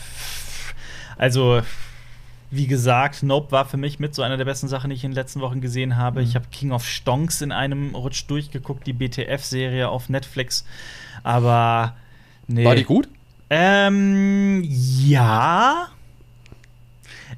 Also, 1.17 1.63
wie 2.51 2.67
gesagt, 2.67 3.23
Nope 3.23 3.53
war 3.53 3.67
für 3.67 3.77
mich 3.77 3.99
mit 3.99 4.15
so 4.15 4.23
einer 4.23 4.37
der 4.37 4.45
besten 4.45 4.69
Sachen, 4.69 4.91
die 4.91 4.97
ich 4.97 5.05
in 5.05 5.11
den 5.11 5.17
letzten 5.17 5.41
Wochen 5.41 5.61
gesehen 5.61 5.97
habe. 5.97 6.23
Ich 6.23 6.35
habe 6.35 6.47
King 6.51 6.73
of 6.73 6.87
Stonks 6.87 7.43
in 7.43 7.53
einem 7.53 7.95
Rutsch 7.95 8.25
durchgeguckt, 8.27 8.87
die 8.87 8.93
BTF-Serie 8.93 9.89
auf 9.89 10.09
Netflix. 10.09 10.65
Aber. 11.23 11.97
Nee. 12.47 12.65
War 12.65 12.75
die 12.75 12.85
gut? 12.85 13.09
Ähm, 13.51 14.63
ja. 14.65 15.89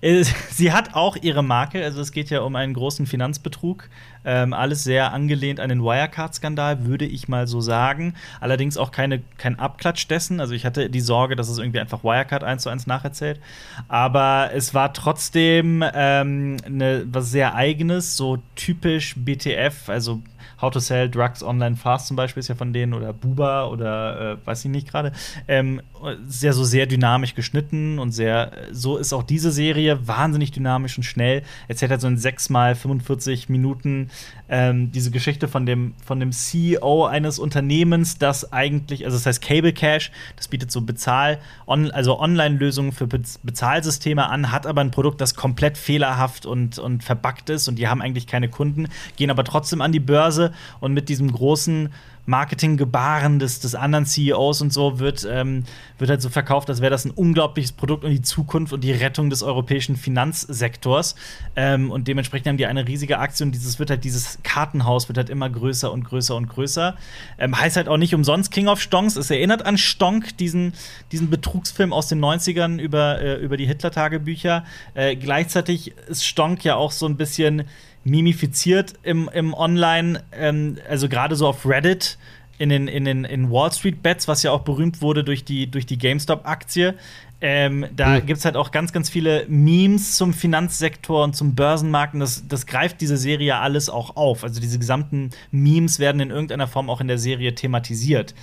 Äh, 0.01 0.25
Sie 0.51 0.73
hat 0.73 0.95
auch 0.95 1.17
ihre 1.17 1.43
Marke, 1.43 1.83
also 1.83 2.01
es 2.01 2.13
geht 2.13 2.31
ja 2.31 2.41
um 2.41 2.57
einen 2.57 2.75
großen 2.75 3.07
Finanzbetrug. 3.07 3.89
Ähm, 4.23 4.53
alles 4.53 4.85
sehr 4.85 5.13
angelehnt 5.13 5.61
an 5.61 5.71
den 5.71 5.83
Wirecard-Skandal, 5.83 6.85
würde 6.85 7.07
ich 7.07 7.29
mal 7.29 7.47
so 7.47 7.61
sagen. 7.61 8.15
Allerdings 8.41 8.77
auch 8.77 8.93
keine, 8.93 9.23
kein 9.39 9.59
Abklatsch 9.59 10.07
dessen. 10.09 10.41
Also 10.41 10.55
ich 10.55 10.67
hatte 10.67 10.91
die 10.91 11.01
Sorge, 11.01 11.37
dass 11.37 11.49
es 11.49 11.59
irgendwie 11.59 11.81
einfach 11.81 12.05
Wirecard 12.05 12.45
eins 12.45 12.63
zu 12.63 12.69
eins 12.69 12.87
nacherzählt. 12.87 13.41
Aber 13.89 14.51
es 14.53 14.75
war 14.75 14.93
trotzdem 14.93 15.83
ähm, 15.95 16.57
ne, 16.69 17.07
was 17.11 17.31
sehr 17.31 17.55
eigenes, 17.55 18.17
so 18.17 18.39
typisch 18.57 19.15
BTF, 19.17 19.89
also 19.89 20.21
How 20.61 20.71
to 20.71 20.81
Sell 20.81 21.09
Drugs 21.09 21.43
Online 21.43 21.77
Fast 21.77 22.09
zum 22.09 22.17
Beispiel 22.17 22.41
ist 22.41 22.49
ja 22.49 22.55
von 22.55 22.73
denen 22.73 22.95
oder 22.95 23.13
Buba 23.13 23.67
oder 23.67 24.33
äh, 24.33 24.47
weiß 24.47 24.65
ich 24.65 24.71
nicht 24.71 24.89
gerade. 24.89 25.13
Ähm, 25.49 25.81
sehr 26.27 26.53
so 26.53 26.65
sehr 26.65 26.87
dynamisch 26.87 27.35
geschnitten 27.35 27.99
und 27.99 28.13
sehr, 28.13 28.53
so 28.73 28.97
ist 28.97 29.13
auch 29.13 29.23
diese 29.23 29.51
Serie 29.51 30.07
wahnsinnig 30.07 30.51
dynamisch 30.51 30.97
und 30.97 31.05
schnell. 31.05 31.43
Erzählt 31.69 31.91
halt 31.91 32.01
so 32.01 32.09
in 32.09 32.19
6 32.19 32.51
mal 32.51 32.75
45 32.75 33.49
Minuten 33.49 34.11
ähm, 34.49 34.91
diese 34.93 35.11
Geschichte 35.11 35.49
von 35.49 35.67
dem, 35.67 35.95
von 36.05 36.21
dem 36.21 36.33
CEO 36.33 37.07
eines 37.07 37.39
Unternehmens, 37.39 38.19
das 38.19 38.53
eigentlich, 38.53 39.05
also 39.05 39.17
das 39.17 39.27
heißt 39.27 39.43
Cable 39.43 39.73
Cash, 39.73 40.11
das 40.37 40.49
bietet 40.49 40.71
so 40.71 40.81
Bezahl, 40.81 41.39
on, 41.67 41.91
also 41.91 42.19
Online-Lösungen 42.19 42.93
für 42.93 43.07
Bez 43.07 43.39
Bezahlsysteme 43.43 44.29
an, 44.29 44.51
hat 44.51 44.67
aber 44.67 44.81
ein 44.81 44.91
Produkt, 44.91 45.21
das 45.21 45.35
komplett 45.35 45.79
fehlerhaft 45.79 46.47
und, 46.47 46.79
und 46.79 47.05
verbuggt 47.05 47.49
ist 47.51 47.69
und 47.69 47.79
die 47.79 47.89
haben 47.89 48.03
eigentlich 48.03 48.27
keine 48.27 48.49
Kunden, 48.49 48.89
gehen 49.17 49.31
aber 49.31 49.45
trotzdem 49.45 49.81
an 49.81 49.93
die 49.93 50.01
Börse 50.01 50.50
und 50.81 50.93
mit 50.93 51.09
diesem 51.09 51.33
großen 51.33 51.91
Marketinggebaren 52.27 53.39
des, 53.39 53.61
des 53.61 53.75
anderen 53.75 54.07
CEOs 54.07 54.63
und 54.63 54.73
so 54.73 55.01
wird, 55.01 55.27
ähm, 55.29 55.65
wird 55.99 56.11
halt 56.11 56.23
so 56.23 56.29
verkauft, 56.29 56.71
als 56.71 56.81
wäre 56.81 56.91
das 56.91 57.05
ein 57.05 57.11
unglaubliches 57.11 57.73
Produkt 57.73 58.05
und 58.05 58.13
die 58.13 58.23
Zukunft 58.23 58.73
und 58.73 58.85
die 58.85 58.93
Rettung 58.93 59.31
des 59.31 59.43
europäischen 59.43 59.97
Finanzsektors. 59.97 61.17
Ähm, 61.57 61.91
und 61.91 62.09
dementsprechend 62.09 62.47
haben 62.47 62.57
die 62.57 62.67
eine 62.67 62.87
riesige 62.87 63.19
Aktie 63.19 63.45
und 63.45 63.53
dieses 63.53 63.79
wird 63.79 63.91
halt, 63.91 64.05
dieses 64.05 64.39
Kartenhaus 64.45 65.09
wird 65.09 65.19
halt 65.19 65.29
immer 65.29 65.51
größer 65.51 65.91
und 65.91 66.05
größer 66.05 66.37
und 66.37 66.49
größer. 66.49 66.97
Ähm, 67.39 67.59
heißt 67.59 67.77
halt 67.77 67.89
auch 67.89 67.97
nicht 67.97 68.15
umsonst 68.15 68.53
King 68.53 68.69
of 68.69 68.81
Stonks. 68.81 69.17
Es 69.17 69.31
erinnert 69.31 69.67
an 69.67 69.77
Stonk, 69.77 70.37
diesen, 70.37 70.75
diesen 71.11 71.31
Betrugsfilm 71.31 71.93
aus 71.93 72.07
den 72.09 72.21
90ern 72.21 72.79
über, 72.79 73.21
äh, 73.21 73.35
über 73.37 73.57
die 73.57 73.67
Hitler-Tagebücher. 73.67 74.65
Äh, 74.95 75.17
gleichzeitig 75.17 75.95
ist 76.09 76.25
Stonk 76.25 76.65
ja 76.65 76.77
auch 76.77 76.93
so 76.93 77.07
ein 77.07 77.17
bisschen 77.17 77.65
mimifiziert 78.05 78.95
im, 79.03 79.29
im 79.33 79.55
Online, 79.55 80.23
ähm, 80.33 80.79
also 80.89 81.09
gerade 81.09 81.37
so 81.37 81.47
auf 81.47 81.67
Reddit, 81.67 82.19
in 82.59 82.69
den, 82.69 82.89
in 82.89 83.07
den 83.07 83.25
in 83.25 83.51
Wall 83.51 83.73
Street 83.73 84.03
Bets, 84.03 84.29
was 84.29 84.43
ja 84.43 84.53
auch 84.53 84.61
berühmt 84.61 85.01
wurde 85.01 85.25
durch 85.25 85.45
die, 85.45 85.71
durch 85.71 85.87
die 85.87 85.97
GameStop-Aktie. 85.97 86.95
Ähm, 87.41 87.87
da 87.97 88.17
Hm. 88.17 88.27
gibt 88.27 88.39
es 88.39 88.45
halt 88.45 88.55
auch 88.57 88.71
ganz, 88.71 88.93
ganz 88.93 89.09
viele 89.09 89.47
Memes 89.49 90.17
zum 90.17 90.35
Finanzsektor 90.35 91.25
und 91.25 91.35
zum 91.35 91.55
Börsenmarkt. 91.55 92.13
Und 92.13 92.21
das, 92.21 92.47
das 92.47 92.67
greift 92.67 93.01
diese 93.01 93.17
Serie 93.17 93.47
ja 93.47 93.61
alles 93.61 93.89
auch 93.89 94.17
auf. 94.17 94.45
Also 94.45 94.61
diese 94.61 94.79
gesamten 94.79 95.31
Memes 95.51 95.99
werden 95.99 96.21
in 96.21 96.31
irgendeiner 96.31 96.69
Form 96.69 96.91
auch 96.91 97.01
in 97.01 97.09
der 97.09 97.19
Serie 97.19 97.55
thematisiert. 97.55 98.35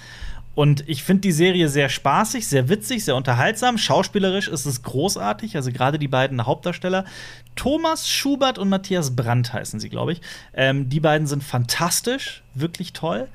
Und 0.57 0.89
ich 0.89 1.03
finde 1.03 1.21
die 1.21 1.31
Serie 1.31 1.69
sehr 1.69 1.87
spaßig, 1.87 2.47
sehr 2.47 2.67
witzig, 2.67 3.05
sehr 3.05 3.15
unterhaltsam. 3.15 3.77
Schauspielerisch 3.77 4.47
ist 4.47 4.65
es 4.65 4.81
großartig. 4.81 5.55
Also 5.55 5.71
gerade 5.71 5.99
die 5.99 6.07
beiden 6.07 6.47
Hauptdarsteller. 6.47 7.05
Thomas 7.55 8.09
Schubert 8.09 8.57
und 8.57 8.67
Matthias 8.67 9.15
Brandt 9.15 9.53
heißen 9.53 9.79
sie, 9.79 9.89
glaube 9.89 10.13
ich. 10.13 10.21
Ähm, 10.55 10.89
die 10.89 10.99
beiden 10.99 11.27
sind 11.27 11.43
fantastisch, 11.43 12.41
wirklich 12.55 12.93
toll. 12.93 13.27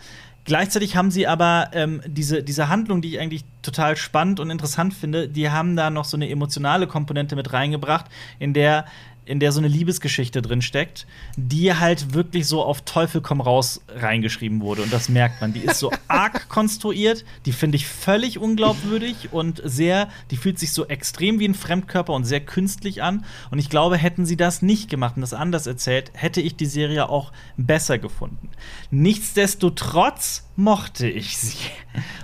Gleichzeitig 0.46 0.96
haben 0.96 1.12
sie 1.12 1.28
aber 1.28 1.70
ähm, 1.74 2.02
diese, 2.06 2.42
diese 2.42 2.68
Handlung, 2.68 3.00
die 3.02 3.10
ich 3.10 3.20
eigentlich 3.20 3.44
total 3.62 3.96
spannend 3.96 4.40
und 4.40 4.50
interessant 4.50 4.92
finde, 4.92 5.28
die 5.28 5.48
haben 5.48 5.76
da 5.76 5.90
noch 5.90 6.04
so 6.04 6.16
eine 6.16 6.28
emotionale 6.28 6.88
Komponente 6.88 7.36
mit 7.36 7.52
reingebracht, 7.52 8.06
in 8.40 8.52
der 8.52 8.84
in 9.24 9.38
der 9.40 9.52
so 9.52 9.60
eine 9.60 9.68
Liebesgeschichte 9.68 10.42
drin 10.42 10.62
steckt, 10.62 11.06
die 11.36 11.74
halt 11.74 12.12
wirklich 12.14 12.46
so 12.46 12.62
auf 12.64 12.82
Teufel 12.82 13.20
komm 13.20 13.40
raus 13.40 13.80
reingeschrieben 13.88 14.60
wurde. 14.60 14.82
Und 14.82 14.92
das 14.92 15.08
merkt 15.08 15.40
man. 15.40 15.52
Die 15.52 15.60
ist 15.60 15.78
so 15.78 15.92
arg 16.08 16.48
konstruiert, 16.48 17.24
die 17.46 17.52
finde 17.52 17.76
ich 17.76 17.86
völlig 17.86 18.38
unglaubwürdig 18.38 19.32
und 19.32 19.62
sehr, 19.64 20.08
die 20.30 20.36
fühlt 20.36 20.58
sich 20.58 20.72
so 20.72 20.86
extrem 20.88 21.38
wie 21.38 21.46
ein 21.46 21.54
Fremdkörper 21.54 22.12
und 22.12 22.24
sehr 22.24 22.40
künstlich 22.40 23.02
an. 23.02 23.24
Und 23.50 23.58
ich 23.58 23.70
glaube, 23.70 23.96
hätten 23.96 24.26
sie 24.26 24.36
das 24.36 24.60
nicht 24.60 24.90
gemacht 24.90 25.14
und 25.16 25.22
das 25.22 25.34
anders 25.34 25.66
erzählt, 25.66 26.10
hätte 26.14 26.40
ich 26.40 26.56
die 26.56 26.66
Serie 26.66 27.08
auch 27.08 27.32
besser 27.56 27.98
gefunden. 27.98 28.50
Nichtsdestotrotz 28.90 30.48
mochte 30.56 31.08
ich 31.08 31.38
sie 31.38 31.56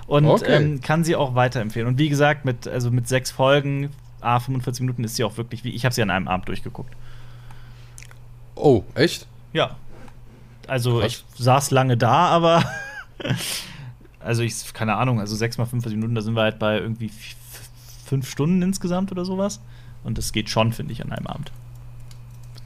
und 0.07 0.25
Okay. 0.25 0.55
ähm, 0.57 0.81
kann 0.81 1.03
sie 1.03 1.15
auch 1.15 1.33
weiterempfehlen. 1.35 1.87
Und 1.87 1.97
wie 1.97 2.09
gesagt, 2.09 2.45
mit, 2.45 2.67
also 2.67 2.91
mit 2.91 3.07
sechs 3.07 3.31
Folgen, 3.31 3.89
A, 4.21 4.39
45 4.39 4.81
Minuten 4.81 5.03
ist 5.03 5.15
sie 5.15 5.23
auch 5.23 5.37
wirklich 5.37 5.63
wie, 5.63 5.69
ich 5.69 5.85
habe 5.85 5.93
sie 5.95 6.01
an 6.01 6.09
einem 6.09 6.27
Abend 6.27 6.47
durchgeguckt. 6.47 6.93
Oh, 8.55 8.83
echt? 8.95 9.27
Ja. 9.53 9.75
Also 10.67 11.01
Was? 11.01 11.05
ich 11.07 11.23
saß 11.37 11.71
lange 11.71 11.97
da, 11.97 12.27
aber 12.27 12.63
also 14.19 14.43
ich, 14.43 14.73
keine 14.73 14.95
Ahnung, 14.95 15.19
also 15.19 15.35
sechs 15.35 15.57
mal 15.57 15.65
45 15.65 15.95
Minuten, 15.97 16.15
da 16.15 16.21
sind 16.21 16.35
wir 16.35 16.41
halt 16.43 16.59
bei 16.59 16.77
irgendwie 16.79 17.07
f- 17.07 17.35
f- 17.53 17.69
fünf 18.05 18.29
Stunden 18.29 18.61
insgesamt 18.61 19.11
oder 19.11 19.25
sowas. 19.25 19.61
Und 20.03 20.17
das 20.17 20.31
geht 20.31 20.49
schon, 20.49 20.71
finde 20.73 20.93
ich, 20.93 21.03
an 21.03 21.11
einem 21.11 21.27
Abend. 21.27 21.51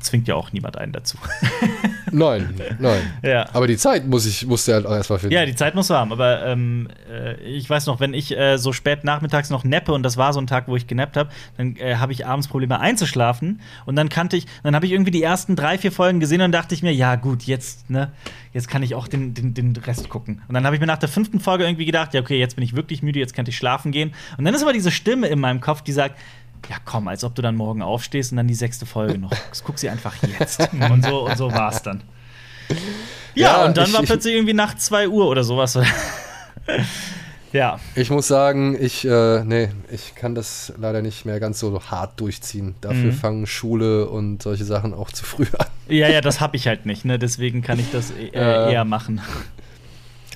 Zwingt 0.03 0.27
ja 0.27 0.35
auch 0.35 0.51
niemand 0.51 0.77
einen 0.77 0.91
dazu. 0.91 1.17
Nein, 2.11 2.53
nein. 2.80 3.01
ja. 3.23 3.47
Aber 3.53 3.65
die 3.65 3.77
Zeit 3.77 4.05
muss 4.05 4.27
ich, 4.27 4.45
musste 4.45 4.75
halt 4.75 4.85
auch 4.85 4.93
erstmal 4.93 5.17
finden. 5.17 5.34
Ja, 5.34 5.47
die 5.47 5.55
Zeit 5.55 5.73
muss 5.73 5.88
du 5.88 5.95
haben, 5.95 6.11
aber 6.11 6.45
ähm, 6.45 6.88
äh, 7.11 7.41
ich 7.41 7.67
weiß 7.67 7.88
noch, 7.88 7.99
wenn 7.99 8.13
ich 8.13 8.38
äh, 8.38 8.57
so 8.57 8.71
spät 8.71 9.03
nachmittags 9.03 9.49
noch 9.49 9.63
nappe 9.63 9.93
und 9.93 10.03
das 10.03 10.15
war 10.15 10.31
so 10.31 10.39
ein 10.39 10.45
Tag, 10.45 10.67
wo 10.67 10.75
ich 10.75 10.85
genappt 10.85 11.17
habe, 11.17 11.30
dann 11.57 11.75
äh, 11.77 11.95
habe 11.95 12.11
ich 12.11 12.27
abends 12.27 12.47
Probleme 12.47 12.80
einzuschlafen 12.80 13.61
und 13.85 13.95
dann 13.95 14.09
kannte 14.09 14.38
ich, 14.38 14.45
dann 14.61 14.75
habe 14.75 14.85
ich 14.85 14.91
irgendwie 14.91 15.09
die 15.09 15.23
ersten 15.23 15.55
drei, 15.55 15.80
vier 15.80 15.91
Folgen 15.91 16.19
gesehen 16.19 16.41
und 16.41 16.51
dachte 16.51 16.75
ich 16.75 16.84
mir, 16.84 16.93
ja 16.93 17.15
gut, 17.15 17.43
jetzt, 17.43 17.89
ne, 17.89 18.11
jetzt 18.53 18.67
kann 18.67 18.84
ich 18.84 18.93
auch 18.93 19.07
den, 19.07 19.34
den, 19.34 19.55
den 19.55 19.75
Rest 19.75 20.09
gucken. 20.09 20.43
Und 20.47 20.53
dann 20.53 20.65
habe 20.65 20.75
ich 20.75 20.80
mir 20.80 20.88
nach 20.88 20.99
der 20.99 21.09
fünften 21.09 21.39
Folge 21.39 21.63
irgendwie 21.63 21.85
gedacht, 21.85 22.13
ja 22.13 22.21
okay, 22.21 22.38
jetzt 22.38 22.55
bin 22.55 22.63
ich 22.63 22.75
wirklich 22.75 23.01
müde, 23.01 23.17
jetzt 23.19 23.34
könnte 23.34 23.49
ich 23.49 23.57
schlafen 23.57 23.91
gehen. 23.91 24.13
Und 24.38 24.45
dann 24.45 24.53
ist 24.53 24.61
aber 24.61 24.73
diese 24.73 24.91
Stimme 24.91 25.27
in 25.27 25.39
meinem 25.39 25.61
Kopf, 25.61 25.81
die 25.81 25.93
sagt, 25.93 26.15
ja 26.69 26.77
komm, 26.85 27.07
als 27.07 27.23
ob 27.23 27.35
du 27.35 27.41
dann 27.41 27.56
morgen 27.56 27.81
aufstehst 27.81 28.31
und 28.31 28.38
dann 28.38 28.48
die 28.48 28.53
sechste 28.56 28.85
Folge 28.85 29.18
noch. 29.18 29.30
guckst. 29.45 29.64
Guck 29.65 29.80
sie 29.80 29.90
einfach 29.90 30.15
jetzt. 30.40 30.60
und 30.90 31.03
so, 31.06 31.26
und 31.27 31.38
so 31.38 31.52
war 31.52 31.72
es 31.72 31.81
dann. 31.81 32.02
Ja, 33.35 33.61
Ja, 33.61 33.65
und 33.65 33.76
dann 33.77 33.88
ich- 33.88 33.94
war 33.94 34.02
ich- 34.02 34.07
plötzlich 34.07 34.35
irgendwie 34.35 34.53
nach 34.53 34.76
2 34.76 35.07
Uhr 35.10 35.27
oder 35.27 35.44
sowas. 35.44 35.77
ja. 37.52 37.80
Ich 37.95 38.10
muss 38.10 38.27
sagen, 38.27 38.77
ich, 38.80 39.06
äh, 39.06 39.44
nee, 39.44 39.69
ich 39.91 40.15
kann 40.15 40.35
das 40.35 40.72
leider 40.77 41.02
nicht 41.02 41.26
mehr 41.26 41.40
ganz 41.40 41.60
so 41.60 41.81
hart 41.90 42.19
durchziehen. 42.19 42.76
Dafür 42.81 43.11
Mhm. 43.11 43.14
fangen 43.14 43.48
Schule 43.48 44.07
und 44.07 44.41
solche 44.44 44.65
Sachen 44.65 44.94
auch 44.94 45.11
zu 45.11 45.26
früh 45.26 45.45
an. 45.57 45.65
Ja, 45.88 46.07
ja, 46.10 46.22
das 46.22 46.41
habe 46.41 46.56
ich 46.57 46.68
halt 46.68 46.85
nicht, 46.85 47.06
ne? 47.06 47.18
Deswegen 47.19 47.61
kann 47.61 47.80
ich 47.80 47.91
das 47.91 48.11
äh, 48.11 48.27
Äh. 48.34 48.73
eher 48.73 48.85
machen. 48.85 49.19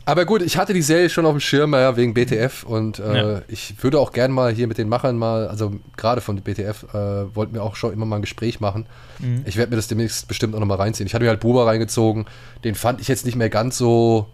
Aber 0.07 0.25
gut, 0.25 0.41
ich 0.41 0.57
hatte 0.57 0.73
die 0.73 0.81
Serie 0.81 1.09
schon 1.09 1.25
auf 1.25 1.33
dem 1.33 1.41
Schirm, 1.41 1.73
ja, 1.73 1.97
wegen 1.97 2.13
BTF 2.13 2.63
und 2.63 2.97
äh, 2.99 3.17
Ja. 3.33 3.41
ich 3.49 3.75
würde 3.83 3.99
auch 3.99 4.13
gern 4.13 4.31
mal 4.31 4.53
hier 4.53 4.67
mit 4.67 4.77
den 4.77 4.87
Machern 4.87 5.17
mal, 5.17 5.49
also 5.49 5.73
gerade 5.97 6.21
von 6.21 6.37
BTF, 6.39 6.85
äh, 6.93 7.35
wollten 7.35 7.53
wir 7.55 7.61
auch 7.61 7.75
schon 7.75 7.91
immer 7.91 8.05
mal 8.05 8.15
ein 8.15 8.21
Gespräch 8.21 8.61
machen. 8.61 8.85
Mhm. 9.19 9.43
Ich 9.45 9.57
werde 9.57 9.69
mir 9.71 9.75
das 9.75 9.89
demnächst 9.89 10.29
bestimmt 10.29 10.55
auch 10.55 10.59
noch 10.61 10.65
mal 10.65 10.75
reinziehen. 10.75 11.07
Ich 11.07 11.13
hatte 11.13 11.25
mir 11.25 11.29
halt 11.29 11.41
Buba 11.41 11.65
reingezogen, 11.65 12.25
den 12.63 12.75
fand 12.75 13.01
ich 13.01 13.09
jetzt 13.09 13.25
nicht 13.25 13.35
mehr 13.35 13.49
ganz 13.49 13.77
so, 13.77 14.27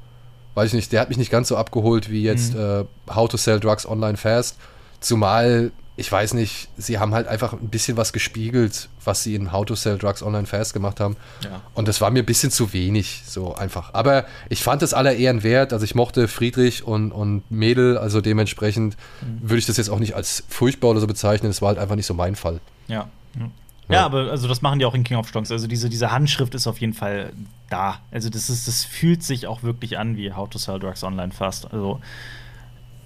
weiß 0.54 0.68
ich 0.68 0.74
nicht, 0.76 0.92
der 0.92 1.02
hat 1.02 1.10
mich 1.10 1.18
nicht 1.18 1.32
ganz 1.32 1.48
so 1.48 1.58
abgeholt 1.58 2.12
wie 2.12 2.22
jetzt 2.22 2.54
äh, 2.54 2.84
How 3.10 3.28
to 3.28 3.38
Sell 3.38 3.60
Drugs 3.60 3.88
Online 3.88 4.16
Fast. 4.18 4.58
Zumal, 5.00 5.72
ich 5.96 6.12
weiß 6.12 6.34
nicht, 6.34 6.70
sie 6.76 6.98
haben 6.98 7.14
halt 7.14 7.28
einfach 7.28 7.54
ein 7.54 7.70
bisschen 7.70 7.98
was 7.98 8.14
gespiegelt, 8.14 8.90
was 9.04 9.22
sie 9.22 9.36
in 9.36 9.52
How 9.52 9.66
to 9.66 9.76
Sell 9.76 9.98
Drugs 10.00 10.24
Online 10.24 10.48
Fast 10.48 10.74
gemacht 10.74 11.00
haben. 11.00 11.18
Ja. 11.44 11.62
Und 11.76 11.88
das 11.88 12.02
war 12.02 12.10
mir 12.10 12.24
ein 12.24 12.26
bisschen 12.26 12.50
zu 12.50 12.74
wenig, 12.74 13.22
so 13.26 13.54
einfach. 13.54 13.94
Aber 13.94 14.26
ich 14.50 14.64
fand 14.64 14.82
es 14.82 14.94
aller 14.96 15.16
Ehren 15.16 15.44
wert. 15.44 15.72
Also 15.72 15.86
ich 15.86 15.94
mochte 15.94 16.28
Friedrich 16.28 16.84
und, 16.84 17.12
und 17.12 17.44
Mädel, 17.52 17.98
also 17.98 18.22
dementsprechend 18.22 18.98
würde 19.42 19.60
ich 19.60 19.68
das 19.68 19.78
jetzt 19.78 19.90
auch 19.90 20.00
nicht 20.00 20.16
als 20.16 20.44
furchtbar 20.50 20.90
oder 20.90 21.00
so 21.00 21.08
bezeichnen. 21.08 21.52
Es 21.52 21.62
war 21.62 21.70
halt 21.70 21.78
einfach 21.78 21.96
nicht 21.96 22.08
so 22.08 22.16
mein 22.16 22.36
Fall. 22.36 22.60
Ja. 22.88 23.08
Ja. 23.38 23.50
Ja, 23.90 24.06
aber 24.06 24.32
also 24.32 24.48
das 24.48 24.62
machen 24.62 24.80
die 24.80 24.86
auch 24.86 24.96
in 24.96 25.04
King 25.04 25.18
of 25.18 25.28
Strong. 25.28 25.46
Also 25.50 25.68
diese, 25.68 25.90
diese 25.90 26.12
Handschrift 26.12 26.56
ist 26.56 26.68
auf 26.68 26.80
jeden 26.80 26.94
Fall 26.94 27.34
da. 27.70 28.00
Also 28.12 28.30
das 28.30 28.50
ist, 28.50 28.68
das 28.68 28.86
fühlt 28.86 29.24
sich 29.24 29.46
auch 29.46 29.62
wirklich 29.62 29.98
an 29.98 30.18
wie 30.18 30.32
How 30.32 30.50
to 30.50 30.58
Sell 30.58 30.80
Drugs 30.80 31.04
Online 31.04 31.32
fast. 31.32 31.72
Also 31.72 32.00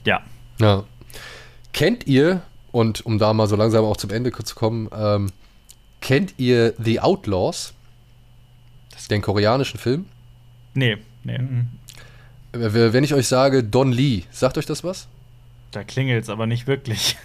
ja. 0.05 0.21
Ja. 0.59 0.83
Kennt 1.73 2.07
ihr, 2.07 2.41
und 2.77 3.03
um 3.07 3.17
da 3.17 3.33
mal 3.33 3.47
so 3.47 3.55
langsam 3.55 3.83
auch 3.85 3.97
zum 3.97 4.11
Ende 4.11 4.31
zu 4.31 4.53
kommen, 4.53 4.87
ähm, 4.95 5.31
kennt 5.99 6.35
ihr 6.37 6.75
The 6.77 6.99
Outlaws? 6.99 7.73
Den 9.09 9.23
koreanischen 9.23 9.79
Film? 9.79 10.05
Nee, 10.75 10.97
nee. 11.23 11.39
Mhm. 11.39 11.67
Wenn 12.51 13.03
ich 13.03 13.15
euch 13.15 13.27
sage 13.27 13.63
Don 13.63 13.91
Lee, 13.91 14.23
sagt 14.29 14.59
euch 14.59 14.67
das 14.67 14.83
was? 14.83 15.07
Da 15.71 15.83
klingelt's 15.83 16.29
aber 16.29 16.45
nicht 16.45 16.67
wirklich. 16.67 17.17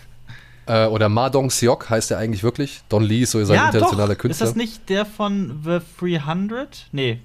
Äh, 0.64 0.86
oder 0.86 1.08
Ma 1.08 1.28
Dong 1.28 1.50
Seok 1.50 1.90
heißt 1.90 2.12
er 2.12 2.18
eigentlich 2.18 2.44
wirklich. 2.44 2.82
Don 2.88 3.02
Lee 3.02 3.22
ist 3.22 3.32
so 3.32 3.44
sein 3.44 3.66
internationaler 3.66 4.14
Künstler. 4.14 4.46
Ist 4.46 4.50
das 4.52 4.56
nicht 4.56 4.88
der 4.88 5.04
von 5.04 5.60
The 5.64 5.80
300? 5.98 6.86
Nee. 6.92 7.18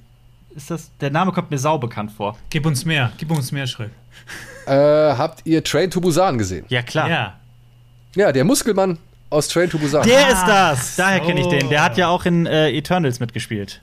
Ist 0.55 0.71
das, 0.71 0.89
der 0.99 1.11
Name 1.11 1.31
kommt 1.31 1.51
mir 1.51 1.59
sau 1.59 1.77
bekannt 1.77 2.11
vor. 2.11 2.35
Gib 2.49 2.65
uns 2.65 2.83
mehr, 2.83 3.11
gib 3.19 3.29
uns 3.29 3.51
mehr 3.51 3.67
Schritt. 3.67 3.91
Äh, 4.65 4.71
habt 4.71 5.45
ihr 5.45 5.63
Train 5.63 5.91
to 5.91 6.01
Busan 6.01 6.39
gesehen? 6.39 6.65
Ja, 6.69 6.81
klar. 6.81 7.09
Ja. 7.09 7.39
Ja, 8.15 8.31
der 8.31 8.43
Muskelmann 8.43 8.97
aus 9.29 9.47
Train 9.49 9.69
to 9.69 9.77
Busan. 9.77 10.03
Der 10.07 10.25
Ah, 10.25 10.29
ist 10.31 10.47
das. 10.47 10.95
Daher 10.95 11.19
kenne 11.19 11.41
ich 11.41 11.47
den. 11.47 11.69
Der 11.69 11.83
hat 11.83 11.97
ja 11.97 12.07
auch 12.07 12.25
in 12.25 12.45
äh, 12.45 12.69
Eternals 12.71 13.19
mitgespielt. 13.19 13.81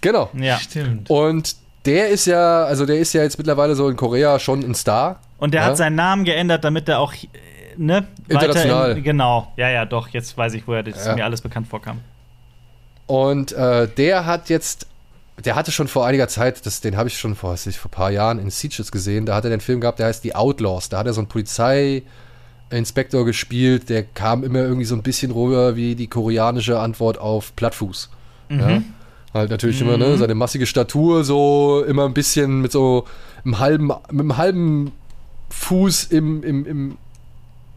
Genau. 0.00 0.30
Ja. 0.34 0.58
Stimmt. 0.58 1.08
Und 1.10 1.56
der 1.86 2.08
ist 2.08 2.26
ja, 2.26 2.64
also 2.64 2.86
der 2.86 2.98
ist 2.98 3.12
ja 3.14 3.22
jetzt 3.22 3.38
mittlerweile 3.38 3.74
so 3.74 3.88
in 3.88 3.96
Korea 3.96 4.38
schon 4.38 4.60
ein 4.60 4.74
Star. 4.74 5.20
Und 5.38 5.54
der 5.54 5.62
Ja. 5.62 5.66
hat 5.68 5.76
seinen 5.76 5.96
Namen 5.96 6.24
geändert, 6.24 6.64
damit 6.64 6.88
er 6.88 6.98
auch 7.00 7.12
äh, 7.14 7.18
ne, 7.76 8.06
International. 8.28 8.96
In, 8.98 9.02
genau. 9.02 9.52
Ja, 9.56 9.68
ja, 9.70 9.84
doch. 9.86 10.08
Jetzt 10.08 10.36
weiß 10.36 10.54
ich, 10.54 10.66
woher 10.68 10.82
das 10.82 11.04
Ja. 11.06 11.14
mir 11.14 11.24
alles 11.24 11.40
bekannt 11.40 11.66
vorkam. 11.68 12.00
Und 13.06 13.52
äh, 13.52 13.88
der 13.88 14.24
hat 14.26 14.48
jetzt, 14.48 14.86
der 15.44 15.54
hatte 15.56 15.72
schon 15.72 15.88
vor 15.88 16.06
einiger 16.06 16.28
Zeit, 16.28 16.64
das, 16.64 16.80
den 16.80 16.96
habe 16.96 17.08
ich 17.08 17.18
schon 17.18 17.34
vor, 17.34 17.52
weiß 17.52 17.66
ich, 17.66 17.78
vor 17.78 17.90
ein 17.90 17.94
paar 17.94 18.10
Jahren 18.10 18.38
in 18.38 18.50
Sieges 18.50 18.90
gesehen, 18.92 19.26
da 19.26 19.34
hat 19.34 19.44
er 19.44 19.50
den 19.50 19.60
Film 19.60 19.80
gehabt, 19.80 19.98
der 19.98 20.06
heißt 20.06 20.24
Die 20.24 20.34
Outlaws. 20.34 20.88
Da 20.88 20.98
hat 20.98 21.06
er 21.06 21.12
so 21.12 21.20
einen 21.20 21.28
Polizeiinspektor 22.74 23.24
gespielt, 23.24 23.88
der 23.88 24.02
kam 24.02 24.42
immer 24.42 24.58
irgendwie 24.58 24.84
so 24.84 24.96
ein 24.96 25.02
bisschen 25.02 25.30
rüber 25.30 25.76
wie 25.76 25.94
die 25.94 26.08
koreanische 26.08 26.78
Antwort 26.80 27.18
auf 27.18 27.54
Plattfuß. 27.54 28.10
Ja? 28.50 28.82
Halt 29.32 29.50
natürlich 29.50 29.80
immer, 29.80 29.96
ne, 29.96 30.16
seine 30.16 30.34
massige 30.34 30.66
Statur, 30.66 31.24
so 31.24 31.84
immer 31.86 32.04
ein 32.04 32.14
bisschen 32.14 32.60
mit 32.60 32.72
so 32.72 33.04
einem 33.44 33.58
halben, 33.58 33.86
mit 34.10 34.20
einem 34.20 34.36
halben 34.36 34.92
Fuß 35.50 36.04
im, 36.04 36.42
im, 36.42 36.66
im 36.66 36.96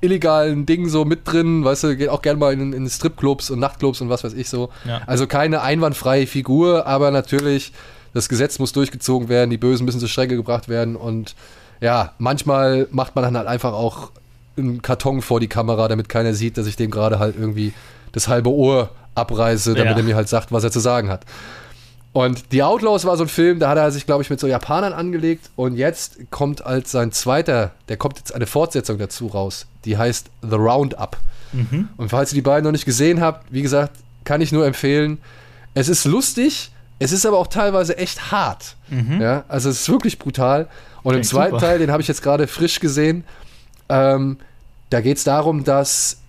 illegalen 0.01 0.65
Ding 0.65 0.89
so 0.89 1.05
mit 1.05 1.21
drin, 1.25 1.63
weißt 1.63 1.83
du, 1.85 1.95
geht 1.95 2.09
auch 2.09 2.21
gerne 2.21 2.39
mal 2.39 2.53
in, 2.53 2.73
in 2.73 2.89
Stripclubs 2.89 3.49
und 3.49 3.59
Nachtclubs 3.59 4.01
und 4.01 4.09
was 4.09 4.23
weiß 4.23 4.33
ich 4.33 4.49
so. 4.49 4.69
Ja. 4.87 5.01
Also 5.07 5.25
keine 5.25 5.61
einwandfreie 5.61 6.27
Figur, 6.27 6.85
aber 6.85 7.11
natürlich, 7.11 7.71
das 8.13 8.29
Gesetz 8.29 8.59
muss 8.59 8.71
durchgezogen 8.71 9.29
werden, 9.29 9.49
die 9.49 9.57
Bösen 9.57 9.85
müssen 9.85 9.99
zur 9.99 10.09
Strecke 10.09 10.35
gebracht 10.35 10.69
werden 10.69 10.95
und 10.95 11.35
ja, 11.81 12.13
manchmal 12.17 12.87
macht 12.91 13.15
man 13.15 13.23
dann 13.23 13.37
halt 13.37 13.47
einfach 13.47 13.73
auch 13.73 14.11
einen 14.57 14.81
Karton 14.81 15.21
vor 15.21 15.39
die 15.39 15.47
Kamera, 15.47 15.87
damit 15.87 16.09
keiner 16.09 16.33
sieht, 16.33 16.57
dass 16.57 16.67
ich 16.67 16.75
dem 16.75 16.91
gerade 16.91 17.19
halt 17.19 17.35
irgendwie 17.37 17.73
das 18.11 18.27
halbe 18.27 18.49
Ohr 18.51 18.89
abreiße, 19.15 19.73
damit 19.73 19.91
Ja. 19.93 19.97
er 19.97 20.03
mir 20.03 20.15
halt 20.15 20.29
sagt, 20.29 20.51
was 20.51 20.63
er 20.63 20.71
zu 20.71 20.79
sagen 20.79 21.09
hat. 21.09 21.25
Und 22.13 22.45
The 22.51 22.63
Outlaws 22.63 23.05
war 23.05 23.15
so 23.17 23.23
ein 23.23 23.29
Film, 23.29 23.59
da 23.59 23.69
hat 23.69 23.77
er 23.77 23.91
sich, 23.91 24.05
glaube 24.07 24.23
ich, 24.23 24.29
mit 24.29 24.39
so 24.39 24.47
Japanern 24.47 24.93
angelegt. 24.93 25.51
Und 25.55 25.75
jetzt 25.75 26.17
kommt 26.31 26.65
als 26.65 26.91
sein 26.91 27.11
zweiter, 27.11 27.71
der 27.89 27.97
kommt 27.97 28.17
jetzt 28.17 28.33
eine 28.33 28.47
Fortsetzung 28.47 28.97
dazu 28.97 29.27
raus. 29.27 29.67
Die 29.85 29.97
heißt 29.97 30.27
The 30.41 30.55
Roundup. 30.55 31.17
Mhm. 31.53 31.89
Und 31.97 32.09
falls 32.09 32.31
ihr 32.31 32.35
die 32.35 32.41
beiden 32.41 32.63
noch 32.63 32.71
nicht 32.71 32.85
gesehen 32.85 33.21
habt, 33.21 33.45
wie 33.53 33.61
gesagt, 33.61 33.91
kann 34.23 34.41
ich 34.41 34.51
nur 34.51 34.65
empfehlen. 34.65 35.19
Es 35.75 35.89
ist 35.89 36.05
lustig, 36.05 36.71
es 36.97 37.11
ist 37.11 37.25
aber 37.25 37.37
auch 37.37 37.47
teilweise 37.47 37.97
echt 37.97 38.31
hart. 38.31 38.75
Ja, 39.19 39.43
also 39.47 39.69
es 39.69 39.81
ist 39.81 39.89
wirklich 39.89 40.17
brutal. 40.17 40.67
Und 41.03 41.13
im 41.13 41.21
Klingt 41.21 41.25
zweiten 41.27 41.51
super. 41.55 41.65
Teil, 41.67 41.79
den 41.79 41.91
habe 41.91 42.01
ich 42.01 42.07
jetzt 42.07 42.23
gerade 42.23 42.47
frisch 42.47 42.79
gesehen, 42.79 43.25
ähm, 43.89 44.37
da 44.89 45.01
geht 45.01 45.17
es 45.17 45.23
darum, 45.23 45.63
dass 45.63 46.21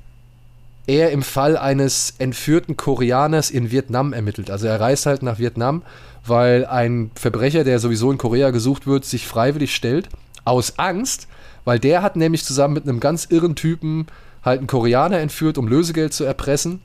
er 0.87 1.11
im 1.11 1.23
Fall 1.23 1.57
eines 1.57 2.15
entführten 2.19 2.77
Koreaners 2.77 3.51
in 3.51 3.71
Vietnam 3.71 4.13
ermittelt. 4.13 4.51
Also 4.51 4.67
er 4.67 4.81
reist 4.81 5.05
halt 5.07 5.23
nach 5.23 5.39
Vietnam, 5.39 5.83
weil 6.27 6.65
ein 6.65 7.11
Verbrecher, 7.15 7.63
der 7.63 7.79
sowieso 7.79 8.11
in 8.11 8.19
Korea 8.19 8.51
gesucht 8.51 8.87
wird, 8.87 9.05
sich 9.05 9.27
freiwillig 9.27 9.75
stellt, 9.75 10.09
aus 10.45 10.79
Angst, 10.79 11.29
weil 11.65 11.79
der 11.79 12.03
hat 12.03 12.17
nämlich 12.17 12.45
zusammen 12.45 12.75
mit 12.75 12.85
einem 12.85 13.01
ganz 13.01 13.27
irren 13.27 13.55
Typen 13.55 14.07
halt 14.43 14.59
einen 14.59 14.67
Koreaner 14.67 15.19
entführt, 15.19 15.59
um 15.59 15.69
Lösegeld 15.69 16.15
zu 16.15 16.25
erpressen. 16.25 16.81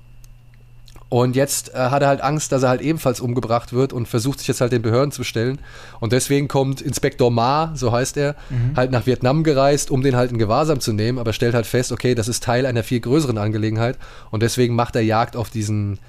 Und 1.14 1.36
jetzt 1.36 1.76
äh, 1.76 1.78
hat 1.78 2.02
er 2.02 2.08
halt 2.08 2.22
Angst, 2.22 2.52
dass 2.52 2.64
er 2.64 2.70
halt 2.70 2.82
ebenfalls 2.82 3.20
umgebracht 3.20 3.72
wird 3.72 3.94
und 3.94 4.08
versucht 4.08 4.40
sich 4.40 4.48
jetzt 4.48 4.62
halt 4.62 4.72
den 4.72 4.82
Behörden 4.82 5.12
zu 5.12 5.24
stellen. 5.24 5.60
Und 6.00 6.12
deswegen 6.12 6.48
kommt 6.48 6.82
Inspektor 6.82 7.30
Ma, 7.30 7.72
so 7.76 7.92
heißt 7.92 8.18
er, 8.18 8.36
halt 8.76 8.90
nach 8.90 9.06
Vietnam 9.06 9.44
gereist, 9.44 9.92
um 9.92 10.02
den 10.02 10.16
halt 10.16 10.32
in 10.32 10.40
Gewahrsam 10.40 10.80
zu 10.80 10.92
nehmen, 10.92 11.20
aber 11.20 11.32
stellt 11.32 11.54
halt 11.54 11.68
fest, 11.68 11.92
okay, 11.92 12.16
das 12.16 12.28
ist 12.28 12.44
Teil 12.44 12.66
einer 12.66 12.82
viel 12.82 13.00
größeren 13.00 13.38
Angelegenheit. 13.38 14.00
Und 14.32 14.42
deswegen 14.42 14.74
macht 14.74 14.96
er 14.96 15.04
Jagd 15.04 15.36
auf 15.36 15.52
diesen, 15.52 16.00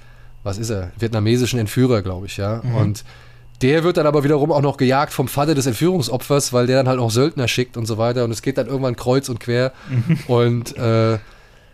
was 0.41 0.57
ist 0.57 0.71
er, 0.71 0.89
vietnamesischen 0.97 1.59
Entführer, 1.59 2.01
glaube 2.01 2.25
ich, 2.25 2.37
ja. 2.37 2.63
Und 2.75 3.03
der 3.61 3.83
wird 3.83 3.97
dann 3.97 4.07
aber 4.07 4.23
wiederum 4.23 4.51
auch 4.51 4.63
noch 4.63 4.77
gejagt 4.77 5.13
vom 5.13 5.27
Vater 5.27 5.53
des 5.53 5.67
Entführungsopfers, 5.67 6.51
weil 6.51 6.65
der 6.65 6.77
dann 6.77 6.87
halt 6.87 6.99
auch 6.99 7.11
Söldner 7.11 7.47
schickt 7.47 7.77
und 7.77 7.85
so 7.85 7.99
weiter. 7.99 8.23
Und 8.23 8.31
es 8.31 8.41
geht 8.41 8.57
dann 8.57 8.65
irgendwann 8.65 8.95
kreuz 8.95 9.29
und 9.29 9.39
quer. 9.39 9.71
Und 10.27 10.75
äh, 10.77 11.19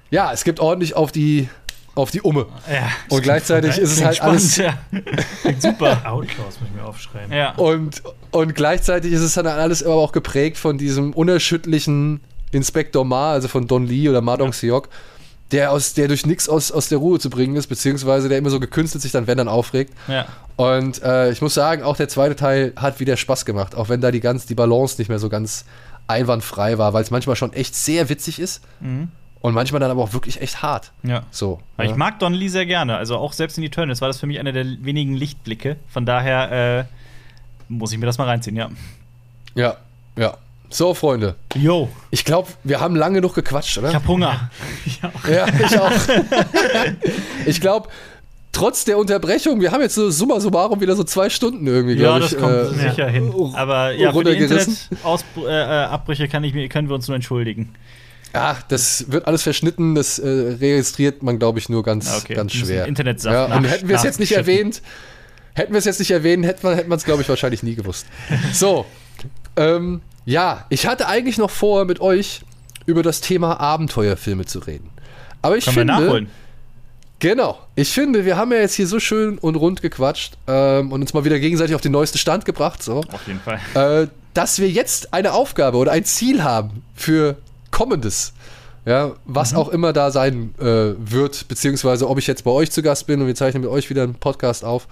ja, 0.10 0.34
es 0.34 0.44
gibt 0.44 0.60
ordentlich 0.60 0.98
auf 0.98 1.14
die, 1.14 1.48
auf 1.96 2.12
die 2.12 2.22
Umme. 2.22 2.46
Ja. 2.72 2.90
Und 3.10 3.22
gleichzeitig 3.24 3.78
ist 3.78 3.92
es 3.92 4.04
halt 4.04 4.22
alles. 4.22 4.56
spannend, 4.56 4.76
ja. 4.94 5.02
Klingt 5.42 5.62
super. 5.62 6.02
Outlaws 6.06 6.60
muss 6.60 6.70
ich 6.70 6.76
mir 6.76 6.86
aufschreiben. 6.88 7.32
ja. 7.34 7.54
Und, 7.56 8.02
und 8.32 8.56
gleichzeitig 8.56 9.12
ist 9.12 9.22
es 9.22 9.34
dann 9.34 9.48
alles 9.48 9.84
aber 9.84 9.96
auch 9.96 10.12
geprägt 10.12 10.58
von 10.58 10.78
diesem 10.78 11.14
unerschütterlichen 11.14 12.22
Inspektor 12.52 13.06
Ma, 13.06 13.32
also 13.34 13.48
von 13.48 13.68
Don 13.68 13.86
Lee 13.86 14.08
oder 14.10 14.22
Ma 14.22 14.38
Dong 14.38 14.54
Seok, 14.54 14.90
der 15.52 15.72
aus, 15.72 15.94
der 15.94 16.08
durch 16.08 16.26
nichts 16.26 16.48
aus, 16.48 16.72
aus 16.72 16.88
der 16.88 16.98
Ruhe 16.98 17.20
zu 17.20 17.30
bringen 17.30 17.56
ist, 17.58 17.68
beziehungsweise 17.68 18.30
der 18.30 18.38
immer 18.38 18.50
so 18.50 18.60
gekünstelt 18.60 19.02
sich 19.02 19.12
dann, 19.12 19.28
wenn 19.28 19.38
dann 19.38 19.48
aufregt. 19.50 19.94
Ja. 20.08 20.26
Und 20.56 21.02
äh, 21.02 21.32
ich 21.32 21.42
muss 21.42 21.54
sagen, 21.54 21.84
auch 21.84 21.98
der 21.98 22.08
zweite 22.08 22.36
Teil 22.36 22.74
hat 22.78 23.00
wieder 23.00 23.18
Spaß 23.18 23.46
gemacht, 23.46 23.76
auch 23.76 23.90
wenn 23.90 24.00
da 24.00 24.12
die 24.12 24.20
ganz, 24.22 24.46
die 24.46 24.56
Balance 24.56 24.96
nicht 24.98 25.10
mehr 25.10 25.20
so 25.20 25.28
ganz 25.28 25.66
einwandfrei 26.08 26.78
war, 26.78 26.94
weil 26.94 27.04
es 27.04 27.12
manchmal 27.12 27.36
schon 27.36 27.52
echt 27.54 27.76
sehr 27.76 28.10
witzig 28.10 28.40
ist 28.40 28.62
Mhm. 28.80 29.10
Und 29.42 29.54
manchmal 29.54 29.80
dann 29.80 29.92
aber 29.92 30.04
auch 30.04 30.14
wirklich 30.14 30.42
echt 30.42 30.62
hart. 30.62 30.92
Ja. 31.04 31.24
So. 31.32 31.60
Aber 31.78 31.86
ich 31.86 31.92
ja. 31.92 31.98
mag 31.98 32.20
Don 32.20 32.34
Lee 32.34 32.48
sehr 32.48 32.66
gerne. 32.66 32.98
Also 32.98 33.18
auch 33.18 33.34
selbst 33.34 33.58
in 33.58 33.64
Eternals 33.64 34.02
war 34.02 34.08
das 34.08 34.20
für 34.20 34.28
mich 34.28 34.40
einer 34.40 34.52
der 34.52 34.66
wenigen 34.82 35.16
Lichtblicke. 35.16 35.78
Von 35.90 36.06
daher 36.06 36.80
äh, 36.80 36.84
muss 37.68 37.92
ich 37.92 37.98
mir 37.98 38.06
das 38.06 38.18
mal 38.18 38.26
reinziehen, 38.28 38.56
ja. 38.56 38.70
Ja, 39.56 39.78
ja. 40.16 40.38
So, 40.70 40.94
Freunde. 40.94 41.36
Yo, 41.56 41.90
Ich 42.12 42.24
glaube, 42.24 42.48
wir 42.64 42.80
haben 42.80 42.96
lange 42.96 43.16
genug 43.16 43.36
gequatscht, 43.36 43.78
oder? 43.78 43.90
ich 43.90 43.96
hab 43.96 44.08
Hunger. 44.08 44.50
Ja, 45.30 45.46
ich 45.60 45.78
auch. 45.78 45.92
ich 47.46 47.60
glaube, 47.62 47.90
trotz 48.54 48.86
der 48.86 48.98
Unterbrechung, 48.98 49.60
wir 49.60 49.72
haben 49.72 49.82
jetzt 49.82 49.96
so 49.96 50.10
summa 50.10 50.40
summarum 50.40 50.80
wieder 50.80 50.96
so 50.96 51.04
zwei 51.04 51.30
Stunden 51.30 51.68
irgendwie, 51.68 51.96
Ja, 51.96 52.20
das 52.20 52.34
ich. 52.34 52.40
kommt 52.40 52.54
äh, 52.54 52.66
sicher 52.68 53.10
hin. 53.10 53.34
Aber 53.54 53.92
ja, 53.92 54.14
für 54.14 54.24
die. 54.24 54.32
Internetabbrüche 54.32 56.26
ich 56.26 56.54
mir, 56.54 56.70
können 56.70 56.88
wir 56.88 56.96
uns 56.96 57.08
nur 57.08 57.16
entschuldigen. 57.16 57.74
Ja, 58.34 58.58
das 58.70 59.12
wird 59.12 59.28
alles 59.28 59.44
verschnitten, 59.44 59.96
das 59.96 60.18
äh, 60.20 60.28
registriert 60.28 61.22
man, 61.22 61.38
glaube 61.40 61.60
ich, 61.60 61.68
nur 61.70 61.84
ganz, 61.84 62.10
Ah, 62.10 62.18
okay. 62.18 62.34
ganz 62.34 62.54
schwer. 62.54 62.86
Internetsaft 62.86 63.34
ja, 63.50 63.56
und 63.58 63.66
hätten 63.66 63.90
wir 63.90 63.96
es 63.98 64.04
jetzt 64.04 64.20
nicht 64.20 64.32
erwähnt, 64.32 64.82
hätten 65.54 65.74
wir 65.74 65.80
es 65.80 65.86
jetzt 65.86 66.00
nicht 66.00 66.12
erwähnt, 66.12 66.46
hätte 66.46 66.66
man 66.66 66.74
es, 66.78 66.86
hätte 66.86 67.06
glaube 67.06 67.22
ich, 67.22 67.30
wahrscheinlich 67.30 67.64
nie 67.64 67.76
gewusst. 67.76 68.06
So, 68.54 68.86
ähm, 69.58 70.02
ja, 70.26 70.66
ich 70.70 70.88
hatte 70.88 71.08
eigentlich 71.08 71.38
noch 71.38 71.50
vor, 71.50 71.86
mit 71.86 72.00
euch 72.00 72.42
über 72.86 73.04
das 73.04 73.22
Thema 73.22 73.60
Abenteuerfilme 73.60 74.46
zu 74.46 74.60
reden. 74.60 74.90
Aber 75.42 75.58
ich 75.58 75.66
Können 75.66 75.76
wir 75.76 75.82
finde, 75.82 75.94
nachholen. 76.06 76.30
Genau. 77.20 77.60
Ich 77.76 77.90
finde, 77.92 78.26
wir 78.26 78.36
haben 78.38 78.52
ja 78.52 78.60
jetzt 78.60 78.74
hier 78.74 78.88
so 78.88 79.00
schön 79.00 79.38
und 79.38 79.56
rund 79.56 79.82
gequatscht 79.82 80.38
ähm, 80.48 80.92
und 80.92 81.02
uns 81.02 81.14
mal 81.14 81.24
wieder 81.24 81.38
gegenseitig 81.40 81.76
auf 81.76 81.82
den 81.82 81.92
neuesten 81.92 82.18
Stand 82.18 82.46
gebracht, 82.46 82.82
so, 82.82 83.02
Auf 83.12 83.28
jeden 83.28 83.40
Fall. 83.42 84.04
äh, 84.04 84.08
dass 84.34 84.58
wir 84.60 84.70
jetzt 84.70 85.14
eine 85.14 85.34
Aufgabe 85.34 85.78
oder 85.78 85.92
ein 85.92 86.04
Ziel 86.06 86.44
haben 86.44 86.84
für 86.96 87.38
Kommendes. 87.82 88.34
Ja, 88.86 89.14
was 89.26 89.56
auch 89.56 89.70
immer 89.70 89.92
da 89.92 90.12
sein 90.12 90.54
äh, 90.60 90.94
wird, 91.00 91.48
beziehungsweise 91.48 92.08
ob 92.08 92.20
ich 92.20 92.28
jetzt 92.28 92.44
bei 92.44 92.52
euch 92.52 92.70
zu 92.70 92.84
Gast 92.84 93.08
bin 93.08 93.20
und 93.22 93.26
wir 93.26 93.34
zeichnen 93.34 93.64
mit 93.64 93.72
euch 93.72 93.90
wieder 93.90 94.04
einen 94.04 94.14
Podcast 94.14 94.64
auf 94.64 94.88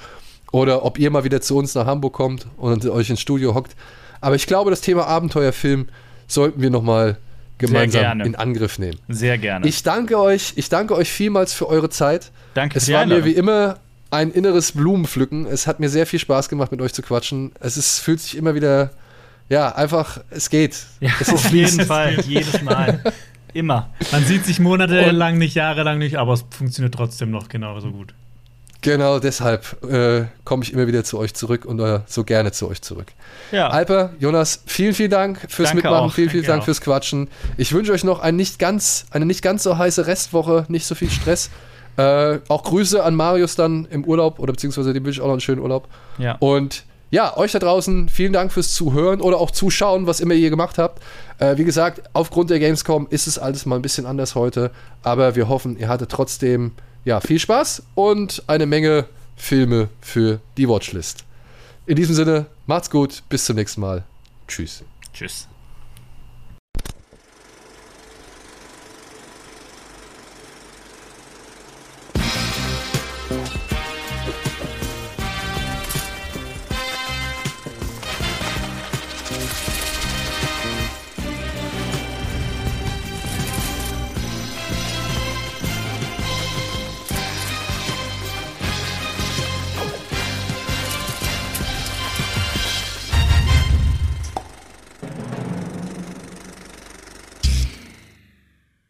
oder 0.51 0.83
ob 0.85 0.97
ihr 0.97 1.11
mal 1.11 1.23
wieder 1.23 1.39
zu 1.39 1.55
uns 1.55 1.75
nach 1.75 1.85
Hamburg 1.85 2.13
kommt 2.13 2.47
und 2.57 2.83
euch 2.87 3.11
ins 3.11 3.21
Studio 3.21 3.53
hockt. 3.53 3.75
Aber 4.21 4.35
ich 4.35 4.47
glaube, 4.47 4.71
das 4.71 4.81
Thema 4.81 5.05
Abenteuerfilm 5.05 5.87
sollten 6.25 6.63
wir 6.63 6.71
nochmal 6.71 7.17
gemeinsam 7.59 8.21
in 8.21 8.33
Angriff 8.33 8.79
nehmen. 8.79 8.97
Sehr 9.07 9.37
gerne. 9.37 9.67
Ich 9.67 9.83
danke 9.83 10.17
euch, 10.17 10.53
ich 10.55 10.69
danke 10.69 10.95
euch 10.95 11.11
vielmals 11.11 11.53
für 11.53 11.67
eure 11.67 11.91
Zeit. 11.91 12.31
Danke 12.55 12.79
Es 12.79 12.85
für 12.85 12.91
die 12.91 12.97
war 12.97 13.05
mir 13.05 13.23
wie 13.23 13.33
immer 13.33 13.77
ein 14.09 14.31
inneres 14.31 14.71
Blumenpflücken. 14.71 15.45
Es 15.45 15.67
hat 15.67 15.79
mir 15.79 15.89
sehr 15.89 16.07
viel 16.07 16.17
Spaß 16.17 16.49
gemacht, 16.49 16.71
mit 16.71 16.81
euch 16.81 16.93
zu 16.93 17.03
quatschen. 17.03 17.51
Es 17.59 17.77
ist, 17.77 17.99
fühlt 17.99 18.19
sich 18.19 18.35
immer 18.35 18.55
wieder, 18.55 18.89
ja, 19.49 19.75
einfach, 19.75 20.19
es 20.29 20.49
geht. 20.49 20.85
Ja, 20.99 21.11
es 21.19 21.27
ist 21.27 21.33
auf 21.33 21.51
jeden 21.51 21.85
Fall. 21.85 22.19
Jedes 22.21 22.61
Mal. 22.61 23.01
Immer. 23.53 23.89
Man 24.11 24.23
sieht 24.23 24.45
sich 24.45 24.59
monatelang 24.59 25.37
nicht, 25.37 25.55
jahrelang 25.55 25.97
nicht, 25.97 26.17
aber 26.17 26.33
es 26.33 26.45
funktioniert 26.51 26.93
trotzdem 26.93 27.31
noch 27.31 27.49
genauso 27.49 27.91
gut. 27.91 28.13
Genau 28.81 29.19
deshalb 29.19 29.83
äh, 29.83 30.25
komme 30.45 30.63
ich 30.63 30.71
immer 30.71 30.87
wieder 30.87 31.03
zu 31.03 31.17
euch 31.17 31.33
zurück 31.33 31.65
und 31.65 31.79
äh, 31.81 31.99
so 32.05 32.23
gerne 32.23 32.53
zu 32.53 32.69
euch 32.69 32.81
zurück. 32.81 33.07
Ja. 33.51 33.67
Alper, 33.69 34.11
Jonas, 34.19 34.63
vielen, 34.67 34.93
vielen 34.93 35.09
Dank 35.09 35.39
fürs 35.49 35.69
Danke 35.69 35.83
Mitmachen, 35.83 36.09
auch. 36.09 36.13
vielen, 36.13 36.29
vielen 36.29 36.43
Danke 36.43 36.51
Dank 36.51 36.61
auch. 36.61 36.65
fürs 36.65 36.79
Quatschen. 36.79 37.27
Ich 37.57 37.73
wünsche 37.73 37.91
euch 37.91 38.05
noch 38.05 38.19
ein 38.19 38.37
nicht 38.37 38.57
ganz, 38.57 39.05
eine 39.11 39.25
nicht 39.25 39.41
ganz 39.41 39.63
so 39.63 39.77
heiße 39.77 40.07
Restwoche, 40.07 40.65
nicht 40.69 40.85
so 40.85 40.95
viel 40.95 41.09
Stress. 41.09 41.49
Äh, 41.97 42.39
auch 42.47 42.63
Grüße 42.63 43.03
an 43.03 43.15
Marius 43.15 43.57
dann 43.57 43.85
im 43.91 44.05
Urlaub 44.05 44.39
oder 44.39 44.53
beziehungsweise 44.53 44.93
dem 44.93 45.03
wünsche 45.03 45.17
ich 45.17 45.21
auch 45.21 45.27
noch 45.27 45.33
einen 45.33 45.41
schönen 45.41 45.59
Urlaub. 45.61 45.89
ja. 46.17 46.37
Und 46.39 46.83
ja, 47.11 47.35
euch 47.37 47.51
da 47.51 47.59
draußen 47.59 48.09
vielen 48.09 48.33
Dank 48.33 48.51
fürs 48.51 48.73
Zuhören 48.73 49.21
oder 49.21 49.37
auch 49.37 49.51
Zuschauen, 49.51 50.07
was 50.07 50.19
immer 50.19 50.33
ihr 50.33 50.49
gemacht 50.49 50.77
habt. 50.77 51.01
Äh, 51.39 51.57
wie 51.57 51.63
gesagt, 51.63 52.03
aufgrund 52.13 52.49
der 52.49 52.59
Gamescom 52.59 53.07
ist 53.09 53.27
es 53.27 53.39
alles 53.39 53.65
mal 53.65 53.77
ein 53.77 53.81
bisschen 53.81 54.05
anders 54.05 54.35
heute, 54.35 54.71
aber 55.03 55.35
wir 55.35 55.49
hoffen, 55.49 55.77
ihr 55.77 55.87
hattet 55.87 56.11
trotzdem 56.11 56.71
ja, 57.05 57.19
viel 57.21 57.39
Spaß 57.39 57.83
und 57.95 58.43
eine 58.47 58.65
Menge 58.65 59.05
Filme 59.35 59.89
für 60.01 60.39
die 60.57 60.67
Watchlist. 60.67 61.23
In 61.85 61.95
diesem 61.95 62.13
Sinne, 62.13 62.45
macht's 62.67 62.89
gut, 62.89 63.23
bis 63.29 63.45
zum 63.45 63.55
nächsten 63.55 63.81
Mal. 63.81 64.03
Tschüss. 64.47 64.83
Tschüss. 65.13 65.47